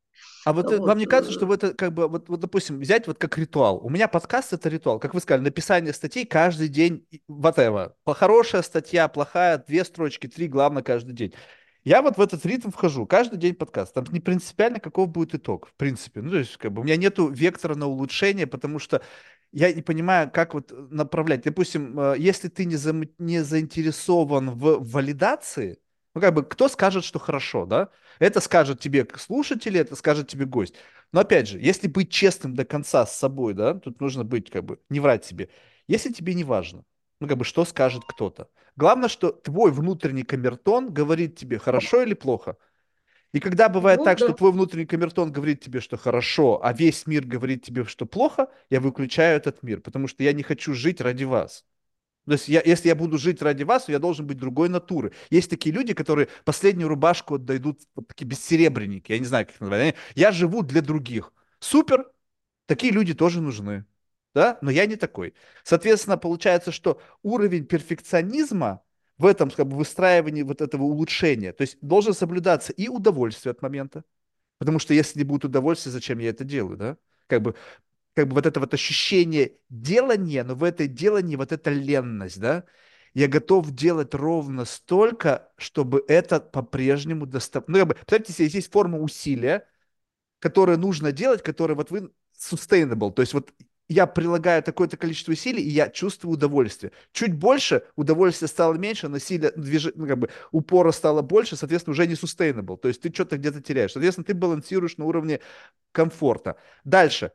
А 0.45 0.53
вот 0.53 0.71
э, 0.73 0.79
вам 0.79 0.87
Вот. 0.87 0.97
не 0.99 1.07
кажется, 1.07 1.33
что 1.33 1.45
э, 1.45 1.49
в 1.49 1.53
это 1.53 1.75
как 1.75 1.93
бы, 1.93 2.09
вот, 2.09 2.29
вот, 2.29 2.41
допустим, 2.41 2.79
взять 2.79 3.07
вот 3.07 3.19
как 3.19 3.37
ритуал. 3.37 3.85
У 3.85 3.91
меня 3.91 4.09
подкаст 4.09 4.53
это 4.53 4.69
ритуал. 4.69 4.99
Как 4.99 5.15
вы 5.15 5.21
сказали, 5.21 5.43
написание 5.45 5.93
статей 5.93 6.25
каждый 6.25 6.69
день, 6.69 7.07
whatever. 7.29 7.93
Хорошая 8.07 8.63
статья, 8.63 9.09
плохая, 9.09 9.59
две 9.67 9.85
строчки, 9.85 10.27
три, 10.29 10.47
главное, 10.49 10.83
каждый 10.83 11.15
день. 11.15 11.35
Я 11.83 12.03
вот 12.03 12.19
в 12.19 12.21
этот 12.21 12.45
ритм 12.45 12.71
вхожу, 12.71 13.07
каждый 13.07 13.39
день 13.39 13.55
подкаст. 13.55 13.95
Там 13.95 14.05
не 14.11 14.21
принципиально, 14.21 14.81
каков 14.81 15.09
будет 15.09 15.35
итог, 15.35 15.67
в 15.67 15.75
принципе. 15.75 16.21
Ну, 16.21 16.31
то 16.31 16.37
есть, 16.37 16.59
как 16.59 16.73
бы, 16.73 16.83
у 16.83 16.85
меня 16.85 16.97
нету 16.97 17.29
вектора 17.29 17.75
на 17.75 17.87
улучшение, 17.87 18.47
потому 18.47 18.79
что 18.79 19.01
я 19.53 19.73
не 19.73 19.83
понимаю, 19.83 20.31
как 20.31 20.55
вот 20.55 20.73
э, 20.73 20.75
направлять. 20.91 21.43
Допустим, 21.43 21.99
э, 21.99 22.15
если 22.19 22.49
ты 22.49 22.65
не, 22.65 22.77
зам- 22.77 23.11
не 23.19 23.43
заинтересован 23.43 24.51
в 24.51 24.79
валидации, 24.91 25.79
ну, 26.15 26.21
как 26.21 26.35
бы, 26.35 26.45
кто 26.45 26.69
скажет, 26.69 27.05
что 27.05 27.19
хорошо, 27.19 27.67
да? 27.67 27.89
Это 28.19 28.41
скажет 28.41 28.81
тебе 28.81 29.07
слушатели, 29.17 29.81
это 29.81 29.97
скажет 29.97 30.29
тебе 30.29 30.45
гость. 30.45 30.75
Но 31.13 31.21
опять 31.21 31.49
же, 31.49 31.59
если 31.61 31.89
быть 31.89 32.11
честным 32.11 32.55
до 32.55 32.65
конца 32.65 33.07
с 33.07 33.17
собой, 33.17 33.55
да, 33.55 33.75
тут 33.75 34.01
нужно 34.01 34.25
быть, 34.25 34.51
как 34.51 34.65
бы, 34.65 34.81
не 34.89 35.01
врать 35.01 35.25
себе. 35.25 35.49
Если 35.89 36.13
тебе 36.13 36.35
не 36.35 36.45
важно, 36.45 36.85
ну, 37.21 37.29
как 37.29 37.37
бы, 37.39 37.45
что 37.45 37.65
скажет 37.65 38.05
кто-то. 38.07 38.49
Главное, 38.77 39.09
что 39.09 39.33
твой 39.33 39.73
внутренний 39.73 40.23
камертон 40.23 40.93
говорит 40.93 41.37
тебе, 41.37 41.59
хорошо 41.59 42.03
или 42.03 42.15
плохо. 42.15 42.57
И 43.33 43.41
когда 43.41 43.69
бывает 43.69 44.01
Ну, 44.01 44.05
так, 44.05 44.19
что 44.19 44.29
да. 44.29 44.35
твой 44.35 44.53
внутренний 44.53 44.87
камертон 44.87 45.31
говорит 45.33 45.61
тебе, 45.61 45.81
что 45.81 45.97
хорошо, 45.97 46.61
а 46.63 46.73
весь 46.73 47.07
мир 47.07 47.25
говорит 47.25 47.65
тебе, 47.65 47.85
что 47.85 48.07
плохо, 48.07 48.49
я 48.71 48.81
выключаю 48.81 49.37
этот 49.37 49.63
мир, 49.63 49.81
потому 49.81 50.09
что 50.09 50.25
я 50.25 50.33
не 50.33 50.43
хочу 50.43 50.75
жить 50.75 51.01
ради 51.01 51.25
вас. 51.25 51.65
То 52.27 52.33
есть 52.33 52.49
я, 52.49 52.63
если 52.65 52.89
я 52.89 52.95
буду 52.95 53.19
жить 53.19 53.43
ради 53.43 53.63
вас, 53.63 53.85
то 53.87 53.93
я 53.93 53.99
должен 53.99 54.27
быть 54.27 54.37
другой 54.37 54.69
натуры. 54.69 55.13
Есть 55.31 55.51
такие 55.51 55.75
люди, 55.75 55.95
которые 55.95 56.29
последнюю 56.45 56.89
рубашку 56.89 57.37
отдадут, 57.37 57.81
вот 57.95 58.09
такие 58.09 58.27
бессеребренники, 58.27 59.13
я 59.13 59.19
не 59.19 59.25
знаю, 59.25 59.47
как 59.47 59.57
их. 59.57 59.73
Они, 59.73 59.95
Я 60.15 60.31
живу 60.33 60.63
для 60.63 60.83
других. 60.83 61.33
Супер, 61.61 62.07
такие 62.67 62.93
люди 62.93 63.15
тоже 63.15 63.41
нужны. 63.41 63.85
Да? 64.35 64.59
Но 64.63 64.71
я 64.71 64.87
не 64.87 64.97
такой. 64.97 65.35
Соответственно, 65.65 66.17
получается, 66.17 66.71
что 66.73 67.01
уровень 67.23 67.65
перфекционизма 67.67 68.83
в 69.21 69.27
этом 69.27 69.51
как 69.51 69.69
бы, 69.69 69.77
выстраивании 69.77 70.43
вот 70.43 70.63
этого 70.63 70.85
улучшения, 70.85 71.53
то 71.53 71.63
есть 71.63 71.77
должен 71.83 72.15
соблюдаться 72.15 72.73
и 72.73 72.89
удовольствие 72.89 73.51
от 73.53 73.61
момента, 73.61 74.03
потому 74.59 74.79
что 74.79 74.95
если 74.95 75.19
не 75.19 75.25
будет 75.25 75.45
удовольствия, 75.45 75.93
зачем 75.93 76.19
я 76.21 76.31
это 76.31 76.43
делаю, 76.43 76.77
да? 76.79 76.97
Как 77.27 77.43
бы 77.43 77.55
как 78.15 78.29
бы 78.29 78.35
вот 78.35 78.47
это 78.47 78.61
вот 78.61 78.75
ощущение 78.75 79.59
делания, 79.69 80.43
но 80.43 80.55
в 80.55 80.65
этой 80.65 80.89
делании 80.89 81.37
вот 81.37 81.53
эта 81.53 81.71
ленность, 81.71 82.41
да, 82.41 82.65
я 83.15 83.29
готов 83.29 83.71
делать 83.73 84.15
ровно 84.15 84.65
столько, 84.65 85.53
чтобы 85.59 86.05
это 86.09 86.41
по-прежнему 86.41 87.27
доставать. 87.27 87.69
Ну, 87.69 87.79
как 87.79 87.89
бы, 87.89 87.95
представьте 87.95 88.33
себе, 88.33 88.49
есть 88.49 88.73
форма 88.73 88.99
усилия, 88.99 89.69
которое 90.39 90.79
нужно 90.79 91.13
делать, 91.13 91.43
которое 91.43 91.75
вот 91.75 91.91
вы 91.91 92.11
sustainable, 92.39 93.13
то 93.13 93.23
есть 93.23 93.35
вот 93.35 93.53
я 93.91 94.07
прилагаю 94.07 94.63
такое-то 94.63 94.97
количество 94.97 95.33
усилий, 95.33 95.63
и 95.65 95.69
я 95.69 95.91
чувствую 95.91 96.35
удовольствие. 96.35 96.93
Чуть 97.13 97.35
больше, 97.35 97.83
удовольствие 97.97 98.49
стало 98.49 98.75
меньше, 98.75 99.09
насилие, 99.09 99.53
движ... 99.57 99.89
ну, 99.97 100.07
как 100.07 100.17
бы, 100.17 100.31
упора 100.53 100.93
стало 100.93 101.23
больше, 101.23 101.57
соответственно, 101.57 101.93
уже 101.93 102.07
не 102.07 102.15
sustainable. 102.15 102.77
То 102.77 102.87
есть 102.87 103.03
ты 103.03 103.13
что-то 103.13 103.37
где-то 103.37 103.61
теряешь. 103.61 103.93
Соответственно, 103.93 104.25
ты 104.25 104.35
балансируешь 104.35 104.97
на 104.97 105.07
уровне 105.07 105.41
комфорта. 105.91 106.57
Дальше. 106.85 107.33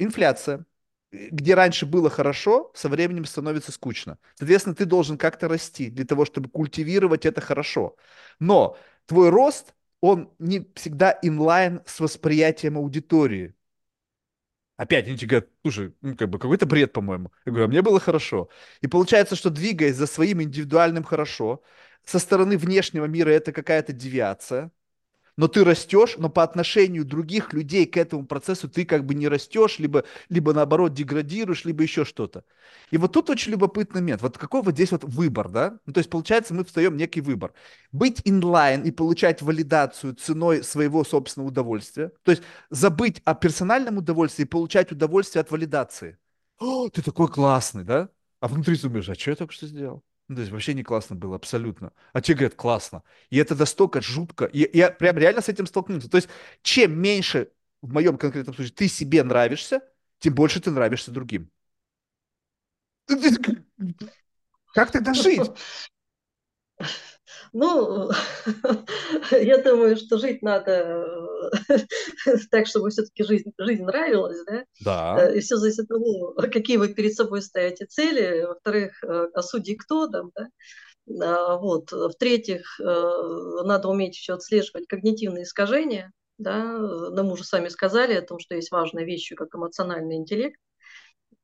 Инфляция. 0.00 0.66
Где 1.12 1.54
раньше 1.54 1.86
было 1.86 2.10
хорошо, 2.10 2.72
со 2.74 2.88
временем 2.88 3.24
становится 3.24 3.70
скучно. 3.70 4.18
Соответственно, 4.34 4.74
ты 4.74 4.86
должен 4.86 5.16
как-то 5.16 5.46
расти 5.46 5.88
для 5.88 6.04
того, 6.04 6.24
чтобы 6.24 6.48
культивировать 6.48 7.26
это 7.26 7.40
хорошо. 7.40 7.94
Но 8.40 8.76
твой 9.06 9.28
рост, 9.30 9.72
он 10.00 10.32
не 10.40 10.68
всегда 10.74 11.16
инлайн 11.22 11.80
с 11.86 12.00
восприятием 12.00 12.76
аудитории. 12.76 13.54
Опять 14.76 15.06
они 15.06 15.16
тебе 15.16 15.28
говорят, 15.28 15.50
слушай, 15.62 15.94
ну, 16.00 16.16
как 16.16 16.30
бы 16.30 16.38
какой-то 16.38 16.66
бред, 16.66 16.92
по-моему. 16.92 17.30
Я 17.44 17.52
говорю, 17.52 17.66
а 17.66 17.68
мне 17.68 17.82
было 17.82 18.00
хорошо. 18.00 18.48
И 18.80 18.86
получается, 18.88 19.36
что 19.36 19.50
двигаясь 19.50 19.96
за 19.96 20.06
своим 20.06 20.42
индивидуальным 20.42 21.04
хорошо, 21.04 21.62
со 22.04 22.18
стороны 22.18 22.56
внешнего 22.58 23.04
мира 23.04 23.30
это 23.30 23.52
какая-то 23.52 23.92
девиация, 23.92 24.72
но 25.36 25.48
ты 25.48 25.64
растешь, 25.64 26.16
но 26.18 26.28
по 26.28 26.42
отношению 26.42 27.04
других 27.04 27.52
людей 27.52 27.86
к 27.86 27.96
этому 27.96 28.26
процессу 28.26 28.68
ты 28.68 28.84
как 28.84 29.04
бы 29.06 29.14
не 29.14 29.28
растешь, 29.28 29.78
либо, 29.78 30.04
либо 30.28 30.52
наоборот 30.52 30.92
деградируешь, 30.92 31.64
либо 31.64 31.82
еще 31.82 32.04
что-то. 32.04 32.44
И 32.90 32.98
вот 32.98 33.12
тут 33.12 33.30
очень 33.30 33.52
любопытный 33.52 34.00
момент. 34.00 34.22
Вот 34.22 34.36
какой 34.38 34.62
вот 34.62 34.74
здесь 34.74 34.92
вот 34.92 35.04
выбор, 35.04 35.48
да? 35.48 35.78
Ну, 35.86 35.92
то 35.92 35.98
есть, 35.98 36.10
получается, 36.10 36.54
мы 36.54 36.64
встаем 36.64 36.96
некий 36.96 37.20
выбор. 37.20 37.52
Быть 37.90 38.20
инлайн 38.24 38.82
и 38.82 38.90
получать 38.90 39.42
валидацию 39.42 40.14
ценой 40.14 40.62
своего 40.62 41.04
собственного 41.04 41.48
удовольствия. 41.48 42.12
То 42.22 42.32
есть, 42.32 42.42
забыть 42.70 43.22
о 43.24 43.34
персональном 43.34 43.98
удовольствии 43.98 44.42
и 44.42 44.46
получать 44.46 44.92
удовольствие 44.92 45.40
от 45.40 45.50
валидации. 45.50 46.18
О, 46.58 46.88
ты 46.88 47.02
такой 47.02 47.28
классный, 47.28 47.84
да? 47.84 48.08
А 48.40 48.48
внутри 48.48 48.76
думаешь, 48.76 49.08
а 49.08 49.14
что 49.14 49.30
я 49.30 49.36
только 49.36 49.52
что 49.52 49.66
сделал? 49.66 50.02
Ну, 50.32 50.36
то 50.36 50.40
есть 50.40 50.52
вообще 50.52 50.72
не 50.72 50.82
классно 50.82 51.14
было, 51.14 51.36
абсолютно. 51.36 51.92
А 52.14 52.22
те 52.22 52.32
говорят, 52.32 52.54
классно. 52.54 53.02
И 53.28 53.36
это 53.36 53.54
настолько 53.54 54.00
жутко. 54.00 54.46
И 54.46 54.78
я 54.78 54.90
прям 54.90 55.18
реально 55.18 55.42
с 55.42 55.48
этим 55.50 55.66
столкнулся. 55.66 56.08
То 56.08 56.16
есть 56.16 56.30
чем 56.62 56.98
меньше, 56.98 57.50
в 57.82 57.92
моем 57.92 58.16
конкретном 58.16 58.54
случае, 58.54 58.72
ты 58.74 58.88
себе 58.88 59.22
нравишься, 59.22 59.82
тем 60.20 60.34
больше 60.34 60.60
ты 60.60 60.70
нравишься 60.70 61.10
другим. 61.10 61.50
Как 64.74 64.90
тогда 64.90 65.12
жить? 65.12 65.50
Ну, 67.52 68.10
я 69.30 69.58
думаю, 69.58 69.96
что 69.96 70.18
жить 70.18 70.42
надо 70.42 71.04
э, 71.68 72.36
так, 72.50 72.66
чтобы 72.66 72.90
все-таки 72.90 73.24
жизнь, 73.24 73.52
жизнь 73.58 73.84
нравилась, 73.84 74.38
да? 74.46 74.64
Да. 74.84 75.34
И 75.34 75.40
все 75.40 75.56
зависит 75.56 75.80
от 75.80 75.88
того, 75.88 76.34
какие 76.52 76.76
вы 76.76 76.94
перед 76.94 77.14
собой 77.14 77.42
ставите 77.42 77.86
цели, 77.86 78.44
во-вторых, 78.44 79.02
э, 79.04 79.28
а 79.34 79.42
судьи 79.42 79.76
кто 79.76 80.08
там, 80.08 80.30
да? 80.34 80.48
А, 81.20 81.56
вот. 81.58 81.92
В-третьих, 81.92 82.80
э, 82.80 82.84
надо 83.64 83.88
уметь 83.88 84.16
еще 84.16 84.34
отслеживать 84.34 84.86
когнитивные 84.86 85.44
искажения, 85.44 86.12
да, 86.38 86.64
нам 86.64 87.30
уже 87.30 87.44
сами 87.44 87.68
сказали 87.68 88.14
о 88.14 88.22
том, 88.22 88.38
что 88.38 88.54
есть 88.54 88.70
важные 88.70 89.06
вещи, 89.06 89.34
как 89.34 89.54
эмоциональный 89.54 90.16
интеллект, 90.16 90.58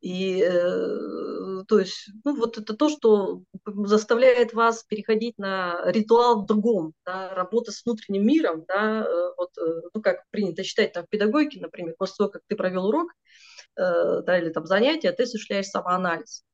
и 0.00 0.42
э, 0.42 1.64
то 1.66 1.78
есть, 1.80 2.10
ну, 2.24 2.36
вот 2.36 2.56
это 2.58 2.74
то, 2.74 2.88
что 2.88 3.42
заставляет 3.66 4.52
вас 4.52 4.84
переходить 4.84 5.36
на 5.38 5.80
ритуал 5.86 6.42
в 6.42 6.46
другом, 6.46 6.94
да, 7.04 7.34
работа 7.34 7.72
с 7.72 7.84
внутренним 7.84 8.26
миром, 8.26 8.64
да, 8.68 9.04
э, 9.04 9.30
вот, 9.36 9.50
э, 9.58 9.82
ну, 9.92 10.00
как 10.00 10.22
принято 10.30 10.62
считать 10.62 10.92
там 10.92 11.04
в 11.04 11.08
педагогике, 11.08 11.60
например, 11.60 11.94
после 11.98 12.14
того, 12.18 12.30
как 12.30 12.42
ты 12.46 12.56
провел 12.56 12.86
урок, 12.86 13.12
э, 13.76 14.22
да, 14.22 14.38
или 14.38 14.50
там 14.50 14.66
занятие, 14.66 15.12
ты 15.12 15.24
осуществляешь 15.24 15.66
самоанализ. 15.66 16.44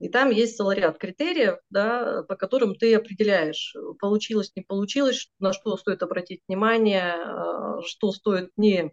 И 0.00 0.08
там 0.08 0.30
есть 0.30 0.56
целый 0.56 0.76
ряд 0.76 0.98
критериев, 0.98 1.58
да, 1.70 2.22
по 2.28 2.36
которым 2.36 2.74
ты 2.76 2.94
определяешь, 2.94 3.74
получилось, 3.98 4.52
не 4.54 4.62
получилось, 4.62 5.28
на 5.40 5.52
что 5.52 5.76
стоит 5.76 6.02
обратить 6.02 6.42
внимание, 6.48 7.14
э, 7.16 7.82
что 7.86 8.12
стоит 8.12 8.50
не 8.56 8.92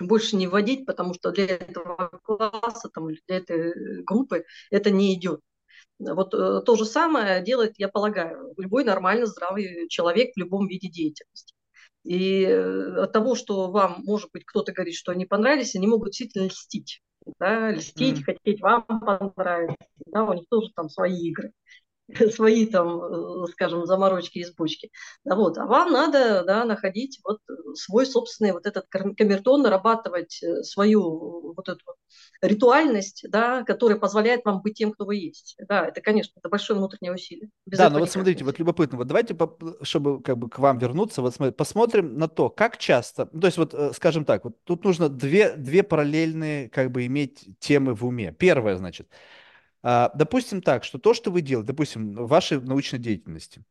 больше 0.00 0.36
не 0.36 0.46
вводить, 0.46 0.86
потому 0.86 1.14
что 1.14 1.30
для 1.30 1.46
этого 1.46 2.20
класса 2.22 2.88
там, 2.88 3.08
для 3.08 3.36
этой 3.36 4.02
группы 4.02 4.44
это 4.70 4.90
не 4.90 5.14
идет. 5.14 5.40
Вот 5.98 6.32
э, 6.34 6.62
то 6.64 6.76
же 6.76 6.84
самое 6.84 7.42
делает, 7.42 7.74
я 7.78 7.88
полагаю, 7.88 8.54
любой 8.56 8.84
нормально 8.84 9.26
здравый 9.26 9.88
человек 9.88 10.32
в 10.34 10.38
любом 10.38 10.68
виде 10.68 10.88
деятельности. 10.88 11.54
И 12.04 12.44
э, 12.44 13.02
от 13.02 13.12
того, 13.12 13.34
что 13.34 13.70
вам, 13.70 14.02
может 14.04 14.30
быть, 14.32 14.44
кто-то 14.44 14.72
говорит, 14.72 14.94
что 14.94 15.12
они 15.12 15.26
понравились, 15.26 15.74
они 15.74 15.88
могут 15.88 16.10
действительно 16.10 16.46
льстить. 16.46 17.00
Да, 17.38 17.70
льстить, 17.70 18.20
mm. 18.20 18.22
хотеть 18.22 18.60
вам 18.60 18.84
понравиться. 18.84 19.76
Да, 20.06 20.24
у 20.24 20.32
них 20.32 20.44
тоже 20.48 20.70
там 20.74 20.88
свои 20.88 21.18
игры. 21.18 21.52
свои 22.34 22.66
там, 22.66 23.02
э, 23.02 23.46
скажем, 23.52 23.86
заморочки 23.86 24.38
из 24.38 24.54
бочки. 24.54 24.90
Вот. 25.24 25.58
А 25.58 25.66
вам 25.66 25.92
надо 25.92 26.42
да, 26.44 26.64
находить 26.64 27.20
вот 27.24 27.40
свой 27.74 28.06
собственный 28.06 28.52
вот 28.52 28.66
этот 28.66 28.86
камертон, 28.88 29.62
нарабатывать 29.62 30.42
э, 30.42 30.62
свою 30.62 31.54
вот 31.54 31.68
эту 31.68 31.84
ритуальность, 32.40 33.24
да, 33.28 33.62
которая 33.64 33.98
позволяет 33.98 34.44
вам 34.44 34.62
быть 34.62 34.74
тем, 34.74 34.92
кто 34.92 35.04
вы 35.04 35.16
есть. 35.16 35.56
Да, 35.68 35.86
это, 35.86 36.00
конечно, 36.00 36.32
это 36.36 36.48
большое 36.48 36.78
внутреннее 36.78 37.12
усилие. 37.12 37.50
Без 37.66 37.78
да, 37.78 37.90
но 37.90 37.98
вот 37.98 38.10
смотрите, 38.10 38.44
вот 38.44 38.58
любопытно, 38.58 38.98
вот 38.98 39.06
давайте, 39.06 39.36
чтобы 39.82 40.22
как 40.22 40.38
бы 40.38 40.48
к 40.48 40.58
вам 40.58 40.78
вернуться, 40.78 41.20
вот 41.20 41.34
смотри, 41.34 41.52
посмотрим 41.54 42.16
на 42.16 42.28
то, 42.28 42.48
как 42.48 42.78
часто, 42.78 43.28
ну, 43.32 43.40
то 43.40 43.46
есть 43.46 43.58
вот, 43.58 43.74
э, 43.74 43.92
скажем 43.92 44.24
так, 44.24 44.44
вот 44.44 44.56
тут 44.64 44.84
нужно 44.84 45.08
две, 45.08 45.54
две 45.56 45.82
параллельные 45.82 46.70
как 46.70 46.90
бы 46.90 47.04
иметь 47.06 47.46
темы 47.58 47.94
в 47.94 48.06
уме. 48.06 48.32
Первое, 48.32 48.76
значит, 48.76 49.08
допустим 49.82 50.62
так, 50.62 50.84
что 50.84 50.98
то, 50.98 51.14
что 51.14 51.30
вы 51.30 51.40
делаете, 51.40 51.68
допустим, 51.68 52.12
в 52.14 52.28
вашей 52.28 52.60
научной 52.60 52.98
деятельности, 52.98 53.64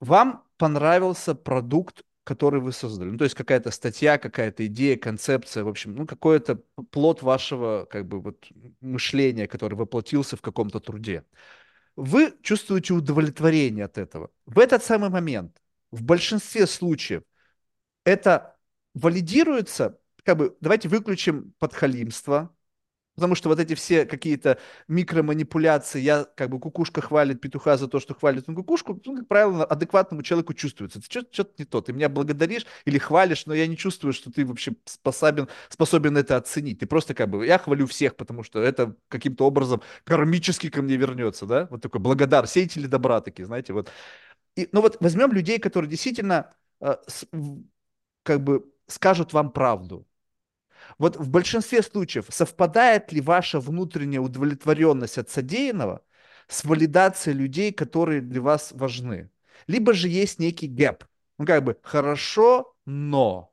вам 0.00 0.44
понравился 0.56 1.34
продукт, 1.34 2.02
который 2.24 2.60
вы 2.60 2.72
создали. 2.72 3.10
Ну, 3.10 3.18
то 3.18 3.24
есть 3.24 3.36
какая-то 3.36 3.70
статья, 3.70 4.18
какая-то 4.18 4.66
идея, 4.66 4.96
концепция, 4.96 5.62
в 5.62 5.68
общем, 5.68 5.94
ну, 5.94 6.06
какой-то 6.06 6.62
плод 6.90 7.22
вашего, 7.22 7.86
как 7.90 8.08
бы, 8.08 8.20
вот, 8.20 8.46
мышления, 8.80 9.46
который 9.46 9.74
воплотился 9.74 10.36
в 10.36 10.40
каком-то 10.42 10.80
труде. 10.80 11.24
Вы 11.96 12.34
чувствуете 12.42 12.94
удовлетворение 12.94 13.84
от 13.84 13.98
этого. 13.98 14.30
В 14.46 14.58
этот 14.58 14.82
самый 14.82 15.10
момент, 15.10 15.60
в 15.90 16.02
большинстве 16.02 16.66
случаев, 16.66 17.22
это 18.04 18.56
валидируется, 18.94 19.98
как 20.24 20.38
бы, 20.38 20.56
давайте 20.60 20.88
выключим 20.88 21.54
подхалимство, 21.58 22.54
Потому 23.14 23.36
что 23.36 23.48
вот 23.48 23.60
эти 23.60 23.74
все 23.74 24.06
какие-то 24.06 24.58
микроманипуляции, 24.88 26.00
я 26.00 26.24
как 26.34 26.50
бы 26.50 26.58
кукушка 26.58 27.00
хвалит 27.00 27.40
петуха 27.40 27.76
за 27.76 27.86
то, 27.86 28.00
что 28.00 28.14
хвалит 28.14 28.48
он 28.48 28.56
кукушку, 28.56 29.00
ну, 29.04 29.16
как 29.16 29.28
правило, 29.28 29.64
адекватному 29.64 30.22
человеку 30.22 30.52
чувствуется. 30.52 31.00
Ты 31.00 31.06
что-то 31.30 31.52
не 31.58 31.64
то. 31.64 31.80
Ты 31.80 31.92
меня 31.92 32.08
благодаришь 32.08 32.66
или 32.84 32.98
хвалишь, 32.98 33.46
но 33.46 33.54
я 33.54 33.66
не 33.68 33.76
чувствую, 33.76 34.12
что 34.12 34.32
ты 34.32 34.44
вообще 34.44 34.72
способен, 34.84 35.48
способен 35.68 36.16
это 36.16 36.36
оценить. 36.36 36.80
Ты 36.80 36.86
просто 36.86 37.14
как 37.14 37.30
бы, 37.30 37.46
я 37.46 37.58
хвалю 37.58 37.86
всех, 37.86 38.16
потому 38.16 38.42
что 38.42 38.60
это 38.60 38.96
каким-то 39.08 39.46
образом 39.46 39.80
кармически 40.04 40.68
ко 40.68 40.82
мне 40.82 40.96
вернется, 40.96 41.46
да? 41.46 41.68
Вот 41.70 41.82
такой 41.82 42.00
благодар, 42.00 42.48
сеятели 42.50 42.86
добра 42.86 43.20
такие, 43.20 43.46
знаете, 43.46 43.72
вот. 43.72 43.90
И, 44.56 44.68
ну 44.72 44.80
вот 44.80 44.98
возьмем 45.00 45.32
людей, 45.32 45.58
которые 45.58 45.90
действительно 45.90 46.52
э, 46.80 46.96
с, 47.06 47.26
как 48.22 48.42
бы 48.42 48.64
скажут 48.86 49.32
вам 49.32 49.50
правду, 49.50 50.06
вот 50.98 51.16
в 51.16 51.28
большинстве 51.30 51.82
случаев 51.82 52.26
совпадает 52.28 53.12
ли 53.12 53.20
ваша 53.20 53.60
внутренняя 53.60 54.20
удовлетворенность 54.20 55.18
от 55.18 55.30
содеянного 55.30 56.02
с 56.48 56.64
валидацией 56.64 57.36
людей, 57.36 57.72
которые 57.72 58.20
для 58.20 58.40
вас 58.40 58.72
важны? 58.72 59.30
Либо 59.66 59.92
же 59.94 60.08
есть 60.08 60.38
некий 60.38 60.68
гэп. 60.68 61.04
Ну, 61.38 61.46
как 61.46 61.64
бы 61.64 61.78
хорошо, 61.82 62.76
но. 62.86 63.52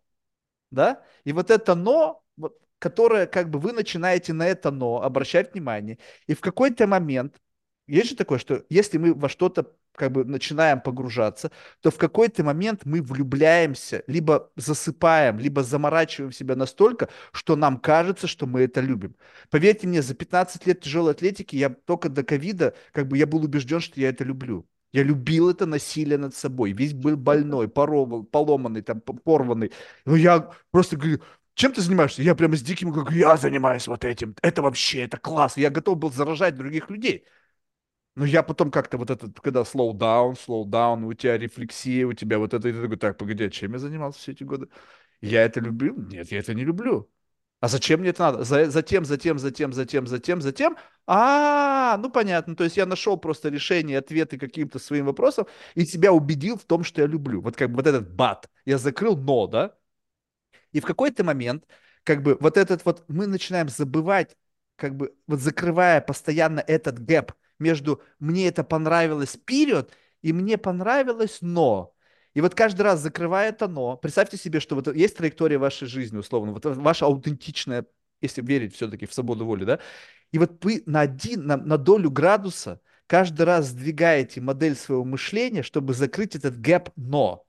Да? 0.72 1.03
И 1.23 1.34
вот 1.34 1.51
это 1.51 1.76
но, 1.76 2.23
вот, 2.38 2.57
которое 2.80 3.27
как 3.27 3.49
бы 3.49 3.59
вы 3.59 3.72
начинаете 3.73 4.34
на 4.34 4.47
это 4.47 4.72
но 4.72 5.01
обращать 5.01 5.53
внимание. 5.53 5.97
И 6.27 6.34
в 6.34 6.41
какой-то 6.41 6.88
момент 6.88 7.41
есть 7.88 8.09
же 8.09 8.15
такое, 8.15 8.39
что 8.39 8.65
если 8.69 8.97
мы 8.97 9.13
во 9.13 9.30
что-то 9.30 9.76
как 9.95 10.11
бы 10.11 10.26
начинаем 10.26 10.81
погружаться, 10.81 11.51
то 11.81 11.91
в 11.91 11.97
какой-то 11.97 12.43
момент 12.43 12.81
мы 12.85 13.01
влюбляемся, 13.01 14.03
либо 14.07 14.51
засыпаем, 14.55 15.39
либо 15.39 15.63
заморачиваем 15.63 16.31
себя 16.31 16.55
настолько, 16.55 17.09
что 17.31 17.55
нам 17.55 17.77
кажется, 17.80 18.27
что 18.27 18.45
мы 18.45 18.61
это 18.61 18.81
любим. 18.81 19.15
Поверьте 19.49 19.88
мне, 19.88 20.01
за 20.01 20.15
15 20.15 20.65
лет 20.68 20.81
тяжелой 20.81 21.11
атлетики 21.13 21.55
я 21.55 21.69
только 21.69 22.09
до 22.09 22.23
ковида, 22.23 22.76
как 22.91 23.07
бы 23.07 23.18
я 23.18 23.27
был 23.27 23.43
убежден, 23.43 23.80
что 23.80 23.99
я 23.99 24.09
это 24.09 24.23
люблю. 24.23 24.68
Я 24.93 25.03
любил 25.03 25.49
это 25.49 25.65
насилие 25.65 26.18
над 26.18 26.35
собой. 26.35 26.73
Весь 26.73 26.93
был 26.93 27.15
больной, 27.15 27.69
порвал, 27.69 28.23
поломанный, 28.23 28.81
там, 28.81 28.99
порванный. 29.01 29.72
Но 30.05 30.15
я 30.18 30.51
просто 30.72 30.97
говорю, 30.97 31.22
чем 31.55 31.73
ты 31.73 31.81
занимаешься? 31.81 32.22
Я 32.22 32.35
прямо 32.35 32.55
с 32.57 32.61
диким 32.61 32.91
говорю, 32.91 33.15
я 33.18 33.38
занимаюсь 33.38 33.88
вот 33.88 34.03
этим. 34.05 34.35
Это 34.41 34.61
вообще, 34.61 35.03
это 35.03 35.18
класс. 35.18 35.57
Я 35.57 35.69
готов 35.69 35.97
был 35.97 36.11
заражать 36.11 36.55
других 36.55 36.89
людей. 36.89 37.26
Но 38.16 38.26
я 38.26 38.44
потом 38.44 38.72
как-то 38.72 38.98
вот 38.98 39.10
этот, 39.10 39.40
когда 39.40 39.62
slow 39.62 39.94
down, 39.94 40.34
slow 40.34 40.66
down, 40.66 41.06
у 41.06 41.14
тебя 41.14 41.38
рефлексия, 41.38 42.06
у 42.06 42.14
тебя 42.14 42.40
вот 42.40 42.54
это, 42.54 42.68
и 42.68 42.74
ты 42.74 42.82
такой, 42.82 42.98
так, 42.98 43.18
погоди, 43.18 43.46
а 43.46 43.50
чем 43.50 43.74
я 43.74 43.80
занимался 43.80 44.20
все 44.20 44.34
эти 44.34 44.44
годы? 44.44 44.68
Я 45.22 45.44
это 45.44 45.62
любил? 45.62 45.96
Нет, 45.98 46.32
я 46.32 46.40
это 46.40 46.54
не 46.54 46.66
люблю. 46.66 47.10
А 47.62 47.68
зачем 47.68 48.00
мне 48.00 48.10
это 48.10 48.24
надо? 48.24 48.44
За, 48.44 48.70
затем, 48.72 49.06
затем, 49.06 49.38
затем, 49.38 49.72
затем, 49.72 50.08
затем, 50.08 50.42
затем. 50.42 50.78
А, 51.06 51.98
ну 51.98 52.10
понятно. 52.10 52.56
То 52.56 52.64
есть 52.64 52.76
я 52.76 52.86
нашел 52.88 53.18
просто 53.18 53.50
решение, 53.50 54.00
ответы 54.00 54.40
каким-то 54.40 54.80
своим 54.80 55.06
вопросам 55.06 55.46
и 55.76 55.86
себя 55.86 56.12
убедил 56.12 56.58
в 56.58 56.66
том, 56.66 56.84
что 56.84 57.02
я 57.02 57.08
люблю. 57.08 57.40
Вот 57.42 57.56
как 57.56 57.70
бы 57.70 57.76
вот 57.78 57.88
этот 57.88 58.12
бат. 58.14 58.50
Я 58.66 58.78
закрыл 58.80 59.16
но, 59.16 59.48
да? 59.48 59.76
И 60.72 60.80
в 60.80 60.86
какой-то 60.86 61.24
момент, 61.24 61.66
как 62.04 62.24
бы 62.24 62.38
вот 62.40 62.58
этот 62.58 62.84
вот, 62.86 63.04
мы 63.08 63.28
начинаем 63.28 63.70
забывать, 63.70 64.36
как 64.76 64.96
бы 64.96 65.14
вот 65.28 65.40
закрывая 65.40 66.02
постоянно 66.02 66.60
этот 66.62 67.00
gap 66.99 67.32
между 67.62 68.02
«мне 68.20 68.48
это 68.48 68.64
понравилось, 68.64 69.38
period» 69.38 69.91
и 70.22 70.34
«мне 70.34 70.58
понравилось, 70.58 71.38
но». 71.42 71.94
И 72.34 72.42
вот 72.42 72.56
каждый 72.56 72.82
раз 72.82 73.00
закрывая 73.00 73.50
это 73.50 73.68
«но», 73.68 73.96
представьте 73.96 74.38
себе, 74.38 74.60
что 74.60 74.76
вот 74.76 74.94
есть 74.94 75.18
траектория 75.18 75.58
вашей 75.58 75.88
жизни, 75.88 76.18
условно, 76.18 76.52
вот 76.52 76.66
ваша 76.66 77.06
аутентичная 77.06 77.86
если 78.22 78.42
верить 78.42 78.76
все-таки 78.76 79.06
в 79.06 79.14
свободу 79.14 79.46
воли, 79.46 79.66
да, 79.66 79.80
и 80.32 80.40
вот 80.40 80.64
вы 80.64 80.84
на 80.86 81.02
один, 81.02 81.46
на, 81.46 81.58
на 81.58 81.78
долю 81.78 82.10
градуса 82.10 82.80
каждый 83.08 83.42
раз 83.44 83.68
сдвигаете 83.68 84.40
модель 84.40 84.76
своего 84.76 85.04
мышления, 85.04 85.64
чтобы 85.64 85.94
закрыть 85.94 86.36
этот 86.36 86.60
gap 86.60 86.90
«но». 86.96 87.44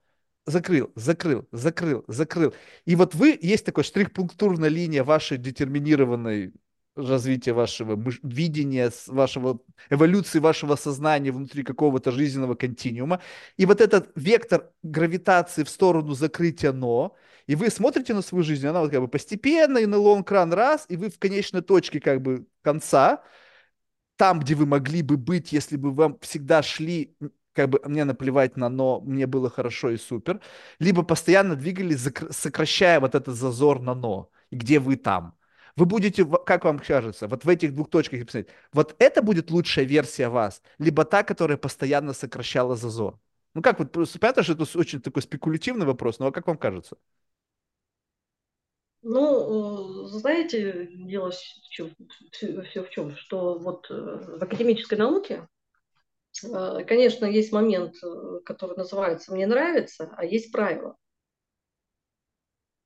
Закрыл, 0.45 0.91
закрыл, 0.97 1.47
закрыл, 1.53 2.05
закрыл. 2.09 2.53
И 2.85 2.97
вот 2.97 3.15
вы, 3.15 3.39
есть 3.41 3.65
такой 3.65 3.85
штрих-пунктурная 3.85 4.71
линия 4.71 5.05
вашей 5.05 5.39
детерминированной 5.39 6.53
развития 6.97 7.53
вашего 7.53 7.99
видения, 8.23 8.91
вашего 9.07 9.61
эволюции 9.91 10.39
вашего 10.39 10.77
сознания 10.77 11.33
внутри 11.33 11.63
какого-то 11.63 12.13
жизненного 12.13 12.55
континуума. 12.55 13.21
И 13.57 13.67
вот 13.67 13.81
этот 13.81 14.11
вектор 14.15 14.71
гравитации 14.83 15.65
в 15.65 15.69
сторону 15.69 16.15
закрытия 16.15 16.73
«но», 16.73 17.17
и 17.47 17.57
вы 17.57 17.71
смотрите 17.71 18.15
на 18.15 18.23
свою 18.23 18.45
жизнь, 18.45 18.67
она 18.67 18.81
вот 18.81 18.91
как 18.91 19.01
бы 19.01 19.09
постепенно, 19.09 19.79
и 19.79 19.87
на 19.87 19.99
лонг-кран 19.99 20.53
раз, 20.53 20.87
и 20.89 20.97
вы 20.97 21.11
в 21.11 21.19
конечной 21.19 21.63
точке 21.63 22.01
как 22.01 22.23
бы 22.23 22.47
конца, 22.63 23.23
там, 24.17 24.41
где 24.41 24.55
вы 24.55 24.67
могли 24.67 25.03
бы 25.03 25.17
быть, 25.17 25.53
если 25.53 25.77
бы 25.77 25.93
вам 25.93 26.19
всегда 26.21 26.63
шли, 26.63 27.17
как 27.53 27.69
бы 27.71 27.81
мне 27.85 28.05
наплевать 28.05 28.57
на 28.57 28.69
но, 28.69 29.01
мне 29.01 29.27
было 29.27 29.51
хорошо 29.51 29.91
и 29.91 29.97
супер, 29.97 30.41
либо 30.79 31.03
постоянно 31.03 31.57
двигались, 31.57 32.09
сокращая 32.31 33.01
вот 33.01 33.15
этот 33.15 33.35
зазор 33.35 33.81
на 33.81 33.95
но, 33.95 34.31
где 34.51 34.79
вы 34.79 34.97
там. 34.97 35.35
Вы 35.77 35.87
будете, 35.87 36.25
как 36.47 36.65
вам 36.65 36.79
кажется, 36.79 37.29
вот 37.29 37.45
в 37.45 37.49
этих 37.49 37.75
двух 37.75 37.89
точках 37.91 38.27
писать, 38.27 38.49
вот 38.73 38.95
это 38.99 39.23
будет 39.23 39.51
лучшая 39.51 39.85
версия 39.87 40.29
вас, 40.29 40.63
либо 40.79 41.05
та, 41.05 41.23
которая 41.23 41.57
постоянно 41.57 42.13
сокращала 42.13 42.77
зазор. 42.77 43.19
Ну 43.55 43.63
как, 43.63 43.79
вот 43.79 43.93
понятно, 44.21 44.43
что 44.43 44.53
это 44.55 44.79
очень 44.79 45.01
такой 45.01 45.23
спекулятивный 45.23 45.87
вопрос, 45.87 46.19
но 46.19 46.31
как 46.33 46.47
вам 46.47 46.59
кажется? 46.59 46.97
Ну, 49.03 50.05
э, 50.05 50.09
знаете, 50.09 50.89
дело 50.93 51.31
все, 51.31 51.91
все 52.31 52.85
в 52.85 52.91
чем, 52.91 53.17
что 53.17 53.59
вот 53.59 53.91
э, 53.91 53.95
в 53.95 54.43
академической 54.43 54.95
науке, 54.95 55.49
э, 56.45 56.85
конечно, 56.87 57.25
есть 57.27 57.53
момент, 57.53 57.97
который 58.45 58.77
называется 58.77 59.33
«мне 59.33 59.47
нравится», 59.47 60.13
а 60.17 60.25
есть 60.25 60.53
правила. 60.53 60.97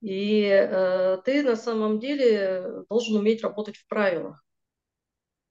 И 0.01 0.43
э, 0.43 1.18
ты 1.24 1.43
на 1.43 1.56
самом 1.56 1.98
деле 1.98 2.85
должен 2.89 3.16
уметь 3.16 3.43
работать 3.43 3.77
в 3.77 3.86
правилах. 3.86 4.44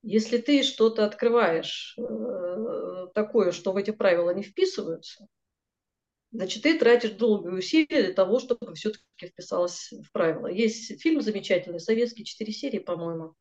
Если 0.02 0.38
ты 0.38 0.62
что-то 0.62 1.04
открываешь 1.04 1.98
э, 1.98 3.08
такое, 3.16 3.52
что 3.52 3.72
в 3.72 3.78
эти 3.78 3.92
правила 3.92 4.30
не 4.30 4.44
вписываются, 4.44 5.28
значит, 6.32 6.64
ты 6.64 6.78
тратишь 6.78 7.12
долгие 7.12 7.50
усилия 7.50 8.04
для 8.04 8.14
того, 8.14 8.40
чтобы 8.40 8.76
все-таки 8.76 9.28
вписалось 9.28 9.92
в 9.92 10.12
правила. 10.12 10.48
Есть 10.48 11.02
фильм 11.02 11.22
замечательный, 11.22 11.80
советский, 11.80 12.24
четыре 12.24 12.54
серии, 12.54 12.80
по-моему, 12.80 13.36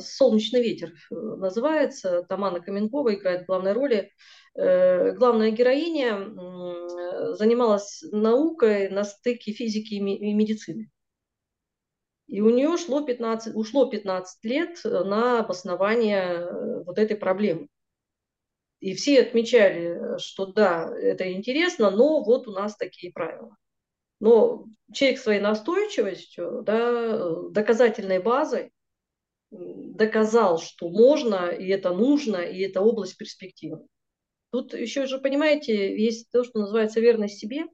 «Солнечный 0.00 0.62
ветер» 0.62 0.92
называется. 1.10 2.24
Тамана 2.28 2.60
Каменкова 2.60 3.14
играет 3.14 3.46
главной 3.46 3.72
роли. 3.72 4.12
Э, 4.54 5.12
главная 5.12 5.50
героиня 5.50 7.34
занималась 7.34 8.02
наукой 8.10 8.88
на 8.88 9.04
стыке 9.04 9.52
физики 9.52 9.94
и 9.94 10.34
медицины. 10.34 10.90
И 12.26 12.40
у 12.42 12.50
нее 12.50 12.76
шло 12.76 13.00
15, 13.00 13.54
ушло 13.54 13.86
15 13.86 14.44
лет 14.44 14.80
на 14.84 15.40
обоснование 15.40 16.84
вот 16.84 16.98
этой 16.98 17.16
проблемы. 17.16 17.68
И 18.80 18.94
все 18.94 19.22
отмечали, 19.22 20.18
что 20.18 20.46
да, 20.46 20.92
это 20.96 21.32
интересно, 21.32 21.90
но 21.90 22.22
вот 22.22 22.46
у 22.46 22.52
нас 22.52 22.76
такие 22.76 23.12
правила. 23.12 23.56
Но 24.20 24.66
человек 24.92 25.18
своей 25.18 25.40
настойчивостью, 25.40 26.62
да, 26.64 27.48
доказательной 27.50 28.20
базой 28.20 28.72
доказал, 29.50 30.58
что 30.58 30.88
можно, 30.88 31.48
и 31.48 31.68
это 31.68 31.92
нужно, 31.92 32.36
и 32.36 32.60
это 32.60 32.80
область 32.80 33.16
перспективы. 33.16 33.86
Тут 34.50 34.74
еще 34.74 35.06
же, 35.06 35.18
понимаете, 35.18 35.96
есть 35.96 36.30
то, 36.30 36.44
что 36.44 36.60
называется 36.60 37.00
верность 37.00 37.38
себе, 37.38 37.64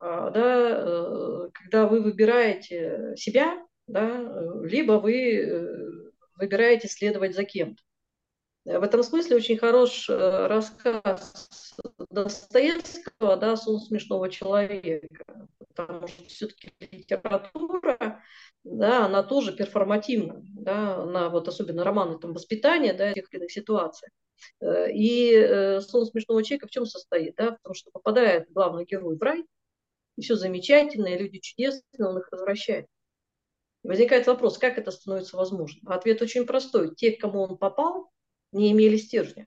а, 0.00 0.30
да, 0.30 0.70
э, 0.70 1.48
когда 1.52 1.86
вы 1.86 2.02
выбираете 2.02 3.14
себя, 3.16 3.66
да, 3.86 4.62
либо 4.62 4.92
вы 4.92 5.36
э, 5.36 6.10
выбираете 6.36 6.88
следовать 6.88 7.34
за 7.34 7.44
кем-то. 7.44 7.82
В 8.64 8.82
этом 8.82 9.02
смысле 9.02 9.36
очень 9.36 9.56
хорош 9.56 10.10
э, 10.10 10.46
рассказ 10.46 11.74
Достоевского, 12.10 13.36
да, 13.36 13.56
«Сон 13.56 13.80
смешного 13.80 14.28
человека», 14.28 15.48
потому 15.78 16.08
что 16.08 16.24
все-таки 16.24 16.72
литература, 16.90 18.22
да, 18.64 19.06
она 19.06 19.22
тоже 19.22 19.54
перформативна, 19.54 20.42
да, 20.42 20.96
она 21.02 21.28
вот 21.28 21.46
особенно 21.46 21.84
романы 21.84 22.18
там 22.18 22.32
воспитания, 22.32 22.92
да, 22.92 23.12
тех 23.12 23.32
или 23.32 23.40
иных 23.40 23.52
ситуациях. 23.52 24.10
Э, 24.60 24.90
и 24.92 25.32
э, 25.32 25.80
сон 25.80 26.06
смешного 26.06 26.42
человека 26.42 26.66
в 26.66 26.70
чем 26.70 26.84
состоит? 26.84 27.36
Да? 27.36 27.52
В 27.52 27.58
том, 27.62 27.74
что 27.74 27.90
попадает 27.92 28.50
главный 28.50 28.84
герой 28.84 29.16
в 29.16 29.22
рай, 29.22 29.44
и 30.16 30.22
все 30.22 30.34
замечательно, 30.34 31.06
и 31.06 31.18
люди 31.18 31.38
чудесные, 31.38 32.08
он 32.08 32.18
их 32.18 32.28
возвращает. 32.32 32.86
Возникает 33.84 34.26
вопрос, 34.26 34.58
как 34.58 34.78
это 34.78 34.90
становится 34.90 35.36
возможным? 35.36 35.88
Ответ 35.88 36.20
очень 36.20 36.44
простой. 36.44 36.94
Те, 36.96 37.12
к 37.12 37.20
кому 37.20 37.42
он 37.42 37.56
попал, 37.56 38.10
не 38.50 38.72
имели 38.72 38.96
стержня. 38.96 39.46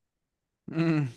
Mm. 0.70 1.08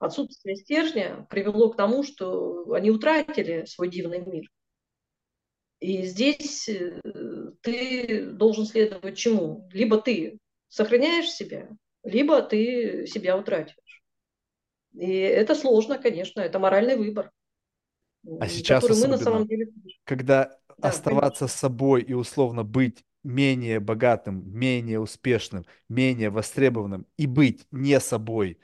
Отсутствие 0.00 0.56
стержня 0.56 1.26
привело 1.30 1.70
к 1.70 1.76
тому, 1.76 2.02
что 2.02 2.72
они 2.72 2.90
утратили 2.90 3.64
свой 3.66 3.88
дивный 3.88 4.18
мир. 4.18 4.50
И 5.84 6.02
здесь 6.06 6.66
э, 6.66 6.98
ты 7.60 8.24
должен 8.30 8.64
следовать 8.64 9.18
чему? 9.18 9.68
Либо 9.70 10.00
ты 10.00 10.38
сохраняешь 10.68 11.28
себя, 11.28 11.68
либо 12.02 12.40
ты 12.40 13.06
себя 13.06 13.36
утратишь. 13.36 14.02
И 14.94 15.10
это 15.10 15.54
сложно, 15.54 15.98
конечно, 15.98 16.40
это 16.40 16.58
моральный 16.58 16.96
выбор. 16.96 17.30
А 18.40 18.48
сейчас 18.48 18.82
который 18.82 19.02
мы 19.02 19.08
на 19.08 19.18
самом 19.18 19.46
деле... 19.46 19.74
Когда 20.04 20.58
да, 20.78 20.88
оставаться 20.88 21.40
конечно. 21.40 21.58
собой 21.58 22.00
и 22.00 22.14
условно 22.14 22.64
быть 22.64 23.04
менее 23.22 23.78
богатым, 23.78 24.42
менее 24.58 25.00
успешным, 25.00 25.66
менее 25.90 26.30
востребованным 26.30 27.06
и 27.18 27.26
быть 27.26 27.66
не 27.70 28.00
собой, 28.00 28.58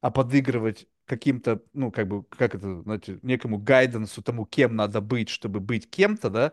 а 0.00 0.10
подыгрывать 0.10 0.86
каким-то, 1.06 1.62
ну, 1.72 1.90
как 1.90 2.08
бы, 2.08 2.24
как 2.24 2.54
это, 2.54 2.82
знаете, 2.82 3.18
некому 3.22 3.58
гайденсу 3.58 4.22
тому, 4.22 4.46
кем 4.46 4.76
надо 4.76 5.00
быть, 5.00 5.28
чтобы 5.28 5.60
быть 5.60 5.90
кем-то, 5.90 6.30
да, 6.30 6.52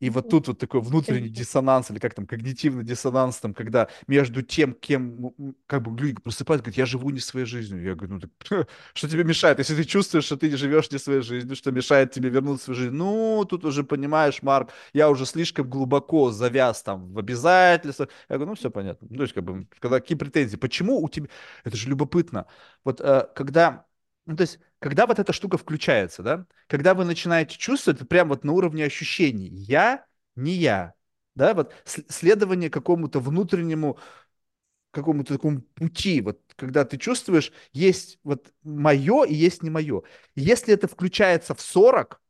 и 0.00 0.10
вот 0.10 0.28
тут 0.28 0.48
вот 0.48 0.58
такой 0.58 0.80
внутренний 0.80 1.28
диссонанс, 1.28 1.90
или 1.90 1.98
как 1.98 2.14
там, 2.14 2.26
когнитивный 2.26 2.84
диссонанс, 2.84 3.38
там, 3.38 3.54
когда 3.54 3.88
между 4.06 4.42
тем, 4.42 4.74
кем, 4.74 5.16
ну, 5.38 5.56
как 5.66 5.82
бы 5.82 5.98
люди 5.98 6.20
просыпаются, 6.20 6.64
говорят, 6.64 6.78
я 6.78 6.86
живу 6.86 7.10
не 7.10 7.20
своей 7.20 7.46
жизнью. 7.46 7.82
Я 7.82 7.94
говорю, 7.94 8.14
ну, 8.14 8.20
так, 8.20 8.68
что 8.94 9.08
тебе 9.08 9.24
мешает? 9.24 9.58
Если 9.58 9.74
ты 9.74 9.84
чувствуешь, 9.84 10.24
что 10.24 10.36
ты 10.36 10.50
не 10.50 10.56
живешь 10.56 10.90
не 10.90 10.98
своей 10.98 11.22
жизнью, 11.22 11.56
что 11.56 11.72
мешает 11.72 12.12
тебе 12.12 12.28
вернуться 12.28 12.62
в 12.62 12.64
свою 12.64 12.80
жизнь, 12.80 12.94
ну, 12.94 13.44
тут 13.48 13.64
уже 13.64 13.84
понимаешь, 13.84 14.42
Марк, 14.42 14.70
я 14.92 15.08
уже 15.08 15.24
слишком 15.24 15.68
глубоко 15.68 16.30
завяз 16.30 16.82
там 16.82 17.12
в 17.12 17.18
обязательствах. 17.18 18.10
Я 18.28 18.36
говорю, 18.36 18.50
ну, 18.50 18.56
все 18.56 18.70
понятно. 18.70 19.06
Ну, 19.10 19.16
то 19.16 19.22
есть, 19.22 19.34
как 19.34 19.44
бы, 19.44 19.66
когда, 19.78 20.00
какие 20.00 20.18
претензии? 20.18 20.56
Почему 20.56 21.02
у 21.02 21.08
тебя... 21.08 21.28
Это 21.64 21.76
же 21.76 21.88
любопытно. 21.88 22.46
Вот 22.84 23.00
э, 23.00 23.26
когда 23.34 23.86
ну, 24.26 24.36
то 24.36 24.42
есть, 24.42 24.58
когда 24.80 25.06
вот 25.06 25.18
эта 25.18 25.32
штука 25.32 25.56
включается, 25.56 26.22
да, 26.22 26.46
когда 26.66 26.94
вы 26.94 27.04
начинаете 27.04 27.56
чувствовать, 27.56 27.98
это 27.98 28.06
прям 28.06 28.28
вот 28.28 28.44
на 28.44 28.52
уровне 28.52 28.84
ощущений, 28.84 29.48
я 29.48 30.04
не 30.34 30.52
я, 30.52 30.94
да, 31.34 31.54
вот 31.54 31.72
следование 31.84 32.68
какому-то 32.68 33.20
внутреннему, 33.20 33.98
какому-то 34.90 35.34
такому 35.34 35.60
пути, 35.60 36.20
вот 36.20 36.40
когда 36.56 36.84
ты 36.84 36.96
чувствуешь, 36.96 37.52
есть 37.72 38.18
вот 38.24 38.52
мое 38.62 39.24
и 39.24 39.34
есть 39.34 39.62
не 39.62 39.70
мое. 39.70 40.02
Если 40.34 40.74
это 40.74 40.88
включается 40.88 41.54
в 41.54 41.60
40, 41.60 42.20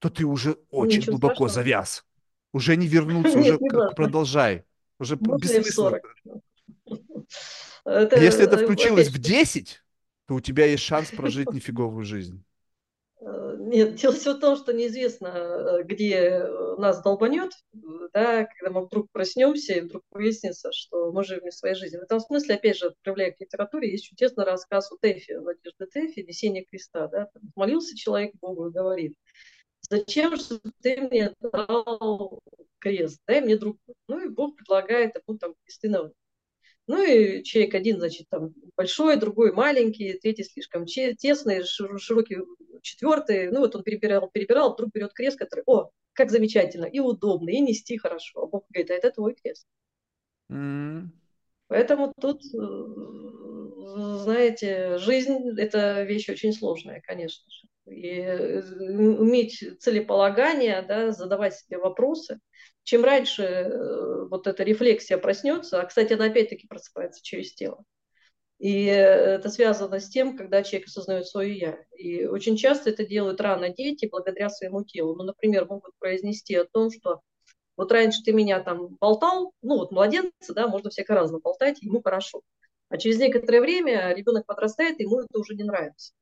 то 0.00 0.10
ты 0.10 0.26
уже 0.26 0.58
очень 0.70 0.98
Ничего 0.98 1.12
глубоко 1.12 1.48
страшного. 1.48 1.54
завяз. 1.54 2.04
Уже 2.52 2.76
не 2.76 2.88
вернуться, 2.88 3.38
уже 3.38 3.58
продолжай. 3.94 4.64
Уже 4.98 5.16
бессмысленно. 5.16 6.00
Если 7.84 8.44
это 8.44 8.58
включилось 8.58 9.08
в 9.08 9.18
10, 9.18 9.82
то 10.26 10.34
у 10.34 10.40
тебя 10.40 10.66
есть 10.66 10.82
шанс 10.82 11.10
прожить 11.10 11.52
нифиговую 11.52 12.04
жизнь. 12.04 12.44
Э, 13.20 13.56
нет, 13.58 13.94
дело 14.00 14.14
все 14.14 14.34
в 14.34 14.40
том, 14.40 14.56
что 14.56 14.72
неизвестно, 14.72 15.28
э, 15.28 15.82
где 15.84 16.44
нас 16.78 17.02
долбанет, 17.02 17.52
да, 18.12 18.44
когда 18.44 18.70
мы 18.70 18.86
вдруг 18.86 19.10
проснемся 19.12 19.74
и 19.74 19.80
вдруг 19.80 20.02
выяснится, 20.10 20.70
что 20.72 21.12
мы 21.12 21.24
живем 21.24 21.44
не 21.44 21.52
своей 21.52 21.74
жизнью. 21.74 22.00
В 22.00 22.04
этом 22.04 22.20
смысле, 22.20 22.56
опять 22.56 22.76
же, 22.76 22.86
отправляя 22.86 23.32
к 23.32 23.40
литературе, 23.40 23.90
есть 23.90 24.04
чудесный 24.04 24.44
рассказ 24.44 24.90
у 24.92 24.98
Тэфи, 24.98 25.32
Надежды 25.32 25.86
Тэфи, 25.86 26.20
«Несение 26.20 26.64
креста». 26.64 27.08
Да? 27.08 27.28
Молился 27.54 27.96
человек 27.96 28.34
Богу 28.40 28.68
и 28.68 28.72
говорит, 28.72 29.16
зачем 29.88 30.36
же 30.36 30.60
ты 30.82 31.00
мне 31.00 31.34
дал 31.40 32.40
крест, 32.78 33.20
дай 33.26 33.40
мне 33.40 33.56
друг. 33.56 33.78
Ну 34.08 34.24
и 34.24 34.28
Бог 34.28 34.56
предлагает 34.56 35.16
ему 35.16 35.38
там 35.38 35.54
кресты 35.64 35.88
на 35.88 36.10
ну 36.86 37.02
и 37.02 37.42
человек 37.44 37.74
один, 37.74 37.98
значит, 37.98 38.28
там 38.28 38.54
большой, 38.76 39.16
другой 39.16 39.52
маленький, 39.52 40.18
третий 40.18 40.44
слишком 40.44 40.86
тесный, 40.86 41.64
широкий 41.64 42.38
четвертый, 42.82 43.50
ну 43.50 43.60
вот 43.60 43.76
он 43.76 43.82
перебирал, 43.82 44.28
перебирал, 44.32 44.74
вдруг 44.74 44.90
берет 44.92 45.12
крест, 45.12 45.38
который, 45.38 45.62
о, 45.66 45.90
как 46.12 46.30
замечательно, 46.30 46.86
и 46.86 46.98
удобно, 46.98 47.50
и 47.50 47.60
нести 47.60 47.96
хорошо. 47.98 48.42
А 48.42 48.46
Бог 48.46 48.64
говорит, 48.68 48.90
а 48.90 48.94
это 48.94 49.10
твой 49.10 49.34
крест. 49.34 49.66
Mm. 50.50 51.08
Поэтому 51.68 52.12
тут, 52.20 52.42
э, 52.44 52.58
знаете, 54.18 54.98
жизнь– 54.98 55.54
это 55.58 56.02
вещь 56.02 56.28
очень 56.28 56.52
сложная, 56.52 57.00
конечно 57.00 57.50
же. 57.50 57.66
И 57.86 58.18
э, 58.20 58.60
уметь 58.60 59.64
целеполагание, 59.80 60.82
да, 60.86 61.12
задавать 61.12 61.54
себе 61.54 61.78
вопросы. 61.78 62.40
Чем 62.84 63.04
раньше 63.04 63.42
э, 63.42 64.26
вот 64.28 64.46
эта 64.46 64.62
рефлексия 64.64 65.18
проснется, 65.18 65.80
а, 65.80 65.86
кстати, 65.86 66.14
она 66.14 66.26
опять-таки 66.26 66.66
просыпается 66.66 67.22
через 67.22 67.54
тело, 67.54 67.84
и 68.58 68.84
это 68.84 69.48
связано 69.48 69.98
с 69.98 70.08
тем, 70.08 70.36
когда 70.36 70.62
человек 70.62 70.86
осознает 70.86 71.26
свое 71.26 71.58
«я». 71.58 71.78
И 71.96 72.26
очень 72.26 72.56
часто 72.56 72.90
это 72.90 73.04
делают 73.04 73.40
рано 73.40 73.70
дети 73.70 74.06
благодаря 74.06 74.50
своему 74.50 74.84
телу. 74.84 75.16
Ну, 75.16 75.24
например, 75.24 75.66
могут 75.66 75.92
произнести 75.98 76.54
о 76.54 76.64
том, 76.64 76.92
что 76.92 77.22
вот 77.76 77.90
раньше 77.90 78.22
ты 78.22 78.32
меня 78.32 78.60
там 78.60 78.96
болтал, 79.00 79.52
ну 79.62 79.78
вот 79.78 79.90
младенца, 79.90 80.54
да, 80.54 80.68
можно 80.68 80.90
всяко 80.90 81.14
разно 81.14 81.40
болтать, 81.40 81.82
ему 81.82 82.02
хорошо. 82.02 82.42
А 82.88 82.98
через 82.98 83.18
некоторое 83.18 83.60
время 83.60 84.12
ребенок 84.14 84.46
подрастает, 84.46 85.00
ему 85.00 85.20
это 85.22 85.40
уже 85.40 85.56
не 85.56 85.64
нравится. 85.64 86.12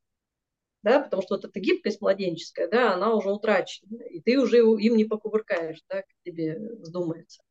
Да, 0.83 1.01
потому 1.01 1.23
что 1.23 1.35
вот 1.35 1.45
эта 1.45 1.61
гибкость 1.61 2.01
младенческая, 2.01 2.67
да, 2.69 2.95
она 2.95 3.15
уже 3.15 3.31
утрачена, 3.31 4.03
и 4.05 4.21
ты 4.21 4.39
уже 4.39 4.59
им 4.59 4.97
не 4.97 5.05
покувыркаешь, 5.05 5.83
да, 5.89 5.97
как 5.97 6.15
тебе 6.25 6.59
вздумается. 6.79 7.43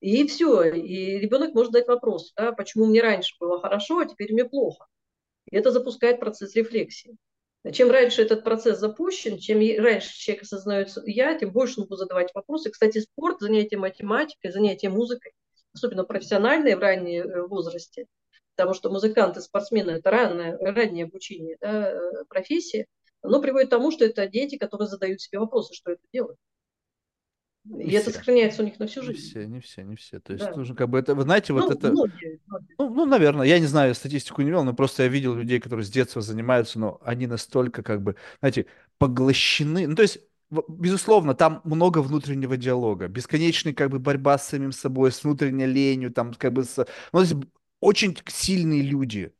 И 0.00 0.26
все, 0.26 0.64
и 0.64 1.18
ребенок 1.18 1.54
может 1.54 1.72
задать 1.72 1.88
вопрос, 1.88 2.32
да, 2.36 2.52
почему 2.52 2.86
мне 2.86 3.00
раньше 3.00 3.36
было 3.38 3.60
хорошо, 3.60 4.00
а 4.00 4.06
теперь 4.06 4.32
мне 4.32 4.44
плохо. 4.44 4.86
И 5.50 5.56
это 5.56 5.70
запускает 5.70 6.20
процесс 6.20 6.54
рефлексии. 6.56 7.16
Чем 7.72 7.90
раньше 7.90 8.20
этот 8.20 8.44
процесс 8.44 8.78
запущен, 8.78 9.38
чем 9.38 9.58
раньше 9.82 10.18
человек 10.18 10.42
осознает 10.42 10.90
я, 11.06 11.38
тем 11.38 11.50
больше 11.50 11.80
он 11.80 11.86
будет 11.86 12.00
задавать 12.00 12.34
вопросы. 12.34 12.70
Кстати, 12.70 12.98
спорт, 12.98 13.40
занятие 13.40 13.78
математикой, 13.78 14.52
занятие 14.52 14.90
музыкой, 14.90 15.32
особенно 15.72 16.04
профессиональные 16.04 16.76
в 16.76 16.80
раннем 16.80 17.26
э, 17.26 17.46
возрасте, 17.46 18.06
потому 18.56 18.74
что 18.74 18.90
музыканты, 18.90 19.40
спортсмены– 19.40 19.90
это 19.92 20.10
раннее, 20.10 20.56
раннее 20.56 21.04
обучение 21.04 21.56
да, 21.60 21.90
э, 21.90 22.24
профессии, 22.28 22.86
оно 23.22 23.40
приводит 23.40 23.68
к 23.68 23.70
тому, 23.70 23.90
что 23.90 24.04
это 24.04 24.26
дети, 24.26 24.56
которые 24.56 24.88
задают 24.88 25.20
себе 25.20 25.38
вопросы, 25.38 25.74
что 25.74 25.92
это 25.92 26.02
делать. 26.12 26.36
И 27.64 27.70
не 27.72 27.92
это 27.92 28.10
все. 28.10 28.18
сохраняется 28.18 28.62
у 28.62 28.66
них 28.66 28.78
на 28.78 28.86
всю 28.86 29.02
жизнь. 29.02 29.18
Не 29.18 29.22
все, 29.22 29.46
не 29.46 29.60
все, 29.60 29.82
не 29.82 29.96
все. 29.96 30.20
То 30.20 30.34
есть 30.34 30.44
да. 30.44 30.54
нужно 30.54 30.76
как 30.76 30.90
бы 30.90 30.98
это, 30.98 31.14
вы 31.14 31.22
знаете, 31.22 31.54
вот 31.54 31.64
ну, 31.64 31.70
это... 31.70 31.90
Многие, 31.90 32.40
многие. 32.46 32.74
Ну, 32.78 32.90
ну, 32.90 33.06
наверное, 33.06 33.46
я 33.46 33.58
не 33.58 33.64
знаю, 33.64 33.94
статистику 33.94 34.42
не 34.42 34.50
вел, 34.50 34.64
но 34.64 34.74
просто 34.74 35.04
я 35.04 35.08
видел 35.08 35.34
людей, 35.34 35.60
которые 35.60 35.86
с 35.86 35.90
детства 35.90 36.20
занимаются, 36.20 36.78
но 36.78 37.00
они 37.02 37.26
настолько 37.26 37.82
как 37.82 38.02
бы, 38.02 38.16
знаете, 38.40 38.66
поглощены. 38.98 39.86
Ну, 39.86 39.96
то 39.96 40.02
есть 40.02 40.20
безусловно, 40.68 41.34
там 41.34 41.60
много 41.64 42.00
внутреннего 42.02 42.56
диалога, 42.56 43.08
бесконечная 43.08 43.72
как 43.72 43.90
бы 43.90 43.98
борьба 43.98 44.38
с 44.38 44.48
самим 44.48 44.72
собой, 44.72 45.10
с 45.10 45.24
внутренней 45.24 45.66
ленью, 45.66 46.12
там 46.12 46.34
как 46.34 46.52
бы 46.52 46.64
с... 46.64 46.76
Ну, 46.76 46.84
то 47.12 47.20
есть 47.20 47.34
очень 47.84 48.16
сильные 48.28 48.82
люди, 48.82 49.34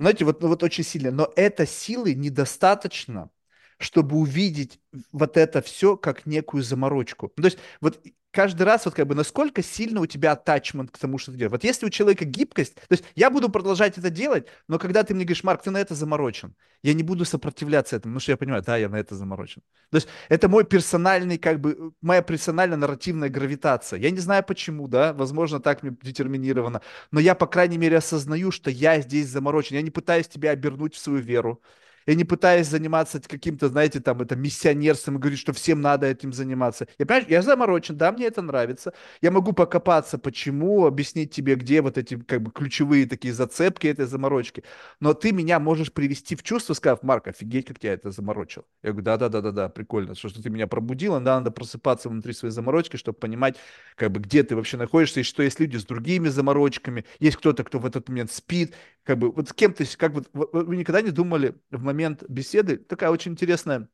знаете, 0.00 0.24
вот, 0.24 0.42
вот 0.42 0.62
очень 0.62 0.84
сильно, 0.84 1.10
но 1.10 1.32
этой 1.36 1.66
силы 1.66 2.14
недостаточно, 2.14 3.30
чтобы 3.78 4.16
увидеть 4.16 4.80
вот 5.12 5.36
это 5.36 5.62
все 5.62 5.96
как 5.96 6.26
некую 6.26 6.62
заморочку. 6.62 7.32
Ну, 7.36 7.42
то 7.42 7.46
есть 7.46 7.58
вот 7.80 8.00
каждый 8.36 8.64
раз 8.64 8.84
вот 8.84 8.94
как 8.94 9.06
бы 9.06 9.14
насколько 9.14 9.62
сильно 9.62 10.00
у 10.02 10.06
тебя 10.06 10.34
attachment 10.34 10.88
к 10.92 10.98
тому, 10.98 11.16
что 11.16 11.32
ты 11.32 11.38
делаешь. 11.38 11.52
Вот 11.52 11.64
если 11.64 11.86
у 11.86 11.90
человека 11.90 12.26
гибкость, 12.26 12.74
то 12.74 12.90
есть 12.90 13.04
я 13.14 13.30
буду 13.30 13.48
продолжать 13.48 13.96
это 13.96 14.10
делать, 14.10 14.46
но 14.68 14.78
когда 14.78 15.04
ты 15.04 15.14
мне 15.14 15.24
говоришь, 15.24 15.42
Марк, 15.42 15.62
ты 15.62 15.70
на 15.70 15.78
это 15.78 15.94
заморочен, 15.94 16.54
я 16.82 16.92
не 16.92 17.02
буду 17.02 17.24
сопротивляться 17.24 17.96
этому, 17.96 18.12
потому 18.12 18.20
что 18.20 18.32
я 18.32 18.36
понимаю, 18.36 18.62
да, 18.62 18.76
я 18.76 18.90
на 18.90 18.96
это 18.96 19.14
заморочен. 19.14 19.62
То 19.90 19.96
есть 19.96 20.08
это 20.28 20.50
мой 20.50 20.64
персональный, 20.64 21.38
как 21.38 21.60
бы, 21.60 21.92
моя 22.02 22.20
персональная 22.20 22.76
нарративная 22.76 23.30
гравитация. 23.30 23.98
Я 23.98 24.10
не 24.10 24.20
знаю 24.20 24.44
почему, 24.44 24.86
да, 24.86 25.14
возможно, 25.14 25.58
так 25.58 25.82
мне 25.82 25.96
детерминировано, 26.02 26.82
но 27.10 27.20
я, 27.20 27.34
по 27.34 27.46
крайней 27.46 27.78
мере, 27.78 27.96
осознаю, 27.96 28.50
что 28.50 28.70
я 28.70 29.00
здесь 29.00 29.28
заморочен. 29.28 29.76
Я 29.76 29.82
не 29.82 29.90
пытаюсь 29.90 30.28
тебя 30.28 30.50
обернуть 30.50 30.94
в 30.94 30.98
свою 30.98 31.20
веру. 31.20 31.62
Я 32.06 32.14
не 32.14 32.24
пытаюсь 32.24 32.66
заниматься 32.68 33.20
каким-то, 33.20 33.68
знаете, 33.68 34.00
там, 34.00 34.22
это 34.22 34.36
миссионерством 34.36 35.16
и 35.16 35.18
говорить, 35.18 35.38
что 35.40 35.52
всем 35.52 35.80
надо 35.80 36.06
этим 36.06 36.32
заниматься. 36.32 36.86
Я, 36.98 37.06
понимаешь, 37.06 37.28
я 37.28 37.42
заморочен, 37.42 37.96
да, 37.96 38.12
мне 38.12 38.26
это 38.26 38.42
нравится. 38.42 38.92
Я 39.20 39.30
могу 39.30 39.52
покопаться, 39.52 40.18
почему, 40.18 40.86
объяснить 40.86 41.32
тебе, 41.34 41.56
где 41.56 41.82
вот 41.82 41.98
эти, 41.98 42.16
как 42.16 42.42
бы, 42.42 42.50
ключевые 42.52 43.06
такие 43.06 43.34
зацепки 43.34 43.86
этой 43.88 44.06
заморочки. 44.06 44.62
Но 45.00 45.14
ты 45.14 45.32
меня 45.32 45.58
можешь 45.58 45.92
привести 45.92 46.36
в 46.36 46.42
чувство, 46.42 46.74
сказав, 46.74 47.02
Марк, 47.02 47.28
офигеть, 47.28 47.66
как 47.66 47.78
тебя 47.78 47.94
это 47.94 48.10
заморочил. 48.10 48.64
Я 48.82 48.90
говорю, 48.90 49.04
да-да-да-да-да, 49.04 49.68
прикольно, 49.68 50.14
что, 50.14 50.28
что 50.28 50.42
ты 50.42 50.50
меня 50.50 50.66
пробудила, 50.66 51.20
да, 51.20 51.38
надо 51.38 51.50
просыпаться 51.50 52.08
внутри 52.08 52.32
своей 52.32 52.52
заморочки, 52.52 52.96
чтобы 52.96 53.18
понимать, 53.18 53.56
как 53.96 54.12
бы, 54.12 54.20
где 54.20 54.42
ты 54.42 54.54
вообще 54.54 54.76
находишься, 54.76 55.20
и 55.20 55.22
что 55.22 55.42
есть 55.42 55.58
люди 55.60 55.76
с 55.76 55.84
другими 55.84 56.28
заморочками, 56.28 57.04
есть 57.18 57.36
кто-то, 57.36 57.64
кто 57.64 57.78
в 57.78 57.86
этот 57.86 58.08
момент 58.08 58.30
спит, 58.30 58.74
как 59.04 59.18
бы, 59.18 59.30
вот 59.30 59.48
с 59.48 59.52
кем 59.52 59.72
то 59.72 59.84
как 59.96 60.12
бы, 60.12 60.24
вы 60.32 60.76
никогда 60.76 61.00
не 61.00 61.10
думали 61.10 61.54
в 61.70 61.82
момент 61.82 61.95
момент 61.96 62.22
беседы, 62.28 62.76
такая 62.76 63.10
очень 63.10 63.32
интересная 63.32 63.88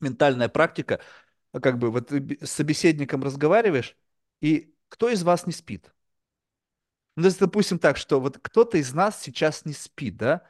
ментальная 0.00 0.48
практика, 0.48 1.00
как 1.52 1.78
бы 1.78 1.90
вот 1.90 2.10
с 2.10 2.50
собеседником 2.50 3.22
разговариваешь, 3.22 3.96
и 4.40 4.74
кто 4.88 5.10
из 5.10 5.22
вас 5.22 5.46
не 5.46 5.52
спит? 5.52 5.92
Ну, 7.16 7.28
допустим 7.38 7.78
так, 7.78 7.98
что 7.98 8.20
вот 8.20 8.38
кто-то 8.38 8.78
из 8.78 8.94
нас 8.94 9.20
сейчас 9.20 9.64
не 9.66 9.74
спит, 9.74 10.16
да, 10.16 10.46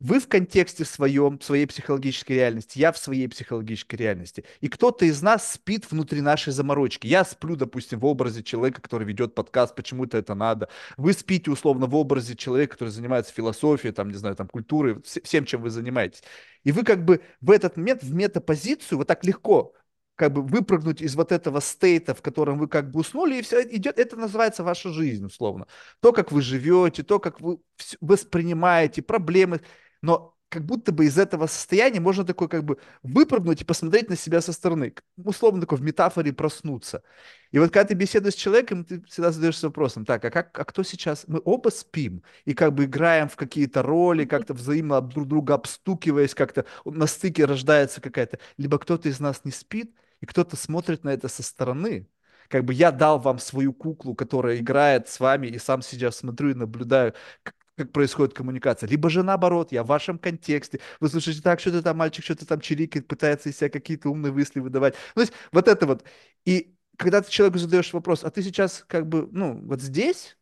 вы 0.00 0.20
в 0.20 0.28
контексте 0.28 0.84
своем, 0.84 1.40
своей 1.40 1.66
психологической 1.66 2.36
реальности, 2.36 2.78
я 2.78 2.92
в 2.92 2.98
своей 2.98 3.28
психологической 3.28 3.98
реальности. 3.98 4.44
И 4.60 4.68
кто-то 4.68 5.04
из 5.04 5.22
нас 5.22 5.52
спит 5.52 5.90
внутри 5.90 6.20
нашей 6.20 6.52
заморочки. 6.52 7.06
Я 7.06 7.24
сплю, 7.24 7.56
допустим, 7.56 7.98
в 7.98 8.06
образе 8.06 8.42
человека, 8.42 8.80
который 8.80 9.06
ведет 9.06 9.34
подкаст, 9.34 9.74
почему-то 9.74 10.16
это 10.16 10.34
надо. 10.34 10.68
Вы 10.96 11.12
спите, 11.12 11.50
условно, 11.50 11.86
в 11.86 11.96
образе 11.96 12.36
человека, 12.36 12.74
который 12.74 12.90
занимается 12.90 13.32
философией, 13.32 13.92
там, 13.92 14.08
не 14.10 14.16
знаю, 14.16 14.36
там, 14.36 14.46
культурой, 14.48 15.02
всем, 15.02 15.44
чем 15.44 15.62
вы 15.62 15.70
занимаетесь. 15.70 16.22
И 16.62 16.72
вы 16.72 16.84
как 16.84 17.04
бы 17.04 17.20
в 17.40 17.50
этот 17.50 17.76
момент 17.76 18.02
в 18.02 18.14
метапозицию 18.14 18.98
вот 18.98 19.08
так 19.08 19.24
легко 19.24 19.74
как 20.18 20.32
бы 20.32 20.42
выпрыгнуть 20.42 21.00
из 21.00 21.14
вот 21.14 21.30
этого 21.30 21.60
стейта, 21.60 22.12
в 22.12 22.22
котором 22.22 22.58
вы 22.58 22.66
как 22.66 22.90
бы 22.90 23.00
уснули, 23.00 23.36
и 23.36 23.42
все 23.42 23.62
идет, 23.62 24.00
это 24.00 24.16
называется 24.16 24.64
ваша 24.64 24.90
жизнь, 24.90 25.24
условно. 25.24 25.68
То, 26.00 26.12
как 26.12 26.32
вы 26.32 26.42
живете, 26.42 27.04
то, 27.04 27.20
как 27.20 27.40
вы 27.40 27.58
воспринимаете 28.00 29.00
проблемы, 29.00 29.60
но 30.02 30.34
как 30.48 30.64
будто 30.64 30.92
бы 30.92 31.04
из 31.04 31.18
этого 31.18 31.46
состояния 31.46 32.00
можно 32.00 32.24
такой 32.24 32.48
как 32.48 32.64
бы 32.64 32.78
выпрыгнуть 33.02 33.60
и 33.60 33.64
посмотреть 33.64 34.08
на 34.08 34.16
себя 34.16 34.40
со 34.40 34.52
стороны. 34.52 34.94
Условно 35.16 35.60
такой 35.60 35.78
в 35.78 35.82
метафоре 35.82 36.32
проснуться. 36.32 37.02
И 37.50 37.58
вот 37.58 37.70
когда 37.70 37.88
ты 37.88 37.94
беседуешь 37.94 38.34
с 38.34 38.38
человеком, 38.38 38.84
ты 38.84 39.02
всегда 39.02 39.30
задаешься 39.30 39.66
вопросом, 39.66 40.04
так, 40.04 40.24
а, 40.24 40.30
как, 40.30 40.58
а 40.58 40.64
кто 40.64 40.82
сейчас? 40.82 41.24
Мы 41.26 41.40
оба 41.44 41.68
спим 41.68 42.22
и 42.44 42.54
как 42.54 42.74
бы 42.74 42.84
играем 42.84 43.28
в 43.28 43.36
какие-то 43.36 43.82
роли, 43.82 44.24
как-то 44.24 44.54
взаимно 44.54 45.00
друг 45.00 45.28
друга 45.28 45.54
обстукиваясь, 45.54 46.34
как-то 46.34 46.64
на 46.84 47.06
стыке 47.06 47.44
рождается 47.44 48.00
какая-то. 48.00 48.38
Либо 48.56 48.78
кто-то 48.78 49.08
из 49.08 49.20
нас 49.20 49.44
не 49.44 49.52
спит, 49.52 49.94
и 50.20 50.26
кто-то 50.26 50.56
смотрит 50.56 51.04
на 51.04 51.10
это 51.10 51.28
со 51.28 51.42
стороны. 51.42 52.08
Как 52.48 52.64
бы 52.64 52.72
я 52.72 52.90
дал 52.92 53.18
вам 53.18 53.38
свою 53.38 53.74
куклу, 53.74 54.14
которая 54.14 54.56
играет 54.56 55.08
с 55.08 55.20
вами, 55.20 55.48
и 55.48 55.58
сам 55.58 55.82
сейчас 55.82 56.16
смотрю 56.16 56.50
и 56.50 56.54
наблюдаю, 56.54 57.14
как 57.42 57.54
происходит 57.86 58.34
коммуникация. 58.34 58.88
Либо 58.88 59.10
же 59.10 59.22
наоборот, 59.22 59.72
я 59.72 59.82
в 59.82 59.86
вашем 59.86 60.18
контексте. 60.18 60.80
Вы 61.00 61.08
слушаете, 61.08 61.42
так, 61.42 61.60
что-то 61.60 61.82
там 61.82 61.96
мальчик 61.96 62.24
что-то 62.24 62.46
там 62.46 62.60
чирикает, 62.60 63.06
пытается 63.08 63.48
из 63.48 63.56
себя 63.56 63.70
какие-то 63.70 64.10
умные 64.10 64.32
мысли 64.32 64.60
выдавать. 64.60 64.94
Ну, 65.14 65.20
то 65.20 65.28
есть 65.28 65.32
вот 65.52 65.68
это 65.68 65.86
вот. 65.86 66.04
И 66.44 66.74
когда 66.96 67.22
ты 67.22 67.30
человеку 67.30 67.58
задаешь 67.58 67.92
вопрос, 67.92 68.24
а 68.24 68.30
ты 68.30 68.42
сейчас 68.42 68.84
как 68.86 69.08
бы, 69.08 69.28
ну, 69.32 69.60
вот 69.66 69.80
здесь, 69.80 70.36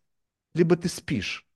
либо 0.55 0.77
ты 0.77 0.89
спишь? 0.89 1.47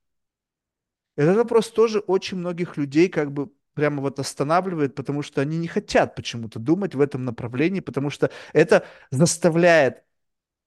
Этот 1.15 1.37
вопрос 1.37 1.69
тоже 1.71 1.99
очень 1.99 2.37
многих 2.37 2.77
людей 2.77 3.09
как 3.09 3.31
бы 3.31 3.51
прямо 3.73 4.01
вот 4.01 4.19
останавливает, 4.19 4.95
потому 4.95 5.21
что 5.21 5.41
они 5.41 5.57
не 5.57 5.67
хотят 5.67 6.15
почему-то 6.15 6.59
думать 6.59 6.95
в 6.95 7.01
этом 7.01 7.25
направлении, 7.25 7.79
потому 7.79 8.09
что 8.09 8.31
это 8.53 8.85
заставляет 9.11 10.03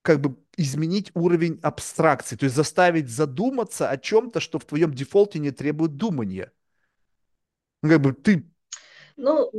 как 0.04 0.20
бы 0.20 0.36
изменить 0.58 1.10
уровень 1.14 1.58
абстракции, 1.62 2.36
то 2.36 2.44
есть 2.44 2.54
заставить 2.54 3.08
задуматься 3.08 3.88
о 3.88 3.96
чем-то, 3.96 4.38
что 4.38 4.58
в 4.58 4.66
твоем 4.66 4.92
дефолте 4.92 5.38
не 5.38 5.50
требует 5.50 5.96
думания. 5.96 6.52
Ну, 7.82 7.88
как 7.88 8.02
бы 8.02 8.12
ты... 8.12 8.46
Ну, 9.16 9.50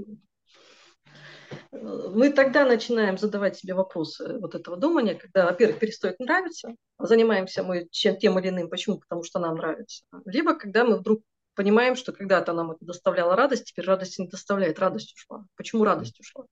мы 1.72 2.30
тогда 2.32 2.64
начинаем 2.64 3.18
задавать 3.18 3.58
себе 3.58 3.74
вопросы 3.74 4.38
вот 4.38 4.54
этого 4.54 4.78
думания, 4.78 5.16
когда, 5.16 5.48
во-первых, 5.48 5.80
перестает 5.80 6.20
нравиться, 6.20 6.76
занимаемся 7.00 7.64
мы 7.64 7.88
чем 7.90 8.18
тем 8.18 8.38
или 8.38 8.50
иным, 8.50 8.70
почему? 8.70 9.00
Потому 9.00 9.24
что 9.24 9.40
нам 9.40 9.56
нравится. 9.56 10.04
Либо 10.26 10.54
когда 10.54 10.86
мы 10.86 11.00
вдруг 11.00 11.24
понимаем, 11.56 11.96
что 11.96 12.14
когда-то 12.14 12.54
нам 12.54 12.70
это 12.70 12.86
доставляло 12.86 13.36
радость, 13.36 13.66
теперь 13.66 13.86
радость 13.86 14.20
не 14.20 14.28
доставляет, 14.28 14.78
радость 14.78 15.16
ушла. 15.16 15.48
Почему 15.56 15.84
радость 15.84 16.20
ушла? 16.20 16.46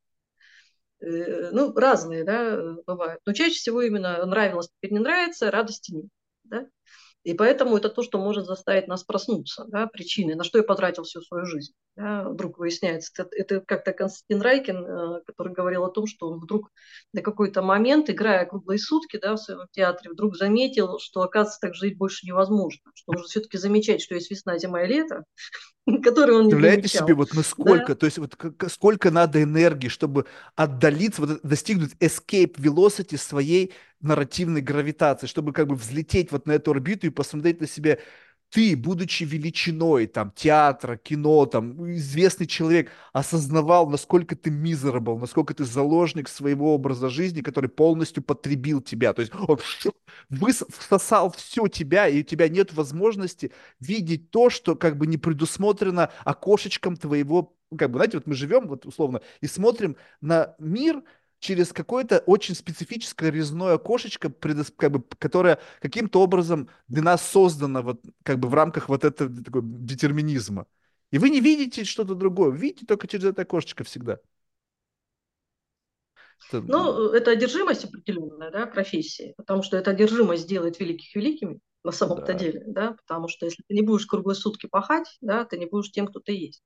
Э, 1.03 1.49
ну, 1.51 1.73
разные, 1.73 2.23
да, 2.23 2.75
бывают. 2.87 3.19
Но 3.25 3.33
чаще 3.33 3.55
всего 3.55 3.81
именно 3.81 4.25
нравилось, 4.25 4.69
теперь 4.69 4.93
не 4.93 4.99
нравится, 4.99 5.51
радости 5.51 5.91
нет, 5.91 6.05
да. 6.45 6.67
И 7.23 7.33
поэтому 7.33 7.77
это 7.77 7.89
то, 7.89 8.03
что 8.03 8.17
может 8.17 8.45
заставить 8.45 8.87
нас 8.87 9.03
проснуться, 9.03 9.65
да, 9.69 9.87
причины, 9.87 10.35
на 10.35 10.43
что 10.43 10.57
я 10.57 10.63
потратил 10.63 11.03
всю 11.03 11.21
свою 11.21 11.45
жизнь. 11.45 11.73
Да, 11.95 12.27
вдруг 12.27 12.57
выясняется. 12.57 13.11
Это, 13.31 13.61
как-то 13.61 13.93
Константин 13.93 14.41
Райкин, 14.41 14.85
э, 14.85 15.21
который 15.25 15.53
говорил 15.53 15.85
о 15.85 15.89
том, 15.91 16.07
что 16.07 16.27
он 16.29 16.39
вдруг 16.39 16.69
на 17.13 17.21
какой-то 17.21 17.61
момент, 17.61 18.09
играя 18.09 18.45
круглые 18.45 18.79
сутки 18.79 19.17
да, 19.21 19.35
в 19.35 19.37
своем 19.37 19.67
театре, 19.71 20.11
вдруг 20.11 20.35
заметил, 20.35 20.99
что, 20.99 21.21
оказывается, 21.21 21.59
так 21.61 21.75
жить 21.75 21.97
больше 21.97 22.25
невозможно. 22.25 22.91
Что 22.95 23.13
нужно 23.13 23.27
все-таки 23.27 23.57
замечать, 23.57 24.01
что 24.01 24.15
есть 24.15 24.31
весна, 24.31 24.57
зима 24.57 24.83
и 24.83 24.87
лето, 24.87 25.23
которые 26.03 26.39
он 26.39 26.49
не 26.49 26.55
Представляете 26.55 26.89
замечал. 26.89 27.07
себе, 27.07 27.13
вот 27.15 27.33
насколько, 27.33 27.93
Да? 27.93 27.95
то 27.95 28.05
есть 28.05 28.17
вот 28.17 28.35
сколько 28.69 29.11
надо 29.11 29.41
энергии, 29.43 29.87
чтобы 29.87 30.25
отдалиться, 30.55 31.21
вот 31.21 31.39
достигнуть 31.43 31.93
escape 31.99 32.55
velocity 32.57 33.17
своей 33.17 33.73
нарративной 34.03 34.61
гравитации, 34.61 35.27
чтобы 35.27 35.53
как 35.53 35.67
бы 35.67 35.75
взлететь 35.75 36.31
вот 36.31 36.45
на 36.45 36.51
эту 36.53 36.71
орбиту 36.71 37.07
и 37.07 37.09
посмотреть 37.09 37.61
на 37.61 37.67
себя 37.67 37.97
ты, 38.53 38.77
будучи 38.77 39.23
величиной 39.23 40.05
там 40.05 40.31
театра, 40.35 40.95
кино, 40.95 41.47
там 41.47 41.91
известный 41.93 42.45
человек, 42.45 42.91
осознавал, 43.11 43.89
насколько 43.89 44.35
ты 44.35 44.51
miserable, 44.51 45.17
насколько 45.17 45.55
ты 45.55 45.63
заложник 45.65 46.29
своего 46.29 46.75
образа 46.75 47.09
жизни, 47.09 47.41
который 47.41 47.69
полностью 47.71 48.21
потребил 48.21 48.79
тебя. 48.79 49.13
То 49.13 49.21
есть 49.21 49.33
он 49.35 49.57
всосал 50.69 51.31
все 51.31 51.67
тебя, 51.67 52.07
и 52.07 52.19
у 52.19 52.23
тебя 52.23 52.47
нет 52.47 52.73
возможности 52.73 53.51
видеть 53.79 54.29
то, 54.29 54.51
что 54.51 54.75
как 54.75 54.97
бы 54.97 55.07
не 55.07 55.17
предусмотрено 55.17 56.11
окошечком 56.23 56.95
твоего, 56.95 57.55
как 57.75 57.89
бы, 57.89 57.97
знаете, 57.97 58.17
вот 58.17 58.27
мы 58.27 58.35
живем, 58.35 58.67
вот 58.67 58.85
условно, 58.85 59.21
и 59.41 59.47
смотрим 59.47 59.95
на 60.21 60.53
мир 60.59 61.01
через 61.43 61.73
какое-то 61.73 62.19
очень 62.19 62.55
специфическое 62.55 63.29
резное 63.31 63.75
окошечко, 63.75 64.29
предос- 64.29 64.73
как 64.75 64.91
бы, 64.91 65.03
которое 65.19 65.59
каким-то 65.81 66.21
образом 66.21 66.69
для 66.87 67.01
нас 67.03 67.21
создано 67.27 67.81
вот 67.81 68.01
как 68.23 68.39
бы 68.39 68.47
в 68.49 68.53
рамках 68.53 68.89
вот 68.89 69.03
этого 69.03 69.29
такой 69.43 69.61
детерминизма. 69.63 70.65
И 71.11 71.17
вы 71.19 71.29
не 71.29 71.41
видите 71.41 71.83
что-то 71.83 72.15
другое, 72.15 72.51
видите 72.51 72.85
только 72.85 73.07
через 73.07 73.25
это 73.25 73.43
окошечко 73.43 73.83
всегда. 73.83 74.19
Это, 76.47 76.63
Ну, 76.67 77.09
это 77.11 77.31
одержимость 77.31 77.85
определенная, 77.85 78.51
да, 78.51 78.65
профессии, 78.65 79.33
потому 79.37 79.63
что 79.63 79.77
эта 79.77 79.91
одержимость 79.91 80.47
делает 80.47 80.79
великих 80.79 81.13
великими 81.15 81.59
на 81.83 81.91
самом-то 81.91 82.33
да. 82.33 82.39
деле, 82.39 82.63
да, 82.67 82.93
потому 82.93 83.27
что 83.27 83.45
если 83.45 83.63
ты 83.67 83.73
не 83.73 83.81
будешь 83.81 84.05
круглые 84.05 84.35
сутки 84.35 84.67
пахать, 84.67 85.17
да, 85.21 85.43
ты 85.43 85.57
не 85.57 85.65
будешь 85.65 85.91
тем, 85.91 86.07
кто 86.07 86.19
ты 86.19 86.31
есть. 86.33 86.63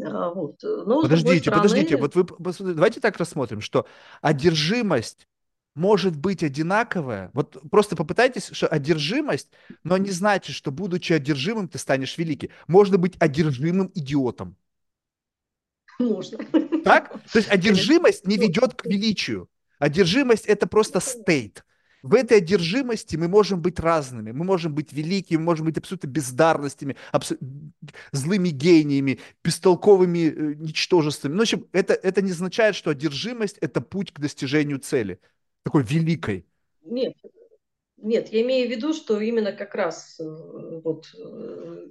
А, 0.00 0.30
Вот. 0.30 0.58
Но, 0.62 1.02
с 1.02 1.08
другой 1.08 1.08
Подождите, 1.08 1.50
подождите, 1.50 1.96
стороны, 1.96 2.10
вот 2.14 2.58
вы 2.60 2.74
давайте 2.74 3.00
так 3.00 3.16
рассмотрим, 3.18 3.60
что 3.60 3.86
одержимость 4.20 5.26
может 5.74 6.16
быть 6.16 6.42
одинаковая. 6.42 7.30
Вот 7.32 7.58
просто 7.70 7.96
попытайтесь, 7.96 8.50
что 8.52 8.66
одержимость, 8.66 9.50
но 9.84 9.96
не 9.96 10.10
значит, 10.10 10.54
что 10.54 10.70
будучи 10.70 11.12
одержимым, 11.12 11.68
ты 11.68 11.78
станешь 11.78 12.18
великий. 12.18 12.50
Можно 12.66 12.98
быть 12.98 13.16
одержимым 13.18 13.90
идиотом. 13.94 14.56
можно. 15.98 16.38
Так? 16.84 17.12
То 17.32 17.38
есть 17.38 17.48
одержимость 17.48 18.26
не 18.26 18.36
Вот. 18.36 18.44
ведет 18.44 18.74
к 18.74 18.86
величию. 18.86 19.48
Одержимость 19.78 20.46
это 20.46 20.66
просто 20.66 21.00
стейт. 21.00 21.64
В 22.02 22.14
этой 22.14 22.38
одержимости 22.38 23.14
мы 23.16 23.28
можем 23.28 23.62
быть 23.62 23.78
разными. 23.78 24.32
Мы 24.32 24.44
можем 24.44 24.74
быть 24.74 24.92
великими, 24.92 25.36
мы 25.38 25.44
можем 25.44 25.66
быть 25.66 25.78
абсолютно 25.78 26.08
бездарностями, 26.08 26.96
абсо- 27.12 27.38
злыми 28.10 28.48
гениями, 28.48 29.20
бестолковыми 29.44 30.18
э, 30.18 30.54
ничтожествами. 30.54 31.32
Ну, 31.32 31.38
в 31.38 31.42
общем, 31.42 31.66
это, 31.72 31.94
это 31.94 32.20
не 32.20 32.32
означает, 32.32 32.74
что 32.74 32.90
одержимость 32.90 33.58
это 33.58 33.80
путь 33.80 34.12
к 34.12 34.18
достижению 34.18 34.80
цели. 34.80 35.20
Такой 35.62 35.84
великой. 35.84 36.44
Нет, 36.84 37.14
нет, 38.02 38.28
я 38.28 38.42
имею 38.42 38.68
в 38.68 38.70
виду, 38.70 38.92
что 38.92 39.20
именно 39.20 39.52
как 39.52 39.74
раз 39.74 40.18
э, 40.20 40.24
вот 40.24 41.06
э, 41.14 41.86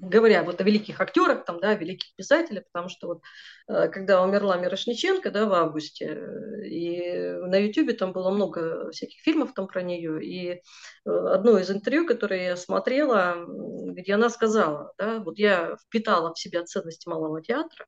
говоря 0.00 0.44
вот 0.44 0.60
о 0.60 0.64
великих 0.64 1.00
актерах, 1.00 1.44
там, 1.44 1.60
да, 1.60 1.74
великих 1.74 2.14
писателях, 2.14 2.64
потому 2.72 2.88
что 2.88 3.08
вот 3.08 3.22
э, 3.68 3.88
когда 3.88 4.22
умерла 4.22 4.56
Мирошниченко, 4.58 5.30
да, 5.30 5.46
в 5.46 5.52
августе, 5.52 6.22
и 6.64 7.32
на 7.42 7.56
Ютубе 7.56 7.94
там 7.94 8.12
было 8.12 8.30
много 8.30 8.90
всяких 8.92 9.20
фильмов 9.22 9.54
там 9.54 9.66
про 9.66 9.82
нее, 9.82 10.24
и 10.24 10.62
одно 11.04 11.58
из 11.58 11.70
интервью, 11.70 12.06
которое 12.06 12.44
я 12.44 12.56
смотрела, 12.56 13.44
где 13.92 14.14
она 14.14 14.30
сказала, 14.30 14.92
да, 14.98 15.18
вот 15.20 15.38
я 15.38 15.76
впитала 15.86 16.32
в 16.32 16.38
себя 16.38 16.64
ценности 16.64 17.08
малого 17.08 17.42
театра, 17.42 17.86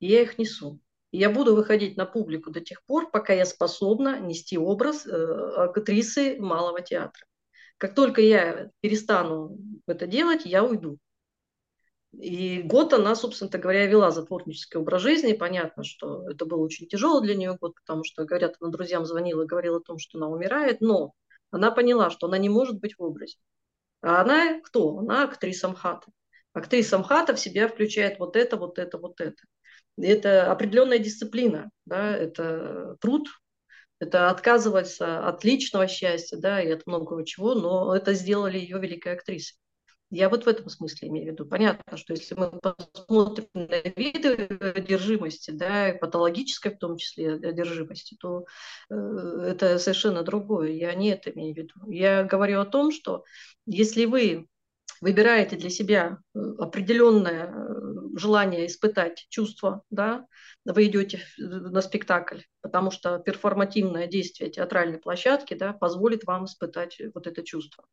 и 0.00 0.06
я 0.06 0.22
их 0.22 0.38
несу. 0.38 0.80
Я 1.12 1.28
буду 1.28 1.54
выходить 1.54 1.98
на 1.98 2.06
публику 2.06 2.50
до 2.50 2.60
тех 2.60 2.82
пор, 2.84 3.10
пока 3.10 3.34
я 3.34 3.44
способна 3.44 4.18
нести 4.18 4.56
образ 4.56 5.06
э, 5.06 5.10
актрисы 5.10 6.36
малого 6.40 6.80
театра. 6.80 7.26
Как 7.76 7.94
только 7.94 8.22
я 8.22 8.70
перестану 8.80 9.58
это 9.86 10.06
делать, 10.06 10.46
я 10.46 10.64
уйду. 10.64 10.98
И 12.12 12.62
год 12.62 12.92
она, 12.94 13.14
собственно 13.14 13.50
говоря, 13.50 13.86
вела 13.86 14.10
за 14.10 14.24
творческий 14.24 14.78
образ 14.78 15.02
жизни. 15.02 15.32
Понятно, 15.32 15.84
что 15.84 16.28
это 16.30 16.46
был 16.46 16.62
очень 16.62 16.86
тяжелый 16.86 17.22
для 17.26 17.34
нее 17.34 17.56
год, 17.60 17.74
потому 17.74 18.04
что, 18.04 18.24
говорят, 18.24 18.56
она 18.60 18.70
друзьям 18.70 19.04
звонила 19.04 19.44
говорила 19.44 19.78
о 19.78 19.82
том, 19.82 19.98
что 19.98 20.18
она 20.18 20.28
умирает, 20.28 20.80
но 20.80 21.12
она 21.50 21.70
поняла, 21.70 22.10
что 22.10 22.26
она 22.26 22.38
не 22.38 22.48
может 22.48 22.80
быть 22.80 22.96
в 22.96 23.02
образе. 23.02 23.36
А 24.00 24.22
она 24.22 24.60
кто? 24.60 24.98
Она 24.98 25.24
актриса 25.24 25.68
МХАТа. 25.68 26.10
Актриса 26.54 26.98
МХАТа 26.98 27.34
в 27.34 27.40
себя 27.40 27.68
включает 27.68 28.18
вот 28.18 28.36
это, 28.36 28.56
вот 28.56 28.78
это, 28.78 28.98
вот 28.98 29.20
это. 29.20 29.42
Это 29.98 30.50
определенная 30.50 30.98
дисциплина, 30.98 31.70
да, 31.84 32.16
это 32.16 32.96
труд, 33.00 33.28
это 34.00 34.30
отказываться 34.30 35.26
от 35.28 35.44
личного 35.44 35.86
счастья, 35.86 36.36
да, 36.36 36.60
и 36.60 36.70
от 36.70 36.86
многого 36.86 37.24
чего, 37.24 37.54
но 37.54 37.94
это 37.94 38.14
сделали 38.14 38.58
ее 38.58 38.78
великой 38.78 39.12
актрисой. 39.14 39.56
Я 40.12 40.28
вот 40.28 40.44
в 40.44 40.48
этом 40.48 40.68
смысле 40.68 41.08
имею 41.08 41.28
в 41.28 41.32
виду. 41.32 41.46
Понятно, 41.46 41.96
что 41.96 42.12
если 42.12 42.34
мы 42.34 42.50
посмотрим 42.50 43.46
на 43.54 43.80
виды 43.96 44.34
одержимости, 44.60 45.52
да, 45.52 45.88
и 45.88 45.98
патологической 45.98 46.74
в 46.74 46.78
том 46.78 46.98
числе 46.98 47.36
одержимости, 47.36 48.16
то 48.20 48.44
э, 48.90 48.94
это 48.94 49.78
совершенно 49.78 50.22
другое. 50.22 50.72
Я 50.72 50.92
не 50.94 51.08
это 51.08 51.30
имею 51.30 51.54
в 51.54 51.56
виду. 51.56 51.74
Я 51.90 52.24
говорю 52.24 52.60
о 52.60 52.66
том, 52.66 52.92
что 52.92 53.24
если 53.64 54.04
вы 54.04 54.48
выбираете 55.02 55.56
для 55.56 55.68
себя 55.68 56.18
э, 56.34 56.38
определенное 56.58 57.48
э, 57.48 58.16
желание 58.16 58.66
испытать 58.66 59.26
чувство, 59.30 59.82
да, 59.90 60.26
вы 60.64 60.86
идете 60.86 61.20
на 61.38 61.82
спектакль, 61.82 62.38
потому 62.62 62.92
что 62.92 63.18
перформативное 63.18 64.06
действие 64.06 64.48
театральной 64.48 64.98
площадки 64.98 65.54
да, 65.54 65.72
позволит 65.72 66.22
вам 66.24 66.44
испытать 66.44 67.00
вот 67.14 67.26
это 67.26 67.42
чувство. 67.42 67.84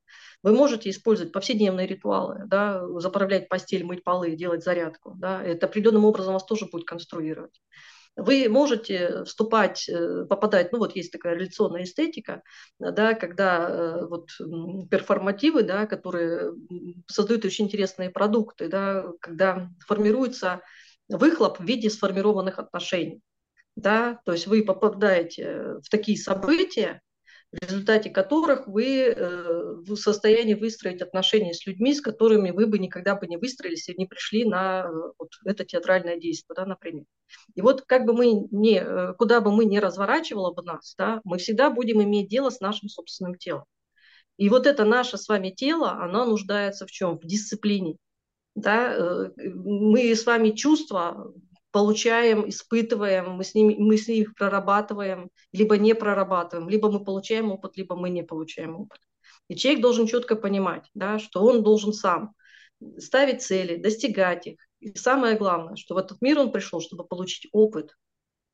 Вы 0.44 0.54
можете 0.54 0.92
использовать 0.92 1.34
повседневные 1.34 1.88
ритуалы, 1.88 2.44
да, 2.46 2.88
заправлять 3.00 3.50
постель, 3.50 3.84
мыть 3.84 4.04
полы, 4.04 4.36
делать 4.36 4.64
зарядку. 4.64 5.16
Да, 5.18 5.44
это 5.44 5.66
определенным 5.66 6.06
образом 6.06 6.34
вас 6.34 6.46
тоже 6.46 6.68
будет 6.68 6.86
конструировать. 6.86 7.60
Вы 8.22 8.50
можете 8.50 9.24
вступать, 9.24 9.88
э, 9.90 10.26
попадать, 10.26 10.72
ну 10.72 10.80
вот 10.80 10.96
есть 10.96 11.12
такая 11.12 11.36
реляционная 11.36 11.84
эстетика, 11.84 12.44
да, 12.80 13.14
когда 13.14 13.70
э, 13.70 14.06
вот 14.08 14.30
перформативы, 14.90 15.64
да, 15.64 15.86
которые 15.86 16.54
создают 17.08 17.46
очень 17.46 17.66
интересные 17.66 18.10
продукты, 18.10 18.68
да, 18.68 19.06
когда 19.22 19.70
формируется 19.86 20.62
выхлоп 21.08 21.60
в 21.60 21.64
виде 21.64 21.90
сформированных 21.90 22.60
отношений. 22.60 23.22
Да, 23.76 24.20
то 24.26 24.34
есть 24.34 24.48
вы 24.48 24.64
попадаете 24.64 25.80
в 25.82 25.90
такие 25.90 26.18
события, 26.18 27.02
в 27.52 27.58
результате 27.64 28.12
которых 28.12 28.68
вы 28.68 29.06
э, 29.06 29.74
в 29.82 29.96
состоянии 29.96 30.54
выстроить 30.54 31.02
отношения 31.02 31.54
с 31.54 31.66
людьми, 31.66 31.96
с 31.96 32.02
которыми 32.02 32.52
вы 32.52 32.68
бы 32.68 32.78
никогда 32.78 33.16
бы 33.16 33.26
не 33.26 33.38
выстроились 33.38 33.90
и 33.90 33.96
не 33.98 34.06
пришли 34.06 34.46
на 34.46 34.84
э, 34.84 34.92
вот 35.18 35.30
это 35.46 35.66
театральное 35.66 36.20
действие, 36.20 36.56
да, 36.56 36.66
например. 36.66 37.06
И 37.56 37.62
вот 37.62 37.82
как 37.82 38.06
бы 38.06 38.14
мы 38.14 38.48
не, 38.52 38.80
э, 38.80 39.14
куда 39.18 39.42
бы 39.42 39.52
мы 39.52 39.66
ни 39.66 39.78
разворачивало 39.78 40.54
бы 40.54 40.62
нас, 40.62 40.94
да, 40.96 41.22
мы 41.24 41.40
всегда 41.40 41.72
будем 41.72 42.04
иметь 42.04 42.30
дело 42.30 42.52
с 42.52 42.60
нашим 42.60 42.88
собственным 42.88 43.36
телом. 43.36 43.66
И 44.38 44.48
вот 44.48 44.68
это 44.68 44.86
наше 44.86 45.18
с 45.18 45.28
вами 45.28 45.50
тело, 45.50 45.92
оно 45.92 46.26
нуждается 46.26 46.86
в 46.86 46.92
чем? 46.92 47.18
В 47.18 47.26
дисциплине. 47.26 47.98
Да? 48.56 49.32
Мы 49.38 50.16
с 50.16 50.26
вами 50.26 50.52
чувства 50.52 51.34
получаем, 51.72 52.50
испытываем, 52.50 53.32
мы 53.32 53.44
с, 53.44 53.54
ними, 53.54 53.76
мы 53.78 53.98
с 53.98 54.08
ними 54.08 54.26
прорабатываем, 54.26 55.30
либо 55.52 55.78
не 55.78 55.94
прорабатываем, 55.94 56.70
либо 56.70 56.92
мы 56.92 57.04
получаем 57.04 57.52
опыт, 57.52 57.78
либо 57.78 57.96
мы 57.96 58.10
не 58.10 58.24
получаем 58.24 58.76
опыт. 58.76 59.00
И 59.48 59.56
человек 59.56 59.82
должен 59.82 60.08
четко 60.08 60.36
понимать, 60.36 60.90
да, 60.94 61.20
что 61.20 61.44
он 61.44 61.64
должен 61.64 61.94
сам 61.94 62.34
ставить 62.98 63.42
цели, 63.42 63.76
достигать 63.76 64.48
их. 64.48 64.60
И 64.80 64.96
самое 64.96 65.38
главное, 65.38 65.76
что 65.76 65.96
в 65.96 65.98
этот 65.98 66.22
мир 66.22 66.40
он 66.40 66.52
пришел, 66.52 66.82
чтобы 66.82 67.04
получить 67.04 67.50
опыт. 67.52 67.96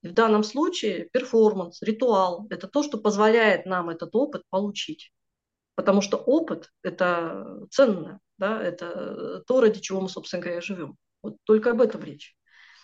И 0.02 0.08
в 0.08 0.14
данном 0.14 0.44
случае 0.44 1.10
перформанс, 1.12 1.82
ритуал– 1.82 2.48
это 2.50 2.68
то, 2.68 2.84
что 2.84 2.98
позволяет 2.98 3.66
нам 3.66 3.90
этот 3.90 4.16
опыт 4.16 4.44
получить. 4.50 5.12
Потому 5.76 6.02
что 6.02 6.18
опыт– 6.18 6.72
это 6.84 7.68
ценно, 7.70 8.20
да, 8.38 8.62
это 8.62 9.44
то, 9.48 9.62
ради 9.62 9.80
чего 9.82 10.02
мы, 10.02 10.10
собственно 10.10 10.42
говоря, 10.42 10.62
живем. 10.62 10.98
Вот 11.22 11.38
только 11.44 11.72
об 11.72 11.82
этом 11.82 12.04
речь. 12.04 12.35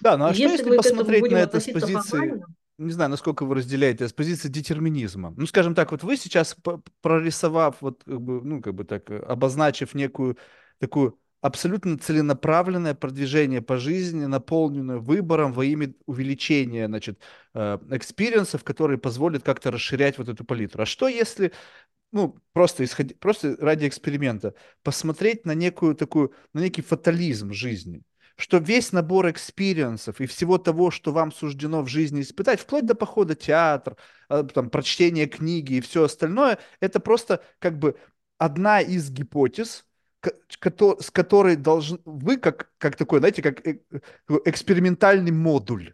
Да, 0.01 0.17
ну 0.17 0.25
а 0.25 0.31
и 0.31 0.33
что 0.33 0.43
если, 0.43 0.57
если 0.65 0.75
посмотреть 0.77 1.31
на 1.31 1.37
это 1.37 1.59
с 1.59 1.65
позиции, 1.65 2.09
формально, 2.09 2.45
не 2.77 2.91
знаю, 2.91 3.09
насколько 3.11 3.45
вы 3.45 3.55
разделяете, 3.55 4.07
с 4.07 4.13
позиции 4.13 4.49
детерминизма? 4.49 5.33
Ну, 5.37 5.45
скажем 5.45 5.75
так, 5.75 5.91
вот 5.91 6.03
вы 6.03 6.17
сейчас, 6.17 6.55
прорисовав, 7.01 7.77
вот, 7.81 8.03
как 8.03 8.21
бы, 8.21 8.41
ну, 8.41 8.61
как 8.61 8.73
бы 8.73 8.83
так, 8.83 9.09
обозначив 9.09 9.93
некую 9.93 10.37
такую 10.79 11.17
абсолютно 11.41 11.97
целенаправленное 11.97 12.93
продвижение 12.93 13.61
по 13.61 13.77
жизни, 13.77 14.25
наполненное 14.25 14.97
выбором 14.97 15.53
во 15.53 15.65
имя 15.65 15.93
увеличения, 16.05 16.87
значит, 16.87 17.19
э, 17.53 17.77
experience 17.89 18.46
ов, 18.46 18.63
которые 18.63 18.97
позволят 18.97 19.43
как-то 19.43 19.71
расширять 19.71 20.17
вот 20.17 20.29
эту 20.29 20.45
палитру. 20.45 20.83
А 20.83 20.85
что 20.85 21.07
если, 21.07 21.51
ну, 22.11 22.37
просто 22.53 22.83
исходи, 22.83 23.15
просто 23.15 23.57
ради 23.59 23.87
эксперимента, 23.87 24.53
посмотреть 24.83 25.45
на 25.45 25.55
некую 25.55 25.95
такую, 25.95 26.33
на 26.53 26.59
некий 26.59 26.81
фатализм 26.81 27.53
жизни? 27.53 28.03
Что 28.37 28.57
весь 28.57 28.91
набор 28.91 29.29
experience 29.29 30.06
ов 30.06 30.21
и 30.21 30.25
всего 30.25 30.57
того, 30.57 30.91
что 30.91 31.11
вам 31.11 31.31
суждено 31.31 31.81
в 31.81 31.87
жизни 31.87 32.21
испытать, 32.21 32.59
вплоть 32.59 32.85
до 32.85 32.95
похода 32.95 33.33
в 33.33 33.39
театр, 33.39 33.97
э, 34.29 34.43
там, 34.53 34.69
прочтения 34.69 35.27
книги 35.27 35.75
и 35.75 35.81
все 35.81 36.03
остальное, 36.05 36.59
это 36.79 36.99
просто 36.99 37.43
как 37.59 37.77
бы 37.79 37.97
одна 38.37 38.81
из 38.81 39.09
гипотез, 39.11 39.85
с 40.49 41.11
которой 41.11 41.55
должны 41.55 41.99
вы 42.05 42.37
как, 42.37 42.71
как 42.77 42.95
такой, 42.95 43.19
знаете, 43.19 43.41
как 43.41 43.65
э, 43.67 43.79
экспериментальный 44.45 45.31
модуль 45.31 45.93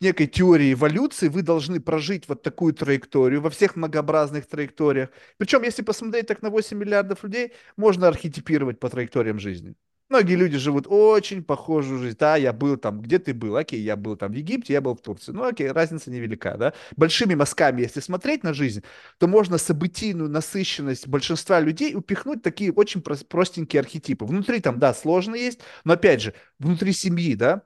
некой 0.00 0.26
теорией 0.26 0.74
эволюции, 0.74 1.28
вы 1.28 1.42
должны 1.42 1.80
прожить 1.80 2.28
вот 2.28 2.42
такую 2.42 2.74
траекторию 2.74 3.40
во 3.40 3.50
всех 3.50 3.76
многообразных 3.76 4.46
траекториях. 4.46 5.10
Причем, 5.38 5.62
если 5.62 5.82
посмотреть 5.82 6.26
так 6.28 6.42
на 6.42 6.50
8 6.50 6.76
миллиардов 6.78 7.24
людей, 7.24 7.52
можно 7.76 8.08
архетипировать 8.08 8.78
по 8.78 8.88
траекториям 8.88 9.38
жизни. 9.38 9.74
Многие 10.08 10.36
люди 10.36 10.56
живут 10.56 10.86
очень 10.88 11.44
похожую 11.44 11.98
жизнь. 12.00 12.16
Да, 12.18 12.36
я 12.36 12.54
был 12.54 12.78
там, 12.78 13.02
где 13.02 13.18
ты 13.18 13.34
был? 13.34 13.56
Окей, 13.56 13.80
я 13.82 13.94
был 13.94 14.16
там 14.16 14.32
в 14.32 14.34
Египте, 14.34 14.72
я 14.72 14.80
был 14.80 14.94
в 14.94 15.02
Турции. 15.02 15.32
Ну, 15.32 15.44
окей, 15.44 15.70
разница 15.70 16.10
невелика, 16.10 16.56
да. 16.56 16.72
Большими 16.96 17.34
мазками, 17.34 17.82
если 17.82 18.00
смотреть 18.00 18.42
на 18.42 18.54
жизнь, 18.54 18.82
то 19.18 19.26
можно 19.26 19.58
событийную 19.58 20.30
насыщенность 20.30 21.06
большинства 21.06 21.60
людей 21.60 21.94
упихнуть 21.94 22.42
такие 22.42 22.72
очень 22.72 23.02
простенькие 23.02 23.80
архетипы. 23.80 24.24
Внутри 24.24 24.60
там, 24.60 24.78
да, 24.78 24.94
сложно 24.94 25.34
есть, 25.34 25.60
но 25.84 25.92
опять 25.92 26.22
же, 26.22 26.32
внутри 26.58 26.92
семьи, 26.92 27.34
да, 27.34 27.62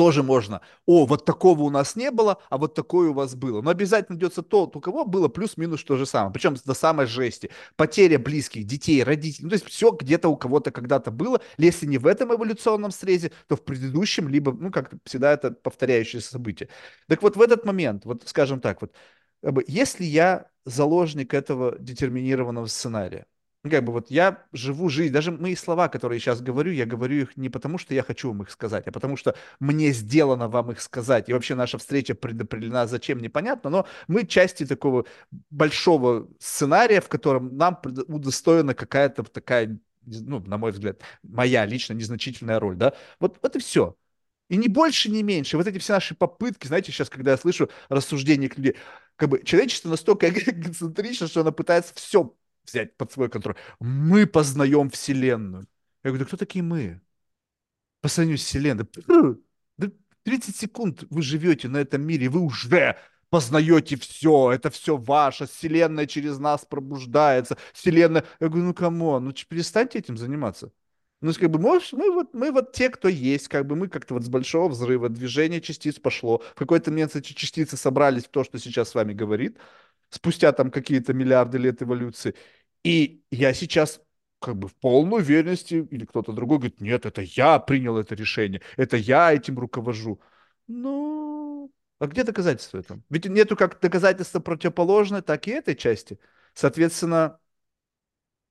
тоже 0.00 0.22
можно. 0.22 0.62
О, 0.86 1.04
вот 1.04 1.26
такого 1.26 1.60
у 1.60 1.68
нас 1.68 1.94
не 1.94 2.10
было, 2.10 2.38
а 2.48 2.56
вот 2.56 2.74
такое 2.74 3.10
у 3.10 3.12
вас 3.12 3.34
было. 3.34 3.60
Но 3.60 3.68
обязательно 3.68 4.16
найдется 4.16 4.40
тот, 4.42 4.74
у 4.74 4.80
кого 4.80 5.04
было 5.04 5.28
плюс-минус 5.28 5.84
то 5.84 5.98
же 5.98 6.06
самое. 6.06 6.32
Причем 6.32 6.56
до 6.64 6.72
самой 6.72 7.04
жести. 7.04 7.50
Потеря 7.76 8.18
близких, 8.18 8.64
детей, 8.64 9.02
родителей. 9.04 9.44
Ну, 9.44 9.50
то 9.50 9.56
есть 9.56 9.66
все 9.66 9.90
где-то 9.90 10.30
у 10.30 10.38
кого-то 10.38 10.70
когда-то 10.70 11.10
было. 11.10 11.42
Если 11.58 11.84
не 11.84 11.98
в 11.98 12.06
этом 12.06 12.34
эволюционном 12.34 12.92
срезе, 12.92 13.30
то 13.46 13.56
в 13.56 13.62
предыдущем, 13.62 14.28
либо, 14.28 14.52
ну, 14.52 14.70
как 14.70 14.90
всегда, 15.04 15.32
это 15.32 15.50
повторяющееся 15.50 16.30
событие. 16.30 16.70
Так 17.06 17.20
вот, 17.20 17.36
в 17.36 17.42
этот 17.42 17.66
момент, 17.66 18.06
вот 18.06 18.22
скажем 18.24 18.62
так, 18.62 18.80
вот, 18.80 18.94
если 19.66 20.04
я 20.04 20.46
заложник 20.64 21.34
этого 21.34 21.76
детерминированного 21.78 22.64
сценария, 22.68 23.26
ну, 23.62 23.70
как 23.70 23.84
бы 23.84 23.92
вот 23.92 24.10
я 24.10 24.46
живу 24.52 24.88
жизнь, 24.88 25.12
даже 25.12 25.32
мои 25.32 25.54
слова, 25.54 25.88
которые 25.88 26.16
я 26.16 26.20
сейчас 26.20 26.40
говорю, 26.40 26.72
я 26.72 26.86
говорю 26.86 27.16
их 27.16 27.36
не 27.36 27.50
потому, 27.50 27.76
что 27.76 27.94
я 27.94 28.02
хочу 28.02 28.28
вам 28.28 28.42
их 28.42 28.50
сказать, 28.50 28.86
а 28.86 28.92
потому 28.92 29.16
что 29.16 29.34
мне 29.58 29.92
сделано 29.92 30.48
вам 30.48 30.72
их 30.72 30.80
сказать. 30.80 31.28
И 31.28 31.32
вообще 31.34 31.54
наша 31.54 31.76
встреча 31.76 32.14
предопределена 32.14 32.86
зачем, 32.86 33.18
непонятно, 33.20 33.68
но 33.68 33.86
мы 34.08 34.26
части 34.26 34.64
такого 34.64 35.04
большого 35.50 36.28
сценария, 36.38 37.02
в 37.02 37.08
котором 37.08 37.56
нам 37.56 37.78
удостоена 38.08 38.74
какая-то 38.74 39.24
такая, 39.24 39.78
ну, 40.06 40.40
на 40.40 40.56
мой 40.56 40.72
взгляд, 40.72 41.02
моя 41.22 41.66
лично 41.66 41.92
незначительная 41.92 42.60
роль, 42.60 42.76
да. 42.76 42.94
Вот, 43.18 43.38
вот 43.42 43.56
все. 43.62 43.94
И 44.48 44.56
не 44.56 44.68
больше, 44.68 45.10
не 45.10 45.22
меньше. 45.22 45.56
Вот 45.56 45.66
эти 45.66 45.78
все 45.78 45.92
наши 45.92 46.14
попытки, 46.14 46.66
знаете, 46.66 46.90
сейчас, 46.90 47.08
когда 47.08 47.32
я 47.32 47.36
слышу 47.36 47.70
рассуждения 47.88 48.50
людей, 48.56 48.76
как 49.16 49.28
бы 49.28 49.42
человечество 49.44 49.90
настолько 49.90 50.28
эгоцентрично, 50.30 51.28
что 51.28 51.42
оно 51.42 51.52
пытается 51.52 51.94
все 51.94 52.34
взять 52.64 52.96
под 52.96 53.12
свой 53.12 53.28
контроль. 53.28 53.56
Мы 53.80 54.26
познаем 54.26 54.90
Вселенную. 54.90 55.66
Я 56.02 56.10
говорю, 56.10 56.24
да 56.24 56.28
кто 56.28 56.36
такие 56.36 56.62
мы? 56.62 57.00
По 58.00 58.08
сравнению 58.08 58.38
с 58.38 58.44
Вселенной. 58.44 58.86
Да 59.76 59.90
30 60.24 60.56
секунд 60.56 61.04
вы 61.10 61.22
живете 61.22 61.68
на 61.68 61.78
этом 61.78 62.02
мире, 62.02 62.28
вы 62.28 62.40
уже 62.40 62.96
познаете 63.30 63.96
все, 63.96 64.52
это 64.52 64.70
все 64.70 64.96
ваше, 64.96 65.46
Вселенная 65.46 66.06
через 66.06 66.38
нас 66.38 66.64
пробуждается, 66.64 67.56
Вселенная... 67.72 68.24
Я 68.40 68.48
говорю, 68.48 68.66
ну 68.66 68.74
кому? 68.74 69.18
Ну 69.20 69.32
перестаньте 69.32 69.98
этим 69.98 70.16
заниматься. 70.16 70.72
Ну, 71.22 71.32
как 71.34 71.50
бы, 71.50 71.58
может, 71.58 71.92
мы 71.92 72.10
вот, 72.10 72.32
мы 72.32 72.50
вот 72.50 72.72
те, 72.72 72.88
кто 72.88 73.06
есть, 73.06 73.48
как 73.48 73.66
бы 73.66 73.76
мы 73.76 73.88
как-то 73.88 74.14
вот 74.14 74.24
с 74.24 74.28
большого 74.28 74.68
взрыва, 74.68 75.10
движение 75.10 75.60
частиц 75.60 75.98
пошло, 75.98 76.38
в 76.38 76.58
какой-то 76.58 76.90
момент 76.90 77.14
эти 77.14 77.34
частицы 77.34 77.76
собрались 77.76 78.24
в 78.24 78.28
то, 78.30 78.42
что 78.42 78.58
сейчас 78.58 78.88
с 78.88 78.94
вами 78.94 79.12
говорит, 79.12 79.58
спустя 80.10 80.52
там 80.52 80.70
какие-то 80.70 81.12
миллиарды 81.14 81.58
лет 81.58 81.82
эволюции, 81.82 82.34
и 82.84 83.22
я 83.30 83.54
сейчас 83.54 84.00
как 84.40 84.56
бы 84.56 84.68
в 84.68 84.74
полной 84.74 85.20
уверенности, 85.20 85.86
или 85.90 86.04
кто-то 86.04 86.32
другой 86.32 86.58
говорит, 86.58 86.80
нет, 86.80 87.06
это 87.06 87.22
я 87.22 87.58
принял 87.58 87.96
это 87.98 88.14
решение, 88.14 88.62
это 88.76 88.96
я 88.96 89.32
этим 89.32 89.58
руковожу. 89.58 90.20
Ну, 90.66 91.70
а 91.98 92.06
где 92.06 92.24
доказательства 92.24 92.78
этого? 92.78 93.02
Ведь 93.10 93.26
нету 93.26 93.56
как 93.56 93.78
доказательства 93.80 94.40
противоположной, 94.40 95.20
так 95.20 95.46
и 95.46 95.50
этой 95.50 95.76
части. 95.76 96.18
Соответственно, 96.54 97.38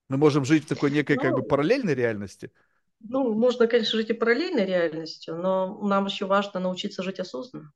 мы 0.08 0.18
можем 0.18 0.46
жить 0.46 0.66
в 0.66 0.68
такой 0.68 0.92
некой 0.92 1.16
ну, 1.16 1.22
как 1.22 1.34
бы 1.34 1.44
параллельной 1.44 1.96
реальности. 1.96 2.52
Ну, 3.00 3.34
можно, 3.34 3.68
конечно, 3.68 3.98
жить 3.98 4.10
и 4.10 4.14
параллельной 4.14 4.66
реальностью, 4.66 5.36
но 5.36 5.80
нам 5.82 6.06
еще 6.06 6.26
важно 6.26 6.60
научиться 6.60 7.02
жить 7.02 7.20
осознанно. 7.20 7.72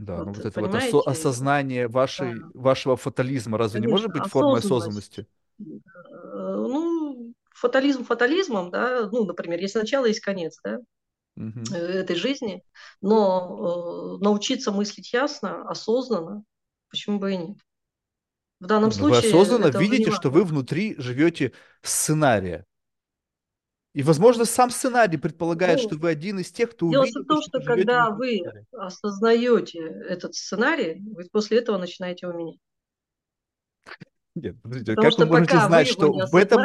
Да, 0.00 0.16
вот, 0.16 0.26
ну 0.28 0.32
вот 0.32 0.46
это 0.46 0.60
вот 0.62 0.74
осо- 0.74 1.02
осознание 1.04 1.86
вашей, 1.86 2.34
да. 2.34 2.46
вашего 2.54 2.96
фатализма 2.96 3.58
разве 3.58 3.80
Конечно, 3.80 3.86
не 3.86 3.92
может 3.92 4.12
быть 4.12 4.30
формой 4.30 4.60
осознанности? 4.60 5.26
Э, 5.58 5.64
ну, 6.32 7.34
фатализм 7.50 8.04
фатализмом, 8.04 8.70
да, 8.70 9.10
ну, 9.12 9.26
например, 9.26 9.60
есть 9.60 9.74
начало, 9.74 10.06
есть 10.06 10.20
конец, 10.20 10.58
да, 10.64 10.78
угу. 11.36 11.74
этой 11.74 12.16
жизни, 12.16 12.62
но 13.02 14.16
э, 14.18 14.24
научиться 14.24 14.72
мыслить 14.72 15.12
ясно, 15.12 15.68
осознанно, 15.68 16.44
почему 16.88 17.18
бы 17.18 17.34
и 17.34 17.36
нет? 17.36 17.58
В 18.58 18.66
данном 18.66 18.88
ну, 18.88 18.94
случае... 18.94 19.20
Вы 19.20 19.28
осознанно 19.28 19.76
видите, 19.76 20.12
что 20.12 20.30
вы 20.30 20.44
внутри 20.44 20.94
живете 20.96 21.52
сценария. 21.82 22.64
И, 23.92 24.02
возможно, 24.04 24.44
сам 24.44 24.70
сценарий 24.70 25.16
предполагает, 25.16 25.80
ну, 25.82 25.88
что 25.88 25.98
вы 25.98 26.10
один 26.10 26.38
из 26.38 26.52
тех, 26.52 26.70
кто 26.70 26.88
Дело 26.90 27.02
увидел, 27.02 27.24
в 27.24 27.26
том, 27.26 27.42
что, 27.42 27.60
что 27.60 27.66
когда 27.66 28.10
вы 28.10 28.36
сценарий. 28.36 28.66
осознаете 28.72 29.78
этот 30.08 30.34
сценарий, 30.34 31.02
вы 31.12 31.24
после 31.30 31.58
этого 31.58 31.76
начинаете 31.76 32.26
его 32.26 32.38
менять. 32.38 32.58
Нет, 34.36 34.62
подождите, 34.62 34.94
Потому 34.94 35.10
как 35.10 35.18
вы 35.18 35.26
можете 35.26 35.58
знать, 35.58 35.88
вы 35.88 35.92
что 35.92 36.12
в 36.12 36.36
этом... 36.36 36.62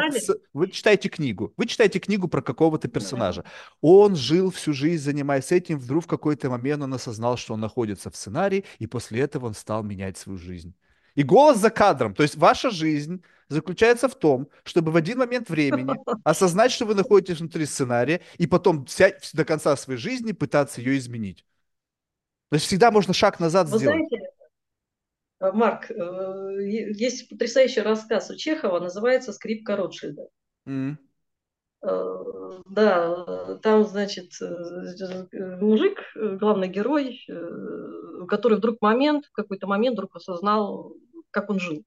Вы 0.52 0.70
читаете 0.70 1.08
книгу, 1.08 1.52
вы 1.56 1.66
читаете 1.66 1.98
книгу 1.98 2.28
про 2.28 2.40
какого-то 2.40 2.86
персонажа. 2.86 3.42
Да. 3.42 3.48
Он 3.80 4.14
жил 4.14 4.52
всю 4.52 4.72
жизнь, 4.72 5.02
занимаясь 5.02 5.50
этим, 5.50 5.80
вдруг 5.80 6.04
в 6.04 6.06
какой-то 6.06 6.48
момент 6.48 6.84
он 6.84 6.94
осознал, 6.94 7.36
что 7.36 7.54
он 7.54 7.60
находится 7.60 8.08
в 8.08 8.16
сценарии, 8.16 8.64
и 8.78 8.86
после 8.86 9.20
этого 9.20 9.46
он 9.46 9.54
стал 9.54 9.82
менять 9.82 10.16
свою 10.16 10.38
жизнь. 10.38 10.76
И 11.16 11.22
голос 11.22 11.58
за 11.58 11.70
кадром, 11.70 12.14
то 12.14 12.22
есть 12.22 12.36
ваша 12.36 12.70
жизнь 12.70 13.22
заключается 13.48 14.08
в 14.08 14.14
том, 14.14 14.48
чтобы 14.64 14.92
в 14.92 14.96
один 14.96 15.18
момент 15.18 15.48
времени 15.48 15.90
осознать, 16.24 16.70
что 16.70 16.84
вы 16.84 16.94
находитесь 16.94 17.40
внутри 17.40 17.64
сценария, 17.64 18.20
и 18.38 18.46
потом 18.46 18.84
вся, 18.86 19.12
до 19.32 19.44
конца 19.44 19.74
своей 19.76 19.98
жизни 19.98 20.32
пытаться 20.32 20.80
ее 20.80 20.98
изменить. 20.98 21.44
То 22.50 22.56
есть 22.56 22.66
всегда 22.66 22.90
можно 22.90 23.14
шаг 23.14 23.40
назад 23.40 23.68
вы 23.68 23.78
сделать. 23.78 23.96
Знаете, 24.08 24.28
э, 25.40 25.52
Марк, 25.52 25.90
э, 25.90 26.58
есть 26.94 27.28
потрясающий 27.28 27.80
рассказ 27.80 28.30
у 28.30 28.36
Чехова, 28.36 28.78
называется 28.78 29.32
«Скрипка 29.32 29.76
Ротшильда». 29.76 30.28
Mm. 30.68 30.96
Да, 31.82 33.58
там, 33.62 33.84
значит, 33.84 34.32
мужик, 35.60 36.00
главный 36.16 36.66
герой, 36.66 37.24
который 38.26 38.56
вдруг 38.56 38.80
момент, 38.80 39.26
в 39.26 39.32
какой-то 39.32 39.68
момент 39.68 39.94
вдруг 39.94 40.16
осознал, 40.16 40.96
как 41.30 41.50
он 41.50 41.58
жил. 41.60 41.84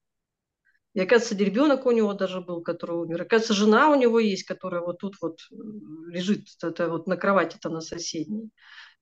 И, 0.92 1.00
оказывается, 1.00 1.44
ребенок 1.44 1.86
у 1.86 1.92
него 1.92 2.12
даже 2.14 2.40
был, 2.40 2.62
который 2.62 2.96
умер. 2.96 3.22
Оказывается, 3.22 3.54
жена 3.54 3.90
у 3.90 3.94
него 3.94 4.18
есть, 4.18 4.42
которая 4.42 4.80
вот 4.80 4.98
тут 4.98 5.16
вот 5.20 5.38
лежит 5.50 6.46
это 6.62 6.88
вот 6.88 7.06
на 7.06 7.16
кровати-то 7.16 7.68
на 7.68 7.80
соседней. 7.80 8.50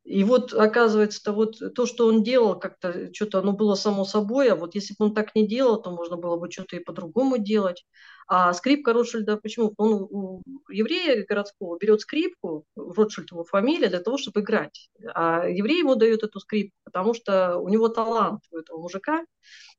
И 0.08 0.24
вот, 0.24 0.54
оказывается, 0.54 1.22
то, 1.22 1.32
вот, 1.34 1.56
то, 1.74 1.84
что 1.84 2.06
он 2.06 2.22
делал, 2.22 2.58
как-то 2.58 3.12
что-то 3.12 3.40
оно 3.40 3.52
было 3.52 3.74
само 3.74 4.06
собой, 4.06 4.48
а 4.48 4.56
вот 4.56 4.74
если 4.74 4.94
бы 4.98 5.04
он 5.04 5.14
так 5.14 5.34
не 5.34 5.46
делал, 5.46 5.82
то 5.82 5.90
можно 5.90 6.16
было 6.16 6.38
бы 6.38 6.50
что-то 6.50 6.76
и 6.76 6.82
по-другому 6.82 7.36
делать. 7.36 7.84
А 8.26 8.54
скрипка 8.54 8.94
Ротшильда, 8.94 9.36
почему? 9.36 9.74
Он 9.76 10.08
у 10.08 10.42
еврея 10.70 11.26
городского 11.26 11.76
берет 11.76 12.00
скрипку, 12.00 12.64
Ротшильд 12.74 13.32
его 13.32 13.44
фамилия, 13.44 13.90
для 13.90 14.00
того, 14.00 14.16
чтобы 14.16 14.40
играть. 14.40 14.88
А 15.14 15.46
еврей 15.46 15.80
ему 15.80 15.94
дает 15.94 16.22
эту 16.22 16.40
скрипку, 16.40 16.74
потому 16.84 17.12
что 17.12 17.58
у 17.58 17.68
него 17.68 17.90
талант 17.90 18.40
у 18.50 18.56
этого 18.56 18.80
мужика, 18.80 19.26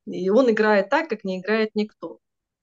и 0.06 0.30
он 0.30 0.48
играет 0.48 0.90
так, 0.90 1.08
как 1.08 1.24
не 1.24 1.40
играет 1.40 1.70
никто. 1.74 2.20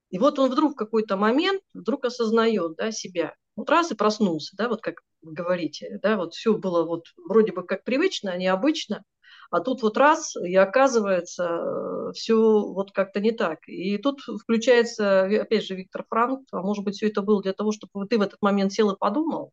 И 0.09 0.19
вот 0.19 0.39
он 0.39 0.49
вдруг 0.49 0.71
в 0.71 0.77
какой-то 0.77 1.17
момент 1.17 1.61
вдруг 1.73 2.05
осознает 2.05 2.77
да, 2.77 2.93
себя. 2.93 3.35
Вот 3.57 3.69
раз 3.69 3.91
и 3.91 3.95
проснулся, 3.95 4.55
да, 4.55 4.69
вот 4.69 4.81
как 4.81 5.01
говорите, 5.21 5.99
да, 6.01 6.17
вот 6.17 6.33
все 6.33 6.55
было 6.57 6.85
вот 6.85 7.05
вроде 7.27 7.51
бы 7.51 7.63
как 7.63 7.83
привычно, 7.83 8.37
необычно, 8.37 9.03
А 9.49 9.61
тут 9.61 9.81
вот 9.81 9.97
раз, 9.97 10.35
и 10.35 10.55
оказывается, 10.55 12.11
все 12.13 12.35
вот 12.35 12.91
как-то 12.91 13.19
не 13.19 13.31
так. 13.31 13.59
И 13.67 13.97
тут 13.97 14.19
включается, 14.21 15.23
опять 15.23 15.65
же, 15.65 15.75
Виктор 15.75 16.05
Франк, 16.09 16.47
а 16.51 16.61
может 16.61 16.83
быть, 16.83 16.95
все 16.95 17.07
это 17.07 17.21
было 17.21 17.41
для 17.41 17.53
того, 17.53 17.71
чтобы 17.71 18.05
ты 18.07 18.17
в 18.17 18.21
этот 18.21 18.41
момент 18.41 18.73
сел 18.73 18.91
и 18.91 18.97
подумал, 18.97 19.51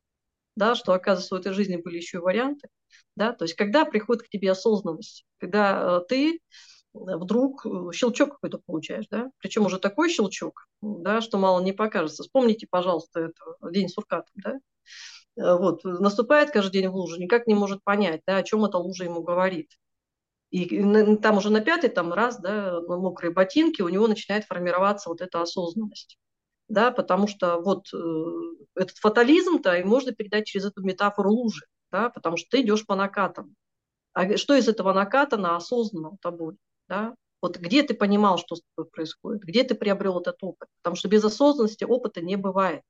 да, 0.57 0.75
что, 0.75 0.93
оказывается, 0.93 1.35
в 1.37 1.39
этой 1.39 1.53
жизни 1.53 1.77
были 1.77 1.97
еще 1.97 2.19
и 2.19 2.21
варианты. 2.21 2.69
Да? 3.17 3.33
То 3.33 3.45
есть 3.45 3.55
когда 3.55 3.85
приходит 3.85 4.25
к 4.25 4.29
тебе 4.29 4.51
осознанность, 4.51 5.25
когда 5.39 6.01
ты 6.09 6.41
вдруг 6.93 7.67
щелчок 7.93 8.35
какой-то 8.35 8.61
получаешь, 8.65 9.07
да, 9.11 9.31
причем 9.39 9.67
уже 9.67 9.79
такой 9.79 10.09
щелчок, 10.11 10.67
да, 10.81 11.21
что 11.21 11.39
мало 11.39 11.61
не 11.61 11.73
покажется. 11.73 12.23
Вспомните, 12.23 12.69
пожалуйста, 12.71 13.21
это 13.21 13.71
день 13.73 13.89
сурка, 13.89 14.25
да, 14.37 14.55
вот, 15.37 15.85
наступает 15.85 16.51
каждый 16.51 16.81
день 16.81 16.89
в 16.89 16.95
лужу, 16.95 17.21
никак 17.21 17.47
не 17.47 17.55
может 17.55 17.83
понять, 17.83 18.23
да, 18.27 18.37
о 18.37 18.43
чем 18.43 18.65
эта 18.65 18.79
лужа 18.79 19.05
ему 19.05 19.23
говорит. 19.23 19.71
И 20.51 21.17
там 21.17 21.39
уже 21.39 21.51
на 21.51 21.61
пятый 21.61 21.91
там 21.91 22.13
раз, 22.13 22.39
да, 22.39 22.81
на 22.81 22.97
мокрые 22.97 23.33
ботинки, 23.33 23.83
у 23.83 23.89
него 23.89 24.07
начинает 24.07 24.45
формироваться 24.45 25.09
вот 25.09 25.21
эта 25.21 25.43
осознанность. 25.43 26.17
Да, 26.69 26.93
потому 26.93 27.27
что 27.27 27.59
вот 27.61 27.89
э, 27.93 27.99
этот 28.77 28.97
фатализм-то 28.97 29.77
и 29.77 29.85
можно 29.85 30.13
передать 30.13 30.47
через 30.47 30.67
эту 30.67 30.83
метафору 30.83 31.31
лужи, 31.31 31.67
да, 31.91 32.09
потому 32.09 32.37
что 32.37 32.49
ты 32.51 32.63
идешь 32.63 32.87
по 32.87 32.95
накатам. 32.95 33.55
А 34.15 34.37
что 34.37 34.55
из 34.55 34.69
этого 34.69 34.93
наката 34.93 35.37
осознанно 35.57 36.17
тобой? 36.23 36.57
Да? 36.89 37.15
Вот 37.43 37.59
где 37.59 37.83
ты 37.83 37.93
понимал, 37.93 38.39
что 38.39 38.57
с 38.57 38.63
тобой 38.75 38.89
происходит, 38.91 39.43
где 39.43 39.65
ты 39.65 39.75
приобрел 39.75 40.21
этот 40.21 40.37
опыт? 40.41 40.69
Потому 40.83 40.97
что 40.97 41.09
без 41.09 41.25
осознанности 41.25 41.85
опыта 41.85 42.23
не 42.23 42.37
бывает. 42.37 42.83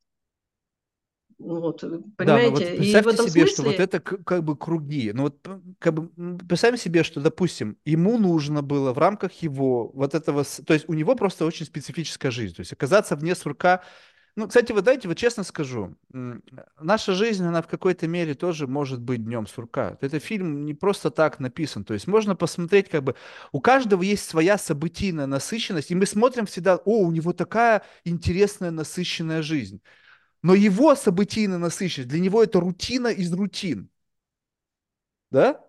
Вот, 1.44 1.80
понимаете? 2.16 2.16
Э, 2.18 2.26
да, 2.26 2.50
вот 2.50 2.58
представьте 2.58 2.98
и 2.98 3.02
в 3.02 3.08
этом 3.08 3.28
себе, 3.28 3.46
смысле... 3.46 3.54
что 3.54 3.62
вот 3.64 3.80
это 3.80 4.00
как 4.00 4.44
бы 4.44 4.56
круги. 4.56 5.12
Ну 5.12 5.24
вот 5.24 5.46
как 5.78 5.94
бы 5.94 6.38
представим 6.38 6.78
себе, 6.78 7.04
что, 7.04 7.20
допустим, 7.20 7.76
ему 7.84 8.18
нужно 8.18 8.62
было 8.62 8.92
в 8.92 8.98
рамках 8.98 9.32
его 9.34 9.90
вот 9.94 10.14
этого... 10.14 10.44
То 10.44 10.74
есть 10.74 10.88
у 10.88 10.94
него 10.94 11.14
просто 11.14 11.44
очень 11.44 11.66
специфическая 11.66 12.30
жизнь. 12.30 12.54
То 12.54 12.60
есть 12.60 12.72
оказаться 12.72 13.14
вне 13.16 13.34
сурка 13.34 13.82
ну, 14.36 14.48
кстати, 14.48 14.72
вы 14.72 14.82
дайте, 14.82 15.06
вот 15.06 15.16
честно 15.16 15.44
скажу, 15.44 15.94
наша 16.80 17.14
жизнь, 17.14 17.44
она 17.44 17.62
в 17.62 17.68
какой-то 17.68 18.08
мере 18.08 18.34
тоже 18.34 18.66
может 18.66 19.00
быть 19.00 19.24
днем 19.24 19.46
сурка. 19.46 19.96
Это 20.00 20.18
фильм 20.18 20.64
не 20.64 20.74
просто 20.74 21.10
так 21.10 21.38
написан. 21.38 21.84
То 21.84 21.94
есть 21.94 22.08
можно 22.08 22.34
посмотреть, 22.34 22.88
как 22.88 23.04
бы 23.04 23.14
у 23.52 23.60
каждого 23.60 24.02
есть 24.02 24.28
своя 24.28 24.58
событийная 24.58 25.26
насыщенность, 25.26 25.92
и 25.92 25.94
мы 25.94 26.04
смотрим 26.06 26.46
всегда, 26.46 26.76
о, 26.76 27.02
у 27.02 27.12
него 27.12 27.32
такая 27.32 27.84
интересная 28.04 28.72
насыщенная 28.72 29.42
жизнь. 29.42 29.80
Но 30.44 30.54
его 30.54 30.94
событийная 30.94 31.56
насыщенность, 31.56 32.10
для 32.10 32.20
него 32.20 32.42
это 32.42 32.60
рутина 32.60 33.06
из 33.06 33.32
рутин. 33.32 33.88
Да? 35.30 35.64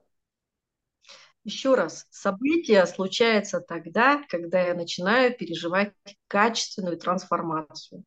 Еще 1.45 1.75
раз, 1.75 2.05
событие 2.09 2.85
случается 2.85 3.61
тогда, 3.61 4.21
когда 4.27 4.59
я 4.59 4.73
начинаю 4.73 5.33
переживать 5.33 5.93
качественную 6.27 6.97
трансформацию. 6.97 8.03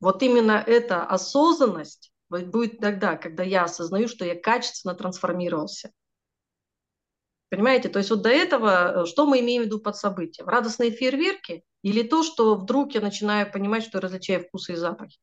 Вот 0.00 0.24
именно 0.24 0.64
эта 0.66 1.04
осознанность 1.04 2.12
будет 2.28 2.80
тогда, 2.80 3.16
когда 3.16 3.44
я 3.44 3.62
осознаю, 3.62 4.08
что 4.08 4.24
я 4.24 4.34
качественно 4.34 4.96
трансформировался. 4.96 5.92
Понимаете? 7.50 7.88
То 7.88 8.00
есть 8.00 8.10
вот 8.10 8.22
до 8.22 8.30
этого, 8.30 9.04
э, 9.04 9.06
что 9.06 9.26
мы 9.26 9.38
имеем 9.38 9.62
в 9.62 9.66
виду 9.66 9.78
под 9.78 9.96
событием? 9.96 10.48
Радостные 10.48 10.90
фейерверки 10.90 11.62
или 11.82 12.02
то, 12.02 12.24
что 12.24 12.56
вдруг 12.56 12.96
я 12.96 13.00
начинаю 13.00 13.48
понимать, 13.48 13.84
что 13.84 14.00
различаю 14.00 14.42
вкусы 14.42 14.72
и 14.72 14.76
запахи? 14.76 15.20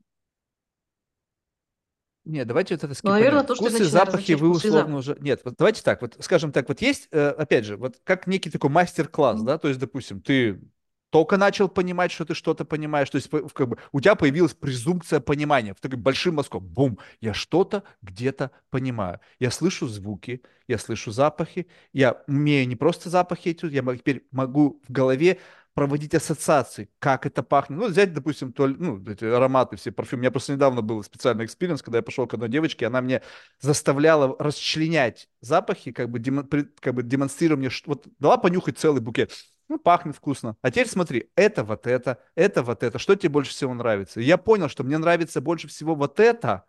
Нет, 2.29 2.47
давайте 2.47 2.75
вот 2.75 2.83
это 2.83 2.93
скипанем. 2.93 3.15
Ну, 3.15 3.19
наверное, 3.19 3.43
то, 3.43 3.55
что 3.55 3.65
Вкусы, 3.65 3.85
запахи 3.85 4.33
вы 4.33 4.49
условно 4.49 4.97
уже... 4.97 5.17
Нет, 5.19 5.41
вот 5.43 5.55
давайте 5.57 5.81
так, 5.81 6.01
вот 6.01 6.15
скажем 6.19 6.51
так, 6.51 6.67
вот 6.69 6.79
есть, 6.79 7.07
э, 7.11 7.29
опять 7.29 7.65
же, 7.65 7.75
вот 7.75 7.99
как 8.03 8.27
некий 8.27 8.51
такой 8.51 8.69
мастер-класс, 8.69 9.41
mm-hmm. 9.41 9.45
да, 9.45 9.57
то 9.57 9.67
есть, 9.67 9.79
допустим, 9.79 10.21
ты 10.21 10.61
только 11.09 11.37
начал 11.37 11.67
понимать, 11.69 12.11
что 12.11 12.25
ты 12.25 12.35
что-то 12.35 12.65
понимаешь, 12.65 13.09
то 13.09 13.15
есть 13.15 13.29
как 13.53 13.67
бы 13.67 13.77
у 13.91 13.99
тебя 13.99 14.13
появилась 14.13 14.53
презумпция 14.53 15.19
понимания, 15.19 15.73
в 15.73 15.81
таким 15.81 16.01
большим 16.01 16.35
мазком, 16.35 16.63
бум, 16.63 16.99
я 17.19 17.33
что-то 17.33 17.83
где-то 18.03 18.51
понимаю, 18.69 19.19
я 19.39 19.49
слышу 19.49 19.87
звуки, 19.87 20.43
я 20.67 20.77
слышу 20.77 21.09
запахи, 21.11 21.65
я 21.93 22.21
умею 22.27 22.67
не 22.67 22.75
просто 22.75 23.09
запахи 23.09 23.49
эти, 23.49 23.65
я 23.65 23.81
теперь 23.95 24.27
могу 24.31 24.81
в 24.87 24.91
голове 24.91 25.39
проводить 25.73 26.13
ассоциации, 26.15 26.89
как 26.99 27.25
это 27.25 27.43
пахнет. 27.43 27.79
Ну, 27.79 27.87
взять, 27.87 28.13
допустим, 28.13 28.51
то, 28.51 28.67
ну, 28.67 29.01
эти 29.07 29.25
ароматы, 29.25 29.77
все 29.77 29.91
парфюмы. 29.91 30.19
У 30.19 30.21
меня 30.21 30.31
просто 30.31 30.53
недавно 30.53 30.81
был 30.81 31.03
специальный 31.03 31.45
experience, 31.45 31.81
когда 31.81 31.99
я 31.99 32.03
пошел 32.03 32.27
к 32.27 32.33
одной 32.33 32.49
девочке, 32.49 32.87
она 32.87 33.01
мне 33.01 33.21
заставляла 33.59 34.35
расчленять 34.39 35.29
запахи, 35.41 35.91
как 35.91 36.09
бы, 36.09 36.19
демо, 36.19 36.47
как 36.79 36.93
бы 36.93 37.03
демонстрируя 37.03 37.57
мне, 37.57 37.69
что, 37.69 37.91
вот 37.91 38.07
дала 38.19 38.37
понюхать 38.37 38.77
целый 38.77 39.01
букет. 39.01 39.31
Ну, 39.69 39.77
пахнет 39.77 40.15
вкусно. 40.15 40.57
А 40.63 40.71
теперь 40.71 40.87
смотри, 40.87 41.29
это 41.35 41.63
вот 41.63 41.85
это, 41.85 42.19
это 42.33 42.63
вот 42.63 42.81
это. 42.81 42.97
Что 42.97 43.15
тебе 43.15 43.29
больше 43.29 43.51
всего 43.51 43.73
нравится? 43.75 44.19
И 44.19 44.23
я 44.23 44.37
понял, 44.37 44.67
что 44.67 44.83
мне 44.83 44.97
нравится 44.97 45.41
больше 45.41 45.67
всего 45.67 45.93
вот 45.93 46.19
это. 46.19 46.65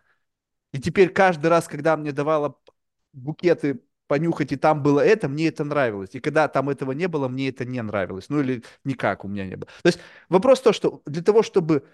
И 0.73 0.79
теперь 0.79 1.09
каждый 1.09 1.47
раз, 1.47 1.67
когда 1.67 1.97
мне 1.97 2.13
давала 2.13 2.59
букеты 3.13 3.81
понюхать, 4.11 4.51
и 4.51 4.57
там 4.57 4.83
было 4.83 4.99
это, 4.99 5.29
мне 5.29 5.47
это 5.47 5.63
нравилось. 5.65 6.11
И 6.15 6.21
когда 6.21 6.49
там 6.49 6.69
этого 6.69 6.91
не 6.91 7.07
было, 7.07 7.29
мне 7.29 7.49
это 7.49 7.65
не 7.65 7.81
нравилось. 7.81 8.29
Ну 8.29 8.41
или 8.41 8.65
никак 8.85 9.25
у 9.25 9.29
меня 9.29 9.47
не 9.47 9.57
было. 9.57 9.69
То 9.83 9.87
есть 9.87 10.01
вопрос 10.29 10.61
то, 10.61 10.73
что 10.73 11.01
для 11.07 11.23
того, 11.23 11.45
чтобы 11.45 11.85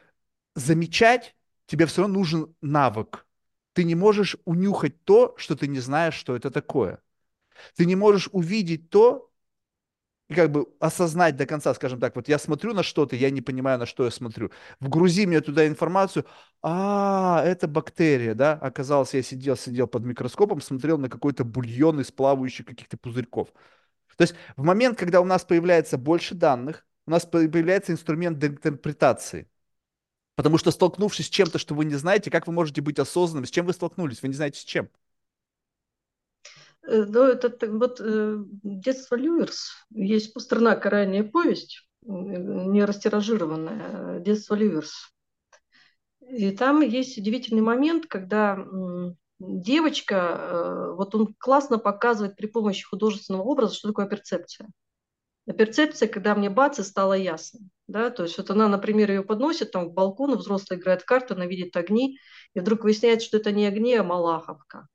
замечать, 0.54 1.36
тебе 1.66 1.84
все 1.84 2.00
равно 2.00 2.18
нужен 2.18 2.54
навык. 2.62 3.26
Ты 3.74 3.84
не 3.84 3.94
можешь 3.94 4.36
унюхать 4.46 5.04
то, 5.04 5.34
что 5.36 5.56
ты 5.56 5.68
не 5.68 5.80
знаешь, 5.80 6.14
что 6.14 6.34
это 6.34 6.50
такое. 6.50 7.00
Ты 7.76 7.84
не 7.84 7.96
можешь 7.96 8.30
увидеть 8.32 8.88
то, 8.88 9.30
и 10.28 10.34
как 10.34 10.50
бы 10.50 10.66
осознать 10.80 11.36
до 11.36 11.46
конца, 11.46 11.72
скажем 11.74 12.00
так, 12.00 12.16
вот 12.16 12.28
я 12.28 12.38
смотрю 12.38 12.74
на 12.74 12.82
что-то, 12.82 13.14
я 13.14 13.30
не 13.30 13.42
понимаю, 13.42 13.78
на 13.78 13.86
что 13.86 14.04
я 14.04 14.10
смотрю. 14.10 14.50
Вгрузи 14.80 15.26
мне 15.26 15.40
туда 15.40 15.66
информацию, 15.66 16.26
а, 16.62 17.42
это 17.44 17.68
бактерия, 17.68 18.34
да, 18.34 18.54
оказалось, 18.54 19.14
я 19.14 19.22
сидел, 19.22 19.56
сидел 19.56 19.86
под 19.86 20.04
микроскопом, 20.04 20.60
смотрел 20.60 20.98
на 20.98 21.08
какой-то 21.08 21.44
бульон 21.44 22.00
из 22.00 22.10
плавающих 22.10 22.66
каких-то 22.66 22.96
пузырьков. 22.96 23.48
То 24.16 24.22
есть 24.22 24.34
в 24.56 24.64
момент, 24.64 24.98
когда 24.98 25.20
у 25.20 25.24
нас 25.24 25.44
появляется 25.44 25.98
больше 25.98 26.34
данных, 26.34 26.86
у 27.06 27.10
нас 27.10 27.24
появляется 27.24 27.92
инструмент 27.92 28.42
интерпретации. 28.42 29.48
Потому 30.34 30.58
что 30.58 30.70
столкнувшись 30.70 31.26
с 31.26 31.30
чем-то, 31.30 31.58
что 31.58 31.74
вы 31.74 31.84
не 31.84 31.94
знаете, 31.94 32.30
как 32.30 32.46
вы 32.46 32.52
можете 32.52 32.82
быть 32.82 32.98
осознанным, 32.98 33.46
с 33.46 33.50
чем 33.50 33.66
вы 33.66 33.72
столкнулись, 33.72 34.22
вы 34.22 34.28
не 34.28 34.34
знаете 34.34 34.60
с 34.60 34.64
чем. 34.64 34.90
Э, 36.86 37.04
ну, 37.04 37.22
это 37.24 37.70
вот 37.70 38.00
э, 38.00 38.38
детство 38.62 39.16
Люверс. 39.16 39.72
Есть 39.90 40.32
Пастернак 40.32 40.84
«Ранняя 40.86 41.24
повесть», 41.24 41.86
не 42.02 42.84
растиражированная, 42.84 44.20
детство 44.20 44.54
Люверс. 44.54 45.12
И 46.20 46.50
там 46.52 46.80
есть 46.80 47.18
удивительный 47.18 47.62
момент, 47.62 48.06
когда 48.06 48.58
девочка, 49.38 50.14
э, 50.14 50.94
вот 50.96 51.14
он 51.14 51.34
классно 51.38 51.78
показывает 51.78 52.36
при 52.36 52.46
помощи 52.46 52.84
художественного 52.84 53.42
образа, 53.42 53.74
что 53.74 53.88
такое 53.88 54.06
перцепция. 54.06 54.70
А 55.48 55.52
перцепция, 55.52 56.08
когда 56.08 56.34
мне 56.34 56.50
бац, 56.50 56.78
и 56.78 56.82
стало 56.82 57.12
ясно. 57.14 57.60
Да? 57.86 58.10
То 58.10 58.24
есть 58.24 58.38
вот 58.38 58.50
она, 58.50 58.68
например, 58.68 59.10
ее 59.10 59.22
подносит 59.22 59.70
там 59.72 59.90
к 59.90 59.94
балкону, 59.94 60.36
взрослый 60.36 60.78
играет 60.78 61.02
в 61.02 61.04
карты, 61.04 61.34
она 61.34 61.46
видит 61.46 61.76
огни, 61.76 62.18
и 62.54 62.60
вдруг 62.60 62.82
выясняется, 62.82 63.26
что 63.26 63.36
это 63.36 63.52
не 63.52 63.66
огни, 63.66 63.94
а 63.94 64.02
малаховка. 64.02 64.88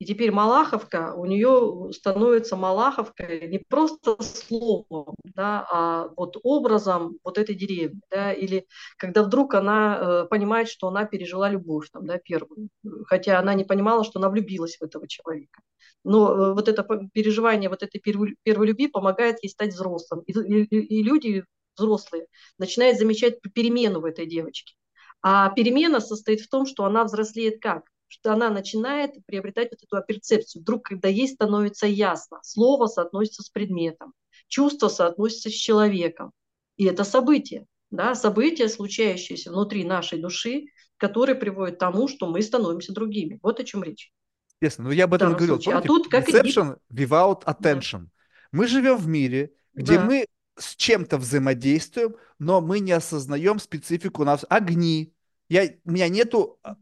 И 0.00 0.06
теперь 0.06 0.32
Малаховка, 0.32 1.12
у 1.14 1.26
нее 1.26 1.92
становится 1.92 2.56
Малаховка 2.56 3.46
не 3.46 3.58
просто 3.58 4.16
словом, 4.22 5.14
да, 5.24 5.66
а 5.70 6.08
вот 6.16 6.38
образом 6.42 7.18
вот 7.22 7.36
этой 7.36 7.54
деревни. 7.54 8.00
Да, 8.10 8.32
или 8.32 8.66
когда 8.96 9.22
вдруг 9.22 9.52
она 9.52 9.98
э, 10.00 10.28
понимает, 10.30 10.70
что 10.70 10.88
она 10.88 11.04
пережила 11.04 11.50
любовь, 11.50 11.90
там, 11.92 12.06
да, 12.06 12.16
первую, 12.16 12.70
хотя 13.08 13.38
она 13.38 13.52
не 13.52 13.64
понимала, 13.64 14.02
что 14.02 14.20
она 14.20 14.30
влюбилась 14.30 14.78
в 14.78 14.82
этого 14.82 15.06
человека. 15.06 15.60
Но 16.02 16.32
э, 16.32 16.54
вот 16.54 16.68
это 16.68 16.82
переживание 17.12 17.68
вот 17.68 17.82
этой 17.82 18.00
первой, 18.00 18.36
первой 18.42 18.68
любви 18.68 18.88
помогает 18.88 19.42
ей 19.42 19.50
стать 19.50 19.74
взрослым. 19.74 20.20
И, 20.20 20.32
и, 20.32 20.64
и 20.64 21.02
люди 21.02 21.44
взрослые 21.76 22.24
начинают 22.56 22.96
замечать 22.96 23.42
перемену 23.54 24.00
в 24.00 24.06
этой 24.06 24.24
девочке. 24.24 24.76
А 25.20 25.50
перемена 25.50 26.00
состоит 26.00 26.40
в 26.40 26.48
том, 26.48 26.64
что 26.64 26.86
она 26.86 27.04
взрослеет 27.04 27.60
как? 27.60 27.82
Что 28.10 28.32
она 28.32 28.50
начинает 28.50 29.24
приобретать 29.24 29.70
вот 29.70 29.80
эту 29.82 30.04
перцепцию. 30.06 30.62
Вдруг, 30.62 30.84
когда 30.84 31.08
ей 31.08 31.28
становится 31.28 31.86
ясно, 31.86 32.40
слово 32.42 32.86
соотносится 32.86 33.42
с 33.42 33.48
предметом, 33.48 34.12
чувство 34.48 34.88
соотносится 34.88 35.48
с 35.48 35.52
человеком. 35.52 36.32
И 36.76 36.84
это 36.86 37.04
событие, 37.04 37.66
да, 37.90 38.14
событие, 38.14 38.68
случающееся 38.68 39.50
внутри 39.52 39.84
нашей 39.84 40.18
души, 40.20 40.64
которое 40.96 41.36
приводит 41.36 41.76
к 41.76 41.78
тому, 41.78 42.08
что 42.08 42.26
мы 42.26 42.42
становимся 42.42 42.92
другими. 42.92 43.38
Вот 43.42 43.60
о 43.60 43.64
чем 43.64 43.84
речь. 43.84 44.12
Естественно, 44.60 44.88
но 44.88 44.94
я 44.94 45.04
об 45.04 45.14
этом 45.14 45.32
говорил. 45.34 45.58
Помните, 45.58 45.72
а 45.72 45.80
тут 45.80 46.08
как 46.08 46.28
Deception 46.28 46.78
without 46.92 47.44
attention. 47.44 48.00
Да. 48.00 48.10
Мы 48.52 48.66
живем 48.66 48.96
в 48.96 49.06
мире, 49.06 49.52
где 49.72 49.96
да. 49.96 50.04
мы 50.04 50.26
с 50.58 50.74
чем-то 50.74 51.16
взаимодействуем, 51.16 52.16
но 52.38 52.60
мы 52.60 52.80
не 52.80 52.92
осознаем 52.92 53.60
специфику 53.60 54.24
нас. 54.24 54.44
Огни. 54.48 55.14
Я, 55.48 55.68
у 55.84 55.90
меня 55.90 56.08
нету 56.08 56.58
а, 56.62 56.76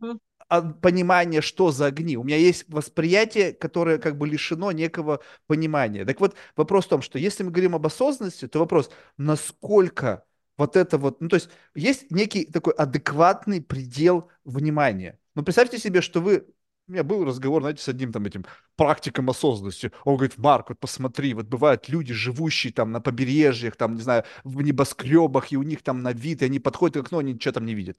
понимание, 0.48 1.40
что 1.40 1.70
за 1.70 1.86
огни. 1.86 2.16
У 2.16 2.24
меня 2.24 2.36
есть 2.36 2.64
восприятие, 2.68 3.52
которое 3.52 3.98
как 3.98 4.16
бы 4.16 4.26
лишено 4.26 4.72
некого 4.72 5.20
понимания. 5.46 6.04
Так 6.04 6.20
вот, 6.20 6.34
вопрос 6.56 6.86
в 6.86 6.88
том, 6.88 7.02
что 7.02 7.18
если 7.18 7.42
мы 7.42 7.50
говорим 7.50 7.74
об 7.74 7.86
осознанности, 7.86 8.48
то 8.48 8.58
вопрос, 8.58 8.90
насколько 9.16 10.24
вот 10.56 10.76
это 10.76 10.98
вот, 10.98 11.20
ну 11.20 11.28
то 11.28 11.36
есть 11.36 11.50
есть 11.74 12.10
некий 12.10 12.44
такой 12.44 12.74
адекватный 12.74 13.62
предел 13.62 14.30
внимания. 14.44 15.18
Ну 15.34 15.42
представьте 15.42 15.78
себе, 15.78 16.02
что 16.02 16.20
вы 16.20 16.46
у 16.88 16.92
меня 16.92 17.04
был 17.04 17.24
разговор, 17.24 17.62
знаете, 17.62 17.82
с 17.82 17.88
одним 17.88 18.12
там 18.12 18.24
этим 18.24 18.46
практиком 18.76 19.28
осознанности. 19.28 19.92
Он 20.04 20.16
говорит, 20.16 20.38
Марк, 20.38 20.70
вот 20.70 20.80
посмотри, 20.80 21.34
вот 21.34 21.46
бывают 21.46 21.88
люди, 21.90 22.14
живущие 22.14 22.72
там 22.72 22.92
на 22.92 23.00
побережьях, 23.00 23.76
там, 23.76 23.94
не 23.94 24.00
знаю, 24.00 24.24
в 24.42 24.62
небоскребах, 24.62 25.52
и 25.52 25.58
у 25.58 25.62
них 25.62 25.82
там 25.82 26.02
на 26.02 26.12
вид, 26.12 26.40
и 26.40 26.46
они 26.46 26.58
подходят 26.58 26.96
к 26.96 27.06
окну, 27.06 27.18
они 27.18 27.34
ничего 27.34 27.52
там 27.52 27.66
не 27.66 27.74
видят. 27.74 27.98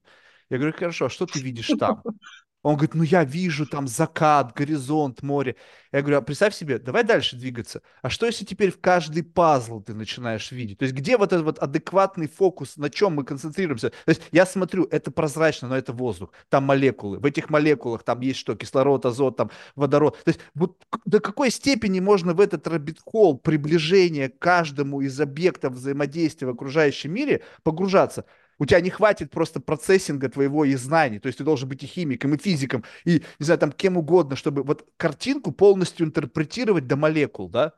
Я 0.50 0.58
говорю, 0.58 0.74
хорошо, 0.76 1.06
а 1.06 1.10
что 1.10 1.26
ты 1.26 1.40
видишь 1.40 1.70
там? 1.78 2.02
Он 2.62 2.74
говорит, 2.74 2.94
ну 2.94 3.02
я 3.02 3.24
вижу 3.24 3.66
там 3.66 3.88
закат, 3.88 4.52
горизонт, 4.54 5.22
море. 5.22 5.56
Я 5.92 6.02
говорю, 6.02 6.18
а 6.18 6.20
представь 6.20 6.54
себе, 6.54 6.78
давай 6.78 7.04
дальше 7.04 7.36
двигаться. 7.36 7.80
А 8.02 8.10
что 8.10 8.26
если 8.26 8.44
теперь 8.44 8.70
в 8.70 8.78
каждый 8.78 9.22
пазл 9.22 9.80
ты 9.80 9.94
начинаешь 9.94 10.52
видеть? 10.52 10.78
То 10.78 10.82
есть 10.82 10.94
где 10.94 11.16
вот 11.16 11.32
этот 11.32 11.44
вот 11.44 11.58
адекватный 11.58 12.28
фокус, 12.28 12.76
на 12.76 12.90
чем 12.90 13.14
мы 13.14 13.24
концентрируемся? 13.24 13.90
То 13.90 14.08
есть 14.08 14.20
я 14.30 14.44
смотрю, 14.44 14.84
это 14.90 15.10
прозрачно, 15.10 15.68
но 15.68 15.76
это 15.76 15.94
воздух. 15.94 16.32
Там 16.50 16.64
молекулы. 16.64 17.18
В 17.18 17.24
этих 17.24 17.48
молекулах 17.48 18.02
там 18.02 18.20
есть 18.20 18.38
что? 18.38 18.54
Кислород, 18.54 19.06
азот, 19.06 19.38
там 19.38 19.50
водород. 19.74 20.22
То 20.24 20.28
есть 20.28 20.40
вот 20.54 20.76
до 21.06 21.20
какой 21.20 21.50
степени 21.50 22.00
можно 22.00 22.34
в 22.34 22.40
этот 22.40 22.66
робит-холл 22.66 23.38
приближения 23.38 24.28
к 24.28 24.38
каждому 24.38 25.00
из 25.00 25.18
объектов 25.18 25.72
взаимодействия 25.74 26.46
в 26.46 26.50
окружающем 26.50 27.14
мире 27.14 27.42
погружаться? 27.62 28.26
У 28.60 28.66
тебя 28.66 28.80
не 28.80 28.90
хватит 28.90 29.30
просто 29.30 29.58
процессинга 29.58 30.28
твоего 30.28 30.64
и 30.64 30.76
знаний. 30.76 31.18
То 31.18 31.26
есть 31.26 31.38
ты 31.38 31.44
должен 31.44 31.68
быть 31.68 31.82
и 31.82 31.86
химиком, 31.86 32.34
и 32.34 32.38
физиком, 32.38 32.84
и, 33.04 33.22
не 33.38 33.44
знаю, 33.44 33.58
там 33.58 33.72
кем 33.72 33.96
угодно, 33.96 34.36
чтобы 34.36 34.62
вот 34.62 34.86
картинку 34.96 35.50
полностью 35.50 36.06
интерпретировать 36.06 36.86
до 36.86 36.96
молекул, 36.96 37.48
да? 37.48 37.72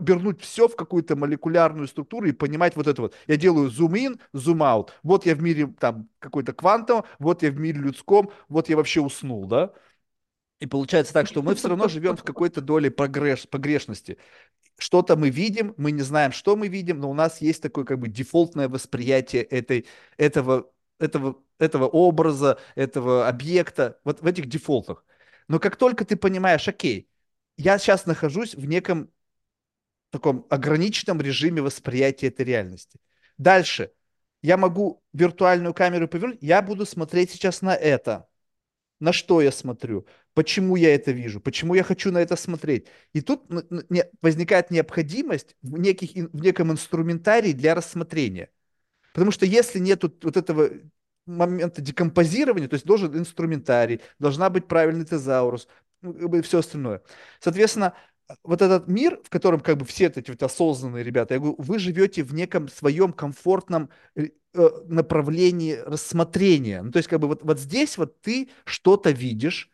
вернуть 0.00 0.40
все 0.40 0.68
в 0.68 0.76
какую-то 0.76 1.16
молекулярную 1.16 1.86
структуру 1.86 2.26
и 2.26 2.32
понимать 2.32 2.76
вот 2.76 2.86
это 2.86 3.02
вот. 3.02 3.14
Я 3.26 3.36
делаю 3.36 3.70
зум-ин, 3.70 4.18
зум-аут. 4.32 4.92
Вот 5.02 5.26
я 5.26 5.34
в 5.34 5.42
мире 5.42 5.72
там 5.78 6.08
какой-то 6.18 6.52
квантовом, 6.52 7.04
вот 7.18 7.42
я 7.42 7.50
в 7.50 7.58
мире 7.58 7.80
людском, 7.80 8.32
вот 8.48 8.68
я 8.68 8.76
вообще 8.76 9.00
уснул, 9.00 9.46
да? 9.46 9.72
И 10.62 10.66
получается 10.66 11.12
так, 11.12 11.26
что 11.26 11.42
мы 11.42 11.54
все 11.54 11.68
равно 11.68 11.88
живем 11.88 12.16
в 12.16 12.22
какой-то 12.22 12.60
доле 12.60 12.90
прогресс, 12.90 13.46
погрешности 13.46 14.18
что-то 14.78 15.16
мы 15.16 15.30
видим, 15.30 15.74
мы 15.76 15.92
не 15.92 16.02
знаем, 16.02 16.32
что 16.32 16.56
мы 16.56 16.68
видим, 16.68 16.98
но 17.00 17.10
у 17.10 17.14
нас 17.14 17.40
есть 17.40 17.62
такое 17.62 17.84
как 17.84 17.98
бы 17.98 18.08
дефолтное 18.08 18.68
восприятие 18.68 19.42
этой, 19.44 19.86
этого, 20.16 20.70
этого, 20.98 21.42
этого 21.58 21.86
образа, 21.86 22.58
этого 22.74 23.28
объекта, 23.28 24.00
вот 24.04 24.20
в 24.20 24.26
этих 24.26 24.46
дефолтах. 24.46 25.04
Но 25.48 25.58
как 25.58 25.76
только 25.76 26.04
ты 26.04 26.16
понимаешь, 26.16 26.66
окей, 26.68 27.08
я 27.56 27.78
сейчас 27.78 28.06
нахожусь 28.06 28.54
в 28.54 28.64
неком 28.66 29.10
таком 30.10 30.46
ограниченном 30.50 31.20
режиме 31.20 31.62
восприятия 31.62 32.28
этой 32.28 32.44
реальности. 32.44 32.98
Дальше. 33.38 33.92
Я 34.42 34.56
могу 34.56 35.04
виртуальную 35.12 35.72
камеру 35.72 36.08
повернуть, 36.08 36.38
я 36.40 36.62
буду 36.62 36.84
смотреть 36.84 37.30
сейчас 37.30 37.62
на 37.62 37.76
это. 37.76 38.28
На 38.98 39.12
что 39.12 39.40
я 39.40 39.52
смотрю? 39.52 40.06
Почему 40.34 40.76
я 40.76 40.94
это 40.94 41.12
вижу, 41.12 41.40
почему 41.40 41.74
я 41.74 41.82
хочу 41.82 42.10
на 42.10 42.18
это 42.18 42.36
смотреть. 42.36 42.86
И 43.12 43.20
тут 43.20 43.44
возникает 44.20 44.70
необходимость 44.70 45.56
в, 45.62 45.78
неких, 45.78 46.30
в 46.32 46.42
неком 46.42 46.72
инструментарии 46.72 47.52
для 47.52 47.74
рассмотрения. 47.74 48.50
Потому 49.12 49.30
что 49.30 49.46
если 49.46 49.78
нет 49.78 50.02
вот 50.02 50.36
этого 50.36 50.70
момента 51.26 51.80
декомпозирования, 51.80 52.68
то 52.68 52.74
есть 52.74 52.86
должен 52.86 53.16
инструментарий, 53.16 54.00
должна 54.18 54.50
быть 54.50 54.66
правильный 54.66 55.04
тезаурус, 55.04 55.68
ну, 56.00 56.34
и 56.34 56.42
все 56.42 56.58
остальное. 56.58 57.02
Соответственно, 57.38 57.94
вот 58.42 58.62
этот 58.62 58.88
мир, 58.88 59.20
в 59.22 59.30
котором 59.30 59.60
как 59.60 59.76
бы 59.76 59.84
все 59.84 60.06
эти 60.06 60.30
вот 60.30 60.42
осознанные 60.42 61.04
ребята, 61.04 61.34
я 61.34 61.40
говорю, 61.40 61.56
вы 61.58 61.78
живете 61.78 62.22
в 62.22 62.34
неком 62.34 62.68
своем 62.68 63.12
комфортном 63.12 63.90
э, 64.16 64.28
направлении 64.86 65.74
рассмотрения. 65.74 66.82
Ну, 66.82 66.90
то 66.90 66.98
есть 66.98 67.08
как 67.08 67.20
бы 67.20 67.28
вот, 67.28 67.42
вот 67.42 67.60
здесь 67.60 67.98
вот 67.98 68.20
ты 68.20 68.50
что-то 68.64 69.10
видишь, 69.10 69.70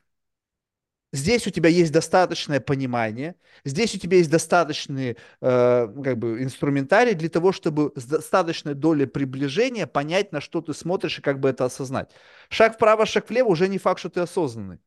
Здесь 1.13 1.47
у 1.47 1.51
тебя 1.51 1.71
есть 1.71 1.91
достаточное 1.91 2.61
понимание, 2.61 3.35
здесь 3.65 3.95
у 3.95 3.99
тебя 3.99 4.19
есть 4.19 4.31
достаточный 4.31 5.13
э, 5.13 5.17
как 5.41 6.19
бы 6.19 6.43
инструментарий 6.43 7.15
для 7.15 7.31
того, 7.31 7.53
чтобы 7.53 7.93
с 7.97 8.05
достаточной 8.05 8.75
долей 8.75 9.07
приближения 9.07 9.87
понять, 9.87 10.33
на 10.33 10.43
что 10.43 10.61
ты 10.61 10.75
смотришь 10.75 11.19
и 11.19 11.23
как 11.23 11.41
бы 11.41 11.49
это 11.49 11.65
осознать. 11.65 12.11
Шаг 12.51 12.75
вправо, 12.75 13.07
шаг 13.07 13.31
влево 13.31 13.49
уже 13.49 13.69
не 13.69 13.79
факт, 13.79 14.01
что 14.01 14.11
ты 14.11 14.21
осознанный. 14.21 14.81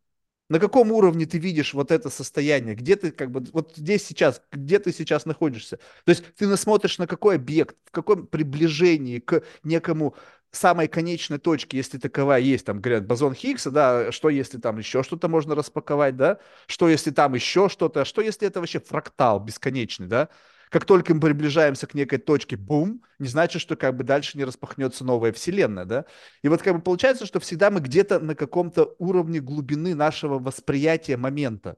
На 0.49 0.60
каком 0.60 0.91
уровне 0.91 1.26
ты 1.26 1.38
видишь 1.38 1.73
вот 1.73 1.91
это 1.91 2.10
состояние? 2.10 2.76
Где 2.76 2.98
ты 2.98 3.11
как 3.11 3.31
бы 3.31 3.41
вот 3.53 3.73
здесь 3.77 4.06
сейчас, 4.06 4.41
где 4.52 4.80
ты 4.80 4.91
сейчас 4.91 5.26
находишься? 5.26 5.77
То 6.03 6.10
есть 6.10 6.26
ты 6.35 6.45
насмотришь 6.45 6.98
на 6.98 7.07
какой 7.07 7.38
объект, 7.38 7.77
в 7.85 7.91
каком 7.91 8.27
приближении 8.27 9.19
к 9.19 9.43
некому 9.64 10.14
самой 10.52 10.88
конечной 10.88 11.40
точки, 11.40 11.76
если 11.76 11.98
таковая 11.98 12.41
есть, 12.41 12.65
там 12.65 12.82
говорят 12.82 13.06
бозон 13.06 13.34
Хиггса, 13.34 13.72
да, 13.72 14.11
что 14.11 14.30
если 14.30 14.57
там 14.57 14.78
еще 14.78 15.03
что-то 15.03 15.28
можно 15.30 15.56
распаковать, 15.56 16.18
да, 16.18 16.40
что 16.68 16.90
если 16.90 17.11
там 17.11 17.34
еще 17.34 17.69
что-то, 17.69 18.02
а 18.02 18.06
что 18.06 18.22
если 18.22 18.48
это 18.48 18.60
вообще 18.60 18.80
фрактал 18.80 19.40
бесконечный, 19.40 20.07
да, 20.07 20.30
как 20.69 20.86
только 20.86 21.14
мы 21.14 21.19
приближаемся 21.19 21.86
к 21.86 21.94
некой 21.94 22.18
точке, 22.18 22.56
бум, 22.56 23.03
не 23.19 23.28
значит, 23.28 23.61
что 23.61 23.76
как 23.76 23.95
бы 23.98 24.06
дальше 24.06 24.38
не 24.38 24.45
распахнется 24.45 25.03
новая 25.03 25.34
вселенная, 25.34 25.84
да? 25.84 26.06
И 26.44 26.48
вот 26.48 26.61
как 26.61 26.76
бы 26.76 26.82
получается, 26.82 27.26
что 27.26 27.41
всегда 27.41 27.69
мы 27.69 27.82
где-то 27.82 28.19
на 28.19 28.36
каком-то 28.36 28.95
уровне 28.98 29.41
глубины 29.41 29.95
нашего 29.95 30.40
восприятия 30.40 31.18
момента. 31.18 31.78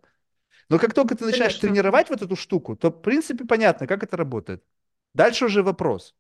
Но 0.70 0.78
как 0.78 0.94
только 0.94 1.16
ты 1.16 1.26
начинаешь 1.26 1.54
Конечно. 1.54 1.70
тренировать 1.70 2.10
вот 2.12 2.22
эту 2.22 2.36
штуку, 2.36 2.76
то 2.76 2.90
в 2.90 3.02
принципе 3.02 3.46
понятно, 3.46 3.88
как 3.88 4.04
это 4.04 4.16
работает. 4.16 4.64
Дальше 5.16 5.46
уже 5.46 5.64
вопрос. 5.64 6.16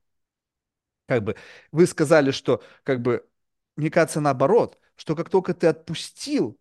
Как 1.05 1.23
бы 1.23 1.35
вы 1.71 1.85
сказали, 1.85 2.31
что 2.31 2.63
как 2.83 3.01
бы 3.01 3.27
мне 3.75 3.89
кажется 3.89 4.21
наоборот, 4.21 4.79
что 4.95 5.15
как 5.15 5.29
только 5.29 5.53
ты 5.53 5.67
отпустил 5.67 6.59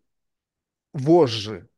вожжи, 0.93 1.69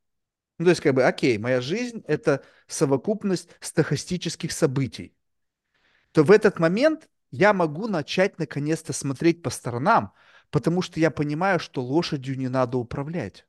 ну, 0.57 0.65
то 0.65 0.69
есть, 0.69 0.81
как 0.81 0.95
бы, 0.95 1.03
окей, 1.03 1.37
моя 1.37 1.59
жизнь– 1.59 2.03
это 2.07 2.43
совокупность 2.67 3.49
стахастических 3.59 4.51
событий, 4.53 5.13
то 6.13 6.23
в 6.23 6.31
этот 6.31 6.59
момент 6.59 7.09
я 7.31 7.53
могу 7.53 7.87
начать 7.87 8.39
наконец-то 8.39 8.93
смотреть 8.93 9.41
по 9.41 9.49
сторонам, 9.49 10.13
потому 10.51 10.81
что 10.81 10.99
я 10.99 11.11
понимаю, 11.11 11.59
что 11.59 11.83
лошадью 11.83 12.37
не 12.37 12.47
надо 12.47 12.77
управлять. 12.77 13.45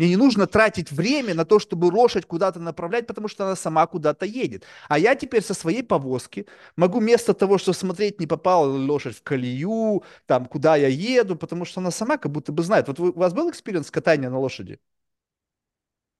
Мне 0.00 0.08
не 0.08 0.16
нужно 0.16 0.46
тратить 0.46 0.90
время 0.90 1.34
на 1.34 1.44
то, 1.44 1.58
чтобы 1.58 1.84
лошадь 1.84 2.24
куда-то 2.24 2.58
направлять, 2.58 3.06
потому 3.06 3.28
что 3.28 3.44
она 3.44 3.54
сама 3.54 3.86
куда-то 3.86 4.24
едет. 4.24 4.64
А 4.88 4.98
я 4.98 5.14
теперь 5.14 5.42
со 5.42 5.52
своей 5.52 5.82
повозки 5.82 6.46
могу 6.74 7.00
вместо 7.00 7.34
того, 7.34 7.58
что 7.58 7.74
смотреть, 7.74 8.18
не 8.18 8.26
попала 8.26 8.66
лошадь 8.66 9.14
в 9.16 9.22
колею, 9.22 10.02
там, 10.24 10.46
куда 10.46 10.76
я 10.76 10.88
еду, 10.88 11.36
потому 11.36 11.66
что 11.66 11.80
она 11.80 11.90
сама 11.90 12.16
как 12.16 12.32
будто 12.32 12.50
бы 12.50 12.62
знает. 12.62 12.88
Вот 12.88 12.98
у 12.98 13.12
вас 13.12 13.34
был 13.34 13.50
experience 13.50 13.90
катания 13.90 14.30
на 14.30 14.38
лошади? 14.38 14.78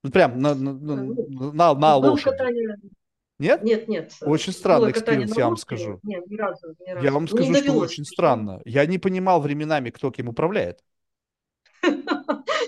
Ну, 0.03 0.11
прям 0.11 0.39
на, 0.39 0.53
на, 0.53 0.73
на, 0.73 0.95
ну, 0.95 1.51
на, 1.51 1.73
на 1.73 1.95
лошади. 1.95 2.37
Катание... 2.37 2.75
Нет? 3.39 3.63
Нет, 3.63 3.87
нет. 3.87 4.13
Очень 4.21 4.53
странный 4.53 4.91
experience, 4.91 5.35
я 5.35 5.45
вам 5.45 5.57
скажу. 5.57 5.99
Нет, 6.03 6.27
ни 6.27 6.35
разу, 6.35 6.75
ни 6.85 6.91
разу. 6.91 7.03
Я 7.03 7.11
вам 7.11 7.27
скажу, 7.27 7.55
что 7.55 7.73
очень 7.73 8.05
странно. 8.05 8.61
Я 8.63 8.85
не 8.85 8.99
понимал 8.99 9.41
временами, 9.41 9.89
кто 9.89 10.11
кем 10.11 10.27
управляет. 10.27 10.83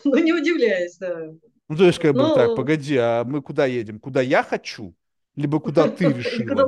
Ну, 0.06 0.18
не 0.18 0.34
удивляюсь, 0.34 0.98
да. 0.98 1.32
Ну, 1.70 1.78
то 1.78 1.86
есть, 1.86 2.00
как 2.00 2.14
бы, 2.14 2.20
Но... 2.20 2.36
так, 2.36 2.56
погоди, 2.56 2.98
а 2.98 3.24
мы 3.24 3.42
куда 3.42 3.66
едем? 3.66 4.00
Куда 4.00 4.22
я 4.22 4.44
хочу? 4.44 4.96
Либо 5.36 5.60
куда 5.60 5.88
ты 5.90 6.06
решила? 6.06 6.66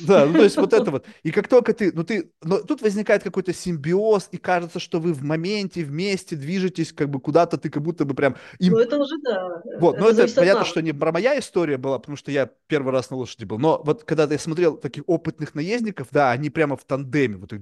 Да? 0.00 0.26
Ну, 0.26 0.34
то 0.34 0.44
есть, 0.44 0.56
вот 0.56 0.72
это 0.72 0.90
вот. 0.90 1.06
И 1.22 1.30
как 1.30 1.48
только 1.48 1.72
ты, 1.72 1.92
ну, 1.92 2.04
ты, 2.04 2.30
но 2.42 2.58
тут 2.58 2.82
возникает 2.82 3.22
какой-то 3.22 3.54
симбиоз, 3.54 4.28
и 4.32 4.36
кажется, 4.36 4.78
что 4.80 5.00
вы 5.00 5.14
в 5.14 5.22
моменте 5.22 5.82
вместе 5.82 6.36
движетесь, 6.36 6.92
как 6.92 7.08
бы 7.08 7.20
куда-то 7.20 7.56
ты 7.56 7.70
как 7.70 7.82
будто 7.82 8.04
бы 8.04 8.14
прям... 8.14 8.36
Им... 8.58 8.74
Ну, 8.74 8.78
это 8.78 8.98
уже, 8.98 9.14
да. 9.22 9.62
Вот, 9.78 9.96
это 9.96 10.04
но 10.04 10.10
это 10.10 10.34
понятно, 10.34 10.64
что 10.64 10.82
не 10.82 10.92
про 10.92 11.12
моя 11.12 11.38
история 11.38 11.78
была, 11.78 11.98
потому 11.98 12.16
что 12.16 12.30
я 12.30 12.50
первый 12.66 12.92
раз 12.92 13.10
на 13.10 13.16
лошади 13.16 13.44
был. 13.44 13.58
Но 13.58 13.80
вот 13.82 14.04
когда 14.04 14.24
я 14.24 14.38
смотрел 14.38 14.76
таких 14.76 15.04
опытных 15.06 15.54
наездников, 15.54 16.08
да, 16.10 16.30
они 16.30 16.50
прямо 16.50 16.76
в 16.76 16.84
тандеме, 16.84 17.36
вот 17.36 17.50
так. 17.50 17.60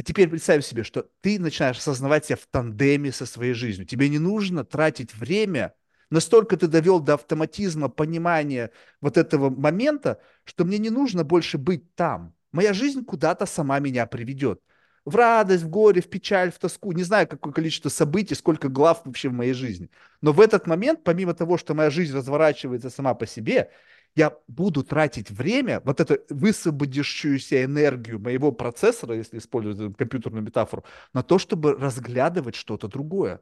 А 0.00 0.02
теперь 0.02 0.30
представь 0.30 0.64
себе, 0.64 0.82
что 0.82 1.10
ты 1.20 1.38
начинаешь 1.38 1.76
осознавать 1.76 2.24
себя 2.24 2.36
в 2.36 2.46
тандеме 2.50 3.12
со 3.12 3.26
своей 3.26 3.52
жизнью. 3.52 3.86
Тебе 3.86 4.08
не 4.08 4.18
нужно 4.18 4.64
тратить 4.64 5.14
время, 5.14 5.74
настолько 6.08 6.56
ты 6.56 6.68
довел 6.68 7.00
до 7.00 7.14
автоматизма 7.14 7.90
понимания 7.90 8.70
вот 9.02 9.18
этого 9.18 9.50
момента, 9.50 10.18
что 10.44 10.64
мне 10.64 10.78
не 10.78 10.88
нужно 10.88 11.22
больше 11.22 11.58
быть 11.58 11.94
там. 11.96 12.34
Моя 12.50 12.72
жизнь 12.72 13.04
куда-то 13.04 13.44
сама 13.44 13.78
меня 13.78 14.06
приведет. 14.06 14.62
В 15.04 15.16
радость, 15.16 15.64
в 15.64 15.68
горе, 15.68 16.00
в 16.00 16.08
печаль, 16.08 16.50
в 16.50 16.58
тоску. 16.58 16.92
Не 16.92 17.02
знаю, 17.02 17.28
какое 17.28 17.52
количество 17.52 17.90
событий, 17.90 18.34
сколько 18.34 18.70
глав 18.70 19.02
вообще 19.04 19.28
в 19.28 19.34
моей 19.34 19.52
жизни. 19.52 19.90
Но 20.22 20.32
в 20.32 20.40
этот 20.40 20.66
момент, 20.66 21.04
помимо 21.04 21.34
того, 21.34 21.58
что 21.58 21.74
моя 21.74 21.90
жизнь 21.90 22.16
разворачивается 22.16 22.88
сама 22.88 23.12
по 23.12 23.26
себе, 23.26 23.70
я 24.14 24.36
буду 24.48 24.82
тратить 24.82 25.30
время, 25.30 25.80
вот 25.84 26.00
эту 26.00 26.18
высвободившуюся 26.28 27.64
энергию 27.64 28.18
моего 28.18 28.52
процессора, 28.52 29.16
если 29.16 29.38
использовать 29.38 29.96
компьютерную 29.96 30.42
метафору, 30.42 30.84
на 31.12 31.22
то, 31.22 31.38
чтобы 31.38 31.74
разглядывать 31.74 32.54
что-то 32.54 32.88
другое. 32.88 33.40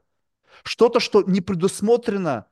Что-то, 0.62 1.00
что 1.00 1.22
не 1.22 1.40
предусмотрено 1.40 2.46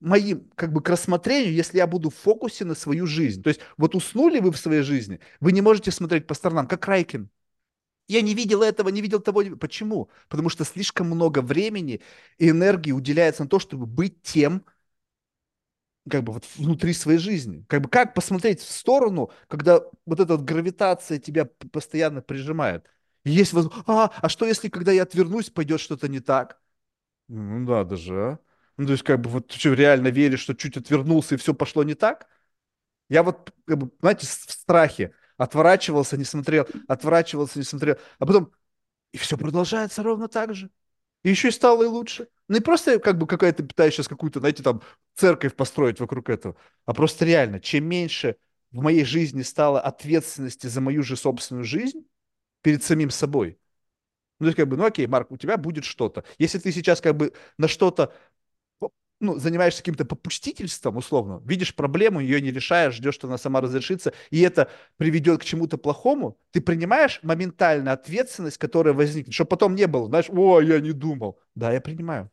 моим, 0.00 0.50
как 0.54 0.72
бы, 0.72 0.82
к 0.82 0.88
рассмотрению, 0.88 1.52
если 1.52 1.78
я 1.78 1.86
буду 1.86 2.10
в 2.10 2.14
фокусе 2.14 2.64
на 2.64 2.74
свою 2.74 3.06
жизнь. 3.06 3.42
То 3.42 3.48
есть 3.48 3.60
вот 3.76 3.94
уснули 3.94 4.40
вы 4.40 4.52
в 4.52 4.58
своей 4.58 4.82
жизни, 4.82 5.20
вы 5.40 5.52
не 5.52 5.60
можете 5.60 5.90
смотреть 5.90 6.26
по 6.26 6.34
сторонам, 6.34 6.66
как 6.66 6.86
Райкин. 6.86 7.30
Я 8.06 8.20
не 8.20 8.34
видел 8.34 8.62
этого, 8.62 8.90
не 8.90 9.00
видел 9.00 9.20
того. 9.20 9.42
Почему? 9.58 10.10
Потому 10.28 10.50
что 10.50 10.64
слишком 10.64 11.06
много 11.06 11.40
времени 11.40 12.02
и 12.36 12.50
энергии 12.50 12.92
уделяется 12.92 13.44
на 13.44 13.48
то, 13.48 13.58
чтобы 13.58 13.86
быть 13.86 14.20
тем, 14.22 14.64
как 16.10 16.22
бы 16.24 16.32
вот 16.32 16.44
внутри 16.56 16.92
своей 16.92 17.18
жизни. 17.18 17.64
Как 17.68 17.80
бы 17.82 17.88
как 17.88 18.14
посмотреть 18.14 18.60
в 18.60 18.70
сторону, 18.70 19.30
когда 19.48 19.80
вот 20.06 20.20
эта 20.20 20.36
вот 20.36 20.44
гравитация 20.44 21.18
тебя 21.18 21.46
постоянно 21.72 22.20
прижимает. 22.22 22.86
Есть 23.24 23.52
возможность, 23.54 23.88
а, 23.88 24.10
а 24.20 24.28
что 24.28 24.44
если, 24.46 24.68
когда 24.68 24.92
я 24.92 25.02
отвернусь, 25.04 25.50
пойдет 25.50 25.80
что-то 25.80 26.08
не 26.08 26.20
так? 26.20 26.60
Ну, 27.28 27.58
надо 27.60 27.96
же, 27.96 28.14
а? 28.32 28.38
Ну, 28.76 28.86
то 28.86 28.92
есть, 28.92 29.04
как 29.04 29.20
бы, 29.20 29.30
вот 29.30 29.48
ты 29.48 29.58
что, 29.58 29.72
реально 29.72 30.08
веришь, 30.08 30.40
что 30.40 30.54
чуть 30.54 30.76
отвернулся 30.76 31.34
и 31.36 31.38
все 31.38 31.54
пошло 31.54 31.84
не 31.84 31.94
так? 31.94 32.28
Я 33.08 33.22
вот, 33.22 33.52
как 33.66 33.78
бы, 33.78 33.90
знаете, 34.00 34.26
в 34.26 34.30
страхе 34.30 35.14
отворачивался, 35.36 36.16
не 36.16 36.24
смотрел, 36.24 36.66
отворачивался, 36.88 37.58
не 37.58 37.64
смотрел, 37.64 37.96
а 38.18 38.26
потом 38.26 38.52
и 39.12 39.18
все 39.18 39.38
продолжается 39.38 40.02
ровно 40.02 40.28
так 40.28 40.54
же. 40.54 40.70
И 41.24 41.30
еще 41.30 41.48
и 41.48 41.50
стало 41.50 41.82
и 41.82 41.86
лучше. 41.86 42.28
Ну 42.48 42.58
и 42.58 42.60
просто 42.60 42.98
как 43.00 43.18
бы 43.18 43.26
какая-то 43.26 43.64
пытаешь 43.64 43.94
сейчас 43.94 44.08
какую-то, 44.08 44.40
знаете, 44.40 44.62
там 44.62 44.82
церковь 45.14 45.56
построить 45.56 45.98
вокруг 45.98 46.28
этого. 46.28 46.56
А 46.84 46.94
просто 46.94 47.24
реально, 47.24 47.58
чем 47.60 47.86
меньше 47.86 48.36
в 48.70 48.80
моей 48.82 49.04
жизни 49.04 49.42
стало 49.42 49.80
ответственности 49.80 50.66
за 50.66 50.80
мою 50.80 51.02
же 51.02 51.16
собственную 51.16 51.64
жизнь 51.64 52.06
перед 52.62 52.84
самим 52.84 53.10
собой. 53.10 53.58
Ну, 54.38 54.44
то 54.44 54.48
есть 54.48 54.56
как 54.56 54.68
бы, 54.68 54.76
ну 54.76 54.84
окей, 54.84 55.06
Марк, 55.06 55.30
у 55.30 55.36
тебя 55.36 55.56
будет 55.56 55.84
что-то. 55.84 56.24
Если 56.38 56.58
ты 56.58 56.72
сейчас 56.72 57.00
как 57.00 57.16
бы 57.16 57.32
на 57.56 57.68
что-то 57.68 58.12
ну, 59.24 59.38
занимаешься 59.38 59.80
каким-то 59.80 60.04
попустительством, 60.04 60.96
условно, 60.96 61.42
видишь 61.44 61.74
проблему, 61.74 62.20
ее 62.20 62.40
не 62.40 62.50
решаешь, 62.50 62.94
ждешь, 62.94 63.14
что 63.14 63.26
она 63.28 63.38
сама 63.38 63.60
разрешится, 63.60 64.12
и 64.30 64.40
это 64.40 64.70
приведет 64.96 65.40
к 65.40 65.44
чему-то 65.44 65.78
плохому, 65.78 66.38
ты 66.52 66.60
принимаешь 66.60 67.20
моментально 67.22 67.92
ответственность, 67.92 68.58
которая 68.58 68.94
возникнет, 68.94 69.34
чтобы 69.34 69.48
потом 69.48 69.74
не 69.74 69.86
было, 69.86 70.06
знаешь, 70.06 70.26
о, 70.30 70.60
я 70.60 70.80
не 70.80 70.92
думал. 70.92 71.38
Да, 71.54 71.72
я 71.72 71.80
принимаю. 71.80 72.30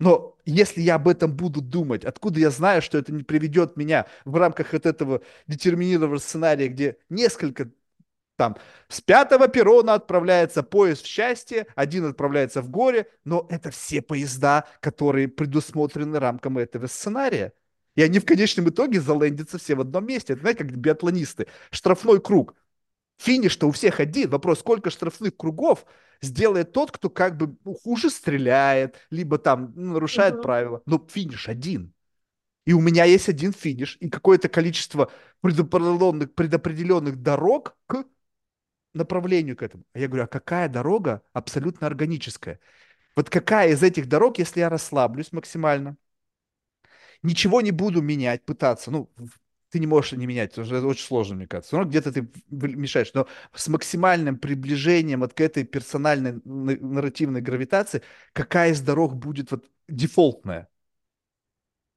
Но 0.00 0.36
если 0.44 0.80
я 0.80 0.94
об 0.94 1.08
этом 1.08 1.34
буду 1.34 1.60
думать, 1.60 2.04
откуда 2.04 2.38
я 2.38 2.50
знаю, 2.50 2.82
что 2.82 2.98
это 2.98 3.12
не 3.12 3.24
приведет 3.24 3.76
меня 3.76 4.06
в 4.24 4.36
рамках 4.36 4.72
вот 4.72 4.86
этого 4.86 5.22
детерминированного 5.48 6.18
сценария, 6.18 6.68
где 6.68 6.98
несколько 7.08 7.70
там 8.38 8.56
с 8.88 9.00
пятого 9.00 9.48
перрона 9.48 9.94
отправляется 9.94 10.62
поезд 10.62 11.02
в 11.02 11.06
счастье, 11.06 11.66
один 11.74 12.06
отправляется 12.06 12.62
в 12.62 12.70
горе, 12.70 13.08
но 13.24 13.46
это 13.50 13.72
все 13.72 14.00
поезда, 14.00 14.64
которые 14.80 15.26
предусмотрены 15.26 16.20
рамкам 16.20 16.56
этого 16.56 16.86
сценария. 16.86 17.52
И 17.96 18.02
они 18.02 18.20
в 18.20 18.24
конечном 18.24 18.68
итоге 18.68 19.00
залендятся 19.00 19.58
все 19.58 19.74
в 19.74 19.80
одном 19.80 20.06
месте. 20.06 20.34
Это, 20.34 20.42
знаете, 20.42 20.64
как 20.64 20.76
биатлонисты. 20.76 21.48
Штрафной 21.72 22.20
круг. 22.20 22.54
Финиш-то 23.18 23.66
у 23.66 23.72
всех 23.72 23.98
один. 23.98 24.30
Вопрос, 24.30 24.60
сколько 24.60 24.90
штрафных 24.90 25.36
кругов 25.36 25.84
сделает 26.22 26.70
тот, 26.72 26.92
кто 26.92 27.10
как 27.10 27.36
бы 27.36 27.56
хуже 27.82 28.08
стреляет, 28.08 28.98
либо 29.10 29.38
там 29.38 29.72
ну, 29.74 29.94
нарушает 29.94 30.34
угу. 30.34 30.42
правила. 30.42 30.82
Но 30.86 31.04
финиш 31.10 31.48
один. 31.48 31.92
И 32.66 32.72
у 32.72 32.80
меня 32.80 33.02
есть 33.02 33.28
один 33.28 33.52
финиш 33.52 33.96
и 33.98 34.08
какое-то 34.08 34.48
количество 34.48 35.10
предопределенных, 35.40 36.32
предопределенных 36.34 37.16
дорог 37.16 37.76
к 37.86 38.04
направлению 38.94 39.56
к 39.56 39.62
этому. 39.62 39.84
А 39.92 39.98
я 39.98 40.08
говорю, 40.08 40.24
а 40.24 40.26
какая 40.26 40.68
дорога 40.68 41.22
абсолютно 41.32 41.86
органическая? 41.86 42.60
Вот 43.16 43.30
какая 43.30 43.70
из 43.70 43.82
этих 43.82 44.08
дорог, 44.08 44.38
если 44.38 44.60
я 44.60 44.68
расслаблюсь 44.68 45.32
максимально, 45.32 45.96
ничего 47.22 47.60
не 47.60 47.70
буду 47.70 48.02
менять, 48.02 48.44
пытаться, 48.44 48.90
ну, 48.90 49.10
ты 49.70 49.78
не 49.80 49.86
можешь 49.86 50.12
не 50.12 50.26
менять, 50.26 50.56
это 50.56 50.86
очень 50.86 51.04
сложно, 51.04 51.36
мне 51.36 51.46
кажется. 51.46 51.76
Но 51.76 51.84
где-то 51.84 52.12
ты 52.12 52.28
мешаешь. 52.50 53.12
Но 53.12 53.26
с 53.54 53.68
максимальным 53.68 54.38
приближением 54.38 55.20
вот 55.20 55.34
к 55.34 55.40
этой 55.40 55.64
персональной 55.64 56.40
нарративной 56.44 57.40
гравитации, 57.42 58.02
какая 58.32 58.70
из 58.70 58.80
дорог 58.80 59.14
будет 59.16 59.50
вот 59.50 59.70
дефолтная? 59.88 60.68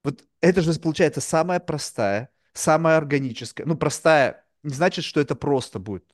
Вот 0.04 0.24
это 0.42 0.62
же 0.62 0.74
получается 0.80 1.22
самая 1.22 1.60
простая, 1.60 2.30
самая 2.54 2.98
органическая. 2.98 3.66
Ну, 3.66 3.78
простая 3.78 4.46
не 4.64 4.74
значит, 4.74 5.06
что 5.06 5.22
это 5.22 5.36
просто 5.36 5.80
будет. 5.80 6.06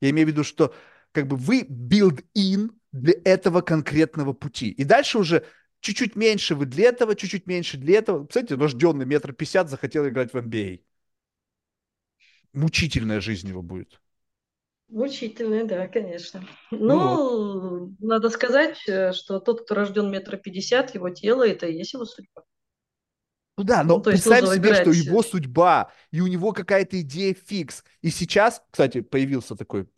Я 0.00 0.10
имею 0.10 0.28
в 0.28 0.30
виду, 0.30 0.44
что 0.44 0.74
как 1.12 1.26
бы 1.26 1.36
вы 1.36 1.62
build-in 1.62 2.70
для 2.92 3.14
этого 3.24 3.60
конкретного 3.60 4.32
пути. 4.32 4.70
И 4.70 4.84
дальше 4.84 5.18
уже 5.18 5.44
чуть-чуть 5.80 6.16
меньше 6.16 6.54
вы 6.54 6.66
для 6.66 6.88
этого, 6.88 7.14
чуть-чуть 7.14 7.46
меньше 7.46 7.76
для 7.76 7.98
этого. 7.98 8.26
Кстати, 8.26 8.52
рожденный 8.52 9.06
метр 9.06 9.32
пятьдесят 9.32 9.70
захотел 9.70 10.06
играть 10.08 10.32
в 10.32 10.36
NBA. 10.36 10.80
А. 10.80 12.58
Мучительная 12.58 13.20
жизнь 13.20 13.48
его 13.48 13.62
будет. 13.62 14.00
Мучительная, 14.88 15.64
да, 15.64 15.88
конечно. 15.88 16.46
Ну, 16.70 16.78
ну 16.78 17.78
вот. 17.80 17.90
надо 17.98 18.30
сказать, 18.30 18.78
э, 18.86 19.12
что 19.12 19.40
тот, 19.40 19.64
кто 19.64 19.74
рожден 19.74 20.10
метр 20.10 20.36
пятьдесят, 20.36 20.94
его 20.94 21.10
тело, 21.10 21.46
это 21.46 21.66
и 21.66 21.76
есть 21.76 21.94
его 21.94 22.04
судьба. 22.04 22.44
Ну 23.56 23.64
да, 23.64 23.82
но 23.82 23.96
ну, 23.96 24.02
представь 24.02 24.44
себе, 24.54 24.74
что 24.74 24.90
его 24.90 25.22
судьба, 25.22 25.90
и 26.10 26.20
у 26.20 26.26
него 26.26 26.52
какая-то 26.52 27.00
идея 27.00 27.34
фикс. 27.34 27.84
И 28.02 28.10
сейчас, 28.10 28.62
кстати, 28.70 29.00
появился 29.00 29.56
такой 29.56 29.88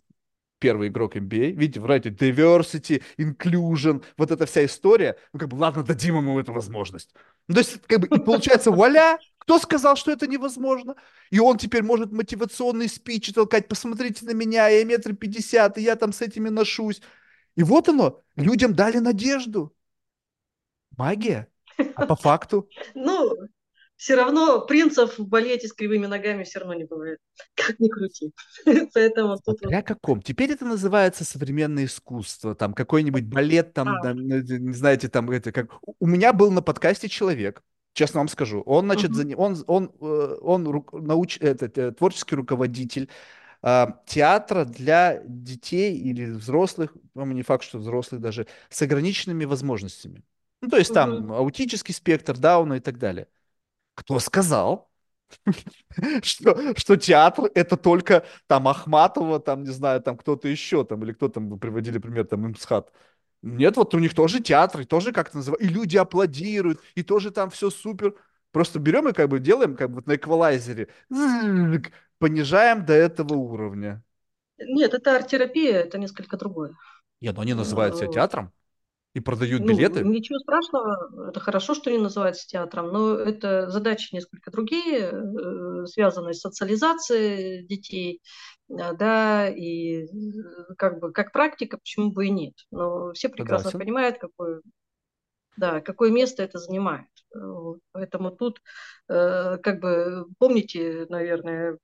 первый 0.60 0.88
игрок 0.88 1.16
NBA. 1.16 1.52
Видите, 1.52 1.80
вроде 1.80 2.10
diversity, 2.10 3.02
inclusion, 3.16 4.04
вот 4.16 4.30
эта 4.30 4.46
вся 4.46 4.64
история. 4.64 5.16
Ну, 5.32 5.40
как 5.40 5.48
бы, 5.48 5.56
ладно, 5.56 5.82
дадим 5.82 6.16
ему 6.16 6.38
эту 6.38 6.52
возможность. 6.52 7.14
Ну, 7.48 7.54
то 7.54 7.60
есть, 7.60 7.80
как 7.86 8.00
бы, 8.00 8.06
и 8.06 8.20
получается, 8.20 8.70
вуаля, 8.70 9.18
кто 9.38 9.58
сказал, 9.58 9.96
что 9.96 10.12
это 10.12 10.26
невозможно? 10.26 10.94
И 11.30 11.40
он 11.40 11.58
теперь 11.58 11.82
может 11.82 12.12
мотивационный 12.12 12.88
спич 12.88 13.32
толкать, 13.32 13.66
посмотрите 13.66 14.24
на 14.24 14.34
меня, 14.34 14.68
я 14.68 14.84
метр 14.84 15.14
пятьдесят, 15.14 15.78
и 15.78 15.82
я 15.82 15.96
там 15.96 16.12
с 16.12 16.20
этими 16.20 16.48
ношусь. 16.48 17.00
И 17.56 17.62
вот 17.62 17.88
оно, 17.88 18.22
людям 18.36 18.74
дали 18.74 18.98
надежду. 18.98 19.74
Магия. 20.96 21.48
А 21.94 22.06
по 22.06 22.16
факту? 22.16 22.68
Ну, 22.94 23.34
все 23.96 24.14
равно 24.14 24.60
принцев 24.60 25.18
болеть 25.18 25.64
с 25.66 25.72
кривыми 25.72 26.06
ногами 26.06 26.44
все 26.44 26.60
равно 26.60 26.74
не 26.74 26.84
бывает. 26.84 27.18
Как 27.54 27.78
ни 27.80 27.88
крути. 27.88 28.32
Поэтому 28.94 29.36
тут... 29.44 29.58
Смотря 29.58 29.82
каком. 29.82 30.22
Теперь 30.22 30.52
это 30.52 30.64
называется 30.64 31.24
современное 31.24 31.84
искусство. 31.84 32.54
Там 32.54 32.74
какой-нибудь 32.74 33.24
балет, 33.24 33.74
там, 33.74 33.88
а. 33.88 34.02
там 34.02 34.16
ну, 34.16 34.40
не 34.40 34.72
знаете, 34.72 35.08
там 35.08 35.30
это 35.30 35.50
как... 35.50 35.70
У 35.98 36.06
меня 36.06 36.32
был 36.32 36.52
на 36.52 36.62
подкасте 36.62 37.08
человек, 37.08 37.62
честно 37.92 38.20
вам 38.20 38.28
скажу. 38.28 38.62
Он, 38.66 38.84
значит, 38.84 39.10
uh-huh. 39.10 39.34
он, 39.36 39.64
он, 39.66 39.92
э, 40.00 40.36
он, 40.42 40.66
он 40.66 41.04
науч... 41.04 41.38
этот, 41.40 41.76
э, 41.76 41.90
творческий 41.90 42.36
руководитель 42.36 43.08
а, 43.60 44.00
театра 44.06 44.64
для 44.64 45.20
детей 45.24 45.96
или 45.98 46.26
взрослых, 46.26 46.94
ну, 47.14 47.26
не 47.26 47.42
факт, 47.42 47.64
что 47.64 47.78
взрослых 47.78 48.20
даже, 48.20 48.46
с 48.70 48.80
ограниченными 48.82 49.44
возможностями. 49.44 50.22
Ну, 50.60 50.68
то 50.68 50.76
есть 50.76 50.92
там 50.92 51.26
угу. 51.26 51.34
аутический 51.34 51.94
спектр, 51.94 52.36
Дауна 52.36 52.74
и 52.74 52.80
так 52.80 52.98
далее. 52.98 53.28
Кто 53.94 54.18
сказал, 54.18 54.90
что, 56.22 56.74
что 56.76 56.96
театр 56.96 57.50
это 57.54 57.76
только 57.76 58.24
там 58.46 58.68
Ахматова, 58.68 59.40
там, 59.40 59.62
не 59.62 59.70
знаю, 59.70 60.00
там 60.02 60.16
кто-то 60.16 60.48
еще, 60.48 60.84
там, 60.84 61.04
или 61.04 61.12
кто 61.12 61.28
там, 61.28 61.58
приводили 61.58 61.98
пример, 61.98 62.26
там, 62.26 62.46
Имсхат. 62.46 62.92
Нет, 63.42 63.76
вот 63.76 63.94
у 63.94 63.98
них 63.98 64.14
тоже 64.14 64.40
театр, 64.40 64.80
и 64.80 64.84
тоже 64.84 65.12
как-то 65.12 65.36
называют, 65.36 65.62
и 65.62 65.68
люди 65.68 65.96
аплодируют, 65.96 66.80
и 66.94 67.02
тоже 67.02 67.30
там 67.30 67.50
все 67.50 67.70
супер. 67.70 68.14
Просто 68.50 68.78
берем 68.78 69.08
и 69.08 69.12
как 69.12 69.28
бы 69.28 69.38
делаем, 69.38 69.76
как 69.76 69.90
бы 69.90 70.02
на 70.06 70.16
эквалайзере, 70.16 70.88
понижаем 72.18 72.84
до 72.84 72.94
этого 72.94 73.34
уровня. 73.34 74.02
Нет, 74.58 74.94
это 74.94 75.14
арт-терапия, 75.14 75.80
это 75.80 75.98
несколько 75.98 76.36
другое. 76.36 76.74
Нет, 77.20 77.36
но 77.36 77.42
они 77.42 77.54
называют 77.54 77.96
себя 77.96 78.08
театром. 78.08 78.52
И 79.14 79.20
продают 79.20 79.62
ну, 79.62 79.68
билеты? 79.68 80.04
Ничего 80.04 80.38
страшного, 80.38 81.30
это 81.30 81.40
хорошо, 81.40 81.74
что 81.74 81.90
не 81.90 81.98
называется 81.98 82.46
театром, 82.46 82.88
но 82.92 83.14
это 83.14 83.70
задачи 83.70 84.14
несколько 84.14 84.50
другие, 84.50 85.10
э, 85.10 85.86
связанные 85.86 86.34
с 86.34 86.40
социализацией 86.40 87.66
детей, 87.66 88.20
э, 88.68 88.92
да, 88.92 89.48
и 89.48 90.04
э, 90.04 90.08
как 90.76 91.00
бы 91.00 91.10
как 91.12 91.32
практика, 91.32 91.78
почему 91.78 92.12
бы 92.12 92.26
и 92.26 92.30
нет. 92.30 92.54
Но 92.70 93.12
все 93.14 93.30
прекрасно 93.30 93.70
Согласен. 93.70 93.78
понимают, 93.78 94.18
какое, 94.18 94.60
да, 95.56 95.80
какое 95.80 96.10
место 96.10 96.42
это 96.42 96.58
занимает. 96.58 97.08
Поэтому 97.92 98.30
тут, 98.30 98.62
как 99.06 99.80
бы, 99.80 100.24
помните, 100.38 101.04
наверное, 101.10 101.78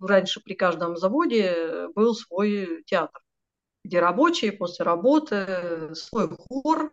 раньше 0.00 0.40
при 0.40 0.54
каждом 0.54 0.96
заводе 0.96 1.88
был 1.96 2.14
свой 2.14 2.84
театр 2.86 3.20
где 3.88 4.00
рабочие 4.00 4.52
после 4.52 4.84
работы, 4.84 5.94
свой 5.94 6.28
хор, 6.28 6.92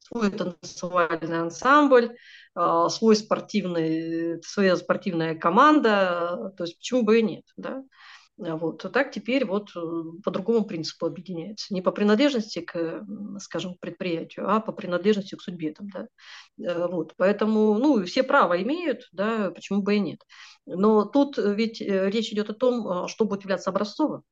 свой 0.00 0.30
танцевальный 0.30 1.40
ансамбль, 1.40 2.16
а, 2.54 2.88
свой 2.88 3.14
спортивный, 3.14 4.42
своя 4.42 4.76
спортивная 4.76 5.36
команда, 5.36 6.52
то 6.56 6.64
есть 6.64 6.78
почему 6.78 7.02
бы 7.02 7.20
и 7.20 7.22
нет, 7.22 7.44
да. 7.56 7.84
Вот. 8.38 8.84
А 8.84 8.88
так 8.88 9.10
теперь 9.10 9.44
вот 9.44 9.70
э, 9.74 9.80
по 10.22 10.30
другому 10.30 10.64
принципу 10.64 11.06
объединяется. 11.06 11.74
Не 11.74 11.82
по 11.82 11.90
принадлежности 11.90 12.60
к, 12.60 13.04
скажем, 13.40 13.74
предприятию, 13.80 14.48
а 14.48 14.60
по 14.60 14.70
принадлежности 14.70 15.34
к 15.34 15.42
судьбе. 15.42 15.72
Там, 15.72 15.88
да? 15.90 16.06
Э, 16.62 16.86
вот. 16.86 17.14
Поэтому 17.16 17.74
ну, 17.74 18.04
все 18.04 18.22
право 18.22 18.62
имеют, 18.62 19.08
да, 19.10 19.50
почему 19.50 19.82
бы 19.82 19.96
и 19.96 19.98
нет. 19.98 20.20
Но 20.66 21.04
тут 21.04 21.36
ведь 21.36 21.80
э, 21.80 22.10
речь 22.10 22.30
идет 22.32 22.48
о 22.48 22.54
том, 22.54 23.08
что 23.08 23.24
будет 23.24 23.42
являться 23.42 23.70
образцовым, 23.70 24.22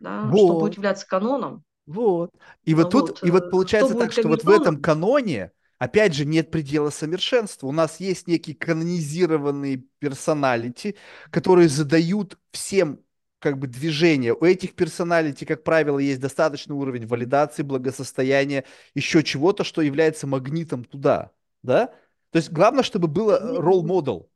да? 0.00 0.28
что 0.28 0.58
будет 0.60 0.76
являться 0.76 1.06
каноном. 1.06 1.64
Вот. 1.86 2.30
И 2.64 2.74
вот, 2.74 2.92
вот 2.92 3.06
тут, 3.06 3.24
и 3.26 3.30
вот 3.30 3.50
получается 3.50 3.94
так, 3.94 4.12
что 4.12 4.28
вот 4.28 4.44
в 4.44 4.50
этом 4.50 4.80
каноне, 4.80 5.52
опять 5.78 6.14
же, 6.14 6.26
нет 6.26 6.50
предела 6.50 6.90
совершенства. 6.90 7.66
У 7.66 7.72
нас 7.72 7.98
есть 7.98 8.26
некие 8.26 8.54
канонизированные 8.54 9.84
персоналити, 9.98 10.96
которые 11.30 11.68
задают 11.68 12.38
всем 12.52 13.00
как 13.38 13.58
бы 13.58 13.68
движение. 13.68 14.34
У 14.34 14.44
этих 14.44 14.74
персоналити, 14.74 15.44
как 15.44 15.64
правило, 15.64 15.98
есть 15.98 16.20
достаточный 16.20 16.74
уровень 16.74 17.06
валидации, 17.06 17.62
благосостояния, 17.62 18.64
еще 18.94 19.22
чего-то, 19.22 19.64
что 19.64 19.80
является 19.80 20.26
магнитом 20.26 20.84
туда, 20.84 21.30
да? 21.62 21.86
То 22.30 22.36
есть 22.36 22.50
главное, 22.50 22.82
чтобы 22.82 23.08
было 23.08 23.38
ролл 23.60 23.82
модел. 23.82 24.28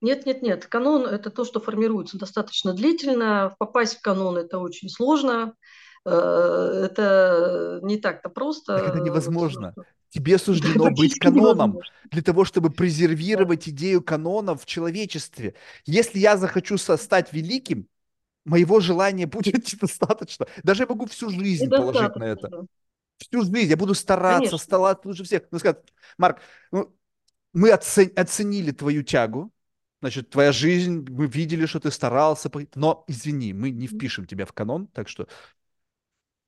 Нет, 0.00 0.26
нет, 0.26 0.42
нет. 0.42 0.66
Канон– 0.66 1.06
это 1.06 1.30
то, 1.30 1.44
что 1.44 1.60
формируется 1.60 2.18
достаточно 2.18 2.72
длительно. 2.72 3.54
Попасть 3.58 3.98
в 3.98 4.00
канон– 4.00 4.36
это 4.38 4.58
очень 4.58 4.88
сложно. 4.88 5.54
Э, 6.04 6.82
это 6.84 7.80
не 7.82 7.98
так-то 7.98 8.28
просто. 8.28 8.78
Так 8.78 8.88
это 8.88 9.00
невозможно. 9.00 9.74
Тебе 10.10 10.38
суждено 10.38 10.90
быть 10.90 11.18
каноном 11.18 11.80
для 12.10 12.22
того, 12.22 12.44
чтобы 12.44 12.70
презервировать 12.70 13.68
идею 13.68 14.02
канона 14.02 14.54
в 14.54 14.64
человечестве. 14.64 15.54
Если 15.84 16.18
я 16.18 16.36
захочу 16.36 16.78
стать 16.78 17.32
великим, 17.32 17.88
моего 18.46 18.80
желания 18.80 19.26
будет 19.26 19.54
недостаточно. 19.72 20.46
Даже 20.62 20.84
я 20.84 20.86
могу 20.86 21.06
всю 21.06 21.28
жизнь 21.30 21.68
положить 21.68 22.16
на 22.16 22.24
это. 22.24 22.66
Всю 23.18 23.42
жизнь 23.42 23.70
я 23.70 23.76
буду 23.76 23.94
стараться, 23.94 24.56
стараться 24.58 25.08
лучше 25.08 25.24
всех. 25.24 25.42
Ну, 25.50 25.58
сказать, 25.58 25.78
Марк, 26.18 26.40
ну, 26.70 26.94
мы 27.52 27.70
оцен, 27.70 28.12
оценили 28.14 28.70
твою 28.70 29.02
тягу, 29.02 29.50
значит, 30.06 30.30
твоя 30.30 30.52
жизнь, 30.52 31.04
мы 31.10 31.26
видели, 31.26 31.66
что 31.66 31.80
ты 31.80 31.90
старался, 31.90 32.48
но, 32.76 33.04
извини, 33.08 33.52
мы 33.52 33.70
не 33.70 33.88
впишем 33.88 34.24
тебя 34.24 34.46
в 34.46 34.52
канон, 34.52 34.86
так 34.86 35.08
что 35.08 35.26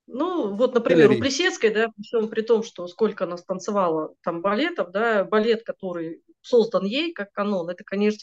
ну, 0.07 0.55
вот, 0.55 0.75
например, 0.75 1.11
у 1.11 1.19
Плесецкой, 1.19 1.71
да, 1.71 1.89
при, 1.89 2.03
всем, 2.03 2.29
при 2.29 2.43
том, 2.43 2.63
что 2.63 2.87
сколько 2.87 3.25
она 3.25 3.37
станцевала 3.37 4.15
там 4.23 4.41
балетов, 4.41 4.91
да, 4.93 5.25
балет, 5.25 5.65
который 5.65 6.23
создан 6.41 6.87
ей 6.87 7.13
как 7.13 7.33
канон, 7.33 7.69
это, 7.69 7.83
конечно, 7.85 8.21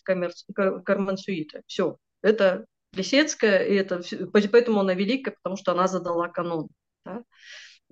Кармен 0.83 1.17
Сюита. 1.17 1.61
Все, 1.67 1.97
это 2.23 2.65
Плесецкая, 2.91 3.65
и 3.65 3.75
это, 3.75 4.01
поэтому 4.31 4.79
она 4.79 4.93
великая, 4.93 5.31
потому 5.31 5.57
что 5.57 5.73
она 5.73 5.87
задала 5.87 6.29
канон. 6.29 6.69
Да. 7.03 7.23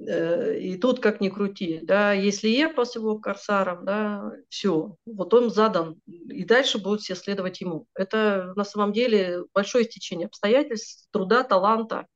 Э, 0.08 0.58
и 0.58 0.78
тут 0.78 1.00
как 1.00 1.22
ни 1.22 1.30
крути, 1.30 1.80
да, 1.84 2.14
если 2.14 2.52
эпос 2.64 2.96
его 2.96 3.20
корсаром, 3.20 3.86
да, 3.86 4.32
все, 4.50 4.96
вот 5.06 5.34
он 5.34 5.50
задан, 5.50 6.00
и 6.06 6.44
дальше 6.46 6.78
будут 6.78 7.02
все 7.02 7.16
следовать 7.16 7.62
ему. 7.62 7.88
Это 7.96 8.54
на 8.56 8.64
самом 8.64 8.94
деле 8.94 9.44
большое 9.54 9.86
стечение 9.86 10.28
обстоятельств, 10.28 11.08
труда, 11.12 11.44
таланта, 11.44 12.08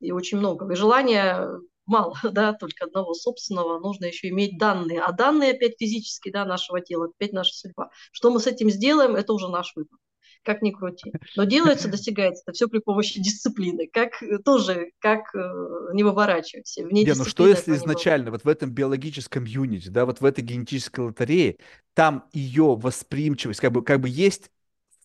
и 0.00 0.12
очень 0.12 0.38
много. 0.38 0.70
И 0.72 0.76
желания 0.76 1.48
мало, 1.86 2.14
да, 2.32 2.52
только 2.52 2.86
одного 2.86 3.14
собственного, 3.14 3.78
нужно 3.78 4.06
еще 4.06 4.28
иметь 4.28 4.58
данные. 4.58 5.00
А 5.00 5.12
данные 5.12 5.52
опять 5.52 5.76
физические, 5.78 6.32
да, 6.32 6.44
нашего 6.44 6.80
тела, 6.80 7.06
опять 7.06 7.32
наша 7.32 7.54
судьба. 7.54 7.90
Что 8.12 8.30
мы 8.30 8.40
с 8.40 8.46
этим 8.46 8.70
сделаем, 8.70 9.16
это 9.16 9.32
уже 9.32 9.48
наш 9.48 9.74
выбор. 9.76 9.98
Как 10.46 10.62
ни 10.62 10.70
крути. 10.70 11.12
Но 11.34 11.42
делается, 11.42 11.88
достигается 11.88 12.44
это 12.46 12.52
все 12.52 12.68
при 12.68 12.78
помощи 12.78 13.20
дисциплины. 13.20 13.88
Как 13.92 14.12
тоже, 14.44 14.92
как 15.00 15.34
э, 15.34 15.92
не 15.92 16.04
выворачивайся. 16.04 16.86
Вне 16.86 17.02
не, 17.02 17.14
ну 17.14 17.24
что 17.24 17.48
если 17.48 17.74
изначально 17.74 18.30
вот 18.30 18.44
в 18.44 18.48
этом 18.48 18.70
биологическом 18.70 19.44
юните, 19.44 19.90
да, 19.90 20.06
вот 20.06 20.20
в 20.20 20.24
этой 20.24 20.42
генетической 20.42 21.00
лотерее, 21.00 21.56
там 21.94 22.28
ее 22.32 22.76
восприимчивость, 22.76 23.58
как 23.58 23.72
бы, 23.72 23.82
как 23.82 24.00
бы 24.00 24.08
есть 24.08 24.52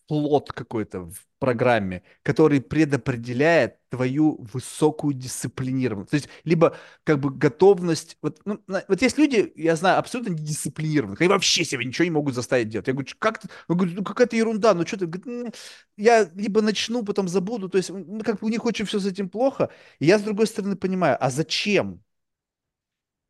плод 0.06 0.52
какой-то 0.52 1.10
программе, 1.42 2.04
который 2.22 2.60
предопределяет 2.60 3.76
твою 3.88 4.46
высокую 4.52 5.12
дисциплинированность. 5.12 6.10
То 6.12 6.16
есть, 6.16 6.28
либо 6.44 6.76
как 7.02 7.18
бы 7.18 7.30
готовность... 7.30 8.16
Вот, 8.22 8.40
ну, 8.44 8.60
вот 8.68 9.02
есть 9.02 9.18
люди, 9.18 9.52
я 9.56 9.74
знаю, 9.74 9.98
абсолютно 9.98 10.34
недисциплинированных, 10.34 11.20
они 11.20 11.28
вообще 11.28 11.64
себя 11.64 11.82
ничего 11.82 12.04
не 12.04 12.12
могут 12.12 12.36
заставить 12.36 12.68
делать. 12.68 12.86
Я 12.86 12.92
говорю, 12.92 13.08
как 13.18 13.40
ты? 13.40 13.48
Я 13.68 13.74
говорю, 13.74 13.92
ну 13.96 14.04
какая-то 14.04 14.36
ерунда, 14.36 14.72
ну 14.72 14.86
что 14.86 14.98
ты? 14.98 15.06
Говорит, 15.06 15.56
я 15.96 16.30
либо 16.32 16.62
начну, 16.62 17.02
потом 17.04 17.26
забуду. 17.26 17.68
То 17.68 17.78
есть, 17.78 17.90
ну, 17.90 18.20
как 18.20 18.38
бы 18.38 18.46
у 18.46 18.50
них 18.50 18.64
очень 18.64 18.84
все 18.84 19.00
с 19.00 19.06
этим 19.06 19.28
плохо. 19.28 19.70
И 19.98 20.06
я, 20.06 20.20
с 20.20 20.22
другой 20.22 20.46
стороны, 20.46 20.76
понимаю, 20.76 21.16
а 21.18 21.28
зачем 21.30 22.04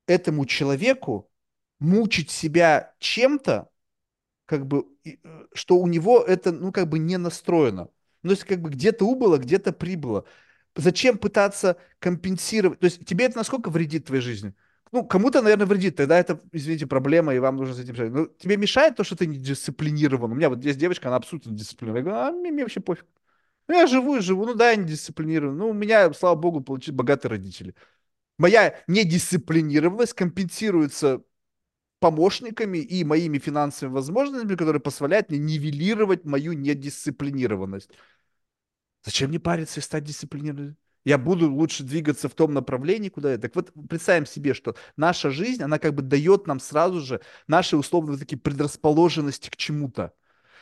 этому 0.06 0.44
человеку 0.44 1.30
мучить 1.78 2.30
себя 2.30 2.94
чем-то, 2.98 3.70
как 4.46 4.66
бы, 4.66 4.84
э, 5.06 5.16
что 5.54 5.76
у 5.78 5.86
него 5.86 6.20
это, 6.20 6.52
ну, 6.52 6.72
как 6.72 6.88
бы 6.90 6.98
не 6.98 7.16
настроено. 7.16 7.88
Ну, 8.22 8.30
то 8.30 8.34
есть, 8.34 8.44
как 8.44 8.60
бы 8.60 8.70
где-то 8.70 9.04
убыло, 9.04 9.38
где-то 9.38 9.72
прибыло. 9.72 10.24
Зачем 10.76 11.18
пытаться 11.18 11.76
компенсировать? 11.98 12.80
То 12.80 12.86
есть, 12.86 13.04
тебе 13.04 13.26
это 13.26 13.36
насколько 13.38 13.70
вредит 13.70 14.06
твоей 14.06 14.22
жизни? 14.22 14.54
Ну, 14.92 15.04
кому-то, 15.04 15.42
наверное, 15.42 15.66
вредит. 15.66 15.96
Тогда 15.96 16.18
это, 16.18 16.40
извините, 16.52 16.86
проблема, 16.86 17.34
и 17.34 17.38
вам 17.38 17.56
нужно 17.56 17.74
с 17.74 17.80
этим 17.80 17.94
решать. 17.94 18.12
Но 18.12 18.26
тебе 18.26 18.56
мешает 18.56 18.96
то, 18.96 19.04
что 19.04 19.16
ты 19.16 19.26
не 19.26 19.38
дисциплинирован? 19.38 20.32
У 20.32 20.34
меня 20.34 20.50
вот 20.50 20.62
есть 20.64 20.78
девочка, 20.78 21.08
она 21.08 21.16
абсолютно 21.16 21.52
дисциплинирована. 21.52 21.98
Я 21.98 22.04
говорю, 22.04 22.28
а 22.28 22.32
мне, 22.32 22.52
мне 22.52 22.62
вообще 22.62 22.80
пофиг. 22.80 23.06
Ну, 23.68 23.74
я 23.74 23.86
живу 23.86 24.16
и 24.16 24.20
живу. 24.20 24.44
Ну, 24.44 24.54
да, 24.54 24.70
я 24.70 24.76
не 24.76 24.84
дисциплинирован. 24.84 25.56
Ну, 25.56 25.70
у 25.70 25.72
меня, 25.72 26.12
слава 26.12 26.34
богу, 26.36 26.60
получились 26.60 26.96
богатые 26.96 27.30
родители. 27.30 27.74
Моя 28.38 28.78
недисциплинированность 28.86 30.14
компенсируется 30.14 31.22
помощниками 32.00 32.78
и 32.78 33.04
моими 33.04 33.38
финансовыми 33.38 33.94
возможностями, 33.94 34.56
которые 34.56 34.82
позволяют 34.82 35.30
мне 35.30 35.38
нивелировать 35.38 36.24
мою 36.24 36.52
недисциплинированность. 36.52 37.90
Зачем 39.04 39.30
мне 39.30 39.40
париться 39.40 39.80
и 39.80 39.82
стать 39.82 40.04
дисциплинированным? 40.04 40.76
Я 41.04 41.18
буду 41.18 41.52
лучше 41.52 41.82
двигаться 41.82 42.28
в 42.28 42.34
том 42.34 42.54
направлении, 42.54 43.08
куда 43.08 43.32
я. 43.32 43.38
Так 43.38 43.56
вот, 43.56 43.72
представим 43.88 44.24
себе, 44.24 44.54
что 44.54 44.76
наша 44.96 45.30
жизнь, 45.30 45.62
она 45.62 45.78
как 45.78 45.94
бы 45.94 46.02
дает 46.02 46.46
нам 46.46 46.60
сразу 46.60 47.00
же 47.00 47.20
наши 47.48 47.76
условно 47.76 48.16
такие 48.16 48.38
предрасположенности 48.38 49.50
к 49.50 49.56
чему-то. 49.56 50.12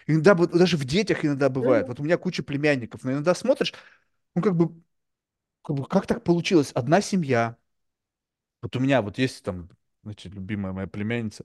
Иногда 0.06 0.34
даже 0.34 0.78
в 0.78 0.84
детях 0.84 1.24
иногда 1.24 1.50
бывает. 1.50 1.88
Вот 1.88 2.00
у 2.00 2.02
меня 2.02 2.16
куча 2.16 2.42
племянников, 2.42 3.04
но 3.04 3.12
иногда 3.12 3.34
смотришь, 3.34 3.74
ну 4.34 4.42
как 4.42 4.56
бы, 4.56 4.82
как 5.62 5.76
бы, 5.76 5.86
как 5.86 6.06
так 6.06 6.24
получилось? 6.24 6.72
Одна 6.74 7.02
семья. 7.02 7.56
Вот 8.62 8.74
у 8.76 8.80
меня 8.80 9.02
вот 9.02 9.18
есть 9.18 9.44
там 9.44 9.68
значит, 10.02 10.34
любимая 10.34 10.72
моя 10.72 10.86
племянница, 10.86 11.44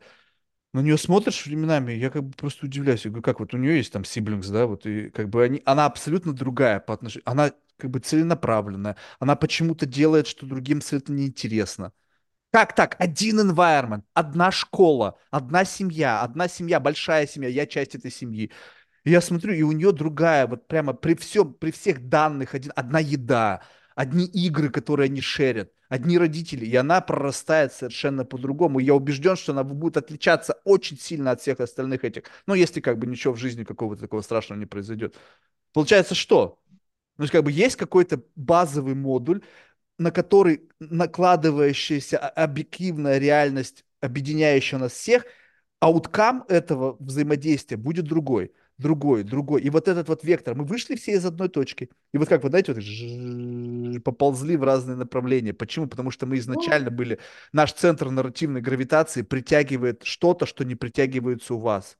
на 0.76 0.82
нее 0.82 0.98
смотришь 0.98 1.46
временами, 1.46 1.94
я 1.94 2.10
как 2.10 2.24
бы 2.24 2.32
просто 2.34 2.66
удивляюсь. 2.66 3.06
Я 3.06 3.12
говорю, 3.12 3.24
как 3.24 3.40
вот 3.40 3.54
у 3.54 3.58
нее 3.58 3.78
есть 3.78 3.94
там 3.94 4.04
сиблингс, 4.04 4.50
да, 4.50 4.66
вот, 4.66 4.86
и 4.86 5.10
как 5.10 5.30
бы 5.30 5.42
они, 5.42 5.62
она 5.64 5.86
абсолютно 5.86 6.34
другая 6.34 6.82
по 6.82 6.94
отношению, 6.94 7.24
она 7.30 7.54
как 7.78 7.92
бы 7.92 8.00
целенаправленная, 8.00 8.98
она 9.20 9.38
почему-то 9.38 9.86
делает, 9.86 10.28
что 10.28 10.46
другим 10.46 10.80
абсолютно 10.80 11.14
неинтересно. 11.14 11.94
Как 12.52 12.76
так? 12.76 12.98
Один 13.00 13.40
environment, 13.40 14.04
одна 14.14 14.52
школа, 14.52 15.18
одна 15.32 15.64
семья, 15.64 16.22
одна 16.22 16.50
семья, 16.50 16.82
большая 16.82 17.26
семья, 17.26 17.48
я 17.48 17.66
часть 17.68 17.96
этой 17.96 18.12
семьи. 18.12 18.52
И 19.06 19.12
я 19.12 19.22
смотрю, 19.22 19.54
и 19.54 19.62
у 19.62 19.72
нее 19.72 19.94
другая, 19.94 20.46
вот 20.46 20.68
прямо 20.68 20.92
при 20.92 21.16
всем, 21.16 21.54
при 21.54 21.72
всех 21.72 22.10
данных, 22.10 22.54
один, 22.54 22.74
одна 22.76 23.00
еда, 23.00 23.62
одни 23.96 24.26
игры, 24.26 24.70
которые 24.70 25.06
они 25.06 25.22
шерят, 25.22 25.72
одни 25.90 26.18
родители, 26.18 26.66
и 26.66 26.76
она 26.76 27.02
прорастает 27.02 27.74
совершенно 27.74 28.26
по-другому. 28.26 28.80
Я 28.80 28.95
убежден, 28.95 29.36
что 29.36 29.52
она 29.52 29.64
будет 29.64 29.98
отличаться 29.98 30.60
очень 30.64 30.98
сильно 30.98 31.32
от 31.32 31.41
всех 31.41 31.60
остальных 31.60 32.03
этих. 32.03 32.24
Ну, 32.48 32.53
если 32.53 32.82
как 32.82 32.98
бы 32.98 33.07
ничего 33.07 33.34
в 33.34 33.38
жизни 33.38 33.64
какого-то 33.64 34.02
такого 34.02 34.22
страшного 34.22 34.60
не 34.60 34.66
произойдет. 34.66 35.16
Получается, 35.74 36.16
что? 36.16 36.60
Ну, 37.18 37.28
как 37.28 37.44
бы 37.44 37.52
есть 37.52 37.76
какой-то 37.76 38.22
базовый 38.36 38.95
модуль, 38.95 39.41
на 39.98 40.12
который 40.12 40.70
накладывающаяся 40.80 42.18
объективная 42.18 43.18
реальность, 43.18 43.86
объединяющая 44.02 44.80
нас 44.80 44.91
всех, 44.91 45.26
ауткам 45.80 46.44
этого 46.49 46.98
взаимодействия 46.99 47.78
будет 47.78 48.06
другой 48.06 48.52
другой, 48.78 49.24
другой. 49.24 49.62
И 49.62 49.70
вот 49.70 49.88
этот 49.88 50.08
вот 50.10 50.24
вектор, 50.24 50.56
мы 50.56 50.66
вышли 50.66 50.96
все 50.96 51.14
из 51.14 51.26
одной 51.26 51.50
точки. 51.50 51.90
И 52.14 52.18
вот 52.18 52.28
как 52.28 52.44
вы 52.44 52.50
знаете, 52.50 52.74
вот 52.74 54.04
поползли 54.04 54.58
в 54.58 54.64
разные 54.64 54.98
направления. 54.98 55.54
Почему? 55.54 55.88
Потому 55.88 56.12
что 56.12 56.26
мы 56.26 56.38
изначально 56.38 56.92
были, 56.92 57.20
наш 57.54 57.74
центр 57.74 58.10
нарративной 58.10 58.62
гравитации 58.62 59.22
притягивает 59.22 60.04
что-то, 60.04 60.46
что 60.46 60.64
не 60.66 60.76
притягивается 60.76 61.54
у 61.56 61.60
вас. 61.60 61.98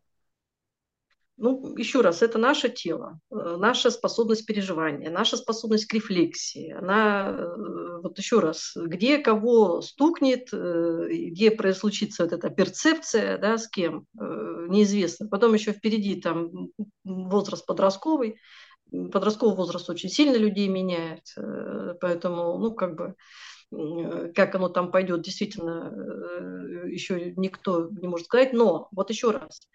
Ну, 1.38 1.76
еще 1.76 2.00
раз, 2.00 2.22
это 2.22 2.38
наше 2.38 2.70
тело, 2.70 3.20
э, 3.30 3.58
наша 3.58 3.92
способность 3.92 4.46
переживания, 4.46 5.12
наша 5.12 5.36
способность 5.36 5.86
к 5.86 5.94
рефлексии. 5.94 6.72
Она, 6.72 7.36
э, 7.38 8.00
вот 8.02 8.18
еще 8.18 8.40
раз, 8.40 8.72
где 8.76 9.18
кого 9.18 9.82
стукнет, 9.82 10.48
э, 10.54 11.08
где 11.12 11.52
случится 11.74 12.24
вот 12.24 12.32
эта 12.32 12.50
перцепция, 12.50 13.38
да, 13.38 13.58
с 13.58 13.68
кем, 13.68 14.06
неизвестно. 14.14 15.28
Потом 15.28 15.54
еще 15.54 15.74
впереди 15.74 16.22
там 16.22 16.70
возраст 17.04 17.66
подростковый, 17.66 18.38
подростковый 18.90 19.58
возраст 19.58 19.90
очень 19.90 20.10
сильно 20.10 20.38
людей 20.38 20.70
меняет, 20.70 21.24
поэтому, 22.00 22.58
ну, 22.58 22.74
как 22.74 22.96
бы, 22.96 23.16
как 24.34 24.56
оно 24.56 24.70
там 24.70 24.90
пойдет, 24.90 25.22
действительно, 25.22 25.92
еще 26.88 27.34
никто 27.36 27.90
не 27.90 28.08
может 28.08 28.28
сказать. 28.28 28.54
Но 28.54 28.88
вот 28.92 29.10
еще 29.10 29.32
раз, 29.32 29.68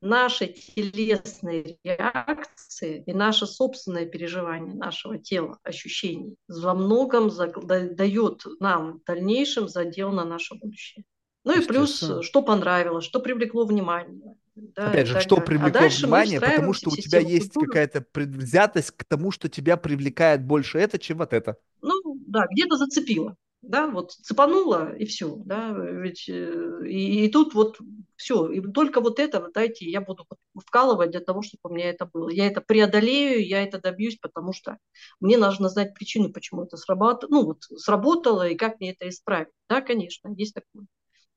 наши 0.00 0.48
телесные 0.48 1.78
реакции 1.84 3.02
и 3.06 3.12
наше 3.12 3.46
собственное 3.46 4.06
переживание 4.06 4.74
нашего 4.74 5.18
тела, 5.18 5.58
ощущений 5.62 6.36
во 6.48 6.74
многом 6.74 7.30
дает 7.30 8.44
нам 8.60 8.98
в 8.98 9.04
дальнейшем 9.04 9.68
задел 9.68 10.12
на 10.12 10.24
наше 10.24 10.54
будущее. 10.54 11.04
Ну 11.44 11.60
и 11.60 11.64
плюс, 11.64 12.02
что 12.22 12.42
понравилось, 12.42 13.04
что 13.04 13.20
привлекло 13.20 13.66
внимание. 13.66 14.36
Да, 14.54 14.90
Опять 14.90 15.08
же, 15.08 15.20
что 15.20 15.36
далее. 15.36 15.42
А 15.42 15.46
привлекло 15.46 15.86
а 15.86 15.88
внимание, 15.88 16.40
потому 16.40 16.72
что 16.72 16.90
у 16.90 16.96
тебя 16.96 17.18
есть 17.18 17.52
какая-то 17.52 18.00
предвзятость 18.00 18.92
к 18.92 19.04
тому, 19.04 19.30
что 19.30 19.48
тебя 19.48 19.76
привлекает 19.76 20.44
больше 20.44 20.78
это, 20.78 20.98
чем 20.98 21.18
вот 21.18 21.32
это. 21.32 21.56
Ну 21.82 21.92
да, 22.26 22.46
где-то 22.50 22.76
зацепило 22.76 23.36
да, 23.68 23.86
вот 23.86 24.12
цепануло 24.12 24.94
и 24.94 25.04
все, 25.04 25.36
да, 25.44 25.70
ведь 25.72 26.28
э, 26.28 26.86
и, 26.86 27.24
и 27.24 27.28
тут 27.28 27.54
вот 27.54 27.78
все, 28.16 28.48
и 28.48 28.60
только 28.60 29.00
вот 29.00 29.18
это, 29.18 29.48
дайте, 29.52 29.90
я 29.90 30.00
буду 30.00 30.26
вкалывать 30.54 31.10
для 31.10 31.20
того, 31.20 31.42
чтобы 31.42 31.60
у 31.64 31.74
меня 31.74 31.90
это 31.90 32.06
было. 32.06 32.28
Я 32.28 32.46
это 32.46 32.60
преодолею, 32.60 33.46
я 33.46 33.62
это 33.62 33.80
добьюсь, 33.80 34.18
потому 34.20 34.52
что 34.52 34.78
мне 35.20 35.36
нужно 35.36 35.68
знать 35.68 35.94
причину, 35.94 36.32
почему 36.32 36.64
это 36.64 36.76
сработало, 36.76 37.30
ну 37.30 37.44
вот 37.44 37.62
сработало 37.62 38.48
и 38.48 38.54
как 38.54 38.80
мне 38.80 38.92
это 38.92 39.08
исправить. 39.08 39.48
Да, 39.68 39.80
конечно, 39.80 40.32
есть 40.36 40.54
такое. 40.54 40.86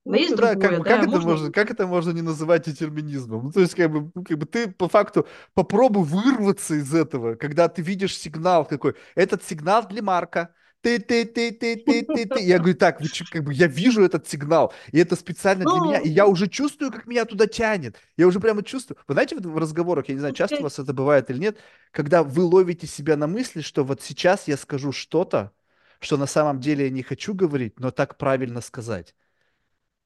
Но 0.07 0.13
ну, 0.13 0.19
есть 0.19 0.35
да, 0.37 0.53
другое, 0.53 0.69
как, 0.69 0.83
да, 0.85 0.97
как, 0.97 1.05
можно... 1.07 1.17
это 1.17 1.27
можно, 1.27 1.51
как 1.51 1.71
это 1.71 1.87
можно 1.87 2.11
не 2.11 2.21
называть 2.21 2.65
детерминизмом? 2.65 3.43
Ну, 3.43 3.51
то 3.51 3.59
есть, 3.59 3.75
как 3.75 3.91
бы, 3.91 4.23
как 4.23 4.37
бы 4.37 4.45
ты 4.45 4.71
по 4.71 4.87
факту 4.87 5.27
попробуй 5.53 6.05
вырваться 6.05 6.75
из 6.75 6.93
этого, 6.93 7.35
когда 7.35 7.67
ты 7.67 7.81
видишь 7.81 8.17
сигнал 8.17 8.63
какой. 8.65 8.95
Этот 9.15 9.43
сигнал 9.43 9.85
для 9.85 10.01
Марка, 10.01 10.53
ты, 10.87 10.99
ты, 10.99 11.25
ты, 11.25 11.51
ты, 11.51 11.75
ты, 11.75 12.03
ты, 12.03 12.25
ты. 12.25 12.41
Я 12.41 12.59
говорю, 12.59 12.75
так, 12.75 13.01
как 13.29 13.43
бы, 13.43 13.53
я 13.53 13.67
вижу 13.67 14.05
этот 14.05 14.25
сигнал, 14.27 14.73
и 14.93 14.99
это 14.99 15.17
специально 15.17 15.65
для 15.65 15.81
меня, 15.81 15.99
и 15.99 16.07
я 16.07 16.25
уже 16.25 16.47
чувствую, 16.47 16.91
как 16.93 17.07
меня 17.07 17.25
туда 17.25 17.45
тянет. 17.45 17.97
Я 18.15 18.25
уже 18.25 18.39
прямо 18.39 18.63
чувствую. 18.63 18.97
Вы 19.05 19.13
знаете, 19.13 19.35
в 19.35 19.57
разговорах, 19.57 20.07
я 20.07 20.13
не 20.13 20.19
знаю, 20.19 20.33
часто 20.33 20.59
у 20.59 20.63
вас 20.63 20.79
это 20.79 20.93
бывает 20.93 21.29
или 21.29 21.39
нет, 21.39 21.57
когда 21.91 22.23
вы 22.23 22.43
ловите 22.43 22.87
себя 22.87 23.17
на 23.17 23.27
мысли, 23.27 23.59
что 23.59 23.83
вот 23.83 24.01
сейчас 24.01 24.47
я 24.47 24.55
скажу 24.55 24.93
что-то, 24.93 25.51
что 25.99 26.15
на 26.15 26.25
самом 26.25 26.61
деле 26.61 26.85
я 26.85 26.89
не 26.89 27.03
хочу 27.03 27.33
говорить, 27.33 27.79
но 27.79 27.91
так 27.91 28.17
правильно 28.17 28.61
сказать. 28.61 29.13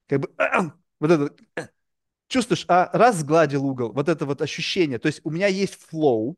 Как 0.08 0.20
бы 0.20 0.32
вот 0.98 1.10
это 1.10 1.36
чувствуешь, 2.26 2.64
а 2.66 2.90
раз 2.92 3.18
сгладил 3.18 3.64
угол, 3.64 3.92
вот 3.92 4.08
это 4.08 4.26
вот 4.26 4.42
ощущение. 4.42 4.98
То 4.98 5.06
есть 5.06 5.20
у 5.22 5.30
меня 5.30 5.46
есть 5.46 5.74
флоу, 5.74 6.36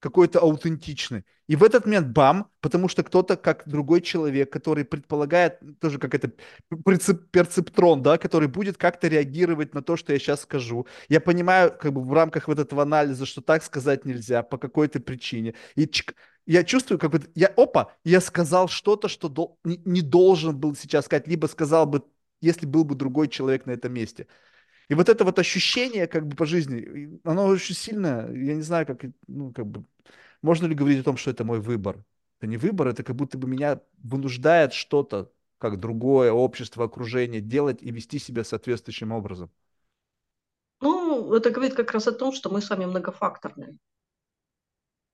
какой-то 0.00 0.40
аутентичный. 0.40 1.24
И 1.46 1.56
в 1.56 1.62
этот 1.62 1.86
момент 1.86 2.08
бам, 2.08 2.50
потому 2.60 2.88
что 2.88 3.02
кто-то, 3.02 3.36
как 3.36 3.62
другой 3.66 4.00
человек, 4.00 4.52
который 4.52 4.84
предполагает, 4.84 5.60
тоже 5.80 5.98
как 5.98 6.14
это 6.14 6.32
перцептрон, 7.30 8.02
да, 8.02 8.18
который 8.18 8.48
будет 8.48 8.76
как-то 8.76 9.08
реагировать 9.08 9.74
на 9.74 9.82
то, 9.82 9.96
что 9.96 10.12
я 10.12 10.18
сейчас 10.18 10.42
скажу. 10.42 10.86
Я 11.08 11.20
понимаю, 11.20 11.72
как 11.78 11.92
бы 11.92 12.02
в 12.02 12.12
рамках 12.12 12.48
вот 12.48 12.58
этого 12.58 12.82
анализа, 12.82 13.26
что 13.26 13.40
так 13.40 13.62
сказать 13.62 14.04
нельзя 14.04 14.42
по 14.42 14.58
какой-то 14.58 15.00
причине. 15.00 15.54
И 15.76 15.86
чик, 15.86 16.14
я 16.46 16.64
чувствую, 16.64 16.98
как 16.98 17.10
бы, 17.12 17.22
я, 17.34 17.48
опа, 17.56 17.92
я 18.04 18.20
сказал 18.20 18.68
что-то, 18.68 19.08
что 19.08 19.28
дол, 19.28 19.58
не, 19.64 19.80
не 19.84 20.02
должен 20.02 20.56
был 20.58 20.74
сейчас 20.74 21.06
сказать, 21.06 21.28
либо 21.28 21.46
сказал 21.46 21.86
бы, 21.86 22.04
если 22.40 22.66
был 22.66 22.84
бы 22.84 22.94
другой 22.94 23.28
человек 23.28 23.66
на 23.66 23.72
этом 23.72 23.92
месте. 23.92 24.26
И 24.88 24.94
вот 24.94 25.08
это 25.08 25.24
вот 25.24 25.38
ощущение 25.38 26.06
как 26.06 26.26
бы 26.26 26.36
по 26.36 26.46
жизни, 26.46 27.18
оно 27.24 27.46
очень 27.46 27.74
сильно, 27.74 28.30
я 28.32 28.54
не 28.54 28.62
знаю, 28.62 28.86
как, 28.86 29.04
ну, 29.26 29.52
как 29.52 29.66
бы, 29.66 29.84
можно 30.42 30.66
ли 30.66 30.74
говорить 30.74 31.00
о 31.00 31.04
том, 31.04 31.16
что 31.16 31.30
это 31.30 31.44
мой 31.44 31.60
выбор? 31.60 32.04
Это 32.38 32.46
не 32.46 32.56
выбор, 32.56 32.88
это 32.88 33.02
как 33.02 33.16
будто 33.16 33.36
бы 33.38 33.48
меня 33.48 33.80
вынуждает 33.98 34.72
что-то, 34.72 35.32
как 35.58 35.80
другое 35.80 36.30
общество, 36.30 36.84
окружение, 36.84 37.40
делать 37.40 37.82
и 37.82 37.90
вести 37.90 38.18
себя 38.18 38.44
соответствующим 38.44 39.10
образом. 39.10 39.50
Ну, 40.80 41.34
это 41.34 41.50
говорит 41.50 41.74
как 41.74 41.90
раз 41.92 42.06
о 42.06 42.12
том, 42.12 42.32
что 42.32 42.50
мы 42.50 42.60
с 42.60 42.70
вами 42.70 42.84
многофакторные. 42.84 43.78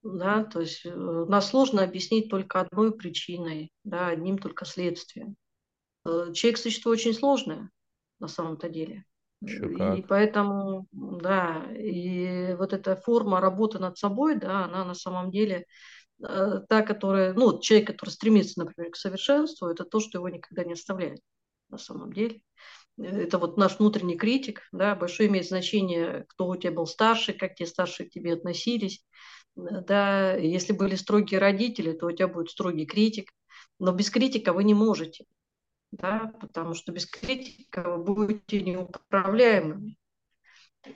Да, 0.03 0.43
то 0.45 0.61
есть 0.61 0.85
э, 0.85 0.91
нас 0.91 1.51
сложно 1.51 1.85
объяснить 1.85 2.29
только 2.29 2.61
одной 2.61 2.93
причиной, 2.93 3.71
да, 3.85 4.09
одним 4.09 4.37
только 4.37 4.65
следствием. 4.65 5.37
Э, 6.05 6.33
человек 6.35 6.59
существо 6.59 6.91
очень 6.91 7.15
сложное 7.15 7.71
на 8.19 8.27
самом-то 8.27 8.69
деле. 8.69 9.05
И 9.97 10.03
поэтому, 10.03 10.87
да, 10.93 11.65
и 11.75 12.55
вот 12.59 12.73
эта 12.73 12.97
форма 12.97 13.41
работы 13.41 13.79
над 13.79 13.99
собой, 13.99 14.37
да, 14.39 14.65
она 14.65 14.85
на 14.85 14.95
самом 14.95 15.31
деле 15.31 15.67
э, 16.23 16.61
та, 16.69 16.83
которая, 16.83 17.33
ну, 17.35 17.61
человек, 17.61 17.89
который 17.89 18.11
стремится, 18.11 18.61
например, 18.61 18.91
к 18.93 18.97
совершенству, 18.97 19.67
это 19.67 19.85
то, 19.85 20.01
что 20.01 20.19
его 20.19 20.29
никогда 20.29 20.65
не 20.65 20.75
оставляет 20.75 21.21
на 21.71 21.79
самом 21.79 22.13
деле. 22.13 22.43
Это 22.99 23.39
вот 23.39 23.57
наш 23.57 23.79
внутренний 23.79 24.17
критик, 24.17 24.63
да, 24.71 24.95
большое 24.95 25.29
имеет 25.29 25.49
значение, 25.49 26.25
кто 26.29 26.47
у 26.47 26.57
тебя 26.57 26.73
был 26.73 26.87
старше, 26.87 27.33
как 27.33 27.55
те 27.55 27.67
старшие 27.67 28.09
к 28.09 28.13
тебе 28.13 28.35
относились, 28.35 29.05
да, 29.57 30.35
если 30.35 30.73
были 30.73 30.95
строгие 30.95 31.41
родители, 31.41 31.93
то 31.93 32.07
у 32.07 32.13
тебя 32.13 32.29
будет 32.29 32.51
строгий 32.51 32.87
критик, 32.87 33.31
но 33.79 33.93
без 33.93 34.11
критика 34.11 34.53
вы 34.53 34.65
не 34.65 34.75
можете 34.75 35.25
да, 35.93 36.33
потому 36.41 36.75
что 36.75 36.91
без 36.91 37.07
критика 37.07 37.83
вы 37.83 38.15
будете 38.15 38.63
неуправляемыми. 38.63 39.97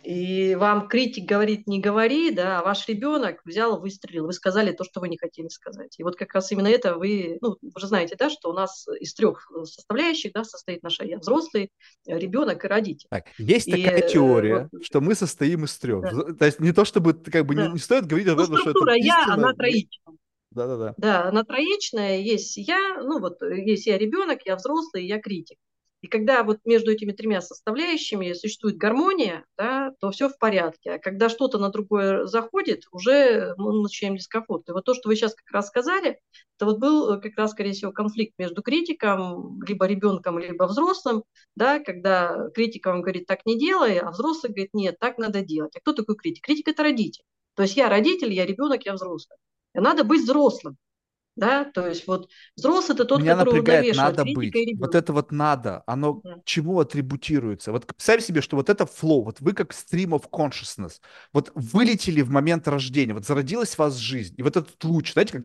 И 0.02 0.56
вам 0.56 0.88
критик 0.88 1.28
говорит 1.28 1.68
не 1.68 1.80
говори, 1.80 2.32
да, 2.32 2.58
а 2.58 2.64
ваш 2.64 2.88
ребенок 2.88 3.40
взял, 3.44 3.80
выстрелил, 3.80 4.26
вы 4.26 4.32
сказали 4.32 4.72
то, 4.72 4.82
что 4.82 4.98
вы 4.98 5.08
не 5.08 5.16
хотели 5.16 5.46
сказать. 5.46 5.94
И 5.98 6.02
вот 6.02 6.16
как 6.16 6.34
раз 6.34 6.50
именно 6.50 6.66
это 6.66 6.96
вы, 6.96 7.38
ну, 7.40 7.56
вы 7.62 7.80
же 7.80 7.86
знаете, 7.86 8.16
да, 8.18 8.28
что 8.28 8.50
у 8.50 8.52
нас 8.52 8.86
из 8.98 9.14
трех 9.14 9.48
составляющих, 9.62 10.32
да, 10.32 10.42
состоит 10.42 10.82
наша 10.82 11.04
я, 11.04 11.18
взрослый, 11.18 11.70
ребенок 12.04 12.64
и 12.64 12.68
родитель. 12.68 13.06
Так, 13.10 13.26
есть 13.38 13.68
и, 13.68 13.70
такая 13.70 14.00
э, 14.00 14.08
теория, 14.08 14.68
вот, 14.72 14.84
что 14.84 15.00
мы 15.00 15.14
состоим 15.14 15.64
из 15.64 15.78
трех. 15.78 16.02
Да. 16.02 16.34
То 16.34 16.46
есть 16.46 16.58
не 16.58 16.72
то, 16.72 16.84
чтобы, 16.84 17.14
как 17.14 17.46
бы, 17.46 17.54
да. 17.54 17.68
не, 17.68 17.74
не 17.74 17.78
стоит 17.78 18.06
говорить 18.06 18.26
об 18.26 18.40
этом, 18.40 18.56
что 18.56 18.70
это 18.70 18.92
я, 18.96 19.24
она 19.28 19.52
троичная. 19.52 20.16
Да-да-да. 20.56 20.94
Да, 20.96 21.24
она 21.28 21.44
троичная, 21.44 22.18
есть 22.18 22.56
я, 22.56 23.02
ну 23.02 23.20
вот 23.20 23.42
есть 23.42 23.86
я 23.86 23.98
ребенок, 23.98 24.40
я 24.46 24.56
взрослый, 24.56 25.06
я 25.06 25.20
критик. 25.20 25.58
И 26.00 26.08
когда 26.08 26.44
вот 26.44 26.60
между 26.64 26.92
этими 26.92 27.12
тремя 27.12 27.40
составляющими 27.42 28.32
существует 28.32 28.76
гармония, 28.76 29.44
да, 29.58 29.92
то 30.00 30.10
все 30.10 30.28
в 30.28 30.38
порядке. 30.38 30.92
А 30.92 30.98
когда 30.98 31.28
что-то 31.28 31.58
на 31.58 31.68
другое 31.68 32.24
заходит, 32.26 32.84
уже 32.90 33.54
мы 33.58 33.82
начинаем 33.82 34.16
дискомфорт. 34.16 34.68
И 34.68 34.72
вот 34.72 34.84
то, 34.84 34.94
что 34.94 35.08
вы 35.08 35.16
сейчас 35.16 35.34
как 35.34 35.50
раз 35.50 35.68
сказали, 35.68 36.20
это 36.56 36.66
вот 36.66 36.78
был 36.78 37.10
э, 37.10 37.20
как 37.20 37.36
раз, 37.36 37.50
скорее 37.50 37.72
всего, 37.72 37.92
конфликт 37.92 38.34
между 38.38 38.62
критиком, 38.62 39.60
либо 39.62 39.86
ребенком, 39.86 40.38
либо 40.38 40.64
взрослым, 40.64 41.24
да, 41.54 41.80
когда 41.80 42.48
критик 42.54 42.86
вам 42.86 43.02
говорит, 43.02 43.26
так 43.26 43.44
не 43.44 43.58
делай, 43.58 43.98
а 43.98 44.10
взрослый 44.10 44.52
говорит, 44.52 44.74
нет, 44.74 44.96
так 44.98 45.18
надо 45.18 45.42
делать. 45.42 45.76
А 45.76 45.80
кто 45.80 45.92
такой 45.92 46.16
критик? 46.16 46.44
Критик– 46.44 46.68
это 46.68 46.82
родитель. 46.82 47.24
То 47.54 47.62
есть 47.62 47.76
я 47.76 47.88
родитель, 47.88 48.32
я 48.32 48.46
ребенок, 48.46 48.86
я 48.86 48.94
взрослый. 48.94 49.38
Надо 49.80 50.04
быть 50.04 50.22
взрослым. 50.22 50.76
Да, 51.36 51.64
то 51.64 51.86
есть 51.86 52.06
вот 52.06 52.30
взрослый 52.56 52.94
это 52.94 53.04
тот, 53.04 53.20
Меня 53.20 53.36
который 53.36 53.58
напрягает, 53.58 53.94
надо 53.94 54.24
быть. 54.24 54.54
Вот 54.78 54.94
это 54.94 55.12
вот 55.12 55.32
надо, 55.32 55.82
оно 55.86 56.22
да. 56.24 56.40
чему 56.46 56.80
атрибутируется? 56.80 57.72
Вот 57.72 57.86
представь 57.86 58.24
себе, 58.24 58.40
что 58.40 58.56
вот 58.56 58.70
это 58.70 58.84
flow, 58.84 59.22
вот 59.22 59.40
вы 59.40 59.52
как 59.52 59.72
stream 59.72 60.18
of 60.18 60.30
consciousness, 60.30 60.94
вот 61.34 61.52
вылетели 61.54 62.22
в 62.22 62.30
момент 62.30 62.66
рождения, 62.66 63.12
вот 63.12 63.26
зародилась 63.26 63.74
в 63.74 63.78
вас 63.78 63.96
жизнь, 63.96 64.34
и 64.38 64.42
вот 64.42 64.56
этот 64.56 64.82
луч, 64.82 65.12
знаете, 65.12 65.44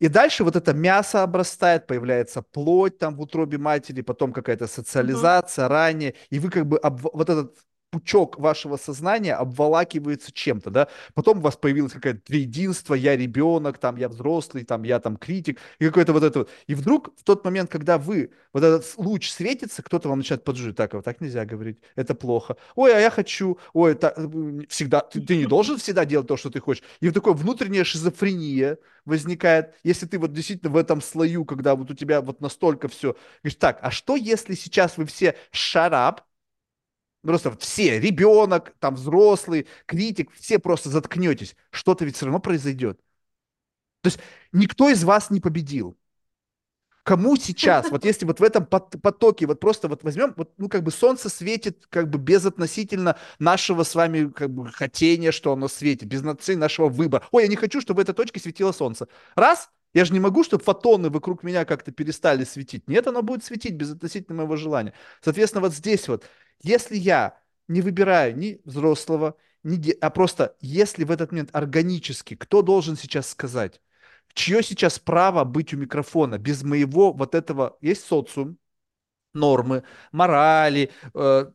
и 0.00 0.08
дальше 0.08 0.44
вот 0.44 0.54
это 0.54 0.72
мясо 0.72 1.22
обрастает, 1.22 1.86
появляется 1.86 2.42
плоть 2.42 2.98
там 2.98 3.16
в 3.16 3.20
утробе 3.20 3.58
матери, 3.58 4.00
потом 4.02 4.32
какая-то 4.32 4.66
социализация 4.66 5.66
угу. 5.66 5.72
ранее, 5.72 6.14
и 6.30 6.38
вы 6.38 6.50
как 6.50 6.66
бы 6.66 6.78
об, 6.78 7.00
вот 7.00 7.28
этот 7.28 7.56
пучок 7.90 8.38
вашего 8.38 8.76
сознания 8.76 9.34
обволакивается 9.34 10.32
чем-то, 10.32 10.70
да, 10.70 10.88
потом 11.14 11.38
у 11.38 11.40
вас 11.40 11.56
появилось 11.56 11.92
какое-то 11.92 12.20
триединство, 12.20 12.94
я 12.94 13.16
ребенок, 13.16 13.78
там, 13.78 13.96
я 13.96 14.08
взрослый, 14.08 14.64
там, 14.64 14.82
я 14.82 15.00
там 15.00 15.16
критик, 15.16 15.58
и 15.78 15.86
какое-то 15.86 16.12
вот 16.12 16.22
это 16.22 16.40
вот. 16.40 16.50
И 16.66 16.74
вдруг 16.74 17.10
в 17.16 17.24
тот 17.24 17.44
момент, 17.44 17.70
когда 17.70 17.98
вы, 17.98 18.30
вот 18.52 18.62
этот 18.62 18.86
луч 18.96 19.30
светится, 19.30 19.82
кто-то 19.82 20.08
вам 20.08 20.18
начинает 20.18 20.44
поджить, 20.44 20.76
так, 20.76 20.94
вот 20.94 21.04
так 21.04 21.20
нельзя 21.20 21.44
говорить, 21.44 21.78
это 21.96 22.14
плохо. 22.14 22.56
Ой, 22.74 22.94
а 22.94 23.00
я 23.00 23.10
хочу, 23.10 23.58
ой, 23.72 23.92
это 23.92 24.14
всегда, 24.68 25.00
ты, 25.00 25.20
ты 25.20 25.36
не 25.36 25.46
должен 25.46 25.78
всегда 25.78 26.04
делать 26.04 26.26
то, 26.26 26.36
что 26.36 26.50
ты 26.50 26.60
хочешь. 26.60 26.82
И 27.00 27.06
вот 27.06 27.14
такая 27.14 27.34
внутренняя 27.34 27.84
шизофрения 27.84 28.78
возникает, 29.04 29.74
если 29.82 30.06
ты 30.06 30.18
вот 30.18 30.32
действительно 30.32 30.70
в 30.70 30.76
этом 30.76 31.00
слою, 31.00 31.44
когда 31.44 31.74
вот 31.74 31.90
у 31.90 31.94
тебя 31.94 32.20
вот 32.20 32.40
настолько 32.40 32.88
все, 32.88 33.16
говоришь, 33.42 33.58
так, 33.58 33.78
а 33.82 33.90
что 33.90 34.16
если 34.16 34.54
сейчас 34.54 34.96
вы 34.98 35.06
все 35.06 35.34
up, 35.52 36.20
Просто 37.22 37.56
все, 37.58 37.98
ребенок, 38.00 38.74
там 38.78 38.94
взрослый, 38.94 39.66
критик, 39.86 40.32
все 40.32 40.58
просто 40.58 40.88
заткнетесь. 40.88 41.56
Что-то 41.70 42.04
ведь 42.04 42.16
все 42.16 42.26
равно 42.26 42.38
произойдет. 42.40 43.00
То 44.02 44.08
есть 44.08 44.20
никто 44.52 44.88
из 44.88 45.04
вас 45.04 45.30
не 45.30 45.40
победил. 45.40 45.96
Кому 47.08 47.36
сейчас, 47.36 47.90
вот 47.90 48.04
если 48.04 48.26
вот 48.26 48.38
в 48.38 48.42
этом 48.42 48.66
потоке, 48.66 49.46
вот 49.46 49.60
просто 49.60 49.88
вот 49.88 50.04
возьмем, 50.04 50.34
вот, 50.36 50.52
ну, 50.58 50.68
как 50.68 50.82
бы 50.82 50.90
солнце 50.90 51.30
светит 51.30 51.86
как 51.88 52.10
бы 52.10 52.18
безотносительно 52.18 53.16
нашего 53.38 53.82
с 53.82 53.94
вами 53.94 54.28
как 54.28 54.50
бы 54.50 54.70
хотения, 54.70 55.32
что 55.32 55.54
оно 55.54 55.68
светит, 55.68 56.06
без 56.06 56.22
нашего 56.22 56.90
выбора. 56.90 57.24
Ой, 57.30 57.44
я 57.44 57.48
не 57.48 57.56
хочу, 57.56 57.80
чтобы 57.80 58.00
в 58.00 58.02
этой 58.02 58.14
точке 58.14 58.40
светило 58.40 58.72
солнце. 58.72 59.08
Раз, 59.36 59.70
я 59.94 60.04
же 60.04 60.12
не 60.12 60.20
могу, 60.20 60.44
чтобы 60.44 60.62
фотоны 60.62 61.08
вокруг 61.08 61.42
меня 61.42 61.64
как-то 61.64 61.92
перестали 61.92 62.44
светить. 62.44 62.86
Нет, 62.88 63.06
оно 63.06 63.22
будет 63.22 63.42
светить 63.42 63.72
безотносительно 63.72 64.36
моего 64.36 64.56
желания. 64.56 64.92
Соответственно, 65.22 65.62
вот 65.62 65.72
здесь 65.72 66.08
вот, 66.08 66.26
если 66.62 66.96
я 66.96 67.40
не 67.68 67.80
выбираю 67.82 68.36
ни 68.36 68.60
взрослого, 68.64 69.36
ни 69.62 69.76
де... 69.76 69.92
а 69.92 70.10
просто 70.10 70.56
если 70.60 71.04
в 71.04 71.10
этот 71.10 71.32
момент 71.32 71.50
органически, 71.52 72.34
кто 72.36 72.62
должен 72.62 72.96
сейчас 72.96 73.28
сказать, 73.28 73.80
чье 74.34 74.62
сейчас 74.62 74.98
право 74.98 75.44
быть 75.44 75.74
у 75.74 75.76
микрофона? 75.76 76.38
Без 76.38 76.62
моего 76.62 77.12
вот 77.12 77.34
этого, 77.34 77.76
есть 77.80 78.04
социум, 78.04 78.58
нормы, 79.38 79.82
морали, 80.12 80.90
э, 81.14 81.46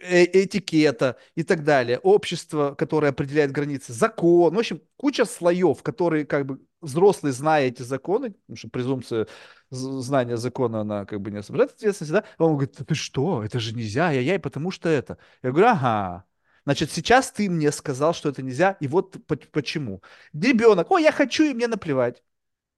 э, 0.00 0.24
этикета 0.44 1.16
и 1.34 1.42
так 1.42 1.64
далее, 1.64 1.98
общество, 1.98 2.74
которое 2.74 3.08
определяет 3.08 3.52
границы, 3.52 3.92
закон, 3.92 4.54
в 4.54 4.58
общем, 4.58 4.80
куча 4.96 5.24
слоев, 5.24 5.82
которые 5.82 6.26
как 6.26 6.46
бы 6.46 6.60
взрослый, 6.80 7.32
зная 7.32 7.66
эти 7.66 7.82
законы, 7.82 8.32
потому 8.32 8.56
что 8.56 8.68
презумпция 8.68 9.26
знания 9.70 10.36
закона, 10.36 10.80
она 10.80 11.04
как 11.06 11.20
бы 11.20 11.30
не 11.30 11.38
освобождает 11.38 11.72
ответственности, 11.72 12.12
да, 12.12 12.24
он 12.38 12.52
говорит, 12.52 12.76
ты 12.76 12.94
что, 12.94 13.42
это 13.42 13.58
же 13.60 13.74
нельзя, 13.74 14.10
я-яй, 14.10 14.38
потому 14.38 14.70
что 14.70 14.88
это. 14.88 15.18
Я 15.42 15.50
говорю, 15.50 15.68
ага, 15.68 16.24
Значит, 16.64 16.90
сейчас 16.92 17.30
ты 17.30 17.50
мне 17.50 17.70
сказал, 17.72 18.14
что 18.14 18.30
это 18.30 18.42
нельзя, 18.42 18.76
и 18.80 18.88
вот 18.88 19.16
почему. 19.52 20.02
Ребенок, 20.32 20.90
ой, 20.90 21.02
я 21.02 21.12
хочу, 21.12 21.44
и 21.44 21.52
мне 21.52 21.66
наплевать. 21.66 22.22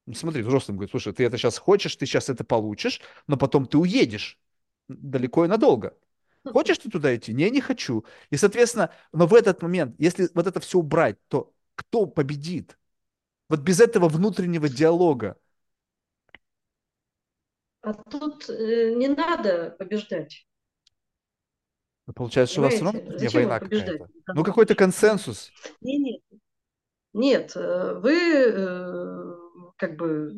Ну, 0.07 0.15
смотри, 0.15 0.43
взрослым 0.43 0.77
говорит, 0.77 0.91
слушай, 0.91 1.13
ты 1.13 1.25
это 1.25 1.37
сейчас 1.39 1.59
хочешь, 1.59 1.97
ты 1.97 2.07
сейчас 2.07 2.29
это 2.29 2.45
получишь, 2.45 3.01
но 3.27 3.37
потом 3.37 3.67
ты 3.67 3.79
уедешь 3.79 4.39
далеко 4.89 5.45
и 5.45 5.49
надолго. 5.49 5.97
Хочешь 6.45 6.79
ты 6.79 6.91
туда 6.91 7.15
идти? 7.15 7.33
Не, 7.33 7.51
не 7.51 7.61
хочу. 7.61 8.05
И, 8.31 8.37
соответственно, 8.37 8.93
но 9.13 9.27
в 9.27 9.35
этот 9.35 9.63
момент, 9.63 9.97
если 9.99 10.29
вот 10.35 10.47
это 10.47 10.61
все 10.61 10.79
убрать, 10.79 11.17
то 11.29 11.53
кто 11.75 12.07
победит? 12.07 12.79
Вот 13.49 13.61
без 13.61 13.81
этого 13.81 14.09
внутреннего 14.09 14.69
диалога. 14.69 15.37
А 17.81 17.95
тут 17.95 18.49
э, 18.49 18.95
не 18.95 19.09
надо 19.09 19.77
побеждать. 19.79 20.47
Ну, 22.07 22.13
получается, 22.13 22.53
что 22.53 22.61
у 22.63 22.65
вас 22.65 22.75
все 22.75 22.85
равно 22.85 23.01
не 23.01 23.29
война 23.29 23.61
какая-то. 23.61 24.09
Ну, 24.35 24.45
какой-то 24.45 24.75
консенсус. 24.75 25.53
Нет, 25.81 26.01
нет. 26.01 26.41
Нет, 27.13 27.53
э, 27.57 27.95
вы 27.95 28.13
э, 28.13 29.35
как 29.77 29.97
бы 29.97 30.35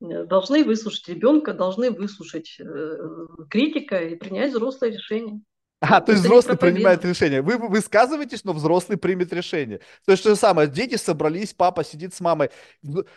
должны 0.00 0.64
выслушать 0.64 1.08
ребенка, 1.08 1.52
должны 1.52 1.90
выслушать 1.90 2.56
э, 2.60 3.26
критика 3.50 3.98
и 3.98 4.14
принять 4.14 4.52
взрослое 4.52 4.90
решение. 4.90 5.40
А, 5.80 6.00
то 6.00 6.10
есть 6.10 6.24
взрослый 6.24 6.56
принимает 6.56 7.04
решение. 7.04 7.40
Вы 7.40 7.56
высказываетесь, 7.56 8.42
но 8.44 8.52
взрослый 8.52 8.98
примет 8.98 9.32
решение. 9.32 9.78
То 10.04 10.10
есть 10.10 10.24
то 10.24 10.30
же 10.30 10.34
самое, 10.34 10.66
дети 10.68 10.96
собрались, 10.96 11.54
папа 11.54 11.84
сидит 11.84 12.12
с 12.14 12.20
мамой. 12.20 12.50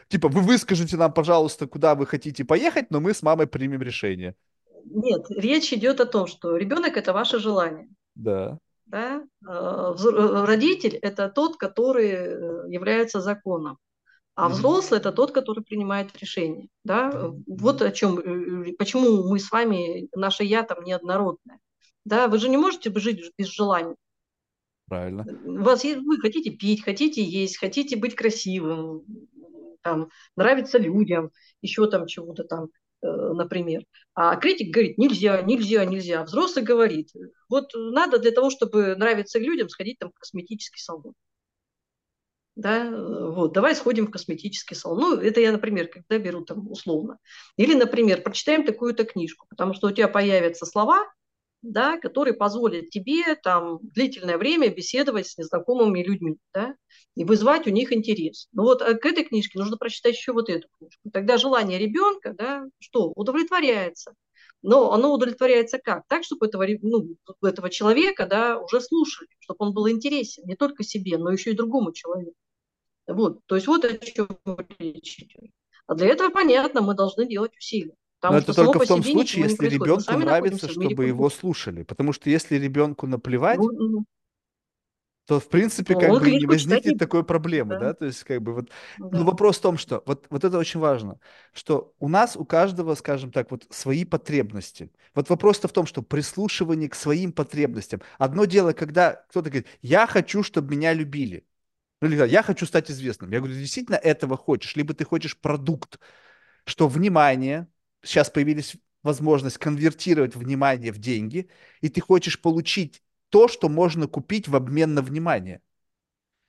Типа, 0.09 0.27
вы 0.27 0.41
выскажите 0.41 0.95
нам, 0.95 1.11
пожалуйста, 1.11 1.65
куда 1.65 1.95
вы 1.95 2.05
хотите 2.05 2.45
поехать, 2.45 2.91
но 2.91 2.99
мы 2.99 3.15
с 3.15 3.23
мамой 3.23 3.47
примем 3.47 3.81
решение. 3.81 4.35
Нет, 4.85 5.25
речь 5.31 5.73
идет 5.73 6.01
о 6.01 6.05
том, 6.05 6.27
что 6.27 6.55
ребенок 6.55 6.97
это 6.97 7.13
ваше 7.13 7.39
желание. 7.39 7.87
Да. 8.13 8.59
Да? 8.85 9.23
Родитель 9.41 10.97
это 11.01 11.29
тот, 11.29 11.57
который 11.57 12.11
э, 12.11 12.69
является 12.69 13.21
законом. 13.21 13.77
А 14.35 14.49
взрослый 14.49 14.99
это 14.99 15.11
тот, 15.11 15.31
который 15.31 15.63
принимает 15.63 16.17
решение. 16.17 16.67
Да? 16.83 17.31
Вот 17.47 17.81
о 17.81 17.91
чем, 17.91 18.17
э, 18.19 18.69
э, 18.69 18.73
почему 18.77 19.29
мы 19.29 19.39
с 19.39 19.51
вами, 19.51 20.07
наше 20.15 20.43
я 20.43 20.63
там 20.63 20.83
неоднородное. 20.83 21.59
Да? 22.05 22.27
Вы 22.27 22.39
же 22.39 22.49
не 22.49 22.57
можете 22.57 22.91
жить 22.97 23.31
без 23.37 23.47
желания. 23.47 23.95
Правильно. 24.87 25.25
Вас 25.45 25.83
есть, 25.83 26.01
вы 26.01 26.17
хотите 26.19 26.51
пить, 26.51 26.83
хотите 26.83 27.23
есть, 27.23 27.57
хотите 27.57 27.95
быть 27.95 28.15
красивым, 28.15 29.03
там, 29.81 30.09
нравится 30.35 30.77
людям, 30.77 31.31
еще 31.61 31.89
там 31.89 32.07
чего-то 32.07 32.43
там, 32.43 32.69
э, 33.01 33.07
например. 33.07 33.83
А 34.13 34.35
критик 34.35 34.73
говорит, 34.73 34.97
нельзя, 34.97 35.41
нельзя, 35.41 35.85
нельзя. 35.85 36.23
взрослый 36.23 36.63
говорит, 36.63 37.11
вот 37.49 37.71
надо 37.73 38.17
для 38.17 38.31
того, 38.31 38.49
чтобы 38.49 38.95
нравиться 38.95 39.39
людям, 39.39 39.69
сходить 39.69 39.99
там 39.99 40.11
в 40.11 40.19
косметический 40.19 40.81
салон 40.81 41.13
да, 42.55 42.85
э, 42.85 43.31
вот, 43.31 43.53
давай 43.53 43.75
сходим 43.75 44.07
в 44.07 44.11
косметический 44.11 44.75
салон. 44.75 44.99
Ну, 44.99 45.15
это 45.17 45.39
я, 45.41 45.51
например, 45.51 45.87
когда 45.87 46.17
беру 46.17 46.43
там 46.43 46.69
условно. 46.69 47.17
Или, 47.57 47.73
например, 47.73 48.21
прочитаем 48.21 48.65
такую-то 48.65 49.05
книжку, 49.05 49.45
потому 49.49 49.73
что 49.73 49.87
у 49.87 49.91
тебя 49.91 50.07
появятся 50.07 50.65
слова, 50.65 51.05
да, 51.61 51.97
которые 51.97 52.33
позволят 52.33 52.89
тебе 52.89 53.35
там 53.35 53.79
длительное 53.81 54.37
время 54.37 54.69
беседовать 54.69 55.27
с 55.27 55.37
незнакомыми 55.37 56.03
людьми, 56.03 56.37
да, 56.53 56.75
и 57.15 57.23
вызвать 57.23 57.67
у 57.67 57.69
них 57.69 57.93
интерес. 57.93 58.47
Но 58.51 58.63
вот 58.63 58.81
э, 58.81 58.95
к 58.95 59.05
этой 59.05 59.23
книжке 59.23 59.59
нужно 59.59 59.77
прочитать 59.77 60.15
еще 60.15 60.33
вот 60.33 60.49
эту 60.49 60.67
книжку. 60.77 61.09
Тогда 61.13 61.37
желание 61.37 61.77
ребенка, 61.77 62.33
да, 62.37 62.65
что, 62.79 63.11
удовлетворяется. 63.15 64.13
Но 64.63 64.91
оно 64.91 65.13
удовлетворяется 65.13 65.79
как? 65.79 66.03
Так, 66.07 66.23
чтобы 66.23 66.45
этого, 66.45 66.65
ну, 66.81 67.15
этого 67.41 67.69
человека 67.69 68.27
да, 68.27 68.59
уже 68.59 68.79
слушали, 68.79 69.29
чтобы 69.39 69.57
он 69.65 69.73
был 69.73 69.89
интересен 69.89 70.43
не 70.45 70.55
только 70.55 70.83
себе, 70.83 71.17
но 71.17 71.31
еще 71.31 71.51
и 71.51 71.55
другому 71.55 71.91
человеку. 71.93 72.35
Вот, 73.07 73.39
то 73.47 73.55
есть 73.55 73.67
вот 73.67 73.83
о 73.85 73.97
чем 73.97 74.27
речь 74.77 75.19
идет. 75.19 75.51
А 75.87 75.95
для 75.95 76.07
этого, 76.07 76.29
понятно, 76.29 76.81
мы 76.81 76.93
должны 76.93 77.27
делать 77.27 77.55
усилия. 77.57 77.95
Но 78.23 78.37
это 78.37 78.53
только 78.53 78.79
в 78.79 78.87
том 78.87 79.03
случае, 79.03 79.45
если 79.45 79.67
ребенку 79.67 80.13
нравится, 80.13 80.69
чтобы 80.69 81.05
его 81.05 81.29
слушали. 81.29 81.83
Потому 81.83 82.13
что 82.13 82.29
если 82.29 82.57
ребенку 82.57 83.07
наплевать, 83.07 83.57
ну, 83.57 83.71
ну 83.71 84.05
то 85.31 85.39
в 85.39 85.47
принципе 85.47 85.93
ну, 85.93 85.99
как 86.01 86.09
бы 86.09 86.29
не 86.29 86.45
возникнет 86.45 86.99
такой 86.99 87.23
проблемы, 87.23 87.75
да. 87.75 87.79
да, 87.79 87.93
то 87.93 88.03
есть 88.03 88.21
как 88.25 88.41
бы 88.41 88.53
вот, 88.53 88.69
да. 88.99 89.17
но 89.17 89.23
вопрос 89.23 89.59
в 89.59 89.61
том, 89.61 89.77
что 89.77 90.03
вот 90.05 90.25
вот 90.29 90.43
это 90.43 90.57
очень 90.57 90.81
важно, 90.81 91.21
что 91.53 91.93
у 91.99 92.09
нас 92.09 92.35
у 92.35 92.43
каждого, 92.43 92.95
скажем 92.95 93.31
так, 93.31 93.49
вот 93.49 93.65
свои 93.69 94.03
потребности. 94.03 94.91
Вот 95.15 95.29
вопрос-то 95.29 95.69
в 95.69 95.71
том, 95.71 95.85
что 95.85 96.01
прислушивание 96.01 96.89
к 96.89 96.95
своим 96.95 97.31
потребностям. 97.31 98.01
Одно 98.17 98.43
дело, 98.43 98.73
когда 98.73 99.23
кто-то 99.29 99.49
говорит, 99.49 99.67
я 99.81 100.05
хочу, 100.05 100.43
чтобы 100.43 100.75
меня 100.75 100.91
любили, 100.91 101.45
ну, 102.01 102.09
или 102.09 102.27
я 102.27 102.43
хочу 102.43 102.65
стать 102.65 102.91
известным. 102.91 103.31
Я 103.31 103.39
говорю, 103.39 103.55
действительно 103.55 103.95
этого 103.95 104.35
хочешь, 104.35 104.75
либо 104.75 104.93
ты 104.93 105.05
хочешь 105.05 105.39
продукт, 105.39 105.97
что 106.65 106.89
внимание, 106.89 107.69
сейчас 108.03 108.29
появились 108.29 108.75
возможность 109.01 109.59
конвертировать 109.59 110.35
внимание 110.35 110.91
в 110.91 110.97
деньги, 110.97 111.49
и 111.79 111.87
ты 111.87 112.01
хочешь 112.01 112.41
получить 112.41 113.01
то, 113.31 113.47
что 113.47 113.69
можно 113.69 114.07
купить 114.07 114.47
в 114.47 114.55
обмен 114.55 114.93
на 114.93 115.01
внимание. 115.01 115.61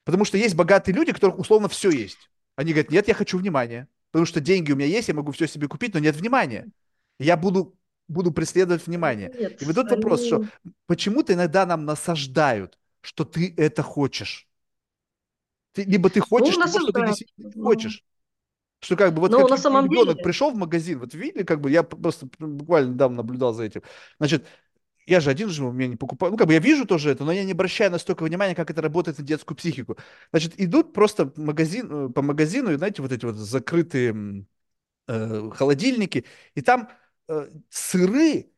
Потому 0.05 0.25
что 0.25 0.37
есть 0.37 0.55
богатые 0.55 0.95
люди, 0.95 1.13
у 1.13 1.15
которых 1.15 1.39
условно 1.39 1.69
все 1.69 1.91
есть. 1.91 2.31
Они 2.57 2.73
говорят, 2.73 2.91
нет, 2.91 3.09
я 3.09 3.15
хочу 3.15 3.39
внимания. 3.39 3.89
Потому 4.11 4.27
что 4.27 4.41
деньги 4.41 4.73
у 4.73 4.77
меня 4.77 4.87
есть, 4.87 5.09
я 5.09 5.15
могу 5.15 5.33
все 5.33 5.47
себе 5.47 5.69
купить, 5.69 5.95
но 5.95 6.01
нет 6.01 6.17
внимания. 6.17 6.67
Я 7.19 7.37
буду, 7.37 7.79
буду 8.09 8.33
преследовать 8.33 8.87
внимание. 8.87 9.33
Нет, 9.39 9.63
и 9.63 9.65
вот 9.65 9.77
тут 9.77 9.87
они... 9.87 9.97
вопрос, 9.97 10.27
что 10.27 10.45
почему-то 10.87 11.33
иногда 11.33 11.65
нам 11.65 11.85
насаждают, 11.85 12.79
что 13.01 13.25
ты 13.25 13.55
это 13.57 13.83
хочешь. 13.83 14.49
Ты, 15.73 15.85
либо 15.85 16.11
ты 16.11 16.21
хочешь 16.21 16.57
ну, 16.57 16.65
того, 16.65 16.81
что 16.81 16.93
ты 16.93 17.07
действительно 17.07 17.53
ну... 17.55 17.65
хочешь. 17.65 18.05
Что 18.81 18.97
как 18.97 19.15
бы 19.15 19.21
вот 19.21 19.33
как 19.33 19.49
на 19.49 19.57
самом 19.57 19.85
ребенок 19.87 20.17
деле... 20.17 20.25
пришел 20.25 20.51
в 20.51 20.57
магазин, 20.57 20.99
вот 20.99 21.15
видели, 21.15 21.45
как 21.45 21.61
бы 21.61 21.71
я 21.71 21.85
просто 21.85 22.29
буквально 22.41 22.95
недавно 22.95 23.19
наблюдал 23.19 23.55
за 23.55 23.63
этим. 23.63 23.83
Значит, 24.19 24.45
я 25.07 25.21
же 25.21 25.31
один 25.31 25.49
живу, 25.49 25.73
меня 25.73 25.89
не 25.89 25.97
покупаю. 25.97 26.33
Ну, 26.33 26.39
как 26.39 26.47
бы 26.47 26.55
я 26.55 26.59
вижу 26.61 26.87
тоже 26.87 27.11
это, 27.11 27.25
но 27.25 27.33
я 27.33 27.45
не 27.45 27.53
обращаю 27.53 27.91
настолько 27.91 28.23
внимания, 28.25 28.55
как 28.55 28.71
это 28.71 28.83
работает 28.83 29.19
на 29.19 29.25
детскую 29.25 29.57
психику. 29.57 29.97
Значит, 30.31 30.55
идут 30.61 30.93
просто 30.93 31.33
магазин, 31.37 32.09
э, 32.09 32.09
по 32.11 32.23
магазину, 32.23 32.73
и 32.73 32.77
знаете, 32.77 33.03
вот 33.03 33.13
эти 33.13 33.25
вот 33.25 33.35
закрытые 33.37 34.47
э, 35.09 35.51
холодильники, 35.53 36.25
и 36.55 36.63
там 36.63 36.89
э, 37.29 37.49
сыры, 37.71 38.51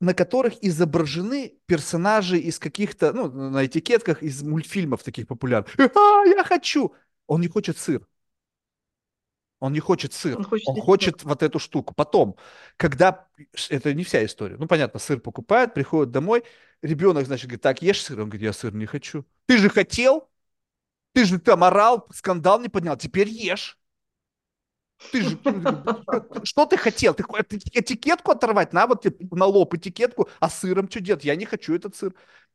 на 0.00 0.14
которых 0.14 0.54
изображены 0.62 1.54
персонажи 1.66 2.38
из 2.38 2.58
каких-то, 2.58 3.12
ну, 3.12 3.30
на 3.30 3.66
этикетках 3.66 4.22
из 4.22 4.42
мультфильмов 4.42 5.02
таких 5.02 5.26
популярных. 5.26 5.74
А, 5.78 6.24
я 6.26 6.44
хочу! 6.44 6.94
Он 7.26 7.40
не 7.40 7.48
хочет 7.48 7.78
сыр. 7.78 8.06
Он 9.64 9.72
не 9.72 9.80
хочет 9.80 10.12
сыр, 10.12 10.36
он 10.36 10.44
хочет, 10.44 10.68
он 10.68 10.80
хочет 10.82 11.24
вот 11.24 11.42
эту 11.42 11.58
штуку. 11.58 11.94
Потом, 11.94 12.36
когда, 12.76 13.28
это 13.70 13.94
не 13.94 14.04
вся 14.04 14.22
история, 14.22 14.58
ну, 14.58 14.66
понятно, 14.66 15.00
сыр 15.00 15.20
покупает, 15.20 15.72
приходит 15.72 16.12
домой, 16.12 16.44
ребенок, 16.82 17.24
значит, 17.24 17.46
говорит, 17.46 17.62
так, 17.62 17.80
ешь 17.80 18.02
сыр? 18.02 18.20
Он 18.20 18.28
говорит, 18.28 18.42
я 18.42 18.52
сыр 18.52 18.74
не 18.74 18.84
хочу. 18.84 19.24
Ты 19.46 19.56
же 19.56 19.70
хотел, 19.70 20.28
ты 21.14 21.24
же 21.24 21.40
там 21.40 21.64
орал, 21.64 22.06
скандал 22.12 22.60
не 22.60 22.68
поднял, 22.68 22.98
теперь 22.98 23.28
ешь. 23.28 23.78
Ты 25.10 25.22
же, 25.22 25.38
что 26.42 26.66
ты 26.66 26.76
хотел? 26.76 27.14
Ты 27.14 27.24
этикетку 27.72 28.32
оторвать? 28.32 28.74
На 28.74 28.86
вот 28.86 29.06
на 29.30 29.46
лоб 29.46 29.72
этикетку, 29.72 30.28
а 30.40 30.50
сыром 30.50 30.90
что 30.90 31.00
делать? 31.00 31.24
Я 31.24 31.36
не 31.36 31.46
хочу 31.46 31.74
этот 31.74 31.96
сыр. 31.96 32.12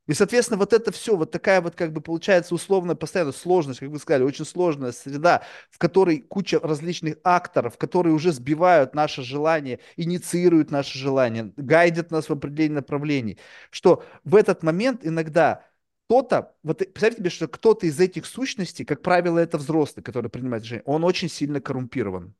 И, 0.09 0.13
соответственно, 0.15 0.57
вот 0.57 0.73
это 0.73 0.91
все, 0.91 1.15
вот 1.15 1.29
такая 1.29 1.61
вот 1.61 1.75
как 1.75 1.93
бы 1.93 2.01
получается 2.01 2.55
условно 2.55 2.95
постоянно 2.95 3.31
сложность, 3.31 3.79
как 3.79 3.89
вы 3.89 3.99
сказали, 3.99 4.23
очень 4.23 4.43
сложная 4.43 4.91
среда, 4.91 5.43
в 5.69 5.77
которой 5.77 6.17
куча 6.21 6.59
различных 6.59 7.17
акторов, 7.23 7.77
которые 7.77 8.15
уже 8.15 8.31
сбивают 8.31 8.95
наше 8.95 9.21
желание, 9.21 9.79
инициируют 9.97 10.71
наше 10.71 10.97
желание, 10.97 11.53
гайдят 11.57 12.09
нас 12.09 12.27
в 12.27 12.33
определенном 12.33 12.77
направлении, 12.77 13.37
что 13.69 14.03
в 14.23 14.35
этот 14.35 14.63
момент 14.63 15.05
иногда 15.05 15.63
кто-то, 16.07 16.55
вот 16.63 16.79
представьте 16.79 17.19
себе, 17.19 17.29
что 17.29 17.47
кто-то 17.47 17.85
из 17.85 17.99
этих 17.99 18.25
сущностей, 18.25 18.85
как 18.85 19.03
правило, 19.03 19.37
это 19.37 19.59
взрослый, 19.59 20.03
который 20.03 20.31
принимает 20.31 20.63
решение, 20.63 20.83
он 20.87 21.03
очень 21.03 21.29
сильно 21.29 21.61
коррумпирован. 21.61 22.33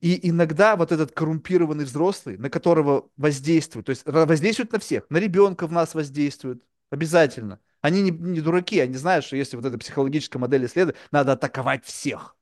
И 0.00 0.28
иногда 0.28 0.76
вот 0.76 0.92
этот 0.92 1.12
коррумпированный 1.12 1.84
взрослый, 1.84 2.36
на 2.36 2.50
которого 2.50 3.08
воздействует, 3.16 3.86
то 3.86 3.90
есть 3.90 4.02
воздействует 4.04 4.72
на 4.72 4.78
всех, 4.78 5.04
на 5.08 5.16
ребенка 5.16 5.66
в 5.66 5.72
нас 5.72 5.94
воздействует, 5.94 6.62
обязательно. 6.90 7.60
Они 7.80 8.02
не, 8.02 8.10
не 8.10 8.40
дураки, 8.40 8.78
они 8.80 8.94
знают, 8.96 9.24
что 9.24 9.36
если 9.36 9.56
вот 9.56 9.64
эта 9.64 9.78
психологическая 9.78 10.40
модель 10.40 10.66
исследует, 10.66 10.96
надо 11.12 11.32
атаковать 11.32 11.84
всех. 11.84 12.36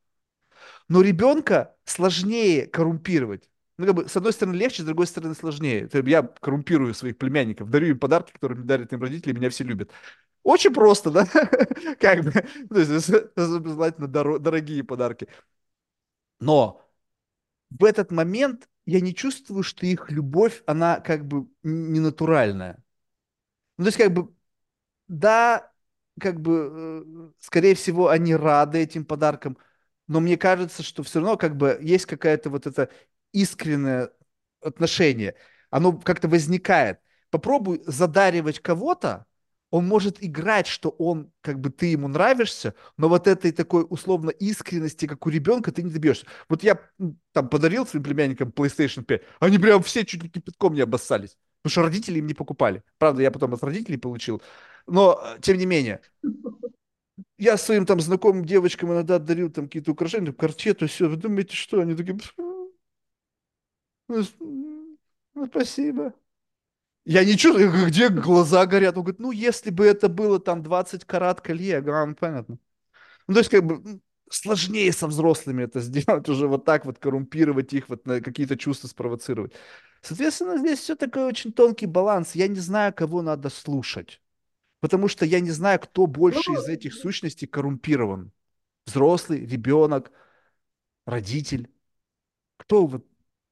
Но 0.89 1.01
ребенка 1.01 1.77
сложнее 1.85 2.67
коррумпировать. 2.67 3.49
Ну, 3.79 3.87
как 3.87 3.95
бы, 3.95 4.09
с 4.09 4.17
одной 4.17 4.33
стороны 4.33 4.57
легче, 4.57 4.83
с 4.83 4.87
другой 4.87 5.07
стороны 5.07 5.35
сложнее. 5.35 5.89
Я 5.93 6.23
коррумпирую 6.23 6.95
своих 6.95 7.19
племянников, 7.19 7.71
дарю 7.71 7.89
им 7.89 7.99
подарки, 7.99 8.33
которые 8.33 8.63
дарят 8.65 8.93
им 8.93 9.03
родители, 9.03 9.33
меня 9.33 9.51
все 9.51 9.65
любят. 9.65 9.91
Очень 10.43 10.73
просто, 10.73 11.11
да? 11.11 11.27
Как 12.01 12.23
бы, 12.23 12.33
желательно 13.37 14.09
дорогие 14.09 14.85
подарки. 14.85 15.29
Но 16.41 16.84
в 17.79 17.85
этот 17.85 18.11
момент 18.11 18.69
я 18.87 19.01
не 19.01 19.15
чувствую, 19.15 19.63
что 19.63 19.87
их 19.87 20.11
любовь, 20.11 20.63
она 20.67 21.01
как 21.01 21.27
бы 21.27 21.49
не 21.63 22.01
натуральная. 22.01 22.83
Ну, 23.79 23.85
то 23.85 23.89
есть, 23.89 23.99
как 23.99 24.13
бы, 24.13 24.35
да, 25.09 25.73
как 26.21 26.41
бы, 26.41 27.33
э, 27.37 27.41
скорее 27.41 27.75
всего, 27.75 28.09
они 28.09 28.35
рады 28.37 28.79
этим 28.79 29.05
подаркам, 29.05 29.59
но 30.09 30.21
мне 30.21 30.37
кажется, 30.37 30.83
что 30.83 31.03
все 31.03 31.21
равно 31.21 31.37
как 31.37 31.57
бы 31.57 31.79
есть 31.83 32.07
какая-то 32.07 32.51
вот 32.51 32.67
это 32.67 32.91
искреннее 33.33 34.11
отношение. 34.61 35.35
Оно 35.71 35.99
как-то 35.99 36.29
возникает. 36.29 37.01
Попробуй 37.31 37.83
задаривать 37.87 38.61
кого-то, 38.61 39.27
он 39.75 39.89
может 39.89 40.23
играть, 40.23 40.69
что 40.69 40.91
он, 40.91 41.33
как 41.41 41.59
бы 41.59 41.69
ты 41.69 41.87
ему 41.87 42.07
нравишься, 42.07 42.77
но 42.97 43.09
вот 43.09 43.27
этой 43.27 43.51
такой 43.51 43.85
условно 43.91 44.31
искренности, 44.31 45.07
как 45.07 45.27
у 45.27 45.31
ребенка, 45.31 45.73
ты 45.73 45.83
не 45.83 45.91
добьешься. 45.91 46.27
Вот 46.49 46.63
я 46.63 46.79
там 47.33 47.49
подарил 47.49 47.85
своим 47.85 48.05
племянникам 48.05 48.51
PlayStation 48.51 49.03
5, 49.03 49.23
они 49.41 49.59
прям 49.59 49.83
все 49.83 50.05
чуть 50.05 50.23
ли 50.23 50.29
кипятком 50.29 50.75
не 50.75 50.81
обоссались, 50.81 51.37
потому 51.61 51.73
что 51.73 51.83
родители 51.83 52.21
им 52.21 52.29
не 52.29 52.35
покупали. 52.35 52.85
Правда, 52.99 53.23
я 53.23 53.33
потом 53.33 53.53
от 53.53 53.65
родителей 53.65 53.99
получил, 53.99 54.41
но 54.87 55.21
э, 55.21 55.41
тем 55.41 55.59
не 55.59 55.67
менее. 55.67 56.01
Я 57.37 57.57
своим 57.57 57.85
там 57.85 57.99
знакомым 57.99 58.45
девочкам 58.45 58.93
иногда 58.93 59.19
дарил 59.19 59.51
там 59.51 59.65
какие-то 59.65 59.91
украшения, 59.91 60.33
картету, 60.33 60.87
все. 60.87 61.09
Вы 61.09 61.17
думаете, 61.17 61.57
что? 61.57 61.81
Они 61.81 61.97
такие, 61.97 62.17
ну, 64.07 64.23
ну, 65.35 65.47
спасибо. 65.47 66.15
Я 67.05 67.25
не 67.25 67.37
чувствую, 67.37 67.87
где 67.87 68.09
глаза 68.09 68.65
горят. 68.67 68.97
Он 68.97 69.03
говорит, 69.03 69.21
ну, 69.21 69.31
если 69.31 69.71
бы 69.71 69.85
это 69.87 70.09
было 70.09 70.41
там 70.41 70.63
20 70.63 71.05
карат 71.05 71.41
колье, 71.41 71.69
я 71.69 71.81
говорю, 71.81 72.07
ну, 72.07 72.15
понятно. 72.15 72.59
Ну, 73.27 73.35
то 73.35 73.41
есть, 73.41 73.51
как 73.51 73.65
бы, 73.65 74.01
сложнее 74.31 74.93
со 74.93 75.07
взрослыми 75.07 75.65
это 75.65 75.81
сделать, 75.83 76.29
уже 76.29 76.49
вот 76.49 76.65
так 76.65 76.87
вот 76.87 76.99
коррумпировать 76.99 77.73
их, 77.73 77.89
вот 77.89 78.07
на 78.07 78.21
какие-то 78.21 78.57
чувства 78.57 78.89
спровоцировать. 78.89 79.53
Соответственно, 80.03 80.59
здесь 80.59 80.81
все 80.81 80.97
такой 80.97 81.25
очень 81.25 81.53
тонкий 81.53 81.87
баланс. 81.87 82.35
Я 82.35 82.49
не 82.49 82.61
знаю, 82.61 82.93
кого 82.93 83.23
надо 83.23 83.49
слушать. 83.49 84.21
Потому 84.81 85.09
что 85.09 85.25
я 85.25 85.41
не 85.41 85.51
знаю, 85.51 85.81
кто 85.81 86.07
больше 86.07 86.53
ну, 86.53 86.59
из 86.59 86.69
этих 86.69 86.95
сущностей 86.95 87.47
коррумпирован. 87.47 88.33
Взрослый, 88.87 89.47
ребенок, 89.47 90.13
родитель. 91.07 91.71
Кто 92.59 92.87
вот? 92.87 93.07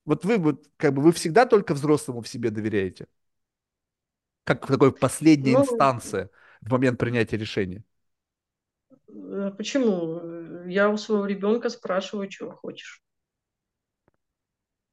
Вот 0.05 0.25
вы 0.25 0.37
вот, 0.37 0.69
как 0.77 0.93
бы, 0.93 1.01
вы 1.01 1.13
всегда 1.13 1.47
только 1.47 1.75
взрослому 1.75 2.21
в 2.21 2.29
себе 2.29 2.51
доверяете? 2.51 3.07
Как 4.45 4.67
такой 4.67 4.93
последняя 4.93 5.59
ну, 5.59 5.63
инстанция 5.63 6.31
в 6.61 6.71
момент 6.71 6.99
принятия 6.99 7.37
решения? 7.37 7.85
Э, 9.09 9.53
почему? 9.57 10.65
Я 10.67 10.91
у 10.91 10.97
своего 10.97 11.27
ребенка 11.27 11.69
спрашиваю, 11.69 12.29
чего 12.29 12.51
хочешь. 12.51 13.03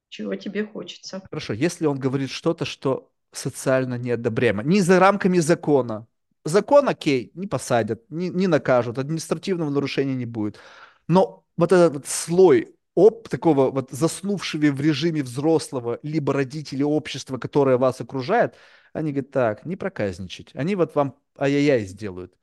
Чего 0.08 0.34
тебе 0.34 0.64
хочется. 0.66 1.22
Хорошо, 1.30 1.52
если 1.52 1.86
он 1.86 1.98
говорит 1.98 2.30
что-то, 2.30 2.64
что 2.64 3.10
социально 3.32 3.94
неодобряемо, 3.94 4.62
не 4.62 4.80
за 4.80 4.98
рамками 4.98 5.38
закона. 5.38 6.06
Закон, 6.44 6.88
окей, 6.88 7.30
не 7.34 7.46
посадят, 7.46 8.02
не, 8.10 8.28
не 8.28 8.46
накажут, 8.46 8.98
административного 8.98 9.70
нарушения 9.70 10.14
не 10.14 10.26
будет. 10.26 10.58
Но 11.06 11.44
вот 11.56 11.72
этот 11.72 11.94
вот 11.94 12.06
слой 12.06 12.74
об 12.96 13.28
такого 13.28 13.70
вот 13.70 13.90
заснувшего 13.90 14.72
в 14.72 14.80
режиме 14.80 15.22
взрослого, 15.22 16.00
либо 16.02 16.32
родителей 16.32 16.84
общества, 16.84 17.38
которое 17.38 17.76
вас 17.76 18.00
окружает, 18.00 18.56
они 18.92 19.12
говорят, 19.12 19.30
так, 19.30 19.66
не 19.66 19.76
проказничать. 19.76 20.50
Они 20.54 20.74
вот 20.74 20.94
вам 20.94 21.16
ай-яй-яй 21.38 21.84
сделают. 21.84 22.34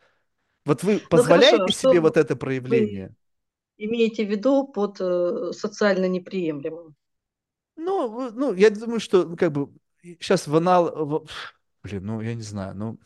Вот 0.66 0.84
вы 0.84 1.00
позволяете 1.00 1.58
ну, 1.58 1.64
хорошо, 1.64 1.90
себе 1.92 2.00
вот 2.02 2.18
это 2.18 2.36
проявление? 2.36 3.16
имеете 3.78 4.26
в 4.26 4.30
виду 4.30 4.68
под 4.68 4.98
э, 5.00 5.52
социально 5.54 6.08
неприемлемым? 6.08 6.96
Ну, 7.76 8.32
ну, 8.32 8.54
я 8.54 8.70
думаю, 8.70 9.00
что 9.00 9.26
ну, 9.26 9.38
как 9.38 9.52
бы 9.52 9.70
сейчас 10.02 10.48
в 10.48 10.56
анал... 10.56 11.06
В... 11.06 11.28
Блин, 11.84 12.06
ну, 12.06 12.22
я 12.22 12.34
не 12.34 12.42
знаю, 12.42 12.76
ну... 12.76 13.00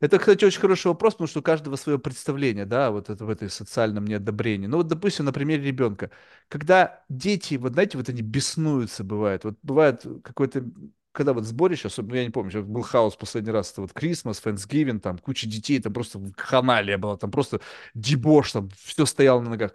Это, 0.00 0.18
кстати, 0.18 0.44
очень 0.44 0.60
хороший 0.60 0.88
вопрос, 0.88 1.14
потому 1.14 1.28
что 1.28 1.38
у 1.38 1.44
каждого 1.44 1.76
свое 1.76 1.96
представление, 1.96 2.66
да, 2.66 2.90
вот 2.90 3.08
это 3.08 3.24
в 3.24 3.30
этой 3.30 3.48
социальном 3.48 4.04
неодобрении. 4.04 4.66
Ну 4.66 4.78
вот, 4.78 4.88
допустим, 4.88 5.26
на 5.26 5.32
примере 5.32 5.62
ребенка. 5.62 6.10
Когда 6.48 7.04
дети, 7.08 7.54
вот 7.54 7.74
знаете, 7.74 7.98
вот 7.98 8.08
они 8.08 8.20
беснуются, 8.20 9.04
бывает. 9.04 9.44
Вот 9.44 9.54
бывает 9.62 10.04
какой-то 10.24 10.64
когда 11.12 11.32
вот 11.34 11.44
сборище, 11.44 11.88
особенно, 11.88 12.16
я 12.16 12.24
не 12.24 12.30
помню, 12.30 12.64
был 12.64 12.82
хаос 12.82 13.16
последний 13.16 13.52
раз, 13.52 13.72
это 13.72 13.82
вот 13.82 13.92
Крисмас, 13.92 14.42
Тhanksgiving, 14.42 14.98
там 14.98 15.18
куча 15.18 15.46
детей, 15.46 15.78
там 15.80 15.92
просто 15.92 16.20
ханалия 16.36 16.96
была, 16.98 17.16
там 17.16 17.30
просто 17.30 17.60
дебош, 17.94 18.52
там 18.52 18.70
все 18.82 19.06
стояло 19.06 19.40
на 19.40 19.50
ногах. 19.50 19.72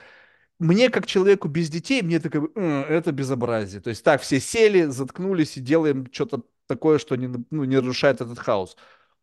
Мне, 0.59 0.89
как 0.89 1.05
человеку 1.05 1.47
без 1.47 1.69
детей, 1.69 2.01
мне 2.01 2.19
такое, 2.19 2.49
это 2.55 3.11
безобразие. 3.11 3.79
То 3.81 3.91
есть 3.91 4.03
так, 4.03 4.21
все 4.21 4.39
сели, 4.39 4.85
заткнулись 4.85 5.57
и 5.57 5.61
делаем 5.61 6.07
что-то 6.11 6.43
такое, 6.65 6.97
что 6.97 7.15
не, 7.15 7.27
ну, 7.51 7.63
не 7.63 7.75
нарушает 7.75 8.21
этот 8.21 8.39
хаос. 8.39 8.75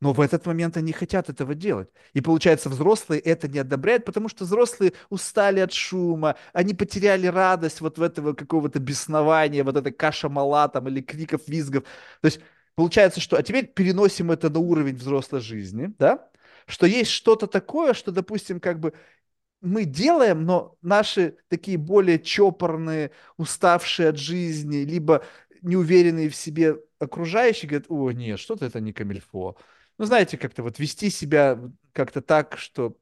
Но 0.05 0.13
в 0.13 0.21
этот 0.21 0.45
момент 0.45 0.77
они 0.77 0.93
хотят 0.93 1.31
этого 1.31 1.55
делать. 1.55 1.89
И 2.13 2.21
получается, 2.21 2.69
взрослые 2.69 3.23
это 3.23 3.49
не 3.49 3.59
одобряют, 3.59 4.05
потому 4.05 4.29
что 4.29 4.45
взрослые 4.45 4.93
устали 5.09 5.61
от 5.61 5.73
шума, 5.73 6.37
они 6.53 6.75
потеряли 6.75 7.27
радость 7.27 7.81
вот 7.81 7.97
в 7.97 8.03
этого 8.03 8.35
какого-то 8.35 8.81
беснования, 8.81 9.65
вот 9.65 9.79
этой 9.79 9.93
каша 9.93 10.29
мала 10.29 10.69
там 10.69 10.89
или 10.89 11.01
криков, 11.01 11.49
визгов. 11.49 11.85
То 12.21 12.27
есть 12.27 12.41
получается, 12.75 13.21
что... 13.23 13.39
А 13.39 13.43
теперь 13.43 13.67
переносим 13.67 14.31
это 14.31 14.51
на 14.51 14.59
уровень 14.59 14.95
взрослой 14.95 15.41
жизни, 15.41 15.91
да? 15.99 16.29
Что 16.67 16.85
есть 16.85 17.11
что-то 17.11 17.47
такое, 17.47 17.95
что, 17.95 18.13
допустим, 18.13 18.61
как 18.61 18.81
бы 18.81 18.93
мы 19.63 19.87
делаем, 19.87 20.45
но 20.45 20.77
наши 20.83 21.39
такие 21.49 21.79
более 21.79 22.19
чопорные, 22.19 23.11
уставшие 23.39 24.11
от 24.11 24.19
жизни, 24.19 24.85
либо 24.85 25.25
неуверенные 25.63 26.29
в 26.29 26.37
себе 26.37 26.77
окружающие 26.99 27.71
говорят, 27.71 27.87
о, 27.89 28.11
нет, 28.11 28.39
что-то 28.39 28.67
это 28.67 28.81
не 28.81 28.93
камильфо 28.93 29.57
ну, 29.99 30.05
знаете, 30.07 30.39
как-то 30.39 30.63
вот 30.63 30.79
вести 30.79 31.11
себя 31.11 31.59
как-то 31.93 32.21
так, 32.23 32.59
что 32.59 32.97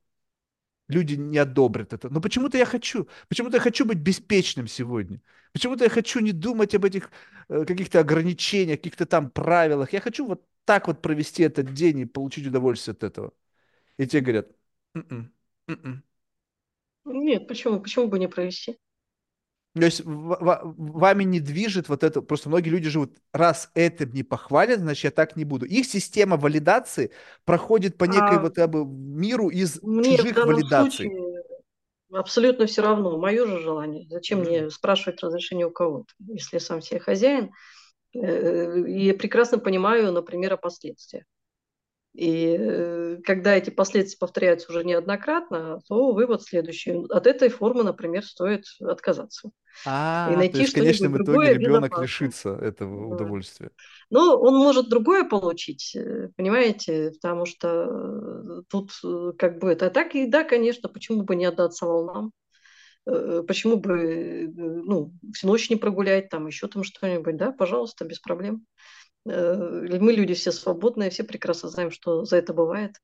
люди 0.89 1.15
не 1.15 1.39
одобрят 1.39 1.93
это. 1.93 2.09
Но 2.11 2.21
почему-то 2.21 2.59
я 2.59 2.67
хочу, 2.67 3.09
почему-то 3.29 3.57
я 3.57 3.61
хочу 3.63 3.85
быть 3.87 3.99
беспечным 3.99 4.67
сегодня. 4.69 5.21
Почему-то 5.53 5.85
я 5.85 5.91
хочу 5.91 6.21
не 6.21 6.33
думать 6.33 6.75
об 6.75 6.85
этих 6.85 7.11
э, 7.49 7.65
каких-то 7.65 8.01
ограничениях, 8.01 8.79
каких-то 8.79 9.07
там 9.07 9.31
правилах. 9.31 9.93
Я 9.93 10.01
хочу 10.01 10.27
вот 10.27 10.45
так 10.65 10.87
вот 10.89 11.03
провести 11.03 11.43
этот 11.43 11.73
день 11.75 12.01
и 12.01 12.05
получить 12.07 12.47
удовольствие 12.47 12.93
от 12.95 13.05
этого. 13.05 13.33
И 13.99 14.07
те 14.07 14.21
говорят, 14.21 14.49
м-м, 14.97 15.33
м-м. 15.69 16.05
нет, 17.05 17.47
почему, 17.49 17.81
почему 17.81 18.09
бы 18.09 18.19
не 18.19 18.29
провести? 18.29 18.79
То 19.75 19.85
есть 19.87 20.03
вами 20.05 21.25
не 21.25 21.41
движет 21.41 21.89
вот 21.89 22.05
это, 22.05 22.21
просто 22.21 22.51
многие 22.51 22.69
люди 22.69 22.91
живут, 22.91 23.17
раз 23.33 23.71
это 23.75 24.05
не 24.05 24.23
похвалят, 24.23 24.81
значит 24.81 25.05
я 25.05 25.11
так 25.11 25.35
не 25.35 25.45
буду. 25.45 25.65
Их 25.65 25.87
система 25.87 26.37
валидации 26.37 27.11
проходит 27.45 27.97
по 27.97 28.05
некой 28.05 28.37
а 28.37 28.41
вот 28.41 28.55
как 28.55 28.69
бы 28.69 28.85
миру 28.85 29.49
из 29.49 29.83
мне 29.83 30.19
чужих 30.19 30.37
в 30.37 30.47
валидаций. 30.47 31.07
Случае 31.07 31.33
абсолютно 32.13 32.67
все 32.67 32.83
равно, 32.83 33.19
мое 33.19 33.47
же 33.47 33.61
желание. 33.61 34.07
Зачем 34.09 34.41
mm-hmm. 34.41 34.61
мне 34.61 34.71
спрашивать 34.71 35.23
разрешение 35.23 35.67
у 35.67 35.71
кого-то, 35.71 36.13
если 36.19 36.57
я 36.57 36.61
сам 36.61 36.83
себе 36.83 37.01
хозяин? 37.01 37.51
Э, 38.15 38.79
и 38.81 39.13
прекрасно 39.13 39.59
понимаю, 39.59 40.13
например, 40.13 40.53
о 40.55 40.57
последствиях. 40.59 41.25
И 42.15 42.57
э, 42.59 43.17
когда 43.25 43.57
эти 43.57 43.71
последствия 43.71 44.19
повторяются 44.19 44.71
уже 44.71 44.85
неоднократно, 44.85 45.81
то 45.89 46.13
вывод 46.13 46.43
следующий. 46.43 47.07
От 47.09 47.27
этой 47.27 47.49
формы, 47.49 47.85
например, 47.85 48.23
стоит 48.25 48.65
отказаться. 48.81 49.51
А, 49.87 50.29
и 50.31 50.37
найти 50.37 50.53
то 50.53 50.59
есть 50.61 50.73
в 50.73 50.77
конечном 50.77 51.23
итоге 51.23 51.55
ребенок 51.55 51.99
лишится 51.99 52.51
этого 52.51 53.15
удовольствия. 53.15 53.71
Ну, 54.11 54.35
он 54.35 54.57
может 54.57 54.91
другое 54.91 55.25
получить, 55.25 55.97
э, 55.97 56.29
понимаете, 56.37 57.13
потому 57.13 57.47
что 57.47 57.87
э, 57.89 58.63
тут 58.69 58.93
как 59.39 59.59
бы 59.59 59.73
это 59.73 59.89
так 59.89 60.15
и 60.15 60.27
да, 60.27 60.45
конечно, 60.45 60.91
почему 60.91 61.23
бы 61.23 61.35
не 61.35 61.47
отдаться 61.47 61.87
волнам, 61.87 62.33
почему 63.05 63.79
бы 63.79 64.53
ну, 64.55 65.15
всю 65.33 65.47
ночь 65.47 65.71
не 65.71 65.77
прогулять, 65.77 66.29
там 66.29 66.47
еще 66.47 66.69
там 66.69 66.85
что-нибудь, 66.85 67.37
да, 67.39 67.53
пожалуйста, 67.53 68.05
без 68.05 68.21
проблем. 68.21 68.67
Э, 69.27 69.99
мы 70.01 70.13
люди 70.13 70.35
все 70.35 70.53
свободные, 70.53 71.11
все 71.11 71.25
прекрасно 71.25 71.69
знаем, 71.69 71.91
что 71.91 72.25
за 72.25 72.37
это 72.37 72.53
бывает. 72.53 72.97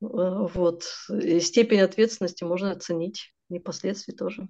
Э, 0.00 0.06
вот. 0.54 0.84
И 1.10 1.40
степень 1.40 1.80
ответственности 1.80 2.44
можно 2.44 2.72
оценить, 2.72 3.34
и 3.50 3.58
последствий 3.58 4.14
тоже. 4.14 4.48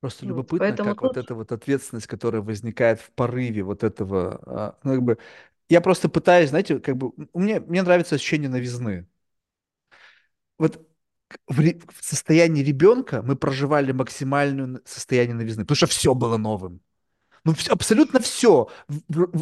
Просто 0.00 0.26
любопытно, 0.26 0.58
Поэтому 0.58 0.90
как 0.90 1.00
тут... 1.00 1.16
вот 1.16 1.24
эта 1.24 1.34
вот 1.34 1.52
ответственность, 1.52 2.06
которая 2.06 2.42
возникает 2.42 3.00
в 3.00 3.10
порыве 3.12 3.62
вот 3.62 3.82
этого, 3.82 4.40
а, 4.46 4.78
ну, 4.82 4.94
как 4.94 5.02
бы, 5.02 5.18
я 5.68 5.80
просто 5.80 6.08
пытаюсь, 6.08 6.50
знаете, 6.50 6.78
как 6.78 6.96
бы, 6.96 7.12
мне, 7.32 7.60
мне 7.60 7.82
нравится 7.82 8.14
ощущение 8.14 8.48
новизны. 8.48 9.08
Вот 10.58 10.86
в, 11.48 11.60
в 11.60 12.04
состоянии 12.04 12.62
ребенка 12.62 13.22
мы 13.22 13.36
проживали 13.36 13.92
максимальное 13.92 14.80
состояние 14.84 15.34
новизны, 15.34 15.64
потому 15.64 15.76
что 15.76 15.86
все 15.86 16.14
было 16.14 16.36
новым. 16.36 16.80
Ну, 17.46 17.54
все, 17.54 17.72
абсолютно 17.72 18.18
все. 18.18 18.68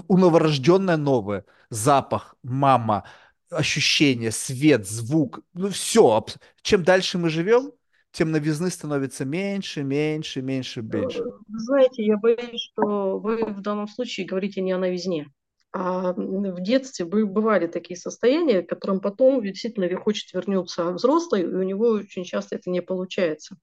У 0.09 0.19
новорожденное 0.19 0.99
новое. 0.99 1.47
Запах, 1.71 2.37
мама, 2.43 3.05
ощущение, 3.49 4.31
свет, 4.31 4.87
звук. 4.87 5.41
Ну, 5.55 5.71
все. 5.71 6.23
Чем 6.61 6.85
дальше 6.85 7.17
мы 7.17 7.31
живем, 7.31 7.73
тем 8.13 8.31
новизны 8.31 8.69
становится 8.69 9.25
меньше, 9.25 9.83
меньше, 9.83 10.43
меньше, 10.43 10.83
меньше. 10.83 11.25
Знаете, 11.49 12.05
я 12.05 12.19
боюсь, 12.19 12.61
что 12.73 13.19
вы 13.19 13.47
в 13.47 13.63
данном 13.63 13.89
случае 13.89 14.27
говорите 14.27 14.61
не 14.61 14.73
о 14.73 14.79
новизне. 14.79 15.33
А 15.73 16.13
в 16.13 16.61
детстве 16.61 17.07
бывали 17.07 17.67
такие 17.69 17.97
состояния, 17.97 18.61
которым 18.61 19.01
потом 19.01 19.43
действительно 19.43 19.89
хочет 19.97 20.31
вернуться 20.35 20.91
взрослый, 20.91 21.41
и 21.41 21.47
у 21.47 21.63
него 21.63 21.87
очень 21.89 22.25
часто 22.25 22.57
это 22.57 22.69
не 22.69 22.83
получается. 22.83 23.57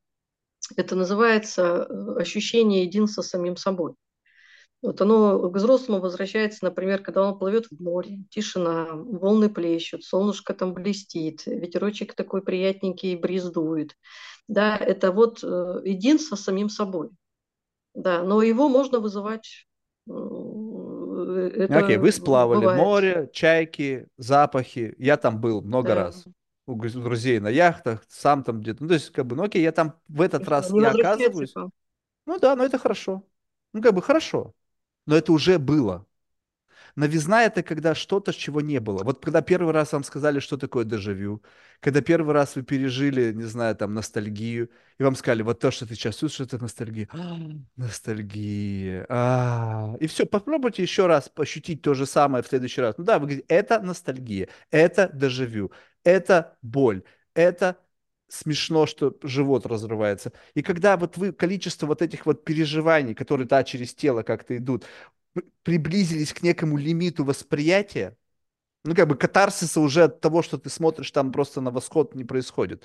Это 0.76 0.96
называется 0.96 1.86
э, 1.88 2.20
ощущение 2.20 2.84
единства 2.84 3.22
с 3.22 3.30
самим 3.30 3.56
собой. 3.56 3.94
Вот 4.82 5.00
оно 5.00 5.38
к 5.50 5.56
взрослому 5.56 6.02
возвращается, 6.02 6.66
например, 6.66 7.04
когда 7.04 7.28
он 7.28 7.38
плывет 7.38 7.68
в 7.70 7.80
море, 7.80 8.24
тишина, 8.32 8.88
волны 8.92 9.48
плещут, 9.48 10.04
солнышко 10.04 10.56
там 10.56 10.74
блестит, 10.74 11.46
ветерочек 11.46 12.16
такой 12.16 12.42
приятненький 12.42 13.16
бриз 13.16 13.46
дует. 13.46 13.96
Да, 14.48 14.76
это 14.76 15.12
вот 15.12 15.44
э, 15.44 15.82
единство 15.86 16.36
с 16.36 16.42
самим 16.42 16.68
собой. 16.68 17.12
Да, 17.94 18.24
но 18.24 18.42
его 18.42 18.70
можно 18.70 19.00
вызывать. 19.00 19.68
Э, 20.10 21.52
это 21.56 21.78
Окей, 21.78 21.98
вы 21.98 22.12
сплавали, 22.12 22.62
бывает. 22.62 22.82
море, 22.82 23.30
чайки, 23.32 24.08
запахи. 24.18 24.96
Я 24.98 25.18
там 25.18 25.40
был 25.40 25.62
много 25.62 25.90
да. 25.90 25.96
раз 25.96 26.26
у 26.66 26.76
друзей 26.76 27.40
на 27.40 27.50
яхтах, 27.50 28.04
сам 28.10 28.44
там 28.44 28.62
где-то. 28.62 28.82
Ну, 28.82 28.88
то 28.88 28.96
есть, 28.96 29.12
как 29.12 29.28
бы, 29.28 29.36
ну 29.36 29.44
окей, 29.44 29.62
я 29.62 29.72
там 29.72 30.00
в 30.08 30.22
этот 30.22 30.48
раз 30.48 30.72
не, 30.72 30.80
не 30.80 30.86
оказываюсь. 30.88 31.54
Ну 32.26 32.40
да, 32.40 32.56
но 32.56 32.66
это 32.66 32.80
хорошо. 32.80 33.24
Ну, 33.74 33.82
как 33.84 33.94
бы 33.94 34.02
хорошо 34.02 34.56
но 35.06 35.16
это 35.16 35.32
уже 35.32 35.60
было. 35.60 36.06
Новизна– 36.96 37.44
это 37.46 37.64
когда 37.64 37.96
что-то, 37.96 38.34
чего 38.34 38.62
не 38.62 38.80
было. 38.80 39.04
Вот 39.04 39.24
когда 39.24 39.42
первый 39.42 39.74
раз 39.74 39.94
вам 39.94 40.04
сказали, 40.04 40.40
что 40.40 40.58
такое 40.58 40.84
дежавю, 40.84 41.42
когда 41.80 42.02
первый 42.02 42.34
раз 42.34 42.56
вы 42.56 42.64
пережили, 42.64 43.32
не 43.34 43.44
знаю, 43.44 43.76
там, 43.76 43.94
ностальгию, 43.94 44.70
и 44.98 45.04
вам 45.04 45.16
сказали, 45.16 45.42
вот 45.42 45.60
то, 45.60 45.72
что 45.72 45.86
ты 45.86 45.96
сейчас 45.96 46.18
чувствуешь, 46.18 46.48
это 46.48 46.62
ностальгия. 46.62 47.08
Ностальгия. 47.76 49.06
А, 49.10 49.96
и 50.00 50.08
все, 50.08 50.26
попробуйте 50.26 50.82
еще 50.82 51.08
раз 51.08 51.32
ощутить 51.36 51.82
то 51.82 51.94
же 51.94 52.06
самое 52.06 52.44
в 52.44 52.48
следующий 52.48 52.82
раз. 52.82 52.98
Ну 52.98 53.04
да, 53.04 53.20
вы 53.20 53.28
говорите, 53.28 53.46
это 53.48 53.80
ностальгия, 53.80 54.50
это 54.70 55.10
дежавю, 55.14 55.72
это 56.04 56.58
боль, 56.62 57.04
это 57.34 57.78
смешно, 58.32 58.86
что 58.86 59.16
живот 59.24 59.66
разрывается. 59.66 60.34
И 60.54 60.62
когда 60.62 60.98
вот 60.98 61.18
вы 61.18 61.34
количество 61.34 61.86
вот 61.88 62.02
этих 62.02 62.26
вот 62.26 62.44
переживаний, 62.46 63.14
которые, 63.14 63.48
да, 63.48 63.64
через 63.64 63.94
тело 63.94 64.24
как-то 64.24 64.58
идут, 64.58 64.86
приблизились 65.64 66.34
к 66.34 66.42
некому 66.42 66.78
лимиту 66.78 67.26
восприятия, 67.26 68.18
ну, 68.84 68.96
как 68.96 69.08
бы 69.08 69.16
катарсиса 69.16 69.80
уже 69.80 70.04
от 70.06 70.22
того, 70.22 70.42
что 70.42 70.58
ты 70.58 70.70
смотришь 70.70 71.12
там 71.12 71.32
просто 71.32 71.62
на 71.62 71.72
восход 71.72 72.16
не 72.16 72.24
происходит. 72.24 72.84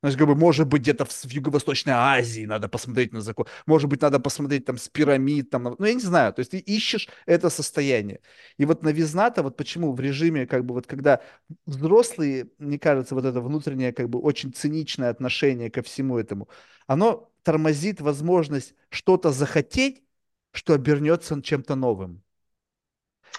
Значит, 0.00 0.18
как 0.18 0.28
бы, 0.28 0.36
может 0.36 0.68
быть, 0.68 0.82
где-то 0.82 1.04
в, 1.04 1.24
Юго-Восточной 1.24 1.92
Азии 1.92 2.46
надо 2.46 2.68
посмотреть 2.68 3.12
на 3.12 3.20
закон. 3.20 3.46
Может 3.66 3.90
быть, 3.90 4.00
надо 4.00 4.20
посмотреть 4.20 4.64
там 4.64 4.78
с 4.78 4.88
пирамид. 4.88 5.50
Там, 5.50 5.74
ну, 5.76 5.84
я 5.84 5.94
не 5.94 6.00
знаю. 6.00 6.32
То 6.32 6.40
есть 6.40 6.52
ты 6.52 6.58
ищешь 6.58 7.08
это 7.26 7.50
состояние. 7.50 8.20
И 8.58 8.64
вот 8.64 8.82
новизна-то, 8.82 9.42
вот 9.42 9.56
почему 9.56 9.92
в 9.92 10.00
режиме, 10.00 10.46
как 10.46 10.64
бы, 10.64 10.74
вот 10.74 10.86
когда 10.86 11.20
взрослые, 11.66 12.48
мне 12.58 12.78
кажется, 12.78 13.16
вот 13.16 13.24
это 13.24 13.40
внутреннее, 13.40 13.92
как 13.92 14.08
бы, 14.08 14.20
очень 14.20 14.52
циничное 14.52 15.10
отношение 15.10 15.70
ко 15.70 15.82
всему 15.82 16.16
этому, 16.16 16.48
оно 16.86 17.32
тормозит 17.42 18.00
возможность 18.00 18.74
что-то 18.90 19.32
захотеть, 19.32 20.04
что 20.52 20.74
обернется 20.74 21.42
чем-то 21.42 21.74
новым. 21.74 22.22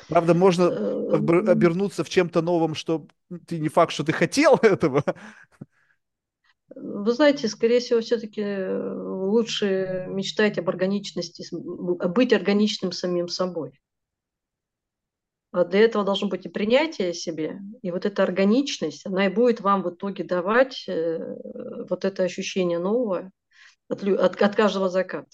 Правда, 0.07 0.33
можно 0.33 0.63
э, 0.63 1.51
обернуться 1.51 2.03
в 2.03 2.09
чем-то 2.09 2.41
новым, 2.41 2.75
что 2.75 3.07
ты 3.47 3.59
не 3.59 3.69
факт, 3.69 3.91
что 3.91 4.03
ты 4.03 4.11
хотел 4.11 4.55
этого, 4.61 5.03
вы 6.75 7.11
знаете, 7.11 7.47
скорее 7.47 7.79
всего, 7.79 8.01
все-таки 8.01 8.41
э, 8.41 8.93
лучше 8.93 10.05
мечтать 10.09 10.57
об 10.57 10.69
органичности, 10.69 11.45
быть 11.51 12.33
органичным 12.33 12.91
самим 12.91 13.27
собой. 13.27 13.79
А 15.51 15.65
для 15.65 15.79
этого 15.81 16.05
должно 16.05 16.27
быть 16.27 16.45
и 16.45 16.49
принятие 16.49 17.13
себе, 17.13 17.59
и 17.81 17.89
вот 17.89 18.05
эта 18.05 18.21
органичность, 18.21 19.05
она 19.05 19.25
и 19.25 19.29
будет 19.29 19.61
вам 19.61 19.81
в 19.81 19.89
итоге 19.89 20.23
давать 20.23 20.85
э, 20.87 21.37
вот 21.89 22.05
это 22.05 22.23
ощущение 22.23 22.77
нового 22.77 23.31
от, 23.87 24.03
от, 24.03 24.41
от 24.41 24.55
каждого 24.55 24.89
заката. 24.89 25.29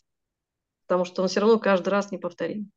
Потому 0.88 1.04
что 1.04 1.22
он 1.22 1.28
все 1.28 1.42
равно 1.42 1.60
каждый 1.60 1.90
раз 1.90 2.12
не 2.12 2.18
повторим. 2.18 2.72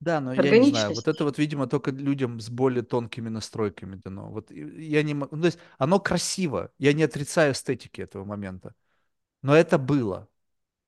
Да, 0.00 0.20
но 0.20 0.32
я 0.32 0.58
не 0.58 0.70
знаю, 0.70 0.94
вот 0.94 1.08
это 1.08 1.24
вот, 1.24 1.38
видимо, 1.38 1.66
только 1.66 1.90
людям 1.90 2.40
с 2.40 2.50
более 2.50 2.82
тонкими 2.82 3.28
настройками 3.28 3.96
дано. 3.96 4.30
Вот 4.30 4.50
я 4.50 5.02
не 5.02 5.14
могу, 5.14 5.34
ну, 5.34 5.42
то 5.42 5.46
есть 5.46 5.58
оно 5.76 5.98
красиво, 5.98 6.70
я 6.78 6.92
не 6.92 7.02
отрицаю 7.02 7.52
эстетики 7.52 8.00
этого 8.00 8.24
момента, 8.24 8.74
но 9.42 9.56
это 9.56 9.78
было. 9.78 10.28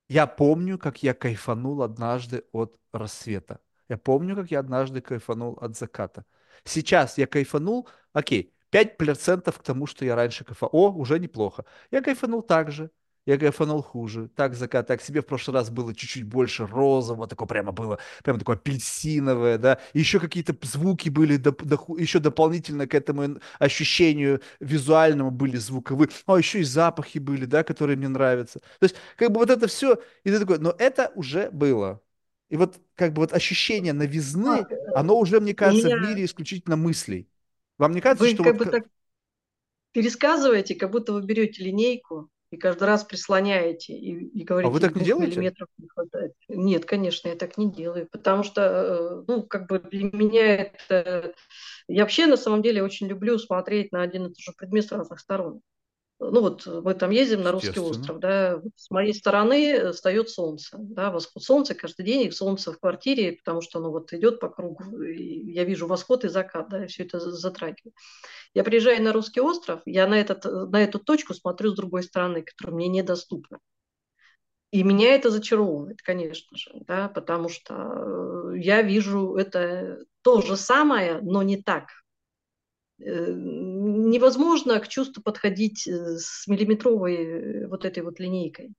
Я 0.09 0.27
помню, 0.27 0.79
как 0.79 1.03
я 1.03 1.15
кайфанул 1.15 1.83
однажды 1.83 2.45
от 2.53 2.77
рассвета. 2.93 3.61
Я 3.89 3.99
помню, 3.99 4.37
как 4.37 4.51
я 4.51 4.61
однажды 4.61 5.01
кайфанул 5.01 5.59
от 5.61 5.77
заката. 5.77 6.25
Сейчас 6.65 7.19
я 7.19 7.27
кайфанул, 7.27 7.89
окей, 8.13 8.55
5% 8.71 9.59
к 9.59 9.63
тому, 9.63 9.87
что 9.87 10.05
я 10.05 10.15
раньше 10.17 10.45
кайфанул. 10.45 10.71
О, 10.73 10.93
уже 10.93 11.19
неплохо. 11.19 11.65
Я 11.91 12.03
кайфанул 12.03 12.43
так 12.43 12.71
же 12.71 12.91
я 13.27 13.39
кайфанул 13.39 13.83
хуже. 13.83 14.29
Так 14.35 14.55
закат, 14.55 14.87
так 14.87 15.03
себе 15.03 15.21
в 15.21 15.27
прошлый 15.27 15.55
раз 15.55 15.71
было 15.71 15.95
чуть-чуть 15.95 16.25
больше 16.25 16.67
розового, 16.67 17.27
такое 17.27 17.47
прямо 17.47 17.73
было, 17.73 17.99
прямо 18.25 18.39
такое 18.39 18.57
апельсиновое, 18.57 19.59
да. 19.59 19.79
еще 19.93 20.21
какие-то 20.21 20.57
звуки 20.63 21.09
были, 21.09 21.37
до, 21.37 21.53
до, 21.53 21.79
еще 21.99 22.19
дополнительно 22.19 22.87
к 22.87 22.95
этому 22.95 23.41
ощущению 23.59 24.41
визуальному 24.61 25.31
были 25.31 25.57
звуковые. 25.57 26.09
А 26.27 26.37
еще 26.39 26.61
и 26.61 26.65
запахи 26.65 27.19
были, 27.19 27.45
да, 27.45 27.63
которые 27.63 27.97
мне 27.97 28.09
нравятся. 28.09 28.61
То 28.79 28.85
есть, 28.85 28.97
как 29.17 29.31
бы 29.33 29.41
вот 29.41 29.51
это 29.51 29.67
все, 29.67 29.99
и 30.25 30.31
ты 30.31 30.39
такой, 30.39 30.59
но 30.59 30.75
это 30.79 31.13
уже 31.15 31.51
было. 31.51 32.01
И 32.49 32.57
вот 32.57 32.81
как 32.97 33.13
бы 33.13 33.21
вот 33.21 33.33
ощущение 33.33 33.93
новизны, 33.93 34.67
оно 34.95 35.19
уже, 35.19 35.41
мне 35.41 35.55
кажется, 35.55 35.87
Меня... 35.87 35.99
в 35.99 36.09
мире 36.09 36.25
исключительно 36.25 36.77
мыслей. 36.77 37.29
Вам 37.79 37.93
не 37.93 38.01
кажется, 38.01 38.25
вы 38.25 38.35
что 38.35 38.43
как 38.43 38.59
вот... 38.59 38.67
бы 38.67 38.71
так 38.71 38.87
пересказываете, 39.93 40.75
как 40.75 40.91
будто 40.91 41.13
вы 41.13 41.23
берете 41.23 41.63
линейку 41.63 42.29
и 42.51 42.57
каждый 42.57 42.85
раз 42.85 43.05
прислоняете 43.05 43.95
и, 43.95 44.13
и 44.13 44.45
говорите, 44.45 44.71
а 44.71 44.73
вы 44.73 44.81
так 44.81 44.97
не 44.97 45.05
делаете? 45.05 45.37
миллиметров 45.37 45.69
не 45.79 45.89
хватает. 45.89 46.33
Нет, 46.49 46.85
конечно, 46.85 47.29
я 47.29 47.37
так 47.37 47.57
не 47.57 47.71
делаю, 47.71 48.09
потому 48.11 48.43
что, 48.43 48.63
э, 48.63 49.25
ну, 49.29 49.43
как 49.45 49.69
бы 49.69 49.79
для 49.79 50.11
меня 50.13 50.57
это... 50.57 51.35
Я 51.87 52.03
вообще, 52.03 52.27
на 52.27 52.37
самом 52.37 52.63
деле, 52.63 52.83
очень 52.83 53.07
люблю 53.07 53.39
смотреть 53.39 53.93
на 53.93 54.03
один 54.03 54.27
и 54.27 54.29
тот 54.29 54.39
же 54.39 54.53
предмет 54.57 54.87
с 54.87 54.93
разных 54.93 55.21
сторон 55.21 55.61
ну 56.21 56.43
вот 56.43 56.67
мы 56.67 56.95
там 56.95 57.11
ездим 57.11 57.43
на 57.43 57.51
русский 57.51 57.81
остров, 57.81 58.21
да, 58.21 58.61
с 58.77 58.91
моей 58.91 59.15
стороны 59.15 59.93
встает 59.93 60.29
солнце, 60.29 60.77
да, 60.79 61.11
восход 61.11 61.43
солнца 61.43 61.75
каждый 61.75 62.05
день, 62.05 62.27
и 62.27 62.31
солнце 62.31 62.73
в 62.73 62.79
квартире, 62.79 63.33
потому 63.33 63.63
что 63.63 63.79
оно 63.79 63.91
вот 63.91 64.13
идет 64.13 64.39
по 64.39 64.51
кругу, 64.51 65.03
и 65.03 65.53
я 65.53 65.65
вижу 65.65 65.87
восход 65.87 66.25
и 66.25 66.29
закат, 66.29 66.69
да, 66.69 66.85
и 66.85 66.89
все 66.89 67.05
это 67.05 67.19
затрагивает. 67.21 67.95
Я 68.53 68.65
приезжаю 68.65 69.03
на 69.03 69.15
русский 69.15 69.41
остров, 69.41 69.81
я 69.87 70.07
на, 70.07 70.21
этот, 70.21 70.45
на 70.45 70.83
эту 70.83 70.99
точку 70.99 71.33
смотрю 71.33 71.71
с 71.71 71.77
другой 71.77 72.03
стороны, 72.03 72.43
которая 72.43 72.77
мне 72.77 72.89
недоступна. 72.89 73.59
И 74.73 74.83
меня 74.85 75.15
это 75.15 75.31
зачаровывает, 75.31 76.03
конечно 76.03 76.57
же, 76.57 76.71
да, 76.87 77.09
потому 77.09 77.49
что 77.49 78.53
я 78.55 78.83
вижу 78.83 79.37
это 79.37 80.05
то 80.23 80.43
же 80.43 80.57
самое, 80.57 81.21
но 81.23 81.43
не 81.43 81.61
так. 81.61 81.89
Невозможно 84.11 84.79
к 84.81 84.89
чувству 84.89 85.23
подходить 85.23 85.87
с 85.87 86.47
миллиметровой 86.47 87.67
вот 87.67 87.85
этой 87.85 88.03
вот 88.03 88.21
линейкой. 88.21 88.75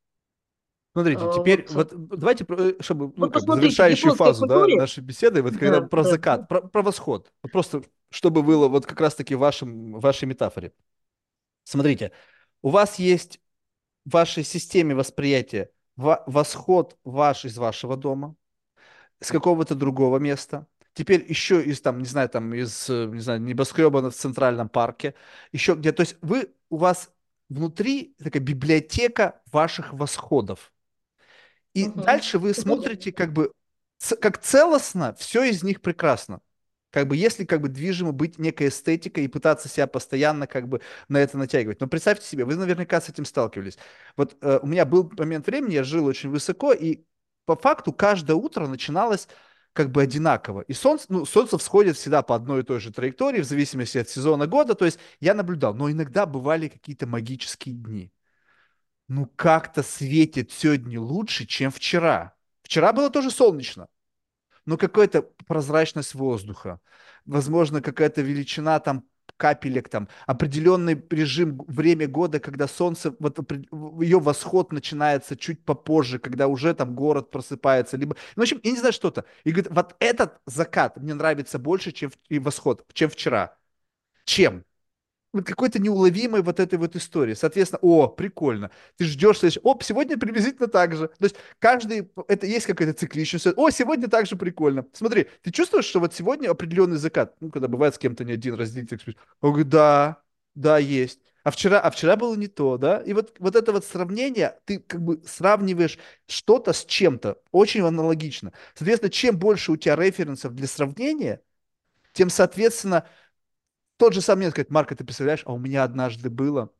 Смотрите, 0.93 1.21
теперь 1.33 1.65
вот, 1.69 1.93
вот 1.93 2.19
давайте, 2.19 2.45
чтобы 2.81 3.13
ну, 3.15 3.25
вот 3.25 3.33
как 3.33 3.43
завершающую 3.43 4.13
фазу 4.13 4.45
да, 4.45 4.67
нашей 4.67 5.01
беседы, 5.01 5.41
вот 5.41 5.53
когда 5.53 5.79
да, 5.79 5.87
про 5.87 6.03
да, 6.03 6.09
закат, 6.09 6.47
Про, 6.49 6.61
про 6.61 6.81
восход, 6.81 7.31
вот 7.41 7.51
просто 7.51 7.81
чтобы 8.09 8.43
было 8.43 8.67
вот 8.67 8.85
как 8.85 8.99
раз-таки 8.99 9.35
в 9.35 9.39
вашем, 9.39 9.99
вашей 9.99 10.25
метафоре. 10.25 10.73
Смотрите, 11.63 12.11
у 12.61 12.69
вас 12.69 12.99
есть 12.99 13.39
в 14.05 14.11
вашей 14.11 14.43
системе 14.43 14.93
восприятия 14.93 15.71
восход 15.95 16.97
ваш 17.03 17.45
из 17.45 17.57
вашего 17.57 17.95
дома, 17.95 18.35
с 19.21 19.31
какого-то 19.31 19.75
другого 19.75 20.17
места, 20.17 20.67
теперь 20.93 21.25
еще 21.27 21.63
из 21.63 21.81
там, 21.81 21.99
не 21.99 22.05
знаю, 22.05 22.29
там 22.29 22.53
из, 22.53 22.89
не 22.89 23.19
знаю, 23.19 23.41
небоскреба 23.41 24.09
в 24.09 24.13
Центральном 24.13 24.69
парке, 24.69 25.15
еще 25.51 25.75
где, 25.75 25.91
то 25.91 26.01
есть 26.01 26.17
вы, 26.21 26.53
у 26.69 26.77
вас 26.77 27.11
внутри 27.49 28.15
такая 28.23 28.41
библиотека 28.41 29.41
ваших 29.51 29.93
восходов. 29.93 30.71
И 31.73 31.87
угу. 31.87 32.01
дальше 32.01 32.39
вы 32.39 32.53
смотрите 32.53 33.11
как 33.11 33.33
бы, 33.33 33.53
как 34.19 34.39
целостно, 34.39 35.15
все 35.17 35.43
из 35.43 35.63
них 35.63 35.81
прекрасно 35.81 36.41
как 36.91 37.07
бы 37.07 37.15
если 37.15 37.45
как 37.45 37.61
бы 37.61 37.69
движимо 37.69 38.11
быть 38.11 38.37
некой 38.37 38.67
эстетикой 38.67 39.23
и 39.25 39.27
пытаться 39.27 39.69
себя 39.69 39.87
постоянно 39.87 40.45
как 40.45 40.67
бы 40.67 40.81
на 41.07 41.17
это 41.17 41.37
натягивать. 41.37 41.79
Но 41.79 41.87
представьте 41.87 42.27
себе, 42.27 42.45
вы 42.45 42.55
наверняка 42.55 43.01
с 43.01 43.09
этим 43.09 43.25
сталкивались. 43.25 43.77
Вот 44.17 44.37
э, 44.41 44.59
у 44.61 44.67
меня 44.67 44.85
был 44.85 45.11
момент 45.17 45.47
времени, 45.47 45.73
я 45.73 45.83
жил 45.83 46.05
очень 46.05 46.29
высоко, 46.29 46.73
и 46.73 47.05
по 47.45 47.55
факту 47.55 47.93
каждое 47.93 48.35
утро 48.35 48.67
начиналось 48.67 49.27
как 49.73 49.91
бы 49.91 50.01
одинаково. 50.01 50.61
И 50.61 50.73
солнце, 50.73 51.05
ну, 51.09 51.25
солнце 51.25 51.57
всходит 51.57 51.97
всегда 51.97 52.21
по 52.21 52.35
одной 52.35 52.61
и 52.61 52.63
той 52.63 52.79
же 52.79 52.91
траектории, 52.91 53.41
в 53.41 53.45
зависимости 53.45 53.97
от 53.97 54.09
сезона 54.09 54.47
года. 54.47 54.75
То 54.75 54.85
есть 54.85 54.99
я 55.19 55.33
наблюдал, 55.33 55.73
но 55.73 55.89
иногда 55.89 56.25
бывали 56.25 56.67
какие-то 56.67 57.07
магические 57.07 57.75
дни. 57.75 58.11
Ну, 59.07 59.31
как-то 59.35 59.83
светит 59.83 60.51
сегодня 60.51 60.99
лучше, 60.99 61.45
чем 61.45 61.71
вчера. 61.71 62.35
Вчера 62.63 62.93
было 62.93 63.09
тоже 63.09 63.31
солнечно, 63.31 63.87
но 64.65 64.77
какая-то 64.77 65.23
прозрачность 65.47 66.13
воздуха, 66.13 66.79
возможно, 67.25 67.81
какая-то 67.81 68.21
величина 68.21 68.79
там 68.79 69.03
капелек, 69.41 69.89
там, 69.89 70.07
определенный 70.27 71.03
режим, 71.09 71.63
время 71.67 72.07
года, 72.07 72.39
когда 72.39 72.67
солнце, 72.67 73.15
вот 73.19 73.39
ее 73.99 74.19
восход 74.19 74.71
начинается 74.71 75.35
чуть 75.35 75.65
попозже, 75.65 76.19
когда 76.19 76.47
уже 76.47 76.75
там 76.75 76.93
город 76.93 77.31
просыпается, 77.31 77.97
либо, 77.97 78.15
ну, 78.35 78.41
в 78.41 78.43
общем, 78.43 78.59
я 78.63 78.71
не 78.71 78.77
знаю 78.77 78.93
что-то. 78.93 79.25
И 79.43 79.51
говорит, 79.51 79.71
вот 79.71 79.95
этот 79.99 80.39
закат 80.45 80.97
мне 80.97 81.15
нравится 81.15 81.57
больше, 81.57 81.91
чем 81.91 82.11
и 82.29 82.37
восход, 82.37 82.85
чем 82.93 83.09
вчера. 83.09 83.57
Чем? 84.25 84.63
Вот 85.33 85.45
какой-то 85.45 85.79
неуловимой 85.79 86.41
вот 86.41 86.59
этой 86.59 86.77
вот 86.77 86.95
истории. 86.95 87.33
Соответственно, 87.33 87.79
о, 87.81 88.07
прикольно. 88.07 88.71
Ты 88.97 89.05
ждешь, 89.05 89.57
оп, 89.63 89.83
сегодня 89.83 90.17
приблизительно 90.17 90.67
так 90.67 90.95
же. 90.95 91.07
То 91.07 91.23
есть 91.23 91.35
каждый, 91.59 92.11
это 92.27 92.45
есть 92.45 92.65
какая-то 92.65 92.93
цикличность. 92.93 93.47
О, 93.55 93.69
сегодня 93.69 94.07
так 94.07 94.25
же 94.25 94.35
прикольно. 94.35 94.85
Смотри, 94.93 95.27
ты 95.41 95.51
чувствуешь, 95.51 95.85
что 95.85 95.99
вот 95.99 96.13
сегодня 96.13 96.49
определенный 96.49 96.97
закат, 96.97 97.35
ну, 97.39 97.49
когда 97.49 97.67
бывает 97.67 97.95
с 97.95 97.97
кем-то 97.97 98.23
не 98.23 98.33
один 98.33 98.55
разделитель, 98.55 99.17
он 99.39 99.51
говорит, 99.51 99.69
да, 99.69 100.21
да, 100.55 100.77
есть. 100.77 101.19
А 101.43 101.49
вчера, 101.49 101.79
а 101.79 101.89
вчера 101.89 102.15
было 102.17 102.35
не 102.35 102.47
то, 102.47 102.77
да? 102.77 102.99
И 102.99 103.13
вот, 103.13 103.35
вот 103.39 103.55
это 103.55 103.71
вот 103.71 103.83
сравнение, 103.83 104.59
ты 104.65 104.79
как 104.79 105.01
бы 105.01 105.23
сравниваешь 105.25 105.97
что-то 106.27 106.71
с 106.71 106.85
чем-то, 106.85 107.41
очень 107.51 107.81
аналогично. 107.81 108.53
Соответственно, 108.75 109.09
чем 109.09 109.37
больше 109.37 109.71
у 109.71 109.77
тебя 109.77 109.95
референсов 109.95 110.53
для 110.53 110.67
сравнения, 110.67 111.41
тем, 112.13 112.29
соответственно, 112.29 113.07
тот 114.01 114.13
же 114.13 114.21
самый 114.21 114.49
сказать, 114.49 114.71
Марк, 114.71 114.95
ты 114.95 115.03
представляешь, 115.03 115.43
а 115.45 115.53
у 115.53 115.59
меня 115.59 115.83
однажды 115.83 116.31
было, 116.31 116.73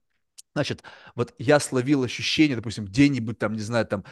значит, 0.55 0.81
вот 1.13 1.35
я 1.37 1.59
словил 1.59 2.03
ощущение, 2.03 2.55
допустим, 2.55 2.85
где-нибудь 2.85 3.37
там, 3.37 3.53
не 3.53 3.59
знаю, 3.59 3.85
там, 3.85 4.03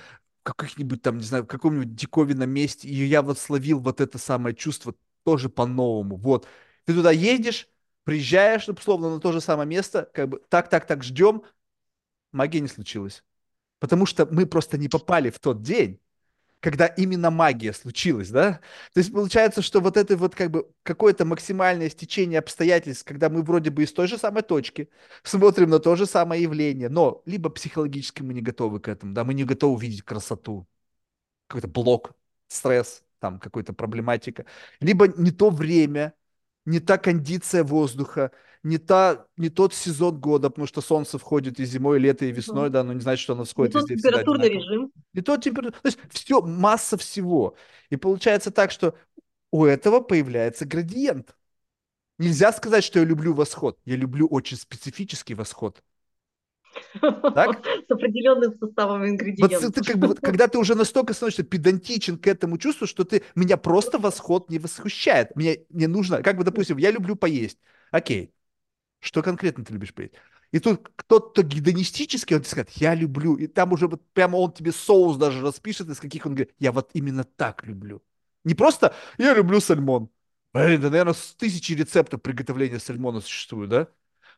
каких-нибудь 0.43 1.01
там, 1.01 1.17
не 1.17 1.23
знаю, 1.23 1.43
в 1.43 1.47
каком-нибудь 1.47 1.95
диковинном 1.95 2.51
месте, 2.51 2.87
и 2.87 2.93
я 2.93 3.23
вот 3.23 3.39
словил 3.39 3.79
вот 3.79 3.99
это 3.99 4.19
самое 4.19 4.55
чувство 4.55 4.93
тоже 5.23 5.49
по-новому. 5.49 6.17
Вот. 6.17 6.47
Ты 6.85 6.93
туда 6.93 7.09
едешь, 7.09 7.67
приезжаешь, 8.03 8.67
ну, 8.67 8.75
условно, 8.75 9.09
на 9.09 9.19
то 9.19 9.31
же 9.31 9.41
самое 9.41 9.67
место, 9.67 10.07
как 10.13 10.29
бы 10.29 10.39
так, 10.47 10.69
так, 10.69 10.85
так 10.85 11.03
ждем, 11.03 11.41
магия 12.31 12.59
не 12.59 12.67
случилась. 12.67 13.23
Потому 13.79 14.05
что 14.05 14.27
мы 14.27 14.45
просто 14.45 14.77
не 14.77 14.87
попали 14.87 15.31
в 15.31 15.39
тот 15.39 15.63
день, 15.63 15.99
когда 16.59 16.87
именно 16.87 17.31
магия 17.31 17.73
случилась, 17.73 18.29
да? 18.29 18.59
То 18.93 18.99
есть 18.99 19.13
получается, 19.13 19.61
что 19.61 19.79
вот 19.79 19.97
это 19.97 20.17
вот 20.17 20.35
как 20.35 20.51
бы 20.51 20.69
какое-то 20.83 21.25
максимальное 21.25 21.89
стечение 21.89 22.39
обстоятельств, 22.39 23.05
когда 23.05 23.29
мы 23.29 23.43
вроде 23.43 23.69
бы 23.69 23.83
из 23.83 23.93
той 23.93 24.07
же 24.07 24.17
самой 24.17 24.43
точки 24.43 24.89
смотрим 25.23 25.69
на 25.69 25.79
то 25.79 25.95
же 25.95 26.05
самое 26.05 26.43
явление, 26.43 26.89
но 26.89 27.21
либо 27.25 27.49
психологически 27.49 28.21
мы 28.21 28.33
не 28.33 28.41
готовы 28.41 28.79
к 28.79 28.87
этому, 28.89 29.13
да, 29.13 29.23
мы 29.23 29.33
не 29.33 29.45
готовы 29.45 29.81
видеть 29.81 30.03
красоту, 30.03 30.67
какой-то 31.47 31.67
блок, 31.67 32.13
стресс, 32.47 33.03
там 33.19 33.39
какой-то 33.39 33.73
проблематика, 33.73 34.45
либо 34.81 35.07
не 35.07 35.31
то 35.31 35.49
время, 35.49 36.13
не 36.65 36.79
та 36.79 36.97
кондиция 36.97 37.63
воздуха, 37.63 38.31
не, 38.63 38.77
та, 38.77 39.25
не 39.37 39.49
тот 39.49 39.73
сезон 39.73 40.19
года, 40.19 40.49
потому 40.49 40.67
что 40.67 40.81
солнце 40.81 41.17
входит 41.17 41.59
и 41.59 41.65
зимой, 41.65 41.97
и 41.97 42.01
лето, 42.01 42.25
и 42.25 42.31
весной, 42.31 42.67
mm. 42.67 42.71
да, 42.71 42.83
но 42.83 42.93
не 42.93 43.01
значит, 43.01 43.23
что 43.23 43.33
оно 43.33 43.45
всходит 43.45 43.73
не 43.73 43.79
тот 43.79 43.89
температурный 43.89 44.49
режим. 44.49 44.91
Не 45.13 45.21
тот 45.21 45.43
температурный, 45.43 45.81
то 45.81 45.87
есть 45.87 45.99
все, 46.09 46.41
масса 46.41 46.97
всего. 46.97 47.55
И 47.89 47.95
получается 47.95 48.51
так, 48.51 48.71
что 48.71 48.95
у 49.51 49.65
этого 49.65 50.01
появляется 50.01 50.65
градиент. 50.65 51.35
Нельзя 52.17 52.51
сказать, 52.51 52.83
что 52.83 52.99
я 52.99 53.05
люблю 53.05 53.33
восход. 53.33 53.79
Я 53.85 53.95
люблю 53.95 54.27
очень 54.27 54.57
специфический 54.57 55.35
восход. 55.35 55.81
Так? 57.01 57.65
С 57.65 57.91
определенным 57.91 58.57
составом 58.59 59.05
ингредиентов. 59.05 59.63
Вот 59.63 59.73
ты, 59.73 59.83
как 59.83 59.97
бы, 59.97 60.07
вот, 60.07 60.19
когда 60.21 60.47
ты 60.47 60.57
уже 60.59 60.75
настолько 60.75 61.13
становишься 61.13 61.43
педантичен 61.43 62.17
к 62.17 62.27
этому 62.27 62.57
чувству, 62.57 62.87
что 62.87 63.05
ты 63.05 63.23
меня 63.35 63.57
просто 63.57 63.97
восход 63.97 64.49
не 64.49 64.59
восхищает. 64.59 65.35
Мне 65.35 65.65
не 65.69 65.87
нужно, 65.87 66.21
как 66.21 66.37
бы, 66.37 66.43
допустим, 66.43 66.77
я 66.77 66.91
люблю 66.91 67.15
поесть. 67.15 67.57
Окей, 67.91 68.33
что 68.99 69.21
конкретно 69.23 69.65
ты 69.65 69.73
любишь 69.73 69.93
поесть? 69.93 70.13
И 70.51 70.59
тут 70.59 70.89
кто-то 70.95 71.43
гедонистический, 71.43 72.35
он 72.35 72.41
тебе 72.41 72.51
скажет, 72.51 72.71
я 72.71 72.95
люблю. 72.95 73.35
И 73.35 73.47
там 73.47 73.71
уже 73.71 73.87
вот 73.87 74.01
прямо 74.13 74.37
он 74.37 74.51
тебе 74.51 74.71
соус 74.71 75.17
даже 75.17 75.41
распишет, 75.41 75.89
из 75.89 75.99
каких 75.99 76.25
он 76.25 76.33
говорит, 76.33 76.55
я 76.57 76.71
вот 76.71 76.89
именно 76.93 77.23
так 77.23 77.63
люблю. 77.65 78.01
Не 78.43 78.55
просто 78.55 78.95
я 79.17 79.33
люблю 79.33 79.59
сальмон. 79.59 80.09
Блин, 80.53 80.81
да, 80.81 80.89
наверное, 80.89 81.13
с 81.13 81.35
тысячи 81.35 81.73
рецептов 81.73 82.21
приготовления 82.21 82.79
сальмона 82.79 83.21
существует, 83.21 83.69
да? 83.69 83.87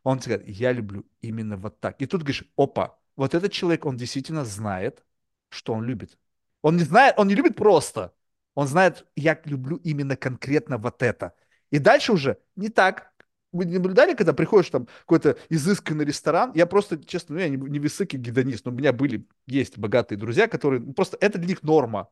Он 0.03 0.19
тебе 0.19 0.35
говорит, 0.37 0.57
я 0.57 0.73
люблю 0.73 1.05
именно 1.21 1.55
вот 1.55 1.79
так. 1.79 2.01
И 2.01 2.05
тут 2.05 2.21
говоришь, 2.21 2.43
опа, 2.57 2.97
вот 3.15 3.33
этот 3.33 3.51
человек, 3.51 3.85
он 3.85 3.95
действительно 3.97 4.43
знает, 4.43 5.05
что 5.49 5.73
он 5.73 5.85
любит. 5.85 6.17
Он 6.61 6.75
не 6.75 6.83
знает, 6.83 7.15
он 7.17 7.27
не 7.27 7.35
любит 7.35 7.55
просто. 7.55 8.13
Он 8.55 8.67
знает, 8.67 9.05
я 9.15 9.39
люблю 9.45 9.77
именно 9.77 10.17
конкретно 10.17 10.77
вот 10.77 11.01
это. 11.01 11.33
И 11.69 11.79
дальше 11.79 12.11
уже 12.11 12.37
не 12.55 12.69
так, 12.69 13.10
вы 13.51 13.65
не 13.65 13.73
наблюдали, 13.73 14.13
когда 14.13 14.33
приходишь 14.33 14.69
там 14.69 14.87
какой-то 15.01 15.37
изысканный 15.49 16.05
ресторан? 16.05 16.51
Я 16.55 16.65
просто, 16.65 17.03
честно, 17.03 17.35
ну, 17.35 17.41
я 17.41 17.49
не, 17.49 17.57
не 17.57 17.79
высокий 17.79 18.17
гедонист, 18.17 18.65
но 18.65 18.71
у 18.71 18.75
меня 18.75 18.93
были, 18.93 19.25
есть 19.47 19.77
богатые 19.77 20.17
друзья, 20.17 20.47
которые, 20.47 20.81
ну, 20.81 20.93
просто 20.93 21.17
это 21.19 21.37
для 21.37 21.49
них 21.49 21.63
норма. 21.63 22.09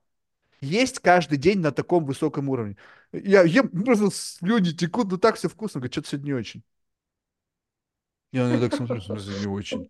Есть 0.62 1.00
каждый 1.00 1.38
день 1.38 1.60
на 1.60 1.72
таком 1.72 2.06
высоком 2.06 2.50
уровне. 2.50 2.76
Я 3.14 3.44
ем, 3.44 3.70
просто 3.70 4.10
слюни 4.12 4.72
текут, 4.72 5.10
ну 5.10 5.18
так 5.18 5.36
все 5.36 5.48
вкусно. 5.48 5.80
Говорю, 5.80 5.92
что-то 5.94 6.10
сегодня 6.10 6.26
не 6.26 6.34
очень. 6.34 6.64
Я 8.32 8.48
на 8.48 8.60
так 8.60 8.76
смотрю, 8.76 9.02
не 9.40 9.48
очень. 9.48 9.88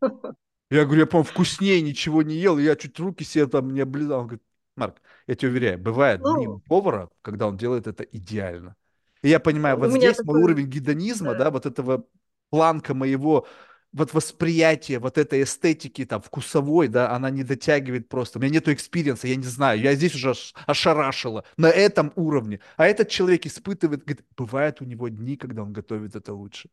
Я 0.72 0.86
говорю, 0.86 1.02
я, 1.02 1.08
по-моему, 1.08 1.28
вкуснее 1.28 1.82
ничего 1.82 2.22
не 2.22 2.36
ел, 2.36 2.60
я 2.60 2.76
чуть 2.76 3.00
руки 3.00 3.24
себе 3.24 3.48
там 3.48 3.74
не 3.74 3.82
облизал. 3.82 4.22
Он 4.22 4.28
говорит, 4.28 4.44
Марк, 4.76 5.02
я 5.26 5.36
тебе 5.36 5.50
уверяю, 5.50 5.80
бывает 5.80 6.22
ну, 6.22 6.40
мимо 6.40 6.60
повара, 6.60 7.10
когда 7.22 7.48
он 7.48 7.58
делает 7.58 7.88
это 7.88 8.04
идеально. 8.04 8.76
И 9.22 9.30
я 9.30 9.40
понимаю, 9.40 9.78
вот 9.78 9.92
здесь 9.92 10.18
такой... 10.18 10.36
мой 10.36 10.44
уровень 10.44 10.68
гедонизма, 10.68 11.34
да. 11.34 11.46
да, 11.46 11.52
вот 11.52 11.66
этого 11.66 12.06
планка 12.50 12.94
моего 12.94 13.48
вот 13.92 14.14
восприятия 14.14 15.00
вот 15.00 15.18
этой 15.18 15.44
эстетики 15.44 16.06
там 16.06 16.22
вкусовой, 16.22 16.88
да, 16.88 17.12
она 17.12 17.30
не 17.30 17.44
дотягивает 17.44 18.08
просто. 18.08 18.38
У 18.38 18.42
меня 18.42 18.54
нету 18.54 18.72
experience 18.72 19.18
а, 19.18 19.28
я 19.28 19.36
не 19.36 19.44
знаю, 19.44 19.82
я 19.82 19.96
здесь 19.96 20.14
уже 20.14 20.34
ошарашила 20.68 21.44
на 21.58 21.68
этом 21.68 22.12
уровне. 22.16 22.60
А 22.78 22.86
этот 22.86 23.10
человек 23.10 23.46
испытывает, 23.46 24.04
говорит, 24.04 24.26
бывают 24.38 24.82
у 24.82 24.86
него 24.86 25.08
дни, 25.08 25.38
когда 25.38 25.64
он 25.64 25.74
готовит 25.74 26.16
это 26.16 26.34
лучше. 26.34 26.70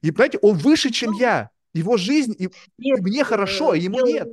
И 0.00 0.10
понимаете, 0.10 0.38
он 0.42 0.56
выше, 0.56 0.90
чем 0.90 1.12
ну, 1.12 1.18
я. 1.18 1.50
Его 1.72 1.96
жизнь, 1.96 2.34
и, 2.38 2.48
нет, 2.78 3.00
и 3.00 3.02
мне 3.02 3.24
хорошо, 3.24 3.72
а 3.72 3.76
ему 3.76 4.06
нет. 4.06 4.28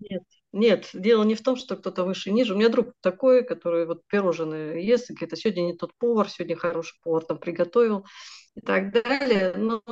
Нет, 0.00 0.22
нет, 0.52 0.90
дело 0.92 1.22
не 1.24 1.34
в 1.34 1.42
том, 1.42 1.56
что 1.56 1.76
кто-то 1.76 2.04
выше, 2.04 2.32
ниже. 2.32 2.54
У 2.54 2.56
меня 2.56 2.68
друг 2.68 2.92
такой, 3.00 3.44
который 3.44 3.86
вот 3.86 4.02
пирожные 4.06 4.84
ест, 4.84 5.10
и 5.10 5.14
говорит, 5.14 5.32
а 5.32 5.36
сегодня 5.36 5.62
не 5.62 5.76
тот 5.76 5.94
повар, 5.94 6.28
сегодня 6.28 6.56
хороший 6.56 6.98
повар 7.02 7.24
там 7.24 7.38
приготовил 7.38 8.04
и 8.54 8.60
так 8.60 8.92
далее. 8.92 9.54
Но 9.56 9.82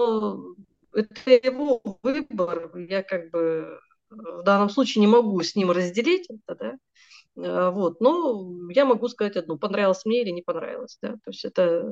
это 0.93 1.31
его 1.31 1.81
выбор. 2.03 2.77
Я 2.77 3.03
как 3.03 3.31
бы 3.31 3.79
в 4.11 4.43
данном 4.43 4.71
случае 4.71 5.01
не 5.01 5.07
могу 5.07 5.41
с 5.43 5.55
ним 5.55 5.71
разделить 5.71 6.29
это, 6.29 6.55
да. 6.57 6.79
Э, 7.37 7.71
вот. 7.71 8.01
Но 8.01 8.51
я 8.71 8.85
могу 8.85 9.09
сказать 9.09 9.37
одно, 9.37 9.57
понравилось 9.57 10.05
мне 10.05 10.23
или 10.23 10.31
не 10.31 10.43
понравилось. 10.43 10.99
Да? 11.01 11.13
То 11.13 11.31
есть 11.31 11.45
это 11.45 11.85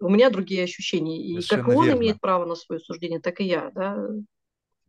у 0.00 0.08
меня 0.08 0.30
другие 0.30 0.64
ощущения. 0.64 1.22
И 1.22 1.36
как 1.36 1.44
Совершенно 1.44 1.78
он 1.78 1.84
верно. 1.86 1.98
имеет 2.00 2.20
право 2.20 2.44
на 2.44 2.54
свое 2.54 2.80
суждение, 2.80 3.20
так 3.20 3.40
и 3.40 3.44
я. 3.44 3.70
Да? 3.74 4.08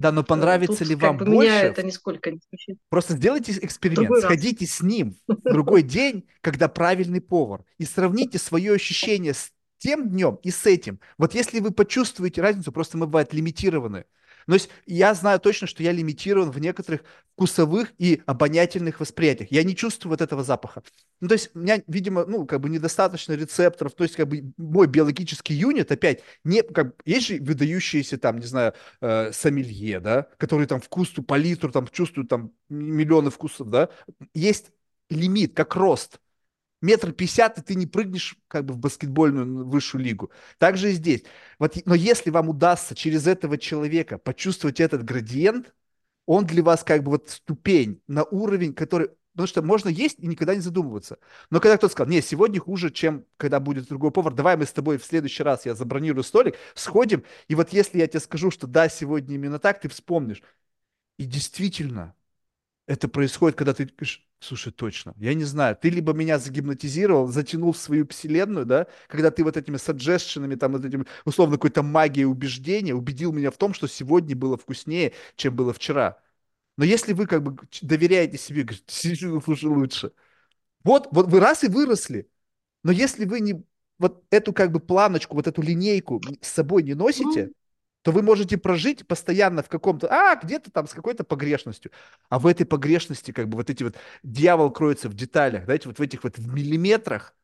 Да, 0.01 0.11
но 0.11 0.23
понравится 0.23 0.79
Тут 0.79 0.87
ли 0.87 0.95
вам 0.95 1.17
бы 1.17 1.25
меня 1.25 1.35
больше? 1.35 1.53
это 1.67 1.83
нисколько 1.83 2.31
не 2.31 2.39
смущает. 2.39 2.79
Просто 2.89 3.13
сделайте 3.13 3.51
эксперимент, 3.51 4.07
Другой 4.07 4.21
раз. 4.21 4.25
сходите 4.25 4.65
с 4.65 4.81
ним 4.81 5.15
в 5.27 5.41
другой 5.43 5.83
день, 5.83 6.27
когда 6.41 6.67
правильный 6.67 7.21
повар, 7.21 7.63
и 7.77 7.85
сравните 7.85 8.39
свое 8.39 8.73
ощущение 8.73 9.35
с 9.35 9.51
тем 9.81 10.09
днем 10.09 10.39
и 10.43 10.51
с 10.51 10.65
этим. 10.65 10.99
Вот 11.17 11.33
если 11.33 11.59
вы 11.59 11.71
почувствуете 11.71 12.41
разницу, 12.41 12.71
просто 12.71 12.97
мы 12.97 13.07
бывает 13.07 13.33
лимитированы. 13.33 14.05
Но 14.47 14.55
есть 14.55 14.69
я 14.85 15.13
знаю 15.13 15.39
точно, 15.39 15.67
что 15.67 15.83
я 15.83 15.91
лимитирован 15.91 16.51
в 16.51 16.59
некоторых 16.59 17.03
вкусовых 17.33 17.91
и 17.97 18.21
обонятельных 18.25 18.99
восприятиях. 18.99 19.51
Я 19.51 19.63
не 19.63 19.75
чувствую 19.75 20.11
вот 20.11 20.21
этого 20.21 20.43
запаха. 20.43 20.83
Ну, 21.19 21.27
то 21.27 21.33
есть 21.33 21.51
у 21.53 21.59
меня, 21.59 21.81
видимо, 21.87 22.25
ну, 22.25 22.45
как 22.45 22.61
бы 22.61 22.69
недостаточно 22.69 23.33
рецепторов. 23.33 23.93
То 23.93 24.03
есть 24.03 24.15
как 24.15 24.27
бы 24.27 24.53
мой 24.57 24.87
биологический 24.87 25.53
юнит 25.53 25.91
опять 25.91 26.21
не... 26.43 26.61
Как, 26.61 26.93
есть 27.05 27.27
же 27.27 27.37
выдающиеся 27.41 28.17
там, 28.17 28.39
не 28.39 28.45
знаю, 28.45 28.73
э, 29.01 29.31
сомелье, 29.31 29.99
да, 29.99 30.27
которые 30.37 30.67
там 30.67 30.81
вкус, 30.81 31.09
палитру 31.27 31.71
там 31.71 31.87
чувствуют 31.87 32.29
там 32.29 32.51
миллионы 32.69 33.31
вкусов, 33.31 33.69
да. 33.69 33.89
Есть 34.33 34.71
лимит, 35.09 35.55
как 35.55 35.75
рост 35.75 36.19
метр 36.81 37.11
пятьдесят, 37.11 37.57
и 37.57 37.61
ты 37.61 37.75
не 37.75 37.85
прыгнешь 37.85 38.35
как 38.47 38.65
бы 38.65 38.73
в 38.73 38.77
баскетбольную 38.77 39.67
высшую 39.67 40.03
лигу. 40.03 40.31
Так 40.57 40.77
же 40.77 40.91
и 40.91 40.93
здесь. 40.93 41.23
Вот, 41.59 41.75
но 41.85 41.95
если 41.95 42.29
вам 42.29 42.49
удастся 42.49 42.95
через 42.95 43.27
этого 43.27 43.57
человека 43.57 44.17
почувствовать 44.17 44.79
этот 44.79 45.03
градиент, 45.03 45.73
он 46.25 46.45
для 46.45 46.63
вас 46.63 46.83
как 46.83 47.03
бы 47.03 47.11
вот 47.11 47.29
ступень 47.29 48.01
на 48.07 48.23
уровень, 48.23 48.73
который... 48.73 49.09
Потому 49.33 49.47
что 49.47 49.61
можно 49.61 49.87
есть 49.87 50.19
и 50.19 50.27
никогда 50.27 50.55
не 50.55 50.59
задумываться. 50.59 51.17
Но 51.49 51.61
когда 51.61 51.77
кто-то 51.77 51.93
сказал, 51.93 52.11
нет, 52.11 52.25
сегодня 52.25 52.59
хуже, 52.59 52.91
чем 52.91 53.25
когда 53.37 53.61
будет 53.61 53.87
другой 53.87 54.11
повар, 54.11 54.33
давай 54.33 54.57
мы 54.57 54.65
с 54.65 54.73
тобой 54.73 54.97
в 54.97 55.05
следующий 55.05 55.41
раз, 55.41 55.65
я 55.65 55.73
забронирую 55.73 56.25
столик, 56.25 56.55
сходим, 56.75 57.23
и 57.47 57.55
вот 57.55 57.71
если 57.71 57.99
я 57.99 58.07
тебе 58.07 58.19
скажу, 58.19 58.51
что 58.51 58.67
да, 58.67 58.89
сегодня 58.89 59.35
именно 59.35 59.57
так, 59.57 59.79
ты 59.79 59.87
вспомнишь. 59.87 60.43
И 61.17 61.23
действительно, 61.23 62.13
это 62.87 63.07
происходит, 63.07 63.57
когда 63.57 63.73
ты 63.73 63.85
говоришь, 63.85 64.27
слушай, 64.39 64.71
точно, 64.71 65.13
я 65.17 65.33
не 65.33 65.43
знаю, 65.43 65.77
ты 65.79 65.89
либо 65.89 66.13
меня 66.13 66.39
загипнотизировал, 66.39 67.27
затянул 67.27 67.71
в 67.73 67.77
свою 67.77 68.07
вселенную, 68.07 68.65
да, 68.65 68.87
когда 69.07 69.31
ты 69.31 69.43
вот 69.43 69.57
этими 69.57 69.77
саджешенами, 69.77 70.55
там, 70.55 70.73
вот 70.73 70.85
этим, 70.85 71.05
условно, 71.25 71.55
какой-то 71.57 71.83
магией 71.83 72.25
убеждения 72.25 72.93
убедил 72.95 73.31
меня 73.31 73.51
в 73.51 73.57
том, 73.57 73.73
что 73.73 73.87
сегодня 73.87 74.35
было 74.35 74.57
вкуснее, 74.57 75.13
чем 75.35 75.55
было 75.55 75.73
вчера. 75.73 76.19
Но 76.77 76.85
если 76.85 77.13
вы 77.13 77.27
как 77.27 77.43
бы 77.43 77.57
доверяете 77.81 78.37
себе, 78.37 78.63
говорите, 78.63 78.85
слушай, 78.87 79.65
лучше. 79.67 80.13
Вот, 80.83 81.09
вот 81.11 81.27
вы 81.27 81.39
раз 81.39 81.63
и 81.63 81.67
выросли. 81.67 82.29
Но 82.83 82.91
если 82.91 83.25
вы 83.25 83.41
не 83.41 83.63
вот 83.99 84.25
эту 84.31 84.53
как 84.53 84.71
бы 84.71 84.79
планочку, 84.79 85.35
вот 85.35 85.47
эту 85.47 85.61
линейку 85.61 86.21
с 86.41 86.49
собой 86.49 86.83
не 86.83 86.93
носите, 86.95 87.47
Ну, 87.47 87.53
то 88.03 88.11
вы 88.11 88.21
можете 88.23 88.57
прожить 88.57 89.07
постоянно 89.07 89.63
в 89.63 89.69
каком-то, 89.69 90.07
а, 90.09 90.35
где-то 90.41 90.71
там 90.71 90.87
с 90.87 90.93
какой-то 90.93 91.23
погрешностью. 91.23 91.91
А 92.29 92.39
в 92.39 92.47
этой 92.47 92.65
погрешности, 92.65 93.31
как 93.31 93.47
бы 93.49 93.57
вот 93.57 93.69
эти 93.69 93.83
вот, 93.83 93.95
дьявол 94.23 94.71
кроется 94.71 95.09
в 95.09 95.13
деталях, 95.13 95.65
знаете, 95.65 95.87
вот 95.89 95.99
в 95.99 96.01
этих 96.01 96.23
вот 96.23 96.37
в 96.37 96.53
миллиметрах, 96.53 97.35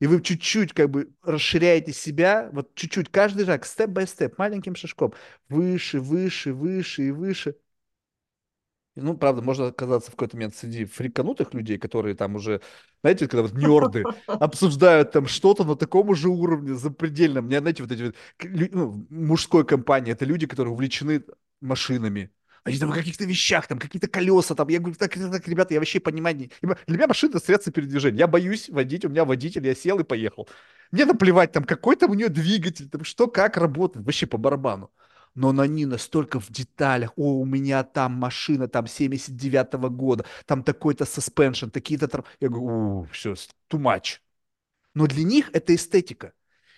и 0.00 0.06
вы 0.06 0.20
чуть-чуть 0.22 0.72
как 0.74 0.90
бы 0.90 1.10
расширяете 1.22 1.92
себя, 1.92 2.50
вот 2.52 2.74
чуть-чуть, 2.74 3.10
каждый 3.10 3.46
шаг, 3.46 3.64
степ-бай-степ, 3.66 4.38
маленьким 4.38 4.76
шажком, 4.76 5.14
выше, 5.48 6.00
выше, 6.00 6.52
выше 6.52 7.08
и 7.08 7.10
выше. 7.10 7.56
Ну, 8.96 9.16
правда, 9.16 9.42
можно 9.42 9.66
оказаться 9.68 10.10
в 10.10 10.14
какой-то 10.14 10.36
момент 10.36 10.54
среди 10.54 10.84
фриканутых 10.84 11.52
людей, 11.52 11.78
которые 11.78 12.14
там 12.14 12.36
уже, 12.36 12.60
знаете, 13.02 13.26
когда 13.26 13.42
вот 13.42 13.52
нерды 13.52 14.04
обсуждают 14.26 15.10
там 15.10 15.26
что-то 15.26 15.64
на 15.64 15.74
таком 15.74 16.10
уже 16.10 16.28
уровне 16.28 16.74
запредельном. 16.74 17.46
Мне, 17.46 17.58
знаете, 17.58 17.82
вот 17.82 17.90
эти 17.90 18.02
вот, 18.02 18.14
ну, 18.72 19.06
мужской 19.10 19.66
компании, 19.66 20.12
это 20.12 20.24
люди, 20.24 20.46
которые 20.46 20.72
увлечены 20.72 21.24
машинами. 21.60 22.30
Они 22.62 22.78
там 22.78 22.92
о 22.92 22.94
каких-то 22.94 23.24
вещах, 23.24 23.66
там 23.66 23.78
какие-то 23.78 24.08
колеса, 24.08 24.54
там, 24.54 24.68
я 24.68 24.78
говорю, 24.78 24.94
так, 24.94 25.12
так, 25.12 25.48
ребята, 25.48 25.74
я 25.74 25.80
вообще 25.80 26.00
понимаю, 26.00 26.36
не... 26.36 26.50
для 26.62 26.96
меня 26.96 27.08
машина 27.08 27.32
это 27.32 27.44
средство 27.44 27.72
передвижения. 27.72 28.20
Я 28.20 28.26
боюсь 28.26 28.70
водить, 28.70 29.04
у 29.04 29.10
меня 29.10 29.24
водитель, 29.24 29.66
я 29.66 29.74
сел 29.74 29.98
и 29.98 30.04
поехал. 30.04 30.48
Мне 30.92 31.04
наплевать, 31.04 31.52
там, 31.52 31.64
какой 31.64 31.96
там 31.96 32.12
у 32.12 32.14
нее 32.14 32.28
двигатель, 32.28 32.88
там, 32.88 33.04
что, 33.04 33.26
как 33.26 33.56
работает, 33.56 34.06
вообще 34.06 34.26
по 34.26 34.38
барабану 34.38 34.90
но 35.34 35.50
они 35.58 35.86
настолько 35.86 36.40
в 36.40 36.50
деталях. 36.50 37.12
О, 37.16 37.40
у 37.40 37.44
меня 37.44 37.82
там 37.84 38.12
машина, 38.12 38.68
там 38.68 38.84
79-го 38.84 39.90
года, 39.90 40.24
там 40.46 40.62
такой-то 40.62 41.04
suspension, 41.04 41.70
такие-то... 41.70 42.24
Я 42.40 42.48
говорю, 42.48 43.08
все, 43.12 43.32
too 43.32 43.80
much. 43.80 44.20
Но 44.94 45.06
для 45.06 45.24
них 45.24 45.50
это 45.52 45.74
эстетика. 45.74 46.32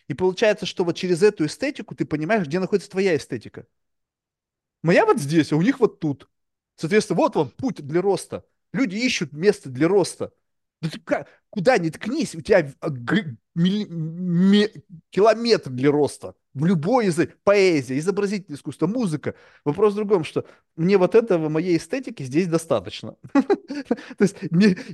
И 0.08 0.14
получается, 0.14 0.66
что 0.66 0.84
вот 0.84 0.96
через 0.96 1.22
эту 1.22 1.46
эстетику 1.46 1.94
ты 1.94 2.06
понимаешь, 2.06 2.46
где 2.46 2.58
находится 2.58 2.90
твоя 2.90 3.16
эстетика. 3.16 3.66
Моя 4.82 5.04
вот 5.04 5.18
здесь, 5.18 5.52
а 5.52 5.56
у 5.56 5.62
них 5.62 5.80
вот 5.80 6.00
тут. 6.00 6.28
Соответственно, 6.76 7.18
вот 7.18 7.34
вам 7.36 7.50
путь 7.50 7.86
для 7.86 8.00
роста. 8.00 8.44
Люди 8.72 8.96
ищут 8.96 9.32
место 9.32 9.68
для 9.68 9.88
роста. 9.88 10.32
Да 10.80 10.90
ты 10.90 11.00
как, 11.00 11.28
куда 11.50 11.78
ни 11.78 11.88
ткнись, 11.88 12.34
у 12.34 12.40
тебя 12.40 12.72
километр 15.10 15.70
для 15.70 15.90
роста. 15.90 16.34
Любой 16.64 17.08
из 17.08 17.18
поэзия, 17.44 17.98
изобразительное 17.98 18.56
искусство, 18.56 18.86
музыка. 18.86 19.34
Вопрос 19.64 19.92
в 19.92 19.96
другом, 19.96 20.24
что 20.24 20.46
мне 20.74 20.96
вот 20.96 21.14
этого, 21.14 21.50
моей 21.50 21.76
эстетики 21.76 22.22
здесь 22.22 22.46
достаточно. 22.46 23.16
То 23.34 24.20
есть 24.20 24.36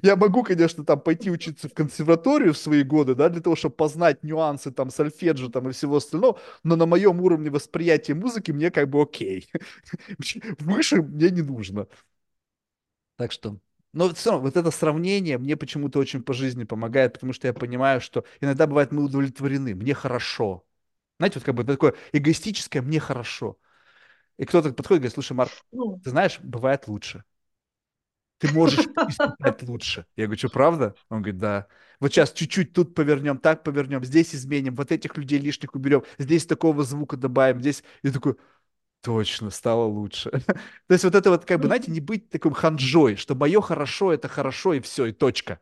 я 0.02 0.16
могу, 0.16 0.42
конечно, 0.42 0.84
там 0.84 1.00
пойти 1.00 1.30
учиться 1.30 1.68
в 1.68 1.74
консерваторию 1.74 2.52
в 2.52 2.58
свои 2.58 2.82
годы, 2.82 3.14
да, 3.14 3.28
для 3.28 3.40
того, 3.40 3.54
чтобы 3.54 3.76
познать 3.76 4.24
нюансы 4.24 4.72
там 4.72 4.90
сольфеджио 4.90 5.50
там 5.50 5.68
и 5.68 5.72
всего 5.72 5.96
остального, 5.96 6.40
но 6.64 6.74
на 6.74 6.86
моем 6.86 7.20
уровне 7.20 7.48
восприятия 7.48 8.14
музыки 8.14 8.50
мне 8.50 8.72
как 8.72 8.90
бы 8.90 9.00
окей. 9.00 9.48
Выше 10.58 11.00
мне 11.02 11.30
не 11.30 11.42
нужно. 11.42 11.86
Так 13.16 13.32
что 13.32 13.58
но 13.92 14.12
все 14.14 14.30
равно 14.30 14.46
вот 14.46 14.56
это 14.56 14.70
сравнение 14.70 15.36
мне 15.38 15.56
почему-то 15.56 15.98
очень 15.98 16.22
по 16.22 16.32
жизни 16.32 16.64
помогает, 16.64 17.12
потому 17.14 17.32
что 17.34 17.46
я 17.46 17.52
понимаю, 17.52 18.00
что 18.00 18.24
иногда 18.40 18.66
бывает 18.66 18.90
мы 18.90 19.04
удовлетворены, 19.04 19.74
мне 19.74 19.92
хорошо. 19.94 20.64
Знаете, 21.22 21.38
вот 21.38 21.44
как 21.44 21.54
бы 21.54 21.62
такое 21.62 21.94
эгоистическое 22.10 22.82
«мне 22.82 22.98
хорошо». 22.98 23.56
И 24.38 24.44
кто-то 24.44 24.72
подходит 24.72 24.98
и 24.98 25.02
говорит, 25.02 25.14
слушай, 25.14 25.34
Марк, 25.34 25.52
ну, 25.70 26.00
ты 26.02 26.10
знаешь, 26.10 26.40
бывает 26.40 26.88
лучше. 26.88 27.22
Ты 28.38 28.52
можешь 28.52 28.80
испытать 28.80 29.62
лучше. 29.62 30.04
Я 30.16 30.24
говорю, 30.24 30.38
что, 30.38 30.48
правда? 30.48 30.96
Он 31.10 31.22
говорит, 31.22 31.38
да. 31.38 31.68
Вот 32.00 32.12
сейчас 32.12 32.32
чуть-чуть 32.32 32.72
тут 32.72 32.96
повернем, 32.96 33.38
так 33.38 33.62
повернем, 33.62 34.04
здесь 34.04 34.34
изменим, 34.34 34.74
вот 34.74 34.90
этих 34.90 35.16
людей 35.16 35.38
лишних 35.38 35.76
уберем, 35.76 36.02
здесь 36.18 36.44
такого 36.44 36.82
звука 36.82 37.16
добавим, 37.16 37.60
здесь... 37.60 37.84
И 38.02 38.10
такой, 38.10 38.36
Точно, 39.02 39.50
стало 39.50 39.84
лучше. 39.84 40.30
То 40.88 40.92
есть 40.94 41.04
вот 41.04 41.14
это 41.14 41.30
вот, 41.30 41.44
как 41.44 41.60
бы, 41.60 41.68
знаете, 41.68 41.92
не 41.92 42.00
быть 42.00 42.30
таким 42.30 42.52
ханжой, 42.52 43.14
что 43.16 43.36
мое 43.36 43.60
хорошо, 43.60 44.12
это 44.12 44.28
хорошо, 44.28 44.74
и 44.74 44.80
все, 44.80 45.06
и 45.06 45.12
точка. 45.12 45.60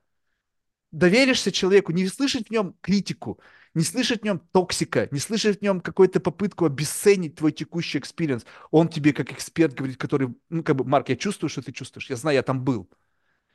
Доверишься 0.92 1.52
человеку, 1.52 1.92
не 1.92 2.06
слышать 2.08 2.48
в 2.48 2.50
нем 2.50 2.74
критику, 2.80 3.40
не 3.74 3.84
слышать 3.84 4.22
в 4.22 4.24
нем 4.24 4.40
токсика, 4.52 5.08
не 5.10 5.18
слышать 5.18 5.60
в 5.60 5.62
нем 5.62 5.80
какую-то 5.80 6.20
попытку 6.20 6.64
обесценить 6.64 7.36
твой 7.36 7.52
текущий 7.52 7.98
experience. 7.98 8.44
Он 8.70 8.88
тебе 8.88 9.12
как 9.12 9.32
эксперт 9.32 9.74
говорит, 9.74 9.96
который, 9.96 10.34
ну, 10.48 10.62
как 10.62 10.76
бы, 10.76 10.84
Марк, 10.84 11.08
я 11.08 11.16
чувствую, 11.16 11.50
что 11.50 11.62
ты 11.62 11.72
чувствуешь, 11.72 12.10
я 12.10 12.16
знаю, 12.16 12.36
я 12.36 12.42
там 12.42 12.64
был. 12.64 12.90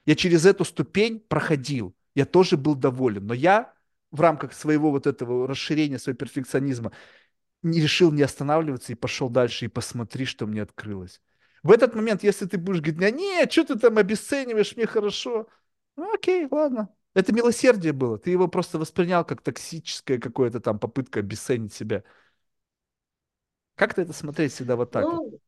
Я 0.06 0.16
через 0.16 0.46
эту 0.46 0.66
ступень 0.66 1.20
проходил, 1.20 1.96
я 2.14 2.26
тоже 2.26 2.58
был 2.58 2.76
доволен, 2.76 3.26
но 3.26 3.34
я 3.34 3.74
в 4.12 4.22
рамках 4.22 4.54
своего 4.54 4.92
вот 4.92 5.08
этого 5.08 5.48
расширения, 5.48 6.00
своего 6.00 6.18
перфекционизма, 6.18 6.92
не 7.64 7.82
решил 7.82 8.12
не 8.12 8.22
останавливаться 8.22 8.92
и 8.92 8.96
пошел 8.96 9.30
дальше, 9.30 9.66
и 9.66 9.70
посмотри, 9.70 10.26
что 10.26 10.46
мне 10.46 10.62
открылось. 10.62 11.22
В 11.64 11.72
этот 11.72 11.96
момент, 11.96 12.24
если 12.24 12.46
ты 12.46 12.58
будешь 12.58 12.82
говорить, 12.82 13.16
нет, 13.16 13.52
что 13.52 13.66
ты 13.66 13.80
там 13.80 13.98
обесцениваешь, 13.98 14.76
мне 14.76 14.86
хорошо, 14.86 15.48
ну 15.98 16.14
окей, 16.14 16.48
ладно. 16.50 16.95
Это 17.16 17.34
милосердие 17.34 17.94
было, 17.94 18.20
ты 18.20 18.30
его 18.30 18.50
просто 18.50 18.78
воспринял 18.78 19.24
как 19.24 19.42
токсическая 19.42 20.20
какая-то 20.20 20.60
там 20.60 20.78
попытка 20.78 21.22
обесценить 21.22 21.74
себя. 21.74 22.04
Как-то 23.76 24.02
это 24.02 24.12
смотреть 24.12 24.52
всегда 24.52 24.76
вот 24.76 24.92
так? 24.92 25.06
Ну, 25.06 25.40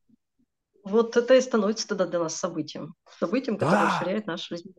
вот 0.84 1.18
это 1.18 1.36
и 1.36 1.42
становится 1.42 1.88
тогда 1.88 2.08
для 2.08 2.20
нас 2.20 2.36
событием. 2.36 2.96
Событием, 3.20 3.58
которое 3.58 3.82
да. 3.82 3.90
расширяет 3.90 4.28
нашу 4.28 4.56
жизнь. 4.56 4.74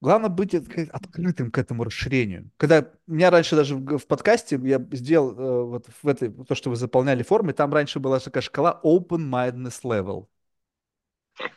Главное 0.00 0.30
быть 0.30 0.54
открытым 0.54 1.50
к 1.50 1.58
этому 1.58 1.84
расширению. 1.84 2.50
Когда 2.56 2.88
у 3.06 3.12
меня 3.12 3.30
раньше 3.30 3.56
даже 3.56 3.76
в, 3.76 3.98
в 3.98 4.06
подкасте 4.06 4.58
я 4.62 4.78
сделал 4.92 5.32
э, 5.32 5.64
вот 5.64 5.86
в 6.02 6.08
этой, 6.08 6.30
то, 6.30 6.54
что 6.54 6.70
вы 6.70 6.76
заполняли 6.76 7.22
формы, 7.22 7.52
там 7.52 7.74
раньше 7.74 7.98
была 7.98 8.18
такая 8.20 8.42
шкала 8.42 8.80
open-mindedness 8.82 9.82
level. 9.82 10.26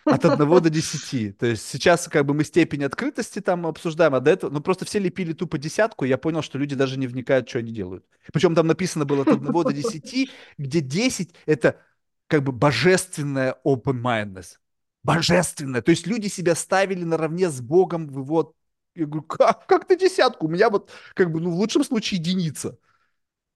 От 0.07 0.25
1 0.25 0.37
до 0.37 0.69
10. 0.69 1.37
То 1.37 1.45
есть 1.47 1.67
сейчас 1.67 2.07
как 2.07 2.25
бы 2.25 2.33
мы 2.33 2.43
степень 2.43 2.83
открытости 2.83 3.39
там 3.39 3.65
обсуждаем, 3.67 4.15
а 4.15 4.19
до 4.19 4.31
этого, 4.31 4.51
ну 4.51 4.61
просто 4.61 4.85
все 4.85 4.99
лепили 4.99 5.33
тупо 5.33 5.57
десятку, 5.57 6.05
и 6.05 6.09
я 6.09 6.17
понял, 6.17 6.41
что 6.41 6.57
люди 6.57 6.75
даже 6.75 6.97
не 6.99 7.07
вникают, 7.07 7.49
что 7.49 7.59
они 7.59 7.71
делают. 7.71 8.05
Причем 8.31 8.55
там 8.55 8.67
написано 8.67 9.05
было 9.05 9.23
от 9.23 9.29
1 9.29 9.43
до 9.51 9.73
10, 9.73 10.29
где 10.57 10.79
10 10.81 11.35
это 11.45 11.79
как 12.27 12.43
бы 12.43 12.51
божественная 12.51 13.57
open-mindedness. 13.65 14.57
божественное. 15.03 15.81
То 15.81 15.91
есть 15.91 16.07
люди 16.07 16.27
себя 16.27 16.55
ставили 16.55 17.03
наравне 17.03 17.49
с 17.49 17.61
Богом 17.61 18.07
в 18.07 18.19
его... 18.19 18.55
Я 18.95 19.05
говорю, 19.07 19.23
как, 19.23 19.65
как 19.67 19.87
ты 19.87 19.97
десятку? 19.97 20.45
У 20.47 20.49
меня 20.49 20.69
вот, 20.69 20.91
как 21.15 21.31
бы, 21.31 21.39
ну, 21.41 21.51
в 21.51 21.55
лучшем 21.55 21.83
случае 21.83 22.19
единица. 22.19 22.77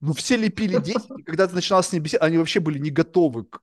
Ну, 0.02 0.14
все 0.14 0.38
лепили 0.38 0.78
10, 0.78 1.20
и 1.20 1.24
когда 1.24 1.48
ты 1.48 1.56
начинал 1.56 1.84
с 1.84 1.92
ними 1.92 2.04
беседовать, 2.04 2.30
они 2.30 2.38
вообще 2.38 2.60
были 2.60 2.80
не 2.80 2.92
готовы 2.92 3.46
к, 3.46 3.62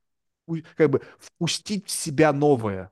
как 0.77 0.91
бы 0.91 1.03
впустить 1.19 1.87
в 1.89 1.91
себя 1.91 2.33
новое. 2.33 2.91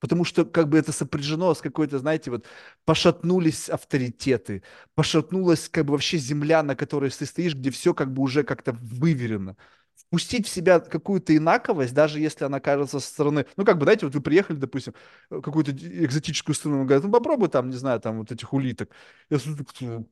Потому 0.00 0.24
что 0.24 0.44
как 0.44 0.68
бы 0.68 0.78
это 0.78 0.92
сопряжено 0.92 1.54
с 1.54 1.60
какой-то, 1.60 1.98
знаете, 1.98 2.30
вот 2.30 2.46
пошатнулись 2.84 3.68
авторитеты, 3.68 4.62
пошатнулась 4.94 5.68
как 5.68 5.86
бы 5.86 5.92
вообще 5.92 6.18
земля, 6.18 6.62
на 6.62 6.76
которой 6.76 7.10
ты 7.10 7.26
стоишь, 7.26 7.54
где 7.54 7.70
все 7.70 7.94
как 7.94 8.12
бы 8.12 8.22
уже 8.22 8.44
как-то 8.44 8.72
выверено. 8.72 9.56
Впустить 9.96 10.46
в 10.46 10.50
себя 10.50 10.80
какую-то 10.80 11.36
инаковость, 11.36 11.94
даже 11.94 12.20
если 12.20 12.44
она 12.44 12.60
кажется 12.60 13.00
со 13.00 13.06
стороны, 13.08 13.46
ну 13.56 13.64
как 13.64 13.78
бы, 13.78 13.84
знаете, 13.84 14.06
вот 14.06 14.14
вы 14.14 14.20
приехали, 14.22 14.56
допустим, 14.56 14.94
в 15.30 15.40
какую-то 15.42 15.72
экзотическую 15.72 16.54
страну, 16.54 16.84
говорят, 16.84 17.04
ну 17.04 17.10
попробуй 17.10 17.48
там, 17.48 17.68
не 17.70 17.76
знаю, 17.76 18.00
там 18.00 18.18
вот 18.18 18.32
этих 18.32 18.52
улиток. 18.52 18.90
Я 19.30 19.38
смотрю, 19.40 20.08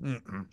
м-м, 0.00 0.48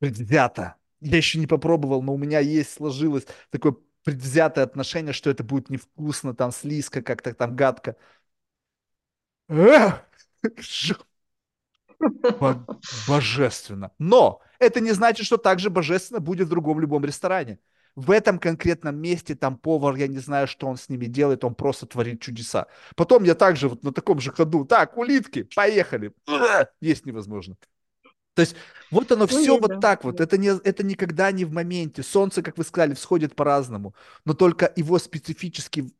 предвзято. 0.00 0.76
Я 1.02 1.16
еще 1.16 1.38
не 1.38 1.46
попробовал, 1.46 2.02
но 2.02 2.14
у 2.14 2.18
меня 2.18 2.38
есть, 2.38 2.74
сложилось 2.74 3.26
такое 3.50 3.74
предвзятое 4.04 4.64
отношение, 4.64 5.12
что 5.12 5.30
это 5.30 5.44
будет 5.44 5.70
невкусно, 5.70 6.34
там, 6.34 6.52
слизко, 6.52 7.02
как-то 7.02 7.34
там 7.34 7.56
гадко. 7.56 7.96
Божественно. 13.08 13.90
Но 13.98 14.40
это 14.58 14.80
не 14.80 14.92
значит, 14.92 15.26
что 15.26 15.36
так 15.36 15.58
же 15.58 15.70
божественно 15.70 16.20
будет 16.20 16.46
в 16.46 16.50
другом 16.50 16.80
любом 16.80 17.04
ресторане. 17.04 17.58
В 17.94 18.10
этом 18.10 18.38
конкретном 18.38 18.96
месте 18.96 19.34
там 19.34 19.58
повар, 19.58 19.96
я 19.96 20.08
не 20.08 20.18
знаю, 20.18 20.46
что 20.48 20.66
он 20.66 20.76
с 20.78 20.88
ними 20.88 21.06
делает, 21.06 21.44
он 21.44 21.54
просто 21.54 21.86
творит 21.86 22.22
чудеса. 22.22 22.66
Потом 22.96 23.24
я 23.24 23.34
также 23.34 23.68
вот 23.68 23.82
на 23.82 23.92
таком 23.92 24.18
же 24.18 24.32
ходу, 24.32 24.64
так, 24.64 24.96
улитки, 24.96 25.42
поехали. 25.42 26.12
Есть 26.80 27.04
невозможно. 27.04 27.56
То 28.34 28.40
есть 28.42 28.56
вот 28.90 29.10
оно 29.10 29.22
ну, 29.22 29.26
все 29.26 29.58
вот 29.58 29.68
да. 29.68 29.80
так 29.80 30.04
вот. 30.04 30.20
Это, 30.20 30.36
не, 30.36 30.48
это 30.48 30.84
никогда 30.84 31.32
не 31.32 31.44
в 31.44 31.52
моменте. 31.52 32.02
Солнце, 32.02 32.42
как 32.42 32.58
вы 32.58 32.64
сказали, 32.64 32.94
всходит 32.94 33.34
по-разному. 33.34 33.94
Но 34.24 34.34
только 34.34 34.72
его 34.76 34.98
специфически 34.98 35.90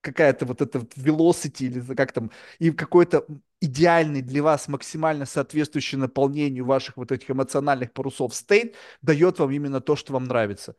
какая-то 0.00 0.46
вот 0.46 0.60
эта 0.60 0.80
вот 0.80 0.94
velocity 0.94 1.66
или 1.66 1.94
как 1.94 2.12
там, 2.12 2.30
и 2.58 2.70
какой-то 2.70 3.26
идеальный 3.60 4.22
для 4.22 4.42
вас, 4.42 4.66
максимально 4.68 5.26
соответствующий 5.26 5.98
наполнению 5.98 6.64
ваших 6.64 6.96
вот 6.96 7.12
этих 7.12 7.30
эмоциональных 7.30 7.92
парусов 7.92 8.34
стейт 8.34 8.74
дает 9.02 9.38
вам 9.38 9.50
именно 9.50 9.80
то, 9.80 9.96
что 9.96 10.12
вам 10.12 10.24
нравится. 10.24 10.74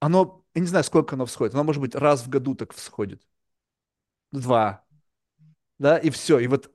Оно, 0.00 0.44
я 0.54 0.60
не 0.60 0.66
знаю, 0.66 0.84
сколько 0.84 1.14
оно 1.14 1.26
всходит. 1.26 1.54
Оно, 1.54 1.64
может 1.64 1.80
быть, 1.80 1.94
раз 1.94 2.22
в 2.22 2.28
году 2.28 2.54
так 2.54 2.74
всходит. 2.74 3.22
Два. 4.32 4.84
Да, 5.78 5.96
и 5.98 6.10
все. 6.10 6.38
И 6.40 6.48
вот 6.48 6.72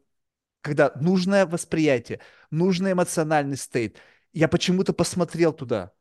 когда 0.68 0.92
нужное 0.96 1.46
восприятие, 1.46 2.20
нужный 2.52 2.92
эмоциональный 2.92 3.56
стейт. 3.58 3.98
Я 4.34 4.48
почему-то 4.50 4.92
посмотрел 4.94 5.54
туда, 5.54 5.94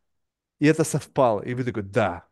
и 0.59 0.67
это 0.67 0.83
совпало. 0.85 1.41
И 1.43 1.55
вы 1.55 1.63
такой, 1.65 1.85
да, 1.85 2.27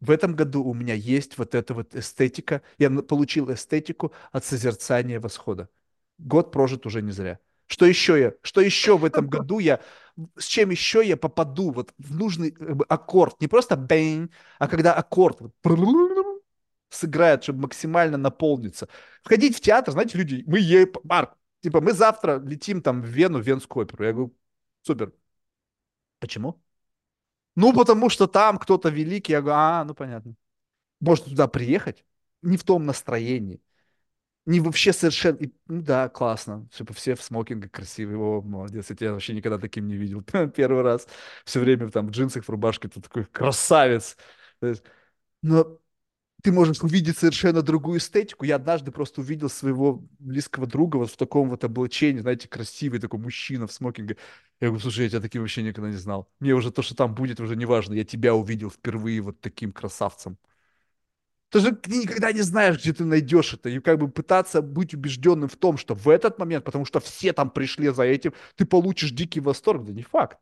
в 0.00 0.10
этом 0.12 0.36
году 0.36 0.62
у 0.62 0.72
меня 0.72 0.94
есть 0.94 1.36
вот 1.36 1.54
эта 1.54 1.74
вот 1.74 1.94
эстетика. 1.96 2.62
Я 2.78 2.90
получил 2.90 3.52
эстетику 3.52 4.12
от 4.30 4.44
созерцания 4.44 5.18
восхода. 5.18 5.68
Год 6.18 6.52
прожит 6.52 6.86
уже 6.86 7.02
не 7.02 7.10
зря. 7.10 7.40
Что 7.66 7.86
еще 7.86 8.18
я? 8.20 8.32
Что 8.42 8.60
еще 8.60 8.96
в 8.96 9.04
этом 9.04 9.28
году 9.28 9.58
я? 9.58 9.80
С 10.36 10.44
чем 10.44 10.70
еще 10.70 11.04
я 11.04 11.16
попаду 11.16 11.72
вот 11.72 11.92
в 11.98 12.16
нужный 12.16 12.54
аккорд? 12.88 13.40
Не 13.40 13.48
просто 13.48 13.76
бэнь, 13.76 14.30
а 14.58 14.68
когда 14.68 14.94
аккорд 14.94 15.40
сыграет, 16.88 17.42
чтобы 17.42 17.62
максимально 17.62 18.16
наполниться. 18.16 18.88
Входить 19.22 19.56
в 19.56 19.60
театр, 19.60 19.92
знаете, 19.92 20.18
люди, 20.18 20.42
мы 20.46 20.58
ей, 20.58 20.86
Марк, 21.04 21.36
типа, 21.60 21.80
мы 21.80 21.92
завтра 21.92 22.38
летим 22.40 22.82
там 22.82 23.02
в 23.02 23.06
Вену, 23.06 23.40
в 23.40 23.46
Венскую 23.46 23.84
оперу. 23.84 24.04
Я 24.04 24.12
говорю, 24.12 24.36
супер. 24.82 25.12
Почему? 26.18 26.62
Ну, 27.56 27.72
потому 27.72 28.10
что 28.10 28.26
там 28.26 28.58
кто-то 28.58 28.88
великий. 28.88 29.32
Я 29.32 29.40
говорю, 29.42 29.56
а, 29.58 29.84
ну 29.84 29.94
понятно. 29.94 30.34
Может 31.00 31.26
туда 31.26 31.48
приехать? 31.48 32.04
Не 32.42 32.56
в 32.56 32.64
том 32.64 32.86
настроении. 32.86 33.62
Не 34.46 34.60
вообще 34.60 34.92
совершенно... 34.92 35.38
Ну 35.66 35.82
да, 35.82 36.08
классно. 36.08 36.68
Типа 36.72 36.94
все 36.94 37.14
в 37.14 37.22
смокингах 37.22 37.70
красивые. 37.70 38.18
О, 38.18 38.42
молодец. 38.42 38.90
Я 38.90 38.96
тебя 38.96 39.12
вообще 39.12 39.34
никогда 39.34 39.58
таким 39.58 39.86
не 39.86 39.96
видел. 39.96 40.22
Первый 40.56 40.82
раз. 40.82 41.06
Все 41.44 41.60
время 41.60 41.90
там 41.90 42.08
в 42.08 42.10
джинсах, 42.10 42.44
в 42.44 42.48
рубашке. 42.50 42.88
Ты 42.88 43.00
такой 43.00 43.24
красавец. 43.26 44.16
Но 45.42 45.80
ты 46.42 46.52
можешь 46.52 46.82
увидеть 46.82 47.18
совершенно 47.18 47.62
другую 47.62 47.98
эстетику. 47.98 48.44
Я 48.44 48.56
однажды 48.56 48.90
просто 48.90 49.20
увидел 49.20 49.48
своего 49.48 50.02
близкого 50.18 50.66
друга 50.66 50.96
вот 50.96 51.10
в 51.10 51.16
таком 51.16 51.48
вот 51.50 51.64
облачении, 51.64 52.20
знаете, 52.20 52.48
красивый 52.48 53.00
такой 53.00 53.20
мужчина 53.20 53.66
в 53.66 53.72
смокинге. 53.72 54.16
Я 54.60 54.68
говорю, 54.68 54.82
слушай, 54.82 55.04
я 55.04 55.10
тебя 55.10 55.20
таким 55.20 55.42
вообще 55.42 55.62
никогда 55.62 55.90
не 55.90 55.96
знал. 55.96 56.28
Мне 56.40 56.54
уже 56.54 56.70
то, 56.70 56.82
что 56.82 56.94
там 56.94 57.14
будет, 57.14 57.40
уже 57.40 57.56
не 57.56 57.66
важно. 57.66 57.94
Я 57.94 58.04
тебя 58.04 58.34
увидел 58.34 58.70
впервые 58.70 59.20
вот 59.20 59.40
таким 59.40 59.72
красавцем. 59.72 60.38
Ты 61.50 61.60
же 61.60 61.70
никогда 61.86 62.32
не 62.32 62.42
знаешь, 62.42 62.78
где 62.80 62.92
ты 62.92 63.04
найдешь 63.04 63.54
это. 63.54 63.68
И 63.68 63.80
как 63.80 63.98
бы 63.98 64.08
пытаться 64.08 64.62
быть 64.62 64.94
убежденным 64.94 65.48
в 65.48 65.56
том, 65.56 65.78
что 65.78 65.94
в 65.94 66.08
этот 66.08 66.38
момент, 66.38 66.64
потому 66.64 66.84
что 66.84 67.00
все 67.00 67.32
там 67.32 67.50
пришли 67.50 67.88
за 67.88 68.04
этим, 68.04 68.34
ты 68.54 68.64
получишь 68.64 69.10
дикий 69.10 69.40
восторг. 69.40 69.84
Да 69.84 69.92
не 69.92 70.02
факт. 70.02 70.38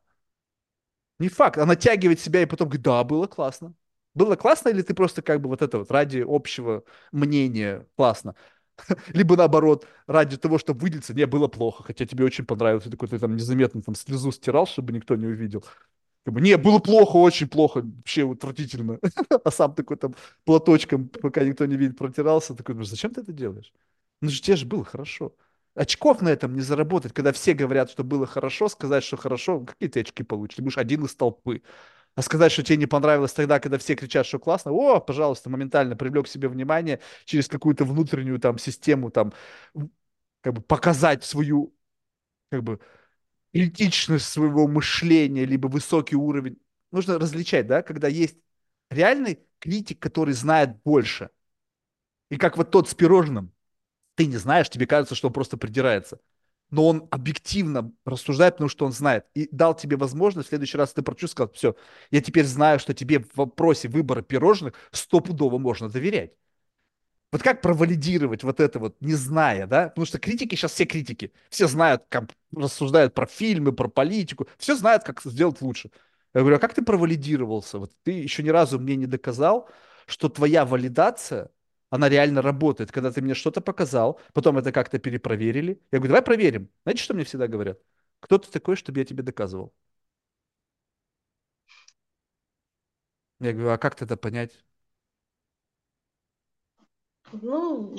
Не 1.19 1.29
факт. 1.29 1.57
А 1.57 1.65
натягивать 1.65 2.19
себя 2.19 2.41
и 2.41 2.45
потом 2.45 2.69
говорит, 2.69 2.83
да, 2.83 3.03
было 3.03 3.27
классно. 3.27 3.73
Было 4.19 4.35
классно 4.35 4.69
или 4.69 4.81
ты 4.81 4.93
просто 4.93 5.21
как 5.21 5.41
бы 5.41 5.49
вот 5.49 5.61
это 5.61 5.77
вот 5.79 5.91
ради 5.91 6.23
общего 6.27 6.83
мнения 7.11 7.87
классно? 7.95 8.35
Либо 9.13 9.35
наоборот, 9.37 9.87
ради 10.07 10.37
того, 10.37 10.57
чтобы 10.57 10.81
выделиться, 10.81 11.13
не, 11.13 11.25
было 11.25 11.47
плохо, 11.47 11.83
хотя 11.83 12.05
тебе 12.05 12.25
очень 12.25 12.45
понравилось, 12.45 12.83
ты 12.85 12.89
такой, 12.91 13.07
ты 13.07 13.19
там 13.19 13.35
незаметно 13.35 13.81
там 13.81 13.95
слезу 13.95 14.31
стирал, 14.31 14.67
чтобы 14.67 14.93
никто 14.93 15.15
не 15.15 15.27
увидел. 15.27 15.63
Как 16.25 16.33
бы, 16.33 16.41
не, 16.41 16.57
было 16.57 16.79
плохо, 16.79 17.15
очень 17.17 17.47
плохо, 17.47 17.81
вообще 17.81 18.29
отвратительно. 18.29 18.99
а 19.43 19.51
сам 19.51 19.73
такой 19.73 19.97
там 19.97 20.15
платочком, 20.45 21.07
пока 21.09 21.43
никто 21.43 21.65
не 21.65 21.77
видит, 21.77 21.97
протирался, 21.97 22.55
такой, 22.55 22.75
ну 22.75 22.83
зачем 22.83 23.13
ты 23.13 23.21
это 23.21 23.33
делаешь? 23.33 23.73
Ну 24.21 24.29
же 24.29 24.41
тебе 24.41 24.57
же 24.57 24.65
было 24.65 24.83
хорошо. 24.83 25.33
Очков 25.75 26.21
на 26.21 26.29
этом 26.29 26.55
не 26.55 26.61
заработать, 26.61 27.13
когда 27.13 27.31
все 27.31 27.53
говорят, 27.53 27.89
что 27.89 28.03
было 28.03 28.25
хорошо, 28.27 28.67
сказать, 28.69 29.03
что 29.03 29.17
хорошо, 29.17 29.61
какие 29.61 29.89
ты 29.89 30.01
очки 30.01 30.23
получишь? 30.23 30.57
Ты 30.57 30.61
будешь 30.63 30.77
один 30.77 31.05
из 31.05 31.15
толпы. 31.15 31.61
А 32.19 32.21
сказать, 32.21 32.51
что 32.51 32.63
тебе 32.63 32.75
не 32.75 32.85
понравилось 32.85 33.31
тогда, 33.31 33.61
когда 33.61 33.77
все 33.77 33.95
кричат, 33.95 34.25
что 34.25 34.39
классно, 34.39 34.73
о, 34.73 34.99
пожалуйста, 34.99 35.49
моментально 35.49 35.95
привлек 35.95 36.27
себе 36.27 36.49
внимание 36.49 36.99
через 37.23 37.47
какую-то 37.47 37.85
внутреннюю 37.85 38.39
там 38.39 38.57
систему, 38.57 39.09
там, 39.09 39.31
как 40.41 40.53
бы 40.53 40.61
показать 40.61 41.23
свою, 41.23 41.73
как 42.51 42.63
бы, 42.63 42.81
критичность 43.53 44.27
своего 44.27 44.67
мышления, 44.67 45.45
либо 45.45 45.67
высокий 45.67 46.17
уровень. 46.17 46.57
Нужно 46.91 47.19
различать, 47.19 47.67
да, 47.67 47.83
когда 47.83 48.09
есть 48.09 48.37
реальный 48.89 49.39
критик, 49.59 49.99
который 49.99 50.33
знает 50.33 50.81
больше. 50.83 51.29
И 52.29 52.37
как 52.37 52.57
вот 52.57 52.69
тот 52.71 52.89
с 52.89 52.95
пирожным. 52.95 53.53
Ты 54.15 54.25
не 54.25 54.37
знаешь, 54.37 54.69
тебе 54.69 54.87
кажется, 54.87 55.15
что 55.15 55.27
он 55.29 55.33
просто 55.33 55.55
придирается 55.55 56.19
но 56.71 56.87
он 56.87 57.07
объективно 57.11 57.91
рассуждает, 58.05 58.55
потому 58.55 58.69
что 58.69 58.85
он 58.85 58.91
знает. 58.91 59.25
И 59.33 59.47
дал 59.51 59.75
тебе 59.75 59.97
возможность, 59.97 60.47
в 60.47 60.49
следующий 60.49 60.77
раз 60.77 60.93
ты 60.93 61.01
прочувствовал, 61.01 61.51
все, 61.51 61.75
я 62.11 62.21
теперь 62.21 62.45
знаю, 62.45 62.79
что 62.79 62.93
тебе 62.93 63.19
в 63.19 63.35
вопросе 63.35 63.87
выбора 63.87 64.21
пирожных 64.21 64.73
стопудово 64.91 65.57
можно 65.57 65.89
доверять. 65.89 66.33
Вот 67.31 67.43
как 67.43 67.61
провалидировать 67.61 68.43
вот 68.43 68.59
это 68.59 68.79
вот, 68.79 68.99
не 69.01 69.13
зная, 69.13 69.67
да? 69.67 69.89
Потому 69.89 70.05
что 70.05 70.17
критики 70.19 70.55
сейчас 70.55 70.71
все 70.73 70.85
критики. 70.85 71.31
Все 71.49 71.67
знают, 71.67 72.03
как 72.09 72.31
рассуждают 72.55 73.13
про 73.13 73.27
фильмы, 73.27 73.71
про 73.71 73.87
политику. 73.87 74.47
Все 74.57 74.75
знают, 74.75 75.03
как 75.03 75.21
сделать 75.23 75.61
лучше. 75.61 75.91
Я 76.33 76.41
говорю, 76.41 76.57
а 76.57 76.59
как 76.59 76.73
ты 76.73 76.81
провалидировался? 76.81 77.77
Вот 77.77 77.91
ты 78.03 78.11
еще 78.11 78.41
ни 78.41 78.49
разу 78.49 78.79
мне 78.79 78.95
не 78.95 79.05
доказал, 79.05 79.69
что 80.07 80.27
твоя 80.29 80.65
валидация 80.65 81.51
она 81.89 82.09
реально 82.09 82.41
работает. 82.41 82.91
Когда 82.91 83.11
ты 83.11 83.21
мне 83.21 83.33
что-то 83.33 83.61
показал, 83.61 84.19
потом 84.33 84.57
это 84.57 84.71
как-то 84.71 84.99
перепроверили. 84.99 85.81
Я 85.91 85.99
говорю, 85.99 86.09
давай 86.09 86.21
проверим. 86.23 86.69
Знаете, 86.83 87.03
что 87.03 87.13
мне 87.13 87.23
всегда 87.23 87.47
говорят? 87.47 87.79
Кто 88.19 88.37
ты 88.37 88.51
такой, 88.51 88.75
чтобы 88.75 88.99
я 88.99 89.05
тебе 89.05 89.23
доказывал? 89.23 89.73
Я 93.39 93.51
говорю, 93.53 93.69
а 93.71 93.77
как 93.77 94.01
это 94.01 94.15
понять? 94.17 94.51
Ну, 97.31 97.95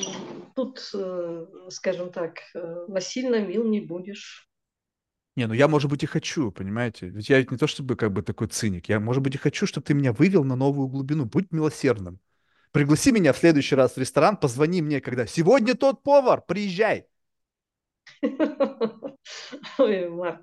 тут, 0.56 0.90
э, 0.94 1.46
скажем 1.70 2.10
так, 2.12 2.38
э, 2.54 2.84
насильно 2.88 3.40
мил 3.40 3.64
не 3.68 3.80
будешь. 3.80 4.48
Не, 5.36 5.46
ну 5.46 5.54
я, 5.54 5.68
может 5.68 5.90
быть, 5.90 6.02
и 6.02 6.06
хочу, 6.06 6.50
понимаете? 6.52 7.08
Ведь 7.08 7.28
я 7.28 7.38
ведь 7.38 7.50
не 7.50 7.56
то 7.56 7.66
чтобы 7.66 7.96
как 7.96 8.12
бы 8.12 8.22
такой 8.22 8.48
циник. 8.48 8.88
Я, 8.88 9.00
может 9.00 9.22
быть, 9.22 9.34
и 9.34 9.38
хочу, 9.38 9.66
чтобы 9.66 9.84
ты 9.86 9.94
меня 9.94 10.12
вывел 10.12 10.44
на 10.44 10.56
новую 10.56 10.88
глубину. 10.88 11.24
Будь 11.24 11.52
милосердным. 11.52 12.20
Пригласи 12.72 13.12
меня 13.12 13.32
в 13.32 13.38
следующий 13.38 13.74
раз 13.74 13.94
в 13.94 13.98
ресторан, 13.98 14.36
позвони 14.36 14.82
мне, 14.82 15.00
когда 15.00 15.26
сегодня 15.26 15.74
тот 15.74 16.02
повар, 16.02 16.42
приезжай. 16.46 17.06
Ой, 19.78 20.08
Марк, 20.08 20.42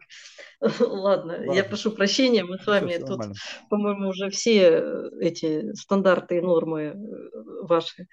Ладно, 0.79 1.53
я 1.53 1.63
прошу 1.63 1.91
прощения, 1.91 2.43
мы 2.43 2.57
с 2.57 2.65
вами 2.65 2.97
тут, 2.97 3.21
по-моему, 3.69 4.09
уже 4.09 4.29
все 4.29 4.83
эти 5.19 5.73
стандарты 5.73 6.37
и 6.37 6.41
нормы 6.41 6.95
ваши 7.61 8.07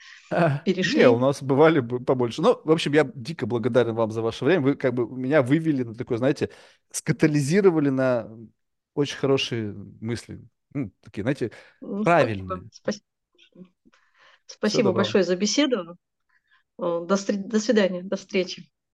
перешли. 0.65 1.01
Не, 1.01 1.09
у 1.09 1.19
нас 1.19 1.43
бывали 1.43 1.81
побольше. 1.81 2.43
Ну, 2.43 2.61
в 2.63 2.71
общем, 2.71 2.93
я 2.93 3.11
дико 3.15 3.47
благодарен 3.47 3.95
вам 3.95 4.11
за 4.11 4.21
ваше 4.21 4.45
время. 4.45 4.63
Вы 4.63 4.75
как 4.75 4.93
бы 4.93 5.09
меня 5.09 5.43
вывели 5.43 5.85
на 5.85 5.95
такой, 5.95 6.19
знаете, 6.19 6.51
скатализировали 6.91 7.89
на 7.89 8.29
очень 8.95 9.17
хорошие 9.17 9.73
мысли. 10.01 10.41
Ну, 10.75 10.91
такие, 11.03 11.23
знаете, 11.23 11.51
ну, 11.81 12.05
правильные. 12.05 12.69
Спасибо, 12.73 13.05
спасибо 14.47 14.93
большое 14.93 15.25
за 15.25 15.37
беседу. 15.37 15.97
До, 16.79 17.07
до 17.07 17.61
свидания, 17.61 18.03
до 18.03 18.17
встречи. 18.17 18.71